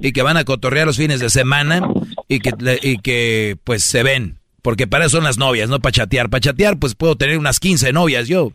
y 0.00 0.12
que 0.12 0.22
van 0.22 0.38
a 0.38 0.44
cotorrear 0.44 0.86
los 0.86 0.96
fines 0.96 1.20
de 1.20 1.28
semana 1.28 1.86
y 2.26 2.38
que, 2.40 2.52
y 2.82 2.98
que 2.98 3.58
pues 3.64 3.84
se 3.84 4.02
ven. 4.02 4.38
Porque 4.62 4.86
para 4.86 5.04
eso 5.04 5.18
son 5.18 5.24
las 5.24 5.36
novias, 5.36 5.68
no 5.68 5.80
para 5.80 5.92
chatear. 5.92 6.30
Para 6.30 6.40
chatear, 6.40 6.78
pues 6.78 6.94
puedo 6.94 7.16
tener 7.16 7.36
unas 7.36 7.60
15 7.60 7.92
novias 7.92 8.28
yo 8.28 8.52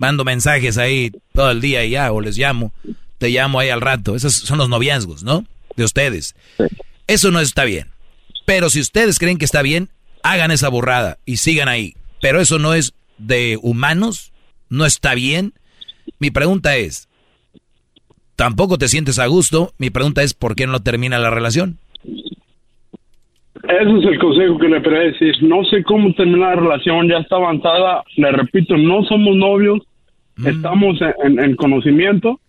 mando 0.00 0.24
mensajes 0.24 0.78
ahí 0.78 1.12
todo 1.32 1.50
el 1.50 1.60
día 1.60 1.84
y 1.84 1.90
ya, 1.90 2.12
o 2.12 2.20
les 2.20 2.36
llamo, 2.36 2.72
te 3.18 3.30
llamo 3.30 3.58
ahí 3.58 3.68
al 3.68 3.80
rato. 3.80 4.16
Esos 4.16 4.34
son 4.34 4.58
los 4.58 4.68
noviazgos, 4.68 5.22
¿no? 5.22 5.44
De 5.76 5.84
ustedes. 5.84 6.34
Eso 7.06 7.30
no 7.30 7.40
está 7.40 7.64
bien. 7.64 7.88
Pero 8.46 8.70
si 8.70 8.80
ustedes 8.80 9.18
creen 9.18 9.38
que 9.38 9.44
está 9.44 9.62
bien, 9.62 9.90
hagan 10.22 10.50
esa 10.50 10.68
burrada 10.68 11.18
y 11.24 11.38
sigan 11.38 11.68
ahí. 11.68 11.94
Pero 12.20 12.40
eso 12.40 12.58
no 12.58 12.74
es 12.74 12.94
de 13.18 13.58
humanos, 13.60 14.32
no 14.68 14.86
está 14.86 15.14
bien. 15.14 15.54
Mi 16.18 16.30
pregunta 16.30 16.76
es, 16.76 17.08
¿tampoco 18.36 18.78
te 18.78 18.88
sientes 18.88 19.18
a 19.18 19.26
gusto? 19.26 19.74
Mi 19.78 19.90
pregunta 19.90 20.22
es, 20.22 20.34
¿por 20.34 20.54
qué 20.54 20.66
no 20.66 20.80
termina 20.82 21.18
la 21.18 21.30
relación? 21.30 21.78
Ese 23.64 23.98
es 23.98 24.04
el 24.04 24.18
consejo 24.18 24.58
que 24.58 24.68
le 24.68 24.80
podría 24.80 25.10
decir. 25.12 25.34
No 25.42 25.64
sé 25.64 25.82
cómo 25.82 26.12
terminar 26.14 26.56
la 26.56 26.62
relación, 26.62 27.08
ya 27.08 27.18
está 27.18 27.36
avanzada. 27.36 28.04
Le 28.16 28.30
repito, 28.32 28.76
no 28.76 29.04
somos 29.04 29.36
novios, 29.36 29.80
mm. 30.36 30.46
estamos 30.46 30.98
en, 31.22 31.56
conocimiento. 31.56 32.40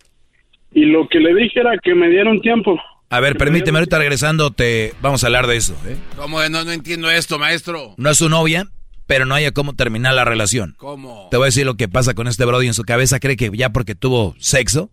Y 0.72 0.84
lo 0.84 1.08
que 1.08 1.18
le 1.18 1.34
dije 1.34 1.60
era 1.60 1.72
que 1.82 1.94
me 1.94 2.08
dieron 2.08 2.40
tiempo. 2.40 2.78
A 3.08 3.18
ver, 3.18 3.36
permíteme, 3.36 3.78
ahorita 3.78 3.98
regresando 3.98 4.52
te 4.52 4.94
vamos 5.02 5.24
a 5.24 5.26
hablar 5.26 5.48
de 5.48 5.56
eso. 5.56 5.74
¿eh? 5.86 5.96
¿Cómo? 6.16 6.40
No, 6.48 6.64
no 6.64 6.70
entiendo 6.70 7.10
esto, 7.10 7.38
maestro. 7.38 7.94
No 7.96 8.10
es 8.10 8.18
su 8.18 8.28
novia, 8.28 8.66
pero 9.06 9.26
no 9.26 9.34
haya 9.34 9.50
cómo 9.50 9.74
terminar 9.74 10.14
la 10.14 10.24
relación. 10.24 10.74
¿Cómo? 10.76 11.26
Te 11.30 11.36
voy 11.36 11.46
a 11.46 11.46
decir 11.46 11.66
lo 11.66 11.74
que 11.74 11.88
pasa 11.88 12.14
con 12.14 12.28
este 12.28 12.44
Brody 12.44 12.68
en 12.68 12.74
su 12.74 12.84
cabeza. 12.84 13.18
Cree 13.18 13.36
que 13.36 13.50
ya 13.52 13.70
porque 13.70 13.96
tuvo 13.96 14.36
sexo, 14.38 14.90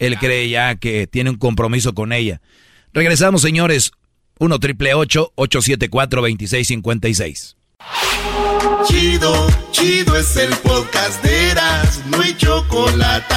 él 0.00 0.18
cree 0.18 0.48
ya 0.48 0.74
que 0.74 1.06
tiene 1.06 1.30
un 1.30 1.36
compromiso 1.36 1.94
con 1.94 2.12
ella. 2.12 2.40
Regresamos, 2.92 3.42
señores. 3.42 3.92
1 4.38 4.58
triple 4.58 4.94
874 4.94 6.20
2656. 6.20 7.56
Chido, 8.86 9.46
chido 9.70 10.16
es 10.16 10.36
el 10.36 10.50
podcast 10.56 11.22
de 11.22 11.50
Eras, 11.50 12.02
no 12.06 12.20
hay 12.20 12.36
chocolate. 12.36 13.34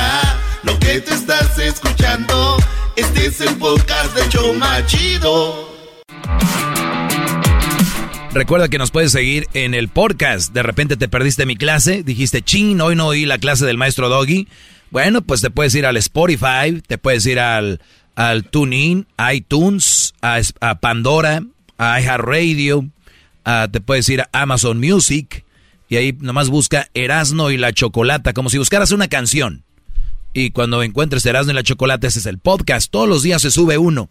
Lo 0.63 0.77
que 0.79 0.99
te 0.99 1.13
estás 1.13 1.57
escuchando, 1.59 2.57
este 2.95 3.27
es 3.27 3.41
el 3.41 3.55
podcast 3.55 4.15
de 4.15 4.27
Choma 4.29 4.85
Chido. 4.85 5.67
Recuerda 8.33 8.67
que 8.67 8.77
nos 8.77 8.91
puedes 8.91 9.11
seguir 9.11 9.47
en 9.53 9.73
el 9.73 9.87
podcast. 9.89 10.53
De 10.53 10.63
repente 10.63 10.97
te 10.97 11.07
perdiste 11.07 11.45
mi 11.45 11.55
clase, 11.55 12.03
dijiste, 12.03 12.41
ching, 12.41 12.79
hoy 12.81 12.95
no 12.95 13.07
oí 13.07 13.25
la 13.25 13.37
clase 13.37 13.65
del 13.65 13.77
maestro 13.77 14.09
Doggy. 14.09 14.47
Bueno, 14.91 15.21
pues 15.21 15.41
te 15.41 15.49
puedes 15.49 15.73
ir 15.75 15.85
al 15.85 15.97
Spotify, 15.97 16.81
te 16.85 16.97
puedes 16.97 17.25
ir 17.25 17.39
al 17.39 17.81
al 18.17 18.45
TuneIn, 18.45 19.05
iTunes, 19.31 20.15
a, 20.21 20.79
Pandora, 20.79 21.43
a 21.77 22.01
iHeartRadio, 22.01 22.89
a, 23.45 23.67
te 23.71 23.79
puedes 23.79 24.09
ir 24.09 24.21
a 24.21 24.29
Amazon 24.31 24.79
Music 24.79 25.45
y 25.87 25.97
ahí 25.97 26.17
nomás 26.19 26.49
busca 26.49 26.89
Erasno 26.95 27.51
y 27.51 27.57
la 27.57 27.71
Chocolata, 27.73 28.33
como 28.33 28.49
si 28.49 28.57
buscaras 28.57 28.91
una 28.91 29.07
canción. 29.07 29.63
Y 30.33 30.49
cuando 30.49 30.81
encuentres 30.81 31.27
Erasno 31.27 31.51
y 31.51 31.55
la 31.55 31.61
Chocolata, 31.61 32.07
ese 32.07 32.17
es 32.17 32.25
el 32.25 32.39
podcast. 32.39 32.89
Todos 32.89 33.07
los 33.07 33.21
días 33.21 33.43
se 33.43 33.51
sube 33.51 33.77
uno. 33.77 34.09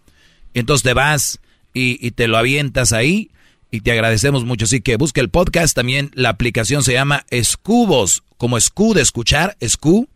Entonces 0.55 0.85
te 0.85 0.94
vas 0.94 1.41
y, 1.75 2.12
te 2.12 2.28
lo 2.28 2.39
avientas 2.39 2.93
ahí 2.93 3.33
y 3.73 3.81
te 3.81 3.91
agradecemos 3.91 4.44
mucho. 4.44 4.67
Así 4.67 4.81
que 4.83 4.97
busca 4.97 5.20
el 5.20 5.31
podcast. 5.31 5.75
También 5.75 6.12
la 6.15 6.28
aplicación 6.28 6.85
se 6.85 6.93
llama 6.93 7.26
Escubos, 7.31 8.23
como 8.39 8.57
Escu 8.57 8.94
de 8.94 9.02
escuchar, 9.02 9.57
Escu 9.59 10.09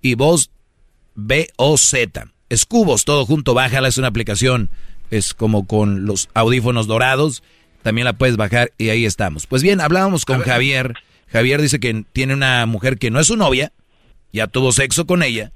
y 0.00 0.14
voz 0.14 0.50
B-O-Z. 1.14 2.32
Escubos, 2.48 3.04
todo 3.04 3.26
junto, 3.26 3.54
bájala, 3.54 3.88
es 3.88 3.98
una 3.98 4.08
aplicación, 4.08 4.70
es 5.10 5.34
como 5.34 5.66
con 5.66 6.06
los 6.06 6.28
audífonos 6.34 6.86
dorados, 6.86 7.42
también 7.82 8.04
la 8.04 8.12
puedes 8.12 8.36
bajar 8.36 8.70
y 8.78 8.90
ahí 8.90 9.04
estamos. 9.04 9.46
Pues 9.46 9.62
bien, 9.62 9.80
hablábamos 9.80 10.24
con 10.24 10.40
Javier, 10.40 10.94
Javier 11.28 11.60
dice 11.60 11.80
que 11.80 12.04
tiene 12.12 12.34
una 12.34 12.66
mujer 12.66 12.98
que 12.98 13.10
no 13.10 13.20
es 13.20 13.26
su 13.26 13.36
novia, 13.36 13.72
ya 14.32 14.46
tuvo 14.46 14.72
sexo 14.72 15.06
con 15.06 15.22
ella, 15.22 15.50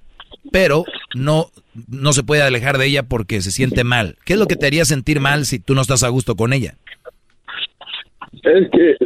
pero 0.52 0.84
no, 1.14 1.46
no 1.88 2.12
se 2.12 2.22
puede 2.22 2.42
alejar 2.42 2.78
de 2.78 2.86
ella 2.86 3.02
porque 3.04 3.40
se 3.40 3.50
siente 3.50 3.84
mal. 3.84 4.16
¿Qué 4.24 4.34
es 4.34 4.38
lo 4.38 4.46
que 4.46 4.56
te 4.56 4.66
haría 4.66 4.84
sentir 4.84 5.20
mal 5.20 5.44
si 5.44 5.58
tú 5.58 5.74
no 5.74 5.82
estás 5.82 6.02
a 6.02 6.08
gusto 6.08 6.34
con 6.34 6.52
ella? 6.52 6.74
Es 8.32 8.70
que 8.70 8.96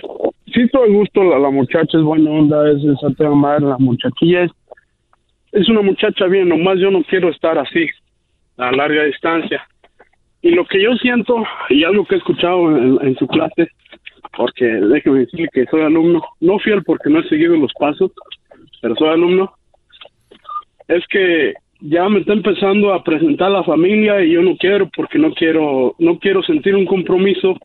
sí 0.55 0.61
estoy 0.63 0.91
a 0.91 0.97
gusto, 0.97 1.25
la, 1.25 1.51
muchacha 1.51 1.99
es 1.99 2.05
buena 2.05 2.31
onda, 2.31 2.71
es, 2.71 2.79
es 2.79 3.21
a 3.21 3.27
amar, 3.27 3.63
la 3.63 3.79
muchachilla 3.79 4.45
es 4.45 4.53
es 5.55 5.69
una 5.69 5.83
muchacha 5.83 6.27
bien, 6.27 6.49
nomás 6.49 6.81
yo 6.81 6.91
no 6.91 7.05
quiero 7.05 7.31
estar 7.31 7.57
así, 7.59 7.87
a 8.57 8.73
larga 8.73 9.05
distancia. 9.05 9.67
Y 10.43 10.51
lo 10.51 10.67
que 10.67 10.83
yo 10.83 10.95
siento, 10.97 11.45
y 11.71 11.85
algo 11.85 12.05
que 12.05 12.17
he 12.17 12.19
escuchado 12.19 12.77
en, 12.77 13.17
su 13.17 13.27
clase, 13.29 13.69
porque 14.37 14.65
déjeme 14.65 15.21
decirle 15.21 15.49
que 15.53 15.65
soy 15.67 15.83
alumno, 15.83 16.23
no 16.41 16.59
fiel 16.59 16.83
porque 16.83 17.09
no 17.09 17.21
he 17.21 17.29
seguido 17.29 17.57
los 17.57 17.73
pasos, 17.79 18.11
pero 18.83 18.97
soy 18.97 19.11
alumno, 19.11 19.55
es 20.89 21.07
que 21.07 21.55
ya 21.81 22.09
me 22.09 22.21
está 22.21 22.33
empezando 22.33 22.93
a 22.93 23.05
presentar 23.05 23.53
la 23.53 23.63
familia 23.63 24.23
y 24.25 24.33
yo 24.33 24.43
no 24.43 24.57
quiero 24.57 24.91
porque 24.95 25.19
no 25.19 25.33
quiero 25.35 25.95
no 25.99 26.19
quiero 26.19 26.43
sentir 26.43 26.75
un 26.75 26.87
compromiso 26.87 27.59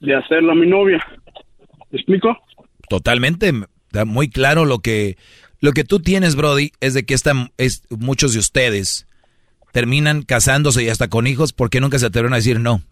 de 0.00 0.16
hacerla 0.16 0.54
mi 0.54 0.66
novia. 0.66 0.98
¿Me 1.90 1.98
explico? 1.98 2.36
Totalmente, 2.88 3.52
muy 4.04 4.28
claro 4.30 4.64
lo 4.64 4.80
que 4.80 5.16
lo 5.60 5.72
que 5.72 5.84
tú 5.84 6.00
tienes, 6.00 6.36
Brody, 6.36 6.72
es 6.80 6.94
de 6.94 7.04
que 7.04 7.14
están 7.14 7.52
es, 7.58 7.82
muchos 7.90 8.32
de 8.32 8.38
ustedes 8.38 9.06
terminan 9.72 10.22
casándose 10.22 10.82
y 10.82 10.88
hasta 10.88 11.08
con 11.08 11.26
hijos 11.26 11.52
porque 11.52 11.80
nunca 11.80 11.98
se 11.98 12.06
atrevieron 12.06 12.32
a 12.32 12.36
decir 12.36 12.60
no. 12.60 12.82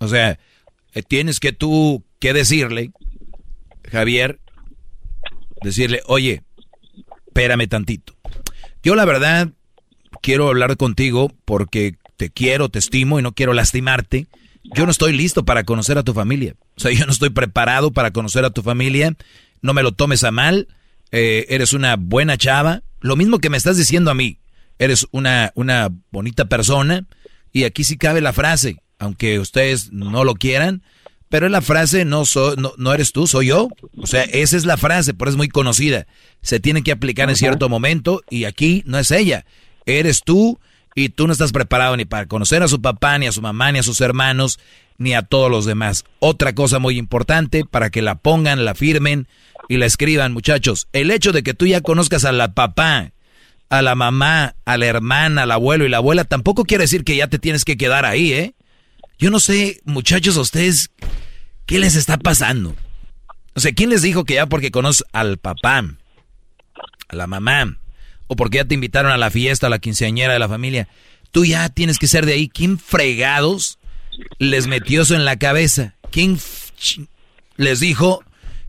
O 0.00 0.08
sea, 0.08 0.38
eh, 0.94 1.02
tienes 1.02 1.40
que 1.40 1.52
tú 1.52 2.04
que 2.18 2.32
decirle, 2.32 2.92
Javier, 3.90 4.40
decirle, 5.62 6.02
oye, 6.06 6.42
espérame 7.26 7.68
tantito. 7.68 8.14
Yo 8.82 8.94
la 8.94 9.04
verdad 9.04 9.50
quiero 10.22 10.48
hablar 10.48 10.76
contigo 10.76 11.32
porque 11.44 11.96
te 12.16 12.30
quiero, 12.30 12.68
te 12.68 12.78
estimo 12.78 13.18
y 13.18 13.22
no 13.22 13.32
quiero 13.32 13.52
lastimarte. 13.52 14.26
Yo 14.74 14.84
no 14.84 14.90
estoy 14.90 15.16
listo 15.16 15.44
para 15.44 15.64
conocer 15.64 15.98
a 15.98 16.02
tu 16.02 16.14
familia. 16.14 16.54
O 16.76 16.80
sea, 16.80 16.92
yo 16.92 17.06
no 17.06 17.12
estoy 17.12 17.30
preparado 17.30 17.92
para 17.92 18.12
conocer 18.12 18.44
a 18.44 18.50
tu 18.50 18.62
familia. 18.62 19.14
No 19.62 19.74
me 19.74 19.82
lo 19.82 19.92
tomes 19.92 20.24
a 20.24 20.30
mal. 20.30 20.68
Eh, 21.12 21.46
eres 21.48 21.72
una 21.72 21.96
buena 21.96 22.36
chava. 22.36 22.82
Lo 23.00 23.16
mismo 23.16 23.38
que 23.38 23.50
me 23.50 23.56
estás 23.56 23.76
diciendo 23.76 24.10
a 24.10 24.14
mí. 24.14 24.38
Eres 24.78 25.06
una, 25.10 25.52
una 25.54 25.90
bonita 26.10 26.46
persona. 26.46 27.06
Y 27.52 27.64
aquí 27.64 27.84
sí 27.84 27.96
cabe 27.96 28.20
la 28.20 28.32
frase, 28.32 28.76
aunque 28.98 29.38
ustedes 29.38 29.92
no 29.92 30.24
lo 30.24 30.34
quieran. 30.34 30.82
Pero 31.28 31.46
es 31.46 31.52
la 31.52 31.60
frase, 31.60 32.04
no, 32.04 32.24
no, 32.56 32.72
no 32.78 32.94
eres 32.94 33.12
tú, 33.12 33.26
soy 33.26 33.48
yo. 33.48 33.68
O 33.96 34.06
sea, 34.06 34.22
esa 34.22 34.56
es 34.56 34.64
la 34.64 34.76
frase, 34.76 35.12
por 35.12 35.28
eso 35.28 35.34
es 35.34 35.38
muy 35.38 35.48
conocida. 35.48 36.06
Se 36.42 36.58
tiene 36.58 36.82
que 36.82 36.92
aplicar 36.92 37.28
en 37.28 37.36
cierto 37.36 37.68
momento 37.68 38.22
y 38.30 38.44
aquí 38.44 38.82
no 38.86 38.98
es 38.98 39.10
ella. 39.10 39.44
Eres 39.84 40.22
tú 40.24 40.58
y 40.98 41.08
tú 41.08 41.26
no 41.26 41.32
estás 41.32 41.52
preparado 41.52 41.96
ni 41.96 42.04
para 42.04 42.26
conocer 42.26 42.62
a 42.62 42.68
su 42.68 42.82
papá, 42.82 43.18
ni 43.18 43.26
a 43.26 43.32
su 43.32 43.40
mamá, 43.40 43.70
ni 43.70 43.78
a 43.78 43.82
sus 43.82 44.00
hermanos, 44.00 44.58
ni 44.96 45.14
a 45.14 45.22
todos 45.22 45.50
los 45.50 45.64
demás. 45.64 46.04
Otra 46.18 46.54
cosa 46.54 46.80
muy 46.80 46.98
importante 46.98 47.64
para 47.64 47.90
que 47.90 48.02
la 48.02 48.16
pongan, 48.16 48.64
la 48.64 48.74
firmen 48.74 49.28
y 49.68 49.76
la 49.76 49.86
escriban, 49.86 50.32
muchachos. 50.32 50.88
El 50.92 51.10
hecho 51.10 51.32
de 51.32 51.42
que 51.42 51.54
tú 51.54 51.66
ya 51.66 51.82
conozcas 51.82 52.24
a 52.24 52.32
la 52.32 52.52
papá, 52.52 53.12
a 53.70 53.82
la 53.82 53.94
mamá, 53.94 54.56
a 54.64 54.76
la 54.76 54.86
hermana, 54.86 55.44
al 55.44 55.52
abuelo 55.52 55.86
y 55.86 55.88
la 55.88 55.98
abuela, 55.98 56.24
tampoco 56.24 56.64
quiere 56.64 56.84
decir 56.84 57.04
que 57.04 57.16
ya 57.16 57.28
te 57.28 57.38
tienes 57.38 57.64
que 57.64 57.76
quedar 57.76 58.04
ahí, 58.04 58.32
¿eh? 58.32 58.54
Yo 59.18 59.30
no 59.30 59.38
sé, 59.38 59.80
muchachos, 59.84 60.36
a 60.36 60.40
ustedes, 60.40 60.90
¿qué 61.66 61.78
les 61.78 61.94
está 61.94 62.18
pasando? 62.18 62.74
O 63.54 63.60
sea, 63.60 63.72
¿quién 63.72 63.90
les 63.90 64.02
dijo 64.02 64.24
que 64.24 64.34
ya 64.34 64.46
porque 64.46 64.70
conoces 64.70 65.04
al 65.12 65.38
papá, 65.38 65.84
a 67.08 67.16
la 67.16 67.26
mamá, 67.26 67.78
o 68.28 68.36
porque 68.36 68.58
ya 68.58 68.64
te 68.64 68.74
invitaron 68.74 69.10
a 69.10 69.16
la 69.16 69.30
fiesta, 69.30 69.66
a 69.66 69.70
la 69.70 69.80
quinceañera 69.80 70.32
de 70.32 70.38
la 70.38 70.48
familia, 70.48 70.88
tú 71.32 71.44
ya 71.44 71.68
tienes 71.68 71.98
que 71.98 72.06
ser 72.06 72.24
de 72.26 72.34
ahí? 72.34 72.48
¿Quién 72.48 72.78
fregados 72.78 73.78
les 74.38 74.66
metió 74.66 75.02
eso 75.02 75.14
en 75.14 75.24
la 75.24 75.36
cabeza? 75.36 75.94
¿Quién 76.10 76.38
les 77.56 77.80
dijo 77.80 78.22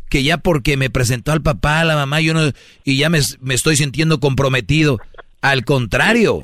que 0.10 0.24
ya 0.24 0.38
porque 0.38 0.76
me 0.78 0.90
presentó 0.90 1.32
al 1.32 1.42
papá, 1.42 1.82
a 1.82 1.86
la 1.86 1.96
mamá, 1.96 2.20
yo 2.22 2.34
no, 2.34 2.52
y 2.84 2.98
ya 2.98 3.10
me, 3.10 3.20
estoy 3.50 3.76
sintiendo 3.76 4.20
comprometido? 4.20 5.00
Al 5.42 5.64
contrario, 5.64 6.44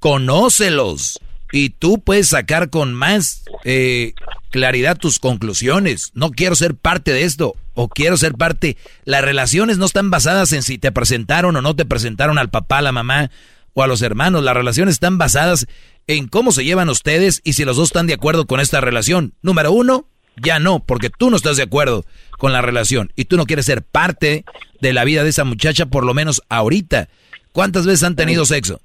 conócelos 0.00 1.20
y 1.50 1.70
tú 1.70 2.00
puedes 2.00 2.28
sacar 2.28 2.68
con 2.68 2.94
más 2.94 3.42
eh, 3.64 4.12
claridad 4.50 4.98
tus 4.98 5.18
conclusiones. 5.18 6.10
No 6.14 6.30
quiero 6.30 6.54
ser 6.54 6.74
parte 6.74 7.12
de 7.12 7.24
esto 7.24 7.56
o 7.80 7.88
quiero 7.88 8.16
ser 8.16 8.34
parte. 8.34 8.76
Las 9.04 9.22
relaciones 9.22 9.78
no 9.78 9.86
están 9.86 10.10
basadas 10.10 10.52
en 10.52 10.62
si 10.62 10.78
te 10.78 10.90
presentaron 10.90 11.54
o 11.54 11.62
no 11.62 11.76
te 11.76 11.84
presentaron 11.84 12.36
al 12.36 12.50
papá, 12.50 12.78
a 12.78 12.82
la 12.82 12.90
mamá 12.90 13.30
o 13.72 13.84
a 13.84 13.86
los 13.86 14.02
hermanos. 14.02 14.42
Las 14.42 14.56
relaciones 14.56 14.94
están 14.94 15.16
basadas 15.16 15.68
en 16.08 16.26
cómo 16.26 16.50
se 16.50 16.64
llevan 16.64 16.88
ustedes 16.88 17.40
y 17.44 17.52
si 17.52 17.64
los 17.64 17.76
dos 17.76 17.90
están 17.90 18.08
de 18.08 18.14
acuerdo 18.14 18.46
con 18.46 18.58
esta 18.58 18.80
relación. 18.80 19.32
Número 19.42 19.70
uno, 19.70 20.06
ya 20.42 20.58
no, 20.58 20.80
porque 20.80 21.08
tú 21.08 21.30
no 21.30 21.36
estás 21.36 21.56
de 21.56 21.62
acuerdo 21.62 22.04
con 22.36 22.52
la 22.52 22.62
relación 22.62 23.12
y 23.14 23.26
tú 23.26 23.36
no 23.36 23.46
quieres 23.46 23.66
ser 23.66 23.84
parte 23.84 24.44
de 24.80 24.92
la 24.92 25.04
vida 25.04 25.22
de 25.22 25.30
esa 25.30 25.44
muchacha, 25.44 25.86
por 25.86 26.04
lo 26.04 26.14
menos 26.14 26.42
ahorita. 26.48 27.08
¿Cuántas 27.52 27.86
veces 27.86 28.02
han 28.02 28.16
tenido 28.16 28.44
sexo? 28.44 28.80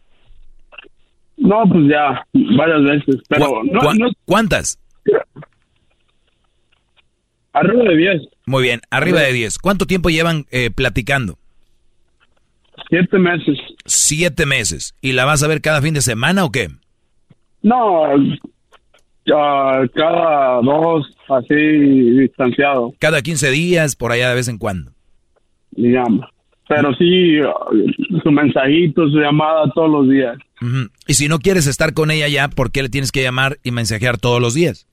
No, 1.38 1.63
pues 1.67 1.89
ya, 1.89 2.27
varias 2.55 2.83
veces, 2.83 3.23
pero 3.27 3.63
no, 3.63 3.80
¿Cuántas? 4.25 4.77
Arriba 7.53 7.83
de 7.85 7.97
10. 7.97 8.32
Muy 8.45 8.63
bien, 8.63 8.81
arriba 8.89 9.22
de 9.22 9.33
10. 9.33 9.57
¿Cuánto 9.57 9.85
tiempo 9.85 10.09
llevan 10.09 10.45
eh, 10.51 10.69
platicando? 10.69 11.38
Siete 12.89 13.17
meses. 13.17 13.57
Siete 13.85 14.45
meses. 14.45 14.95
¿Y 15.01 15.13
la 15.13 15.25
vas 15.25 15.43
a 15.43 15.47
ver 15.47 15.61
cada 15.61 15.81
fin 15.81 15.93
de 15.93 16.01
semana 16.01 16.43
o 16.43 16.51
qué? 16.51 16.69
No, 17.61 18.03
cada 19.25 20.61
dos, 20.61 21.07
así 21.30 21.55
distanciado. 21.55 22.93
Cada 22.99 23.22
15 23.22 23.51
días, 23.51 23.95
por 23.95 24.11
allá 24.11 24.30
de 24.30 24.35
vez 24.35 24.47
en 24.47 24.57
cuando. 24.57 24.91
Digamos. 25.72 26.27
Pero 26.67 26.93
sí, 26.95 27.39
su 28.23 28.31
mensajito, 28.31 29.07
su 29.09 29.19
llamada 29.19 29.69
todos 29.73 29.89
los 29.89 30.09
días. 30.09 30.38
Y 31.07 31.13
si 31.15 31.27
no 31.27 31.39
quieres 31.39 31.67
estar 31.67 31.93
con 31.93 32.09
ella 32.09 32.27
ya, 32.27 32.47
¿por 32.47 32.72
qué 32.72 32.83
le 32.83 32.89
tienes 32.89 33.11
que 33.11 33.22
llamar 33.22 33.57
y 33.63 33.72
mensajear 33.72 34.17
todos 34.17 34.41
los 34.41 34.53
días? 34.53 34.88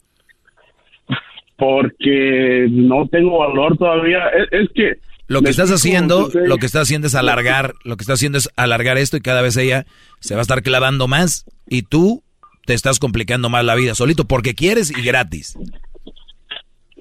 Porque 1.60 2.66
no 2.70 3.06
tengo 3.08 3.38
valor 3.38 3.76
todavía. 3.76 4.28
Es, 4.50 4.70
que 4.74 4.94
lo 5.28 5.42
que 5.42 5.50
estás 5.50 5.70
haciendo, 5.70 6.30
lo 6.32 6.56
que 6.56 6.64
estás 6.64 6.82
haciendo 6.82 7.06
es 7.06 7.14
alargar, 7.14 7.74
lo 7.84 7.96
que 7.96 8.02
estás 8.02 8.18
haciendo 8.18 8.38
es 8.38 8.48
alargar 8.56 8.96
esto 8.96 9.18
y 9.18 9.20
cada 9.20 9.42
vez 9.42 9.58
ella 9.58 9.84
se 10.20 10.34
va 10.34 10.40
a 10.40 10.42
estar 10.42 10.62
clavando 10.62 11.06
más 11.06 11.44
y 11.68 11.82
tú 11.82 12.22
te 12.64 12.72
estás 12.72 12.98
complicando 12.98 13.50
más 13.50 13.62
la 13.64 13.74
vida 13.74 13.94
solito 13.94 14.24
porque 14.24 14.54
quieres 14.54 14.90
y 14.90 15.02
gratis. 15.02 15.58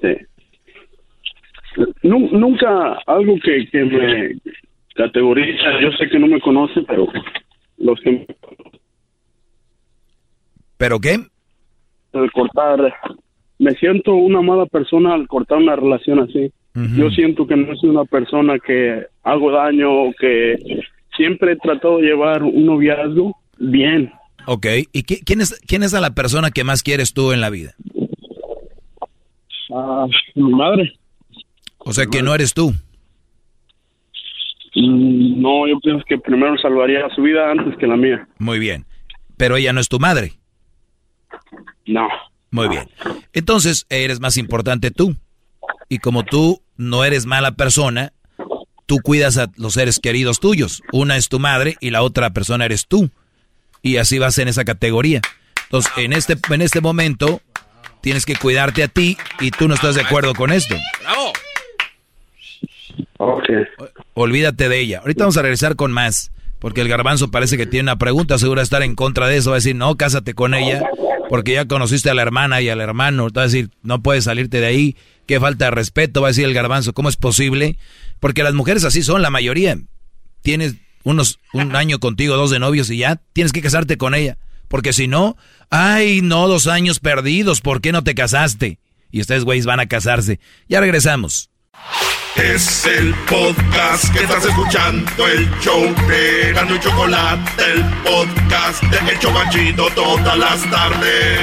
Sí. 0.02 0.16
Nunca 2.04 3.00
algo 3.08 3.36
que, 3.42 3.66
que 3.72 3.86
me 3.86 4.36
categoriza, 4.96 5.80
yo 5.82 5.92
sé 5.98 6.10
que 6.10 6.20
no 6.20 6.28
me 6.28 6.42
conoce, 6.42 6.82
pero 6.86 7.08
los 7.78 7.98
que... 8.02 8.28
¿Pero 10.78 11.00
qué? 11.00 11.18
Al 12.12 12.32
cortar, 12.34 12.94
me 13.60 13.72
siento 13.76 14.16
una 14.16 14.42
mala 14.42 14.66
persona 14.66 15.14
al 15.14 15.28
cortar 15.28 15.58
una 15.58 15.76
relación 15.76 16.20
así. 16.20 16.52
Yo 16.96 17.10
siento 17.10 17.46
que 17.46 17.58
no 17.58 17.76
soy 17.76 17.90
una 17.90 18.06
persona 18.06 18.58
que 18.58 19.06
hago 19.24 19.52
daño 19.52 20.04
o 20.04 20.14
que 20.18 20.56
siempre 21.18 21.52
he 21.52 21.56
tratado 21.58 21.98
de 21.98 22.04
llevar 22.04 22.42
un 22.42 22.66
noviazgo 22.66 23.36
bien. 23.58 24.14
Ok, 24.46 24.66
¿y 24.94 25.04
quién, 25.04 25.42
es, 25.42 25.60
quién 25.68 25.84
es 25.84 25.94
a 25.94 26.00
la 26.00 26.12
persona 26.12 26.52
que 26.52 26.64
más 26.64 26.82
quieres 26.82 27.14
tú 27.14 27.34
en 27.34 27.42
la 27.42 27.50
vida? 27.50 27.74
Ah, 29.74 30.08
mi 30.36 30.52
madre. 30.54 30.94
O 31.80 31.92
sea 31.92 32.06
que 32.06 32.24
no 32.24 32.34
eres 32.34 32.54
tú. 32.54 32.72
Mm, 34.76 35.42
no, 35.42 35.68
yo 35.68 35.80
pienso 35.82 36.06
que 36.08 36.18
primero 36.18 36.58
salvaría 36.58 37.10
su 37.14 37.22
vida 37.22 37.52
antes 37.52 37.78
que 37.78 37.88
la 37.88 37.98
mía. 37.98 38.26
Muy 38.38 38.58
bien. 38.58 38.86
Pero 39.36 39.58
ella 39.58 39.74
no 39.74 39.82
es 39.82 39.90
tu 39.90 40.00
madre. 40.00 40.32
No. 41.86 42.08
Muy 42.52 42.68
bien. 42.68 42.90
Entonces, 43.34 43.86
eres 43.90 44.20
más 44.20 44.38
importante 44.38 44.92
tú. 44.92 45.16
Y 45.88 46.00
como 46.00 46.24
tú 46.24 46.62
no 46.78 47.04
eres 47.04 47.26
mala 47.26 47.54
persona, 47.54 48.14
tú 48.86 49.00
cuidas 49.04 49.38
a 49.38 49.48
los 49.56 49.74
seres 49.74 50.00
queridos 50.00 50.40
tuyos. 50.40 50.82
Una 50.92 51.18
es 51.18 51.30
tu 51.30 51.40
madre 51.40 51.78
y 51.80 51.92
la 51.92 52.02
otra 52.02 52.32
persona 52.32 52.66
eres 52.66 52.88
tú. 52.88 53.10
Y 53.82 53.98
así 53.98 54.20
vas 54.20 54.38
en 54.40 54.48
esa 54.48 54.66
categoría. 54.66 55.22
Entonces, 55.64 55.92
en 55.98 56.14
este, 56.14 56.38
en 56.50 56.62
este 56.62 56.82
momento, 56.82 57.42
tienes 58.02 58.26
que 58.26 58.36
cuidarte 58.36 58.84
a 58.84 58.88
ti 58.88 59.18
y 59.40 59.52
tú 59.52 59.68
no 59.68 59.76
estás 59.76 59.96
de 59.96 60.02
acuerdo 60.02 60.34
con 60.34 60.52
esto. 60.52 60.76
¡Bravo! 61.02 61.34
Olvídate 64.14 64.70
de 64.70 64.80
ella. 64.80 65.00
Ahorita 65.00 65.24
vamos 65.24 65.38
a 65.38 65.42
regresar 65.42 65.76
con 65.76 65.92
más. 65.92 66.32
Porque 66.60 66.82
el 66.82 66.90
garbanzo 66.90 67.32
parece 67.32 67.58
que 67.58 67.66
tiene 67.66 67.84
una 67.84 67.98
pregunta, 67.98 68.38
seguro 68.38 68.62
estar 68.62 68.84
en 68.84 68.96
contra 68.96 69.28
de 69.28 69.38
eso. 69.38 69.52
Va 69.52 69.56
a 69.56 69.60
decir, 69.60 69.76
no, 69.76 69.96
cásate 69.96 70.34
con 70.34 70.54
ella, 70.54 70.90
porque 71.30 71.54
ya 71.54 71.66
conociste 71.66 72.10
a 72.10 72.14
la 72.14 72.22
hermana 72.22 72.62
y 72.62 72.70
al 72.70 72.82
hermano. 72.82 73.28
Va 73.36 73.44
a 73.44 73.46
decir, 73.46 73.72
no 73.82 74.04
puedes 74.04 74.26
salirte 74.26 74.60
de 74.60 74.68
ahí, 74.68 74.98
qué 75.26 75.40
falta 75.40 75.66
de 75.66 75.72
respeto. 75.72 76.22
Va 76.22 76.28
a 76.28 76.32
decir 76.32 76.46
el 76.46 76.54
garbanzo, 76.54 76.94
¿cómo 76.94 77.08
es 77.08 77.16
posible? 77.16 77.78
Porque 78.20 78.44
las 78.44 78.54
mujeres 78.54 78.84
así 78.84 79.04
son, 79.04 79.22
la 79.22 79.30
mayoría. 79.30 79.78
Tienes 80.42 80.76
unos, 81.04 81.40
un 81.54 81.76
año 81.76 82.00
contigo, 82.00 82.36
dos 82.36 82.52
de 82.52 82.60
novios 82.60 82.90
y 82.90 82.98
ya 82.98 83.22
tienes 83.34 83.54
que 83.54 83.62
casarte 83.62 83.98
con 83.98 84.14
ella. 84.14 84.38
Porque 84.68 84.94
si 84.94 85.08
no, 85.08 85.38
ay, 85.70 86.22
no, 86.22 86.48
dos 86.48 86.68
años 86.68 87.00
perdidos, 87.00 87.62
¿por 87.62 87.82
qué 87.82 87.92
no 87.92 88.04
te 88.04 88.16
casaste? 88.16 88.80
Y 89.12 89.22
ustedes, 89.22 89.44
güeyes, 89.44 89.66
van 89.66 89.80
a 89.80 89.88
casarse. 89.88 90.40
Ya 90.68 90.80
regresamos. 90.80 91.50
Es 92.36 92.86
el 92.86 93.14
podcast 93.28 94.14
que 94.14 94.20
estás 94.24 94.46
escuchando, 94.46 95.28
el 95.28 95.50
show 95.60 95.84
de 96.08 96.54
Gano 96.54 96.76
y 96.76 96.80
Chocolate, 96.80 97.64
el 97.74 97.84
podcast 98.04 98.84
de 98.84 99.14
Hecho 99.14 99.32
Machito 99.32 99.90
todas 99.90 100.38
las 100.38 100.70
tardes. 100.70 101.40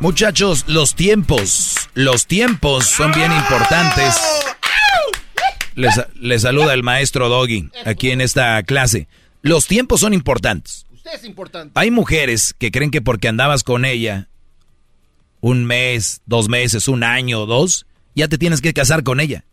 Muchachos, 0.00 0.64
los 0.68 0.94
tiempos, 0.94 1.88
los 1.94 2.26
tiempos 2.26 2.86
son 2.86 3.12
bien 3.12 3.30
importantes. 3.30 4.16
le 6.14 6.38
saluda 6.38 6.74
el 6.74 6.82
maestro 6.82 7.28
Doggy 7.28 7.70
aquí 7.84 8.10
en 8.10 8.20
esta 8.20 8.62
clase. 8.64 9.06
Los 9.42 9.66
tiempos 9.66 10.00
son 10.00 10.12
importantes. 10.12 10.86
Usted 10.92 11.14
es 11.14 11.24
importante. 11.24 11.78
Hay 11.78 11.90
mujeres 11.90 12.54
que 12.58 12.70
creen 12.70 12.90
que 12.90 13.02
porque 13.02 13.28
andabas 13.28 13.62
con 13.62 13.84
ella 13.84 14.28
un 15.44 15.66
mes, 15.66 16.22
dos 16.24 16.48
meses, 16.48 16.88
un 16.88 17.04
año 17.04 17.44
dos, 17.44 17.84
ya 18.14 18.28
te 18.28 18.38
tienes 18.38 18.62
que 18.62 18.72
casar 18.72 19.02
con 19.02 19.20
ella. 19.20 19.44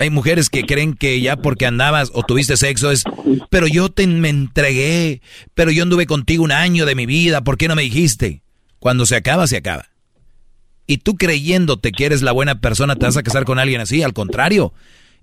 Hay 0.00 0.10
mujeres 0.10 0.50
que 0.50 0.64
creen 0.64 0.94
que 0.94 1.20
ya 1.20 1.36
porque 1.36 1.64
andabas 1.64 2.10
o 2.12 2.24
tuviste 2.24 2.56
sexo 2.56 2.90
es, 2.90 3.04
pero 3.50 3.68
yo 3.68 3.88
te 3.88 4.04
me 4.08 4.30
entregué, 4.30 5.22
pero 5.54 5.70
yo 5.70 5.84
anduve 5.84 6.06
contigo 6.06 6.42
un 6.42 6.50
año 6.50 6.86
de 6.86 6.96
mi 6.96 7.06
vida, 7.06 7.44
¿por 7.44 7.56
qué 7.56 7.68
no 7.68 7.76
me 7.76 7.82
dijiste? 7.82 8.42
Cuando 8.80 9.06
se 9.06 9.14
acaba, 9.14 9.46
se 9.46 9.58
acaba. 9.58 9.90
Y 10.88 10.98
tú 10.98 11.14
creyéndote 11.14 11.92
que 11.92 12.06
eres 12.06 12.22
la 12.22 12.32
buena 12.32 12.60
persona, 12.60 12.96
te 12.96 13.06
vas 13.06 13.16
a 13.16 13.22
casar 13.22 13.44
con 13.44 13.60
alguien 13.60 13.80
así. 13.80 14.02
Al 14.02 14.12
contrario, 14.12 14.74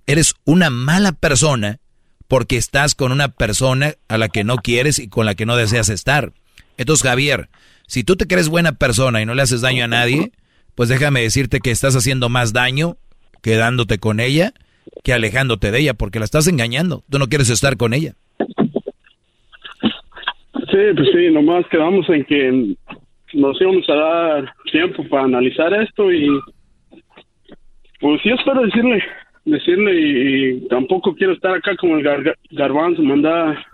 eres 0.06 0.34
una 0.46 0.70
mala 0.70 1.12
persona 1.12 1.78
porque 2.26 2.56
estás 2.56 2.94
con 2.94 3.12
una 3.12 3.28
persona 3.28 3.96
a 4.08 4.16
la 4.16 4.30
que 4.30 4.44
no 4.44 4.56
quieres 4.56 4.98
y 4.98 5.08
con 5.08 5.26
la 5.26 5.34
que 5.34 5.44
no 5.44 5.56
deseas 5.56 5.90
estar. 5.90 6.32
Entonces, 6.78 7.06
Javier, 7.06 7.50
si 7.90 8.04
tú 8.04 8.14
te 8.14 8.28
crees 8.28 8.48
buena 8.48 8.70
persona 8.70 9.20
y 9.20 9.26
no 9.26 9.34
le 9.34 9.42
haces 9.42 9.62
daño 9.62 9.82
a 9.82 9.88
nadie, 9.88 10.30
pues 10.76 10.88
déjame 10.88 11.22
decirte 11.22 11.58
que 11.58 11.72
estás 11.72 11.96
haciendo 11.96 12.28
más 12.28 12.52
daño 12.52 12.94
quedándote 13.42 13.98
con 13.98 14.20
ella 14.20 14.52
que 15.02 15.12
alejándote 15.12 15.72
de 15.72 15.80
ella 15.80 15.94
porque 15.94 16.20
la 16.20 16.24
estás 16.24 16.46
engañando. 16.46 17.02
Tú 17.10 17.18
no 17.18 17.26
quieres 17.26 17.50
estar 17.50 17.76
con 17.76 17.92
ella. 17.92 18.14
Sí, 18.38 18.44
pues 20.94 21.08
sí, 21.12 21.30
nomás 21.32 21.66
quedamos 21.66 22.08
en 22.10 22.24
que 22.26 22.76
nos 23.32 23.60
íbamos 23.60 23.90
a 23.90 23.94
dar 23.94 24.54
tiempo 24.70 25.02
para 25.08 25.24
analizar 25.24 25.74
esto 25.82 26.12
y 26.12 26.28
pues 27.98 28.20
yo 28.24 28.36
espero 28.36 28.62
decirle, 28.62 29.02
decirle 29.44 30.00
y, 30.00 30.68
tampoco 30.68 31.16
quiero 31.16 31.32
estar 31.32 31.56
acá 31.56 31.74
como 31.74 31.96
el 31.96 32.04
garbanzo, 32.52 33.02
mandar 33.02 33.66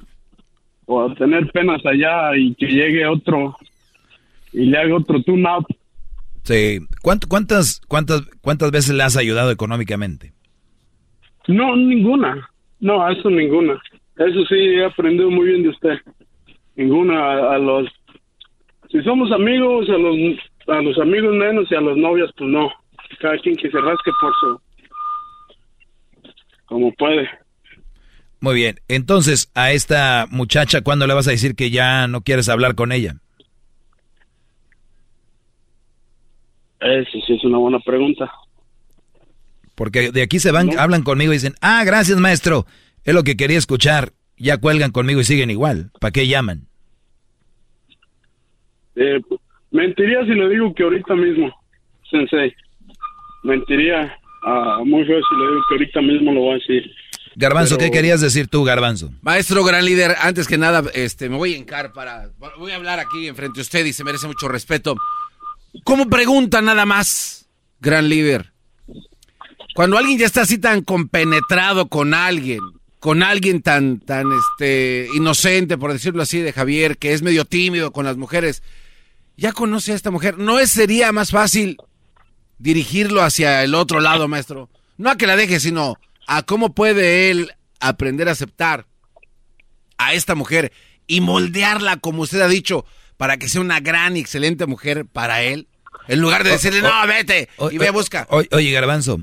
o 0.86 1.12
tener 1.16 1.52
penas 1.52 1.84
allá 1.84 2.34
y 2.34 2.54
que 2.54 2.66
llegue 2.66 3.04
otro 3.04 3.54
y 4.57 4.65
le 4.65 4.78
haga 4.78 4.97
otro 4.97 5.23
tune-up. 5.23 5.67
Sí. 6.43 6.81
¿Cuántas, 7.02 7.81
cuántas, 7.86 8.23
¿Cuántas 8.41 8.70
veces 8.70 8.94
le 8.94 9.02
has 9.02 9.17
ayudado 9.17 9.51
económicamente? 9.51 10.33
No, 11.47 11.76
ninguna. 11.76 12.49
No, 12.81 13.09
eso 13.10 13.28
ninguna. 13.28 13.75
Eso 14.17 14.44
sí, 14.49 14.55
he 14.55 14.85
aprendido 14.85 15.31
muy 15.31 15.49
bien 15.49 15.62
de 15.62 15.68
usted. 15.68 15.99
Ninguna 16.75 17.52
a 17.52 17.59
los 17.59 17.89
si 18.91 19.02
somos 19.02 19.31
amigos, 19.31 19.89
a 19.91 19.99
los, 19.99 20.17
a 20.68 20.81
los 20.81 20.99
amigos 20.99 21.35
menos 21.35 21.67
y 21.70 21.75
a 21.75 21.81
los 21.81 21.99
novios, 21.99 22.31
pues 22.39 22.49
no. 22.49 22.70
Cada 23.20 23.36
quien 23.39 23.57
que 23.57 23.70
se 23.70 23.78
rasque 23.78 24.10
por 24.20 24.33
su... 24.41 24.60
como 26.65 26.93
puede. 26.93 27.28
Muy 28.41 28.55
bien. 28.55 28.76
Entonces, 28.89 29.51
a 29.55 29.73
esta 29.73 30.26
muchacha, 30.31 30.83
¿cuándo 30.83 31.07
le 31.07 31.15
vas 31.15 31.28
a 31.28 31.33
decir 31.33 31.57
que 31.57 31.70
ya 31.70 32.07
no 32.07 32.23
quieres 32.23 32.49
hablar 32.49 32.75
con 32.75 32.93
ella? 32.93 33.17
Eso 36.80 37.18
sí 37.26 37.34
es 37.34 37.44
una 37.44 37.58
buena 37.58 37.80
pregunta. 37.80 38.30
Porque 39.74 40.10
de 40.10 40.22
aquí 40.22 40.38
se 40.38 40.52
van, 40.52 40.78
hablan 40.78 41.02
conmigo 41.02 41.32
y 41.32 41.36
dicen, 41.36 41.55
ah, 41.60 41.84
gracias 41.84 42.18
maestro, 42.18 42.66
es 43.05 43.14
lo 43.14 43.24
que 43.24 43.36
quería 43.36 43.58
escuchar. 43.58 44.12
Ya 44.38 44.58
cuelgan 44.58 44.90
conmigo 44.90 45.20
y 45.20 45.24
siguen 45.24 45.50
igual. 45.50 45.90
¿Para 46.00 46.12
qué 46.12 46.26
llaman? 46.26 46.66
Eh, 48.96 49.20
mentiría 49.70 50.24
si 50.24 50.30
le 50.30 50.48
digo 50.48 50.74
que 50.74 50.82
ahorita 50.82 51.14
mismo, 51.14 51.55
Sensei. 52.10 52.55
Mentiría 53.44 54.18
ah, 54.44 54.80
muy 54.84 55.05
feo 55.05 55.20
si 55.20 55.36
le 55.36 55.48
digo 55.48 55.62
que 55.68 55.74
ahorita 55.74 56.02
mismo 56.02 56.32
lo 56.32 56.40
voy 56.40 56.50
a 56.52 56.55
decir. 56.55 56.90
Garbanzo, 57.38 57.76
¿qué 57.76 57.90
querías 57.90 58.22
decir 58.22 58.48
tú, 58.48 58.64
Garbanzo? 58.64 59.10
Maestro, 59.20 59.62
gran 59.62 59.84
líder, 59.84 60.14
antes 60.22 60.48
que 60.48 60.56
nada, 60.56 60.82
este, 60.94 61.28
me 61.28 61.36
voy 61.36 61.52
a 61.52 61.58
encar 61.58 61.92
para... 61.92 62.30
Voy 62.58 62.72
a 62.72 62.76
hablar 62.76 62.98
aquí 62.98 63.28
enfrente 63.28 63.58
de 63.58 63.60
usted 63.60 63.84
y 63.84 63.92
se 63.92 64.05
merece 64.05 64.26
mucho 64.26 64.48
respeto. 64.48 64.96
¿Cómo 65.84 66.08
pregunta 66.08 66.60
nada 66.60 66.86
más, 66.86 67.46
gran 67.80 68.08
líder? 68.08 68.52
Cuando 69.74 69.98
alguien 69.98 70.18
ya 70.18 70.26
está 70.26 70.42
así 70.42 70.58
tan 70.58 70.82
compenetrado 70.82 71.88
con 71.88 72.14
alguien, 72.14 72.60
con 72.98 73.22
alguien 73.22 73.62
tan, 73.62 74.00
tan, 74.00 74.26
este, 74.32 75.08
inocente, 75.14 75.76
por 75.76 75.92
decirlo 75.92 76.22
así, 76.22 76.40
de 76.40 76.52
Javier, 76.52 76.96
que 76.96 77.12
es 77.12 77.22
medio 77.22 77.44
tímido 77.44 77.92
con 77.92 78.06
las 78.06 78.16
mujeres, 78.16 78.62
ya 79.36 79.52
conoce 79.52 79.92
a 79.92 79.94
esta 79.94 80.10
mujer. 80.10 80.38
¿No 80.38 80.58
sería 80.66 81.12
más 81.12 81.30
fácil 81.30 81.76
dirigirlo 82.58 83.22
hacia 83.22 83.62
el 83.64 83.74
otro 83.74 84.00
lado, 84.00 84.28
maestro? 84.28 84.70
No 84.96 85.10
a 85.10 85.16
que 85.16 85.26
la 85.26 85.36
deje, 85.36 85.60
sino 85.60 85.96
a 86.26 86.42
cómo 86.42 86.74
puede 86.74 87.30
él 87.30 87.52
aprender 87.80 88.28
a 88.28 88.32
aceptar 88.32 88.86
a 89.98 90.14
esta 90.14 90.34
mujer 90.34 90.72
y 91.06 91.20
moldearla, 91.20 91.98
como 91.98 92.22
usted 92.22 92.40
ha 92.40 92.48
dicho, 92.48 92.86
para 93.16 93.36
que 93.36 93.48
sea 93.48 93.60
una 93.60 93.80
gran 93.80 94.16
y 94.16 94.20
excelente 94.20 94.66
mujer 94.66 95.06
para 95.06 95.42
él. 95.42 95.68
En 96.08 96.20
lugar 96.20 96.44
de 96.44 96.50
decirle, 96.50 96.82
no, 96.82 96.90
vete 97.06 97.48
y 97.70 97.78
ve 97.78 97.88
a 97.88 97.92
buscar. 97.92 98.28
Oye, 98.30 98.70
Garbanzo, 98.70 99.20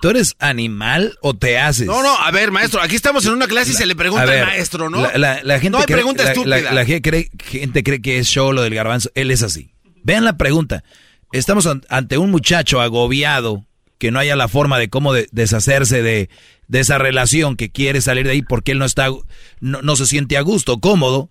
¿Tú 0.00 0.10
eres 0.10 0.36
animal 0.38 1.16
o 1.22 1.34
te 1.34 1.58
haces? 1.58 1.86
No, 1.86 2.02
no, 2.02 2.14
a 2.14 2.30
ver, 2.30 2.50
maestro, 2.50 2.80
aquí 2.82 2.94
estamos 2.94 3.24
en 3.26 3.32
una 3.32 3.46
clase 3.46 3.70
y 3.70 3.74
se 3.74 3.86
le 3.86 3.96
pregunta 3.96 4.24
al 4.24 4.46
maestro, 4.46 4.90
¿no? 4.90 5.10
La, 5.16 5.36
gente 5.58 5.70
no 5.70 5.78
hay 5.78 5.84
cree, 5.84 5.96
pregunta 5.96 6.30
estúpida. 6.30 6.72
La, 6.72 6.84
gente, 6.84 7.82
cree, 7.82 8.02
que 8.02 8.18
es 8.18 8.26
show 8.28 8.52
lo 8.52 8.62
del 8.62 8.74
garbanzo. 8.74 9.10
Él 9.14 9.30
es 9.30 9.42
así. 9.42 9.72
Vean 10.02 10.24
la 10.24 10.36
pregunta. 10.36 10.84
Estamos 11.32 11.68
ante 11.88 12.18
un 12.18 12.30
muchacho 12.30 12.80
agobiado 12.80 13.64
que 13.98 14.10
no 14.10 14.18
haya 14.18 14.36
la 14.36 14.48
forma 14.48 14.78
de 14.78 14.90
cómo 14.90 15.14
deshacerse 15.14 16.02
de, 16.02 16.28
esa 16.70 16.98
relación, 16.98 17.56
que 17.56 17.70
quiere 17.70 18.00
salir 18.00 18.26
de 18.26 18.32
ahí 18.32 18.42
porque 18.42 18.72
él 18.72 18.78
no 18.78 18.84
está, 18.84 19.08
no 19.60 19.96
se 19.96 20.06
siente 20.06 20.36
a 20.36 20.42
gusto, 20.42 20.80
cómodo. 20.80 21.30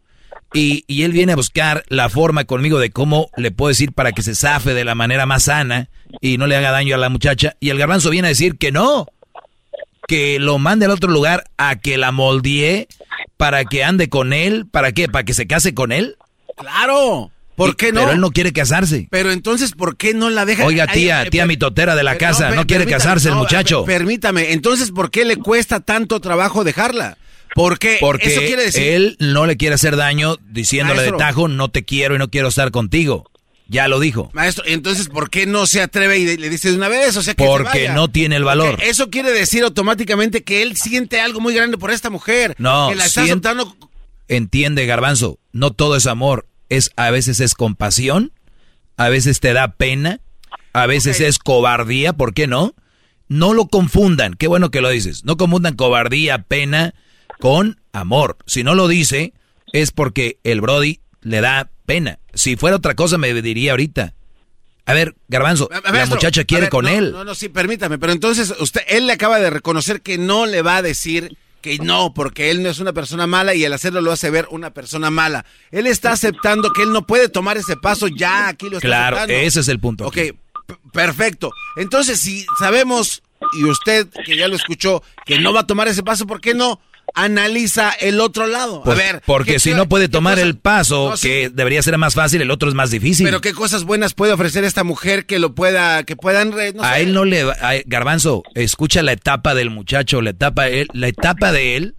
Y, 0.53 0.83
y, 0.87 1.03
él 1.03 1.13
viene 1.13 1.31
a 1.31 1.37
buscar 1.37 1.85
la 1.87 2.09
forma 2.09 2.43
conmigo 2.43 2.77
de 2.79 2.91
cómo 2.91 3.29
le 3.37 3.51
puedo 3.51 3.69
decir 3.69 3.93
para 3.93 4.11
que 4.11 4.21
se 4.21 4.35
zafe 4.35 4.73
de 4.73 4.83
la 4.83 4.95
manera 4.95 5.25
más 5.25 5.43
sana 5.43 5.89
y 6.19 6.37
no 6.37 6.45
le 6.45 6.57
haga 6.57 6.71
daño 6.71 6.95
a 6.95 6.97
la 6.97 7.07
muchacha. 7.07 7.55
Y 7.61 7.69
el 7.69 7.77
garbanzo 7.77 8.09
viene 8.09 8.27
a 8.27 8.29
decir 8.29 8.57
que 8.57 8.71
no, 8.71 9.07
que 10.07 10.39
lo 10.39 10.59
mande 10.59 10.85
al 10.85 10.91
otro 10.91 11.09
lugar 11.09 11.45
a 11.57 11.77
que 11.77 11.97
la 11.97 12.11
moldee 12.11 12.89
para 13.37 13.63
que 13.63 13.83
ande 13.83 14.09
con 14.09 14.33
él. 14.33 14.65
¿Para 14.69 14.91
qué? 14.91 15.07
¿Para 15.07 15.23
que 15.23 15.33
se 15.33 15.47
case 15.47 15.73
con 15.73 15.93
él? 15.93 16.17
Claro. 16.57 17.31
¿Por 17.55 17.75
qué 17.75 17.91
no? 17.91 18.01
Pero 18.01 18.11
él 18.13 18.19
no 18.19 18.31
quiere 18.31 18.53
casarse. 18.53 19.07
Pero 19.11 19.31
entonces, 19.31 19.73
¿por 19.73 19.95
qué 19.97 20.13
no 20.13 20.29
la 20.29 20.45
deja? 20.45 20.65
Oiga, 20.65 20.87
tía, 20.87 21.29
tía 21.29 21.45
mi 21.45 21.57
totera 21.57 21.95
de 21.95 22.03
la 22.03 22.17
casa, 22.17 22.51
no, 22.51 22.65
quiere 22.65 22.85
casarse 22.85 23.29
el 23.29 23.35
muchacho. 23.35 23.85
Permítame, 23.85 24.53
entonces, 24.53 24.91
¿por 24.91 25.11
qué 25.11 25.25
le 25.25 25.37
cuesta 25.37 25.79
tanto 25.79 26.19
trabajo 26.19 26.63
dejarla? 26.63 27.17
Porque, 27.53 27.97
Porque 27.99 28.29
eso 28.29 28.41
quiere 28.41 28.63
decir... 28.63 28.81
él 28.83 29.17
no 29.19 29.45
le 29.45 29.57
quiere 29.57 29.75
hacer 29.75 29.95
daño 29.95 30.37
diciéndole 30.49 31.03
de 31.03 31.11
tajo, 31.13 31.47
no 31.47 31.69
te 31.69 31.83
quiero 31.83 32.15
y 32.15 32.17
no 32.17 32.29
quiero 32.29 32.47
estar 32.47 32.71
contigo. 32.71 33.29
Ya 33.67 33.87
lo 33.87 34.01
dijo. 34.01 34.29
Maestro, 34.33 34.65
entonces, 34.67 35.07
¿por 35.07 35.29
qué 35.29 35.45
no 35.45 35.65
se 35.65 35.81
atreve 35.81 36.19
y 36.19 36.37
le 36.37 36.49
dice 36.49 36.71
de 36.71 36.75
una 36.75 36.89
vez? 36.89 37.15
O 37.15 37.23
sea, 37.23 37.35
que 37.35 37.45
Porque 37.45 37.87
no 37.87 38.09
tiene 38.09 38.35
el 38.35 38.43
valor. 38.43 38.77
eso 38.83 39.09
quiere 39.09 39.31
decir 39.31 39.63
automáticamente 39.63 40.43
que 40.43 40.61
él 40.61 40.75
siente 40.75 41.21
algo 41.21 41.39
muy 41.39 41.53
grande 41.53 41.77
por 41.77 41.89
esta 41.89 42.09
mujer. 42.09 42.53
No, 42.57 42.89
que 42.89 42.95
la 42.95 43.05
está 43.05 43.23
Entiende, 44.27 44.85
Garbanzo, 44.85 45.39
no 45.53 45.71
todo 45.71 45.95
es 45.95 46.05
amor. 46.05 46.47
Es, 46.67 46.91
a 46.95 47.11
veces 47.11 47.39
es 47.39 47.53
compasión, 47.53 48.33
a 48.97 49.09
veces 49.09 49.39
te 49.39 49.53
da 49.53 49.73
pena, 49.73 50.19
a 50.73 50.85
veces 50.85 51.19
es 51.19 51.37
cobardía, 51.37 52.13
¿por 52.13 52.33
qué 52.33 52.47
no? 52.47 52.73
No 53.27 53.53
lo 53.53 53.67
confundan, 53.67 54.33
qué 54.33 54.47
bueno 54.47 54.69
que 54.69 54.81
lo 54.81 54.89
dices. 54.89 55.23
No 55.25 55.37
confundan 55.37 55.75
cobardía, 55.75 56.43
pena 56.43 56.93
con 57.41 57.81
amor. 57.91 58.37
Si 58.45 58.63
no 58.63 58.75
lo 58.75 58.87
dice, 58.87 59.33
es 59.73 59.91
porque 59.91 60.37
el 60.43 60.61
Brody 60.61 61.01
le 61.21 61.41
da 61.41 61.69
pena. 61.85 62.19
Si 62.33 62.55
fuera 62.55 62.77
otra 62.77 62.95
cosa, 62.95 63.17
me 63.17 63.33
diría 63.41 63.71
ahorita. 63.71 64.13
A 64.85 64.93
ver, 64.93 65.15
Garbanzo, 65.27 65.69
la 65.91 66.05
muchacha 66.05 66.43
quiere 66.43 66.69
con 66.69 66.87
él. 66.87 67.11
No, 67.11 67.23
no, 67.23 67.35
sí, 67.35 67.49
permítame, 67.49 67.99
pero 67.99 68.13
entonces 68.13 68.53
usted, 68.59 68.81
él 68.87 69.07
le 69.07 69.13
acaba 69.13 69.39
de 69.39 69.49
reconocer 69.49 70.01
que 70.01 70.17
no 70.17 70.45
le 70.45 70.61
va 70.61 70.77
a 70.77 70.81
decir 70.81 71.37
que 71.61 71.77
no, 71.77 72.13
porque 72.13 72.49
él 72.49 72.63
no 72.63 72.69
es 72.69 72.79
una 72.79 72.91
persona 72.91 73.27
mala 73.27 73.53
y 73.53 73.63
al 73.63 73.73
hacerlo 73.73 74.01
lo 74.01 74.11
hace 74.11 74.31
ver 74.31 74.47
una 74.49 74.73
persona 74.73 75.11
mala. 75.11 75.45
Él 75.69 75.85
está 75.85 76.11
aceptando 76.11 76.71
que 76.73 76.81
él 76.81 76.91
no 76.91 77.05
puede 77.05 77.29
tomar 77.29 77.57
ese 77.57 77.77
paso 77.77 78.07
ya, 78.07 78.47
aquí 78.47 78.69
lo 78.69 78.77
está 78.77 78.87
Claro, 78.87 79.17
ese 79.31 79.59
es 79.59 79.67
el 79.67 79.79
punto. 79.79 80.07
Ok, 80.07 80.17
perfecto. 80.91 81.51
Entonces, 81.77 82.19
si 82.19 82.45
sabemos, 82.59 83.21
y 83.53 83.65
usted 83.65 84.07
que 84.25 84.35
ya 84.35 84.47
lo 84.47 84.55
escuchó, 84.55 85.03
que 85.25 85.39
no 85.39 85.53
va 85.53 85.61
a 85.61 85.67
tomar 85.67 85.87
ese 85.87 86.03
paso, 86.03 86.25
¿por 86.25 86.41
qué 86.41 86.53
no? 86.53 86.81
Analiza 87.13 87.91
el 87.91 88.19
otro 88.19 88.47
lado. 88.47 88.83
a 88.85 88.95
ver. 88.95 89.21
Porque 89.25 89.59
si 89.59 89.73
no 89.73 89.87
puede 89.87 90.09
tomar 90.09 90.39
el 90.39 90.57
paso, 90.57 91.13
que 91.21 91.49
debería 91.49 91.81
ser 91.83 91.97
más 91.97 92.13
fácil, 92.13 92.41
el 92.41 92.51
otro 92.51 92.69
es 92.69 92.75
más 92.75 92.91
difícil. 92.91 93.25
Pero 93.25 93.41
qué 93.41 93.53
cosas 93.53 93.83
buenas 93.83 94.13
puede 94.13 94.33
ofrecer 94.33 94.63
esta 94.63 94.83
mujer 94.83 95.25
que 95.25 95.39
lo 95.39 95.55
pueda, 95.55 96.03
que 96.03 96.15
puedan. 96.15 96.53
a 96.81 96.99
él 96.99 97.13
no 97.13 97.25
le. 97.25 97.45
Garbanzo, 97.85 98.43
escucha 98.55 99.01
la 99.01 99.13
etapa 99.13 99.55
del 99.55 99.69
muchacho, 99.69 100.21
la 100.21 100.31
etapa, 100.31 100.65
la 100.93 101.07
etapa 101.07 101.51
de 101.51 101.77
él 101.77 101.95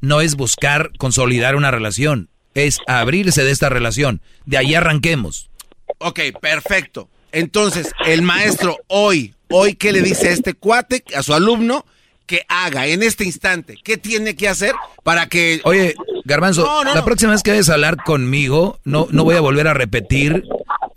no 0.00 0.20
es 0.20 0.36
buscar 0.36 0.90
consolidar 0.98 1.56
una 1.56 1.70
relación, 1.70 2.28
es 2.54 2.78
abrirse 2.86 3.44
de 3.44 3.50
esta 3.50 3.68
relación. 3.68 4.20
De 4.44 4.56
ahí 4.58 4.74
arranquemos. 4.74 5.50
Ok, 5.98 6.20
perfecto. 6.40 7.08
Entonces, 7.32 7.92
el 8.06 8.22
maestro 8.22 8.78
hoy, 8.88 9.34
hoy, 9.50 9.74
¿qué 9.74 9.92
le 9.92 10.02
dice 10.02 10.28
a 10.28 10.32
este 10.32 10.54
cuate, 10.54 11.04
a 11.14 11.22
su 11.22 11.34
alumno? 11.34 11.84
Que 12.26 12.42
haga 12.48 12.86
en 12.88 13.02
este 13.02 13.24
instante. 13.24 13.76
¿Qué 13.84 13.96
tiene 13.96 14.34
que 14.34 14.48
hacer 14.48 14.72
para 15.04 15.26
que... 15.28 15.60
Oye, 15.64 15.94
Garbanzo, 16.24 16.68
la 16.84 17.04
próxima 17.04 17.30
vez 17.32 17.42
que 17.44 17.52
vayas 17.52 17.68
a 17.70 17.74
hablar 17.74 17.96
conmigo, 18.04 18.80
no, 18.84 19.06
no 19.12 19.22
voy 19.24 19.36
a 19.36 19.40
volver 19.40 19.68
a 19.68 19.74
repetir 19.74 20.42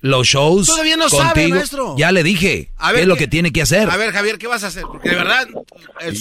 los 0.01 0.25
shows 0.27 0.65
Todavía 0.67 0.97
no 0.97 1.03
contigo. 1.03 1.23
sabe, 1.23 1.47
maestro. 1.49 1.95
Ya 1.97 2.11
le 2.11 2.23
dije 2.23 2.69
A 2.77 2.87
qué 2.87 2.93
ver, 2.93 3.01
es 3.03 3.07
lo 3.07 3.13
¿qué- 3.15 3.25
que 3.25 3.27
tiene 3.27 3.51
que 3.51 3.61
hacer. 3.61 3.89
A 3.89 3.97
ver, 3.97 4.11
Javier, 4.11 4.37
¿qué 4.39 4.47
vas 4.47 4.63
a 4.63 4.67
hacer? 4.67 4.83
Porque 4.83 5.09
de 5.09 5.15
verdad... 5.15 5.47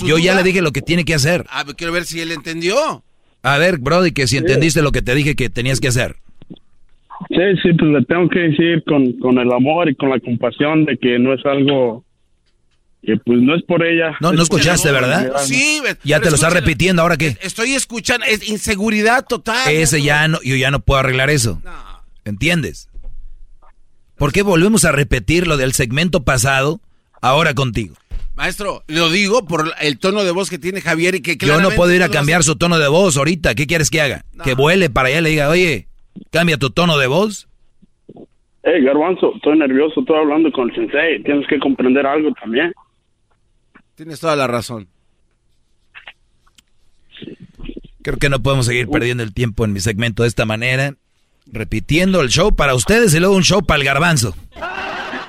Yo 0.04 0.18
ya 0.18 0.34
le 0.34 0.42
dije 0.42 0.60
lo 0.60 0.72
que 0.72 0.82
tiene 0.82 1.04
que 1.06 1.14
hacer. 1.14 1.46
Ah, 1.48 1.64
quiero 1.76 1.92
ver 1.92 2.04
si 2.04 2.20
él 2.20 2.30
entendió. 2.32 3.02
A 3.42 3.56
ver, 3.56 3.78
Brody, 3.78 4.12
que 4.12 4.26
si 4.26 4.36
entendiste 4.36 4.82
lo 4.82 4.92
que 4.92 5.00
te 5.00 5.14
dije 5.14 5.36
que 5.36 5.48
tenías 5.48 5.80
que 5.80 5.88
hacer. 5.88 6.16
Sí, 7.30 7.36
sí, 7.62 7.72
pues 7.72 7.90
le 7.92 8.04
tengo 8.04 8.28
que 8.28 8.40
decir 8.40 8.82
con, 8.86 9.12
con 9.20 9.38
el 9.38 9.50
amor 9.52 9.88
y 9.88 9.94
con 9.94 10.10
la 10.10 10.20
compasión 10.20 10.84
de 10.84 10.96
que 10.98 11.18
no 11.18 11.32
es 11.34 11.44
algo 11.46 12.04
que 13.02 13.16
pues 13.16 13.40
no 13.40 13.54
es 13.54 13.62
por 13.62 13.84
ella. 13.86 14.16
No, 14.20 14.32
no 14.32 14.42
escuchaste, 14.42 14.90
¿verdad? 14.90 15.32
Sí, 15.38 15.80
Ya 16.04 16.18
te 16.20 16.30
lo 16.30 16.34
estás 16.36 16.48
escúchalo. 16.50 16.54
repitiendo, 16.60 17.02
¿ahora 17.02 17.16
qué? 17.16 17.36
Estoy 17.42 17.74
escuchando, 17.74 18.26
es 18.26 18.48
inseguridad 18.48 19.24
total. 19.26 19.70
Ese 19.72 20.02
ya 20.02 20.26
no, 20.28 20.38
yo 20.42 20.56
ya 20.56 20.70
no 20.70 20.80
puedo 20.80 21.00
arreglar 21.00 21.30
eso. 21.30 21.62
¿Entiendes? 22.24 22.88
¿Por 24.16 24.32
qué 24.32 24.42
volvemos 24.42 24.84
a 24.84 24.92
repetir 24.92 25.46
lo 25.46 25.56
del 25.56 25.72
segmento 25.72 26.24
pasado 26.24 26.80
ahora 27.22 27.54
contigo? 27.54 27.94
Maestro, 28.34 28.82
lo 28.86 29.10
digo 29.10 29.46
por 29.46 29.72
el 29.80 29.98
tono 29.98 30.22
de 30.24 30.30
voz 30.30 30.50
que 30.50 30.58
tiene 30.58 30.80
Javier 30.80 31.16
y 31.16 31.22
que 31.22 31.36
Yo 31.36 31.60
no 31.60 31.70
puedo 31.70 31.92
ir 31.92 32.02
a 32.02 32.08
cambiar 32.08 32.44
su 32.44 32.56
tono 32.56 32.78
de 32.78 32.88
voz 32.88 33.16
ahorita. 33.16 33.54
¿Qué 33.54 33.66
quieres 33.66 33.90
que 33.90 34.00
haga? 34.00 34.24
Que 34.44 34.54
vuele 34.54 34.90
para 34.90 35.08
allá 35.08 35.18
y 35.18 35.22
le 35.22 35.30
diga, 35.30 35.48
oye, 35.48 35.88
cambia 36.30 36.56
tu 36.56 36.70
tono 36.70 36.98
de 36.98 37.06
voz. 37.06 37.48
Hey, 38.62 38.82
Garbanzo, 38.84 39.34
estoy 39.36 39.58
nervioso, 39.58 40.00
estoy 40.00 40.16
hablando 40.18 40.52
con 40.52 40.68
el 40.68 40.74
sensei, 40.76 41.22
tienes 41.22 41.46
que 41.48 41.58
comprender 41.58 42.04
algo 42.06 42.30
también. 42.40 42.72
Tienes 43.98 44.20
toda 44.20 44.36
la 44.36 44.46
razón. 44.46 44.86
Creo 48.02 48.16
que 48.16 48.28
no 48.28 48.40
podemos 48.40 48.66
seguir 48.66 48.88
perdiendo 48.88 49.24
el 49.24 49.34
tiempo 49.34 49.64
en 49.64 49.72
mi 49.72 49.80
segmento 49.80 50.22
de 50.22 50.28
esta 50.28 50.44
manera. 50.44 50.94
Repitiendo 51.46 52.20
el 52.20 52.28
show 52.28 52.54
para 52.54 52.76
ustedes 52.76 53.12
y 53.12 53.18
luego 53.18 53.34
un 53.34 53.42
show 53.42 53.66
para 53.66 53.80
el 53.80 53.84
garbanzo. 53.84 54.36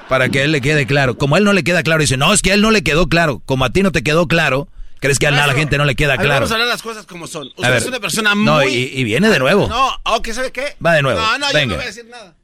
Para 0.07 0.29
que 0.29 0.43
él 0.43 0.51
le 0.51 0.61
quede 0.61 0.85
claro. 0.85 1.17
Como 1.17 1.33
a 1.33 1.39
él 1.39 1.45
no 1.45 1.53
le 1.53 1.63
queda 1.63 1.81
claro, 1.81 1.99
dice, 2.01 2.15
no, 2.15 2.31
es 2.31 2.43
que 2.43 2.51
a 2.51 2.53
él 2.53 2.61
no 2.61 2.69
le 2.69 2.83
quedó 2.83 3.07
claro. 3.07 3.41
Como 3.43 3.65
a 3.65 3.71
ti 3.71 3.81
no 3.81 3.91
te 3.91 4.03
quedó 4.03 4.27
claro, 4.27 4.67
crees 4.99 5.17
que 5.17 5.25
a 5.25 5.31
la 5.31 5.51
gente 5.55 5.79
no 5.79 5.85
le 5.85 5.95
queda 5.95 6.13
a 6.13 6.17
ver, 6.17 6.27
claro. 6.27 6.41
Vamos 6.41 6.51
a 6.51 6.53
hablar 6.53 6.67
las 6.67 6.83
cosas 6.83 7.07
como 7.07 7.25
son. 7.25 7.47
Usted 7.47 7.63
A 7.63 7.69
ver. 7.69 7.79
es 7.79 7.87
una 7.87 7.99
persona 7.99 8.35
muy... 8.35 8.45
No, 8.45 8.63
y, 8.63 8.91
y 8.93 9.03
viene 9.03 9.29
de 9.29 9.39
nuevo. 9.39 9.67
No, 9.67 9.89
ok, 10.15 10.27
¿sabe 10.29 10.51
qué? 10.51 10.75
Va 10.85 10.93
de 10.93 11.01
nuevo. 11.01 11.19
No, 11.19 11.39
no, 11.39 11.47
yo 11.47 11.53
Venga. 11.55 11.69
no 11.73 11.75
voy 11.77 11.83
a 11.85 11.87
decir 11.87 12.05
nada. 12.05 12.35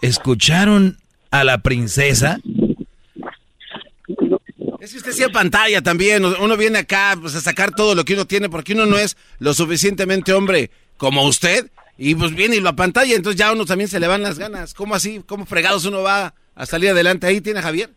¿Escucharon 0.00 0.98
a 1.30 1.44
la 1.44 1.58
princesa? 1.58 2.40
Es 4.82 4.90
que 4.90 4.98
usted 4.98 5.12
sí 5.12 5.22
pantalla 5.32 5.80
también. 5.80 6.24
Uno 6.24 6.56
viene 6.56 6.80
acá 6.80 7.16
pues, 7.20 7.36
a 7.36 7.40
sacar 7.40 7.70
todo 7.70 7.94
lo 7.94 8.04
que 8.04 8.14
uno 8.14 8.26
tiene 8.26 8.48
porque 8.50 8.72
uno 8.72 8.84
no 8.84 8.98
es 8.98 9.16
lo 9.38 9.54
suficientemente 9.54 10.32
hombre 10.32 10.72
como 10.96 11.22
usted. 11.24 11.70
Y 11.96 12.16
pues 12.16 12.34
viene 12.34 12.56
y 12.56 12.60
lo 12.60 12.74
pantalla, 12.74 13.14
entonces 13.14 13.38
ya 13.38 13.50
a 13.50 13.52
uno 13.52 13.64
también 13.64 13.86
se 13.88 14.00
le 14.00 14.08
van 14.08 14.22
las 14.24 14.40
ganas. 14.40 14.74
¿Cómo 14.74 14.96
así? 14.96 15.22
¿Cómo 15.24 15.46
fregados 15.46 15.84
uno 15.84 16.02
va 16.02 16.34
a 16.56 16.66
salir 16.66 16.90
adelante? 16.90 17.28
Ahí 17.28 17.40
tiene 17.40 17.62
Javier. 17.62 17.90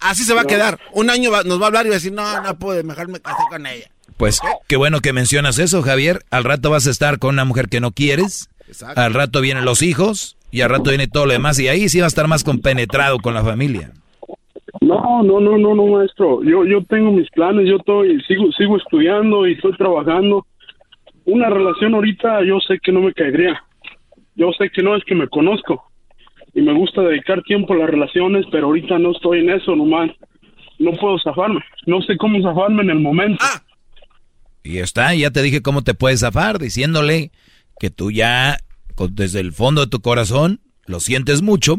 Así 0.00 0.24
se 0.24 0.34
va 0.34 0.40
a 0.40 0.44
quedar. 0.44 0.80
Un 0.92 1.08
año 1.08 1.30
va- 1.30 1.44
nos 1.44 1.60
va 1.60 1.64
a 1.64 1.66
hablar 1.68 1.86
y 1.86 1.90
va 1.90 1.94
a 1.94 1.98
decir, 1.98 2.12
no, 2.12 2.42
no 2.42 2.58
pude, 2.58 2.82
mejor 2.82 3.06
me 3.06 3.20
casé 3.20 3.42
con 3.48 3.64
ella. 3.64 3.88
Pues 4.16 4.40
qué 4.66 4.74
bueno 4.74 5.00
que 5.00 5.12
mencionas 5.12 5.60
eso, 5.60 5.82
Javier. 5.82 6.24
Al 6.30 6.42
rato 6.42 6.70
vas 6.70 6.88
a 6.88 6.90
estar 6.90 7.20
con 7.20 7.34
una 7.36 7.44
mujer 7.44 7.68
que 7.68 7.78
no 7.78 7.92
quieres. 7.92 8.48
Exacto. 8.66 9.00
Al 9.00 9.14
rato 9.14 9.40
vienen 9.40 9.64
los 9.64 9.82
hijos 9.82 10.36
y 10.50 10.62
al 10.62 10.70
rato 10.70 10.90
viene 10.90 11.06
todo 11.06 11.26
lo 11.26 11.32
demás. 11.32 11.60
Y 11.60 11.68
ahí 11.68 11.88
sí 11.88 12.00
va 12.00 12.06
a 12.06 12.08
estar 12.08 12.26
más 12.26 12.42
compenetrado 12.42 13.18
con 13.20 13.34
la 13.34 13.44
familia. 13.44 13.92
No, 14.90 15.22
no, 15.22 15.38
no, 15.38 15.56
no, 15.56 15.72
no, 15.72 15.86
maestro. 15.86 16.42
Yo, 16.42 16.64
yo 16.64 16.82
tengo 16.84 17.12
mis 17.12 17.30
planes, 17.30 17.68
yo 17.68 17.76
estoy, 17.76 18.20
sigo, 18.26 18.50
sigo 18.50 18.76
estudiando 18.76 19.46
y 19.46 19.52
estoy 19.52 19.76
trabajando. 19.76 20.44
Una 21.26 21.48
relación 21.48 21.94
ahorita 21.94 22.42
yo 22.44 22.58
sé 22.66 22.80
que 22.82 22.90
no 22.90 23.00
me 23.00 23.12
caería. 23.12 23.62
Yo 24.34 24.50
sé 24.58 24.68
que 24.70 24.82
no 24.82 24.96
es 24.96 25.04
que 25.04 25.14
me 25.14 25.28
conozco 25.28 25.84
y 26.54 26.62
me 26.62 26.72
gusta 26.72 27.02
dedicar 27.02 27.40
tiempo 27.42 27.72
a 27.72 27.76
las 27.76 27.88
relaciones, 27.88 28.44
pero 28.50 28.66
ahorita 28.66 28.98
no 28.98 29.12
estoy 29.12 29.38
en 29.38 29.50
eso 29.50 29.76
nomás. 29.76 30.10
No 30.80 30.90
puedo 30.94 31.20
zafarme. 31.20 31.60
No 31.86 32.02
sé 32.02 32.16
cómo 32.16 32.42
zafarme 32.42 32.82
en 32.82 32.90
el 32.90 32.98
momento. 32.98 33.44
Y 34.64 34.78
está, 34.78 35.14
ya 35.14 35.30
te 35.30 35.40
dije 35.40 35.62
cómo 35.62 35.82
te 35.82 35.94
puedes 35.94 36.20
zafar, 36.20 36.58
diciéndole 36.58 37.30
que 37.78 37.90
tú 37.90 38.10
ya, 38.10 38.56
desde 39.12 39.38
el 39.38 39.52
fondo 39.52 39.82
de 39.82 39.86
tu 39.86 40.00
corazón, 40.00 40.58
lo 40.86 40.98
sientes 40.98 41.42
mucho, 41.42 41.76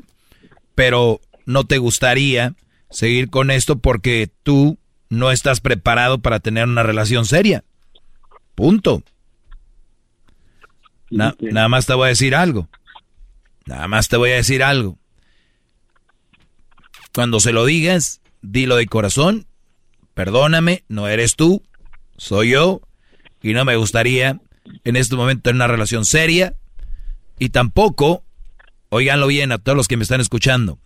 pero 0.76 1.20
no 1.46 1.66
te 1.66 1.78
gustaría 1.78 2.56
seguir 2.92 3.30
con 3.30 3.50
esto 3.52 3.80
porque 3.80 4.30
tú 4.44 4.78
no 5.10 5.32
estás 5.32 5.60
preparado 5.61 6.20
para 6.20 6.40
tener 6.40 6.66
una 6.68 6.84
relación 6.84 7.26
seria. 7.26 7.64
Punto. 8.56 9.03
Na- 11.10 11.36
Nada 11.40 11.68
más 11.68 11.86
te 11.86 11.94
voy 11.94 12.06
a 12.06 12.10
decir 12.10 12.36
algo. 12.36 12.70
Nada 13.66 13.88
más 13.88 14.08
te 14.08 14.18
voy 14.18 14.32
a 14.32 14.36
decir 14.36 14.64
algo. 14.64 14.98
Cuando 17.14 17.40
se 17.40 17.52
lo 17.52 17.66
digas, 17.66 18.22
dilo 18.42 18.76
de 18.76 18.86
corazón. 18.88 19.45
Perdóname, 20.14 20.84
no 20.88 21.08
eres 21.08 21.36
tú, 21.36 21.64
soy 22.18 22.52
yo. 22.52 22.82
Y 23.42 23.53
no 23.53 23.66
me 23.66 23.76
gustaría 23.76 24.40
en 24.84 24.95
este 24.95 25.16
momento 25.16 25.44
tener 25.44 25.56
una 25.56 25.68
relación 25.68 26.06
seria. 26.06 26.56
Y 27.40 27.50
tampoco, 27.50 28.24
oiganlo 28.90 29.28
bien 29.28 29.52
a 29.52 29.58
todos 29.58 29.76
los 29.76 29.88
que 29.88 29.98
me 29.98 30.03
están 30.03 30.22
escuchando, 30.22 30.80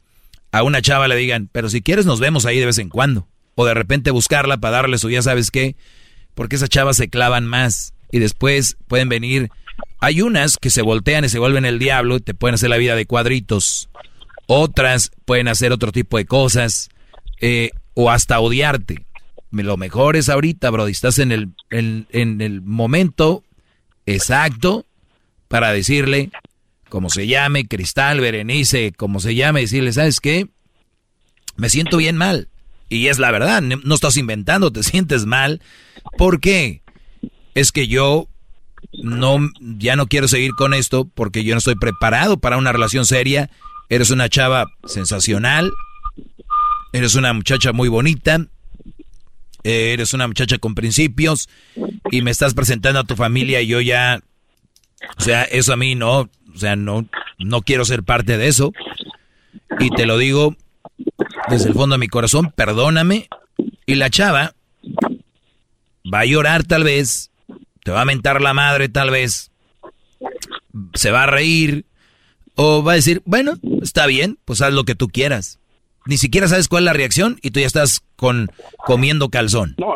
a 0.56 0.64
una 0.64 0.82
chava 0.82 1.10
le 1.10 1.18
digan, 1.18 1.50
pero 1.52 1.70
si 1.70 1.82
quieres 1.82 2.06
nos 2.06 2.22
vemos 2.22 2.46
ahí 2.46 2.60
de 2.60 2.66
vez 2.66 2.78
en 2.78 2.88
cuando. 2.88 3.28
O 3.56 3.66
de 3.66 3.74
repente 3.74 4.10
buscarla 4.12 4.56
para 4.58 4.78
darle 4.78 4.98
su 4.98 5.10
ya 5.10 5.22
sabes 5.22 5.52
qué. 5.52 5.76
Porque 6.34 6.56
esas 6.56 6.70
chavas 6.70 6.96
se 6.96 7.10
clavan 7.10 7.46
más. 7.46 7.94
Y 8.10 8.20
después 8.20 8.78
pueden 8.88 9.10
venir. 9.10 9.50
Hay 10.00 10.22
unas 10.22 10.56
que 10.56 10.70
se 10.70 10.82
voltean 10.82 11.26
y 11.26 11.30
se 11.30 11.40
vuelven 11.40 11.66
el 11.66 11.78
diablo 11.78 12.16
y 12.16 12.22
te 12.22 12.34
pueden 12.34 12.54
hacer 12.54 12.70
la 12.70 12.78
vida 12.78 12.96
de 12.96 13.06
cuadritos. 13.06 13.90
Otras 14.48 15.12
pueden 15.26 15.50
hacer 15.50 15.74
otro 15.74 15.92
tipo 15.92 16.16
de 16.16 16.26
cosas. 16.26 16.90
eh, 17.42 17.72
o 17.94 18.10
hasta 18.10 18.40
odiarte. 18.40 19.06
Lo 19.52 19.76
mejor 19.76 20.16
es 20.16 20.30
ahorita, 20.30 20.70
Brody. 20.70 20.94
Estás 20.94 21.20
en 21.20 21.34
el, 21.34 21.50
en, 21.70 22.08
en 22.12 22.40
el 22.40 22.62
momento 22.62 23.44
exacto 24.06 24.86
para 25.50 25.74
decirle, 25.74 26.32
como 26.90 27.10
se 27.10 27.28
llame, 27.28 27.68
Cristal, 27.68 28.20
Berenice, 28.20 28.94
como 28.96 29.20
se 29.20 29.36
llame, 29.36 29.62
decirle, 29.62 29.92
¿sabes 29.94 30.20
qué? 30.20 30.48
Me 31.58 31.70
siento 31.70 31.98
bien 31.98 32.18
mal. 32.18 32.48
Y 32.90 33.08
es 33.08 33.18
la 33.20 33.32
verdad, 33.32 33.62
no 33.62 33.96
estás 33.96 34.18
inventando, 34.18 34.72
te 34.72 34.84
sientes 34.84 35.26
mal. 35.26 35.62
¿Por 36.18 36.40
qué? 36.40 36.82
Es 37.56 37.72
que 37.72 37.88
yo 37.88 38.28
no, 39.02 39.40
ya 39.60 39.96
no 39.96 40.08
quiero 40.08 40.28
seguir 40.28 40.52
con 40.56 40.74
esto 40.74 41.10
porque 41.14 41.44
yo 41.44 41.56
no 41.56 41.60
estoy 41.60 41.76
preparado 41.76 42.38
para 42.38 42.58
una 42.58 42.72
relación 42.72 43.06
seria. 43.06 43.50
Eres 43.90 44.12
una 44.12 44.30
chava 44.30 44.66
sensacional. 44.86 45.72
Eres 46.94 47.16
una 47.16 47.34
muchacha 47.34 47.72
muy 47.74 47.90
bonita. 47.90 48.46
eh, 49.64 49.94
Eres 49.94 50.14
una 50.14 50.28
muchacha 50.28 50.58
con 50.58 50.76
principios. 50.76 51.50
Y 52.12 52.22
me 52.22 52.32
estás 52.32 52.54
presentando 52.54 53.00
a 53.00 53.04
tu 53.04 53.16
familia 53.16 53.62
y 53.62 53.68
yo 53.68 53.82
ya... 53.82 54.22
O 55.18 55.22
sea, 55.22 55.44
eso 55.44 55.74
a 55.74 55.78
mí 55.78 55.96
no... 55.96 56.22
O 56.54 56.58
sea, 56.58 56.76
no, 56.78 57.06
no 57.38 57.62
quiero 57.62 57.84
ser 57.84 58.04
parte 58.04 58.38
de 58.38 58.48
eso. 58.48 58.72
Y 59.80 59.90
te 59.90 60.06
lo 60.06 60.18
digo 60.18 60.56
desde 61.50 61.68
el 61.68 61.74
fondo 61.74 61.96
de 61.96 62.00
mi 62.00 62.08
corazón, 62.08 62.52
perdóname. 62.56 63.28
Y 63.86 63.96
la 63.96 64.10
chava 64.10 64.56
va 66.12 66.20
a 66.20 66.26
llorar 66.26 66.64
tal 66.64 66.84
vez, 66.84 67.32
te 67.84 67.92
va 67.92 68.02
a 68.02 68.06
mentar 68.06 68.42
la 68.42 68.54
madre 68.54 68.90
tal 68.90 69.12
vez, 69.12 69.52
se 70.94 71.12
va 71.12 71.24
a 71.24 71.28
reír 71.28 71.86
o 72.56 72.84
va 72.84 72.94
a 72.94 72.96
decir, 72.96 73.22
bueno, 73.26 73.56
está 73.82 74.06
bien, 74.08 74.40
pues 74.46 74.62
haz 74.62 74.74
lo 74.74 74.86
que 74.86 74.96
tú 74.96 75.10
quieras. 75.10 75.60
Ni 76.06 76.18
siquiera 76.18 76.48
sabes 76.48 76.68
cuál 76.68 76.84
es 76.84 76.86
la 76.86 76.94
reacción 76.94 77.40
y 77.42 77.52
tú 77.52 77.60
ya 77.60 77.68
estás 77.68 78.02
con 78.16 78.52
comiendo 78.78 79.30
calzón. 79.30 79.76
No, 79.78 79.96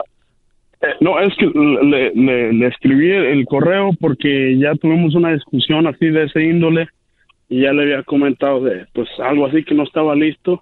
eh, 0.82 0.88
no, 1.01 1.19
es 1.19 1.33
que 1.38 1.45
le, 1.48 2.11
le- 2.16 2.53
le 2.53 2.67
escribí 2.67 3.11
el 3.11 3.45
correo 3.45 3.91
porque 3.99 4.58
ya 4.58 4.75
tuvimos 4.75 5.16
una 5.16 5.33
discusión 5.33 5.88
así 5.88 6.08
de 6.08 6.24
ese 6.25 6.43
índole 6.43 6.88
y 7.49 7.61
ya 7.64 7.74
le 7.74 7.83
había 7.83 8.03
comentado 8.03 8.64
de 8.64 8.85
pues 8.93 9.08
algo 9.19 9.45
así 9.48 9.64
que 9.64 9.74
no 9.75 9.83
estaba 9.83 10.16
listo 10.16 10.61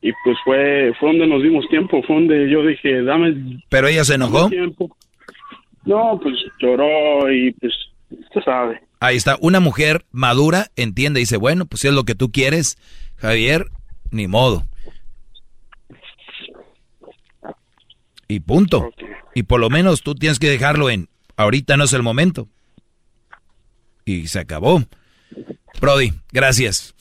y 0.00 0.10
pues 0.24 0.36
fue 0.44 0.92
fue 0.98 1.10
donde 1.10 1.26
nos 1.26 1.42
dimos 1.42 1.68
tiempo, 1.68 2.02
fue 2.02 2.16
donde 2.16 2.50
yo 2.50 2.64
dije, 2.66 3.02
dame 3.02 3.34
Pero 3.68 3.86
ella 3.88 4.04
se 4.04 4.14
enojó. 4.14 4.48
tiempo. 4.48 4.96
No, 5.84 6.18
pues 6.22 6.34
lloró 6.60 7.32
y 7.32 7.52
pues 7.52 7.72
usted 8.10 8.40
sabe. 8.44 8.80
Ahí 9.00 9.16
está, 9.16 9.36
una 9.40 9.58
mujer 9.60 10.02
madura 10.12 10.66
entiende 10.76 11.18
y 11.20 11.22
dice, 11.24 11.36
bueno, 11.36 11.66
pues 11.66 11.80
si 11.80 11.88
es 11.88 11.94
lo 11.94 12.04
que 12.04 12.14
tú 12.14 12.30
quieres, 12.30 12.76
Javier, 13.16 13.66
ni 14.12 14.28
modo. 14.28 14.62
Y 18.32 18.40
punto. 18.40 18.90
Y 19.34 19.42
por 19.42 19.60
lo 19.60 19.68
menos 19.68 20.00
tú 20.02 20.14
tienes 20.14 20.38
que 20.38 20.48
dejarlo 20.48 20.88
en, 20.88 21.08
ahorita 21.36 21.76
no 21.76 21.84
es 21.84 21.92
el 21.92 22.02
momento. 22.02 22.48
Y 24.06 24.26
se 24.28 24.38
acabó. 24.40 24.82
Brody, 25.80 26.12
gracias. 26.32 26.94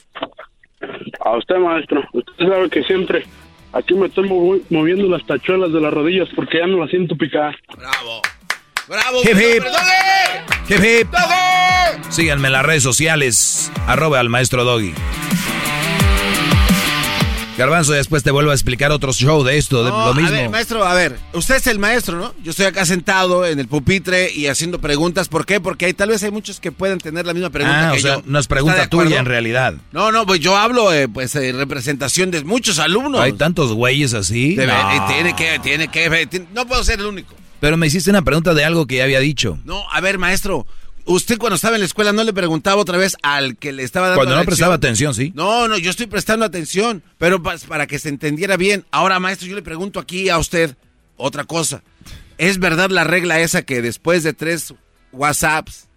A 1.23 1.37
usted, 1.37 1.55
maestro. 1.55 2.01
Usted 2.11 2.33
sabe 2.37 2.69
que 2.69 2.83
siempre 2.83 3.25
aquí 3.71 3.93
me 3.93 4.07
estoy 4.07 4.27
movi- 4.27 4.63
moviendo 4.69 5.07
las 5.07 5.25
tachuelas 5.25 5.71
de 5.71 5.79
las 5.79 5.93
rodillas 5.93 6.27
porque 6.35 6.57
ya 6.59 6.67
no 6.67 6.77
las 6.79 6.89
siento 6.89 7.15
picar. 7.15 7.55
Bravo. 7.77 8.21
Bravo. 8.89 9.21
Hip, 9.23 9.37
hip. 9.37 9.63
Hip, 10.69 10.83
hip. 10.83 11.07
Doggy. 11.11 12.11
Síganme 12.11 12.47
en 12.47 12.53
las 12.53 12.65
redes 12.65 12.83
sociales, 12.83 13.71
arroba 13.87 14.19
al 14.19 14.27
maestro 14.27 14.63
Doggy. 14.65 14.93
Garbanzo, 17.61 17.93
después 17.93 18.23
te 18.23 18.31
vuelvo 18.31 18.51
a 18.51 18.53
explicar 18.53 18.91
otro 18.91 19.13
show 19.13 19.43
de 19.43 19.57
esto, 19.57 19.83
de 19.83 19.91
No, 19.91 20.07
lo 20.07 20.13
mismo. 20.13 20.29
A 20.29 20.41
ver, 20.41 20.49
maestro, 20.49 20.83
a 20.85 20.93
ver, 20.93 21.17
usted 21.33 21.55
es 21.55 21.67
el 21.67 21.79
maestro, 21.79 22.17
¿no? 22.17 22.33
Yo 22.43 22.51
estoy 22.51 22.65
acá 22.65 22.85
sentado 22.85 23.45
en 23.45 23.59
el 23.59 23.67
pupitre 23.67 24.31
y 24.33 24.47
haciendo 24.47 24.79
preguntas. 24.79 25.27
¿Por 25.29 25.45
qué? 25.45 25.59
Porque 25.59 25.85
hay, 25.85 25.93
tal 25.93 26.09
vez 26.09 26.23
hay 26.23 26.31
muchos 26.31 26.59
que 26.59 26.71
pueden 26.71 26.97
tener 26.97 27.25
la 27.25 27.33
misma 27.33 27.49
pregunta 27.49 27.89
ah, 27.89 27.91
que 27.93 27.99
o 27.99 28.01
sea, 28.01 28.15
yo. 28.15 28.23
no 28.25 28.39
es 28.39 28.43
¿Está 28.45 28.55
pregunta 28.55 28.87
tuya 28.87 29.19
en 29.19 29.25
realidad. 29.25 29.75
No, 29.91 30.11
no, 30.11 30.25
pues 30.25 30.39
yo 30.39 30.57
hablo, 30.57 30.91
eh, 30.93 31.07
pues, 31.07 31.35
en 31.35 31.57
representación 31.57 32.31
de 32.31 32.43
muchos 32.43 32.79
alumnos. 32.79 33.21
Hay 33.21 33.33
tantos 33.33 33.73
güeyes 33.73 34.13
así. 34.13 34.55
No. 34.55 34.63
eh, 34.63 35.01
Tiene 35.07 35.35
que, 35.35 35.59
tiene 35.59 35.87
que, 35.87 36.27
tiene- 36.27 36.47
no 36.53 36.65
puedo 36.67 36.83
ser 36.83 36.99
el 36.99 37.05
único. 37.05 37.35
Pero 37.59 37.77
me 37.77 37.85
hiciste 37.87 38.09
una 38.09 38.23
pregunta 38.23 38.55
de 38.55 38.65
algo 38.65 38.87
que 38.87 38.95
ya 38.97 39.03
había 39.03 39.19
dicho. 39.19 39.59
No, 39.65 39.83
a 39.91 40.01
ver, 40.01 40.17
maestro, 40.17 40.65
usted 41.05 41.37
cuando 41.37 41.55
estaba 41.55 41.75
en 41.75 41.81
la 41.81 41.85
escuela 41.85 42.11
no 42.13 42.23
le 42.23 42.33
preguntaba 42.33 42.81
otra 42.81 42.97
vez 42.97 43.15
al 43.23 43.57
que 43.57 43.71
le 43.71 43.83
estaba 43.83 44.07
dando 44.07 44.19
Cuando 44.19 44.35
la 44.35 44.41
no 44.41 44.45
prestaba 44.45 44.75
atención, 44.75 45.13
sí. 45.13 45.31
No, 45.35 45.67
no, 45.67 45.77
yo 45.77 45.89
estoy 45.91 46.07
prestando 46.07 46.45
atención, 46.45 47.03
pero 47.17 47.41
pa- 47.41 47.55
para 47.67 47.87
que 47.87 47.99
se 47.99 48.09
entendiera 48.09 48.57
bien. 48.57 48.85
Ahora, 48.91 49.19
maestro, 49.19 49.47
yo 49.47 49.55
le 49.55 49.61
pregunto 49.61 49.99
aquí 49.99 50.29
a 50.29 50.37
usted 50.37 50.75
otra 51.17 51.43
cosa. 51.43 51.83
¿Es 52.37 52.57
verdad 52.59 52.89
la 52.89 53.03
regla 53.03 53.39
esa 53.39 53.61
que 53.61 53.81
después 53.81 54.23
de 54.23 54.33
tres 54.33 54.73
WhatsApps, 55.11 55.87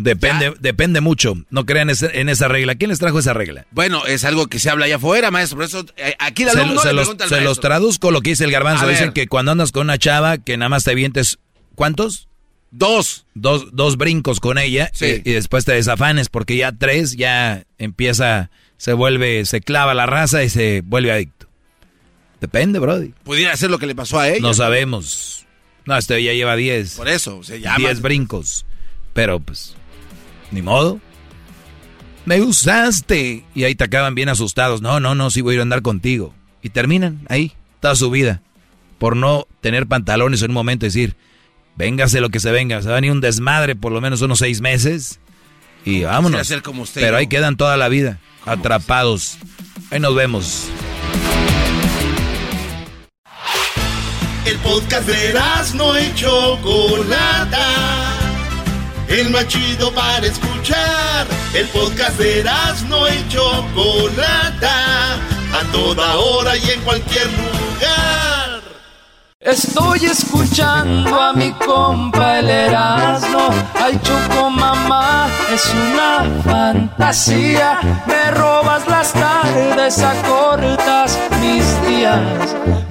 Depende, 0.00 0.54
depende 0.60 1.00
mucho. 1.00 1.34
No 1.50 1.66
crean 1.66 1.90
en 1.90 2.28
esa 2.28 2.46
regla. 2.46 2.76
¿Quién 2.76 2.90
les 2.90 3.00
trajo 3.00 3.18
esa 3.18 3.32
regla? 3.34 3.66
bueno, 3.72 4.06
es 4.06 4.24
algo 4.24 4.46
que 4.46 4.60
se 4.60 4.70
habla 4.70 4.84
allá 4.84 4.94
afuera, 4.94 5.32
maestro? 5.32 5.56
Por 5.56 5.64
eso 5.64 5.84
eh, 5.96 6.14
aquí 6.20 6.44
el 6.44 6.50
Se, 6.50 6.60
alumno 6.60 6.80
se 6.80 6.88
le 6.88 6.94
los, 6.94 7.08
al 7.08 7.28
se 7.28 7.40
los 7.40 7.58
traduzco 7.58 8.12
lo 8.12 8.20
que 8.20 8.30
dice 8.30 8.44
el 8.44 8.52
garbanzo. 8.52 8.86
Dicen 8.86 9.12
que 9.12 9.26
cuando 9.26 9.50
andas 9.50 9.72
con 9.72 9.82
una 9.82 9.98
chava 9.98 10.38
que 10.38 10.56
nada 10.56 10.68
más 10.68 10.84
te 10.84 10.94
vientes, 10.94 11.40
¿cuántos? 11.74 12.27
Dos. 12.70 13.24
Dos, 13.34 13.68
dos 13.72 13.96
brincos 13.96 14.40
con 14.40 14.58
ella 14.58 14.90
Sí. 14.92 15.22
y, 15.24 15.30
y 15.30 15.32
después 15.34 15.64
te 15.64 15.72
desafanes 15.72 16.28
porque 16.28 16.56
ya 16.56 16.72
tres 16.72 17.16
ya 17.16 17.64
empieza, 17.78 18.50
se 18.76 18.92
vuelve, 18.92 19.44
se 19.46 19.60
clava 19.60 19.94
la 19.94 20.06
raza 20.06 20.42
y 20.44 20.48
se 20.50 20.82
vuelve 20.84 21.12
adicto. 21.12 21.46
Depende, 22.40 22.78
Brody. 22.78 23.14
Pudiera 23.24 23.56
ser 23.56 23.70
lo 23.70 23.78
que 23.78 23.86
le 23.86 23.94
pasó 23.94 24.18
a 24.20 24.28
ella. 24.28 24.40
No 24.40 24.54
sabemos. 24.54 25.46
No, 25.86 25.96
este 25.96 26.22
ya 26.22 26.32
lleva 26.34 26.54
diez. 26.56 26.96
Por 26.96 27.08
eso, 27.08 27.42
se 27.42 27.60
llama. 27.60 27.78
Diez 27.78 28.00
brincos. 28.00 28.64
Pero 29.14 29.40
pues, 29.40 29.74
ni 30.52 30.62
modo. 30.62 31.00
Me 32.26 32.40
usaste. 32.42 33.44
Y 33.54 33.64
ahí 33.64 33.74
te 33.74 33.84
acaban 33.84 34.14
bien 34.14 34.28
asustados. 34.28 34.82
No, 34.82 35.00
no, 35.00 35.14
no, 35.14 35.30
sí 35.30 35.40
voy 35.40 35.52
a 35.52 35.54
ir 35.54 35.60
a 35.60 35.62
andar 35.62 35.82
contigo. 35.82 36.34
Y 36.62 36.68
terminan 36.70 37.20
ahí, 37.28 37.52
toda 37.80 37.96
su 37.96 38.10
vida. 38.10 38.42
Por 38.98 39.16
no 39.16 39.46
tener 39.60 39.86
pantalones 39.86 40.42
en 40.42 40.50
un 40.50 40.54
momento 40.54 40.84
y 40.84 40.88
decir, 40.90 41.16
véngase 41.78 42.20
lo 42.20 42.28
que 42.28 42.40
se 42.40 42.50
venga. 42.50 42.82
Se 42.82 42.88
va 42.88 42.94
a 42.94 42.96
venir 42.96 43.12
un 43.12 43.20
desmadre 43.20 43.76
por 43.76 43.92
lo 43.92 44.00
menos 44.00 44.20
unos 44.20 44.40
seis 44.40 44.60
meses. 44.60 45.20
Y 45.84 46.02
vámonos. 46.02 46.46
ser 46.46 46.60
como 46.62 46.82
usted, 46.82 47.00
Pero 47.00 47.12
¿no? 47.12 47.18
ahí 47.18 47.28
quedan 47.28 47.56
toda 47.56 47.76
la 47.78 47.88
vida, 47.88 48.18
atrapados. 48.44 49.38
Ahí 49.90 50.00
nos 50.00 50.14
vemos. 50.14 50.64
El 54.44 54.56
podcast 54.58 55.06
de 55.06 55.34
no 55.74 55.98
y 55.98 56.14
Chocolata. 56.14 57.66
El 59.08 59.30
más 59.30 59.46
chido 59.46 59.94
para 59.94 60.26
escuchar. 60.26 61.26
El 61.54 61.66
podcast 61.68 62.18
de 62.18 62.44
no 62.88 63.08
y 63.08 63.28
Chocolata. 63.28 65.14
A 65.14 65.62
toda 65.72 66.16
hora 66.16 66.56
y 66.56 66.70
en 66.70 66.80
cualquier 66.80 67.26
lugar. 67.26 68.27
Estoy 69.48 70.04
escuchando 70.04 71.18
a 71.18 71.32
mi 71.32 71.52
compa 71.52 72.38
el 72.38 72.50
Erasmo. 72.50 73.48
Ay, 73.82 73.98
Choco 74.02 74.50
mamá, 74.50 75.26
es 75.50 75.72
una 75.74 76.42
fantasía. 76.44 77.80
Me 78.06 78.30
robas 78.32 78.86
las 78.86 79.10
tardes, 79.14 80.02
acortas 80.02 81.18
mis 81.40 81.64
días. 81.88 82.20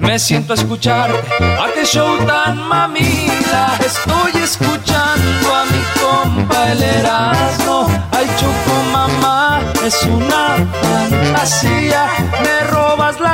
Me 0.00 0.18
siento 0.18 0.54
a 0.54 0.56
escuchar 0.56 1.12
a 1.12 1.72
qué 1.72 1.84
show 1.86 2.18
tan 2.26 2.58
mamila. 2.66 3.78
Estoy 3.78 4.42
escuchando 4.42 5.54
a 5.54 5.64
mi 5.66 5.82
compa 6.00 6.72
el 6.72 6.82
Erasmo. 6.82 7.86
Ay, 8.10 8.26
Choco 8.36 8.82
mamá, 8.90 9.60
es 9.86 10.02
una 10.02 10.56
fantasía. 10.82 12.08
Me 12.42 12.66
robas 12.66 12.87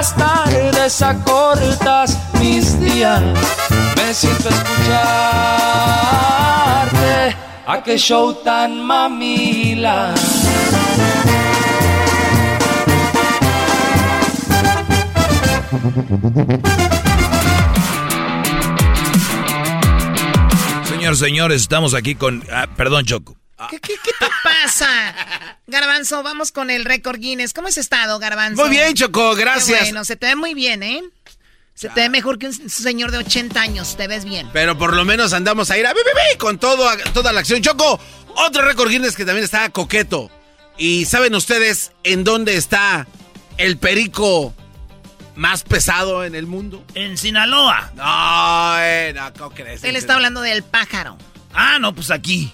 las 0.05 0.16
tardes, 0.16 1.00
acortas 1.00 2.18
mis 2.39 2.78
días. 2.78 3.23
Me 3.97 4.12
siento 4.12 4.50
escucharte. 4.50 5.07
A 7.66 7.83
qué 7.83 7.97
show 7.97 8.34
tan 8.44 8.83
mamila. 8.83 10.15
Señor, 20.84 21.16
señores, 21.16 21.62
estamos 21.62 21.94
aquí 21.94 22.15
con... 22.15 22.44
ah, 22.52 22.66
perdón, 22.76 23.07
Choco. 23.07 23.44
¿Qué, 23.70 23.81
qué, 23.81 23.94
qué 24.02 24.10
te 24.18 24.26
pasa? 24.43 25.15
Garbanzo, 25.67 26.23
vamos 26.23 26.52
con 26.52 26.70
el 26.70 26.84
récord 26.84 27.18
Guinness. 27.18 27.52
¿Cómo 27.52 27.68
has 27.68 27.78
estado, 27.78 28.18
Garbanzo? 28.18 28.62
Muy 28.62 28.70
bien, 28.70 28.94
Choco, 28.94 29.34
Qué 29.34 29.41
gracias. 29.43 29.81
bueno, 29.81 30.05
se 30.05 30.17
te 30.17 30.26
ve 30.26 30.36
muy 30.36 30.55
bien, 30.55 30.83
¿eh? 30.83 31.02
Se 31.75 31.89
te 31.89 32.02
ve 32.02 32.09
mejor 32.09 32.39
que 32.39 32.47
un 32.47 32.70
señor 32.70 33.10
de 33.10 33.18
80 33.18 33.60
años, 33.60 33.97
te 33.97 34.07
ves 34.07 34.25
bien. 34.25 34.49
Pero 34.52 34.78
por 34.78 34.94
lo 34.94 35.05
menos 35.05 35.33
andamos 35.33 35.70
a 35.73 35.78
ir 35.78 35.86
a 35.86 35.93
bi, 35.93 35.99
bi, 36.05 36.10
bi, 36.33 36.39
con 36.39 36.59
todo, 36.59 36.89
toda 37.12 37.33
la 37.33 37.41
acción. 37.41 37.62
Choco, 37.62 37.99
otro 38.36 38.62
récord 38.62 38.89
Guinness 38.91 39.17
que 39.17 39.25
también 39.25 39.44
está 39.44 39.68
coqueto. 39.70 40.31
¿Y 40.78 41.05
saben 41.07 41.34
ustedes 41.34 41.91
en 42.05 42.23
dónde 42.23 42.57
está 42.57 43.09
el 43.59 43.76
perico 43.78 44.55
más 45.34 45.65
pesado 45.65 46.25
en 46.25 46.36
el 46.36 46.47
mundo? 46.47 46.84
En 46.94 47.18
Sinaloa. 47.18 47.91
No, 47.97 48.75
eh, 48.78 49.12
no, 49.15 49.33
¿cómo 49.34 49.51
crees? 49.51 49.83
Él 49.83 49.97
está 49.97 50.15
hablando 50.15 50.41
del 50.43 50.62
pájaro. 50.62 51.18
Ah, 51.55 51.78
no, 51.81 51.94
pues 51.94 52.10
aquí. 52.10 52.52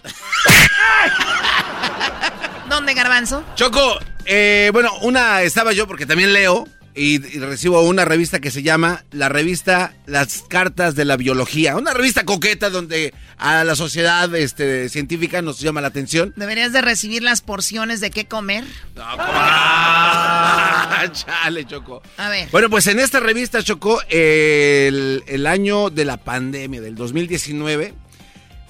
¿Dónde, 2.68 2.94
Garbanzo? 2.94 3.44
Choco, 3.56 3.98
eh, 4.26 4.70
bueno, 4.72 4.90
una 5.02 5.42
estaba 5.42 5.72
yo 5.72 5.86
porque 5.86 6.06
también 6.06 6.32
leo 6.32 6.66
y, 6.94 7.14
y 7.14 7.38
recibo 7.40 7.80
una 7.82 8.04
revista 8.04 8.40
que 8.40 8.50
se 8.50 8.62
llama 8.62 9.04
la 9.10 9.28
revista 9.28 9.94
Las 10.06 10.42
Cartas 10.48 10.94
de 10.94 11.04
la 11.04 11.16
Biología. 11.16 11.76
Una 11.76 11.94
revista 11.94 12.24
coqueta 12.24 12.70
donde 12.70 13.14
a 13.38 13.64
la 13.64 13.74
sociedad 13.74 14.32
este, 14.34 14.88
científica 14.88 15.40
nos 15.40 15.60
llama 15.60 15.80
la 15.80 15.88
atención. 15.88 16.32
¿Deberías 16.36 16.72
de 16.72 16.82
recibir 16.82 17.22
las 17.22 17.40
porciones 17.40 18.00
de 18.00 18.10
qué 18.10 18.26
comer? 18.26 18.64
Ah, 18.98 21.04
chale, 21.12 21.64
Choco. 21.64 22.02
A 22.18 22.28
ver. 22.28 22.48
Bueno, 22.52 22.68
pues 22.68 22.86
en 22.86 23.00
esta 23.00 23.20
revista, 23.20 23.62
Choco, 23.62 24.00
el, 24.08 25.24
el 25.26 25.46
año 25.46 25.90
de 25.90 26.04
la 26.04 26.18
pandemia, 26.18 26.80
del 26.80 26.96
2019, 26.96 27.94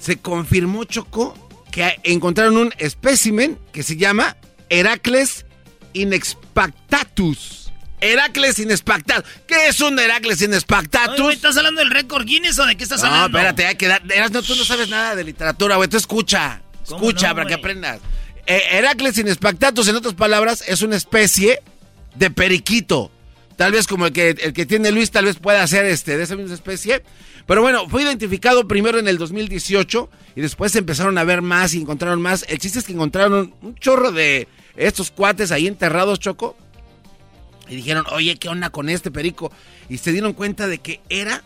se 0.01 0.17
confirmó, 0.17 0.83
Choco, 0.83 1.35
que 1.71 1.99
encontraron 2.03 2.57
un 2.57 2.73
espécimen 2.79 3.57
que 3.71 3.83
se 3.83 3.95
llama 3.95 4.35
Heracles 4.69 5.45
inexpactatus. 5.93 7.71
Heracles 8.01 8.57
inexpactatus. 8.57 9.29
¿Qué 9.47 9.67
es 9.67 9.79
un 9.79 9.99
Heracles 9.99 10.37
Oye, 10.37 10.45
inexpactatus? 10.45 11.21
güey, 11.21 11.35
¿Estás 11.35 11.55
hablando 11.57 11.81
del 11.81 11.91
récord 11.91 12.25
Guinness 12.25 12.57
o 12.57 12.65
de 12.65 12.75
qué 12.75 12.83
estás 12.83 13.01
No, 13.01 13.07
hablando? 13.07 13.37
espérate, 13.37 13.65
hay 13.67 13.75
que 13.75 13.87
dar. 13.87 14.01
no, 14.31 14.41
tú 14.41 14.55
no 14.55 14.65
sabes 14.65 14.89
nada 14.89 15.15
de 15.15 15.23
literatura, 15.23 15.75
güey. 15.75 15.87
Tú 15.87 15.97
escucha. 15.97 16.61
¿Cómo 16.87 16.97
Escucha 17.09 17.29
no, 17.29 17.35
para 17.35 17.47
que 17.47 17.53
aprendas. 17.53 17.99
Eh, 18.47 18.61
Heracles 18.71 19.17
inexpactatus, 19.19 19.87
en 19.87 19.95
otras 19.95 20.15
palabras, 20.15 20.63
es 20.67 20.81
una 20.81 20.95
especie 20.95 21.61
de 22.15 22.31
periquito. 22.31 23.11
Tal 23.61 23.73
vez 23.73 23.85
como 23.85 24.07
el 24.07 24.11
que, 24.11 24.29
el 24.29 24.53
que 24.53 24.65
tiene 24.65 24.89
Luis, 24.89 25.11
tal 25.11 25.25
vez 25.25 25.37
pueda 25.37 25.67
ser 25.67 25.85
este, 25.85 26.17
de 26.17 26.23
esa 26.23 26.35
misma 26.35 26.55
especie. 26.55 27.03
Pero 27.45 27.61
bueno, 27.61 27.87
fue 27.87 28.01
identificado 28.01 28.67
primero 28.67 28.97
en 28.97 29.07
el 29.07 29.19
2018 29.19 30.09
y 30.35 30.41
después 30.41 30.75
empezaron 30.75 31.15
a 31.19 31.23
ver 31.23 31.43
más 31.43 31.75
y 31.75 31.81
encontraron 31.81 32.23
más. 32.23 32.43
El 32.49 32.57
chiste 32.57 32.79
es 32.79 32.85
que 32.85 32.93
encontraron 32.93 33.53
un, 33.61 33.75
chorro 33.75 34.11
de 34.11 34.47
estos 34.75 35.11
cuates 35.11 35.51
ahí 35.51 35.67
enterrados, 35.67 36.19
Choco. 36.19 36.57
Y 37.69 37.75
dijeron, 37.75 38.03
oye, 38.11 38.35
¿qué 38.37 38.49
onda 38.49 38.71
con 38.71 38.89
este 38.89 39.11
perico? 39.11 39.51
Y 39.89 39.99
se 39.99 40.11
dieron 40.11 40.33
cuenta 40.33 40.65
de 40.65 40.79
que 40.79 40.99
era 41.09 41.43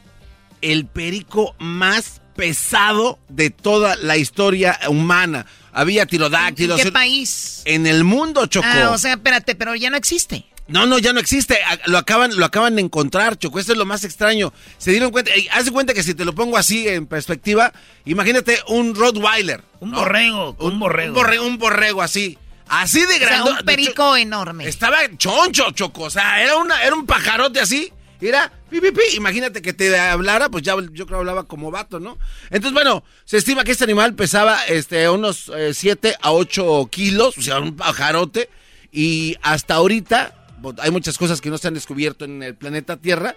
el 0.62 0.86
perico 0.86 1.54
más 1.60 2.22
pesado 2.38 3.20
de 3.28 3.50
toda 3.50 3.98
la 3.98 4.16
historia 4.16 4.80
humana. 4.88 5.48
Había 5.74 6.04
¿En 6.04 6.08
tirodáctilos. 6.08 6.82
qué 6.82 6.94
país? 6.94 7.62
En 7.66 7.86
el 7.86 8.06
mundo, 8.06 8.46
Choco. 8.46 8.66
Ah, 8.72 8.92
o 8.92 8.98
sea, 8.98 9.16
espérate, 9.16 9.56
pero 9.56 9.76
ya 9.76 9.90
no 9.90 9.98
existe. 9.98 10.46
No, 10.68 10.86
no, 10.86 10.98
ya 10.98 11.14
no 11.14 11.20
existe. 11.20 11.60
Lo 11.86 11.98
acaban, 11.98 12.36
lo 12.36 12.46
acaban 12.46 12.76
de 12.76 12.82
encontrar, 12.82 13.38
Choco. 13.38 13.60
Esto 13.60 13.74
es 13.74 13.78
lo 13.78 13.86
más 13.86 14.04
extraño. 14.04 14.52
Se 14.78 14.92
dieron 14.92 15.12
cuenta. 15.12 15.32
ey, 15.32 15.48
haz 15.52 15.66
de 15.66 15.72
cuenta 15.72 15.94
que 15.94 16.02
si 16.02 16.14
te 16.16 16.26
lo 16.26 16.34
pongo 16.34 16.58
así 16.58 16.88
en 16.88 17.06
perspectiva, 17.06 17.72
imagínate 18.06 18.60
un 18.68 18.96
Rottweiler. 18.96 19.64
Un 19.80 19.92
¿no? 19.92 20.00
borrego, 20.00 20.56
un 20.60 20.80
borrego. 20.80 21.10
Un 21.10 21.14
borrego, 21.16 21.46
un 21.46 21.58
borrego 21.58 22.02
así. 22.02 22.38
Así 22.68 23.02
de 23.02 23.16
O 23.16 23.18
sea, 23.18 23.28
grande. 23.28 23.52
un 23.52 23.58
perico 23.60 24.16
enorme. 24.18 24.68
Estaba 24.68 24.98
choncho, 25.18 25.70
Choco. 25.72 26.04
O 26.04 26.10
sea, 26.10 26.42
era, 26.42 26.58
una, 26.58 26.82
era 26.82 26.96
un 26.96 27.06
pajarote 27.06 27.60
así. 27.60 27.92
Era, 28.20 28.52
pi, 28.72 28.82
pi, 28.82 28.92
pi. 28.92 29.02
imagínate 29.18 29.62
que 29.62 29.74
te 29.74 29.96
hablara, 30.00 30.50
pues 30.50 30.64
ya 30.64 30.74
yo 30.94 31.06
creo 31.06 31.20
hablaba 31.20 31.44
como 31.44 31.70
vato, 31.70 32.00
¿no? 32.00 32.18
Entonces, 32.46 32.74
bueno, 32.74 33.04
se 33.24 33.38
estima 33.38 33.64
que 33.64 33.72
este 33.72 33.84
animal 33.84 34.16
pesaba 34.16 34.66
este, 34.66 35.08
unos 35.10 35.52
7 35.74 36.16
a 36.20 36.32
8 36.32 36.88
kilos, 36.90 37.38
o 37.38 37.42
sea, 37.44 37.60
un 37.60 37.76
pajarote. 37.76 38.50
Y 38.92 39.36
hasta 39.44 39.76
ahorita, 39.76 40.45
hay 40.80 40.92
muchas 40.92 41.18
cosas 41.18 41.42
que 41.42 41.50
no 41.50 41.58
se 41.58 41.68
han 41.68 41.74
descubierto 41.74 42.26
en 42.26 42.44
el 42.44 42.56
planeta 42.56 42.98
Tierra. 42.98 43.36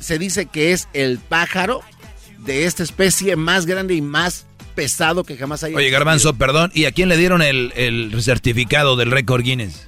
Se 0.00 0.18
dice 0.18 0.46
que 0.46 0.72
es 0.72 0.88
el 0.92 1.18
pájaro 1.18 1.80
de 2.38 2.66
esta 2.66 2.82
especie 2.82 3.36
más 3.36 3.66
grande 3.66 3.94
y 3.94 4.02
más 4.02 4.46
pesado 4.74 5.24
que 5.24 5.36
jamás 5.36 5.62
haya 5.62 5.76
Oye, 5.76 5.90
Garbanzo, 5.90 6.34
perdón, 6.34 6.70
¿y 6.74 6.86
a 6.86 6.92
quién 6.92 7.08
le 7.08 7.16
dieron 7.16 7.42
el, 7.42 7.72
el 7.76 8.22
certificado 8.22 8.96
del 8.96 9.10
récord 9.10 9.42
Guinness? 9.42 9.86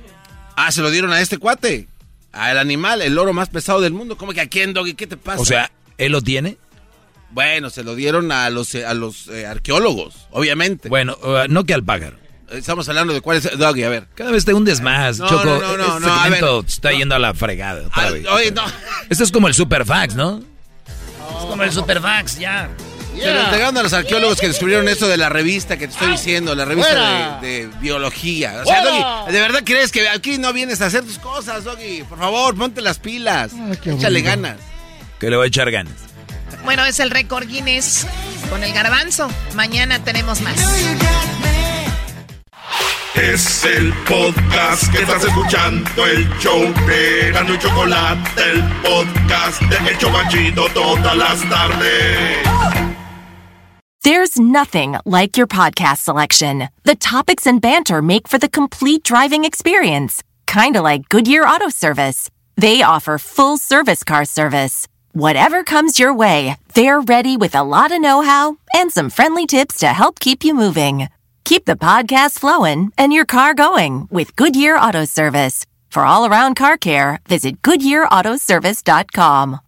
Ah, 0.56 0.70
se 0.70 0.82
lo 0.82 0.90
dieron 0.90 1.12
a 1.12 1.20
este 1.20 1.38
cuate. 1.38 1.88
Al 2.32 2.58
animal, 2.58 3.02
el 3.02 3.14
loro 3.14 3.32
más 3.32 3.48
pesado 3.48 3.80
del 3.80 3.92
mundo. 3.92 4.16
¿Cómo 4.16 4.32
que 4.32 4.40
a 4.40 4.48
quién, 4.48 4.72
Doggy? 4.72 4.94
¿Qué 4.94 5.06
te 5.06 5.16
pasa? 5.16 5.40
O 5.40 5.44
sea, 5.44 5.70
¿él 5.98 6.12
lo 6.12 6.20
tiene? 6.20 6.58
Bueno, 7.30 7.70
se 7.70 7.82
lo 7.82 7.96
dieron 7.96 8.30
a 8.30 8.48
los, 8.50 8.74
eh, 8.74 8.86
a 8.86 8.94
los 8.94 9.28
eh, 9.28 9.46
arqueólogos, 9.46 10.28
obviamente. 10.30 10.88
Bueno, 10.88 11.16
uh, 11.22 11.48
no 11.48 11.64
que 11.64 11.74
al 11.74 11.84
pájaro. 11.84 12.16
Estamos 12.50 12.88
hablando 12.88 13.12
de 13.14 13.20
cuál 13.20 13.38
es. 13.38 13.58
Doggy, 13.58 13.82
a 13.84 13.88
ver. 13.88 14.06
Cada 14.14 14.30
vez 14.30 14.44
te 14.44 14.52
hundes 14.54 14.80
más, 14.80 15.18
No, 15.18 15.28
Choco. 15.28 15.44
no, 15.44 15.60
no, 15.60 15.76
no, 15.76 15.94
este 15.96 16.06
no, 16.06 16.14
a 16.14 16.22
segmento 16.22 16.56
ver. 16.62 16.70
está 16.70 16.92
yendo 16.92 17.14
a 17.14 17.18
la 17.18 17.34
fregada. 17.34 17.86
otra 17.86 18.02
Ah, 18.06 18.10
vez. 18.10 18.26
oye, 18.28 18.50
no. 18.52 18.62
Esto 19.08 19.24
es 19.24 19.32
como 19.32 19.48
el 19.48 19.54
Superfax, 19.54 20.14
¿no? 20.14 20.38
Es 20.38 21.44
como 21.48 21.62
el 21.62 21.72
Superfax, 21.72 22.38
ya. 22.38 22.68
Se 23.18 23.32
lo 23.32 23.40
entregaron 23.42 23.76
a 23.78 23.82
los 23.84 23.92
arqueólogos 23.92 24.40
que 24.40 24.48
descubrieron 24.48 24.88
esto 24.88 25.06
de 25.06 25.16
la 25.16 25.28
revista 25.28 25.76
que 25.76 25.86
te 25.86 25.92
estoy 25.92 26.10
diciendo, 26.12 26.54
la 26.56 26.64
revista 26.64 27.38
de, 27.40 27.66
de 27.68 27.70
biología. 27.80 28.60
O 28.62 28.66
sea. 28.66 28.82
Doggy, 28.84 29.32
¿de 29.32 29.40
verdad 29.40 29.60
crees 29.64 29.92
que 29.92 30.08
aquí 30.08 30.36
no 30.38 30.52
vienes 30.52 30.80
a 30.82 30.86
hacer 30.86 31.04
tus 31.04 31.18
cosas, 31.20 31.62
Doggy? 31.64 32.02
Por 32.02 32.18
favor, 32.18 32.56
ponte 32.56 32.80
las 32.82 32.98
pilas. 32.98 33.52
Échale 33.52 33.94
aburrido. 34.04 34.24
ganas. 34.24 34.56
Que 35.20 35.30
le 35.30 35.36
voy 35.36 35.44
a 35.44 35.48
echar 35.48 35.70
ganas. 35.70 35.94
Bueno, 36.64 36.84
es 36.84 36.98
el 36.98 37.10
récord 37.10 37.46
Guinness 37.46 38.06
con 38.50 38.62
el 38.64 38.72
garbanzo. 38.72 39.28
Mañana 39.54 40.02
tenemos 40.02 40.40
más. 40.40 40.56
Es 43.14 43.64
el 43.64 43.92
podcast 44.08 44.90
que 44.90 45.02
estás 45.02 45.22
escuchando, 45.22 45.88
el 46.04 46.28
show 46.40 46.60
de 46.84 47.30
Gano 47.32 47.54
y 47.54 47.58
Chocolate, 47.58 48.42
el 48.42 48.62
podcast 48.82 49.62
de 49.62 49.76
El 49.88 49.98
Chobachito 49.98 50.66
todas 50.74 51.16
las 51.16 51.48
tardes. 51.48 52.44
There's 54.02 54.38
nothing 54.38 54.96
like 55.06 55.36
your 55.38 55.46
podcast 55.46 55.98
selection. 55.98 56.68
The 56.82 56.96
topics 56.96 57.46
and 57.46 57.60
banter 57.60 58.02
make 58.02 58.26
for 58.26 58.38
the 58.38 58.48
complete 58.48 59.04
driving 59.04 59.44
experience. 59.44 60.20
Kind 60.48 60.74
of 60.74 60.82
like 60.82 61.08
Goodyear 61.08 61.44
Auto 61.46 61.68
Service. 61.68 62.28
They 62.56 62.82
offer 62.82 63.18
full 63.18 63.58
service 63.58 64.02
car 64.02 64.24
service. 64.24 64.88
Whatever 65.12 65.62
comes 65.62 66.00
your 66.00 66.12
way, 66.12 66.56
they're 66.74 67.00
ready 67.00 67.36
with 67.36 67.54
a 67.54 67.62
lot 67.62 67.92
of 67.92 68.00
know 68.00 68.22
how 68.22 68.56
and 68.74 68.90
some 68.90 69.08
friendly 69.08 69.46
tips 69.46 69.78
to 69.78 69.86
help 69.86 70.18
keep 70.18 70.42
you 70.44 70.52
moving. 70.52 71.06
Keep 71.44 71.66
the 71.66 71.76
podcast 71.76 72.38
flowing 72.38 72.92
and 72.96 73.12
your 73.12 73.26
car 73.26 73.52
going 73.54 74.08
with 74.10 74.34
Goodyear 74.36 74.78
Auto 74.78 75.04
Service. 75.04 75.66
For 75.90 76.04
all 76.04 76.24
around 76.26 76.54
car 76.56 76.76
care, 76.76 77.20
visit 77.28 77.60
GoodyearAutoservice.com. 77.62 79.60